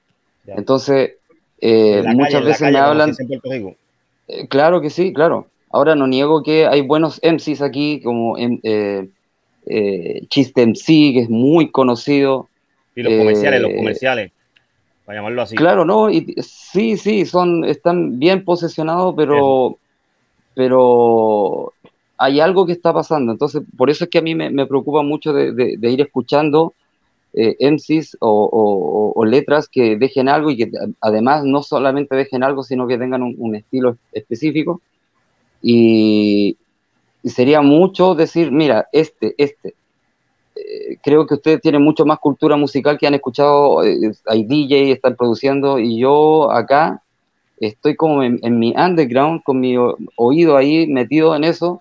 Entonces, 0.47 1.17
eh, 1.61 2.03
muchas 2.07 2.43
veces 2.43 2.73
me 2.73 2.79
hablan... 2.79 3.15
Eh, 4.29 4.49
claro 4.49 4.81
que 4.81 4.89
sí, 4.89 5.13
claro. 5.13 5.49
Ahora 5.71 5.95
no 5.95 6.07
niego 6.07 6.43
que 6.43 6.67
hay 6.67 6.81
buenos 6.81 7.21
MCs 7.23 7.61
aquí, 7.61 8.01
como 8.01 8.37
Chiste 10.29 10.67
MC, 10.67 10.87
que 10.87 11.21
es 11.21 11.29
muy 11.29 11.71
conocido. 11.71 12.49
Y 12.95 13.03
los 13.03 13.13
comerciales, 13.13 13.61
los 13.61 13.75
comerciales, 13.75 14.33
para 15.07 15.21
llamarlo 15.21 15.43
así. 15.43 15.55
Claro, 15.55 15.85
no, 15.85 16.11
y, 16.11 16.35
sí, 16.43 16.97
sí, 16.97 17.25
son, 17.25 17.65
están 17.65 18.19
bien 18.19 18.45
posesionados, 18.45 19.15
pero, 19.17 19.79
pero 20.55 21.73
hay 22.19 22.41
algo 22.41 22.67
que 22.67 22.73
está 22.73 22.93
pasando. 22.93 23.31
Entonces, 23.31 23.63
por 23.77 23.89
eso 23.89 24.05
es 24.05 24.11
que 24.11 24.19
a 24.19 24.23
mí 24.23 24.35
me, 24.35 24.67
preocupa 24.67 25.03
mucho 25.03 25.33
de, 25.33 25.79
ir 25.81 26.01
escuchando 26.01 26.75
eh, 27.33 27.57
MCs 27.61 28.17
o, 28.21 29.25
letras 29.25 29.69
que 29.69 29.97
dejen 29.97 30.29
algo 30.29 30.51
y 30.51 30.57
que 30.57 30.71
además 31.01 31.45
no 31.45 31.63
solamente 31.63 32.17
dejen 32.17 32.43
algo, 32.43 32.65
sino 32.65 32.87
que 32.89 32.99
tengan 32.99 33.23
un, 33.23 33.55
estilo 33.55 33.97
específico. 34.13 34.83
Y, 35.63 36.57
sería 37.25 37.61
mucho 37.61 38.17
decir, 38.17 38.51
mira, 38.51 38.89
este, 38.93 39.37
este. 39.39 39.75
Eh, 40.77 40.99
creo 41.03 41.27
que 41.27 41.35
ustedes 41.35 41.61
tienen 41.61 41.83
mucho 41.83 42.05
más 42.05 42.19
cultura 42.19 42.57
musical 42.57 42.99
que 42.99 43.07
han 43.07 43.15
escuchado, 43.15 43.85
eh, 43.85 44.13
hay 44.27 44.45
DJ, 44.45 44.93
están 44.93 45.17
produciendo, 45.17 45.79
y 45.79 45.99
yo 45.99 46.51
acá 46.51 47.03
estoy 47.59 47.97
como 47.97 48.23
en, 48.23 48.39
en 48.43 48.59
mi 48.59 48.75
underground, 48.77 49.43
con 49.43 49.61
mi 49.61 49.77
oído 50.17 50.57
ahí 50.57 50.87
metido 50.87 51.35
en 51.35 51.45
eso, 51.45 51.81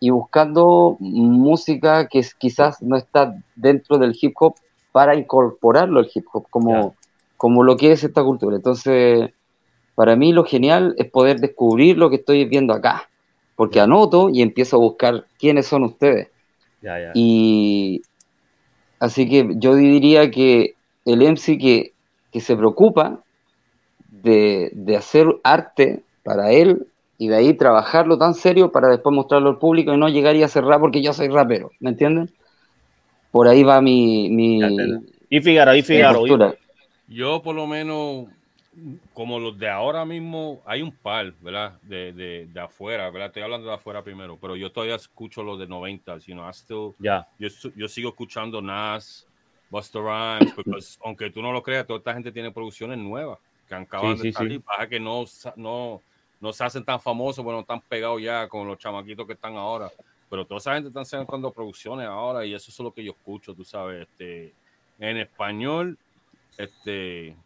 y 0.00 0.10
buscando 0.10 0.96
música 0.98 2.08
que 2.08 2.26
quizás 2.38 2.82
no 2.82 2.96
está 2.96 3.36
dentro 3.54 3.98
del 3.98 4.16
hip 4.20 4.34
hop 4.40 4.54
para 4.90 5.14
incorporarlo 5.14 6.00
al 6.00 6.10
hip 6.12 6.26
hop, 6.32 6.46
como, 6.50 6.96
como 7.36 7.62
lo 7.62 7.76
que 7.76 7.92
es 7.92 8.02
esta 8.02 8.24
cultura. 8.24 8.56
Entonces, 8.56 9.30
para 9.94 10.16
mí 10.16 10.32
lo 10.32 10.44
genial 10.44 10.94
es 10.98 11.08
poder 11.08 11.38
descubrir 11.38 11.98
lo 11.98 12.10
que 12.10 12.16
estoy 12.16 12.44
viendo 12.46 12.72
acá, 12.72 13.08
porque 13.54 13.80
anoto 13.80 14.28
y 14.28 14.42
empiezo 14.42 14.76
a 14.76 14.80
buscar 14.80 15.24
quiénes 15.38 15.66
son 15.66 15.84
ustedes. 15.84 16.28
Y 17.14 18.02
así 19.02 19.28
que 19.28 19.54
yo 19.56 19.74
diría 19.74 20.30
que 20.30 20.76
el 21.04 21.22
MC 21.22 21.58
que, 21.58 21.92
que 22.30 22.40
se 22.40 22.56
preocupa 22.56 23.18
de, 24.08 24.70
de 24.74 24.96
hacer 24.96 25.26
arte 25.42 26.04
para 26.22 26.52
él 26.52 26.86
y 27.18 27.26
de 27.26 27.34
ahí 27.34 27.54
trabajarlo 27.54 28.16
tan 28.16 28.34
serio 28.34 28.70
para 28.70 28.88
después 28.88 29.12
mostrarlo 29.12 29.50
al 29.50 29.58
público 29.58 29.92
y 29.92 29.96
no 29.96 30.08
llegar 30.08 30.36
y 30.36 30.44
a 30.44 30.48
cerrar 30.48 30.78
porque 30.78 31.02
yo 31.02 31.12
soy 31.12 31.26
rapero, 31.26 31.72
¿me 31.80 31.90
entienden? 31.90 32.30
Por 33.32 33.48
ahí 33.48 33.64
va 33.64 33.80
mi... 33.80 34.30
mi 34.30 34.60
y 35.28 35.40
Figaro, 35.40 35.74
y 35.74 35.82
Figaro. 35.82 36.24
Yo, 37.08 37.42
por 37.42 37.56
lo 37.56 37.66
menos, 37.66 38.26
como 39.12 39.38
los 39.38 39.58
de 39.58 39.68
ahora 39.68 40.04
mismo, 40.04 40.62
hay 40.64 40.82
un 40.82 40.92
par, 40.92 41.32
¿verdad? 41.40 41.78
De, 41.82 42.12
de, 42.12 42.46
de, 42.46 42.60
afuera, 42.60 43.10
¿verdad? 43.10 43.28
Estoy 43.28 43.42
hablando 43.42 43.68
de 43.68 43.74
afuera 43.74 44.02
primero, 44.02 44.38
pero 44.40 44.56
yo 44.56 44.72
todavía 44.72 44.96
escucho 44.96 45.42
los 45.42 45.58
de 45.58 45.66
90, 45.66 46.18
you 46.18 46.34
know, 46.34 46.48
still, 46.50 46.94
yeah. 46.98 47.26
yo, 47.38 47.48
yo 47.76 47.88
sigo 47.88 48.10
escuchando 48.10 48.62
Nas, 48.62 49.26
Buster 49.70 50.02
Rhymes, 50.02 50.52
porque 50.54 50.70
aunque 51.04 51.30
tú 51.30 51.42
no 51.42 51.52
lo 51.52 51.62
creas, 51.62 51.86
toda 51.86 51.98
esta 51.98 52.14
gente 52.14 52.32
tiene 52.32 52.50
producciones 52.50 52.98
nuevas 52.98 53.38
que 53.68 53.74
han 53.74 53.82
acabado 53.82 54.14
de 54.16 54.32
salir, 54.32 54.62
para 54.62 54.88
que 54.88 54.98
no, 54.98 55.24
no 55.56 56.00
no 56.42 56.52
se 56.52 56.64
hacen 56.64 56.84
tan 56.84 57.00
famosos, 57.00 57.44
bueno, 57.44 57.60
están 57.60 57.80
pegados 57.82 58.20
ya 58.20 58.48
con 58.48 58.66
los 58.66 58.76
chamaquitos 58.76 59.24
que 59.28 59.34
están 59.34 59.56
ahora. 59.56 59.88
Pero 60.28 60.44
toda 60.44 60.58
esa 60.58 60.74
gente 60.74 60.88
está 60.88 61.04
sacando 61.04 61.52
producciones 61.52 62.08
ahora 62.08 62.44
y 62.44 62.52
eso 62.52 62.68
es 62.68 62.78
lo 62.80 62.92
que 62.92 63.04
yo 63.04 63.12
escucho, 63.12 63.54
tú 63.54 63.64
sabes. 63.64 64.08
Este, 64.08 64.52
en 64.98 65.18
español, 65.18 65.96
este, 66.58 67.36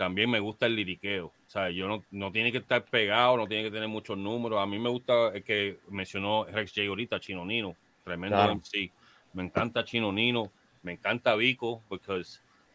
también 0.00 0.30
me 0.30 0.40
gusta 0.40 0.64
el 0.64 0.76
liriqueo. 0.76 1.26
O 1.26 1.50
sea, 1.50 1.68
yo 1.68 1.86
no, 1.86 2.02
no 2.10 2.32
tiene 2.32 2.50
que 2.50 2.56
estar 2.56 2.82
pegado, 2.86 3.36
no 3.36 3.46
tiene 3.46 3.64
que 3.64 3.70
tener 3.70 3.86
muchos 3.86 4.16
números. 4.16 4.58
A 4.58 4.64
mí 4.64 4.78
me 4.78 4.88
gusta 4.88 5.28
el 5.28 5.44
que 5.44 5.76
mencionó 5.90 6.46
Rex 6.46 6.72
J 6.74 6.88
ahorita, 6.88 7.20
Chino 7.20 7.44
Nino, 7.44 7.76
tremendo 8.02 8.38
MC. 8.54 8.90
Me 9.34 9.42
encanta 9.42 9.84
Chino 9.84 10.10
Nino, 10.10 10.50
me 10.82 10.92
encanta 10.92 11.36
Vico, 11.36 11.82
porque 11.86 12.22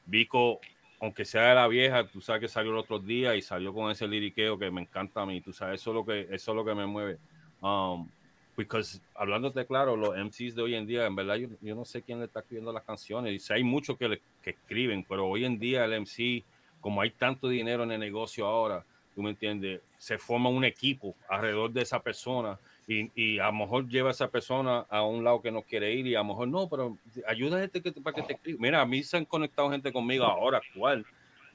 Vico 0.06 0.60
aunque 1.02 1.26
sea 1.26 1.50
de 1.50 1.56
la 1.56 1.68
vieja, 1.68 2.06
tú 2.06 2.22
sabes 2.22 2.42
que 2.42 2.48
salió 2.48 2.74
el 2.74 2.78
otro 2.78 3.00
día 3.00 3.36
y 3.36 3.42
salió 3.42 3.74
con 3.74 3.90
ese 3.90 4.08
liriqueo 4.08 4.60
que 4.60 4.70
me 4.70 4.82
encanta 4.82 5.24
a 5.24 5.26
mí, 5.26 5.42
tú 5.42 5.52
sabes, 5.52 5.82
eso 5.82 5.90
es 5.90 5.96
lo 5.96 6.06
que, 6.06 6.28
eso 6.30 6.52
es 6.52 6.56
lo 6.56 6.64
que 6.64 6.76
me 6.76 6.86
mueve. 6.86 7.18
Um, 7.60 8.08
because, 8.56 9.02
hablándote 9.16 9.66
claro, 9.66 9.98
los 9.98 10.16
MCs 10.16 10.54
de 10.54 10.62
hoy 10.62 10.76
en 10.76 10.86
día, 10.86 11.08
en 11.08 11.16
verdad, 11.16 11.38
yo, 11.38 11.76
no 11.76 11.86
sé 11.86 12.04
quién 12.04 12.20
le 12.20 12.26
está 12.26 12.42
escribiendo 12.42 12.72
las 12.72 12.84
canciones, 12.84 13.50
y 13.50 13.54
hay 13.54 13.64
muchos 13.64 13.98
que, 13.98 14.22
que 14.44 14.52
escriben, 14.52 15.04
pero 15.10 15.26
hoy 15.26 15.44
en 15.44 15.58
día 15.58 15.86
el 15.86 16.02
MC, 16.02 16.46
como 16.86 17.02
hay 17.02 17.10
tanto 17.10 17.50
dinero 17.50 17.82
en 17.82 17.94
el 17.94 18.00
negocio 18.00 18.46
ahora, 18.46 18.86
tú 19.16 19.24
me 19.24 19.32
entiendes, 19.32 19.82
se 19.98 20.20
forma 20.20 20.50
un 20.52 20.64
equipo 20.64 21.16
alrededor 21.28 21.72
de 21.72 21.82
esa 21.82 22.00
persona 22.00 22.60
y, 22.88 23.10
y, 23.16 23.40
a 23.40 23.48
lo 23.48 23.54
mejor 23.54 23.90
lleva 23.90 24.10
a 24.10 24.12
esa 24.12 24.28
persona 24.28 24.86
a 24.88 25.02
un 25.02 25.24
lado 25.24 25.42
que 25.42 25.50
no 25.50 25.64
quiere 25.64 25.92
ir 25.96 26.06
y 26.06 26.14
a 26.14 26.20
lo 26.20 26.26
mejor 26.26 26.48
no, 26.48 26.70
pero 26.70 26.96
ayuda 27.28 27.58
a 27.58 27.62
gente 27.62 27.82
que, 27.82 27.92
para 27.92 28.16
que 28.16 28.22
te 28.22 28.34
escriba. 28.34 28.60
Mira, 28.62 28.82
a 28.82 28.86
mí 28.86 29.02
se 29.02 29.18
han 29.18 29.26
conectado 29.26 29.72
gente 29.72 29.92
conmigo 29.92 30.26
ahora 30.26 30.60
actual 30.60 31.04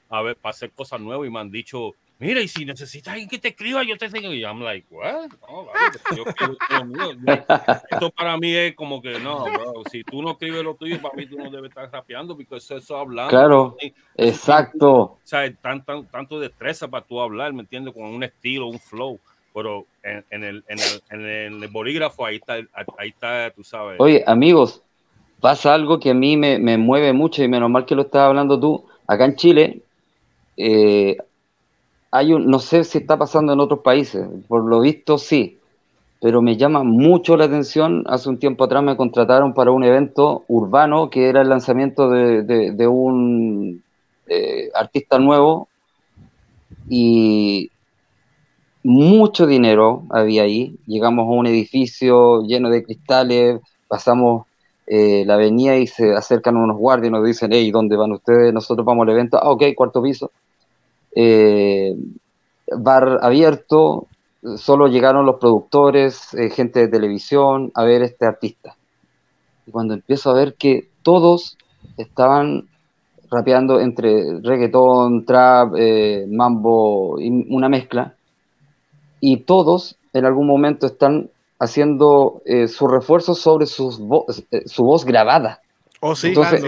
a 0.09 0.21
ver, 0.21 0.35
para 0.35 0.51
hacer 0.51 0.71
cosas 0.71 0.99
nuevas 0.99 1.25
y 1.25 1.31
me 1.31 1.39
han 1.39 1.49
dicho, 1.49 1.95
mira, 2.21 2.39
y 2.39 2.47
si 2.47 2.63
necesitas 2.65 3.13
alguien 3.13 3.27
que 3.27 3.39
te 3.39 3.49
escriba, 3.49 3.83
yo 3.83 3.97
te 3.97 4.07
tengo. 4.07 4.31
Y 4.31 4.43
I'm 4.43 4.61
like, 4.61 4.85
what? 4.91 5.29
No, 5.49 5.67
Esto 7.89 8.11
para 8.11 8.37
mí 8.37 8.55
es 8.55 8.75
como 8.75 9.01
que 9.01 9.19
no, 9.19 9.45
si 9.91 10.03
tú 10.03 10.21
no 10.21 10.31
escribes 10.31 10.63
lo 10.63 10.75
tuyo, 10.75 11.01
para 11.01 11.15
mí 11.15 11.25
tú 11.25 11.37
no 11.37 11.49
debes 11.49 11.69
estar 11.69 11.91
rapeando, 11.91 12.35
porque 12.35 12.57
eso, 12.57 12.77
es 12.77 12.91
hablando. 12.91 13.29
Claro, 13.29 13.77
exacto. 14.15 14.91
O 14.91 15.19
sea, 15.23 15.51
tan, 15.55 15.83
tan, 15.83 16.05
tanto 16.05 16.39
destreza 16.39 16.87
para 16.87 17.05
tú 17.05 17.19
hablar, 17.19 17.53
¿me 17.53 17.61
entiendes? 17.61 17.93
Con 17.93 18.03
un 18.03 18.23
estilo, 18.23 18.67
un 18.67 18.79
flow. 18.79 19.19
Pero 19.53 19.85
en, 20.03 20.23
en, 20.29 20.43
el, 20.43 20.63
en, 20.67 20.79
el, 20.79 21.01
en 21.09 21.63
el 21.63 21.67
bolígrafo, 21.69 22.25
ahí 22.25 22.35
está, 22.37 22.53
ahí 22.97 23.09
está, 23.09 23.51
tú 23.51 23.63
sabes. 23.63 23.99
Oye, 23.99 24.23
amigos, 24.25 24.81
pasa 25.41 25.73
algo 25.73 25.99
que 25.99 26.11
a 26.11 26.13
mí 26.13 26.37
me, 26.37 26.59
me 26.59 26.77
mueve 26.77 27.11
mucho 27.11 27.43
y 27.43 27.49
menos 27.49 27.69
mal 27.69 27.85
que 27.85 27.95
lo 27.95 28.03
estás 28.03 28.21
hablando 28.21 28.57
tú. 28.59 28.85
Acá 29.07 29.25
en 29.25 29.35
Chile, 29.35 29.81
eh, 30.55 31.17
hay 32.11 32.33
un, 32.33 32.47
no 32.47 32.59
sé 32.59 32.83
si 32.83 32.97
está 32.99 33.17
pasando 33.17 33.53
en 33.53 33.59
otros 33.61 33.79
países, 33.79 34.27
por 34.47 34.65
lo 34.65 34.81
visto 34.81 35.17
sí, 35.17 35.59
pero 36.19 36.41
me 36.41 36.57
llama 36.57 36.83
mucho 36.83 37.35
la 37.37 37.45
atención. 37.45 38.03
Hace 38.07 38.29
un 38.29 38.37
tiempo 38.37 38.65
atrás 38.65 38.83
me 38.83 38.97
contrataron 38.97 39.53
para 39.53 39.71
un 39.71 39.83
evento 39.83 40.43
urbano 40.47 41.09
que 41.09 41.29
era 41.29 41.41
el 41.41 41.49
lanzamiento 41.49 42.09
de, 42.09 42.87
un 42.87 43.81
eh, 44.27 44.69
artista 44.75 45.17
nuevo 45.17 45.67
y 46.87 47.71
mucho 48.83 49.47
dinero 49.47 50.03
había 50.09 50.43
ahí. 50.43 50.75
Llegamos 50.85 51.27
a 51.27 51.31
un 51.31 51.47
edificio 51.47 52.43
lleno 52.43 52.69
de 52.69 52.83
cristales, 52.83 53.61
pasamos 53.87 54.45
eh, 54.85 55.23
la 55.25 55.35
avenida 55.35 55.77
y 55.77 55.87
se 55.87 56.13
acercan 56.13 56.57
unos 56.57 56.77
guardias 56.77 57.09
y 57.09 57.13
nos 57.13 57.25
dicen, 57.25 57.51
hey, 57.53 57.71
¿dónde 57.71 57.95
van 57.95 58.11
ustedes? 58.11 58.53
Nosotros 58.53 58.85
vamos 58.85 59.07
al 59.07 59.13
evento. 59.13 59.39
Ah, 59.41 59.49
ok, 59.49 59.63
cuarto 59.75 60.03
piso 60.03 60.31
eh, 61.15 61.95
bar 62.77 63.19
abierto, 63.21 64.07
solo 64.57 64.87
llegaron 64.87 65.25
los 65.25 65.37
productores, 65.37 66.33
eh, 66.33 66.49
gente 66.49 66.79
de 66.79 66.87
televisión 66.87 67.71
a 67.75 67.83
ver 67.83 68.01
este 68.01 68.25
artista. 68.25 68.75
Y 69.65 69.71
cuando 69.71 69.93
empiezo 69.93 70.31
a 70.31 70.33
ver 70.33 70.55
que 70.55 70.89
todos 71.03 71.57
estaban 71.97 72.67
rapeando 73.29 73.79
entre 73.79 74.39
reggaetón, 74.41 75.25
trap, 75.25 75.75
eh, 75.77 76.25
mambo, 76.29 77.15
una 77.15 77.69
mezcla, 77.69 78.15
y 79.19 79.37
todos 79.37 79.95
en 80.13 80.25
algún 80.25 80.47
momento 80.47 80.87
están 80.87 81.29
haciendo 81.59 82.41
eh, 82.45 82.67
su 82.67 82.87
refuerzo 82.87 83.35
sobre 83.35 83.67
sus 83.67 84.01
su 84.65 84.83
voz 84.83 85.05
grabada. 85.05 85.61
Oh, 85.99 86.15
sí, 86.15 86.29
Entonces, 86.29 86.63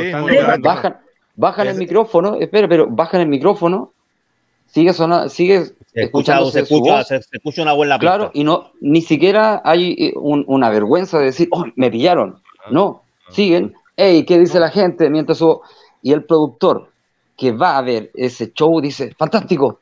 bajan, 0.62 0.98
bajan 1.36 1.68
el 1.68 1.78
micrófono, 1.78 2.36
espera, 2.36 2.68
pero 2.68 2.88
bajan 2.88 3.22
el 3.22 3.28
micrófono 3.28 3.92
sigue 4.74 4.92
sonando, 4.94 5.30
sigue 5.30 5.66
se 5.66 5.76
escucha, 6.06 6.44
se 6.46 6.62
escucha, 6.62 7.04
se, 7.04 7.22
escucha, 7.32 7.62
una 7.62 7.74
buena 7.74 8.00
Claro, 8.00 8.32
y 8.34 8.44
no, 8.44 8.72
ni 8.82 9.02
siquiera 9.02 9.62
hay 9.64 9.96
eh, 10.00 10.14
una 10.16 10.70
vergüenza 10.72 11.20
de 11.20 11.26
decir, 11.26 11.48
oh, 11.52 11.66
me 11.76 11.92
pillaron. 11.92 12.42
Ah, 12.66 12.70
no, 12.72 13.04
ah. 13.28 13.32
siguen, 13.32 13.76
hey, 13.96 14.26
¿qué 14.26 14.40
dice 14.40 14.60
la 14.60 14.72
gente? 14.72 15.10
Mientras 15.12 15.38
su... 15.38 15.62
Y 16.02 16.12
el 16.12 16.24
productor 16.24 16.90
que 17.38 17.52
va 17.52 17.78
a 17.78 17.82
ver 17.84 18.10
ese 18.16 18.52
show 18.54 18.82
dice, 18.82 19.14
fantástico. 19.18 19.80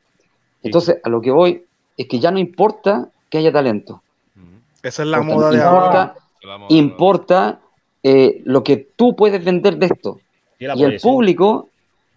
Entonces, 0.62 0.98
a 1.02 1.10
lo 1.10 1.22
que 1.22 1.32
voy 1.32 1.66
es 1.96 2.08
que 2.08 2.20
ya 2.20 2.30
no 2.30 2.38
importa 2.38 3.08
que 3.30 3.38
haya 3.38 3.52
talento. 3.52 4.04
Esa 4.84 5.04
es 5.04 5.08
la 5.08 5.22
moda 5.22 5.50
de 5.50 5.58
importa, 5.58 6.16
ahora. 6.44 6.66
Importa 6.70 7.60
eh, 8.04 8.42
lo 8.44 8.64
que 8.64 8.78
tú 8.78 9.16
puedes 9.16 9.44
vender 9.44 9.78
de 9.78 9.86
esto. 9.86 10.20
Y, 10.60 10.66
y 10.66 10.84
el 10.84 11.00
público, 11.00 11.70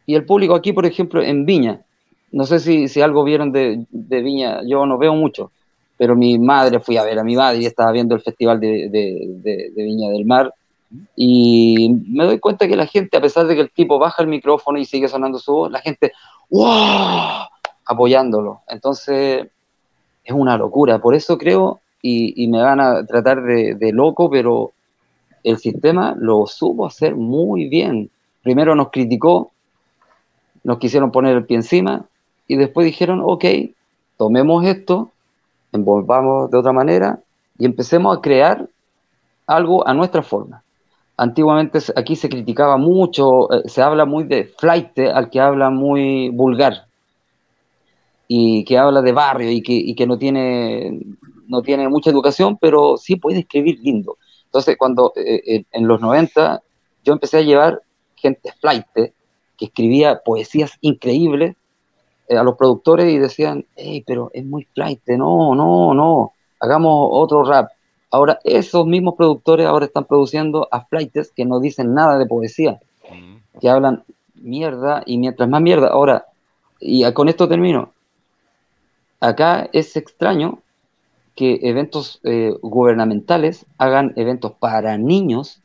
y 0.04 0.16
el 0.16 0.26
público 0.26 0.54
aquí, 0.56 0.72
por 0.72 0.84
ejemplo, 0.84 1.22
en 1.22 1.46
Viña, 1.46 1.83
no 2.34 2.44
sé 2.46 2.58
si, 2.58 2.88
si 2.88 3.00
algo 3.00 3.22
vieron 3.22 3.52
de, 3.52 3.86
de, 3.90 4.20
Viña, 4.20 4.62
yo 4.66 4.86
no 4.86 4.98
veo 4.98 5.14
mucho, 5.14 5.52
pero 5.96 6.16
mi 6.16 6.36
madre, 6.36 6.80
fui 6.80 6.96
a 6.96 7.04
ver 7.04 7.20
a 7.20 7.22
mi 7.22 7.36
madre 7.36 7.60
y 7.60 7.66
estaba 7.66 7.92
viendo 7.92 8.16
el 8.16 8.22
festival 8.22 8.58
de, 8.58 8.88
de, 8.90 9.72
Viña 9.76 10.10
del 10.10 10.26
Mar 10.26 10.52
y 11.14 11.94
me 12.08 12.24
doy 12.24 12.40
cuenta 12.40 12.66
que 12.66 12.74
la 12.74 12.86
gente, 12.86 13.16
a 13.16 13.20
pesar 13.20 13.46
de 13.46 13.54
que 13.54 13.60
el 13.60 13.70
tipo 13.70 14.00
baja 14.00 14.20
el 14.20 14.28
micrófono 14.28 14.80
y 14.80 14.84
sigue 14.84 15.06
sonando 15.06 15.38
su 15.38 15.52
voz, 15.52 15.70
la 15.70 15.80
gente, 15.80 16.12
¡wow! 16.50 17.46
apoyándolo. 17.86 18.62
Entonces, 18.66 19.46
es 20.24 20.34
una 20.34 20.56
locura. 20.56 20.98
Por 20.98 21.14
eso 21.14 21.38
creo, 21.38 21.82
y, 22.02 22.42
y 22.42 22.48
me 22.48 22.60
van 22.62 22.80
a 22.80 23.06
tratar 23.06 23.42
de, 23.42 23.76
de, 23.76 23.92
loco, 23.92 24.28
pero 24.28 24.72
el 25.44 25.58
sistema 25.58 26.16
lo 26.18 26.48
supo 26.48 26.84
hacer 26.84 27.14
muy 27.14 27.68
bien. 27.68 28.10
Primero 28.42 28.74
nos 28.74 28.90
criticó, 28.90 29.52
nos 30.64 30.78
quisieron 30.78 31.12
poner 31.12 31.36
el 31.36 31.44
pie 31.44 31.58
encima, 31.58 32.06
y 32.46 32.56
después 32.56 32.84
dijeron, 32.84 33.22
ok, 33.24 33.44
tomemos 34.16 34.64
esto, 34.64 35.10
envolvamos 35.72 36.50
de 36.50 36.58
otra 36.58 36.72
manera 36.72 37.20
y 37.58 37.64
empecemos 37.64 38.16
a 38.16 38.20
crear 38.20 38.68
algo 39.46 39.86
a 39.86 39.94
nuestra 39.94 40.22
forma. 40.22 40.62
Antiguamente 41.16 41.78
aquí 41.96 42.16
se 42.16 42.28
criticaba 42.28 42.76
mucho, 42.76 43.52
eh, 43.52 43.68
se 43.68 43.82
habla 43.82 44.04
muy 44.04 44.24
de 44.24 44.44
flight, 44.44 44.98
al 44.98 45.30
que 45.30 45.40
habla 45.40 45.70
muy 45.70 46.28
vulgar 46.30 46.86
y 48.26 48.64
que 48.64 48.78
habla 48.78 49.00
de 49.00 49.12
barrio 49.12 49.50
y 49.50 49.62
que, 49.62 49.94
que 49.94 50.06
no, 50.06 50.18
tiene, 50.18 51.00
no 51.46 51.62
tiene 51.62 51.88
mucha 51.88 52.10
educación, 52.10 52.58
pero 52.60 52.96
sí 52.96 53.16
puede 53.16 53.40
escribir 53.40 53.78
lindo. 53.80 54.18
Entonces, 54.46 54.76
cuando 54.76 55.12
eh, 55.16 55.42
eh, 55.46 55.64
en 55.72 55.86
los 55.86 56.00
90 56.00 56.62
yo 57.04 57.12
empecé 57.12 57.38
a 57.38 57.42
llevar 57.42 57.82
gente 58.16 58.52
flight 58.60 58.86
que 58.94 59.64
escribía 59.66 60.20
poesías 60.24 60.72
increíbles 60.80 61.50
eh, 61.52 61.56
a 62.30 62.42
los 62.42 62.56
productores 62.56 63.12
y 63.12 63.18
decían, 63.18 63.66
hey, 63.76 64.02
pero 64.06 64.30
es 64.32 64.44
muy 64.44 64.64
flight, 64.74 65.00
no, 65.08 65.54
no, 65.54 65.94
no, 65.94 66.32
hagamos 66.60 67.08
otro 67.12 67.44
rap. 67.44 67.70
Ahora, 68.10 68.38
esos 68.44 68.86
mismos 68.86 69.14
productores 69.16 69.66
ahora 69.66 69.86
están 69.86 70.04
produciendo 70.04 70.68
a 70.70 70.84
flights 70.84 71.32
que 71.34 71.44
no 71.44 71.60
dicen 71.60 71.94
nada 71.94 72.16
de 72.16 72.26
poesía, 72.26 72.80
que 73.60 73.68
hablan 73.68 74.04
mierda 74.34 75.02
y 75.04 75.18
mientras 75.18 75.48
más 75.48 75.60
mierda. 75.60 75.88
Ahora, 75.88 76.26
y 76.80 77.10
con 77.12 77.28
esto 77.28 77.48
termino. 77.48 77.92
Acá 79.20 79.68
es 79.72 79.96
extraño 79.96 80.58
que 81.34 81.58
eventos 81.62 82.20
eh, 82.22 82.54
gubernamentales 82.62 83.66
hagan 83.78 84.12
eventos 84.16 84.52
para 84.52 84.96
niños, 84.96 85.60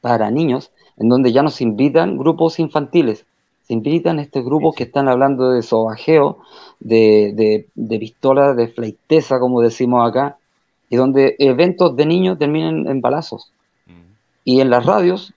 para 0.00 0.30
niños, 0.30 0.70
en 0.96 1.08
donde 1.08 1.32
ya 1.32 1.42
nos 1.42 1.60
invitan 1.60 2.16
grupos 2.16 2.58
infantiles 2.58 3.26
se 3.62 3.72
invitan 3.74 4.18
estos 4.18 4.44
grupos 4.44 4.74
que 4.74 4.84
están 4.84 5.08
hablando 5.08 5.50
de 5.50 5.62
sobajeo, 5.62 6.38
de, 6.80 7.66
de, 7.74 7.98
pistola, 7.98 8.54
de 8.54 8.68
fleiteza, 8.68 9.38
como 9.38 9.60
decimos 9.60 10.08
acá, 10.08 10.36
y 10.90 10.96
donde 10.96 11.36
eventos 11.38 11.96
de 11.96 12.06
niños 12.06 12.38
terminan 12.38 12.86
en 12.88 13.00
balazos. 13.00 13.52
Y 14.44 14.60
en 14.60 14.70
las 14.70 14.84
radios 14.84 15.32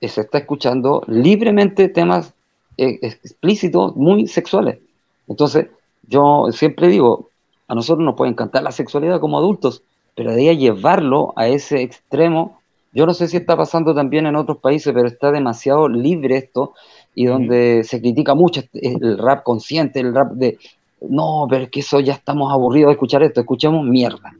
eh, 0.00 0.08
se 0.08 0.20
está 0.20 0.38
escuchando 0.38 1.02
libremente 1.06 1.88
temas 1.88 2.34
eh, 2.76 2.98
explícitos, 3.02 3.96
muy 3.96 4.26
sexuales. 4.26 4.78
Entonces, 5.26 5.68
yo 6.06 6.46
siempre 6.52 6.88
digo, 6.88 7.30
a 7.66 7.74
nosotros 7.74 8.04
nos 8.04 8.14
puede 8.14 8.30
encantar 8.30 8.62
la 8.62 8.72
sexualidad 8.72 9.20
como 9.20 9.38
adultos, 9.38 9.82
pero 10.14 10.32
de 10.32 10.40
ahí 10.40 10.48
a 10.48 10.52
llevarlo 10.52 11.32
a 11.36 11.48
ese 11.48 11.82
extremo, 11.82 12.58
yo 12.92 13.06
no 13.06 13.14
sé 13.14 13.28
si 13.28 13.36
está 13.36 13.56
pasando 13.56 13.94
también 13.94 14.26
en 14.26 14.36
otros 14.36 14.58
países, 14.58 14.92
pero 14.94 15.06
está 15.06 15.30
demasiado 15.30 15.88
libre 15.88 16.36
esto 16.36 16.74
y 17.14 17.26
donde 17.26 17.82
se 17.84 18.00
critica 18.00 18.34
mucho 18.34 18.62
el 18.72 19.18
rap 19.18 19.42
consciente, 19.42 20.00
el 20.00 20.14
rap 20.14 20.32
de, 20.32 20.58
no, 21.00 21.46
pero 21.48 21.64
es 21.64 21.70
que 21.70 21.80
eso 21.80 22.00
ya 22.00 22.14
estamos 22.14 22.52
aburridos 22.52 22.88
de 22.88 22.92
escuchar 22.92 23.22
esto, 23.22 23.40
escuchemos 23.40 23.84
mierda. 23.84 24.34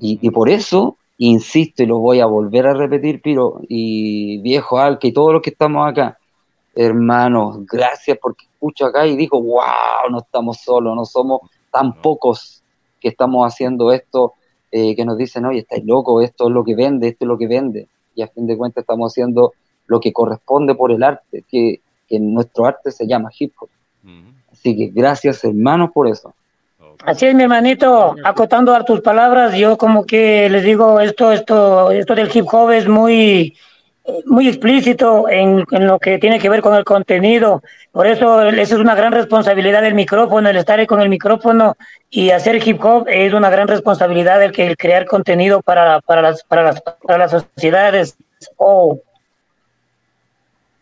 y, 0.00 0.30
por 0.30 0.48
eso, 0.48 0.96
insisto 1.18 1.82
y 1.82 1.86
lo 1.86 1.98
voy 1.98 2.20
a 2.20 2.26
volver 2.26 2.66
a 2.66 2.74
repetir, 2.74 3.20
Piro, 3.20 3.60
y 3.68 4.38
viejo 4.38 4.78
Alca 4.78 5.06
y 5.06 5.12
todos 5.12 5.34
los 5.34 5.42
que 5.42 5.50
estamos 5.50 5.86
acá, 5.86 6.18
hermanos, 6.74 7.66
gracias 7.66 8.18
porque 8.20 8.46
escucho 8.46 8.86
acá 8.86 9.06
y 9.06 9.16
digo, 9.16 9.42
wow, 9.42 10.10
no 10.10 10.18
estamos 10.20 10.58
solos, 10.58 10.96
no 10.96 11.04
somos 11.04 11.40
tan 11.70 11.92
pocos 11.94 12.62
que 13.00 13.08
estamos 13.08 13.46
haciendo 13.46 13.92
esto, 13.92 14.34
eh, 14.72 14.94
que 14.94 15.04
nos 15.04 15.18
dicen, 15.18 15.44
oye, 15.44 15.60
estáis 15.60 15.84
locos, 15.84 16.24
esto 16.24 16.48
es 16.48 16.54
lo 16.54 16.64
que 16.64 16.74
vende, 16.74 17.08
esto 17.08 17.24
es 17.24 17.28
lo 17.28 17.38
que 17.38 17.46
vende. 17.46 17.88
Y 18.14 18.22
a 18.22 18.28
fin 18.28 18.46
de 18.46 18.56
cuentas 18.56 18.82
estamos 18.82 19.12
haciendo 19.12 19.52
lo 19.90 20.00
que 20.00 20.12
corresponde 20.12 20.74
por 20.76 20.92
el 20.92 21.02
arte, 21.02 21.44
que, 21.50 21.80
en 22.08 22.32
nuestro 22.34 22.64
arte 22.64 22.90
se 22.90 23.06
llama 23.06 23.30
hip 23.38 23.52
hop. 23.60 23.68
Así 24.50 24.76
que 24.76 24.88
gracias 24.88 25.44
hermanos 25.44 25.90
por 25.92 26.08
eso. 26.08 26.32
Así 27.04 27.26
es, 27.26 27.34
mi 27.34 27.44
hermanito, 27.44 28.14
acotando 28.24 28.74
a 28.74 28.84
tus 28.84 29.00
palabras, 29.00 29.54
yo 29.54 29.76
como 29.76 30.04
que 30.04 30.48
les 30.50 30.64
digo, 30.64 31.00
esto, 31.00 31.32
esto, 31.32 31.90
esto 31.90 32.14
del 32.14 32.30
hip 32.32 32.46
hop 32.52 32.70
es 32.70 32.88
muy, 32.88 33.56
muy 34.26 34.48
explícito 34.48 35.28
en, 35.28 35.64
en, 35.70 35.86
lo 35.86 35.98
que 35.98 36.18
tiene 36.18 36.38
que 36.38 36.48
ver 36.48 36.62
con 36.62 36.74
el 36.74 36.84
contenido. 36.84 37.62
Por 37.92 38.06
eso 38.06 38.42
esa 38.42 38.74
es 38.74 38.80
una 38.80 38.94
gran 38.94 39.12
responsabilidad 39.12 39.82
del 39.82 39.94
micrófono, 39.94 40.48
el 40.48 40.56
estar 40.56 40.84
con 40.86 41.00
el 41.00 41.08
micrófono 41.08 41.76
y 42.10 42.30
hacer 42.30 42.66
hip 42.66 42.84
hop 42.84 43.06
es 43.08 43.32
una 43.32 43.50
gran 43.50 43.66
responsabilidad 43.66 44.42
el, 44.42 44.52
que, 44.52 44.66
el 44.66 44.76
crear 44.76 45.06
contenido 45.06 45.62
para, 45.62 46.00
para, 46.00 46.22
las, 46.22 46.44
para, 46.44 46.64
las, 46.64 46.82
para 46.82 47.18
las 47.18 47.30
sociedades. 47.30 48.16
Oh, 48.56 49.00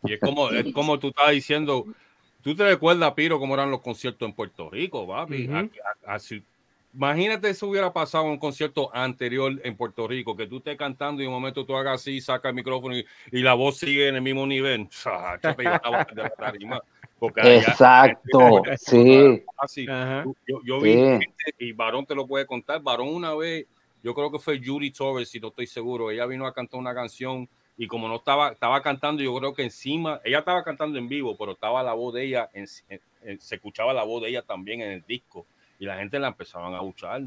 y 0.04 0.14
es 0.14 0.20
como, 0.20 0.50
es 0.50 0.72
como 0.72 0.98
tú 0.98 1.08
estás 1.08 1.30
diciendo, 1.30 1.86
tú 2.42 2.54
te 2.54 2.64
recuerdas, 2.64 3.12
Piro, 3.14 3.38
cómo 3.38 3.54
eran 3.54 3.70
los 3.70 3.80
conciertos 3.80 4.28
en 4.28 4.34
Puerto 4.34 4.70
Rico, 4.70 5.06
papi. 5.06 5.48
así, 6.06 6.42
Imagínate 6.94 7.52
si 7.52 7.64
hubiera 7.66 7.92
pasado 7.92 8.24
un 8.24 8.38
concierto 8.38 8.90
anterior 8.94 9.52
en 9.62 9.76
Puerto 9.76 10.08
Rico, 10.08 10.34
que 10.36 10.46
tú 10.46 10.56
estés 10.56 10.76
cantando 10.76 11.22
y 11.22 11.26
en 11.26 11.28
un 11.28 11.34
momento 11.34 11.64
tú 11.64 11.76
hagas 11.76 12.00
así, 12.00 12.20
saca 12.20 12.48
el 12.48 12.54
micrófono 12.54 12.96
y, 12.96 13.04
la 13.30 13.54
voz 13.54 13.78
sigue 13.78 14.08
en 14.08 14.16
el 14.16 14.22
mismo 14.22 14.46
nivel. 14.46 14.88
Exacto, 17.36 18.62
sí. 18.76 19.44
Yo, 20.64 20.80
vi 20.80 20.92
gente, 20.92 21.54
y 21.58 21.72
Varón 21.72 22.06
te 22.06 22.14
lo 22.14 22.26
puede 22.26 22.46
contar. 22.46 22.80
Varón 22.80 23.08
una 23.08 23.34
vez, 23.34 23.66
yo 24.02 24.14
creo 24.14 24.30
que 24.30 24.38
fue 24.38 24.60
Judy 24.64 24.90
Torres, 24.90 25.28
si 25.28 25.40
no 25.40 25.48
estoy 25.48 25.66
seguro. 25.66 26.10
Ella 26.10 26.26
vino 26.26 26.46
a 26.46 26.54
cantar 26.54 26.80
una 26.80 26.94
canción 26.94 27.48
y 27.80 27.86
como 27.86 28.08
no 28.08 28.16
estaba, 28.16 28.50
estaba 28.50 28.82
cantando, 28.82 29.22
yo 29.22 29.34
creo 29.36 29.54
que 29.54 29.62
encima, 29.62 30.20
ella 30.24 30.40
estaba 30.40 30.64
cantando 30.64 30.98
en 30.98 31.08
vivo, 31.08 31.36
pero 31.38 31.52
estaba 31.52 31.80
la 31.84 31.94
voz 31.94 32.12
de 32.12 32.24
ella, 32.24 32.50
se 32.66 33.54
escuchaba 33.54 33.94
la 33.94 34.02
voz 34.02 34.22
de 34.22 34.30
ella 34.30 34.42
también 34.42 34.82
en 34.82 34.90
el 34.90 35.04
disco 35.06 35.46
y 35.78 35.86
la 35.86 35.96
gente 35.96 36.18
la 36.18 36.26
empezaban 36.26 36.74
a 36.74 36.78
escuchar. 36.78 37.22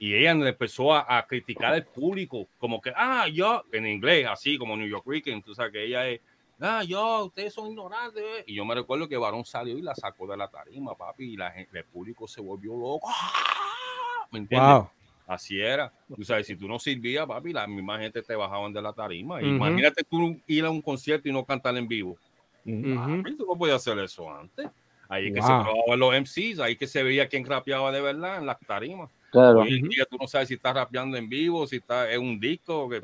Y 0.00 0.14
ella 0.14 0.32
empezó 0.32 0.92
a, 0.92 1.24
criticar 1.28 1.72
al 1.72 1.84
público, 1.84 2.48
como 2.58 2.80
que, 2.80 2.92
ah, 2.96 3.28
yo, 3.28 3.62
en 3.70 3.86
inglés, 3.86 4.26
así 4.26 4.58
como 4.58 4.76
New 4.76 4.88
York 4.88 5.06
Weekend, 5.06 5.44
tú 5.44 5.54
sabes 5.54 5.72
que 5.72 5.84
ella 5.84 6.08
es, 6.08 6.20
ah, 6.60 6.82
yo, 6.82 7.26
ustedes 7.26 7.54
son 7.54 7.68
ignorantes. 7.68 8.42
Y 8.48 8.54
yo 8.54 8.64
me 8.64 8.74
recuerdo 8.74 9.08
que 9.08 9.16
Varón 9.16 9.44
salió 9.44 9.78
y 9.78 9.82
la 9.82 9.94
sacó 9.94 10.26
de 10.26 10.36
la 10.36 10.48
tarima, 10.48 10.96
papi, 10.96 11.34
y 11.34 11.36
la 11.36 11.54
el 11.54 11.84
público 11.84 12.26
se 12.26 12.40
volvió 12.40 12.72
loco. 12.76 13.06
¡Ah! 13.08 14.26
¿Me 14.32 14.40
entiendes? 14.40 14.88
Así 15.32 15.58
era. 15.58 15.90
Tú 16.14 16.24
sabes, 16.24 16.46
si 16.46 16.56
tú 16.56 16.68
no 16.68 16.78
servías, 16.78 17.26
papi, 17.26 17.52
la 17.52 17.66
misma 17.66 17.98
gente 17.98 18.22
te 18.22 18.34
bajaban 18.34 18.72
de 18.72 18.82
la 18.82 18.92
tarima. 18.92 19.42
Imagínate 19.42 20.04
tú 20.04 20.36
ir 20.46 20.64
a 20.64 20.70
un 20.70 20.82
concierto 20.82 21.28
y 21.28 21.32
no 21.32 21.44
cantar 21.44 21.76
en 21.76 21.88
vivo. 21.88 22.16
Tú 22.64 22.70
no 22.70 23.56
podías 23.58 23.76
hacer 23.76 23.98
eso 23.98 24.30
antes. 24.30 24.68
Ahí 25.08 25.32
que 25.32 25.42
se 25.42 25.46
probaban 25.46 25.98
los 25.98 26.14
MCs, 26.14 26.58
ahí 26.60 26.76
que 26.76 26.86
se 26.86 27.02
veía 27.02 27.28
quién 27.28 27.44
rapeaba 27.44 27.92
de 27.92 28.00
verdad 28.00 28.38
en 28.38 28.46
las 28.46 28.58
tarimas. 28.60 29.10
Claro. 29.30 29.60
Hoy 29.60 29.78
en 29.78 29.88
día 29.88 30.06
tú 30.10 30.16
no 30.18 30.26
sabes 30.26 30.48
si 30.48 30.54
estás 30.54 30.74
rapeando 30.74 31.16
en 31.16 31.28
vivo, 31.28 31.66
si 31.66 31.76
está 31.76 32.10
en 32.10 32.22
un 32.22 32.40
disco. 32.40 32.88
Que, 32.88 33.00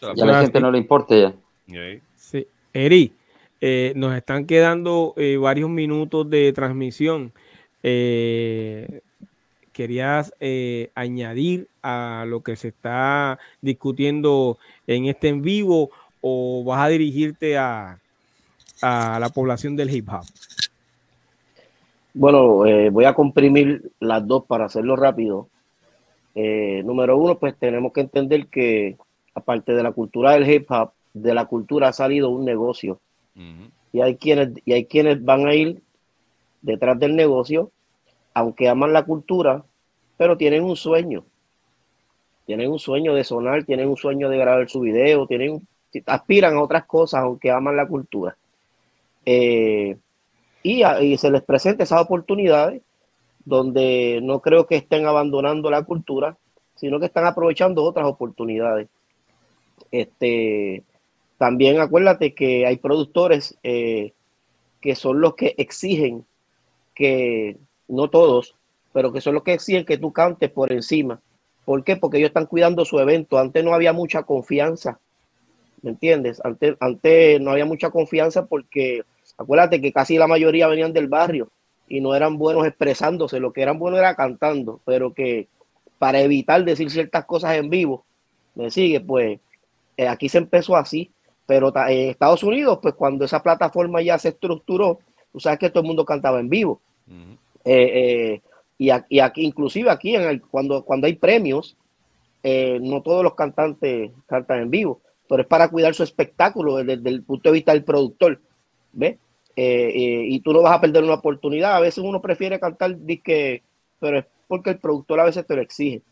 ya 0.00 0.24
a 0.24 0.26
la 0.26 0.42
gente 0.42 0.60
no 0.60 0.70
le 0.70 0.78
importa 0.78 1.14
ya. 1.14 1.34
Sí. 2.14 2.46
Eri, 2.72 3.12
eh, 3.60 3.92
nos 3.96 4.14
están 4.14 4.46
quedando 4.46 5.14
eh, 5.16 5.36
varios 5.36 5.70
minutos 5.70 6.28
de 6.28 6.52
transmisión. 6.52 7.32
Eh, 7.82 9.00
¿Querías 9.76 10.32
añadir 10.94 11.68
a 11.82 12.24
lo 12.26 12.40
que 12.40 12.56
se 12.56 12.68
está 12.68 13.38
discutiendo 13.60 14.56
en 14.86 15.04
este 15.04 15.28
en 15.28 15.42
vivo 15.42 15.90
o 16.22 16.64
vas 16.64 16.86
a 16.86 16.88
dirigirte 16.88 17.58
a, 17.58 17.98
a 18.80 19.18
la 19.20 19.28
población 19.28 19.76
del 19.76 19.94
hip 19.94 20.08
hop? 20.08 20.24
Bueno, 22.14 22.64
eh, 22.64 22.88
voy 22.88 23.04
a 23.04 23.12
comprimir 23.12 23.90
las 24.00 24.26
dos 24.26 24.44
para 24.46 24.64
hacerlo 24.64 24.96
rápido. 24.96 25.48
Eh, 26.34 26.82
número 26.82 27.18
uno, 27.18 27.38
pues 27.38 27.54
tenemos 27.58 27.92
que 27.92 28.00
entender 28.00 28.46
que 28.46 28.96
aparte 29.34 29.72
de 29.72 29.82
la 29.82 29.92
cultura 29.92 30.32
del 30.32 30.50
hip 30.50 30.70
hop, 30.70 30.92
de 31.12 31.34
la 31.34 31.44
cultura 31.44 31.88
ha 31.88 31.92
salido 31.92 32.30
un 32.30 32.46
negocio. 32.46 33.00
y, 33.92 34.00
hay 34.00 34.16
quienes, 34.16 34.50
y 34.64 34.72
hay 34.72 34.86
quienes 34.86 35.22
van 35.22 35.46
a 35.46 35.54
ir 35.54 35.82
detrás 36.62 36.98
del 36.98 37.16
negocio, 37.16 37.70
aunque 38.36 38.68
aman 38.68 38.92
la 38.92 39.06
cultura, 39.06 39.64
pero 40.18 40.36
tienen 40.36 40.62
un 40.62 40.76
sueño. 40.76 41.24
Tienen 42.44 42.70
un 42.70 42.78
sueño 42.78 43.14
de 43.14 43.24
sonar, 43.24 43.64
tienen 43.64 43.88
un 43.88 43.96
sueño 43.96 44.28
de 44.28 44.36
grabar 44.36 44.68
su 44.68 44.80
video, 44.80 45.26
tienen, 45.26 45.66
aspiran 46.04 46.54
a 46.54 46.62
otras 46.62 46.84
cosas, 46.84 47.22
aunque 47.22 47.50
aman 47.50 47.78
la 47.78 47.88
cultura. 47.88 48.36
Eh, 49.24 49.96
y, 50.62 51.16
se 51.16 51.30
les 51.30 51.42
presenta 51.44 51.84
esas 51.84 52.02
oportunidades 52.02 52.82
donde 53.46 54.20
no 54.22 54.40
creo 54.40 54.66
que 54.66 54.76
estén 54.76 55.06
abandonando 55.06 55.70
la 55.70 55.84
cultura, 55.84 56.36
sino 56.74 57.00
que 57.00 57.06
están 57.06 57.24
aprovechando 57.24 57.84
otras 57.84 58.04
oportunidades. 58.04 58.88
Este, 59.90 60.82
también 61.38 61.80
acuérdate 61.80 62.34
que 62.34 62.66
hay 62.66 62.76
productores 62.76 63.56
eh, 63.62 64.12
que 64.82 64.94
son 64.94 65.22
los 65.22 65.36
que 65.36 65.54
exigen 65.56 66.26
que, 66.94 67.56
no 67.88 68.08
todos, 68.08 68.54
pero 68.92 69.12
que 69.12 69.20
son 69.20 69.34
los 69.34 69.42
que 69.42 69.54
exigen 69.54 69.84
que 69.84 69.98
tú 69.98 70.12
cantes 70.12 70.50
por 70.50 70.72
encima. 70.72 71.20
¿Por 71.64 71.84
qué? 71.84 71.96
Porque 71.96 72.18
ellos 72.18 72.28
están 72.28 72.46
cuidando 72.46 72.84
su 72.84 72.98
evento. 72.98 73.38
Antes 73.38 73.64
no 73.64 73.74
había 73.74 73.92
mucha 73.92 74.22
confianza, 74.22 74.98
¿me 75.82 75.90
entiendes? 75.90 76.40
Antes, 76.44 77.40
no 77.40 77.50
había 77.50 77.64
mucha 77.64 77.90
confianza 77.90 78.46
porque 78.46 79.02
Acuérdate 79.38 79.80
que 79.80 79.92
casi 79.92 80.16
la 80.16 80.26
mayoría 80.26 80.66
venían 80.66 80.92
del 80.92 81.08
barrio 81.08 81.50
y 81.88 82.00
no 82.00 82.14
eran 82.14 82.38
buenos 82.38 82.66
expresándose, 82.66 83.38
lo 83.38 83.52
que 83.52 83.62
eran 83.62 83.78
buenos 83.78 84.00
era 84.00 84.14
cantando, 84.14 84.80
pero 84.84 85.12
que 85.12 85.48
para 85.98 86.20
evitar 86.20 86.64
decir 86.64 86.90
ciertas 86.90 87.24
cosas 87.26 87.56
en 87.56 87.70
vivo, 87.70 88.04
me 88.54 88.70
sigue, 88.70 89.00
pues 89.00 89.38
eh, 89.96 90.08
aquí 90.08 90.28
se 90.28 90.38
empezó 90.38 90.76
así, 90.76 91.10
pero 91.46 91.72
en 91.88 92.10
Estados 92.10 92.42
Unidos, 92.42 92.78
pues 92.82 92.94
cuando 92.94 93.24
esa 93.24 93.42
plataforma 93.42 94.02
ya 94.02 94.18
se 94.18 94.30
estructuró, 94.30 94.98
tú 95.32 95.38
sabes 95.38 95.58
que 95.58 95.70
todo 95.70 95.82
el 95.82 95.86
mundo 95.86 96.04
cantaba 96.04 96.40
en 96.40 96.48
vivo. 96.48 96.80
Eh, 97.66 98.40
eh, 98.40 98.42
y, 98.78 98.90
aquí, 99.20 99.44
inclusive 99.44 99.90
aquí, 99.90 100.14
en 100.14 100.38
cuando, 100.50 100.84
cuando 100.84 101.06
hay 101.06 101.14
premios, 101.14 101.76
no 102.44 103.02
todos 103.02 103.24
los 103.24 103.34
cantantes 103.34 104.12
cantan 104.26 104.60
en 104.60 104.70
vivo, 104.70 105.00
pero 105.28 105.42
es 105.42 105.48
para 105.48 105.68
cuidar 105.68 105.94
su 105.94 106.04
espectáculo 106.04 106.76
desde 106.76 107.08
el 107.08 107.22
punto 107.22 107.48
de 107.48 107.54
vista 107.54 107.72
del 107.72 107.84
productor. 107.84 108.40
¿Ves? 108.92 109.16
Eh, 109.56 109.88
eh, 109.88 110.26
y 110.28 110.40
tú 110.40 110.52
no 110.52 110.60
vas 110.60 110.76
a 110.76 110.80
perder 110.80 111.02
una 111.02 111.14
oportunidad. 111.14 111.76
A 111.76 111.80
veces 111.80 112.04
uno 112.04 112.20
prefiere 112.20 112.60
cantar 112.60 112.98
disque, 112.98 113.62
pero 113.98 114.18
es 114.18 114.26
porque 114.46 114.70
el 114.70 114.78
productor 114.78 115.18
a 115.18 115.24
veces 115.24 115.46
te 115.46 115.56
lo 115.56 115.62
exige. 115.62 116.02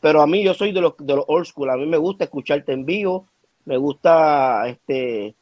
Pero 0.00 0.22
a 0.22 0.26
mí 0.26 0.42
yo 0.42 0.54
soy 0.54 0.72
de 0.72 0.80
los, 0.80 0.94
de 0.98 1.16
los 1.16 1.24
old 1.28 1.46
school, 1.46 1.70
a 1.70 1.76
mí 1.76 1.86
me 1.86 1.96
gusta 1.96 2.24
escucharte 2.24 2.72
en 2.72 2.86
vivo, 2.86 3.26
me 3.64 3.76
gusta, 3.76 4.66
este, 4.68 5.34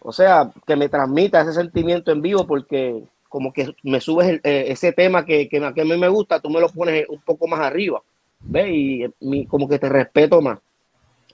o 0.00 0.12
sea, 0.12 0.50
que 0.66 0.76
me 0.76 0.88
transmita 0.88 1.40
ese 1.40 1.52
sentimiento 1.52 2.10
en 2.12 2.22
vivo 2.22 2.46
porque 2.46 3.02
como 3.34 3.52
que 3.52 3.74
me 3.82 4.00
subes 4.00 4.40
eh, 4.44 4.66
ese 4.68 4.92
tema 4.92 5.26
que, 5.26 5.48
que, 5.48 5.56
a 5.56 5.72
mí 5.72 5.96
me 5.96 6.06
gusta, 6.06 6.38
tú 6.38 6.48
me 6.48 6.60
lo 6.60 6.68
pones 6.68 7.04
un 7.08 7.20
poco 7.20 7.48
más 7.48 7.58
arriba, 7.58 8.00
¿ves? 8.38 8.68
Y 8.70 9.46
como 9.46 9.68
que 9.68 9.80
te 9.80 9.88
respeto 9.88 10.40
más. 10.40 10.60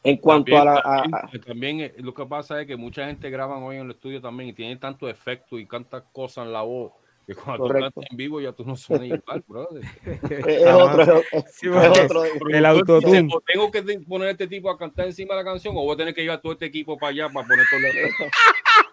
En 0.02 0.16
cuanto 0.16 0.56
a 0.56 0.64
la. 0.64 1.30
También, 1.46 1.80
eh, 1.80 1.94
lo 1.98 2.14
que 2.14 2.24
pasa 2.24 2.58
es 2.58 2.66
que 2.66 2.74
mucha 2.74 3.06
gente 3.06 3.28
graba 3.28 3.58
hoy 3.58 3.76
en 3.76 3.82
el 3.82 3.90
estudio 3.90 4.18
también 4.18 4.48
y 4.48 4.52
tiene 4.54 4.76
tanto 4.76 5.10
efecto 5.10 5.58
y 5.58 5.66
tantas 5.66 6.04
cosas 6.10 6.46
en 6.46 6.54
la 6.54 6.62
voz 6.62 6.92
que 7.26 7.34
cuando 7.34 7.66
tú 7.66 7.74
cantas 7.74 8.04
en 8.10 8.16
vivo 8.16 8.40
ya 8.40 8.52
tú 8.52 8.64
no 8.64 8.76
suenas 8.76 9.08
igual, 9.08 9.44
brother. 9.46 9.84
es 10.48 10.66
otro, 10.72 11.22
es, 11.32 12.02
otro. 12.02 12.24
El 12.48 12.64
autotune. 12.64 13.28
Tengo 13.46 13.70
que 13.70 13.82
poner 14.08 14.28
a 14.28 14.30
este 14.30 14.46
tipo 14.46 14.70
a 14.70 14.78
cantar 14.78 15.04
encima 15.04 15.34
de 15.34 15.44
la 15.44 15.50
canción 15.50 15.76
o 15.76 15.82
voy 15.82 15.92
a 15.92 15.98
tener 15.98 16.14
que 16.14 16.22
llevar 16.22 16.40
todo 16.40 16.52
este 16.52 16.64
equipo 16.64 16.96
para 16.96 17.10
allá 17.10 17.28
para 17.28 17.46
poner 17.46 17.66
todo 17.70 17.80
el 17.80 18.08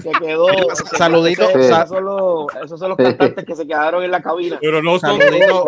se 0.00 0.10
quedó. 0.12 0.46
Saludito. 0.96 1.48
esos, 1.50 2.78
son 2.78 2.88
los, 2.88 2.96
cantantes 2.96 3.44
que 3.44 3.54
se 3.54 3.66
quedaron 3.66 4.04
en 4.04 4.10
la 4.10 4.22
cabina. 4.22 4.58
Pero 4.60 4.82
no 4.82 4.98
son 4.98 5.18
todos. 5.18 5.66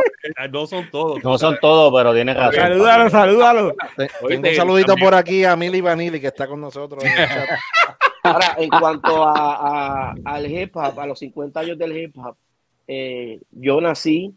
No 0.50 0.66
son 0.66 0.90
todos. 0.90 1.24
No 1.24 1.38
son 1.38 1.58
todos, 1.60 1.92
pero 1.94 2.14
tiene 2.14 2.34
razón. 2.34 2.54
Salúdalo, 2.54 3.10
salúdalo. 3.10 3.74
un 4.22 4.54
saludito 4.54 4.94
por 4.96 5.14
aquí 5.14 5.44
a 5.44 5.56
Mili 5.56 5.80
Vanilli 5.80 6.20
que 6.20 6.28
está 6.28 6.46
con 6.46 6.60
nosotros. 6.60 7.02
Ahora, 8.22 8.56
en 8.58 8.68
cuanto 8.68 9.22
a, 9.22 10.14
al 10.24 10.50
hip 10.50 10.76
hop, 10.76 10.98
a 10.98 11.06
los 11.06 11.18
50 11.20 11.60
años 11.60 11.78
del 11.78 11.96
hip 11.96 12.18
hop, 12.18 12.36
eh, 12.88 13.40
yo 13.52 13.80
nací, 13.80 14.34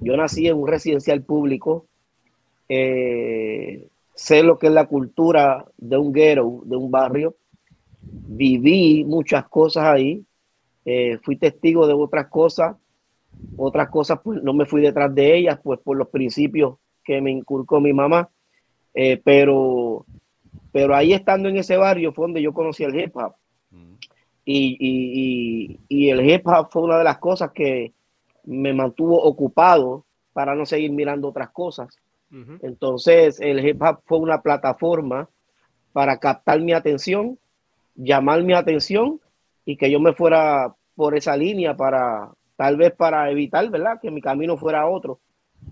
yo 0.00 0.16
nací 0.16 0.46
en 0.46 0.56
un 0.56 0.68
residencial 0.68 1.22
público. 1.22 1.86
Eh, 2.68 3.86
sé 4.14 4.42
lo 4.42 4.58
que 4.58 4.66
es 4.66 4.72
la 4.72 4.86
cultura 4.86 5.64
de 5.78 5.96
un 5.96 6.12
ghetto, 6.12 6.60
de 6.64 6.76
un 6.76 6.90
barrio 6.90 7.34
viví 8.02 9.04
muchas 9.04 9.48
cosas 9.48 9.84
ahí, 9.84 10.24
eh, 10.84 11.18
fui 11.22 11.36
testigo 11.36 11.86
de 11.86 11.94
otras 11.94 12.28
cosas, 12.28 12.76
otras 13.56 13.88
cosas 13.90 14.20
pues 14.22 14.42
no 14.42 14.52
me 14.52 14.66
fui 14.66 14.80
detrás 14.80 15.14
de 15.14 15.36
ellas, 15.36 15.58
pues 15.62 15.78
por 15.80 15.96
los 15.96 16.08
principios 16.08 16.76
que 17.04 17.20
me 17.20 17.30
inculcó 17.30 17.80
mi 17.80 17.92
mamá, 17.92 18.28
eh, 18.94 19.20
pero, 19.22 20.04
pero 20.72 20.94
ahí 20.94 21.12
estando 21.12 21.48
en 21.48 21.56
ese 21.56 21.76
barrio 21.76 22.12
fue 22.12 22.24
donde 22.24 22.42
yo 22.42 22.52
conocí 22.52 22.84
el 22.84 22.98
hip 22.98 23.16
hop. 23.16 23.34
Y, 24.44 25.78
el 25.88 26.28
hip 26.28 26.46
hop 26.46 26.68
fue 26.70 26.82
una 26.82 26.98
de 26.98 27.04
las 27.04 27.18
cosas 27.18 27.52
que 27.52 27.92
me 28.44 28.72
mantuvo 28.72 29.22
ocupado 29.22 30.04
para 30.32 30.56
no 30.56 30.66
seguir 30.66 30.90
mirando 30.90 31.28
otras 31.28 31.50
cosas. 31.50 31.88
Entonces, 32.62 33.40
el 33.40 33.64
hip 33.64 33.80
hop 33.82 34.00
fue 34.06 34.18
una 34.18 34.40
plataforma 34.40 35.28
para 35.92 36.18
captar 36.18 36.60
mi 36.60 36.72
atención 36.72 37.38
llamar 37.94 38.42
mi 38.42 38.52
atención 38.52 39.20
y 39.64 39.76
que 39.76 39.90
yo 39.90 40.00
me 40.00 40.12
fuera 40.12 40.74
por 40.94 41.16
esa 41.16 41.36
línea 41.36 41.76
para 41.76 42.30
tal 42.56 42.76
vez 42.76 42.92
para 42.92 43.30
evitar, 43.30 43.68
¿verdad? 43.70 43.98
Que 44.00 44.10
mi 44.10 44.20
camino 44.20 44.56
fuera 44.56 44.86
otro. 44.86 45.18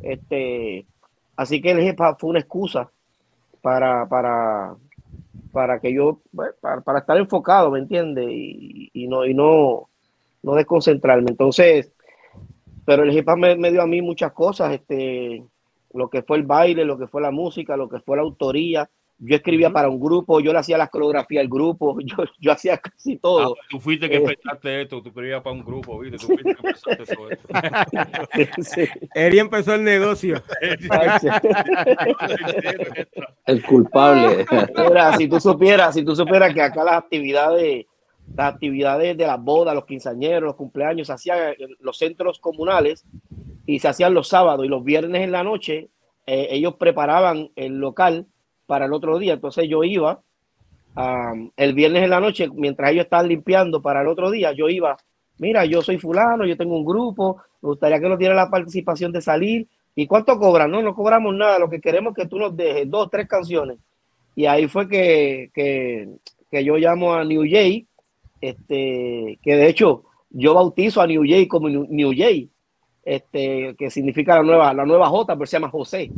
Este, 0.01 0.87
así 1.37 1.61
que 1.61 1.73
el 1.73 1.81
hip 1.81 1.99
fue 2.19 2.31
una 2.31 2.39
excusa 2.39 2.91
para, 3.61 4.09
para, 4.09 4.75
para 5.53 5.81
que 5.81 5.93
yo, 5.93 6.21
para, 6.61 6.99
estar 6.99 7.19
enfocado, 7.19 7.71
¿me 7.71 7.81
entiendes? 7.81 8.27
Y, 8.31 9.07
no, 9.07 9.27
y 9.27 9.35
no, 9.35 9.89
no 10.43 10.55
desconcentrarme. 10.55 11.31
Entonces, 11.31 11.93
pero 12.85 13.03
el 13.03 13.13
hip 13.13 13.29
hop 13.29 13.37
me, 13.37 13.71
dio 13.71 13.83
a 13.83 13.87
mí 13.87 14.01
muchas 14.01 14.33
cosas, 14.33 14.73
este, 14.73 15.45
lo 15.93 16.09
que 16.09 16.23
fue 16.23 16.39
el 16.39 16.45
baile, 16.45 16.85
lo 16.85 16.99
que 16.99 17.07
fue 17.07 17.21
la 17.21 17.31
música, 17.31 17.77
lo 17.77 17.89
que 17.89 18.01
fue 18.01 18.17
la 18.17 18.23
autoría. 18.23 18.89
Yo 19.21 19.35
escribía 19.35 19.71
para 19.71 19.89
un 19.89 19.99
grupo, 19.99 20.39
yo 20.41 20.53
le 20.53 20.61
hacía 20.61 20.79
la 20.79 20.87
coreografía 20.87 21.41
al 21.41 21.49
grupo, 21.49 21.99
yo, 22.05 22.19
yo 22.39 22.53
hacía 22.53 22.79
casi 22.79 23.17
todo. 23.17 23.55
Ah, 23.55 23.57
tú 23.69 23.81
fuiste 23.81 24.09
que 24.09 24.15
eh, 24.17 24.19
empezaste 24.19 24.83
esto, 24.83 25.03
tú 25.03 25.09
escribías 25.09 25.43
para 25.43 25.57
un 25.57 25.65
grupo, 25.65 25.99
¿viste? 25.99 26.19
Tú 26.19 26.27
fuiste 26.27 26.45
que 26.45 26.51
empezaste 26.51 27.15
todo 27.15 27.31
esto. 27.31 27.49
Eri 29.15 29.39
empezó 29.39 29.75
el 29.75 29.85
negocio. 29.85 30.43
el 33.47 33.65
culpable. 33.65 34.45
Mira, 34.77 35.17
si 35.17 35.27
tú 35.29 35.41
supieras, 35.41 35.95
si 35.95 36.05
tú 36.05 36.15
supieras 36.15 36.53
que 36.55 36.63
acá 36.63 36.85
las 36.85 36.99
actividades 36.99 37.87
las 38.37 38.55
actividades 38.55 39.17
de 39.17 39.27
las 39.27 39.43
bodas, 39.43 39.75
los 39.75 39.87
quinceañeros, 39.87 40.43
los 40.43 40.57
cumpleaños, 40.57 41.07
se 41.07 41.13
hacían 41.15 41.55
en 41.59 41.77
los 41.81 41.99
centros 41.99 42.39
comunales 42.39 43.05
y 43.67 43.79
se 43.79 43.89
hacían 43.89 44.15
los 44.15 44.29
sábados 44.29 44.65
y 44.65 44.69
los 44.69 44.85
viernes 44.85 45.23
en 45.23 45.33
la 45.33 45.43
noche, 45.43 45.89
eh, 46.27 46.49
ellos 46.51 46.75
preparaban 46.75 47.51
el 47.57 47.79
local 47.79 48.27
para 48.69 48.85
el 48.85 48.93
otro 48.93 49.19
día. 49.19 49.33
Entonces 49.33 49.67
yo 49.69 49.83
iba 49.83 50.21
el 51.57 51.75
viernes 51.75 52.03
en 52.03 52.11
la 52.11 52.21
noche, 52.21 52.49
mientras 52.55 52.91
ellos 52.91 53.05
estaban 53.05 53.29
limpiando 53.29 53.81
para 53.81 54.03
el 54.03 54.09
otro 54.09 54.31
día, 54.31 54.53
yo 54.53 54.69
iba, 54.69 54.97
mira, 55.39 55.65
yo 55.65 55.81
soy 55.81 55.97
fulano, 55.97 56.45
yo 56.45 56.57
tengo 56.57 56.77
un 56.77 56.85
grupo, 56.85 57.37
me 57.63 57.69
gustaría 57.69 58.01
que 58.01 58.09
nos 58.09 58.19
diera 58.19 58.35
la 58.35 58.51
participación 58.51 59.13
de 59.13 59.21
salir. 59.21 59.69
¿Y 59.95 60.07
cuánto 60.07 60.39
cobran? 60.39 60.71
No, 60.71 60.83
no 60.83 60.95
cobramos 60.95 61.35
nada, 61.35 61.59
lo 61.59 61.71
que 61.71 61.81
queremos 61.81 62.13
es 62.13 62.25
que 62.25 62.29
tú 62.29 62.39
nos 62.39 62.57
dejes 62.57 62.91
dos, 62.91 63.11
tres 63.11 63.29
canciones. 63.29 63.79
Y 64.35 64.47
ahí 64.47 64.69
fue 64.69 64.89
que, 64.89 65.51
que, 65.55 66.09
que 66.51 66.65
yo 66.65 66.77
llamo 66.77 67.15
a 67.15 67.25
New 67.25 67.45
Jay, 67.49 67.87
este, 68.41 69.39
que 69.43 69.57
de 69.57 69.69
hecho 69.69 70.05
yo 70.31 70.55
bautizo 70.55 71.01
a 71.01 71.07
New 71.07 71.23
Jay 71.27 71.47
como 71.47 71.69
New 71.69 72.13
Jay, 72.17 72.51
este, 73.05 73.75
que 73.79 73.91
significa 73.91 74.37
la 74.37 74.43
nueva, 74.43 74.75
la 74.75 74.85
nueva 74.85 75.09
J, 75.09 75.35
pero 75.35 75.47
se 75.47 75.57
llama 75.57 75.71
José. 75.71 76.11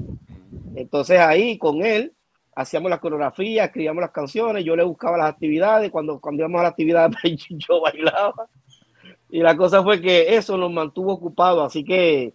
Entonces 0.75 1.21
ahí 1.21 1.59
con 1.59 1.83
él 1.85 2.13
hacíamos 2.55 2.91
la 2.91 2.99
coreografía, 2.99 3.65
escribíamos 3.65 4.01
las 4.01 4.11
canciones, 4.11 4.65
yo 4.65 4.77
le 4.77 4.85
buscaba 4.85 5.17
las 5.17 5.31
actividades, 5.31 5.91
cuando, 5.91 6.21
cuando 6.21 6.43
íbamos 6.43 6.61
a 6.61 6.65
la 6.65 6.69
actividad 6.71 7.11
yo 7.51 7.81
bailaba. 7.81 8.49
Y 9.29 9.41
la 9.41 9.57
cosa 9.57 9.83
fue 9.83 10.01
que 10.01 10.35
eso 10.35 10.57
nos 10.57 10.73
mantuvo 10.73 11.13
ocupados, 11.13 11.65
así 11.65 11.85
que 11.85 12.35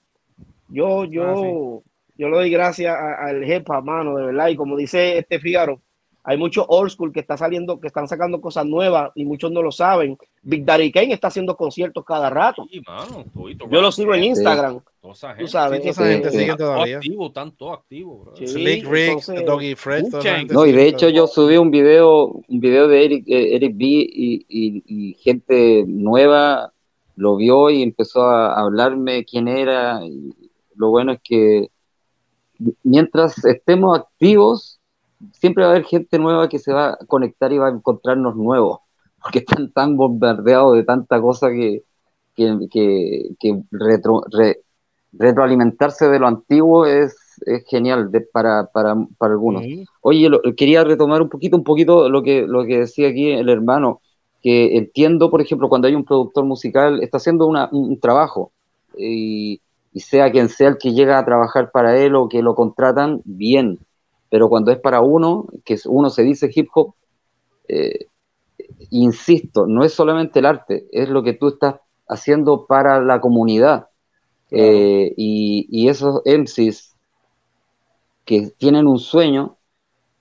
yo, 0.70 1.04
yo, 1.06 1.84
ah, 1.84 1.92
yo 2.18 2.30
le 2.30 2.36
doy 2.38 2.50
gracias 2.50 2.96
al 2.96 3.44
jefa, 3.44 3.82
mano, 3.82 4.16
de 4.16 4.28
verdad, 4.28 4.48
y 4.48 4.56
como 4.56 4.78
dice 4.78 5.18
este 5.18 5.40
Figaro, 5.40 5.82
hay 6.28 6.38
mucho 6.38 6.66
old 6.68 6.90
school 6.90 7.14
que 7.14 7.20
está 7.20 7.38
saliendo, 7.38 7.80
que 7.80 7.86
están 7.86 8.08
sacando 8.08 8.42
cosas 8.42 8.66
nuevas 8.66 9.12
y 9.14 9.26
muchos 9.26 9.52
no 9.52 9.62
lo 9.62 9.72
saben. 9.72 10.18
Big 10.42 10.66
Daddy 10.66 10.92
Kane 10.92 11.14
está 11.14 11.28
haciendo 11.28 11.56
conciertos 11.56 12.04
cada 12.04 12.32
rato. 12.32 12.68
Yo 12.72 13.82
lo 13.82 13.92
sigo 13.92 14.16
en 14.16 14.24
Instagram. 14.24 14.82
Tú 15.02 15.14
sabes. 15.14 15.86
esa 15.86 16.08
gente 16.08 16.32
sigue 16.32 16.56
todavía. 16.56 16.98
Activo, 16.98 17.32
tanto 17.32 17.72
activo. 17.72 18.34
Slick 18.44 18.88
Rick, 18.88 19.24
Doggy 19.46 19.76
Fred. 19.76 20.06
No, 20.50 20.66
y 20.66 20.72
de 20.72 20.88
hecho 20.88 21.10
yo 21.10 21.28
subí 21.28 21.58
un 21.58 21.70
video, 21.70 22.26
un 22.26 22.60
video 22.60 22.88
de 22.88 23.06
Eric, 23.06 23.28
eh, 23.28 23.56
Eric 23.56 23.78
B 23.78 23.86
y, 23.86 24.46
y, 24.50 25.14
gente 25.20 25.86
nueva 25.88 26.74
lo 27.16 27.36
vio 27.36 27.70
y 27.70 27.84
empezó 27.84 28.24
a 28.24 28.60
hablarme 28.60 29.26
quién 29.26 29.48
era. 29.48 30.04
Y 30.04 30.34
lo 30.76 30.90
bueno 30.90 31.12
es 31.12 31.20
que 31.24 31.70
mientras 32.84 33.46
estemos 33.46 34.00
activos, 34.00 34.75
siempre 35.34 35.64
va 35.64 35.70
a 35.70 35.74
haber 35.74 35.86
gente 35.86 36.20
nueva 36.20 36.50
que 36.50 36.60
se 36.60 36.74
va 36.74 36.90
a 36.90 36.98
conectar 37.08 37.52
y 37.52 37.58
va 37.58 37.68
a 37.68 37.72
encontrarnos 37.72 38.36
nuevos, 38.36 38.80
porque 39.22 39.40
están 39.40 39.72
tan 39.72 39.98
bombardeados 39.98 40.76
de 40.76 40.84
tanta 40.84 41.22
cosa 41.22 41.50
que, 41.50 41.84
que, 42.36 43.64
retroalimentarse 45.12 46.10
de 46.10 46.20
lo 46.20 46.28
antiguo 46.28 46.86
es, 46.86 47.18
genial 47.68 48.10
para, 48.32 48.68
para, 48.68 48.96
para, 49.18 49.34
algunos. 49.34 49.64
Oye, 50.02 50.30
quería 50.56 50.84
retomar 50.86 51.22
un 51.22 51.30
poquito, 51.30 51.58
un 51.58 51.66
poquito 51.66 52.10
lo 52.10 52.24
que, 52.24 52.44
lo 52.48 52.66
que 52.66 52.80
decía 52.80 53.10
aquí 53.10 53.32
el 53.32 53.50
hermano, 53.50 54.02
que 54.42 54.78
entiendo, 54.78 55.30
por 55.30 55.42
ejemplo, 55.42 55.68
cuando 55.68 55.88
hay 55.88 55.96
un 55.96 56.06
productor 56.06 56.46
musical, 56.46 57.04
está 57.04 57.18
haciendo 57.18 57.48
un 57.48 58.00
trabajo 58.00 58.52
y, 58.98 59.60
y 59.96 60.02
sea 60.02 60.30
quien 60.30 60.50
sea 60.50 60.68
el 60.68 60.78
que 60.78 60.92
llega 60.92 61.18
a 61.18 61.26
trabajar 61.26 61.72
para 61.72 61.98
él 61.98 62.16
o 62.16 62.28
que 62.28 62.42
lo 62.42 62.54
contratan, 62.54 63.22
bien, 63.24 63.80
pero 64.36 64.50
cuando 64.50 64.74
es 64.74 64.80
para 64.80 65.00
uno, 65.00 65.48
que 65.64 65.80
uno 65.86 66.10
se 66.10 66.22
dice 66.22 66.52
hip 66.54 66.68
hop, 66.74 66.94
eh, 67.70 68.08
insisto, 68.90 69.66
no 69.66 69.86
es 69.86 69.94
solamente 69.94 70.40
el 70.40 70.46
arte, 70.46 70.88
es 70.92 71.08
lo 71.08 71.24
que 71.24 71.32
tú 71.32 71.48
estás 71.48 71.76
haciendo 72.06 72.66
para 72.66 73.00
la 73.00 73.22
comunidad. 73.22 73.88
Eh, 74.52 75.14
y, 75.16 75.88
esos 75.88 76.22
MCs 76.26 76.98
que 78.26 78.52
tienen 78.58 78.88
un 78.88 79.00
sueño, 79.00 79.56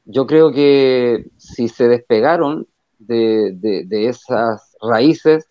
yo 0.04 0.28
creo 0.28 0.52
que 0.52 1.26
si 1.36 1.66
se 1.66 1.88
despegaron 1.88 2.68
de, 3.00 3.88
esas 3.90 4.76
raíces 4.80 5.48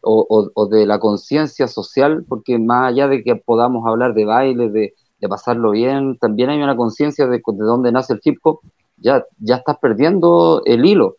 o, 0.00 0.68
de 0.68 0.86
la 0.86 0.98
conciencia 0.98 1.68
social, 1.68 2.24
porque 2.28 2.58
más 2.58 2.90
allá 2.90 3.06
de 3.06 3.22
que 3.22 3.36
podamos 3.36 3.86
hablar 3.86 4.12
de 4.12 4.24
baile, 4.24 4.70
de, 4.70 4.94
de 5.22 5.28
pasarlo 5.28 5.70
bien, 5.70 6.18
también 6.18 6.50
hay 6.50 6.60
una 6.60 6.76
conciencia 6.76 7.26
de, 7.28 7.38
de 7.38 7.64
dónde 7.64 7.92
nace 7.92 8.12
el 8.12 8.20
hip 8.24 8.38
hop, 8.42 8.58
ya, 8.96 9.24
ya 9.38 9.56
estás 9.56 9.78
perdiendo 9.78 10.62
el 10.64 10.84
hilo, 10.84 11.14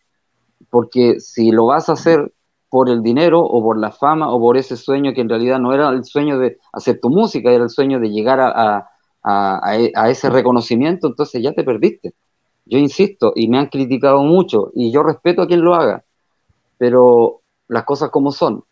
porque 0.70 1.22
si 1.22 1.52
lo 1.52 1.68
vas 1.68 1.88
a 1.88 1.94
hacer 1.94 2.34
por 2.70 2.90
el 2.90 3.02
dinero 3.02 3.40
o 3.40 3.64
por 3.64 3.80
la 3.80 3.92
fama 3.92 4.30
o 4.30 4.40
por 4.42 4.58
ese 4.58 4.76
sueño 4.76 5.14
que 5.14 5.22
en 5.22 5.30
realidad 5.30 5.58
no 5.60 5.74
era 5.74 5.88
el 5.90 6.04
sueño 6.04 6.38
de 6.38 6.58
hacer 6.74 7.00
tu 7.00 7.10
música, 7.10 7.50
era 7.50 7.64
el 7.64 7.70
sueño 7.70 8.02
de 8.02 8.10
llegar 8.10 8.42
a, 8.42 8.90
a, 9.24 10.10
ese 10.10 10.30
reconocimiento, 10.30 11.08
entonces 11.08 11.42
ya 11.42 11.54
te 11.54 11.64
perdiste. 11.64 12.14
Yo 12.66 12.80
insisto, 12.80 13.32
y 13.36 13.48
me 13.48 13.58
han 13.58 13.68
criticado 13.68 14.22
mucho, 14.24 14.72
y 14.74 14.92
yo 14.92 15.02
respeto 15.02 15.44
a 15.44 15.48
quien 15.48 15.62
lo 15.62 15.76
haga, 15.76 16.04
pero 16.78 17.42
las 17.70 17.86
cosas 17.86 18.10
como 18.10 18.34
son. 18.34 18.66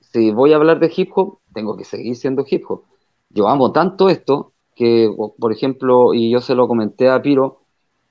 Si 0.00 0.30
voy 0.30 0.52
a 0.52 0.56
hablar 0.56 0.78
de 0.78 0.92
hip 0.94 1.10
hop, 1.14 1.38
tengo 1.54 1.74
que 1.74 1.84
seguir 1.84 2.16
siendo 2.16 2.44
hip 2.46 2.64
hop 2.68 2.84
yo 3.30 3.48
amo 3.48 3.72
tanto 3.72 4.08
esto 4.08 4.52
que, 4.74 5.10
por 5.38 5.52
ejemplo, 5.52 6.14
y 6.14 6.30
yo 6.30 6.40
se 6.40 6.54
lo 6.54 6.68
comenté 6.68 7.08
a 7.08 7.22
Piro, 7.22 7.62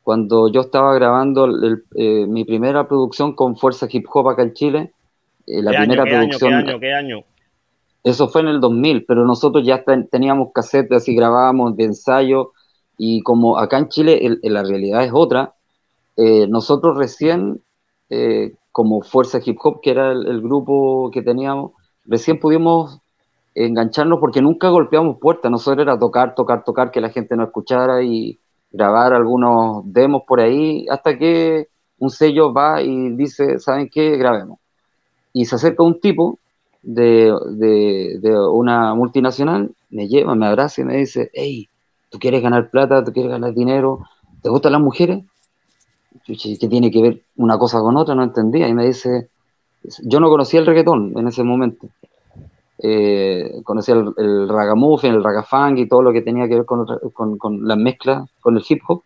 cuando 0.01 0.49
yo 0.49 0.61
estaba 0.61 0.93
grabando 0.95 1.47
eh, 1.95 2.25
mi 2.27 2.43
primera 2.43 2.87
producción 2.87 3.35
con 3.35 3.55
Fuerza 3.55 3.87
Hip 3.89 4.05
Hop 4.13 4.29
acá 4.29 4.43
en 4.43 4.53
Chile, 4.53 4.93
eh, 5.47 5.61
la 5.61 5.71
primera 5.71 6.03
producción... 6.03 6.63
¿qué 6.63 6.71
año, 6.71 6.79
¿Qué 6.79 6.93
año? 6.93 7.23
Eso 8.03 8.27
fue 8.27 8.41
en 8.41 8.47
el 8.49 8.59
2000, 8.59 9.05
pero 9.05 9.25
nosotros 9.25 9.65
ya 9.65 9.83
teníamos 10.11 10.51
casetes 10.53 11.07
y 11.07 11.15
grabábamos 11.15 11.75
de 11.75 11.85
ensayo, 11.85 12.51
y 12.97 13.21
como 13.21 13.57
acá 13.57 13.79
en 13.79 13.89
Chile 13.89 14.39
la 14.43 14.63
realidad 14.63 15.03
es 15.03 15.11
otra, 15.13 15.55
eh, 16.17 16.47
nosotros 16.47 16.97
recién, 16.97 17.61
como 18.71 19.01
Fuerza 19.01 19.39
Hip 19.43 19.57
Hop, 19.63 19.81
que 19.81 19.91
era 19.91 20.11
el, 20.11 20.41
grupo 20.41 21.09
que 21.11 21.21
teníamos, 21.21 21.71
recién 22.05 22.39
pudimos 22.39 22.99
engancharnos 23.56 24.19
porque 24.19 24.42
nunca 24.42 24.67
golpeamos 24.69 25.17
puertas, 25.17 25.50
nosotros 25.50 25.84
era 25.84 25.98
tocar, 25.98 26.35
tocar, 26.35 26.64
tocar, 26.64 26.92
que 26.92 27.00
la 27.00 27.09
gente 27.09 27.35
no 27.38 27.45
escuchara 27.45 28.03
y 28.03 28.38
grabar 28.72 29.14
algunos 29.14 29.82
demos 29.85 30.24
por 30.27 30.42
ahí, 30.42 30.85
hasta 30.90 31.17
que 31.17 31.69
un 31.98 32.09
sello 32.09 32.53
va 32.53 32.82
y 32.82 33.16
dice, 33.16 33.59
¿saben 33.59 33.90
qué? 33.90 34.17
Grabemos. 34.17 34.59
Y 35.32 35.45
se 35.45 35.56
acerca 35.56 35.84
un 35.84 36.01
tipo 36.01 36.38
de, 36.84 37.34
una 38.51 38.93
multinacional, 38.93 39.74
me 39.90 40.08
lleva, 40.08 40.35
me 40.35 40.48
abraza 40.48 40.82
y 40.82 40.85
me 40.85 40.98
dice, 40.98 41.32
hey, 41.34 41.69
¿tú 42.09 42.19
quieres 42.19 42.43
ganar 42.43 42.69
plata? 42.69 43.03
¿Tú 43.03 43.14
quieres 43.14 43.32
ganar 43.32 43.53
dinero? 43.53 44.01
¿Te 44.42 44.50
gustan 44.50 44.74
las 44.74 44.82
mujeres? 44.82 45.24
¿Qué 46.25 46.67
tiene 46.67 46.92
que 46.92 47.01
ver 47.01 47.22
una 47.38 47.58
cosa 47.58 47.80
con 47.80 47.95
otra? 47.95 48.16
No 48.16 48.24
entendía. 48.24 48.67
Y 48.67 48.74
me 48.74 48.85
dice, 48.85 49.30
yo 50.03 50.19
no 50.19 50.30
conocía 50.30 50.59
el 50.59 50.66
reggaetón 50.66 51.14
en 51.17 51.27
ese 51.27 51.43
momento 51.43 51.88
eh, 52.77 53.61
conocía 53.63 53.95
el, 53.95 54.13
el 54.17 54.49
ragamuffin, 54.49 55.13
el 55.13 55.23
ragafang 55.23 55.77
y 55.77 55.87
todo 55.87 56.01
lo 56.01 56.11
que 56.11 56.21
tenía 56.21 56.47
que 56.47 56.55
ver 56.55 56.65
con, 56.65 56.85
con, 57.13 57.37
con 57.37 57.67
la 57.67 57.75
mezcla 57.75 58.25
con 58.41 58.57
el 58.57 58.63
hip 58.67 58.81
hop. 58.87 59.03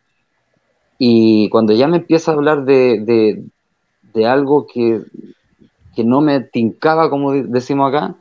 Y 0.98 1.50
cuando 1.50 1.74
ya 1.74 1.88
me 1.88 1.98
empieza 1.98 2.32
a 2.32 2.34
hablar 2.36 2.66
de, 2.66 3.42
de, 4.14 4.26
algo 4.26 4.68
que, 4.68 5.02
que, 5.96 6.04
no 6.04 6.20
me 6.20 6.42
tincaba, 6.42 7.10
como 7.10 7.32
decimos 7.32 7.88
acá, 7.88 8.16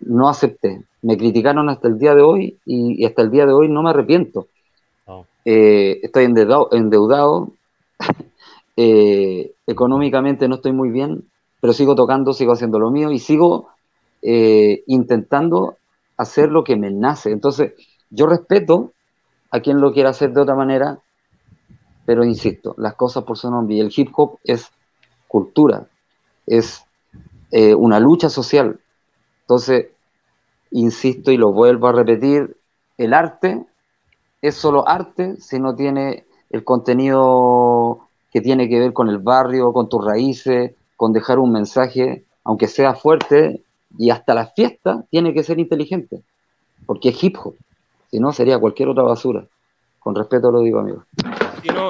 no 0.00 0.28
acepté. 0.28 0.82
Me 1.00 1.16
criticaron 1.16 1.68
hasta 1.68 1.86
el 1.86 1.98
día 1.98 2.16
de 2.16 2.22
hoy 2.22 2.58
y, 2.66 3.04
hasta 3.04 3.22
el 3.22 3.30
día 3.30 3.46
de 3.46 3.52
hoy 3.52 3.68
no 3.68 3.84
me 3.84 3.90
arrepiento. 3.90 4.48
Oh. 5.06 5.26
Eh, 5.44 6.00
estoy 6.02 6.24
endeudado, 6.24 6.70
endeudado 6.72 7.52
eh, 8.76 9.52
económicamente 9.68 10.48
no 10.48 10.56
estoy 10.56 10.72
muy 10.72 10.90
bien, 10.90 11.24
pero 11.60 11.72
sigo 11.72 11.94
tocando, 11.94 12.32
sigo 12.32 12.52
haciendo 12.52 12.80
lo 12.80 12.90
mío 12.90 13.12
y 13.12 13.20
sigo 13.20 13.68
eh, 14.22 14.84
intentando 14.86 15.76
hacer 16.16 16.50
lo 16.50 16.64
que 16.64 16.76
me 16.76 16.90
nace. 16.90 17.30
Entonces, 17.30 17.72
yo 18.10 18.26
respeto 18.26 18.92
a 19.50 19.60
quien 19.60 19.80
lo 19.80 19.92
quiera 19.92 20.10
hacer 20.10 20.32
de 20.32 20.40
otra 20.40 20.54
manera, 20.54 21.00
pero 22.06 22.24
insisto, 22.24 22.74
las 22.78 22.94
cosas 22.94 23.24
por 23.24 23.36
su 23.36 23.50
nombre. 23.50 23.76
Y 23.76 23.80
el 23.80 23.92
hip 23.94 24.10
hop 24.14 24.38
es 24.44 24.70
cultura, 25.28 25.86
es 26.46 26.84
eh, 27.50 27.74
una 27.74 28.00
lucha 28.00 28.28
social. 28.28 28.80
Entonces, 29.42 29.88
insisto 30.70 31.30
y 31.30 31.36
lo 31.36 31.52
vuelvo 31.52 31.88
a 31.88 31.92
repetir, 31.92 32.56
el 32.96 33.14
arte 33.14 33.66
es 34.40 34.54
solo 34.54 34.88
arte 34.88 35.36
si 35.40 35.58
no 35.58 35.74
tiene 35.74 36.24
el 36.50 36.64
contenido 36.64 38.08
que 38.30 38.40
tiene 38.40 38.68
que 38.68 38.78
ver 38.78 38.92
con 38.92 39.08
el 39.08 39.18
barrio, 39.18 39.72
con 39.72 39.88
tus 39.88 40.04
raíces, 40.04 40.72
con 40.96 41.12
dejar 41.12 41.38
un 41.38 41.52
mensaje, 41.52 42.24
aunque 42.44 42.68
sea 42.68 42.94
fuerte, 42.94 43.62
y 43.98 44.10
hasta 44.10 44.34
la 44.34 44.46
fiesta 44.46 45.04
tiene 45.10 45.34
que 45.34 45.42
ser 45.42 45.58
inteligente, 45.58 46.22
porque 46.86 47.10
es 47.10 47.22
hip 47.22 47.36
hop, 47.42 47.54
si 48.10 48.18
no 48.18 48.32
sería 48.32 48.58
cualquier 48.58 48.88
otra 48.88 49.02
basura. 49.02 49.46
Con 49.98 50.16
respeto 50.16 50.50
lo 50.50 50.62
digo, 50.62 50.80
amigo. 50.80 51.04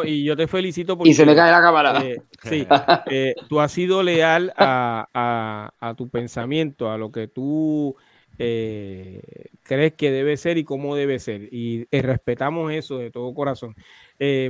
y 0.05 0.23
yo 0.23 0.37
te 0.37 0.47
felicito 0.47 0.99
porque... 0.99 1.11
Y 1.11 1.15
se 1.15 1.25
me 1.25 1.35
cae 1.35 1.51
la 1.51 1.63
cámara. 1.63 2.05
Eh, 2.05 2.21
sí, 2.43 2.67
eh, 3.11 3.35
tú 3.49 3.59
has 3.59 3.73
sido 3.73 4.03
leal 4.03 4.53
a, 4.57 5.95
tu 5.97 6.09
pensamiento, 6.11 6.91
a 6.91 6.99
lo 6.99 7.11
que 7.11 7.27
tú 7.27 7.97
eh, 8.39 9.23
crees 9.63 9.95
que 9.95 10.11
debe 10.11 10.37
ser 10.37 10.59
y 10.59 10.65
cómo 10.65 10.95
debe 10.95 11.19
ser. 11.19 11.49
Y 11.51 11.87
respetamos 11.91 12.71
eso 12.73 12.99
de 12.99 13.11
todo 13.11 13.33
corazón. 13.33 13.75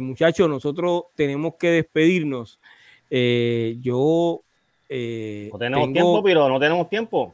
muchachos, 0.00 0.48
nosotros 0.48 1.04
tenemos 1.14 1.54
que 1.54 1.68
despedirnos. 1.68 2.58
yo... 3.08 4.42
no 4.90 5.58
tenemos 5.58 5.92
tiempo, 5.92 6.22
pero 6.24 6.48
no 6.48 6.58
tenemos 6.58 6.88
tiempo. 6.88 7.32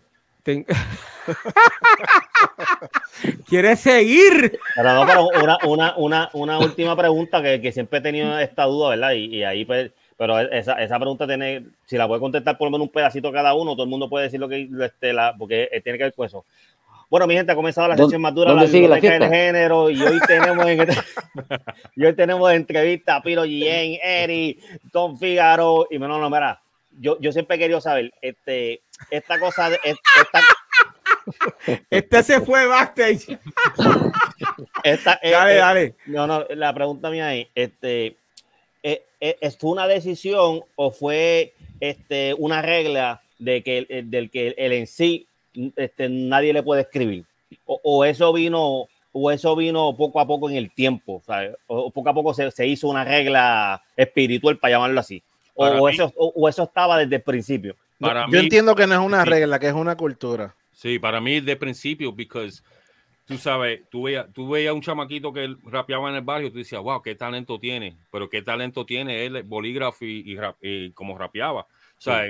¿Quieres 3.48 3.80
seguir? 3.80 4.58
una, 5.64 6.58
última 6.58 6.96
pregunta 6.96 7.42
que, 7.42 7.72
siempre 7.72 7.98
he 7.98 8.02
tenido 8.02 8.38
esta 8.38 8.64
duda, 8.64 8.90
¿verdad? 8.90 9.12
Y, 9.12 9.42
ahí, 9.44 9.64
pues, 9.64 9.92
pero 10.16 10.38
esa, 10.38 10.98
pregunta 10.98 11.26
tiene, 11.26 11.66
si 11.86 11.96
la 11.96 12.08
puede 12.08 12.20
contestar 12.20 12.56
por 12.56 12.66
lo 12.66 12.72
menos 12.72 12.86
un 12.86 12.92
pedacito 12.92 13.30
cada 13.30 13.54
uno, 13.54 13.72
todo 13.72 13.84
el 13.84 13.90
mundo 13.90 14.08
puede 14.08 14.24
decir 14.24 14.40
lo 14.40 14.48
que, 14.48 14.68
este, 14.80 15.12
la, 15.12 15.34
porque 15.38 15.68
tiene 15.84 15.98
que 15.98 16.04
ver 16.04 16.14
con 16.14 16.26
eso. 16.26 16.44
Bueno, 17.10 17.26
mi 17.26 17.34
gente, 17.34 17.52
ha 17.52 17.56
comenzado 17.56 17.88
la 17.88 17.96
sesión 17.96 18.20
más 18.20 18.34
dura, 18.34 18.52
la 18.52 18.64
biblioteca 18.64 19.18
del 19.18 19.30
género, 19.30 19.88
y 19.88 20.02
hoy 20.02 20.20
tenemos 20.26 20.66
en 20.66 20.80
este, 20.80 20.94
y 21.96 22.04
hoy 22.04 22.14
tenemos 22.14 22.52
entrevista 22.52 23.16
a 23.16 23.22
Piro 23.22 23.44
Gien, 23.44 23.98
Eri, 24.02 24.60
Tom 24.92 25.18
Figaro, 25.18 25.86
y 25.90 25.98
menos 25.98 26.20
no, 26.20 26.28
mira, 26.28 26.60
yo, 27.00 27.18
yo 27.20 27.32
siempre 27.32 27.56
he 27.56 27.58
querido 27.58 27.80
saber, 27.80 28.12
este, 28.22 28.82
esta 29.10 29.38
cosa, 29.38 29.70
de, 29.70 29.78
esta, 29.84 30.40
este 31.90 32.22
se 32.22 32.40
fue 32.40 32.66
backstage. 32.66 33.26
Esta, 34.82 35.18
eh, 35.22 35.30
dale, 35.30 35.54
eh, 35.54 35.56
dale. 35.56 35.94
No, 36.06 36.26
no, 36.26 36.46
la 36.50 36.72
pregunta 36.72 37.10
mía 37.10 37.34
es, 37.34 37.48
este, 37.54 38.16
eh, 38.82 39.02
¿es, 39.20 39.56
¿fue 39.56 39.70
una 39.70 39.86
decisión 39.86 40.62
o 40.76 40.90
fue 40.90 41.54
este, 41.80 42.34
una 42.34 42.62
regla 42.62 43.22
de 43.38 43.62
que, 43.62 44.04
del 44.04 44.30
que 44.30 44.54
el 44.56 44.72
en 44.72 44.86
sí 44.86 45.26
este, 45.76 46.08
nadie 46.08 46.52
le 46.52 46.62
puede 46.62 46.82
escribir? 46.82 47.24
O, 47.66 48.04
eso 48.04 48.32
vino 48.32 48.88
o 49.12 49.30
eso 49.30 49.56
vino 49.56 49.96
poco 49.96 50.20
a 50.20 50.26
poco 50.26 50.50
en 50.50 50.56
el 50.56 50.70
tiempo, 50.70 51.22
o 51.66 51.90
poco 51.90 52.08
a 52.08 52.14
poco 52.14 52.34
se, 52.34 52.50
se, 52.50 52.66
hizo 52.66 52.88
una 52.88 53.04
regla 53.04 53.82
espiritual 53.96 54.58
para 54.58 54.72
llamarlo 54.72 55.00
así, 55.00 55.22
o, 55.58 55.88
eso, 55.88 56.12
o, 56.16 56.48
eso 56.48 56.62
estaba 56.64 56.98
desde 56.98 57.16
el 57.16 57.22
principio. 57.22 57.76
yo 58.30 58.38
entiendo 58.38 58.74
que 58.74 58.86
no 58.86 58.94
es 58.94 59.00
una 59.00 59.24
regla, 59.24 59.58
que 59.58 59.68
es 59.68 59.74
una 59.74 59.96
cultura. 59.96 60.54
Sí, 60.72 60.98
para 60.98 61.20
mí 61.20 61.40
de 61.40 61.56
principio, 61.56 62.14
porque 62.14 62.50
tú 63.24 63.36
sabes, 63.36 63.80
tú 63.90 64.04
veías, 64.04 64.26
tú 64.32 64.48
veías 64.48 64.72
un 64.72 64.80
chamaquito 64.80 65.32
que 65.32 65.56
rapeaba 65.64 66.08
en 66.10 66.16
el 66.16 66.22
barrio, 66.22 66.52
tú 66.52 66.58
decías, 66.58 66.80
wow, 66.80 67.02
qué 67.02 67.16
talento 67.16 67.58
tiene, 67.58 67.96
pero 68.12 68.28
qué 68.28 68.42
talento 68.42 68.86
tiene 68.86 69.26
él, 69.26 69.42
bolígrafo 69.42 70.04
y, 70.04 70.38
y, 70.62 70.90
como 70.92 71.18
rapeaba. 71.18 71.62
O 71.62 72.00
sea, 72.00 72.24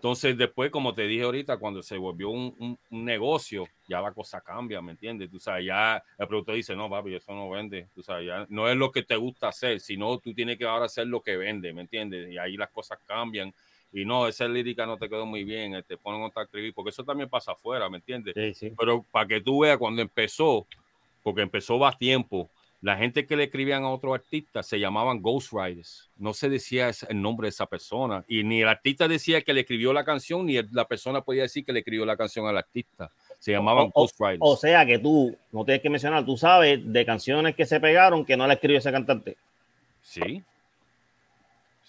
entonces 0.00 0.34
después, 0.34 0.70
como 0.70 0.94
te 0.94 1.06
dije 1.06 1.24
ahorita, 1.24 1.58
cuando 1.58 1.82
se 1.82 1.98
volvió 1.98 2.30
un, 2.30 2.78
un, 2.88 3.04
negocio, 3.04 3.66
ya 3.86 4.00
la 4.00 4.12
cosa 4.12 4.40
cambia, 4.40 4.80
¿me 4.80 4.92
entiendes? 4.92 5.30
Tú 5.30 5.38
sabes, 5.38 5.66
ya 5.66 6.02
el 6.18 6.26
productor 6.26 6.54
dice, 6.54 6.74
no, 6.74 6.88
papi, 6.88 7.16
eso 7.16 7.34
no 7.34 7.50
vende, 7.50 7.86
tú 7.94 8.02
sabes, 8.02 8.26
ya 8.26 8.46
no 8.48 8.66
es 8.66 8.78
lo 8.78 8.90
que 8.90 9.02
te 9.02 9.14
gusta 9.16 9.48
hacer, 9.48 9.78
sino 9.78 10.18
tú 10.18 10.32
tienes 10.32 10.56
que 10.56 10.64
ahora 10.64 10.86
hacer 10.86 11.06
lo 11.06 11.20
que 11.20 11.36
vende, 11.36 11.74
¿me 11.74 11.82
entiendes? 11.82 12.32
Y 12.32 12.38
ahí 12.38 12.56
las 12.56 12.70
cosas 12.70 12.98
cambian 13.06 13.52
y 13.92 14.06
no, 14.06 14.26
esa 14.26 14.48
lírica 14.48 14.86
no 14.86 14.96
te 14.96 15.06
quedó 15.06 15.26
muy 15.26 15.44
bien, 15.44 15.72
te 15.72 15.78
este, 15.80 15.96
ponen 15.98 16.22
a 16.34 16.42
escribir, 16.42 16.72
porque 16.72 16.88
eso 16.88 17.04
también 17.04 17.28
pasa 17.28 17.52
afuera, 17.52 17.90
¿me 17.90 17.98
entiendes? 17.98 18.34
Pero 18.78 19.04
para 19.10 19.28
que 19.28 19.42
tú 19.42 19.60
veas 19.60 19.76
cuando 19.76 20.00
empezó, 20.00 20.66
porque 21.22 21.42
empezó 21.42 21.78
va 21.78 21.92
tiempo, 21.92 22.48
la 22.82 22.96
gente 22.96 23.26
que 23.26 23.36
le 23.36 23.44
escribían 23.44 23.84
a 23.84 23.90
otro 23.90 24.14
artista 24.14 24.62
se 24.62 24.80
llamaban 24.80 25.20
ghostwriters. 25.20 26.10
No 26.16 26.32
se 26.32 26.48
decía 26.48 26.90
el 27.08 27.20
nombre 27.20 27.46
de 27.46 27.50
esa 27.50 27.66
persona. 27.66 28.24
Y 28.26 28.42
ni 28.42 28.62
el 28.62 28.68
artista 28.68 29.06
decía 29.06 29.42
que 29.42 29.52
le 29.52 29.60
escribió 29.60 29.92
la 29.92 30.04
canción, 30.04 30.46
ni 30.46 30.62
la 30.62 30.86
persona 30.86 31.20
podía 31.20 31.42
decir 31.42 31.64
que 31.64 31.72
le 31.72 31.80
escribió 31.80 32.06
la 32.06 32.16
canción 32.16 32.46
al 32.46 32.56
artista. 32.56 33.10
Se 33.38 33.52
llamaban 33.52 33.90
ghostwriters. 33.94 34.40
O 34.40 34.56
sea 34.56 34.86
que 34.86 34.98
tú, 34.98 35.36
no 35.52 35.64
tienes 35.64 35.82
que 35.82 35.90
mencionar, 35.90 36.24
tú 36.24 36.38
sabes 36.38 36.80
de 36.82 37.04
canciones 37.04 37.54
que 37.54 37.66
se 37.66 37.80
pegaron 37.80 38.24
que 38.24 38.36
no 38.36 38.46
la 38.46 38.54
escribió 38.54 38.78
ese 38.78 38.90
cantante. 38.90 39.36
Sí, 40.00 40.42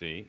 Sí. 0.02 0.26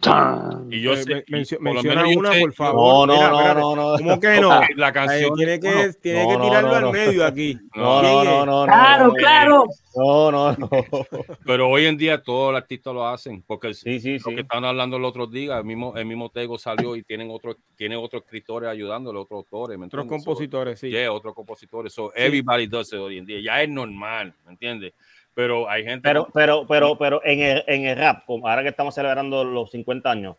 Y 0.69 0.83
yo 0.83 0.95
sé, 0.97 1.25
menciona 1.31 2.07
una, 2.07 2.31
por 2.39 2.53
favor. 2.53 3.09
No, 3.09 3.17
no, 3.17 3.55
no, 3.55 3.75
no, 3.75 3.97
¿Cómo 3.97 4.21
que 4.21 4.39
no? 4.39 4.61
La 4.77 4.93
canción. 4.93 5.35
tiene 5.35 5.59
que, 5.59 5.95
tiene 6.03 6.29
que 6.29 6.37
tirarlo 6.37 6.75
al 6.75 6.93
medio 6.93 7.25
aquí. 7.25 7.59
No, 7.75 8.03
no, 8.03 8.23
no, 8.23 8.45
no. 8.45 8.67
Claro, 8.67 9.13
claro. 9.15 9.65
No, 9.95 10.31
no, 10.31 10.53
no. 10.53 10.69
Pero 11.47 11.71
hoy 11.71 11.87
en 11.87 11.97
día 11.97 12.23
todos 12.23 12.53
los 12.53 12.61
artistas 12.61 12.93
lo 12.93 13.09
hacen. 13.09 13.43
Porque 13.47 13.73
sí, 13.73 13.99
sí, 13.99 14.19
lo 14.19 14.35
que 14.35 14.43
están 14.43 14.63
hablando 14.67 14.99
el 14.99 15.07
otro 15.07 15.27
día, 15.27 15.57
el 15.57 15.65
mismo, 15.65 15.97
el 15.97 16.05
mismo 16.05 16.29
Tego 16.29 16.59
salió 16.59 16.95
y 16.95 17.03
tienen 17.03 17.31
otros 17.31 17.57
tienen 17.75 17.99
otros 17.99 18.25
escritores 18.25 18.69
ayudándole, 18.69 19.21
otros 19.21 19.39
autores. 19.39 19.79
¿me 19.79 19.87
otros 19.87 20.05
compositores, 20.05 20.81
sí. 20.81 20.91
Yeah, 20.91 21.11
otros 21.11 21.35
compositores. 21.35 21.95
So, 21.95 22.13
everybody 22.15 22.67
does 22.67 22.93
it 22.93 22.99
hoy 22.99 23.17
en 23.17 23.25
día. 23.25 23.41
Ya 23.43 23.63
es 23.63 23.71
normal, 23.71 24.35
¿me 24.45 24.53
entiendes? 24.53 24.93
Pero 25.35 25.69
hay 25.69 25.85
gente. 25.85 26.03
Pero, 26.03 26.29
pero, 26.33 26.67
pero, 26.67 26.97
pero 26.99 27.25
en 27.25 27.41
el, 27.41 27.65
en 27.67 27.87
el 27.87 27.97
rap, 27.97 28.25
ahora 28.29 28.63
que 28.63 28.69
estamos 28.69 28.95
celebrando 28.95 29.45
los 29.45 29.71
50 29.71 30.11
años, 30.11 30.37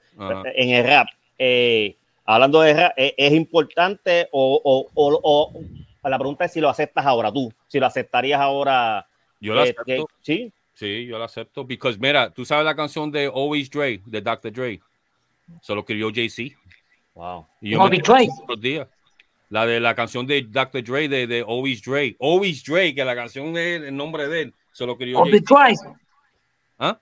en 0.56 0.70
el 0.70 0.86
rap, 0.86 1.08
eh, 1.38 1.96
hablando 2.26 2.62
de 2.62 2.74
rap, 2.74 2.94
¿es, 2.96 3.34
importante 3.34 4.28
o, 4.32 4.62
o, 4.64 4.90
o, 4.94 6.10
la 6.10 6.18
pregunta 6.18 6.46
es 6.46 6.54
si 6.54 6.62
lo 6.62 6.70
aceptas 6.70 7.06
ahora 7.06 7.32
tú, 7.32 7.52
si 7.68 7.80
lo 7.80 7.88
aceptarías 7.88 8.40
ahora? 8.40 9.08
Yo 9.40 9.54
lo 9.54 9.66
eh, 9.66 9.76
acepto. 9.78 10.08
sí. 10.22 10.52
Sí, 10.76 11.06
yo 11.06 11.20
lo 11.20 11.26
acepto. 11.26 11.68
Porque, 11.68 11.98
mira, 12.00 12.32
tú 12.32 12.46
sabes 12.46 12.66
la 12.66 12.76
canción 12.76 13.12
de 13.12 13.28
Always 13.28 13.70
Dre, 13.70 14.02
de 14.08 14.22
Dr. 14.22 14.52
Dre. 14.52 14.82
Solo 15.62 15.82
escribió 15.82 16.10
Jay-Z. 16.12 16.58
Wow. 17.14 17.46
Y 17.62 17.70
yo 17.72 17.88
me 17.88 18.02
días. 18.60 18.88
La 19.50 19.68
de 19.68 19.80
la 19.80 19.94
canción 19.94 20.26
de 20.26 20.42
Dr. 20.42 20.84
Dre, 20.84 21.08
de, 21.08 21.28
de 21.28 21.42
Always 21.42 21.84
Dre. 21.84 22.18
Always 22.20 22.64
Dre, 22.64 22.96
que 22.96 23.06
la 23.06 23.14
canción 23.14 23.56
es 23.56 23.84
el 23.84 23.96
nombre 23.96 24.28
de 24.28 24.42
él 24.42 24.54
Solo. 24.74 24.98
¿Ah? 26.80 27.00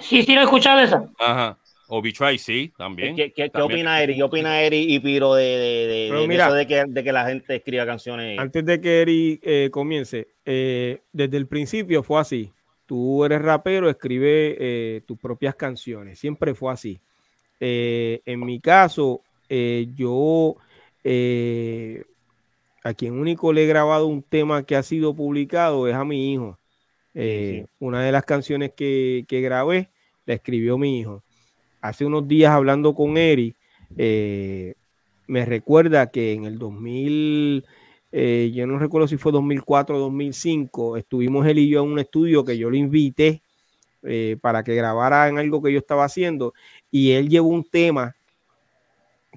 Sí, 0.00 0.22
sí, 0.22 0.34
lo 0.34 0.40
he 0.40 0.44
escuchado 0.44 0.80
esa. 0.80 1.08
Ajá. 1.18 1.56
Obi 1.92 2.12
Twice, 2.12 2.44
sí, 2.44 2.72
también. 2.78 3.16
¿Qué, 3.16 3.32
qué, 3.32 3.50
opina 3.54 4.00
Eri? 4.00 4.14
¿Qué 4.14 4.22
opina 4.22 4.62
Eri 4.62 4.94
y 4.94 5.00
Piro 5.00 5.34
de, 5.34 5.42
de, 5.44 5.86
de, 5.88 6.34
eso 6.36 6.54
de 6.54 6.66
que, 6.66 6.84
de 6.86 7.02
que, 7.02 7.12
la 7.12 7.26
gente 7.26 7.56
escriba 7.56 7.84
canciones? 7.84 8.38
Antes 8.38 8.64
de 8.64 8.80
que 8.80 9.02
Eri 9.02 9.40
eh, 9.42 9.70
comience, 9.72 10.28
eh, 10.44 11.02
desde 11.12 11.36
el 11.36 11.48
principio 11.48 12.04
fue 12.04 12.20
así. 12.20 12.52
Tú 12.86 13.24
eres 13.24 13.42
rapero, 13.42 13.90
escribe 13.90 14.56
eh, 14.58 15.00
tus 15.04 15.18
propias 15.18 15.56
canciones. 15.56 16.20
Siempre 16.20 16.54
fue 16.54 16.72
así. 16.72 17.00
en 17.58 18.40
mi 18.40 18.60
caso, 18.60 19.22
yo 19.48 20.56
a 22.84 22.94
quien 22.94 23.18
único 23.18 23.52
le 23.52 23.64
he 23.64 23.66
grabado 23.66 24.06
un 24.06 24.22
tema 24.22 24.62
que 24.62 24.76
ha 24.76 24.84
sido 24.84 25.12
publicado 25.14 25.88
es 25.88 25.94
a 25.94 26.04
mi 26.04 26.32
hijo. 26.32 26.56
Eh, 27.14 27.66
una 27.78 28.02
de 28.02 28.12
las 28.12 28.24
canciones 28.24 28.72
que, 28.76 29.24
grabé 29.28 29.90
la 30.26 30.34
escribió 30.34 30.78
mi 30.78 31.00
hijo. 31.00 31.22
Hace 31.80 32.04
unos 32.04 32.28
días 32.28 32.52
hablando 32.52 32.94
con 32.94 33.16
Eri, 33.16 33.56
eh, 33.96 34.74
me 35.26 35.44
recuerda 35.44 36.10
que 36.10 36.32
en 36.32 36.44
el 36.44 36.58
2000, 36.58 37.64
eh, 38.12 38.50
yo 38.54 38.66
no 38.66 38.78
recuerdo 38.78 39.08
si 39.08 39.16
fue 39.16 39.32
2004 39.32 39.96
o 39.96 39.98
2005, 39.98 40.96
estuvimos 40.96 41.46
él 41.46 41.58
y 41.58 41.68
yo 41.68 41.82
en 41.82 41.90
un 41.92 41.98
estudio 41.98 42.44
que 42.44 42.58
yo 42.58 42.70
lo 42.70 42.76
invité 42.76 43.42
para 44.40 44.64
que 44.64 44.74
grabara 44.74 45.28
en 45.28 45.36
algo 45.36 45.60
que 45.60 45.70
yo 45.70 45.78
estaba 45.78 46.04
haciendo 46.04 46.54
y 46.90 47.10
él 47.10 47.28
llevó 47.28 47.48
un 47.48 47.64
tema 47.64 48.16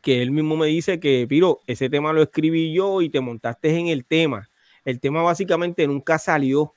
que 0.01 0.21
él 0.21 0.31
mismo 0.31 0.55
me 0.55 0.67
dice 0.67 0.99
que, 0.99 1.25
Piro, 1.27 1.61
ese 1.67 1.89
tema 1.89 2.13
lo 2.13 2.21
escribí 2.21 2.73
yo 2.73 3.01
y 3.01 3.09
te 3.09 3.19
montaste 3.19 3.77
en 3.77 3.87
el 3.87 4.05
tema. 4.05 4.49
El 4.85 4.99
tema 4.99 5.21
básicamente 5.21 5.85
nunca 5.87 6.17
salió 6.17 6.73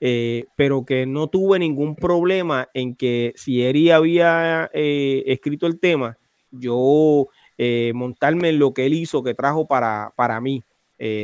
eh, 0.00 0.46
pero 0.56 0.84
que 0.84 1.06
no 1.06 1.28
tuve 1.28 1.58
ningún 1.58 1.96
problema 1.96 2.68
en 2.74 2.94
que 2.94 3.32
si 3.36 3.62
Eri 3.62 3.90
había 3.90 4.70
eh, 4.72 5.22
escrito 5.26 5.66
el 5.66 5.78
tema, 5.78 6.18
yo 6.50 7.28
eh, 7.58 7.92
montarme 7.94 8.50
en 8.50 8.58
lo 8.58 8.74
que 8.74 8.86
él 8.86 8.94
hizo, 8.94 9.22
que 9.22 9.34
trajo 9.34 9.66
para, 9.66 10.12
para 10.16 10.40
mí. 10.40 10.62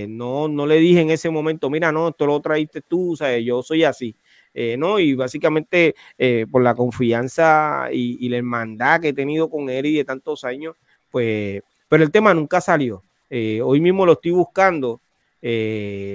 no, 0.08 0.48
no 0.48 0.66
le 0.66 0.78
dije 0.78 1.00
en 1.00 1.10
ese 1.10 1.30
momento, 1.30 1.70
mira, 1.70 1.92
no, 1.92 2.08
esto 2.08 2.26
lo 2.26 2.40
traíste 2.40 2.80
tú, 2.82 3.16
sea, 3.16 3.38
yo 3.38 3.62
soy 3.62 3.84
así. 3.84 4.16
eh, 4.54 4.76
¿no? 4.76 4.98
Y 4.98 5.14
básicamente 5.14 5.94
eh, 6.18 6.46
por 6.50 6.62
la 6.62 6.74
confianza 6.74 7.88
y, 7.92 8.28
la 8.28 8.38
hermandad 8.38 9.00
que 9.00 9.08
he 9.08 9.12
tenido 9.12 9.48
con 9.48 9.70
Eri 9.70 9.94
de 9.94 10.04
tantos 10.04 10.44
años, 10.44 10.76
pues, 11.10 11.62
pero 11.88 12.02
el 12.04 12.10
tema 12.10 12.34
nunca 12.34 12.60
salió. 12.60 13.02
hoy 13.30 13.80
mismo 13.80 14.06
lo 14.06 14.12
estoy 14.12 14.32
buscando, 14.32 15.00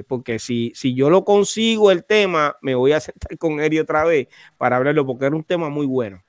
porque 0.07 0.39
si, 0.39 0.71
si 0.75 0.93
yo 0.93 1.09
lo 1.09 1.25
consigo 1.25 1.91
el 1.91 2.05
tema, 2.05 2.55
me 2.61 2.75
voy 2.75 2.91
a 2.91 2.99
sentar 3.01 3.37
con 3.37 3.59
Eri 3.59 3.79
otra 3.79 4.03
vez 4.05 4.27
para 4.57 4.77
hablarlo, 4.77 5.05
porque 5.05 5.25
era 5.25 5.35
un 5.35 5.43
tema 5.43 5.69
muy 5.69 5.85
bueno. 5.85 6.23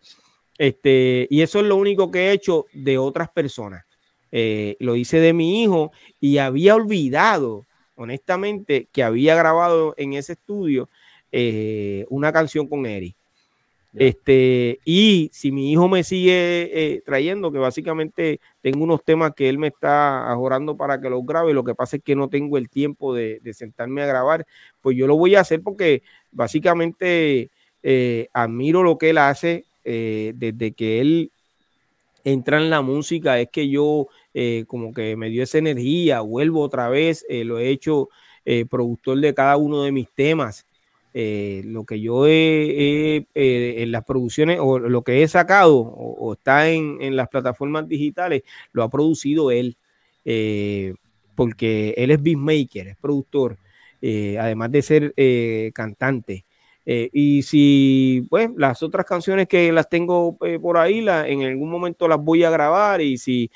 Este, 0.59 1.27
y 1.31 1.43
eso 1.43 1.61
es 1.61 1.67
lo 1.67 1.77
único 1.77 2.11
que 2.11 2.29
he 2.29 2.33
hecho 2.33 2.67
de 2.73 2.99
otras 2.99 3.29
personas. 3.31 3.85
lo 4.31 4.97
hice 4.97 5.21
de 5.21 5.33
mi 5.33 5.63
hijo 5.63 5.93
y 6.21 6.39
había 6.39 6.75
olvidado, 6.75 7.67
honestamente, 7.95 8.89
que 8.93 9.03
había 9.03 9.35
grabado 9.37 9.95
en 9.97 10.15
ese 10.15 10.33
estudio 10.35 10.89
eh, 11.33 12.07
una 12.09 12.33
canción 12.33 12.69
con 12.69 12.87
Eri. 12.87 13.16
Este, 13.95 14.79
y 14.85 15.31
si 15.33 15.51
mi 15.51 15.73
hijo 15.73 15.89
me 15.89 16.05
sigue 16.05 16.71
eh, 16.73 17.03
trayendo, 17.05 17.51
que 17.51 17.59
básicamente 17.59 18.41
tengo 18.61 18.85
unos 18.85 19.03
temas 19.03 19.33
que 19.35 19.49
él 19.49 19.59
me 19.59 19.69
está 19.69 20.31
ajorando 20.31 20.77
para 20.77 21.01
que 21.01 21.09
los 21.09 21.25
grabe, 21.25 21.55
lo 21.55 21.65
que 21.65 21.75
pasa 21.75 21.97
es 21.97 22.03
que 22.03 22.15
no 22.15 22.29
tengo 22.29 22.59
el 22.59 22.69
tiempo 22.69 23.15
de, 23.15 23.41
sentarme 23.55 24.03
a 24.03 24.07
grabar, 24.07 24.47
pues 24.83 24.97
yo 24.99 25.07
lo 25.07 25.17
voy 25.17 25.35
a 25.35 25.41
hacer 25.41 25.63
porque 25.63 26.03
básicamente 26.31 27.51
eh, 27.83 28.29
admiro 28.35 28.83
lo 28.83 28.99
que 28.99 29.11
él 29.11 29.19
hace 29.19 29.65
desde 29.85 30.73
que 30.73 31.01
él 31.01 31.31
entra 32.25 32.57
en 32.57 32.71
la 32.71 32.83
música, 32.83 33.39
es 33.39 33.49
que 33.51 33.69
yo 33.69 34.09
como 34.67 34.93
que 34.93 35.15
me 35.15 35.31
dio 35.31 35.45
esa 35.45 35.59
energía, 35.59 36.23
vuelvo 36.23 36.61
otra 36.61 36.89
vez, 36.89 37.25
lo 37.29 37.61
he 37.61 37.69
hecho 37.69 38.09
productor 38.69 39.21
de 39.21 39.33
cada 39.33 39.57
uno 39.57 39.85
de 39.85 39.93
mis 39.93 40.11
temas. 40.11 40.67
Eh, 41.19 41.63
lo 41.65 41.87
que 41.87 41.99
yo 41.99 42.27
he, 42.27 43.27
eh, 43.35 43.75
en 43.83 43.91
las 43.91 44.05
producciones 44.05 44.59
o 44.61 44.79
lo 44.79 45.01
que 45.03 45.23
he 45.23 45.29
sacado 45.29 45.79
o, 45.79 46.35
está 46.35 46.69
en, 46.69 47.17
las 47.17 47.29
plataformas 47.29 47.89
digitales, 47.89 48.43
lo 48.73 48.83
ha 48.83 48.91
producido 48.91 49.51
él, 49.51 49.79
eh, 50.27 50.93
porque 51.35 51.95
él 51.97 52.11
es 52.11 52.23
beatmaker, 52.23 52.89
es 52.89 52.97
productor, 52.99 53.57
además 54.03 54.71
de 54.73 54.83
ser 54.83 55.15
cantante. 55.73 56.45
y 56.85 57.43
si, 57.43 58.27
pues, 58.29 58.51
las 58.57 58.83
otras 58.83 59.07
canciones 59.07 59.49
que 59.49 59.73
las 59.73 59.89
tengo 59.89 60.37
por 60.61 60.77
ahí, 60.77 61.01
la, 61.01 61.27
en 61.27 61.45
algún 61.45 61.71
momento 61.71 62.09
las 62.09 62.19
voy 62.19 62.45
a 62.45 62.51
grabar 62.51 63.01
y 63.01 63.17
si 63.17 63.51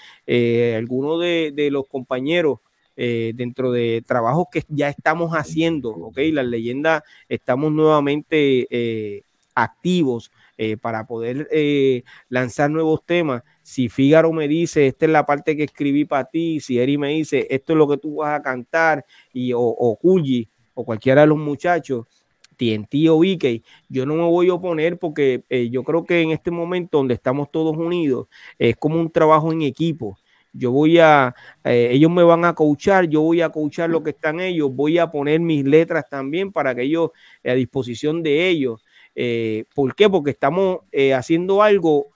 alguno 0.77 1.19
de 1.19 1.69
los 1.71 1.87
compañeros 1.87 2.61
eh, 3.03 3.33
dentro 3.35 3.73
de 3.73 4.05
trabajos 4.07 4.49
que 4.53 4.63
ya 4.69 4.91
estamos 4.91 5.31
haciendo, 5.33 5.89
¿ok? 5.89 6.19
Las 6.35 6.45
leyendas 6.45 7.03
estamos 7.31 7.73
nuevamente 7.73 8.67
eh, 8.69 9.23
activos 9.55 10.31
eh, 10.59 10.77
para 10.77 11.07
poder 11.07 11.49
lanzar 12.29 12.71
nuevos 12.71 13.01
temas. 13.07 13.43
Si 13.63 13.89
Fígaro 13.89 14.35
me 14.35 14.49
dice, 14.49 14.87
esta 14.87 15.07
es 15.07 15.13
la 15.13 15.25
parte 15.25 15.57
que 15.57 15.65
escribí 15.65 16.05
para 16.05 16.27
ti, 16.27 16.61
si 16.61 16.79
Eri 16.79 16.99
me 16.99 17.09
dice, 17.09 17.47
esto 17.49 17.73
es 17.73 17.79
lo 17.79 17.89
que 17.89 17.97
tú 17.97 18.17
vas 18.17 18.39
a 18.39 18.43
cantar, 18.43 19.07
y, 19.33 19.55
o, 19.55 19.61
o 19.63 19.99
o 20.75 20.85
cualquiera 20.85 21.23
de 21.23 21.29
los 21.29 21.39
muchachos, 21.39 22.05
TNT 22.59 23.09
o 23.09 23.17
VK, 23.17 23.63
yo 23.89 24.05
no 24.05 24.15
me 24.17 24.25
voy 24.25 24.51
a 24.51 24.55
oponer 24.55 24.99
porque 24.99 25.43
yo 25.71 25.85
creo 25.85 26.05
que 26.05 26.21
en 26.21 26.33
este 26.33 26.51
momento 26.51 26.99
donde 26.99 27.15
estamos 27.15 27.51
todos 27.51 27.75
unidos 27.79 28.27
es 28.59 28.77
como 28.77 29.01
un 29.01 29.11
trabajo 29.11 29.51
en 29.55 29.63
equipo 29.63 30.19
yo 30.53 30.73
voy 30.73 30.99
a, 30.99 31.35
eh, 31.65 31.91
ellos 31.93 32.11
me 32.11 32.23
van 32.23 32.45
a 32.45 32.55
coachar, 32.55 33.09
yo 33.09 33.23
voy 33.23 33.41
a 33.41 33.51
coachar 33.51 33.91
lo 33.91 34.03
que 34.03 34.11
están 34.11 34.41
ellos, 34.41 34.75
voy 34.75 34.99
a 34.99 35.11
poner 35.11 35.41
mis 35.41 35.65
letras 35.65 36.09
también 36.09 36.53
para 36.53 36.75
que 36.75 36.83
ellos, 36.83 37.11
a 37.45 37.53
disposición 37.53 38.23
de 38.23 38.49
ellos. 38.49 38.83
Eh, 39.15 39.65
¿Por 39.75 39.95
qué? 39.95 40.09
Porque 40.09 40.33
estamos 40.33 40.81
eh, 40.93 41.15
haciendo 41.15 41.63
algo 41.63 42.09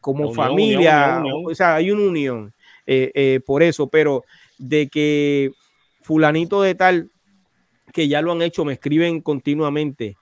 como 0.00 0.32
familia, 0.32 1.22
o 1.44 1.54
sea, 1.54 1.76
hay 1.76 1.90
una 1.90 2.02
unión 2.02 2.54
por 3.44 3.62
eso, 3.62 3.88
pero 3.88 4.24
de 4.56 4.88
que 4.88 5.50
fulanito 6.02 6.62
de 6.62 6.74
tal, 6.74 7.10
que 7.92 8.08
ya 8.08 8.22
lo 8.22 8.32
han 8.32 8.42
hecho, 8.42 8.64
me 8.64 8.74
escriben 8.74 9.20
continuamente, 9.20 10.16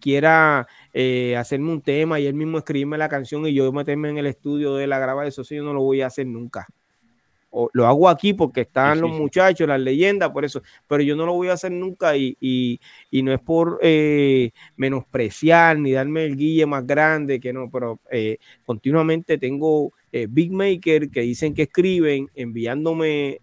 quiera 0.00 0.66
eh, 0.94 1.36
hacerme 1.38 1.72
un 1.72 1.80
tema 1.80 2.20
y 2.20 2.26
él 2.26 2.34
mismo 2.34 2.58
escribirme 2.58 2.98
la 2.98 3.08
canción 3.08 3.46
y 3.46 3.54
yo 3.54 3.72
meterme 3.72 4.10
en 4.10 4.18
el 4.18 4.26
estudio 4.26 4.74
de 4.74 4.86
la 4.86 4.98
graba, 4.98 5.26
eso 5.26 5.42
sí, 5.42 5.56
yo 5.56 5.62
no 5.62 5.72
lo 5.72 5.80
voy 5.80 6.02
a 6.02 6.08
hacer 6.08 6.26
nunca. 6.26 6.66
O, 7.50 7.70
lo 7.72 7.86
hago 7.86 8.08
aquí 8.08 8.34
porque 8.34 8.62
están 8.62 9.00
los 9.00 9.10
muchachos, 9.10 9.68
las 9.68 9.80
leyendas, 9.80 10.30
por 10.30 10.44
eso, 10.44 10.62
pero 10.88 11.02
yo 11.02 11.16
no 11.16 11.26
lo 11.26 11.34
voy 11.34 11.48
a 11.48 11.54
hacer 11.54 11.72
nunca 11.72 12.16
y, 12.16 12.36
y, 12.40 13.22
no 13.22 13.32
es 13.32 13.40
por 13.40 13.78
eh, 13.82 14.52
menospreciar 14.76 15.78
ni 15.78 15.92
darme 15.92 16.24
el 16.24 16.36
guille 16.36 16.66
más 16.66 16.86
grande, 16.86 17.40
que 17.40 17.52
no, 17.52 17.70
pero 17.70 18.00
eh, 18.10 18.38
continuamente 18.64 19.38
tengo 19.38 19.92
Big 20.28 20.52
Maker 20.52 21.10
que 21.10 21.22
dicen 21.22 21.54
que 21.54 21.62
escriben 21.62 22.28
enviándome 22.34 23.38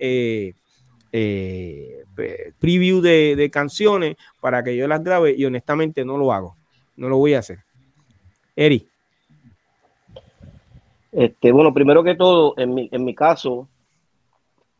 preview 2.59 3.01
de, 3.01 3.35
de 3.35 3.49
canciones 3.51 4.15
para 4.39 4.63
que 4.63 4.75
yo 4.75 4.87
las 4.87 5.03
grabe 5.03 5.33
y 5.35 5.45
honestamente 5.45 6.05
no 6.05 6.17
lo 6.17 6.31
hago 6.31 6.58
no 6.99 7.07
lo 7.07 7.17
voy 7.17 7.33
a 7.33 7.39
hacer. 7.39 7.59
Eri. 8.55 8.87
Este, 11.11 11.51
bueno, 11.51 11.73
primero 11.73 12.03
que 12.03 12.15
todo, 12.15 12.53
en 12.57 12.73
mi, 12.73 12.89
en 12.91 13.05
mi 13.05 13.15
caso, 13.15 13.69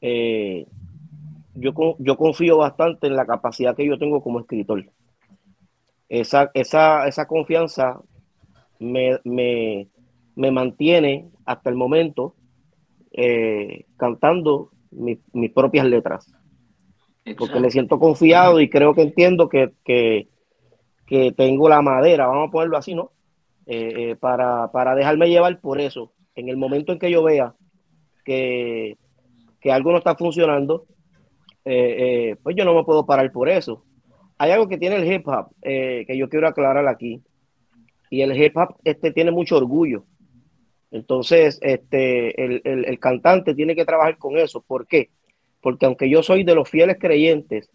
eh, 0.01 0.67
yo, 1.55 1.73
yo 1.97 2.17
confío 2.17 2.57
bastante 2.57 3.07
en 3.07 3.15
la 3.15 3.25
capacidad 3.25 3.75
que 3.75 3.87
yo 3.87 3.97
tengo 3.97 4.21
como 4.21 4.41
escritor. 4.41 4.85
Esa, 6.09 6.51
esa, 6.53 7.07
esa 7.07 7.25
confianza 7.25 8.01
me, 8.79 9.19
me, 9.23 9.87
mantiene 10.51 11.29
hasta 11.45 11.69
el 11.69 11.75
momento 11.77 12.35
eh, 13.11 13.85
cantando 13.95 14.71
mis 14.91 15.51
propias 15.53 15.85
letras. 15.85 16.31
Porque 17.37 17.59
me 17.59 17.69
siento 17.69 17.99
confiado 17.99 18.59
y 18.59 18.69
creo 18.69 18.93
que 18.93 19.03
entiendo 19.03 19.49
que, 19.49 19.71
que, 19.85 20.27
que 21.09 21.31
tengo 21.31 21.67
la 21.67 21.81
madera, 21.81 22.27
vamos 22.27 22.49
a 22.49 22.51
ponerlo 22.51 22.77
así, 22.77 22.93
¿no? 22.93 23.11
Eh, 23.65 24.11
eh, 24.11 24.15
para, 24.15 24.95
dejarme 24.95 25.27
llevar 25.27 25.59
por 25.59 25.81
eso. 25.81 26.13
En 26.35 26.49
el 26.49 26.55
momento 26.55 26.93
en 26.93 26.99
que 26.99 27.09
yo 27.09 27.23
vea 27.23 27.55
que, 28.23 28.95
algo 29.71 29.91
no 29.91 29.97
está 29.97 30.15
funcionando, 30.15 30.85
eh, 31.65 32.35
pues 32.43 32.55
yo 32.55 32.63
no 32.63 32.75
me 32.75 32.83
puedo 32.83 33.07
parar 33.07 33.31
por 33.31 33.49
eso. 33.49 33.83
Hay 34.37 34.51
algo 34.51 34.69
que 34.69 34.77
tiene 34.77 34.97
el 34.97 35.11
hip 35.11 35.27
hop 35.27 35.49
que 35.61 36.15
yo 36.15 36.29
quiero 36.29 36.47
aclarar 36.47 36.87
aquí. 36.87 37.21
Y 38.11 38.21
el 38.21 38.39
hip 38.39 38.55
hop 38.55 38.75
este, 38.83 39.11
tiene 39.11 39.31
mucho 39.31 39.57
orgullo. 39.57 40.05
Entonces, 40.91 41.57
este, 41.61 42.39
el, 42.43 42.61
el 42.63 42.99
cantante 42.99 43.55
tiene 43.55 43.75
que 43.75 43.85
trabajar 43.85 44.17
con 44.19 44.37
eso. 44.37 44.61
¿Por 44.61 44.85
qué? 44.85 45.09
Porque 45.59 45.87
aunque 45.87 46.07
yo 46.07 46.21
soy 46.21 46.43
de 46.43 46.55
los 46.55 46.69
fieles 46.69 46.97
creyentes 46.99 47.69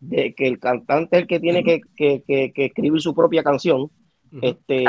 de 0.00 0.34
que 0.34 0.46
el 0.46 0.58
cantante 0.58 1.16
es 1.16 1.22
el 1.22 1.28
que 1.28 1.40
tiene 1.40 1.62
que, 1.64 2.52
escribir 2.54 3.00
su 3.00 3.14
propia 3.14 3.42
canción. 3.42 3.90
Este, 4.42 4.84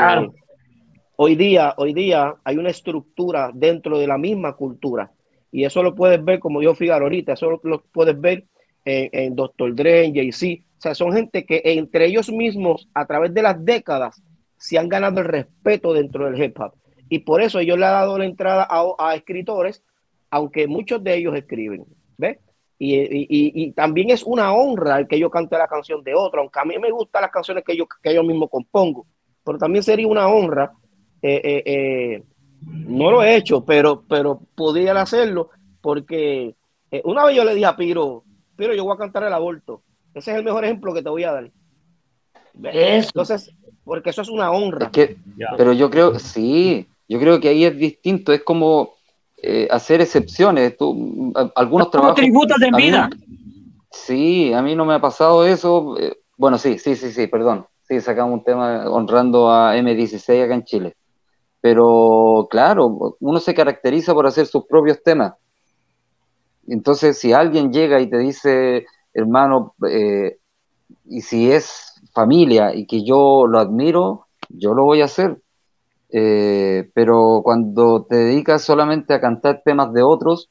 hoy, 1.15 1.35
día, 1.35 1.73
hoy 1.77 1.93
día 1.93 2.35
hay 2.43 2.57
una 2.57 2.69
estructura 2.69 3.51
dentro 3.53 3.97
de 3.97 4.07
la 4.07 4.17
misma 4.17 4.53
cultura 4.55 5.11
y 5.51 5.63
eso 5.63 5.81
lo 5.81 5.95
puedes 5.95 6.23
ver, 6.23 6.39
como 6.39 6.61
yo 6.61 6.75
Figaro 6.75 7.05
ahorita, 7.05 7.33
eso 7.33 7.59
lo, 7.63 7.81
puedes 7.91 8.19
ver 8.19 8.45
en, 8.85 9.09
en 9.11 9.35
Dr. 9.35 9.73
Dre, 9.75 10.05
en 10.05 10.13
Jay-Z. 10.13 10.63
O 10.77 10.81
sea, 10.81 10.95
son 10.95 11.13
gente 11.13 11.45
que 11.45 11.61
entre 11.65 12.05
ellos 12.05 12.31
mismos, 12.31 12.87
a 12.93 13.05
través 13.05 13.33
de 13.33 13.41
las 13.41 13.63
décadas, 13.63 14.21
se 14.57 14.77
han 14.77 14.89
ganado 14.89 15.21
el 15.21 15.25
respeto 15.25 15.93
dentro 15.93 16.29
del 16.29 16.41
hip 16.41 16.59
hop. 16.59 16.73
Y 17.09 17.19
por 17.19 17.41
eso 17.41 17.61
yo 17.61 17.75
le 17.75 17.85
he 17.85 17.89
dado 17.89 18.17
la 18.17 18.25
entrada 18.25 18.67
a, 18.69 18.83
a 18.99 19.15
escritores, 19.15 19.83
aunque 20.29 20.67
muchos 20.67 21.03
de 21.03 21.15
ellos 21.15 21.35
escriben. 21.35 21.85
¿Ves? 22.17 22.37
Y, 22.81 23.73
también 23.73 24.09
es 24.09 24.23
una 24.23 24.53
honra 24.53 24.99
el 24.99 25.07
que 25.07 25.19
yo 25.19 25.29
cante 25.29 25.57
la 25.57 25.67
canción 25.67 26.01
de 26.01 26.15
otro, 26.15 26.39
aunque 26.39 26.59
a 26.59 26.65
mí 26.65 26.77
me 26.79 26.91
gustan 26.91 27.23
las 27.23 27.31
canciones 27.31 27.65
que 27.65 27.75
yo, 27.75 27.85
que 28.01 28.15
yo 28.15 28.23
mismo 28.23 28.47
compongo, 28.47 29.05
pero 29.43 29.57
también 29.57 29.83
sería 29.83 30.07
una 30.07 30.27
honra. 30.29 30.71
Eh, 31.21 31.41
eh, 31.43 31.63
eh, 31.65 32.23
no 32.61 33.11
lo 33.11 33.21
he 33.21 33.35
hecho, 33.35 33.65
pero, 33.65 34.03
pero 34.07 34.39
podría 34.55 34.99
hacerlo 35.01 35.49
porque 35.81 36.55
una 37.03 37.25
vez 37.25 37.35
yo 37.35 37.43
le 37.43 37.53
dije 37.53 37.65
a 37.65 37.75
Piro, 37.75 38.23
Piro, 38.55 38.73
yo 38.73 38.85
voy 38.85 38.93
a 38.93 38.97
cantar 38.97 39.23
el 39.23 39.33
aborto. 39.33 39.83
Ese 40.13 40.31
es 40.31 40.37
el 40.37 40.43
mejor 40.43 40.63
ejemplo 40.63 40.93
que 40.93 41.03
te 41.03 41.09
voy 41.09 41.23
a 41.23 41.33
dar. 41.33 41.51
Entonces, 42.63 43.53
porque 43.83 44.09
eso 44.09 44.21
es 44.21 44.29
una 44.29 44.51
honra. 44.51 44.89
pero 45.57 45.73
yo 45.73 45.89
creo, 45.89 46.17
sí, 46.17 46.87
yo 47.07 47.19
creo 47.19 47.39
que 47.39 47.49
ahí 47.49 47.65
es 47.65 47.77
distinto, 47.77 48.31
es 48.31 48.43
como 48.43 48.98
eh, 49.41 49.67
hacer 49.71 50.01
excepciones. 50.01 50.77
Tú, 50.77 51.33
algunos 51.55 51.91
trabajos. 51.91 52.15
tributos 52.15 52.57
de 52.59 52.71
vida. 52.71 53.09
sí, 53.91 54.53
a 54.53 54.61
mí 54.61 54.75
no 54.75 54.85
me 54.85 54.93
ha 54.93 55.01
pasado 55.01 55.45
eso. 55.45 55.97
Eh, 55.99 56.17
bueno, 56.37 56.57
sí, 56.57 56.79
sí, 56.79 56.95
sí, 56.95 57.11
sí, 57.11 57.27
perdón. 57.27 57.65
Sí, 57.83 57.99
sacamos 58.01 58.33
un 58.33 58.43
tema 58.43 58.89
honrando 58.89 59.51
a 59.51 59.75
M16 59.75 60.43
acá 60.43 60.53
en 60.53 60.63
Chile. 60.63 60.95
Pero 61.61 62.47
claro, 62.49 63.17
uno 63.19 63.39
se 63.39 63.53
caracteriza 63.53 64.13
por 64.13 64.27
hacer 64.27 64.45
sus 64.45 64.65
propios 64.65 65.01
temas. 65.03 65.33
Entonces, 66.67 67.17
si 67.17 67.33
alguien 67.33 67.73
llega 67.73 67.99
y 67.99 68.09
te 68.09 68.17
dice, 68.19 68.85
hermano, 69.13 69.73
eh, 69.89 70.37
y 71.05 71.21
si 71.21 71.51
es 71.51 71.99
familia 72.13 72.75
y 72.75 72.85
que 72.85 73.03
yo 73.03 73.47
lo 73.47 73.59
admiro, 73.59 74.27
yo 74.49 74.73
lo 74.73 74.83
voy 74.83 75.01
a 75.01 75.05
hacer. 75.05 75.41
Eh, 76.11 76.89
pero 76.93 77.41
cuando 77.43 78.05
te 78.09 78.15
dedicas 78.15 78.63
solamente 78.63 79.13
a 79.13 79.21
cantar 79.21 79.61
temas 79.63 79.93
de 79.93 80.01
otros, 80.01 80.49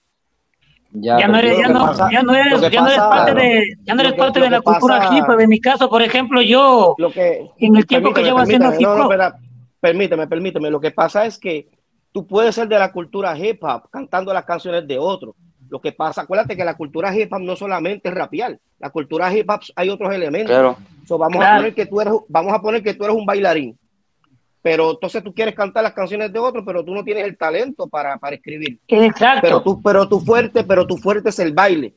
ya, 0.91 1.29
no 1.29 1.37
eres, 1.37 1.59
ya, 1.59 1.69
no, 1.69 2.11
ya 2.11 2.23
no 2.23 2.35
eres, 2.35 2.61
ya 2.71 2.81
no 2.81 2.87
eres 2.87 2.99
parte 2.99 3.35
de, 3.35 3.75
ya 3.83 3.95
no 3.95 4.01
eres 4.01 4.15
parte 4.15 4.41
de 4.41 4.51
la 4.51 4.61
cultura 4.61 5.11
hip 5.13 5.25
hop. 5.29 5.41
En 5.41 5.49
mi 5.49 5.61
caso, 5.61 5.89
por 5.91 6.01
ejemplo, 6.01 6.41
yo, 6.41 6.95
lo 6.97 7.11
que, 7.11 7.51
en 7.59 7.77
el 7.77 7.87
tiempo 7.87 8.15
que 8.15 8.23
llevo 8.23 8.39
haciendo 8.39 8.73
hip 8.73 8.89
hop. 8.89 9.13
permíteme, 9.81 10.27
permíteme. 10.27 10.71
Lo 10.71 10.81
que 10.81 10.93
pasa 10.93 11.27
es 11.27 11.39
que 11.39 11.69
tú 12.13 12.27
puedes 12.27 12.55
ser 12.55 12.69
de 12.69 12.79
la 12.79 12.91
cultura 12.91 13.37
hip 13.37 13.63
hop 13.63 13.91
cantando 13.91 14.33
las 14.33 14.45
canciones 14.45 14.87
de 14.87 14.99
otros. 14.99 15.35
Lo 15.69 15.81
que 15.81 15.93
pasa, 15.93 16.23
acuérdate 16.23 16.57
que 16.57 16.65
la 16.65 16.77
cultura 16.77 17.15
hip 17.15 17.33
hop 17.33 17.41
no 17.41 17.55
solamente 17.55 18.09
es 18.09 18.15
rapear. 18.15 18.59
La 18.79 18.89
cultura 18.89 19.31
hip 19.37 19.51
hop 19.51 19.61
hay 19.77 19.91
otros 19.91 20.15
elementos. 20.15 20.51
Claro. 20.51 20.79
vamos, 21.19 21.45
a 21.45 21.57
poner 21.57 21.75
que 21.75 21.85
tú 21.85 22.01
eres, 22.01 22.15
vamos 22.29 22.55
a 22.55 22.63
poner 22.63 22.83
que 22.83 22.95
tú 22.95 23.05
eres 23.05 23.17
un 23.17 23.27
bailarín 23.27 23.77
pero 24.63 24.91
entonces 24.91 25.23
tú 25.23 25.33
quieres 25.33 25.55
cantar 25.55 25.83
las 25.85 25.93
canciones 25.93 26.33
de 26.33 26.39
otros, 26.39 26.65
pero 26.67 26.85
tú 26.85 26.95
no 26.95 27.05
tienes 27.05 27.25
el 27.25 27.37
talento 27.37 27.87
para, 27.87 28.17
para 28.19 28.37
escribir. 28.37 28.79
Exacto. 28.89 29.41
Pero 29.43 29.63
tú, 29.63 29.83
pero 29.83 30.09
tu 30.09 30.21
fuerte, 30.21 30.65
pero 30.65 30.87
tu 30.87 30.97
fuerte 30.97 31.29
es 31.29 31.39
el 31.39 31.53
baile. 31.53 31.95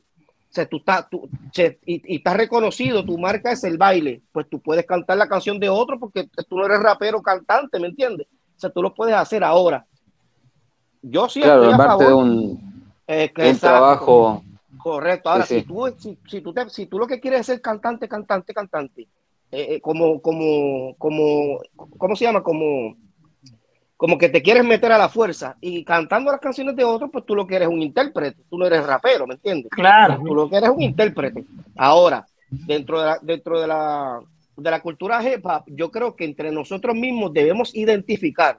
O 0.52 0.54
sea, 0.54 0.66
tú 0.66 0.76
estás, 0.76 1.08
tú, 1.08 1.28
y, 1.86 2.16
estás 2.16 2.36
reconocido, 2.36 3.04
tu 3.04 3.18
marca 3.18 3.52
es 3.52 3.64
el 3.64 3.78
baile. 3.78 4.20
Pues 4.32 4.48
tú 4.50 4.60
puedes 4.60 4.84
cantar 4.84 5.16
la 5.16 5.26
canción 5.26 5.58
de 5.58 5.68
otro 5.68 5.98
porque 5.98 6.28
tú 6.48 6.56
no 6.56 6.66
eres 6.66 6.80
rapero 6.80 7.22
cantante, 7.22 7.80
¿me 7.80 7.88
entiendes? 7.88 8.26
O 8.56 8.60
sea, 8.60 8.70
tú 8.70 8.82
lo 8.82 8.94
puedes 8.94 9.14
hacer 9.14 9.42
ahora. 9.42 9.86
Yo 11.00 11.28
sí 11.28 11.40
claro, 11.40 11.62
estoy 11.62 11.74
a 11.74 11.84
favor. 11.84 12.06
de 12.06 12.14
un, 12.14 12.84
eh, 13.06 13.32
trabajo. 13.58 14.44
Correcto. 14.76 15.30
Ahora, 15.30 15.46
si, 15.46 15.62
tú, 15.62 15.86
si, 15.98 16.18
si, 16.28 16.40
tú 16.40 16.54
si 16.68 16.86
tú 16.86 16.98
lo 16.98 17.06
que 17.06 17.18
quieres 17.18 17.40
es 17.40 17.46
ser 17.46 17.60
cantante, 17.60 18.06
cantante, 18.06 18.52
cantante, 18.52 19.08
eh, 19.54 19.80
como, 19.82 20.22
como, 20.22 20.96
como, 20.96 21.60
¿cómo 21.98 22.16
se 22.16 22.24
llama? 22.24 22.42
Como, 22.42 22.96
como 23.98 24.16
que 24.16 24.30
te 24.30 24.42
quieres 24.42 24.64
meter 24.64 24.90
a 24.90 24.98
la 24.98 25.10
fuerza 25.10 25.56
y 25.60 25.84
cantando 25.84 26.32
las 26.32 26.40
canciones 26.40 26.74
de 26.74 26.84
otros, 26.84 27.10
pues 27.12 27.26
tú 27.26 27.34
lo 27.34 27.46
que 27.46 27.56
eres 27.56 27.68
un 27.68 27.82
intérprete, 27.82 28.42
tú 28.48 28.56
no 28.56 28.66
eres 28.66 28.86
rapero, 28.86 29.26
¿me 29.26 29.34
entiendes? 29.34 29.70
Claro. 29.70 30.22
Tú 30.24 30.34
lo 30.34 30.48
que 30.48 30.56
eres 30.56 30.70
un 30.70 30.80
intérprete. 30.80 31.44
Ahora, 31.76 32.26
dentro 32.48 32.98
de 32.98 33.06
la, 33.06 33.18
dentro 33.20 33.60
de 33.60 33.66
la, 33.66 34.20
de 34.56 34.70
la 34.70 34.80
cultura 34.80 35.22
hip 35.22 35.44
hop, 35.44 35.64
yo 35.66 35.90
creo 35.90 36.16
que 36.16 36.24
entre 36.24 36.50
nosotros 36.50 36.96
mismos 36.96 37.34
debemos 37.34 37.74
identificar 37.74 38.58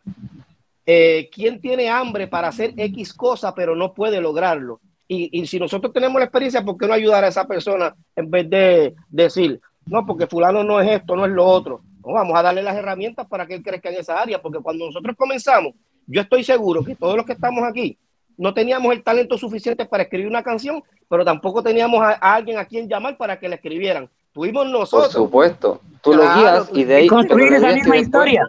eh, 0.86 1.28
quién 1.34 1.60
tiene 1.60 1.90
hambre 1.90 2.28
para 2.28 2.50
hacer 2.50 2.74
X 2.78 3.14
cosa, 3.14 3.56
pero 3.56 3.76
no 3.76 3.96
puede 3.96 4.22
lograrlo. 4.22 4.80
Y, 5.08 5.42
y, 5.42 5.48
si 5.48 5.60
nosotros 5.60 5.92
tenemos 5.92 6.20
la 6.20 6.26
experiencia, 6.26 6.64
¿por 6.64 6.78
qué 6.78 6.88
no 6.88 6.94
ayudar 6.94 7.24
a 7.24 7.30
esa 7.30 7.46
persona 7.46 7.96
en 8.16 8.30
vez 8.30 8.50
de 8.50 8.94
decir, 9.10 9.60
no, 9.86 10.06
porque 10.06 10.28
fulano 10.28 10.64
no 10.64 10.80
es 10.80 10.90
esto, 10.92 11.16
no 11.16 11.26
es 11.26 11.32
lo 11.32 11.46
otro. 11.46 11.82
No, 12.06 12.14
vamos 12.14 12.38
a 12.38 12.42
darle 12.42 12.64
las 12.64 12.76
herramientas 12.76 13.28
para 13.28 13.46
que 13.46 13.56
él 13.56 13.64
crezca 13.64 13.90
en 13.90 13.96
esa 13.96 14.22
área, 14.22 14.42
porque 14.42 14.60
cuando 14.60 14.86
nosotros 14.86 15.16
comenzamos, 15.18 15.74
yo 16.08 16.22
estoy 16.22 16.44
seguro 16.44 16.84
que 16.84 16.96
todos 16.96 17.16
los 17.16 17.26
que 17.26 17.34
estamos 17.34 17.64
aquí 17.64 17.98
no 18.38 18.54
teníamos 18.54 18.92
el 18.94 19.04
talento 19.04 19.38
suficiente 19.38 19.86
para 19.86 20.04
escribir 20.04 20.28
una 20.28 20.44
canción, 20.44 20.84
pero 21.10 21.24
tampoco 21.24 21.62
teníamos 21.62 22.02
a, 22.02 22.12
alguien 22.14 22.58
a 22.58 22.66
quien 22.66 22.88
llamar 22.90 23.18
para 23.18 23.40
que 23.40 23.48
la 23.48 23.56
escribieran. 23.56 24.10
Tuvimos 24.34 24.68
nosotros. 24.70 25.14
Por 25.14 25.24
supuesto, 25.24 25.82
tú 26.02 26.14
lo 26.14 26.24
guías 26.24 26.70
y 26.74 26.84
de 26.84 26.96
ahí... 26.96 27.08
Construir 27.08 27.54
esa 27.54 27.74
misma 27.74 27.98
historia. 27.98 28.48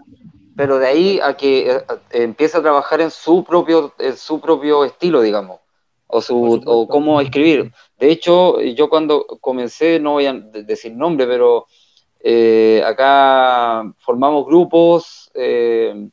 Pero 0.56 0.78
de 0.78 0.86
ahí 0.86 1.20
a 1.22 1.36
que 1.36 1.70
eh, 1.70 1.82
empiece 2.12 2.56
a 2.56 2.62
trabajar 2.62 3.00
en 3.00 3.10
su 3.10 3.44
propio, 3.44 3.92
en 3.98 4.16
su 4.16 4.40
propio 4.40 4.84
estilo, 4.84 5.20
digamos, 5.20 5.60
o, 6.06 6.20
su, 6.20 6.62
o 6.66 6.88
cómo 6.88 7.20
escribir. 7.20 7.72
De 7.98 8.10
hecho, 8.10 8.60
yo 8.60 8.88
cuando 8.88 9.26
comencé, 9.40 10.00
no 10.00 10.12
voy 10.12 10.26
a 10.26 10.32
decir 10.32 10.94
nombre, 10.94 11.26
pero 11.26 11.66
eh, 12.20 12.82
acá 12.84 13.84
formamos 13.98 14.46
grupos 14.46 15.30
eh, 15.34 16.08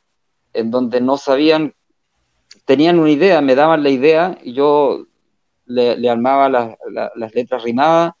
en 0.52 0.70
donde 0.70 1.00
no 1.00 1.16
sabían, 1.16 1.74
tenían 2.64 2.98
una 2.98 3.10
idea, 3.10 3.40
me 3.40 3.54
daban 3.54 3.82
la 3.82 3.90
idea 3.90 4.38
y 4.42 4.52
yo 4.52 5.06
le, 5.66 6.08
armaba 6.08 6.48
las 6.48 7.34
letras 7.34 7.62
rimadas 7.62 8.12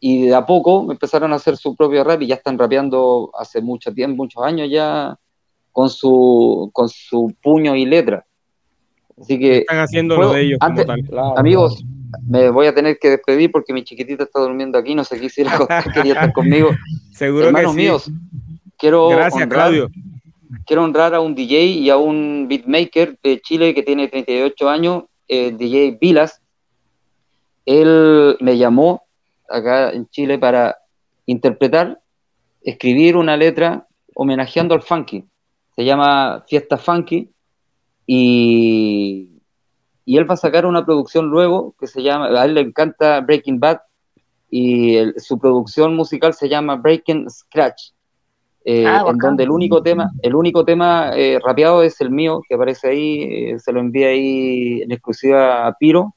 y 0.00 0.26
de 0.26 0.34
a 0.34 0.46
poco 0.46 0.82
me 0.84 0.94
empezaron 0.94 1.32
a 1.32 1.36
hacer 1.36 1.56
su 1.56 1.74
propio 1.74 2.04
rap 2.04 2.22
y 2.22 2.26
ya 2.26 2.36
están 2.36 2.58
rapeando 2.58 3.30
hace 3.38 3.60
mucho 3.60 3.92
tiempo, 3.92 4.22
muchos 4.22 4.42
años 4.42 4.68
ya 4.70 5.18
con 5.72 5.90
su, 5.90 6.70
con 6.72 6.88
su 6.88 7.34
puño 7.42 7.74
y 7.76 7.84
letra. 7.84 8.25
Así 9.20 9.38
que... 9.38 9.58
Están 9.58 9.80
haciendo 9.80 10.16
lo 10.16 10.32
de 10.32 10.42
ellos. 10.42 10.58
amigos, 11.36 11.84
me 12.26 12.50
voy 12.50 12.66
a 12.66 12.74
tener 12.74 12.98
que 12.98 13.10
despedir 13.10 13.50
porque 13.50 13.72
mi 13.72 13.84
chiquitita 13.84 14.24
está 14.24 14.40
durmiendo 14.40 14.78
aquí, 14.78 14.94
no 14.94 15.04
sé 15.04 15.18
qué 15.18 15.26
hiciera, 15.26 15.58
quería 15.94 16.14
estar 16.14 16.32
conmigo. 16.32 16.70
Seguro 17.12 17.46
Hermanos 17.46 17.74
que 17.74 17.80
sí. 17.80 17.84
míos, 17.84 18.10
quiero 18.78 19.08
Gracias, 19.08 19.46
Claudio. 19.48 19.88
Quiero 20.64 20.84
honrar 20.84 21.14
a 21.14 21.20
un 21.20 21.34
DJ 21.34 21.64
y 21.64 21.90
a 21.90 21.96
un 21.96 22.46
beatmaker 22.48 23.18
de 23.22 23.40
Chile 23.40 23.74
que 23.74 23.82
tiene 23.82 24.08
38 24.08 24.68
años, 24.68 25.04
el 25.28 25.56
DJ 25.56 25.98
Vilas. 26.00 26.40
Él 27.64 28.36
me 28.40 28.56
llamó 28.56 29.02
acá 29.48 29.90
en 29.90 30.08
Chile 30.08 30.38
para 30.38 30.76
interpretar, 31.26 32.00
escribir 32.62 33.16
una 33.16 33.36
letra 33.36 33.86
homenajeando 34.14 34.74
al 34.74 34.82
funky. 34.82 35.24
Se 35.74 35.84
llama 35.84 36.44
Fiesta 36.48 36.76
Funky 36.76 37.28
y 38.06 39.36
y 40.06 40.16
él 40.16 40.30
va 40.30 40.34
a 40.34 40.38
sacar 40.38 40.64
una 40.64 40.86
producción 40.86 41.26
luego 41.26 41.74
que 41.78 41.88
se 41.88 42.02
llama, 42.02 42.28
a 42.28 42.44
él 42.44 42.54
le 42.54 42.60
encanta 42.60 43.20
Breaking 43.20 43.58
Bad 43.58 43.80
y 44.48 44.98
su 45.16 45.36
producción 45.38 45.96
musical 45.96 46.32
se 46.32 46.48
llama 46.48 46.76
Breaking 46.76 47.28
Scratch, 47.28 47.90
eh, 48.64 48.86
ah, 48.86 49.04
en 49.08 49.18
donde 49.18 49.42
el 49.42 49.50
único 49.50 49.82
tema, 49.82 50.12
el 50.22 50.36
único 50.36 50.64
tema 50.64 51.10
eh, 51.16 51.40
rapeado 51.44 51.82
es 51.82 52.00
el 52.00 52.10
mío, 52.10 52.40
que 52.48 52.54
aparece 52.54 52.88
ahí, 52.88 53.22
eh, 53.22 53.58
se 53.58 53.72
lo 53.72 53.80
envía 53.80 54.08
ahí 54.08 54.82
en 54.82 54.92
exclusiva 54.92 55.66
a 55.66 55.76
Piro, 55.76 56.14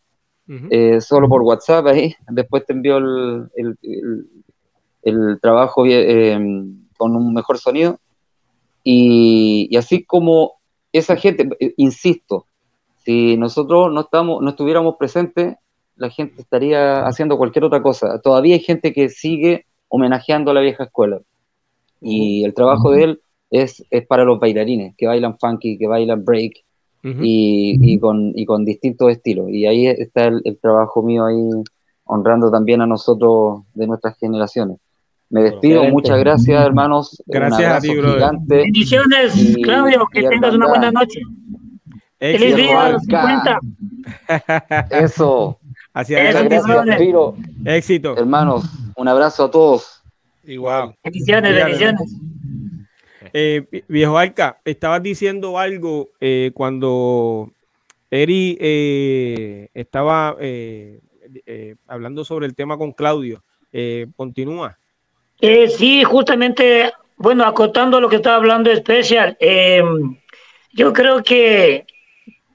solo 1.00 1.28
por 1.28 1.42
WhatsApp 1.42 1.88
ahí, 1.88 2.16
después 2.30 2.66
te 2.68 2.74
envió 2.74 2.98
el, 2.98 3.50
el, 5.02 5.40
trabajo 5.42 5.84
con 6.98 7.16
un 7.16 7.34
mejor 7.34 7.58
sonido, 7.58 8.00
y, 8.84 9.68
y 9.72 9.78
así 9.78 10.06
como 10.06 10.59
esa 10.92 11.16
gente, 11.16 11.50
insisto, 11.78 12.46
si 13.06 13.38
nosotros 13.38 13.92
no, 13.92 14.02
estamos, 14.02 14.42
no 14.42 14.50
estuviéramos 14.50 14.96
presentes, 14.98 15.56
la 15.96 16.10
gente 16.10 16.42
estaría 16.42 17.06
haciendo 17.06 17.38
cualquier 17.38 17.66
otra 17.66 17.82
cosa. 17.82 18.20
Todavía 18.22 18.56
hay 18.56 18.62
gente 18.62 18.94
que 18.94 19.10
sigue 19.10 19.66
homenajeando 19.88 20.52
a 20.52 20.54
la 20.54 20.62
vieja 20.62 20.86
escuela. 20.86 21.20
Y 22.02 22.44
el 22.46 22.54
trabajo 22.54 22.92
de 22.92 23.04
él 23.04 23.22
es, 23.50 23.84
es 23.90 24.06
para 24.08 24.24
los 24.24 24.40
bailarines, 24.40 24.96
que 24.96 25.08
bailan 25.08 25.38
funky, 25.38 25.78
que 25.78 25.88
bailan 25.88 26.24
break, 26.24 26.64
y, 27.04 28.00
con, 28.00 28.34
y 28.36 28.46
con 28.46 28.66
distintos 28.66 29.12
estilos. 29.12 29.50
Y 29.50 29.66
ahí 29.66 29.88
está 29.88 30.26
el, 30.26 30.58
trabajo 30.62 31.02
mío 31.02 31.26
ahí 31.26 31.50
honrando 32.06 32.52
también 32.52 32.82
a 32.82 32.88
nosotros 32.88 33.62
de 33.74 33.88
nuestras 33.88 34.18
generaciones. 34.18 34.78
Me 35.30 35.44
despido, 35.44 35.84
muchas 35.86 36.18
gracias 36.20 36.66
hermanos. 36.66 37.22
Gracias 37.28 37.72
a 37.72 37.80
ti, 37.80 37.96
Bendiciones, 38.48 39.58
Claudio, 39.64 40.08
que 40.12 40.24
tengas 40.24 40.56
una 40.56 40.68
buena 40.68 40.92
noche. 40.92 41.22
¡Feliz 42.20 42.56
día 42.56 42.90
los 42.90 43.04
50! 43.04 43.60
Eso. 44.90 45.60
Hacia 45.94 46.32
Éxito. 47.66 48.18
Hermanos, 48.18 48.66
un 48.96 49.08
abrazo 49.08 49.46
a 49.46 49.52
todos. 49.52 50.02
Igual. 50.44 50.96
Bendiciones, 51.04 51.56
bendiciones. 51.56 52.16
Eh, 53.34 53.84
viejo 53.88 54.18
Alca, 54.18 54.60
estabas 54.66 55.04
diciendo 55.04 55.60
algo 55.60 56.10
eh, 56.20 56.52
cuando 56.56 57.52
Eri 58.10 58.58
eh, 58.60 59.70
estaba 59.74 60.36
hablando 61.88 62.26
sobre 62.26 62.48
el 62.48 62.56
tema 62.56 62.78
con 62.78 62.92
Claudio. 62.92 63.44
continúa. 64.16 64.79
Sí, 65.42 66.04
justamente, 66.04 66.92
bueno, 67.18 67.46
acotando 67.46 68.00
lo 68.00 68.10
que 68.10 68.18
estaba 68.18 68.36
hablando 68.36 68.72
especial, 68.72 69.38
yo 70.74 70.94
creo 70.94 71.24
que 71.24 71.86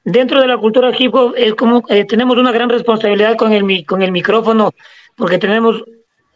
dentro 0.05 0.41
de 0.41 0.47
la 0.47 0.59
cultura 0.59 0.93
hip 0.97 1.15
hop 1.15 1.35
es 1.37 1.55
como 1.55 1.83
eh, 1.89 2.05
tenemos 2.05 2.37
una 2.37 2.53
gran 2.53 2.69
responsabilidad 2.69 3.37
con 3.37 3.53
el 3.53 3.85
con 3.87 4.03
el 4.03 4.13
micrófono 4.13 4.73
porque 5.17 5.39
tenemos 5.39 5.83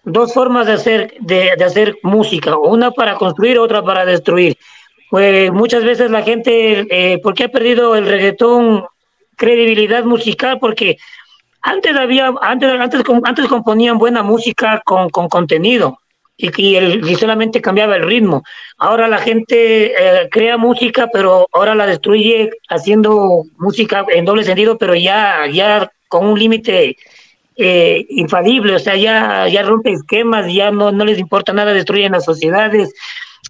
dos 0.05 0.33
formas 0.33 0.67
de 0.67 0.73
hacer 0.73 1.15
de, 1.21 1.53
hacer 1.53 1.99
música 2.03 2.57
una 2.57 2.91
para 2.91 3.15
construir 3.17 3.59
otra 3.59 3.83
para 3.83 4.05
destruir. 4.05 4.57
Pues 5.11 5.53
muchas 5.53 5.85
veces 5.85 6.11
la 6.11 6.23
gente 6.23 6.87
eh, 6.91 7.21
porque 7.23 7.45
ha 7.45 7.49
perdido 7.49 7.95
el 7.95 8.07
reggaetón 8.07 8.85
credibilidad 9.37 10.05
musical 10.05 10.59
porque 10.59 10.97
antes 11.63 11.95
había 11.97 12.33
antes 12.41 12.71
antes 12.73 13.03
antes 13.25 13.47
componían 13.49 13.99
buena 13.99 14.23
música 14.23 14.83
con, 14.85 15.11
con 15.11 15.29
contenido 15.29 15.99
y, 16.39 16.77
y, 16.77 17.15
solamente 17.17 17.61
cambiaba 17.61 17.97
el 17.97 18.05
ritmo. 18.05 18.45
Ahora 18.79 19.09
la 19.09 19.19
gente 19.19 19.93
eh, 19.93 20.29
crea 20.31 20.57
música, 20.57 21.09
pero 21.13 21.49
ahora 21.53 21.75
la 21.75 21.87
destruye 21.87 22.51
haciendo 22.69 23.43
música 23.59 24.07
en 24.09 24.25
doble 24.25 24.45
sentido, 24.45 24.79
pero 24.79 24.95
ya, 24.95 25.47
ya 25.53 25.91
con 26.07 26.27
un 26.27 26.39
límite 26.39 26.97
eh, 27.57 28.07
infalible, 28.11 28.77
o 28.77 28.79
sea, 28.79 28.95
ya, 28.95 29.49
ya 29.49 29.63
rompe 29.63 29.91
esquemas, 29.91 30.51
ya 30.53 30.71
no, 30.71 30.93
no 30.93 31.05
les 31.05 31.19
importa 31.19 31.53
nada, 31.53 31.73
destruyen 31.73 32.13
las 32.13 32.25
sociedades 32.25 32.95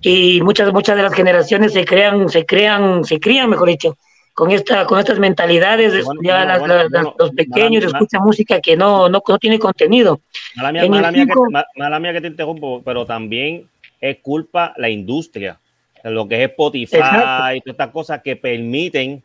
y 0.00 0.41
muchas, 0.41 0.73
muchas 0.73 0.97
de 0.97 1.02
las 1.02 1.12
generaciones 1.12 1.75
se 1.75 1.84
crean, 1.84 2.31
se 2.31 2.47
crean, 2.47 3.05
se 3.05 3.20
crían, 3.20 3.50
mejor 3.50 3.68
dicho, 3.68 3.99
con 4.39 4.52
esta, 4.52 4.86
con 4.86 5.00
estas 5.00 5.18
mentalidades, 5.18 6.07
ya 6.23 6.58
los 7.18 7.33
pequeños 7.33 7.83
escuchan 7.83 8.23
música 8.23 8.60
que 8.60 8.76
no, 8.76 9.08
no, 9.08 9.20
no 9.26 9.39
tiene 9.41 9.58
contenido. 9.58 10.20
Mala 10.55 10.70
mía, 10.70 10.89
mala, 10.89 11.10
mía 11.10 11.26
que, 11.26 11.34
mala 11.75 11.99
mía 11.99 12.12
que 12.12 12.20
te 12.20 12.28
interrumpo, 12.28 12.81
pero 12.84 13.05
también 13.05 13.68
es 14.00 14.18
culpa 14.18 14.75
la 14.76 14.89
industria, 14.89 15.58
lo 16.05 16.28
que 16.28 16.36
es 16.44 16.50
Spotify 16.50 16.99
y 17.57 17.60
todas 17.60 17.62
estas 17.67 17.91
cosas 17.91 18.23
que 18.23 18.36
permiten 18.36 19.25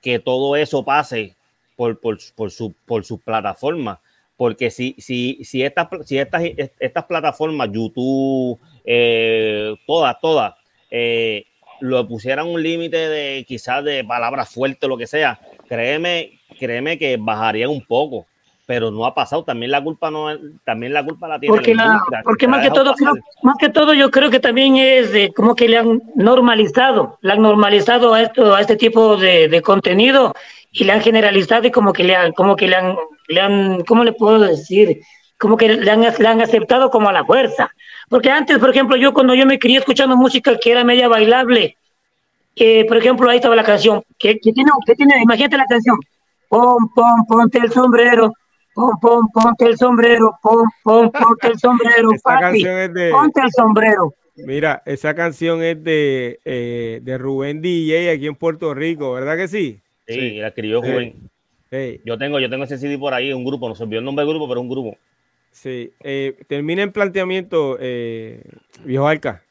que 0.00 0.18
todo 0.18 0.56
eso 0.56 0.82
pase 0.82 1.34
por, 1.76 2.00
por, 2.00 2.16
por, 2.34 2.50
su, 2.50 2.72
por 2.86 3.04
sus 3.04 3.20
plataformas. 3.20 3.98
Porque 4.34 4.70
si, 4.70 4.96
si, 4.98 5.44
si, 5.44 5.62
estas, 5.62 5.88
si 6.06 6.16
estas, 6.16 6.42
estas 6.80 7.04
plataformas, 7.04 7.68
YouTube, 7.70 8.58
eh, 8.82 9.74
todas, 9.86 10.18
todas, 10.22 10.54
eh, 10.90 11.44
lo 11.84 12.08
pusieran 12.08 12.46
un 12.46 12.62
límite 12.62 12.96
de 12.96 13.44
quizás 13.46 13.84
de 13.84 14.04
palabras 14.04 14.48
fuertes, 14.48 14.88
lo 14.88 14.96
que 14.96 15.06
sea, 15.06 15.38
créeme, 15.68 16.40
créeme 16.58 16.98
que 16.98 17.18
bajaría 17.20 17.68
un 17.68 17.84
poco, 17.84 18.24
pero 18.64 18.90
no 18.90 19.04
ha 19.04 19.14
pasado. 19.14 19.44
También 19.44 19.70
la 19.70 19.84
culpa 19.84 20.10
no, 20.10 20.28
también 20.64 20.94
la 20.94 21.04
culpa 21.04 21.28
la 21.28 21.38
tiene. 21.38 21.54
Porque, 21.54 21.74
la, 21.74 22.00
porque 22.24 22.48
más 22.48 22.62
que 22.62 22.70
todo, 22.70 22.94
más 23.42 23.56
que 23.58 23.68
todo, 23.68 23.92
yo 23.92 24.10
creo 24.10 24.30
que 24.30 24.40
también 24.40 24.76
es 24.76 25.12
de, 25.12 25.30
como 25.34 25.54
que 25.54 25.68
le 25.68 25.76
han 25.76 26.00
normalizado, 26.14 27.18
le 27.20 27.32
han 27.32 27.42
normalizado 27.42 28.14
a 28.14 28.22
esto, 28.22 28.54
a 28.54 28.62
este 28.62 28.76
tipo 28.76 29.18
de, 29.18 29.48
de 29.48 29.60
contenido 29.60 30.32
y 30.72 30.84
le 30.84 30.92
han 30.92 31.02
generalizado 31.02 31.66
y 31.66 31.70
como 31.70 31.92
que 31.92 32.04
le 32.04 32.16
han, 32.16 32.32
como 32.32 32.56
que 32.56 32.66
le 32.66 32.76
han, 32.76 32.96
le 33.28 33.40
han, 33.42 33.84
¿cómo 33.84 34.04
le 34.04 34.14
puedo 34.14 34.38
decir? 34.38 35.02
Como 35.38 35.58
que 35.58 35.68
le 35.68 35.90
han, 35.90 36.00
le 36.00 36.28
han 36.28 36.40
aceptado 36.40 36.88
como 36.88 37.10
a 37.10 37.12
la 37.12 37.26
fuerza. 37.26 37.70
Porque 38.08 38.30
antes, 38.30 38.58
por 38.58 38.70
ejemplo, 38.70 38.96
yo 38.96 39.12
cuando 39.12 39.34
yo 39.34 39.46
me 39.46 39.58
quería 39.58 39.78
escuchando 39.78 40.16
música 40.16 40.58
que 40.58 40.70
era 40.70 40.84
media 40.84 41.08
bailable, 41.08 41.76
que 42.54 42.84
por 42.86 42.96
ejemplo 42.96 43.28
ahí 43.28 43.36
estaba 43.36 43.56
la 43.56 43.64
canción, 43.64 44.02
que, 44.18 44.38
que 44.38 44.52
tiene, 44.52 44.70
que 44.86 44.94
tiene, 44.94 45.22
imagínate 45.22 45.56
la 45.56 45.66
canción, 45.66 45.98
pom, 46.48 46.88
pom, 46.94 47.26
ponte 47.26 47.58
el 47.58 47.72
sombrero, 47.72 48.32
pom, 48.74 48.98
pom, 49.00 49.28
ponte 49.32 49.66
el 49.66 49.76
sombrero, 49.76 50.38
pom, 50.42 50.68
pom, 50.82 51.10
ponte 51.10 51.48
el 51.48 51.58
sombrero, 51.58 52.10
papi, 52.22 52.62
de, 52.62 53.10
ponte 53.10 53.40
el 53.40 53.50
sombrero. 53.50 54.14
Mira, 54.36 54.82
esa 54.84 55.14
canción 55.14 55.62
es 55.62 55.82
de, 55.82 56.40
eh, 56.44 57.00
de 57.02 57.18
Rubén 57.18 57.62
DJ 57.62 58.10
aquí 58.10 58.26
en 58.26 58.34
Puerto 58.34 58.74
Rico, 58.74 59.12
¿verdad 59.12 59.36
que 59.36 59.48
sí? 59.48 59.80
Sí, 60.06 60.38
la 60.38 60.48
escribió 60.48 60.82
Rubén. 60.82 61.30
Yo 62.04 62.18
tengo, 62.18 62.38
yo 62.38 62.48
tengo 62.48 62.64
ese 62.64 62.78
CD 62.78 62.98
por 62.98 63.14
ahí, 63.14 63.32
un 63.32 63.44
grupo, 63.44 63.68
no 63.68 63.74
se 63.74 63.82
olvidó 63.82 63.98
el 63.98 64.04
nombre 64.04 64.24
del 64.24 64.32
grupo, 64.32 64.48
pero 64.48 64.60
un 64.60 64.68
grupo. 64.68 64.96
Sí, 65.54 65.94
eh, 66.00 66.36
termina 66.48 66.82
el 66.82 66.90
planteamiento, 66.90 67.76
eh, 67.78 68.42
viejo 68.84 69.06
Alca. 69.06 69.44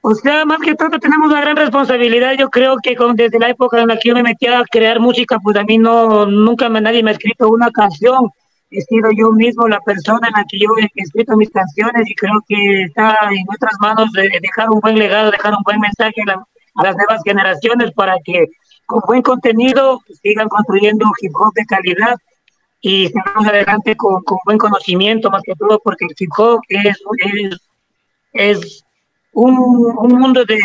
O 0.00 0.14
sea, 0.14 0.46
más 0.46 0.58
que 0.60 0.74
todo 0.74 0.98
tenemos 0.98 1.30
una 1.30 1.42
gran 1.42 1.56
responsabilidad. 1.56 2.32
Yo 2.38 2.48
creo 2.48 2.78
que 2.82 2.96
con, 2.96 3.14
desde 3.14 3.38
la 3.38 3.50
época 3.50 3.82
en 3.82 3.88
la 3.88 3.98
que 3.98 4.08
yo 4.08 4.14
me 4.14 4.22
metí 4.22 4.46
a 4.46 4.64
crear 4.64 5.00
música, 5.00 5.38
pues 5.38 5.56
a 5.58 5.64
mí 5.64 5.76
no, 5.76 6.24
nunca 6.24 6.70
me, 6.70 6.80
nadie 6.80 7.02
me 7.02 7.10
ha 7.10 7.12
escrito 7.12 7.50
una 7.50 7.70
canción. 7.70 8.30
He 8.70 8.80
sido 8.80 9.10
yo 9.14 9.32
mismo 9.32 9.68
la 9.68 9.80
persona 9.80 10.28
en 10.28 10.32
la 10.34 10.44
que 10.48 10.58
yo 10.58 10.70
he 10.80 10.88
escrito 10.94 11.36
mis 11.36 11.50
canciones 11.50 12.08
y 12.08 12.14
creo 12.14 12.42
que 12.48 12.84
está 12.84 13.18
en 13.30 13.44
nuestras 13.46 13.74
manos 13.80 14.10
de 14.12 14.30
dejar 14.40 14.70
un 14.70 14.80
buen 14.80 14.98
legado, 14.98 15.30
dejar 15.30 15.52
un 15.52 15.62
buen 15.62 15.78
mensaje 15.78 16.22
a, 16.22 16.42
las 16.82 16.96
nuevas 16.96 17.20
generaciones 17.22 17.92
para 17.92 18.16
que 18.24 18.46
con 18.86 19.02
buen 19.06 19.20
contenido 19.20 20.00
sigan 20.22 20.48
construyendo 20.48 21.06
hip 21.20 21.32
hop 21.34 21.52
de 21.54 21.66
calidad 21.66 22.16
y 22.86 23.06
sigamos 23.06 23.46
adelante 23.46 23.96
con, 23.96 24.22
con, 24.24 24.36
buen 24.44 24.58
conocimiento, 24.58 25.30
más 25.30 25.42
que 25.42 25.54
todo, 25.54 25.80
porque 25.82 26.04
el 26.04 26.14
hip 26.18 26.30
hop 26.36 26.60
es, 26.68 27.02
es, 27.18 27.60
es 28.34 28.84
un, 29.32 29.58
un, 29.58 30.18
mundo 30.18 30.44
de, 30.44 30.58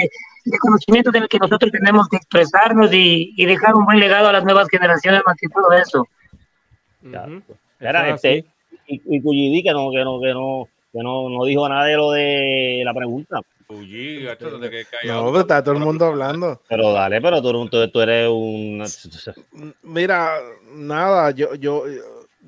de, 0.43 0.57
conocimiento 0.57 1.11
en 1.11 1.23
el 1.23 1.29
que 1.29 1.39
nosotros 1.39 1.71
tenemos 1.71 2.09
que 2.09 2.17
expresarnos 2.17 2.91
y, 2.91 3.33
y, 3.37 3.45
dejar 3.45 3.73
un 3.73 3.85
buen 3.85 3.99
legado 3.99 4.27
a 4.27 4.33
las 4.33 4.43
nuevas 4.43 4.67
generaciones, 4.69 5.21
más 5.25 5.37
que 5.37 5.47
todo 5.47 5.71
eso. 5.71 6.05
este, 8.13 8.45
y, 8.85 9.01
y 9.05 9.63
que 9.63 9.71
no, 9.71 9.89
que 9.89 10.03
no, 10.03 10.19
que 10.19 10.33
no, 10.33 10.67
que 10.91 11.01
no, 11.01 11.29
no 11.29 11.45
dijo 11.45 11.69
nada 11.69 11.85
de 11.85 11.95
lo 11.95 12.11
de 12.11 12.81
la 12.83 12.93
pregunta. 12.93 13.39
Uy, 13.71 14.23
gacho, 14.23 14.57
de 14.57 14.69
que 14.71 14.85
no, 15.05 15.27
pero 15.27 15.41
está 15.41 15.63
todo 15.63 15.75
el 15.75 15.81
mundo 15.81 16.07
hablando. 16.07 16.59
Pero 16.67 16.91
dale, 16.91 17.21
pero 17.21 17.39
tú, 17.39 17.69
tú, 17.69 18.01
eres 18.01 18.27
un. 18.27 18.83
Mira, 19.83 20.39
nada, 20.71 21.29
yo, 21.29 21.53
yo, 21.53 21.83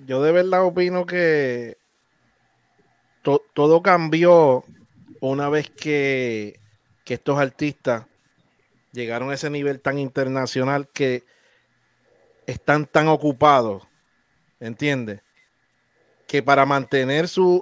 yo 0.08 0.24
de 0.24 0.32
verdad 0.32 0.66
opino 0.66 1.06
que 1.06 1.78
todo 3.22 3.84
cambió 3.84 4.64
una 5.20 5.48
vez 5.48 5.70
que, 5.70 6.60
que 7.06 7.14
estos 7.14 7.38
artistas 7.38 8.08
llegaron 8.92 9.30
a 9.30 9.36
ese 9.36 9.52
nivel 9.52 9.80
tan 9.80 10.00
internacional 10.00 10.88
que 10.92 11.24
están 12.48 12.88
tan 12.88 13.08
ocupados, 13.08 13.84
¿entiendes? 14.60 15.22
Que 16.32 16.42
para 16.42 16.66
mantener 16.66 17.28
su, 17.28 17.62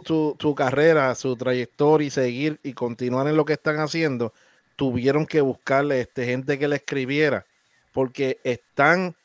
carrera, 0.55 1.15
su 1.15 1.35
trayectoria 1.35 2.05
y 2.05 2.11
seguir 2.11 2.59
y 2.61 2.73
continuar 2.73 3.27
en 3.27 3.35
lo 3.35 3.43
que 3.43 3.53
están 3.53 3.79
haciendo, 3.79 4.31
tuvieron 4.75 5.25
que 5.25 5.41
buscarle 5.41 6.01
este, 6.01 6.23
gente 6.27 6.59
que 6.59 6.67
le 6.67 6.75
escribiera, 6.75 7.47
porque 7.91 8.37
están 8.43 9.15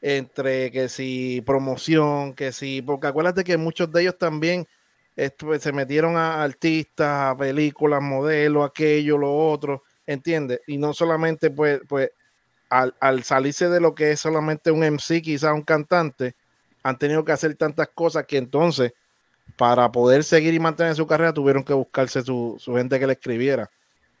entre 0.00 0.70
que 0.70 0.88
si 0.88 1.42
promoción, 1.44 2.32
que 2.34 2.52
si, 2.52 2.80
porque 2.80 3.08
acuérdate 3.08 3.42
que 3.42 3.56
muchos 3.56 3.90
de 3.90 4.02
ellos 4.02 4.18
también 4.18 4.68
pues, 5.36 5.62
se 5.62 5.72
metieron 5.72 6.16
a 6.16 6.40
artistas, 6.40 7.32
a 7.32 7.36
películas, 7.36 8.00
modelos, 8.00 8.70
aquello, 8.70 9.18
lo 9.18 9.36
otro, 9.36 9.82
¿entiendes? 10.06 10.60
Y 10.68 10.78
no 10.78 10.94
solamente 10.94 11.50
pues, 11.50 11.80
pues 11.88 12.10
al, 12.70 12.94
al 13.00 13.24
salirse 13.24 13.68
de 13.68 13.80
lo 13.80 13.96
que 13.96 14.12
es 14.12 14.20
solamente 14.20 14.70
un 14.70 14.84
MC, 14.84 15.20
quizás 15.22 15.52
un 15.52 15.62
cantante, 15.62 16.36
han 16.82 16.98
tenido 16.98 17.24
que 17.24 17.32
hacer 17.32 17.54
tantas 17.54 17.88
cosas 17.88 18.26
que 18.26 18.38
entonces, 18.38 18.92
para 19.56 19.90
poder 19.92 20.24
seguir 20.24 20.54
y 20.54 20.60
mantener 20.60 20.94
su 20.94 21.06
carrera, 21.06 21.32
tuvieron 21.32 21.64
que 21.64 21.72
buscarse 21.72 22.22
su, 22.22 22.58
gente 22.64 22.98
que 22.98 23.06
le 23.06 23.12
escribiera. 23.14 23.70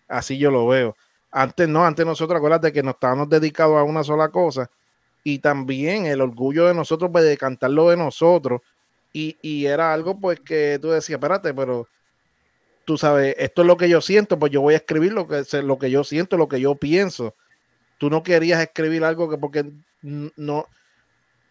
Así 0.08 0.38
yo 0.38 0.50
lo 0.50 0.66
veo. 0.66 0.96
Antes 1.30 1.68
no, 1.68 1.84
antes 1.84 2.04
nosotros, 2.04 2.36
acuérdate 2.36 2.72
que 2.72 2.82
nos 2.82 2.94
estábamos 2.94 3.28
dedicados 3.28 3.76
a 3.76 3.82
una 3.82 4.04
sola 4.04 4.28
cosa 4.28 4.70
y 5.24 5.38
también 5.38 6.06
el 6.06 6.20
orgullo 6.20 6.66
de 6.66 6.74
nosotros 6.74 7.10
pues, 7.12 7.24
de 7.24 7.36
cantarlo 7.38 7.88
de 7.88 7.96
nosotros 7.96 8.60
y, 9.12 9.36
y, 9.40 9.66
era 9.66 9.92
algo 9.92 10.18
pues 10.18 10.40
que 10.40 10.78
tú 10.80 10.90
decías, 10.90 11.18
espérate, 11.18 11.52
pero 11.54 11.86
tú 12.84 12.96
sabes, 12.98 13.34
esto 13.38 13.62
es 13.62 13.68
lo 13.68 13.76
que 13.76 13.88
yo 13.88 14.00
siento, 14.00 14.38
pues 14.38 14.50
yo 14.50 14.60
voy 14.60 14.74
a 14.74 14.78
escribir 14.78 15.12
lo 15.12 15.28
que, 15.28 15.44
lo 15.62 15.78
que 15.78 15.90
yo 15.90 16.02
siento, 16.04 16.36
lo 16.36 16.48
que 16.48 16.60
yo 16.60 16.74
pienso. 16.74 17.34
Tú 17.98 18.10
no 18.10 18.22
querías 18.22 18.60
escribir 18.60 19.04
algo 19.04 19.28
que 19.28 19.38
porque 19.38 19.70
no, 20.02 20.66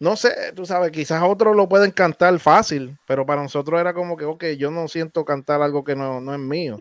no 0.02 0.16
sé, 0.16 0.52
tú 0.56 0.66
sabes, 0.66 0.90
quizás 0.90 1.22
otros 1.22 1.54
lo 1.54 1.68
pueden 1.68 1.92
cantar 1.92 2.36
fácil, 2.40 2.98
pero 3.06 3.24
para 3.24 3.40
nosotros 3.40 3.80
era 3.80 3.94
como 3.94 4.16
que, 4.16 4.24
ok, 4.24 4.44
yo 4.58 4.68
no 4.68 4.88
siento 4.88 5.24
cantar 5.24 5.62
algo 5.62 5.84
que 5.84 5.94
no, 5.94 6.20
no 6.20 6.34
es 6.34 6.40
mío. 6.40 6.80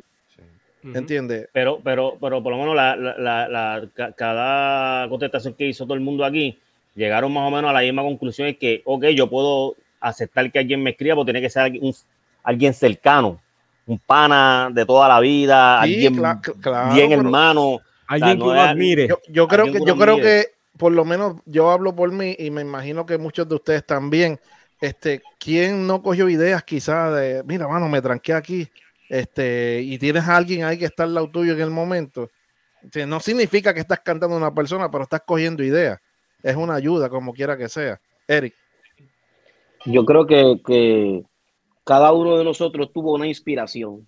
¿Entiendes? 0.83 1.48
Pero, 1.53 1.80
pero, 1.83 2.17
pero 2.19 2.41
por 2.41 2.51
lo 2.51 2.58
menos 2.58 2.75
la, 2.75 2.95
la, 2.95 3.48
la, 3.48 4.14
cada 4.17 5.08
contestación 5.08 5.53
que 5.53 5.67
hizo 5.67 5.83
todo 5.83 5.93
el 5.93 6.00
mundo 6.00 6.25
aquí, 6.25 6.58
llegaron 6.95 7.32
más 7.32 7.48
o 7.48 7.51
menos 7.51 7.69
a 7.69 7.74
la 7.74 7.82
misma 7.82 8.01
conclusión 8.01 8.48
es 8.48 8.58
que, 8.58 8.82
ok, 8.85 9.06
yo 9.09 9.30
puedo 9.30 9.75
aceptar 10.00 10.51
que 10.51 10.58
alguien 10.58 10.82
me 10.82 10.90
escriba, 10.90 11.14
pero 11.14 11.25
tiene 11.25 11.41
que 11.41 11.50
ser 11.51 11.61
alguien, 11.61 11.93
alguien 12.41 12.74
cercano, 12.74 13.40
un 13.85 14.00
pana 14.00 14.72
de 14.74 14.83
toda 14.83 15.08
la 15.08 15.19
vida, 15.19 15.80
alguien 15.80 16.19
bien 16.91 17.11
hermano. 17.11 17.82
Alguien 18.08 18.40
que 18.40 18.59
admire. 18.59 19.08
Yo, 19.30 19.48
creo 19.48 19.72
que, 19.72 19.80
yo 19.85 19.95
creo 19.95 20.17
que 20.17 20.48
por 20.77 20.91
lo 20.91 21.06
menos 21.06 21.35
yo 21.45 21.72
hablo 21.72 21.95
por 21.95 22.11
mí 22.11 22.35
y 22.38 22.50
me 22.51 22.61
imagino 22.61 23.06
que 23.06 23.17
muchos 23.17 23.48
de 23.48 23.56
ustedes 23.56 23.85
también, 23.85 24.40
este, 24.80 25.22
¿quién 25.40 25.85
no 25.85 26.01
cogió 26.01 26.30
ideas 26.30 26.64
quizás 26.64 27.14
de, 27.16 27.43
mira, 27.45 27.67
mano, 27.67 27.88
me 27.88 28.01
tranqué 28.01 28.33
aquí, 28.33 28.67
este, 29.09 29.82
y 29.82 29.98
tienes 29.98 30.27
a 30.27 30.38
alguien 30.38 30.64
ahí 30.64 30.77
que 30.77 30.85
está 30.85 31.03
al 31.03 31.14
lado 31.14 31.30
tuyo 31.30 31.53
en 31.53 31.61
el 31.61 31.72
momento? 31.72 32.30
no 33.08 33.19
significa 33.19 33.74
que 33.74 33.82
estás 33.82 34.00
cantando 34.00 34.35
a 34.35 34.40
una 34.40 34.53
persona, 34.53 34.90
pero 34.90 35.03
estás 35.03 35.22
cogiendo 35.25 35.64
ideas. 35.64 36.00
Es 36.41 36.56
una 36.56 36.74
ayuda, 36.74 37.09
como 37.09 37.32
quiera 37.32 37.56
que 37.56 37.69
sea. 37.69 38.01
Eric. 38.27 38.56
Yo 39.85 40.03
creo 40.06 40.25
que, 40.25 40.59
que 40.66 41.24
cada 41.83 42.11
uno 42.11 42.38
de 42.38 42.43
nosotros 42.43 42.91
tuvo 42.91 43.14
una 43.14 43.27
inspiración. 43.27 44.08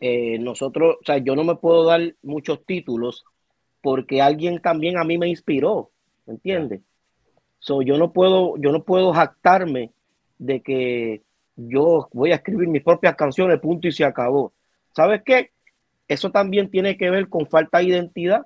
Eh, 0.00 0.38
nosotros, 0.38 0.96
o 1.00 1.04
sea, 1.04 1.18
yo 1.18 1.34
no 1.36 1.44
me 1.44 1.56
puedo 1.56 1.84
dar 1.84 2.14
muchos 2.22 2.64
títulos 2.64 3.24
porque 3.86 4.20
alguien 4.20 4.60
también 4.60 4.98
a 4.98 5.04
mí 5.04 5.16
me 5.16 5.28
inspiró, 5.28 5.92
¿entiendes? 6.26 6.80
So, 7.60 7.82
yo 7.82 7.96
no 7.98 8.12
puedo, 8.12 8.56
yo 8.56 8.72
no 8.72 8.82
puedo 8.82 9.12
jactarme 9.12 9.92
de 10.38 10.60
que 10.60 11.22
yo 11.54 12.08
voy 12.12 12.32
a 12.32 12.34
escribir 12.34 12.66
mis 12.66 12.82
propias 12.82 13.14
canciones, 13.14 13.60
punto 13.60 13.86
y 13.86 13.92
se 13.92 14.04
acabó. 14.04 14.52
¿Sabes 14.90 15.22
qué? 15.24 15.52
Eso 16.08 16.32
también 16.32 16.68
tiene 16.68 16.96
que 16.96 17.10
ver 17.10 17.28
con 17.28 17.46
falta 17.46 17.78
de 17.78 17.84
identidad, 17.84 18.44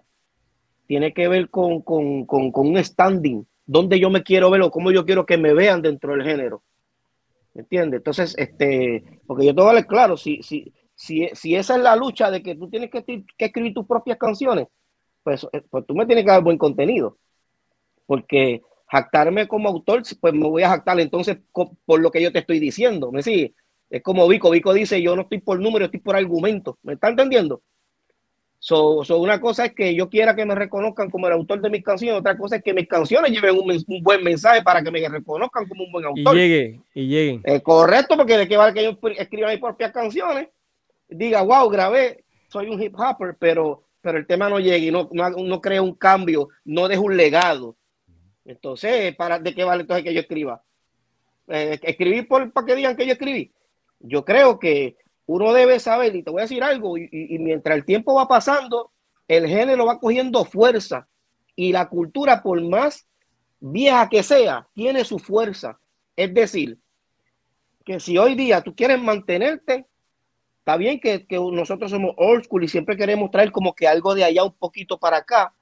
tiene 0.87 1.15
que 1.15 1.27
ver 1.27 1.49
con, 1.49 1.81
con, 1.81 2.27
con, 2.27 2.53
con 2.53 2.67
un 2.67 2.85
standing 2.85 3.47
dónde 3.65 3.99
yo 3.99 4.11
me 4.11 4.23
quiero 4.23 4.51
ver 4.51 4.61
o 4.61 4.71
cómo 4.71 4.93
yo 4.93 5.07
quiero 5.07 5.25
que 5.25 5.39
me 5.39 5.55
vean 5.55 5.81
dentro 5.81 6.13
del 6.13 6.23
género. 6.23 6.63
¿Me 7.55 7.63
entiendes? 7.63 8.01
Entonces, 8.01 8.35
este, 8.37 9.21
porque 9.27 9.47
yo 9.47 9.55
te 9.55 9.63
voy 9.63 9.75
a 9.75 9.85
claro, 9.85 10.19
si, 10.19 10.43
si, 10.43 10.71
si, 10.95 11.31
si 11.33 11.57
esa 11.57 11.77
es 11.77 11.83
la 11.83 11.97
lucha 11.97 12.31
de 12.31 12.43
que 12.43 12.57
tú 12.57 12.69
tienes 12.69 12.91
que, 12.91 13.03
que 13.03 13.45
escribir 13.47 13.73
tus 13.73 13.87
propias 13.87 14.19
canciones, 14.19 14.69
pues, 15.23 15.47
eh, 15.53 15.63
pues 15.71 15.87
tú 15.87 15.95
me 15.95 16.07
tienes 16.07 16.25
que 16.25 16.31
dar 16.31 16.43
buen 16.43 16.59
contenido. 16.59 17.19
Porque 18.07 18.63
jactarme 18.87 19.47
como 19.47 19.69
autor, 19.69 20.03
pues 20.21 20.35
me 20.35 20.49
voy 20.49 20.63
a 20.63 20.71
jactar 20.71 20.99
entonces 21.01 21.39
por 21.53 22.01
lo 22.01 22.11
que 22.11 22.23
yo 22.23 22.33
te 22.33 22.41
estoy 22.41 22.59
diciendo. 22.59 23.13
¿Me 23.13 23.23
sigue? 23.23 23.55
Es 23.89 24.03
como 24.03 24.27
Vico. 24.29 24.51
Vico 24.51 24.73
dice, 24.73 25.01
yo 25.03 25.17
no 25.17 25.23
estoy 25.23 25.41
por 25.41 25.61
número, 25.61 25.85
estoy 25.85 26.01
por 26.01 26.17
argumento. 26.17 26.79
¿Me 26.83 26.95
está 26.95 27.09
entendiendo? 27.09 27.63
So, 28.63 29.01
una 29.17 29.41
cosa 29.41 29.65
es 29.65 29.75
que 29.75 29.95
yo 29.95 30.11
quiera 30.11 30.37
que 30.37 30.45
me 30.45 30.55
reconozcan 30.55 31.09
como 31.09 31.27
el 31.27 31.33
autor 31.33 31.63
de 31.63 31.71
mis 31.71 31.83
canciones, 31.83 32.21
otra 32.21 32.37
cosa 32.37 32.57
es 32.57 32.63
que 32.63 32.75
mis 32.75 32.87
canciones 32.87 33.33
lleven 33.33 33.57
un, 33.57 34.03
buen 34.03 34.23
mensaje 34.23 34.63
para 34.63 34.83
que 34.83 34.91
me 34.91 35.09
reconozcan 35.09 35.67
como 35.67 35.85
un 35.85 35.93
buen 35.93 36.05
autor. 36.05 36.37
Y 36.37 36.39
llegue, 36.39 36.81
y 36.95 37.07
lleguen. 37.07 37.41
Eh, 37.45 37.63
correcto, 37.63 38.19
porque 38.19 38.37
de 38.37 38.47
qué 38.47 38.59
vale 38.59 38.75
que 38.75 38.85
yo 38.85 38.99
escriba 39.17 39.49
mis 39.49 39.61
propias 39.61 39.93
canciones, 39.93 40.49
diga, 41.09 41.41
wow, 41.41 41.71
grabé, 41.71 42.23
soy 42.49 42.69
un 42.69 42.81
hip 42.83 42.95
hopper, 42.99 43.35
pero, 43.39 43.85
pero 44.01 44.19
el 44.19 44.27
tema 44.27 44.49
no 44.49 44.59
llegue 44.59 44.87
y 44.87 44.91
no, 44.91 45.09
no, 45.13 45.31
no 45.31 45.61
crea 45.61 45.83
un 45.83 45.95
cambio, 45.95 46.49
no 46.65 46.89
deja 46.89 47.01
un 47.01 47.17
legado. 47.17 47.77
Entonces, 48.45 49.15
¿para, 49.17 49.39
¿de 49.39 49.55
qué 49.55 49.65
vale 49.65 49.83
entonces 49.83 50.05
que 50.05 50.15
yo 50.15 50.21
escriba? 50.21 50.63
Eh, 51.49 51.79
escribir 51.83 52.27
por, 52.29 52.53
para 52.53 52.67
que 52.67 52.75
digan 52.77 52.97
que 52.97 53.07
yo 53.07 53.13
escribí. 53.13 53.53
Yo 53.99 54.25
creo 54.25 54.59
que 54.59 54.97
uno 55.27 55.53
debe 55.53 55.79
saber, 55.79 56.17
y 56.17 56.23
te 56.23 56.31
voy 56.31 56.41
a 56.41 56.45
decir 56.45 56.63
algo, 56.63 56.97
y, 56.97 57.09
mientras 57.39 57.77
el 57.77 57.85
tiempo 57.85 58.15
va 58.15 58.27
pasando, 58.27 58.91
el 59.29 59.47
género 59.47 59.87
va 59.87 60.01
cogiendo 60.01 60.45
fuerza 60.45 61.07
y 61.55 61.73
la 61.73 61.89
cultura, 61.89 62.43
por 62.43 62.61
más 62.63 63.07
vieja 63.61 64.09
que 64.09 64.23
sea, 64.23 64.67
tiene 64.75 65.05
su 65.05 65.19
fuerza. 65.19 65.79
Es 66.17 66.33
decir, 66.35 66.79
que 67.85 68.01
si 68.01 68.19
hoy 68.19 68.35
día 68.35 68.63
tú 68.63 68.75
quieres 68.75 69.01
mantenerte, 69.01 69.87
está 70.61 70.77
bien 70.77 71.01
que, 71.01 71.27
que, 71.27 71.37
nosotros 71.37 71.91
somos 71.91 72.15
old 72.17 72.45
school 72.45 72.65
y 72.65 72.69
siempre 72.69 72.97
queremos 72.97 73.31
traer 73.31 73.53
como 73.53 73.75
que 73.75 73.89
algo 73.89 74.15
de 74.15 74.25
allá 74.25 74.45
un 74.45 74.55
poquito 74.55 74.99
para 74.99 75.19
acá, 75.19 75.53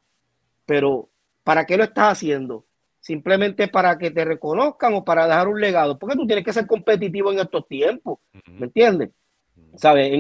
pero 0.67 1.09
¿para 1.43 1.67
qué 1.67 1.77
lo 1.77 1.85
estás 1.85 2.12
haciendo? 2.12 2.67
simplemente 3.01 3.68
para 3.68 3.97
que 3.97 4.10
te 4.10 4.23
reconozcan 4.23 4.93
o 4.93 5.02
para 5.02 5.27
dejar 5.27 5.49
un 5.49 5.59
legado, 5.59 5.99
porque 5.99 6.15
tú 6.15 6.27
tienes 6.27 6.44
que 6.44 6.52
ser 6.52 6.67
competitivo 6.67 7.33
en 7.33 7.39
estos 7.39 7.67
tiempos, 7.67 8.18
¿me 8.47 8.67
entiendes? 8.67 9.10
¿Sabes? 9.77 10.10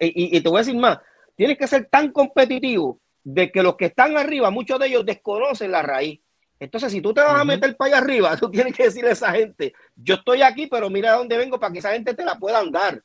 y, 0.00 0.40
te 0.40 0.48
voy 0.48 0.58
a 0.58 0.60
decir 0.60 0.76
más, 0.76 0.98
tienes 1.34 1.58
que 1.58 1.66
ser 1.66 1.86
tan 1.86 2.12
competitivo 2.12 3.00
de 3.24 3.50
que 3.50 3.64
los 3.64 3.76
que 3.76 3.86
están 3.86 4.16
arriba, 4.16 4.50
muchos 4.50 4.78
de 4.78 4.86
ellos 4.86 5.04
desconocen 5.04 5.72
la 5.72 5.82
raíz. 5.82 6.20
Entonces, 6.60 6.92
si 6.92 7.00
tú 7.00 7.12
te 7.12 7.20
vas 7.20 7.40
a 7.40 7.44
meter 7.44 7.76
para 7.76 7.96
allá 7.96 8.04
arriba, 8.04 8.36
tú 8.40 8.48
tienes 8.48 8.74
que 8.74 8.84
decirle 8.84 9.10
a 9.10 9.14
esa 9.14 9.32
gente, 9.32 9.74
yo 9.96 10.14
estoy 10.14 10.42
aquí, 10.42 10.68
pero 10.68 10.88
mira 10.88 11.14
a 11.14 11.16
dónde 11.16 11.36
vengo 11.36 11.58
para 11.58 11.72
que 11.72 11.80
esa 11.80 11.92
gente 11.92 12.14
te 12.14 12.24
la 12.24 12.36
puedan 12.36 12.70
dar. 12.70 13.02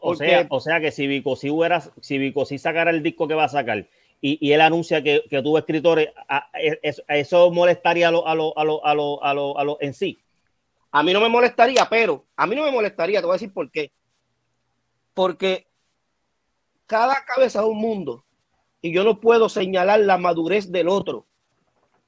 O, 0.00 0.14
sea, 0.14 0.46
o 0.50 0.60
sea 0.60 0.80
que 0.80 0.90
si 0.90 1.06
Vico 1.06 1.36
si, 1.36 2.58
sacara 2.58 2.90
el 2.90 3.02
disco 3.02 3.28
que 3.28 3.34
va 3.34 3.44
a 3.44 3.48
sacar 3.48 3.86
y, 4.20 4.52
él 4.52 4.60
anuncia 4.60 5.02
que, 5.02 5.22
que 5.30 5.42
tuvo 5.42 5.58
escritores, 5.58 6.08
¿eso 7.08 7.50
molestaría 7.52 8.08
a 8.08 8.10
lo, 8.10 8.26
a 8.26 8.34
lo, 8.34 8.56
a 8.58 8.64
lo, 8.64 8.84
a 8.84 8.94
lo, 8.94 9.24
a 9.24 9.34
lo, 9.34 9.58
a 9.58 9.64
lo 9.64 9.78
en 9.80 9.94
sí? 9.94 10.18
A 10.90 11.02
mí 11.02 11.12
no 11.12 11.20
me 11.20 11.28
molestaría, 11.28 11.86
pero 11.88 12.24
a 12.36 12.46
mí 12.46 12.56
no 12.56 12.64
me 12.64 12.72
molestaría, 12.72 13.20
te 13.20 13.26
voy 13.26 13.34
a 13.34 13.38
decir 13.38 13.52
por 13.52 13.70
qué. 13.70 13.92
Porque 15.14 15.66
cada 16.86 17.24
cabeza 17.24 17.60
es 17.60 17.66
un 17.66 17.78
mundo 17.78 18.24
y 18.80 18.92
yo 18.92 19.04
no 19.04 19.20
puedo 19.20 19.48
señalar 19.48 20.00
la 20.00 20.18
madurez 20.18 20.70
del 20.70 20.88
otro. 20.88 21.26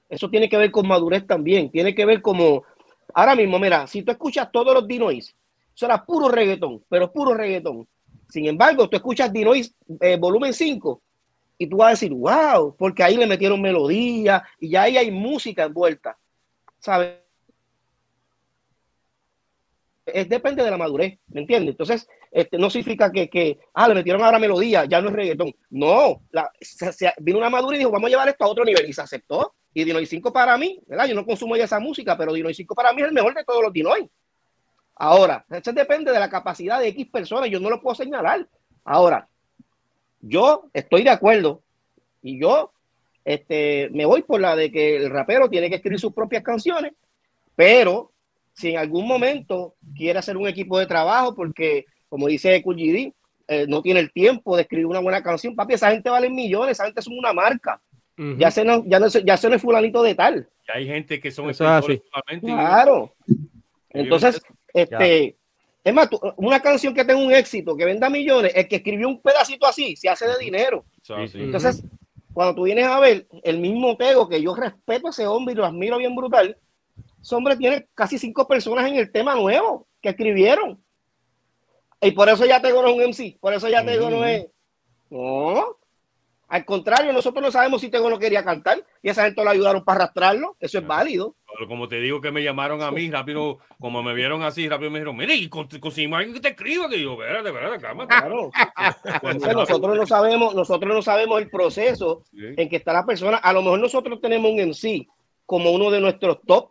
Eso 0.08 0.28
tiene 0.30 0.48
que 0.48 0.56
ver 0.56 0.70
con 0.70 0.88
madurez 0.88 1.26
también. 1.26 1.70
Tiene 1.70 1.94
que 1.94 2.04
ver 2.04 2.22
como, 2.22 2.64
ahora 3.14 3.36
mismo, 3.36 3.58
mira, 3.58 3.86
si 3.86 4.02
tú 4.02 4.10
escuchas 4.10 4.50
todos 4.50 4.74
los 4.74 4.88
Dinois, 4.88 5.36
eso 5.80 5.86
era 5.86 6.04
puro 6.04 6.28
reggaetón, 6.28 6.84
pero 6.90 7.10
puro 7.10 7.32
reggaetón. 7.32 7.88
Sin 8.28 8.44
embargo, 8.44 8.86
tú 8.86 8.96
escuchas 8.96 9.32
Dinois 9.32 9.74
eh, 10.02 10.18
volumen 10.18 10.52
5 10.52 11.02
y 11.56 11.66
tú 11.66 11.78
vas 11.78 11.86
a 11.86 11.90
decir, 11.92 12.12
wow, 12.12 12.76
porque 12.76 13.02
ahí 13.02 13.16
le 13.16 13.26
metieron 13.26 13.62
melodía 13.62 14.44
y 14.58 14.68
ya 14.68 14.82
ahí 14.82 14.98
hay 14.98 15.10
música 15.10 15.64
envuelta, 15.64 16.18
¿sabes? 16.80 17.14
Es, 20.04 20.28
depende 20.28 20.62
de 20.62 20.70
la 20.70 20.76
madurez, 20.76 21.18
¿me 21.28 21.40
entiendes? 21.40 21.70
Entonces, 21.72 22.06
este, 22.30 22.58
no 22.58 22.68
significa 22.68 23.10
que, 23.10 23.30
que, 23.30 23.58
ah, 23.72 23.88
le 23.88 23.94
metieron 23.94 24.22
ahora 24.22 24.38
melodía, 24.38 24.84
ya 24.84 25.00
no 25.00 25.08
es 25.08 25.14
reggaetón. 25.14 25.54
No, 25.70 26.20
la, 26.30 26.50
vino 27.20 27.38
una 27.38 27.48
madurez 27.48 27.76
y 27.76 27.78
dijo, 27.78 27.90
vamos 27.90 28.08
a 28.08 28.10
llevar 28.10 28.28
esto 28.28 28.44
a 28.44 28.48
otro 28.48 28.66
nivel 28.66 28.86
y 28.86 28.92
se 28.92 29.00
aceptó. 29.00 29.54
Y 29.72 29.84
Dinoy 29.84 30.04
5 30.04 30.30
para 30.30 30.58
mí, 30.58 30.78
¿verdad? 30.86 31.06
Yo 31.06 31.14
no 31.14 31.24
consumo 31.24 31.56
ya 31.56 31.64
esa 31.64 31.80
música, 31.80 32.18
pero 32.18 32.34
Dinoy 32.34 32.52
5 32.52 32.74
para 32.74 32.92
mí 32.92 33.00
es 33.00 33.08
el 33.08 33.14
mejor 33.14 33.34
de 33.34 33.44
todos 33.44 33.62
los 33.62 33.72
Dinoy. 33.72 34.10
Ahora, 35.02 35.46
eso 35.48 35.72
depende 35.72 36.12
de 36.12 36.20
la 36.20 36.28
capacidad 36.28 36.78
de 36.78 36.88
X 36.88 37.08
personas, 37.08 37.48
yo 37.48 37.58
no 37.58 37.70
lo 37.70 37.80
puedo 37.80 37.94
señalar. 37.94 38.46
Ahora, 38.84 39.26
yo 40.20 40.64
estoy 40.74 41.04
de 41.04 41.08
acuerdo 41.08 41.62
y 42.22 42.38
yo 42.38 42.70
este, 43.24 43.88
me 43.92 44.04
voy 44.04 44.20
por 44.20 44.42
la 44.42 44.54
de 44.54 44.70
que 44.70 44.96
el 44.96 45.08
rapero 45.08 45.48
tiene 45.48 45.70
que 45.70 45.76
escribir 45.76 45.98
sus 45.98 46.12
propias 46.12 46.42
canciones, 46.42 46.92
pero 47.56 48.12
si 48.52 48.72
en 48.72 48.76
algún 48.76 49.06
momento 49.06 49.74
quiere 49.96 50.18
hacer 50.18 50.36
un 50.36 50.46
equipo 50.46 50.78
de 50.78 50.84
trabajo, 50.84 51.34
porque 51.34 51.86
como 52.10 52.26
dice 52.26 52.62
QGD, 52.62 53.14
eh, 53.48 53.66
no 53.66 53.80
tiene 53.80 54.00
el 54.00 54.12
tiempo 54.12 54.54
de 54.54 54.62
escribir 54.62 54.84
una 54.84 55.00
buena 55.00 55.22
canción, 55.22 55.56
papi, 55.56 55.72
esa 55.72 55.92
gente 55.92 56.10
vale 56.10 56.28
millones, 56.28 56.72
esa 56.72 56.84
gente 56.84 57.00
es 57.00 57.06
una 57.06 57.32
marca. 57.32 57.80
Ya 58.36 58.50
se 58.50 58.66
no, 58.66 58.84
ya 58.84 59.00
no, 59.00 59.08
ya 59.08 59.38
se 59.38 59.48
no 59.48 59.56
es 59.56 59.62
fulanito 59.62 60.02
de 60.02 60.14
tal. 60.14 60.46
hay 60.68 60.86
gente 60.86 61.18
que 61.18 61.30
son 61.30 61.54
solamente. 61.54 62.06
Claro. 62.42 63.14
Entonces, 63.88 64.42
este, 64.74 65.36
es 65.82 65.94
más, 65.94 66.08
una 66.36 66.60
canción 66.60 66.94
que 66.94 67.04
tenga 67.04 67.20
un 67.20 67.32
éxito, 67.32 67.76
que 67.76 67.84
venda 67.84 68.10
millones, 68.10 68.52
el 68.54 68.68
que 68.68 68.76
escribió 68.76 69.08
un 69.08 69.20
pedacito 69.20 69.66
así, 69.66 69.96
se 69.96 70.08
hace 70.08 70.26
de 70.26 70.38
dinero. 70.38 70.84
Entonces, 71.08 71.82
cuando 72.32 72.54
tú 72.54 72.62
vienes 72.64 72.86
a 72.86 73.00
ver 73.00 73.26
el 73.42 73.58
mismo 73.58 73.96
Tego, 73.96 74.28
que 74.28 74.42
yo 74.42 74.54
respeto 74.54 75.08
a 75.08 75.10
ese 75.10 75.26
hombre 75.26 75.54
y 75.54 75.56
lo 75.56 75.64
admiro 75.64 75.98
bien 75.98 76.14
brutal, 76.14 76.56
ese 77.20 77.34
hombre 77.34 77.56
tiene 77.56 77.88
casi 77.94 78.18
cinco 78.18 78.46
personas 78.46 78.88
en 78.88 78.96
el 78.96 79.10
tema 79.10 79.34
nuevo 79.34 79.86
que 80.00 80.10
escribieron. 80.10 80.82
Y 82.00 82.12
por 82.12 82.28
eso 82.28 82.46
ya 82.46 82.60
Tego 82.60 82.82
no 82.82 82.88
es 82.88 82.94
un 82.94 83.10
MC, 83.10 83.38
por 83.40 83.52
eso 83.52 83.68
ya 83.68 83.84
Tego 83.84 84.10
no 84.10 84.24
es. 84.24 84.46
No, 85.10 85.76
al 86.50 86.64
contrario, 86.64 87.12
nosotros 87.12 87.42
no 87.42 87.52
sabemos 87.52 87.80
si 87.80 87.90
Tego 87.90 88.10
no 88.10 88.18
quería 88.18 88.44
cantar 88.44 88.84
y 89.02 89.08
esa 89.08 89.24
gente 89.24 89.42
lo 89.42 89.50
ayudaron 89.50 89.84
para 89.84 90.02
arrastrarlo. 90.02 90.56
Eso 90.58 90.78
es 90.78 90.86
válido. 90.86 91.36
Pero 91.54 91.68
como 91.68 91.88
te 91.88 92.00
digo 92.00 92.20
que 92.20 92.30
me 92.30 92.42
llamaron 92.42 92.82
a 92.82 92.90
mí 92.90 93.10
rápido, 93.10 93.58
como 93.78 94.02
me 94.02 94.14
vieron 94.14 94.42
así, 94.42 94.68
rápido 94.68 94.90
me 94.90 94.98
dijeron, 94.98 95.16
mire, 95.16 95.34
y 95.34 95.48
conseguimos 95.48 96.18
alguien 96.18 96.34
que 96.34 96.40
te 96.40 96.48
escriba, 96.48 96.88
que 96.88 97.00
yo, 97.00 97.12
espérate, 97.12 97.48
espérate, 97.48 97.80
calma. 97.80 98.06
Claro. 98.06 98.50
nosotros 99.54 99.96
no 99.96 100.06
sabemos, 100.06 100.54
nosotros 100.54 100.94
no 100.94 101.02
sabemos 101.02 101.40
el 101.40 101.50
proceso 101.50 102.24
en 102.32 102.68
que 102.68 102.76
está 102.76 102.92
la 102.92 103.04
persona. 103.04 103.38
A 103.38 103.52
lo 103.52 103.62
mejor 103.62 103.80
nosotros 103.80 104.20
tenemos 104.20 104.50
un 104.50 104.60
MC 104.60 105.06
como 105.46 105.70
uno 105.70 105.90
de 105.90 106.00
nuestros 106.00 106.40
top, 106.46 106.70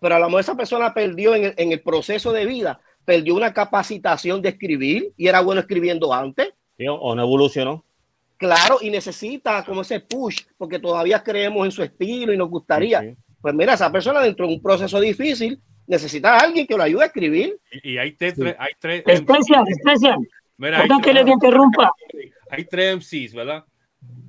pero 0.00 0.16
a 0.16 0.18
lo 0.18 0.26
mejor 0.26 0.40
esa 0.40 0.56
persona 0.56 0.92
perdió 0.92 1.34
en 1.34 1.44
el, 1.44 1.54
en 1.56 1.72
el 1.72 1.80
proceso 1.82 2.32
de 2.32 2.46
vida, 2.46 2.80
perdió 3.04 3.34
una 3.34 3.52
capacitación 3.52 4.42
de 4.42 4.50
escribir 4.50 5.12
y 5.16 5.28
era 5.28 5.40
bueno 5.40 5.60
escribiendo 5.60 6.12
antes. 6.12 6.52
o 6.88 7.14
no 7.14 7.22
evolucionó. 7.22 7.84
Claro, 8.38 8.78
y 8.80 8.88
necesita 8.88 9.64
como 9.64 9.80
ese 9.80 9.98
push, 9.98 10.42
porque 10.56 10.78
todavía 10.78 11.22
creemos 11.24 11.64
en 11.64 11.72
su 11.72 11.82
estilo 11.82 12.32
y 12.32 12.36
nos 12.36 12.48
gustaría. 12.48 13.16
Pues 13.40 13.54
mira, 13.54 13.74
esa 13.74 13.90
persona 13.92 14.20
dentro 14.20 14.46
de 14.46 14.54
un 14.54 14.62
proceso 14.62 15.00
difícil 15.00 15.60
necesita 15.86 16.34
a 16.34 16.40
alguien 16.40 16.66
que 16.66 16.76
lo 16.76 16.82
ayude 16.82 17.04
a 17.04 17.06
escribir. 17.06 17.58
Y, 17.82 17.96
hay, 17.98 18.12
tres, 18.12 18.34
hay 18.58 18.72
tres. 18.78 19.02
Especial, 19.06 19.64
especial. 19.68 20.18
Mira, 20.56 20.84
que 21.02 21.12
le 21.12 21.20
interrumpa. 21.20 21.90
Hay 22.50 22.64
tres 22.64 22.96
MCs, 22.96 23.34
¿verdad? 23.34 23.64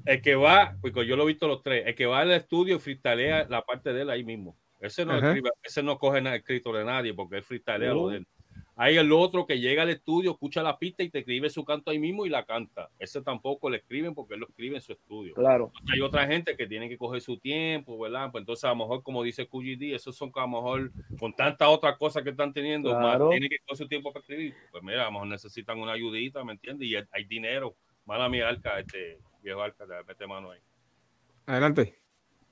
El 0.05 0.21
que 0.21 0.35
va, 0.35 0.75
porque 0.81 1.05
yo 1.05 1.15
lo 1.15 1.23
he 1.23 1.27
visto 1.27 1.47
los 1.47 1.61
tres, 1.61 1.85
el 1.85 1.95
que 1.95 2.05
va 2.05 2.19
al 2.19 2.31
estudio 2.31 2.75
y 2.75 2.79
freestalea 2.79 3.47
la 3.49 3.61
parte 3.63 3.93
de 3.93 4.03
él 4.03 4.09
ahí 4.09 4.23
mismo. 4.23 4.55
Ese 4.79 5.05
no, 5.05 5.17
escribe, 5.17 5.49
ese 5.61 5.83
no 5.83 5.97
coge 5.97 6.21
nada 6.21 6.37
escrito 6.37 6.71
de 6.71 6.85
nadie 6.85 7.13
porque 7.13 7.37
él 7.37 7.43
freestalea 7.43 7.93
lo 7.93 8.09
de 8.09 8.17
él. 8.17 8.27
Hay 8.81 8.95
el 8.95 9.11
otro 9.11 9.45
que 9.45 9.59
llega 9.59 9.83
al 9.83 9.89
estudio, 9.89 10.31
escucha 10.31 10.63
la 10.63 10.79
pista 10.79 11.03
y 11.03 11.09
te 11.09 11.19
escribe 11.19 11.49
su 11.49 11.65
canto 11.65 11.91
ahí 11.91 11.99
mismo 11.99 12.25
y 12.25 12.29
la 12.29 12.45
canta. 12.45 12.89
Ese 12.97 13.21
tampoco 13.21 13.69
le 13.69 13.79
escriben 13.79 14.15
porque 14.15 14.35
él 14.35 14.39
lo 14.39 14.47
escribe 14.47 14.77
en 14.77 14.81
su 14.81 14.93
estudio. 14.93 15.33
Claro. 15.33 15.73
Hay 15.91 15.99
otra 15.99 16.25
gente 16.25 16.55
que 16.55 16.65
tiene 16.65 16.87
que 16.87 16.97
coger 16.97 17.19
su 17.19 17.37
tiempo, 17.37 17.99
¿verdad? 17.99 18.31
Pues 18.31 18.43
entonces 18.43 18.63
a 18.63 18.69
lo 18.69 18.77
mejor, 18.77 19.03
como 19.03 19.21
dice 19.21 19.49
QGD, 19.49 19.95
esos 19.95 20.15
son 20.15 20.31
a 20.33 20.41
lo 20.43 20.47
mejor 20.47 20.91
con 21.19 21.33
tantas 21.33 21.67
otras 21.67 21.97
cosas 21.97 22.23
que 22.23 22.29
están 22.29 22.53
teniendo, 22.53 22.97
más 22.97 23.17
tienen 23.29 23.49
que 23.49 23.57
coger 23.65 23.77
su 23.77 23.87
tiempo 23.89 24.13
para 24.13 24.21
escribir. 24.21 24.55
Pues 24.71 24.81
mira, 24.81 25.01
a 25.01 25.05
lo 25.07 25.11
mejor 25.11 25.27
necesitan 25.27 25.77
una 25.77 25.91
ayudita, 25.91 26.45
¿me 26.45 26.53
entiendes? 26.53 26.87
Y 26.87 26.95
hay 26.95 27.25
dinero. 27.25 27.75
Mala 28.05 28.29
mi 28.29 28.39
arca, 28.39 28.79
este 28.79 29.19
viejo 29.43 29.61
arca, 29.61 29.85
mete 30.07 30.25
mano 30.25 30.51
ahí. 30.51 30.61
Adelante. 31.47 31.98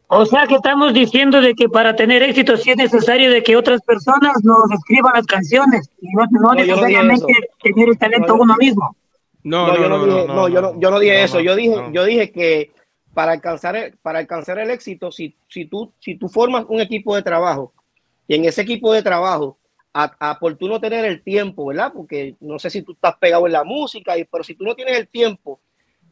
O 0.09 0.25
sea 0.25 0.47
que 0.47 0.55
estamos 0.55 0.93
diciendo 0.93 1.41
de 1.41 1.53
que 1.53 1.67
para 1.67 1.95
tener 1.95 2.23
éxito 2.23 2.55
sí 2.55 2.71
es 2.71 2.77
necesario 2.77 3.29
de 3.29 3.43
que 3.43 3.57
otras 3.57 3.81
personas 3.81 4.31
nos 4.43 4.71
escriban 4.71 5.11
las 5.13 5.25
canciones 5.25 5.89
y 6.01 6.07
no, 6.13 6.53
necesariamente 6.53 7.33
tener 7.61 7.89
el 7.89 7.97
talento 7.97 8.35
uno 8.35 8.55
mismo. 8.55 8.95
No, 9.43 9.67
no, 9.67 9.75
yo 9.75 9.89
no, 9.89 10.05
dije, 10.05 10.27
no, 10.27 10.47
yo 10.47 10.61
no, 10.61 10.79
yo 10.79 10.91
no 10.91 10.99
dije 10.99 11.23
eso. 11.23 11.41
Yo 11.41 11.55
dije, 11.55 11.75
yo 11.91 12.05
dije 12.05 12.31
que 12.31 12.71
para 13.13 13.33
alcanzar 13.33 13.75
el, 13.75 13.97
para 13.97 14.19
alcanzar 14.19 14.59
el 14.59 14.69
éxito, 14.69 15.11
si, 15.11 15.35
si, 15.49 15.65
tú, 15.65 15.91
si 15.99 16.15
tú 16.15 16.29
formas 16.29 16.65
un 16.69 16.79
equipo 16.79 17.13
de 17.15 17.21
trabajo 17.21 17.73
y 18.27 18.35
en 18.35 18.45
ese 18.45 18.61
equipo 18.61 18.93
de 18.93 19.03
trabajo, 19.03 19.57
a, 19.93 20.15
a, 20.19 20.39
por 20.39 20.55
tú 20.55 20.69
no 20.69 20.79
tener 20.79 21.03
el 21.03 21.21
tiempo, 21.21 21.65
¿verdad? 21.65 21.91
Porque 21.93 22.35
no 22.39 22.59
sé 22.59 22.69
si 22.69 22.81
tú 22.81 22.93
estás 22.93 23.15
pegado 23.17 23.45
en 23.45 23.53
la 23.53 23.63
música, 23.63 24.17
y, 24.17 24.23
pero 24.23 24.43
si 24.43 24.53
tú 24.53 24.63
no 24.63 24.75
tienes 24.75 24.97
el 24.97 25.07
tiempo, 25.07 25.59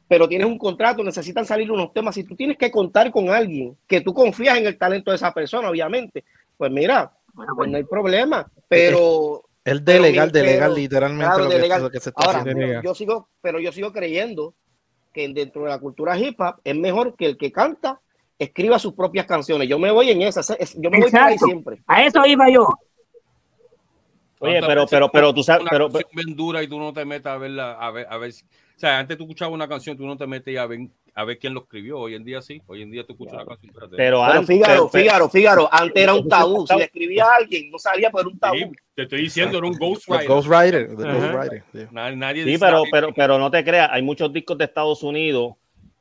pero 0.08 0.28
tienes 0.28 0.48
un 0.48 0.58
contrato, 0.58 1.04
necesitan 1.04 1.46
salir 1.46 1.72
unos 1.72 1.94
temas, 1.94 2.16
si 2.16 2.24
tú 2.24 2.36
tienes 2.36 2.58
que 2.58 2.72
contar 2.72 3.12
con 3.12 3.30
alguien 3.30 3.76
que 3.88 4.02
tú 4.02 4.14
confías 4.14 4.58
en 4.58 4.68
el 4.68 4.78
talento 4.78 5.12
de 5.12 5.18
esa 5.18 5.34
persona, 5.34 5.70
obviamente, 5.70 6.24
pues 6.58 6.72
mira, 6.72 7.12
pues 7.56 7.70
no 7.70 7.78
hay 7.78 7.84
problema, 7.84 8.50
pero... 8.68 9.44
El 9.64 9.84
delegal, 9.84 10.32
delegal, 10.32 10.76
literalmente 10.76 11.80
lo, 11.80 11.90
que, 11.90 12.00
se 12.00 12.10
está 12.10 12.40
haciendo. 12.40 12.84
Yo 12.84 12.94
sigo, 12.94 13.30
pero 13.42 13.60
yo 13.60 13.72
sigo 13.72 13.92
creyendo 13.92 14.54
que 15.12 15.28
dentro 15.30 15.64
de 15.64 15.70
la 15.70 15.80
cultura 15.80 16.16
hip 16.20 16.40
hop 16.40 16.58
es 16.64 16.76
mejor 16.76 17.16
que 17.16 17.26
el 17.26 17.38
que 17.38 17.52
canta 17.52 18.00
escriba 18.38 18.78
sus 18.78 18.94
propias 18.94 19.26
canciones. 19.26 19.68
Yo 19.68 19.80
me 19.80 19.90
voy 19.90 20.12
en 20.12 20.22
esa, 20.22 20.42
yo 20.76 20.92
me 20.92 21.00
voy 21.00 21.10
por 21.10 21.20
ahí 21.20 21.38
siempre. 21.40 21.82
A 21.88 22.04
eso 22.04 22.24
iba 22.28 22.48
yo. 22.50 22.68
Oye, 24.40 24.62
pero, 24.68 24.86
pero, 24.86 25.10
pero 25.10 25.34
tú 25.34 25.42
sabes, 25.42 25.66
pero, 25.70 25.90
bien 25.90 26.36
dura 26.36 26.62
y 26.62 26.68
tú 26.68 26.78
no 26.78 26.94
te 26.94 27.06
metas 27.06 27.34
a 27.34 27.38
verla, 27.38 27.74
a 27.74 27.90
ver, 27.90 28.06
a 28.10 28.18
ver, 28.18 28.34
o 28.76 28.80
sea, 28.80 29.00
antes 29.00 29.18
tú 29.18 29.24
escuchabas 29.24 29.54
una 29.54 29.68
canción, 29.68 29.96
tú 29.96 30.06
no 30.06 30.18
te 30.18 30.28
metes 30.28 30.58
a 30.58 30.66
ver, 30.66 30.80
a 31.14 31.24
ver 31.24 31.40
quién 31.40 31.54
lo 31.54 31.62
escribió. 31.62 31.98
Hoy 31.98 32.16
en 32.16 32.26
día 32.26 32.42
sí, 32.42 32.62
hoy 32.68 32.82
en 32.82 32.92
día 32.92 33.06
tú 33.06 33.14
escuchas 33.14 33.36
la 33.36 33.46
canción. 33.46 33.74
Pero, 33.74 33.90
pero 33.96 34.24
antes, 34.24 34.48
Fígaro, 34.48 34.90
Fígaro, 34.90 35.30
Fígaro, 35.30 35.70
antes 35.72 36.04
era 36.04 36.14
un 36.14 36.28
tabú. 36.28 36.68
Si 36.68 36.76
le 36.76 36.84
escribía 36.84 37.24
a 37.24 37.36
alguien, 37.38 37.72
no 37.72 37.80
sabía, 37.80 38.10
pero 38.12 38.22
era 38.22 38.30
un 38.30 38.40
tabú. 38.40 38.76
te 38.94 39.04
estoy 39.04 39.22
diciendo, 39.22 39.58
era 39.58 39.68
un 39.68 39.78
ghostwriter. 39.78 40.28
Ghostwriter, 40.28 40.88
ghostwriter. 40.94 41.64
Nadie, 41.94 42.44
sí, 42.44 42.58
pero, 42.58 42.84
pero, 42.92 43.14
pero 43.14 43.40
no 43.40 43.50
te 43.50 43.64
creas, 43.64 43.90
hay 43.92 44.02
muchos 44.02 44.34
discos 44.34 44.58
de 44.58 44.66
Estados 44.66 45.04
Unidos 45.04 45.56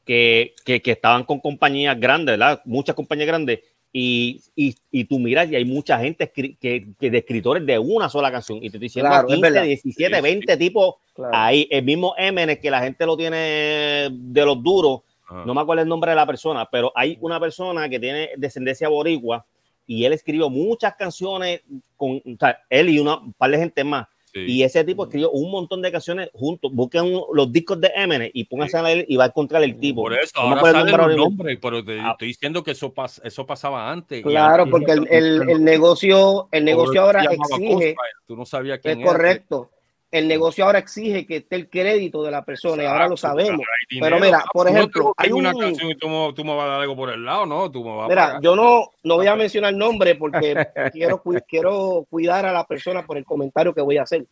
que, 0.04 0.54
que, 0.64 0.82
que 0.82 0.90
estaban 0.90 1.22
con 1.22 1.38
compañías 1.38 1.98
grandes, 1.98 2.32
¿verdad? 2.32 2.60
Muchas 2.64 2.96
compañías 2.96 3.28
grandes 3.28 3.60
y, 3.96 4.42
y, 4.56 4.74
y, 4.90 5.04
tú 5.04 5.20
miras 5.20 5.48
y 5.48 5.54
hay 5.54 5.64
mucha 5.64 6.00
gente 6.00 6.28
que, 6.28 6.56
que, 6.58 6.84
de 6.98 7.18
escritores 7.18 7.64
de 7.64 7.78
una 7.78 8.08
sola 8.08 8.32
canción 8.32 8.58
y 8.58 8.62
te 8.62 8.66
estoy 8.66 8.80
diciendo 8.80 9.08
claro, 9.08 9.28
15, 9.28 9.62
17, 9.62 10.20
20 10.20 10.56
tipos 10.56 10.96
ahí, 11.32 11.68
el 11.70 11.84
mismo 11.84 12.12
Eminem 12.18 12.60
que 12.60 12.72
la 12.72 12.82
gente 12.82 13.06
lo 13.06 13.16
tiene 13.16 14.10
de 14.10 14.44
los 14.44 14.60
duros, 14.60 15.02
no 15.46 15.54
me 15.54 15.60
acuerdo 15.60 15.84
el 15.84 15.88
nombre 15.88 16.10
de 16.10 16.16
la 16.16 16.26
persona, 16.26 16.68
pero 16.68 16.90
hay 16.92 17.16
una 17.20 17.38
persona 17.38 17.88
que 17.88 18.00
tiene 18.00 18.30
descendencia 18.36 18.88
boricua 18.88 19.46
y 19.86 20.04
él 20.04 20.12
escribió 20.12 20.50
muchas 20.50 20.96
canciones 20.96 21.60
con, 21.96 22.16
o 22.16 22.36
sea, 22.36 22.62
él 22.68 22.88
y 22.88 22.98
una, 22.98 23.18
un 23.18 23.32
par 23.32 23.52
de 23.52 23.58
gente 23.58 23.84
más 23.84 24.08
y 24.34 24.62
ese 24.62 24.84
tipo 24.84 25.04
escribió 25.04 25.30
un 25.30 25.50
montón 25.50 25.80
de 25.82 25.92
canciones 25.92 26.30
juntos. 26.32 26.72
Busquen 26.74 27.12
los 27.32 27.52
discos 27.52 27.80
de 27.80 27.92
Eminem 27.94 28.30
y 28.32 28.44
pónganse 28.44 28.76
a 28.76 28.82
leer 28.82 29.04
y 29.08 29.16
va 29.16 29.24
a 29.24 29.26
encontrar 29.28 29.62
el 29.62 29.78
tipo. 29.78 30.02
Por 30.02 30.14
eso, 30.14 30.38
ahora 30.38 30.60
sale 30.60 31.12
el 31.12 31.16
nombre, 31.16 31.58
pero 31.58 31.84
te, 31.84 32.00
ah. 32.00 32.12
estoy 32.12 32.28
diciendo 32.28 32.62
que 32.62 32.72
eso, 32.72 32.92
pas, 32.92 33.20
eso 33.24 33.46
pasaba 33.46 33.90
antes. 33.90 34.22
Claro, 34.22 34.68
porque 34.68 34.92
el, 34.92 35.06
el, 35.10 35.50
el, 35.50 35.64
negocio, 35.64 36.48
el 36.50 36.64
negocio 36.64 37.02
ahora 37.02 37.24
exige. 37.24 37.94
Tú 38.26 38.36
no 38.36 38.44
sabías 38.44 38.80
quién 38.80 39.00
es 39.00 39.06
correcto 39.06 39.70
el 40.14 40.28
negocio 40.28 40.64
ahora 40.64 40.78
exige 40.78 41.26
que 41.26 41.38
esté 41.38 41.56
el 41.56 41.68
crédito 41.68 42.22
de 42.22 42.30
la 42.30 42.44
persona 42.44 42.84
y 42.84 42.86
ahora 42.86 43.08
lo 43.08 43.16
sabemos. 43.16 43.66
Pero 43.90 44.20
mira, 44.20 44.44
por 44.52 44.68
ejemplo, 44.68 45.12
hay 45.16 45.32
una 45.32 45.52
canción 45.52 45.90
y 45.90 45.96
tú, 45.96 46.08
me 46.08 46.54
vas 46.54 46.66
a 46.66 46.68
dar 46.68 46.80
algo 46.82 46.94
por 46.94 47.10
el 47.10 47.24
lado, 47.24 47.46
¿no? 47.46 47.68
Tú 47.68 47.82
me 47.82 47.96
vas 47.96 48.08
mira, 48.08 48.38
yo 48.40 48.54
no, 48.54 48.92
no 49.02 49.16
voy 49.16 49.26
a 49.26 49.34
mencionar 49.34 49.72
el 49.72 49.78
nombre 49.78 50.14
porque 50.14 50.54
quiero, 50.92 51.20
quiero 51.48 52.06
cuidar 52.08 52.46
a 52.46 52.52
la 52.52 52.64
persona 52.64 53.04
por 53.04 53.18
el 53.18 53.24
comentario 53.24 53.74
que 53.74 53.80
voy 53.80 53.98
a 53.98 54.04
hacer. 54.04 54.24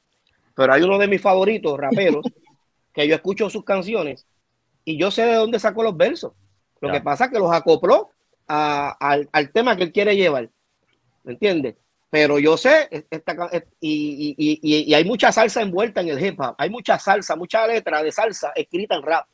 Pero 0.55 0.73
hay 0.73 0.83
uno 0.83 0.99
de 0.99 1.09
mis 1.09 1.20
favoritos, 1.20 1.77
raperos, 1.77 2.25
que 2.94 3.09
yo 3.09 3.17
escucho 3.17 3.51
sus 3.51 3.65
canciones 3.65 4.25
y 4.85 4.97
yo 4.97 5.11
sé 5.11 5.27
de 5.27 5.35
dónde 5.35 5.59
sacó 5.59 5.83
los 5.83 5.97
versos. 5.97 6.33
Lo 6.81 6.93
que 6.93 7.01
pasa 7.01 7.25
es 7.25 7.33
que 7.33 7.41
los 7.41 7.52
acopló 7.52 8.11
al, 8.47 9.28
al 9.33 9.51
tema 9.51 9.75
que 9.75 9.83
él 9.83 9.93
quiere 9.93 10.15
llevar. 10.15 10.49
¿Me 11.25 11.33
entiendes? 11.33 11.75
Pero 12.12 12.39
yo 12.39 12.58
sé, 12.58 13.07
esta, 13.10 13.34
y, 13.81 14.34
y, 14.36 14.86
y, 14.86 14.92
hay 14.92 15.02
mucha 15.02 15.32
salsa 15.32 15.62
envuelta 15.62 16.02
en 16.02 16.08
el 16.10 16.23
hip 16.23 16.39
hop, 16.39 16.55
hay 16.58 16.68
mucha 16.68 16.99
salsa, 16.99 17.36
mucha 17.36 17.66
letra 17.66 18.02
de 18.02 18.12
salsa 18.12 18.52
escrita 18.55 18.97
en 18.97 19.02
rap. 19.02 19.26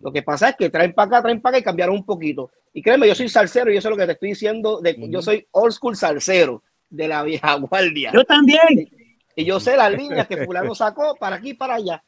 Lo 0.00 0.10
que 0.10 0.24
pasa 0.24 0.48
es 0.48 0.56
que 0.56 0.68
traen 0.68 0.92
para 0.94 1.06
acá, 1.06 1.22
traen 1.22 1.40
para 1.40 1.58
acá 1.58 1.60
y 1.60 1.62
cambiaron 1.62 1.94
un 1.94 2.04
poquito. 2.04 2.50
Y 2.72 2.82
créeme, 2.82 3.06
yo 3.06 3.14
soy 3.14 3.28
salsero 3.28 3.72
y 3.72 3.76
eso 3.76 3.86
es 3.86 3.90
lo 3.92 3.96
que 3.96 4.06
te 4.06 4.12
estoy 4.14 4.30
diciendo, 4.30 4.80
de, 4.80 4.96
yo 5.10 5.22
soy 5.22 5.46
old 5.52 5.70
school 5.74 5.94
salsero 5.94 6.64
de 6.90 7.06
la 7.06 7.22
vieja 7.22 7.54
guardia. 7.70 8.10
Yo 8.12 8.24
también. 8.24 8.90
Y 9.36 9.44
yo 9.44 9.60
sé 9.60 9.76
las 9.76 9.92
líneas 9.92 10.26
que 10.26 10.44
fulano 10.44 10.74
sacó 10.74 11.14
para 11.14 11.36
aquí 11.36 11.50
y 11.50 11.54
para 11.54 11.76
allá. 11.76 12.02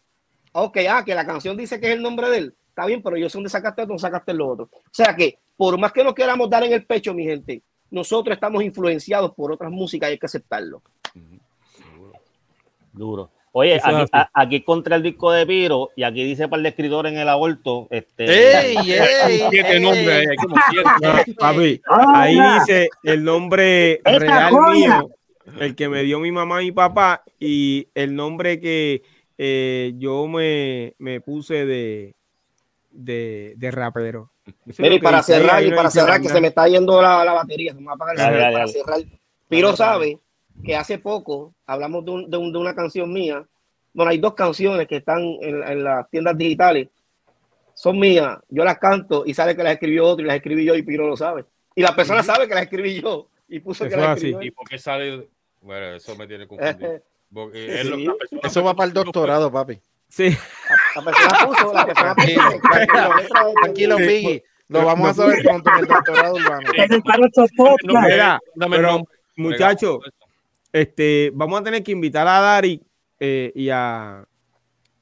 Ok, 0.50 0.78
ah, 0.90 1.04
que 1.04 1.14
la 1.14 1.24
canción 1.24 1.56
dice 1.56 1.78
que 1.78 1.86
es 1.86 1.92
el 1.94 2.02
nombre 2.02 2.28
de 2.30 2.38
él. 2.38 2.54
Está 2.70 2.84
bien, 2.84 3.00
pero 3.00 3.16
yo 3.16 3.30
sé 3.30 3.38
dónde 3.38 3.50
sacaste 3.50 3.82
esto, 3.82 3.96
sacaste 3.96 4.34
lo 4.34 4.48
otro. 4.48 4.70
O 4.72 4.90
sea 4.90 5.14
que, 5.14 5.38
por 5.56 5.78
más 5.78 5.92
que 5.92 6.02
nos 6.02 6.14
queramos 6.14 6.50
dar 6.50 6.64
en 6.64 6.72
el 6.72 6.84
pecho, 6.84 7.14
mi 7.14 7.22
gente, 7.22 7.62
nosotros 7.90 8.34
estamos 8.34 8.62
influenciados 8.62 9.32
por 9.34 9.52
otras 9.52 9.70
músicas 9.70 10.08
y 10.08 10.12
hay 10.12 10.18
que 10.18 10.26
aceptarlo. 10.26 10.82
Duro. 12.92 13.30
Oye, 13.58 13.80
aquí, 14.34 14.60
contra 14.60 14.96
el 14.96 15.02
disco 15.02 15.32
de 15.32 15.46
Piro, 15.46 15.88
y 15.96 16.02
aquí 16.02 16.22
dice 16.24 16.46
para 16.46 16.60
el 16.60 16.66
escritor 16.66 17.06
en 17.06 17.16
el 17.16 17.26
aborto. 17.26 17.88
Este, 17.90 18.24
¡Ey, 18.26 18.76
ey! 18.76 19.42
siete 19.48 19.80
nombres, 19.80 20.28
papi, 21.38 21.80
ahí 22.14 22.38
dice 22.58 22.90
el 23.02 23.24
nombre 23.24 24.02
real 24.04 24.52
mío, 24.74 25.08
el 25.58 25.74
que 25.74 25.88
me 25.88 26.02
dio 26.02 26.20
mi 26.20 26.32
mamá 26.32 26.62
y 26.62 26.66
mi 26.66 26.72
papá, 26.72 27.22
y 27.40 27.88
el 27.94 28.14
nombre 28.14 28.60
que 28.60 29.02
eh, 29.38 29.94
yo 29.96 30.26
me, 30.28 30.94
me 30.98 31.22
puse 31.22 31.64
de, 31.64 32.14
de, 32.90 33.54
de 33.56 33.70
rapero 33.70 34.32
y 34.66 34.98
para 35.00 35.22
cerrar, 35.22 35.64
y 35.64 35.70
para 35.72 35.90
cerrar, 35.90 36.20
que 36.20 36.28
se 36.28 36.40
me 36.40 36.48
está 36.48 36.68
yendo 36.68 37.00
la, 37.02 37.24
la 37.24 37.32
batería, 37.32 37.72
se 37.72 37.80
me 37.80 37.86
va 37.86 37.92
a 37.92 37.94
apagar 37.94 38.34
el 38.34 38.52
para 38.52 38.66
cerrar. 38.66 39.00
Piro 39.48 39.76
sabe 39.76 40.20
que 40.64 40.76
hace 40.76 40.98
poco 40.98 41.54
hablamos 41.66 42.04
de, 42.04 42.10
un, 42.10 42.30
de, 42.30 42.36
un, 42.36 42.52
de, 42.52 42.58
una 42.58 42.74
canción 42.74 43.12
mía. 43.12 43.46
Bueno, 43.92 44.10
hay 44.10 44.18
dos 44.18 44.34
canciones 44.34 44.86
que 44.86 44.96
están 44.96 45.20
en, 45.40 45.62
en, 45.62 45.84
las 45.84 46.08
tiendas 46.10 46.36
digitales. 46.36 46.88
Son 47.74 47.98
mías, 47.98 48.38
yo 48.48 48.64
las 48.64 48.78
canto 48.78 49.24
y 49.26 49.34
sabe 49.34 49.54
que 49.54 49.62
las 49.62 49.74
escribió 49.74 50.06
otro 50.06 50.24
y 50.24 50.28
las 50.28 50.36
escribí 50.36 50.64
yo 50.64 50.74
y 50.74 50.82
Piro 50.82 51.06
lo 51.06 51.16
sabe. 51.16 51.44
Y 51.74 51.82
la 51.82 51.94
persona 51.94 52.22
sabe 52.22 52.48
que 52.48 52.54
las 52.54 52.64
escribí 52.64 53.00
yo 53.00 53.28
y 53.48 53.60
puso 53.60 53.86
que 53.88 53.96
las 53.96 54.16
escribí. 54.16 54.46
¿Y 54.46 54.50
por 54.50 54.68
qué 54.68 54.78
sale? 54.78 55.28
Bueno, 55.60 55.96
eso 55.96 56.16
me 56.16 56.26
tiene 56.26 56.46
confundido. 56.48 57.02
Porque 57.32 57.82
sí. 57.84 58.08
Eso 58.42 58.62
va 58.62 58.74
para 58.74 58.88
el 58.88 58.94
doctorado, 58.94 59.50
papi. 59.50 59.78
Sí. 60.08 60.36
La, 60.94 61.02
persona 61.02 61.46
puso, 61.46 61.72
la 61.72 61.86
persona 61.86 62.14
puso. 62.14 62.40
Tranquilo, 63.62 63.96
Piggy. 63.96 64.42
Lo 64.68 64.84
vamos 64.84 65.10
a 65.10 65.14
saber 65.14 65.42
pronto 65.42 65.70
en 65.70 65.78
el 65.78 65.86
doctorado 65.86 66.34
urbano. 66.34 66.70
pero, 68.70 69.02
muchachos, 69.36 69.98
este, 70.72 71.30
vamos 71.34 71.60
a 71.60 71.64
tener 71.64 71.82
que 71.82 71.92
invitar 71.92 72.26
a 72.26 72.40
Dari 72.40 72.82
eh, 73.20 73.52
y 73.54 73.68
a 73.70 74.26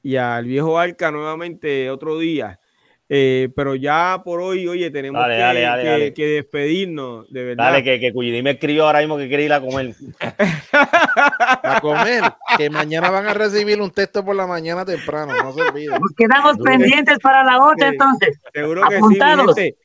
y 0.05 0.17
al 0.17 0.45
viejo 0.45 0.77
Arca 0.77 1.09
nuevamente 1.09 1.89
otro 1.89 2.19
día 2.19 2.59
eh, 3.07 3.49
pero 3.55 3.75
ya 3.75 4.21
por 4.23 4.41
hoy, 4.41 4.67
oye, 4.67 4.89
tenemos 4.89 5.23
que, 5.27 6.13
que, 6.15 6.27
despedirnos, 6.27 7.31
de 7.31 7.43
verdad. 7.43 7.65
Dale, 7.65 7.83
que, 7.83 7.99
que 7.99 8.41
me 8.41 8.51
escribió 8.51 8.87
ahora 8.87 8.99
mismo 8.99 9.17
que 9.17 9.27
quiere 9.27 9.43
ir 9.43 9.53
a 9.53 9.61
comer. 9.61 9.93
a 10.71 11.79
comer, 11.81 12.23
que 12.57 12.69
mañana 12.71 13.11
van 13.11 13.27
a 13.27 13.33
recibir 13.33 13.79
un 13.79 13.91
texto 13.91 14.25
por 14.25 14.35
la 14.35 14.47
mañana 14.47 14.85
temprano, 14.85 15.33
no 15.43 15.53
se 15.53 15.61
olviden. 15.61 15.99
Nos 16.01 16.13
quedamos 16.17 16.57
pendientes 16.57 17.19
para 17.19 17.43
la 17.43 17.61
otra 17.63 17.89
entonces. 17.89 18.39
Seguro 18.51 18.81
que 18.89 18.99
sí, 19.53 19.75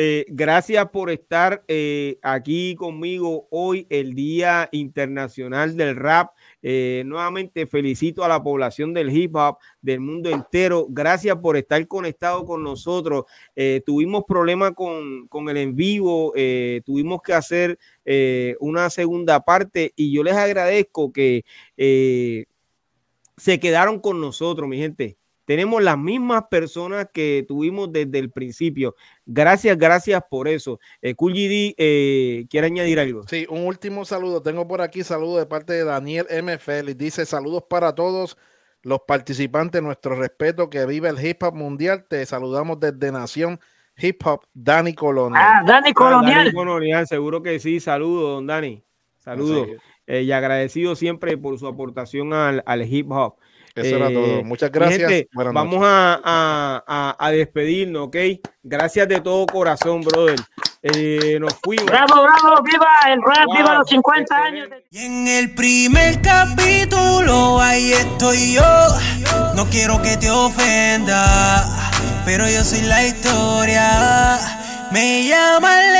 eh, 0.00 0.26
gracias 0.28 0.88
por 0.90 1.10
estar 1.10 1.64
eh, 1.66 2.20
aquí 2.22 2.76
conmigo 2.76 3.48
hoy, 3.50 3.84
el 3.90 4.14
Día 4.14 4.68
Internacional 4.70 5.76
del 5.76 5.96
Rap. 5.96 6.30
Eh, 6.62 7.02
nuevamente 7.06 7.66
felicito 7.66 8.24
a 8.24 8.28
la 8.28 8.42
población 8.42 8.92
del 8.92 9.14
hip 9.16 9.36
hop 9.36 9.58
del 9.80 10.00
mundo 10.00 10.30
entero. 10.30 10.86
Gracias 10.88 11.36
por 11.38 11.56
estar 11.56 11.86
conectado 11.86 12.44
con 12.44 12.62
nosotros. 12.62 13.24
Eh, 13.54 13.82
tuvimos 13.86 14.24
problemas 14.26 14.72
con, 14.72 15.28
con, 15.28 15.48
el 15.48 15.56
en 15.56 15.76
vivo, 15.76 16.32
eh, 16.34 16.82
tuvimos 16.84 17.22
que 17.22 17.34
hacer 17.34 17.78
una 18.60 18.88
segunda 18.88 19.44
parte 19.44 19.92
y 19.94 20.10
yo 20.10 20.22
les 20.22 20.34
agradezco 20.34 21.12
que 21.12 21.44
se 23.36 23.60
quedaron 23.60 24.00
con 24.00 24.18
nosotros, 24.18 24.66
mi 24.66 24.78
gente. 24.78 25.18
Tenemos 25.48 25.82
las 25.82 25.96
mismas 25.96 26.44
personas 26.50 27.08
que 27.10 27.42
tuvimos 27.48 27.90
desde 27.90 28.18
el 28.18 28.30
principio. 28.30 28.94
Gracias, 29.24 29.78
gracias 29.78 30.22
por 30.28 30.46
eso. 30.46 30.78
Eh, 31.00 31.14
cool 31.14 31.32
GD, 31.32 31.74
eh, 31.78 32.46
¿quiere 32.50 32.66
añadir 32.66 33.00
algo? 33.00 33.22
Sí, 33.26 33.46
un 33.48 33.66
último 33.66 34.04
saludo. 34.04 34.42
Tengo 34.42 34.68
por 34.68 34.82
aquí 34.82 35.02
saludo 35.02 35.38
de 35.38 35.46
parte 35.46 35.72
de 35.72 35.84
Daniel 35.84 36.26
M. 36.28 36.58
Félix. 36.58 36.98
Dice 36.98 37.24
saludos 37.24 37.64
para 37.66 37.94
todos 37.94 38.36
los 38.82 39.00
participantes. 39.08 39.80
Nuestro 39.80 40.16
respeto, 40.16 40.68
que 40.68 40.84
vive 40.84 41.08
el 41.08 41.26
hip 41.26 41.42
hop 41.42 41.54
mundial. 41.54 42.04
Te 42.06 42.26
saludamos 42.26 42.78
desde 42.78 43.10
Nación 43.10 43.58
Hip 43.96 44.20
Hop, 44.26 44.42
Dani 44.52 44.92
Colonial. 44.92 45.42
Ah, 45.42 45.62
Dani 45.66 45.94
Colonial. 45.94 46.44
Dani 46.44 46.52
Colonial, 46.52 47.06
seguro 47.06 47.42
que 47.42 47.58
sí. 47.58 47.80
Saludos, 47.80 48.34
don 48.34 48.46
Dani. 48.46 48.84
Saludos. 49.16 49.66
Eh, 50.06 50.24
y 50.24 50.32
agradecido 50.32 50.94
siempre 50.94 51.38
por 51.38 51.58
su 51.58 51.66
aportación 51.66 52.34
al, 52.34 52.62
al 52.66 52.82
hip 52.82 53.10
hop. 53.10 53.36
Eso 53.80 53.96
era 53.96 54.08
todo. 54.08 54.44
Muchas 54.44 54.70
gracias. 54.70 55.26
vamos 55.32 55.80
a, 55.82 57.16
a, 57.18 57.30
despedirnos, 57.30 58.08
¿ok? 58.08 58.16
Gracias 58.62 59.08
de 59.08 59.20
todo 59.20 59.46
corazón, 59.46 60.02
brother. 60.02 60.38
Eh, 60.82 61.38
nos 61.40 61.54
fuimos. 61.62 61.86
Bravo, 61.86 62.22
bravo, 62.22 62.62
viva 62.62 62.86
el 63.12 63.20
rap, 63.22 63.46
viva 63.56 63.74
los 63.74 63.88
50 63.88 64.36
años. 64.36 64.68
Y 64.90 64.98
en 64.98 65.26
el 65.26 65.54
primer 65.54 66.22
capítulo, 66.22 67.60
ahí 67.60 67.92
estoy 67.92 68.54
yo. 68.54 68.62
No 69.54 69.66
quiero 69.66 70.00
que 70.02 70.16
te 70.16 70.30
ofenda, 70.30 71.66
pero 72.24 72.48
yo 72.48 72.62
soy 72.62 72.82
la 72.82 73.04
historia. 73.04 74.38
Me 74.92 75.26
llaman 75.26 75.92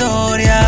historia. 0.00 0.59